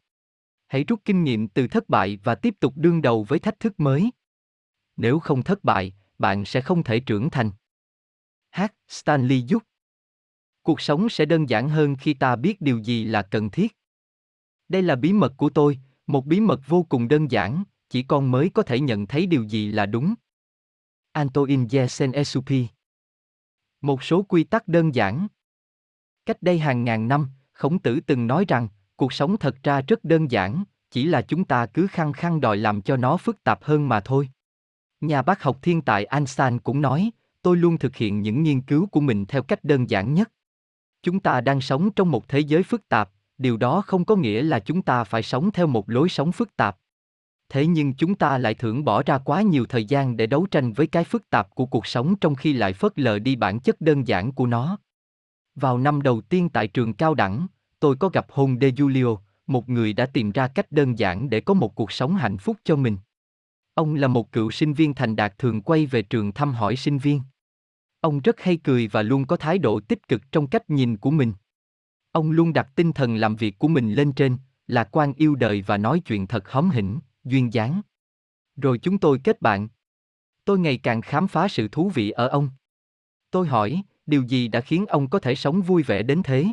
Hãy 0.69 0.83
rút 0.83 1.01
kinh 1.05 1.23
nghiệm 1.23 1.47
từ 1.47 1.67
thất 1.67 1.89
bại 1.89 2.19
và 2.23 2.35
tiếp 2.35 2.55
tục 2.59 2.73
đương 2.75 3.01
đầu 3.01 3.23
với 3.23 3.39
thách 3.39 3.59
thức 3.59 3.79
mới. 3.79 4.11
Nếu 4.97 5.19
không 5.19 5.43
thất 5.43 5.63
bại, 5.63 5.93
bạn 6.17 6.45
sẽ 6.45 6.61
không 6.61 6.83
thể 6.83 6.99
trưởng 6.99 7.29
thành. 7.29 7.51
H. 8.51 8.61
Stanley 8.87 9.41
Giúp 9.41 9.63
Cuộc 10.63 10.81
sống 10.81 11.09
sẽ 11.09 11.25
đơn 11.25 11.49
giản 11.49 11.69
hơn 11.69 11.95
khi 11.95 12.13
ta 12.13 12.35
biết 12.35 12.61
điều 12.61 12.77
gì 12.77 13.03
là 13.03 13.21
cần 13.21 13.49
thiết. 13.49 13.77
Đây 14.67 14.81
là 14.81 14.95
bí 14.95 15.13
mật 15.13 15.33
của 15.37 15.49
tôi, 15.49 15.79
một 16.07 16.25
bí 16.25 16.39
mật 16.39 16.59
vô 16.67 16.85
cùng 16.89 17.07
đơn 17.07 17.31
giản, 17.31 17.63
chỉ 17.89 18.03
con 18.03 18.31
mới 18.31 18.49
có 18.53 18.63
thể 18.63 18.79
nhận 18.79 19.07
thấy 19.07 19.25
điều 19.25 19.43
gì 19.43 19.71
là 19.71 19.85
đúng. 19.85 20.13
Antoine 21.11 21.67
de 21.69 21.85
Saint-Exupéry 21.85 22.65
Một 23.81 24.03
số 24.03 24.23
quy 24.23 24.43
tắc 24.43 24.67
đơn 24.67 24.95
giản 24.95 25.27
Cách 26.25 26.41
đây 26.41 26.59
hàng 26.59 26.83
ngàn 26.83 27.07
năm, 27.07 27.27
Khổng 27.51 27.79
Tử 27.79 27.99
từng 28.07 28.27
nói 28.27 28.45
rằng, 28.47 28.67
cuộc 28.99 29.13
sống 29.13 29.37
thật 29.37 29.55
ra 29.63 29.81
rất 29.81 30.03
đơn 30.03 30.31
giản, 30.31 30.63
chỉ 30.91 31.05
là 31.05 31.21
chúng 31.21 31.43
ta 31.45 31.65
cứ 31.65 31.87
khăng 31.87 32.13
khăng 32.13 32.41
đòi 32.41 32.57
làm 32.57 32.81
cho 32.81 32.97
nó 32.97 33.17
phức 33.17 33.43
tạp 33.43 33.63
hơn 33.63 33.89
mà 33.89 33.99
thôi. 33.99 34.29
Nhà 35.01 35.21
bác 35.21 35.43
học 35.43 35.57
thiên 35.61 35.81
tài 35.81 36.05
Einstein 36.05 36.59
cũng 36.59 36.81
nói, 36.81 37.11
tôi 37.41 37.57
luôn 37.57 37.77
thực 37.77 37.95
hiện 37.95 38.21
những 38.21 38.43
nghiên 38.43 38.61
cứu 38.61 38.87
của 38.87 39.01
mình 39.01 39.25
theo 39.25 39.43
cách 39.43 39.63
đơn 39.63 39.89
giản 39.89 40.13
nhất. 40.13 40.31
Chúng 41.03 41.19
ta 41.19 41.41
đang 41.41 41.61
sống 41.61 41.91
trong 41.91 42.11
một 42.11 42.27
thế 42.27 42.39
giới 42.39 42.63
phức 42.63 42.89
tạp, 42.89 43.09
điều 43.37 43.57
đó 43.57 43.81
không 43.81 44.05
có 44.05 44.15
nghĩa 44.15 44.43
là 44.43 44.59
chúng 44.59 44.81
ta 44.81 45.03
phải 45.03 45.23
sống 45.23 45.51
theo 45.51 45.67
một 45.67 45.89
lối 45.89 46.09
sống 46.09 46.31
phức 46.31 46.55
tạp 46.55 46.77
thế 47.49 47.67
nhưng 47.67 47.93
chúng 47.93 48.15
ta 48.15 48.37
lại 48.37 48.53
thưởng 48.53 48.85
bỏ 48.85 49.03
ra 49.03 49.17
quá 49.17 49.41
nhiều 49.41 49.65
thời 49.65 49.85
gian 49.85 50.17
để 50.17 50.27
đấu 50.27 50.47
tranh 50.51 50.73
với 50.73 50.87
cái 50.87 51.03
phức 51.03 51.29
tạp 51.29 51.55
của 51.55 51.65
cuộc 51.65 51.87
sống 51.87 52.15
trong 52.15 52.35
khi 52.35 52.53
lại 52.53 52.73
phớt 52.73 52.99
lờ 52.99 53.19
đi 53.19 53.35
bản 53.35 53.59
chất 53.59 53.81
đơn 53.81 54.07
giản 54.07 54.31
của 54.31 54.45
nó 54.45 54.77
vào 55.55 55.77
năm 55.77 56.01
đầu 56.01 56.21
tiên 56.21 56.49
tại 56.49 56.67
trường 56.67 56.93
cao 56.93 57.13
đẳng 57.13 57.47
tôi 57.79 57.95
có 57.95 58.09
gặp 58.09 58.25
Hôn 58.29 58.57
De 58.61 58.69
Julio, 58.69 59.17
một 59.47 59.69
người 59.69 59.93
đã 59.93 60.05
tìm 60.05 60.31
ra 60.31 60.47
cách 60.47 60.71
đơn 60.71 60.99
giản 60.99 61.29
để 61.29 61.41
có 61.41 61.53
một 61.53 61.75
cuộc 61.75 61.91
sống 61.91 62.15
hạnh 62.15 62.37
phúc 62.37 62.57
cho 62.63 62.75
mình. 62.75 62.97
Ông 63.73 63.95
là 63.95 64.07
một 64.07 64.31
cựu 64.31 64.51
sinh 64.51 64.73
viên 64.73 64.93
thành 64.93 65.15
đạt 65.15 65.37
thường 65.37 65.61
quay 65.61 65.85
về 65.85 66.01
trường 66.01 66.31
thăm 66.31 66.53
hỏi 66.53 66.75
sinh 66.75 66.97
viên. 66.97 67.21
Ông 68.01 68.19
rất 68.19 68.39
hay 68.39 68.57
cười 68.57 68.87
và 68.87 69.01
luôn 69.01 69.25
có 69.25 69.37
thái 69.37 69.57
độ 69.57 69.79
tích 69.79 70.07
cực 70.07 70.31
trong 70.31 70.47
cách 70.47 70.69
nhìn 70.69 70.97
của 70.97 71.11
mình. 71.11 71.33
Ông 72.11 72.31
luôn 72.31 72.53
đặt 72.53 72.69
tinh 72.75 72.93
thần 72.93 73.15
làm 73.15 73.35
việc 73.35 73.59
của 73.59 73.67
mình 73.67 73.93
lên 73.93 74.11
trên, 74.11 74.37
là 74.67 74.83
quan 74.83 75.13
yêu 75.13 75.35
đời 75.35 75.61
và 75.61 75.77
nói 75.77 75.99
chuyện 75.99 76.27
thật 76.27 76.49
hóm 76.51 76.69
hỉnh, 76.69 76.99
duyên 77.23 77.53
dáng. 77.53 77.81
Rồi 78.55 78.77
chúng 78.77 78.97
tôi 78.97 79.19
kết 79.23 79.41
bạn. 79.41 79.67
Tôi 80.45 80.59
ngày 80.59 80.77
càng 80.77 81.01
khám 81.01 81.27
phá 81.27 81.47
sự 81.47 81.67
thú 81.67 81.89
vị 81.89 82.09
ở 82.09 82.27
ông. 82.27 82.49
Tôi 83.31 83.47
hỏi, 83.47 83.81
điều 84.05 84.23
gì 84.23 84.47
đã 84.47 84.61
khiến 84.61 84.85
ông 84.85 85.09
có 85.09 85.19
thể 85.19 85.35
sống 85.35 85.61
vui 85.61 85.83
vẻ 85.83 86.03
đến 86.03 86.23
thế? 86.23 86.45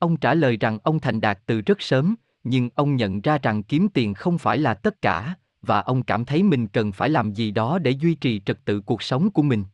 Ông 0.00 0.16
trả 0.16 0.34
lời 0.34 0.56
rằng 0.56 0.78
ông 0.82 1.00
thành 1.00 1.20
đạt 1.20 1.38
từ 1.46 1.60
rất 1.60 1.82
sớm, 1.82 2.14
nhưng 2.44 2.70
ông 2.74 2.96
nhận 2.96 3.20
ra 3.20 3.38
rằng 3.38 3.62
kiếm 3.62 3.88
tiền 3.88 4.14
không 4.14 4.38
phải 4.38 4.58
là 4.58 4.74
tất 4.74 5.02
cả, 5.02 5.34
và 5.62 5.80
ông 5.80 6.02
cảm 6.02 6.24
thấy 6.24 6.42
mình 6.42 6.66
cần 6.66 6.92
phải 6.92 7.10
làm 7.10 7.32
gì 7.32 7.50
đó 7.50 7.78
để 7.78 7.90
duy 7.90 8.14
trì 8.14 8.40
trật 8.40 8.64
tự 8.64 8.80
cuộc 8.80 9.02
sống 9.02 9.30
của 9.30 9.42
mình. 9.42 9.64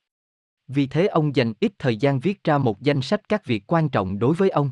Vì 0.68 0.86
thế 0.86 1.06
ông 1.06 1.36
dành 1.36 1.52
ít 1.60 1.72
thời 1.78 1.96
gian 1.96 2.20
viết 2.20 2.44
ra 2.44 2.58
một 2.58 2.82
danh 2.82 3.02
sách 3.02 3.28
các 3.28 3.44
việc 3.44 3.64
quan 3.66 3.88
trọng 3.88 4.18
đối 4.18 4.34
với 4.34 4.50
ông. 4.50 4.70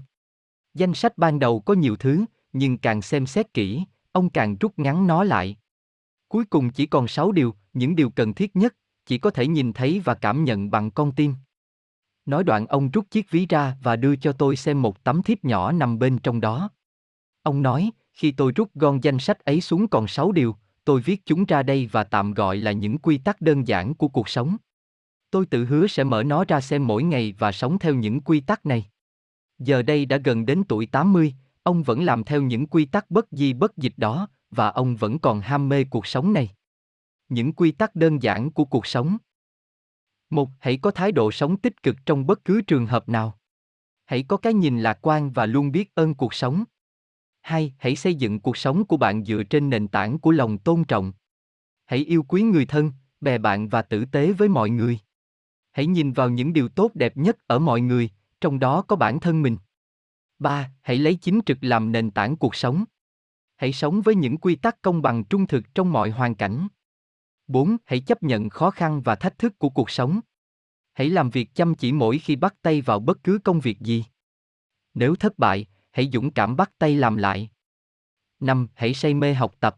Danh 0.74 0.94
sách 0.94 1.18
ban 1.18 1.38
đầu 1.38 1.60
có 1.60 1.74
nhiều 1.74 1.96
thứ, 1.96 2.24
nhưng 2.52 2.78
càng 2.78 3.02
xem 3.02 3.26
xét 3.26 3.54
kỹ, 3.54 3.84
ông 4.12 4.30
càng 4.30 4.56
rút 4.60 4.78
ngắn 4.78 5.06
nó 5.06 5.24
lại. 5.24 5.56
Cuối 6.28 6.44
cùng 6.44 6.70
chỉ 6.70 6.86
còn 6.86 7.08
6 7.08 7.32
điều, 7.32 7.54
những 7.72 7.96
điều 7.96 8.10
cần 8.10 8.34
thiết 8.34 8.56
nhất, 8.56 8.74
chỉ 9.06 9.18
có 9.18 9.30
thể 9.30 9.46
nhìn 9.46 9.72
thấy 9.72 10.00
và 10.04 10.14
cảm 10.14 10.44
nhận 10.44 10.70
bằng 10.70 10.90
con 10.90 11.12
tim. 11.12 11.34
Nói 12.26 12.44
đoạn 12.44 12.66
ông 12.66 12.90
rút 12.90 13.10
chiếc 13.10 13.30
ví 13.30 13.46
ra 13.46 13.76
và 13.82 13.96
đưa 13.96 14.16
cho 14.16 14.32
tôi 14.32 14.56
xem 14.56 14.82
một 14.82 15.04
tấm 15.04 15.22
thiếp 15.22 15.44
nhỏ 15.44 15.72
nằm 15.72 15.98
bên 15.98 16.18
trong 16.18 16.40
đó. 16.40 16.70
Ông 17.42 17.62
nói, 17.62 17.90
khi 18.12 18.30
tôi 18.30 18.52
rút 18.52 18.70
gọn 18.74 19.00
danh 19.00 19.18
sách 19.18 19.44
ấy 19.44 19.60
xuống 19.60 19.88
còn 19.88 20.06
6 20.06 20.32
điều, 20.32 20.56
tôi 20.84 21.00
viết 21.00 21.26
chúng 21.26 21.44
ra 21.44 21.62
đây 21.62 21.88
và 21.92 22.04
tạm 22.04 22.34
gọi 22.34 22.56
là 22.56 22.72
những 22.72 22.98
quy 22.98 23.18
tắc 23.18 23.40
đơn 23.40 23.68
giản 23.68 23.94
của 23.94 24.08
cuộc 24.08 24.28
sống. 24.28 24.56
Tôi 25.30 25.46
tự 25.46 25.64
hứa 25.64 25.86
sẽ 25.86 26.04
mở 26.04 26.22
nó 26.22 26.44
ra 26.48 26.60
xem 26.60 26.86
mỗi 26.86 27.02
ngày 27.02 27.34
và 27.38 27.52
sống 27.52 27.78
theo 27.78 27.94
những 27.94 28.20
quy 28.20 28.40
tắc 28.40 28.66
này. 28.66 28.86
Giờ 29.58 29.82
đây 29.82 30.06
đã 30.06 30.16
gần 30.16 30.46
đến 30.46 30.62
tuổi 30.68 30.86
80, 30.86 31.34
ông 31.62 31.82
vẫn 31.82 32.04
làm 32.04 32.24
theo 32.24 32.42
những 32.42 32.66
quy 32.66 32.84
tắc 32.84 33.10
bất 33.10 33.26
di 33.30 33.52
bất 33.52 33.76
dịch 33.76 33.94
đó, 33.96 34.28
và 34.50 34.68
ông 34.68 34.96
vẫn 34.96 35.18
còn 35.18 35.40
ham 35.40 35.68
mê 35.68 35.84
cuộc 35.84 36.06
sống 36.06 36.32
này. 36.32 36.50
Những 37.28 37.52
quy 37.52 37.72
tắc 37.72 37.94
đơn 37.94 38.22
giản 38.22 38.50
của 38.50 38.64
cuộc 38.64 38.86
sống. 38.86 39.16
Một, 40.30 40.50
hãy 40.60 40.76
có 40.76 40.90
thái 40.90 41.12
độ 41.12 41.30
sống 41.32 41.56
tích 41.56 41.82
cực 41.82 41.96
trong 42.06 42.26
bất 42.26 42.44
cứ 42.44 42.60
trường 42.60 42.86
hợp 42.86 43.08
nào. 43.08 43.38
Hãy 44.04 44.22
có 44.22 44.36
cái 44.36 44.54
nhìn 44.54 44.80
lạc 44.80 44.98
quan 45.02 45.32
và 45.32 45.46
luôn 45.46 45.72
biết 45.72 45.94
ơn 45.94 46.14
cuộc 46.14 46.34
sống. 46.34 46.64
Hai, 47.42 47.74
hãy 47.78 47.96
xây 47.96 48.14
dựng 48.14 48.40
cuộc 48.40 48.56
sống 48.56 48.84
của 48.84 48.96
bạn 48.96 49.24
dựa 49.24 49.42
trên 49.42 49.70
nền 49.70 49.88
tảng 49.88 50.18
của 50.18 50.30
lòng 50.30 50.58
tôn 50.58 50.84
trọng. 50.84 51.12
Hãy 51.84 51.98
yêu 51.98 52.22
quý 52.22 52.42
người 52.42 52.66
thân, 52.66 52.92
bè 53.20 53.38
bạn 53.38 53.68
và 53.68 53.82
tử 53.82 54.04
tế 54.04 54.32
với 54.32 54.48
mọi 54.48 54.70
người. 54.70 54.98
Hãy 55.72 55.86
nhìn 55.86 56.12
vào 56.12 56.28
những 56.28 56.52
điều 56.52 56.68
tốt 56.68 56.90
đẹp 56.94 57.16
nhất 57.16 57.36
ở 57.46 57.58
mọi 57.58 57.80
người, 57.80 58.10
trong 58.40 58.58
đó 58.58 58.82
có 58.82 58.96
bản 58.96 59.20
thân 59.20 59.42
mình. 59.42 59.56
ba 60.38 60.70
Hãy 60.82 60.98
lấy 60.98 61.14
chính 61.14 61.40
trực 61.46 61.58
làm 61.60 61.92
nền 61.92 62.10
tảng 62.10 62.36
cuộc 62.36 62.54
sống. 62.54 62.84
Hãy 63.56 63.72
sống 63.72 64.02
với 64.02 64.14
những 64.14 64.36
quy 64.36 64.56
tắc 64.56 64.82
công 64.82 65.02
bằng 65.02 65.24
trung 65.24 65.46
thực 65.46 65.74
trong 65.74 65.92
mọi 65.92 66.10
hoàn 66.10 66.34
cảnh. 66.34 66.68
4. 67.46 67.76
Hãy 67.84 68.00
chấp 68.00 68.22
nhận 68.22 68.48
khó 68.48 68.70
khăn 68.70 69.02
và 69.02 69.14
thách 69.14 69.38
thức 69.38 69.58
của 69.58 69.68
cuộc 69.68 69.90
sống. 69.90 70.20
Hãy 70.92 71.08
làm 71.08 71.30
việc 71.30 71.54
chăm 71.54 71.74
chỉ 71.74 71.92
mỗi 71.92 72.18
khi 72.18 72.36
bắt 72.36 72.54
tay 72.62 72.80
vào 72.80 73.00
bất 73.00 73.24
cứ 73.24 73.38
công 73.44 73.60
việc 73.60 73.80
gì. 73.80 74.04
Nếu 74.94 75.16
thất 75.16 75.38
bại, 75.38 75.66
hãy 75.90 76.10
dũng 76.12 76.30
cảm 76.30 76.56
bắt 76.56 76.70
tay 76.78 76.96
làm 76.96 77.16
lại. 77.16 77.50
5. 78.40 78.68
Hãy 78.74 78.94
say 78.94 79.14
mê 79.14 79.34
học 79.34 79.54
tập. 79.60 79.76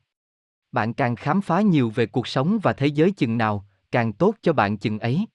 Bạn 0.72 0.94
càng 0.94 1.16
khám 1.16 1.40
phá 1.40 1.60
nhiều 1.60 1.90
về 1.90 2.06
cuộc 2.06 2.26
sống 2.26 2.58
và 2.62 2.72
thế 2.72 2.86
giới 2.86 3.10
chừng 3.10 3.38
nào, 3.38 3.66
càng 3.90 4.12
tốt 4.12 4.34
cho 4.42 4.52
bạn 4.52 4.78
chừng 4.78 4.98
ấy. 4.98 5.26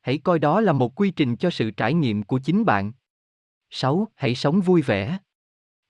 Hãy 0.00 0.18
coi 0.18 0.38
đó 0.38 0.60
là 0.60 0.72
một 0.72 1.00
quy 1.00 1.10
trình 1.10 1.36
cho 1.36 1.50
sự 1.50 1.70
trải 1.70 1.94
nghiệm 1.94 2.22
của 2.22 2.38
chính 2.38 2.64
bạn. 2.64 2.92
6. 3.70 4.08
Hãy 4.14 4.34
sống 4.34 4.60
vui 4.60 4.82
vẻ. 4.82 5.18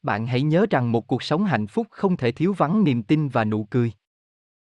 Bạn 0.03 0.27
hãy 0.27 0.43
nhớ 0.43 0.67
rằng 0.71 0.93
một 0.93 1.07
cuộc 1.07 1.23
sống 1.23 1.45
hạnh 1.45 1.67
phúc 1.67 1.87
không 1.91 2.17
thể 2.17 2.33
thiếu 2.33 2.53
vắng 2.53 2.85
niềm 2.85 3.03
tin 3.03 3.29
và 3.29 3.45
nụ 3.45 3.65
cười. 3.65 3.93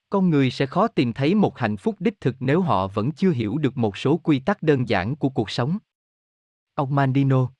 Con 0.09 0.29
người 0.29 0.51
sẽ 0.51 0.65
khó 0.65 0.87
tìm 0.87 1.13
thấy 1.13 1.35
một 1.35 1.57
hạnh 1.57 1.77
phúc 1.77 1.95
đích 1.99 2.21
thực 2.21 2.35
nếu 2.39 2.61
họ 2.61 2.87
vẫn 2.87 3.11
chưa 3.11 3.31
hiểu 3.31 3.57
được 3.57 3.77
một 3.77 3.97
số 3.97 4.17
quy 4.17 4.39
tắc 4.39 4.63
đơn 4.63 4.89
giản 4.89 5.15
của 5.15 5.29
cuộc 5.29 5.49
sống. 5.49 5.77
Ông 6.73 6.95
Mandino 6.95 7.51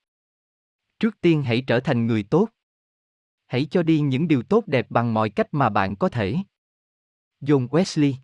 Trước 0.98 1.20
tiên 1.20 1.42
hãy 1.42 1.64
trở 1.66 1.80
thành 1.80 2.06
người 2.06 2.22
tốt. 2.22 2.48
Hãy 3.46 3.66
cho 3.70 3.82
đi 3.82 4.00
những 4.00 4.28
điều 4.28 4.42
tốt 4.42 4.64
đẹp 4.66 4.90
bằng 4.90 5.14
mọi 5.14 5.30
cách 5.30 5.54
mà 5.54 5.68
bạn 5.68 5.96
có 5.96 6.08
thể. 6.08 6.36
John 7.40 7.68
Wesley 7.68 8.14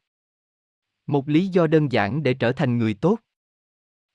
Một 1.07 1.29
lý 1.29 1.49
do 1.49 1.67
đơn 1.67 1.93
giản 1.93 2.23
để 2.23 2.35
trở 2.35 2.53
thành 2.53 2.79
người 2.79 2.95
tốt. 2.95 3.19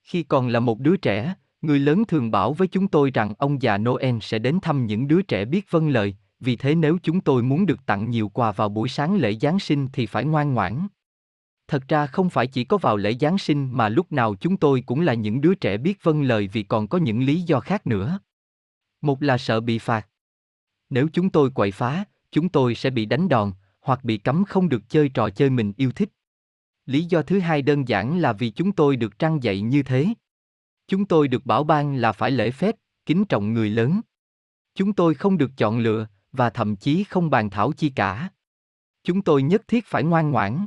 Khi 0.03 0.23
còn 0.23 0.47
là 0.47 0.59
một 0.59 0.79
đứa 0.79 0.97
trẻ, 0.97 1.35
người 1.61 1.79
lớn 1.79 2.03
thường 2.07 2.31
bảo 2.31 2.53
với 2.53 2.67
chúng 2.67 2.87
tôi 2.87 3.11
rằng 3.11 3.33
ông 3.37 3.61
già 3.61 3.77
Noel 3.77 4.17
sẽ 4.21 4.39
đến 4.39 4.59
thăm 4.61 4.85
những 4.85 5.07
đứa 5.07 5.21
trẻ 5.21 5.45
biết 5.45 5.65
vâng 5.69 5.89
lời, 5.89 6.15
vì 6.41 6.55
thế 6.55 6.75
nếu 6.75 6.97
chúng 7.03 7.21
tôi 7.21 7.43
muốn 7.43 7.65
được 7.65 7.85
tặng 7.85 8.09
nhiều 8.09 8.29
quà 8.29 8.51
vào 8.51 8.69
buổi 8.69 8.89
sáng 8.89 9.15
lễ 9.15 9.37
Giáng 9.41 9.59
sinh 9.59 9.87
thì 9.93 10.05
phải 10.05 10.25
ngoan 10.25 10.53
ngoãn. 10.53 10.87
Thật 11.67 11.83
ra 11.87 12.07
không 12.07 12.29
phải 12.29 12.47
chỉ 12.47 12.63
có 12.63 12.77
vào 12.77 12.97
lễ 12.97 13.13
Giáng 13.19 13.37
sinh 13.37 13.69
mà 13.73 13.89
lúc 13.89 14.11
nào 14.11 14.35
chúng 14.35 14.57
tôi 14.57 14.83
cũng 14.85 15.01
là 15.01 15.13
những 15.13 15.41
đứa 15.41 15.55
trẻ 15.55 15.77
biết 15.77 16.03
vâng 16.03 16.21
lời 16.21 16.49
vì 16.53 16.63
còn 16.63 16.87
có 16.87 16.97
những 16.97 17.23
lý 17.23 17.41
do 17.41 17.59
khác 17.59 17.87
nữa. 17.87 18.19
Một 19.01 19.23
là 19.23 19.37
sợ 19.37 19.59
bị 19.59 19.79
phạt. 19.79 20.07
Nếu 20.89 21.07
chúng 21.13 21.29
tôi 21.29 21.51
quậy 21.51 21.71
phá, 21.71 22.05
chúng 22.31 22.49
tôi 22.49 22.75
sẽ 22.75 22.89
bị 22.89 23.05
đánh 23.05 23.29
đòn, 23.29 23.51
hoặc 23.81 24.03
bị 24.03 24.17
cấm 24.17 24.45
không 24.45 24.69
được 24.69 24.89
chơi 24.89 25.09
trò 25.09 25.29
chơi 25.29 25.49
mình 25.49 25.73
yêu 25.77 25.91
thích. 25.91 26.09
Lý 26.85 27.03
do 27.03 27.21
thứ 27.21 27.39
hai 27.39 27.61
đơn 27.61 27.87
giản 27.87 28.19
là 28.19 28.33
vì 28.33 28.49
chúng 28.49 28.71
tôi 28.71 28.95
được 28.95 29.19
trăng 29.19 29.43
dạy 29.43 29.61
như 29.61 29.83
thế. 29.83 30.07
Chúng 30.87 31.05
tôi 31.05 31.27
được 31.27 31.45
bảo 31.45 31.63
ban 31.63 31.95
là 31.95 32.11
phải 32.11 32.31
lễ 32.31 32.51
phép, 32.51 32.75
kính 33.05 33.25
trọng 33.25 33.53
người 33.53 33.69
lớn. 33.69 34.01
Chúng 34.75 34.93
tôi 34.93 35.13
không 35.13 35.37
được 35.37 35.51
chọn 35.57 35.79
lựa, 35.79 36.07
và 36.31 36.49
thậm 36.49 36.75
chí 36.75 37.03
không 37.03 37.29
bàn 37.29 37.49
thảo 37.49 37.71
chi 37.71 37.89
cả. 37.89 38.29
Chúng 39.03 39.21
tôi 39.21 39.43
nhất 39.43 39.61
thiết 39.67 39.85
phải 39.85 40.03
ngoan 40.03 40.31
ngoãn. 40.31 40.65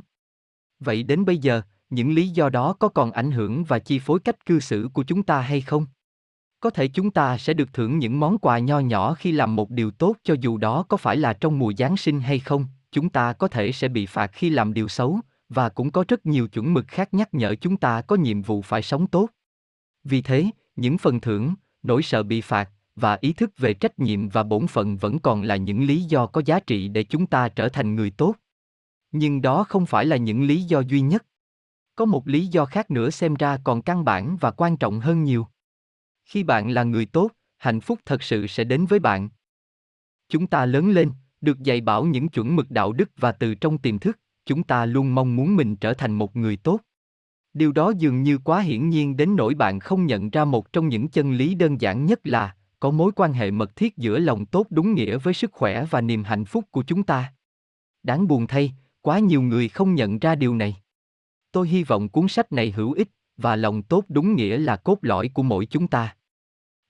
Vậy 0.79 1.03
đến 1.03 1.25
bây 1.25 1.37
giờ, 1.37 1.61
những 1.89 2.11
lý 2.11 2.29
do 2.29 2.49
đó 2.49 2.73
có 2.73 2.89
còn 2.89 3.11
ảnh 3.11 3.31
hưởng 3.31 3.63
và 3.63 3.79
chi 3.79 3.99
phối 3.99 4.19
cách 4.19 4.45
cư 4.45 4.59
xử 4.59 4.89
của 4.93 5.03
chúng 5.03 5.23
ta 5.23 5.41
hay 5.41 5.61
không? 5.61 5.85
Có 6.59 6.69
thể 6.69 6.87
chúng 6.87 7.11
ta 7.11 7.37
sẽ 7.37 7.53
được 7.53 7.73
thưởng 7.73 7.99
những 7.99 8.19
món 8.19 8.37
quà 8.37 8.59
nho 8.59 8.79
nhỏ 8.79 9.13
khi 9.13 9.31
làm 9.31 9.55
một 9.55 9.69
điều 9.69 9.91
tốt 9.91 10.15
cho 10.23 10.35
dù 10.41 10.57
đó 10.57 10.83
có 10.83 10.97
phải 10.97 11.17
là 11.17 11.33
trong 11.33 11.59
mùa 11.59 11.73
Giáng 11.77 11.97
sinh 11.97 12.21
hay 12.21 12.39
không, 12.39 12.67
chúng 12.91 13.09
ta 13.09 13.33
có 13.33 13.47
thể 13.47 13.71
sẽ 13.71 13.87
bị 13.87 14.05
phạt 14.05 14.31
khi 14.33 14.49
làm 14.49 14.73
điều 14.73 14.87
xấu, 14.87 15.19
và 15.49 15.69
cũng 15.69 15.91
có 15.91 16.05
rất 16.07 16.25
nhiều 16.25 16.47
chuẩn 16.47 16.73
mực 16.73 16.87
khác 16.87 17.13
nhắc 17.13 17.33
nhở 17.33 17.55
chúng 17.55 17.77
ta 17.77 18.01
có 18.01 18.15
nhiệm 18.15 18.41
vụ 18.41 18.61
phải 18.61 18.81
sống 18.81 19.07
tốt. 19.07 19.29
Vì 20.03 20.21
thế, 20.21 20.45
những 20.75 20.97
phần 20.97 21.19
thưởng, 21.19 21.55
nỗi 21.83 22.03
sợ 22.03 22.23
bị 22.23 22.41
phạt 22.41 22.69
và 22.95 23.17
ý 23.21 23.33
thức 23.33 23.51
về 23.57 23.73
trách 23.73 23.99
nhiệm 23.99 24.29
và 24.29 24.43
bổn 24.43 24.67
phận 24.67 24.97
vẫn 24.97 25.19
còn 25.19 25.43
là 25.43 25.55
những 25.55 25.83
lý 25.83 26.01
do 26.01 26.27
có 26.27 26.41
giá 26.45 26.59
trị 26.59 26.87
để 26.87 27.03
chúng 27.03 27.27
ta 27.27 27.49
trở 27.49 27.69
thành 27.69 27.95
người 27.95 28.11
tốt. 28.11 28.35
Nhưng 29.11 29.41
đó 29.41 29.63
không 29.63 29.85
phải 29.85 30.05
là 30.05 30.17
những 30.17 30.43
lý 30.43 30.61
do 30.61 30.79
duy 30.79 31.01
nhất. 31.01 31.25
Có 31.95 32.05
một 32.05 32.27
lý 32.27 32.47
do 32.47 32.65
khác 32.65 32.91
nữa 32.91 33.09
xem 33.09 33.33
ra 33.33 33.57
còn 33.63 33.81
căn 33.81 34.05
bản 34.05 34.37
và 34.41 34.51
quan 34.51 34.77
trọng 34.77 34.99
hơn 34.99 35.23
nhiều. 35.23 35.47
Khi 36.25 36.43
bạn 36.43 36.69
là 36.69 36.83
người 36.83 37.05
tốt, 37.05 37.31
hạnh 37.57 37.81
phúc 37.81 37.99
thật 38.05 38.23
sự 38.23 38.47
sẽ 38.47 38.63
đến 38.63 38.85
với 38.85 38.99
bạn. 38.99 39.29
Chúng 40.29 40.47
ta 40.47 40.65
lớn 40.65 40.89
lên, 40.89 41.11
được 41.41 41.59
dạy 41.59 41.81
bảo 41.81 42.05
những 42.05 42.29
chuẩn 42.29 42.55
mực 42.55 42.71
đạo 42.71 42.93
đức 42.93 43.09
và 43.17 43.31
từ 43.31 43.55
trong 43.55 43.77
tiềm 43.77 43.99
thức, 43.99 44.19
chúng 44.45 44.63
ta 44.63 44.85
luôn 44.85 45.15
mong 45.15 45.35
muốn 45.35 45.55
mình 45.55 45.75
trở 45.75 45.93
thành 45.93 46.11
một 46.11 46.35
người 46.35 46.57
tốt. 46.57 46.79
Điều 47.53 47.71
đó 47.71 47.93
dường 47.97 48.23
như 48.23 48.37
quá 48.37 48.59
hiển 48.59 48.89
nhiên 48.89 49.17
đến 49.17 49.35
nỗi 49.35 49.53
bạn 49.53 49.79
không 49.79 50.05
nhận 50.05 50.29
ra 50.29 50.45
một 50.45 50.73
trong 50.73 50.87
những 50.87 51.07
chân 51.07 51.33
lý 51.33 51.55
đơn 51.55 51.81
giản 51.81 52.05
nhất 52.05 52.19
là 52.23 52.55
có 52.85 52.91
mối 52.91 53.11
quan 53.15 53.33
hệ 53.33 53.51
mật 53.51 53.75
thiết 53.75 53.97
giữa 53.97 54.19
lòng 54.19 54.45
tốt 54.45 54.67
đúng 54.69 54.93
nghĩa 54.93 55.17
với 55.17 55.33
sức 55.33 55.51
khỏe 55.53 55.85
và 55.89 56.01
niềm 56.01 56.23
hạnh 56.23 56.45
phúc 56.45 56.65
của 56.71 56.83
chúng 56.83 57.03
ta. 57.03 57.33
Đáng 58.03 58.27
buồn 58.27 58.47
thay, 58.47 58.73
quá 59.01 59.19
nhiều 59.19 59.41
người 59.41 59.69
không 59.69 59.95
nhận 59.95 60.19
ra 60.19 60.35
điều 60.35 60.55
này. 60.55 60.75
Tôi 61.51 61.67
hy 61.67 61.83
vọng 61.83 62.09
cuốn 62.09 62.27
sách 62.27 62.51
này 62.51 62.71
hữu 62.71 62.93
ích 62.93 63.09
và 63.37 63.55
lòng 63.55 63.83
tốt 63.83 64.05
đúng 64.09 64.35
nghĩa 64.35 64.57
là 64.57 64.75
cốt 64.75 64.97
lõi 65.01 65.29
của 65.33 65.43
mỗi 65.43 65.65
chúng 65.65 65.87
ta. 65.87 66.15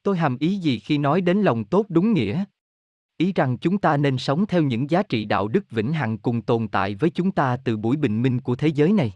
Tôi 0.03 0.17
hàm 0.17 0.37
ý 0.37 0.55
gì 0.55 0.79
khi 0.79 0.97
nói 0.97 1.21
đến 1.21 1.41
lòng 1.41 1.65
tốt 1.65 1.85
đúng 1.89 2.13
nghĩa? 2.13 2.43
Ý 3.17 3.33
rằng 3.33 3.57
chúng 3.57 3.77
ta 3.77 3.97
nên 3.97 4.17
sống 4.17 4.45
theo 4.45 4.61
những 4.61 4.89
giá 4.89 5.03
trị 5.03 5.25
đạo 5.25 5.47
đức 5.47 5.71
vĩnh 5.71 5.93
hằng 5.93 6.17
cùng 6.17 6.41
tồn 6.41 6.67
tại 6.67 6.95
với 6.95 7.09
chúng 7.09 7.31
ta 7.31 7.57
từ 7.57 7.77
buổi 7.77 7.97
bình 7.97 8.21
minh 8.21 8.41
của 8.41 8.55
thế 8.55 8.67
giới 8.67 8.93
này. 8.93 9.13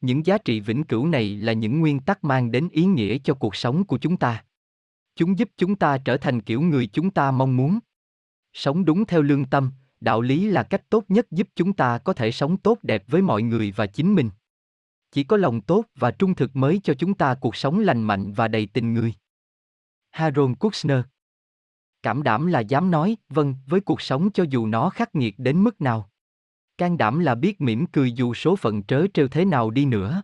Những 0.00 0.26
giá 0.26 0.38
trị 0.38 0.60
vĩnh 0.60 0.84
cửu 0.84 1.06
này 1.06 1.36
là 1.36 1.52
những 1.52 1.80
nguyên 1.80 2.00
tắc 2.00 2.24
mang 2.24 2.50
đến 2.50 2.68
ý 2.72 2.84
nghĩa 2.84 3.18
cho 3.18 3.34
cuộc 3.34 3.56
sống 3.56 3.84
của 3.84 3.98
chúng 3.98 4.16
ta. 4.16 4.44
Chúng 5.18 5.38
giúp 5.38 5.50
chúng 5.56 5.76
ta 5.76 5.98
trở 5.98 6.16
thành 6.16 6.40
kiểu 6.40 6.60
người 6.60 6.86
chúng 6.86 7.10
ta 7.10 7.30
mong 7.30 7.56
muốn. 7.56 7.78
Sống 8.52 8.84
đúng 8.84 9.06
theo 9.06 9.22
lương 9.22 9.44
tâm, 9.44 9.72
đạo 10.00 10.20
lý 10.20 10.48
là 10.48 10.62
cách 10.62 10.90
tốt 10.90 11.04
nhất 11.08 11.26
giúp 11.30 11.48
chúng 11.56 11.72
ta 11.72 11.98
có 11.98 12.12
thể 12.12 12.32
sống 12.32 12.56
tốt 12.56 12.78
đẹp 12.82 13.04
với 13.08 13.22
mọi 13.22 13.42
người 13.42 13.72
và 13.76 13.86
chính 13.86 14.14
mình. 14.14 14.30
Chỉ 15.12 15.24
có 15.24 15.36
lòng 15.36 15.60
tốt 15.60 15.84
và 15.94 16.10
trung 16.10 16.34
thực 16.34 16.56
mới 16.56 16.80
cho 16.84 16.94
chúng 16.94 17.14
ta 17.14 17.34
cuộc 17.34 17.56
sống 17.56 17.78
lành 17.78 18.02
mạnh 18.02 18.32
và 18.32 18.48
đầy 18.48 18.66
tình 18.66 18.94
người. 18.94 19.14
Harold 20.10 20.56
Kushner 20.58 21.00
Cảm 22.02 22.22
đảm 22.22 22.46
là 22.46 22.60
dám 22.60 22.90
nói 22.90 23.16
vâng 23.28 23.54
với 23.66 23.80
cuộc 23.80 24.00
sống 24.00 24.30
cho 24.32 24.44
dù 24.50 24.66
nó 24.66 24.90
khắc 24.90 25.14
nghiệt 25.14 25.34
đến 25.38 25.64
mức 25.64 25.80
nào. 25.80 26.10
Can 26.78 26.98
đảm 26.98 27.18
là 27.18 27.34
biết 27.34 27.60
mỉm 27.60 27.86
cười 27.86 28.12
dù 28.12 28.34
số 28.34 28.56
phận 28.56 28.82
trớ 28.82 29.06
trêu 29.14 29.28
thế 29.28 29.44
nào 29.44 29.70
đi 29.70 29.84
nữa. 29.84 30.22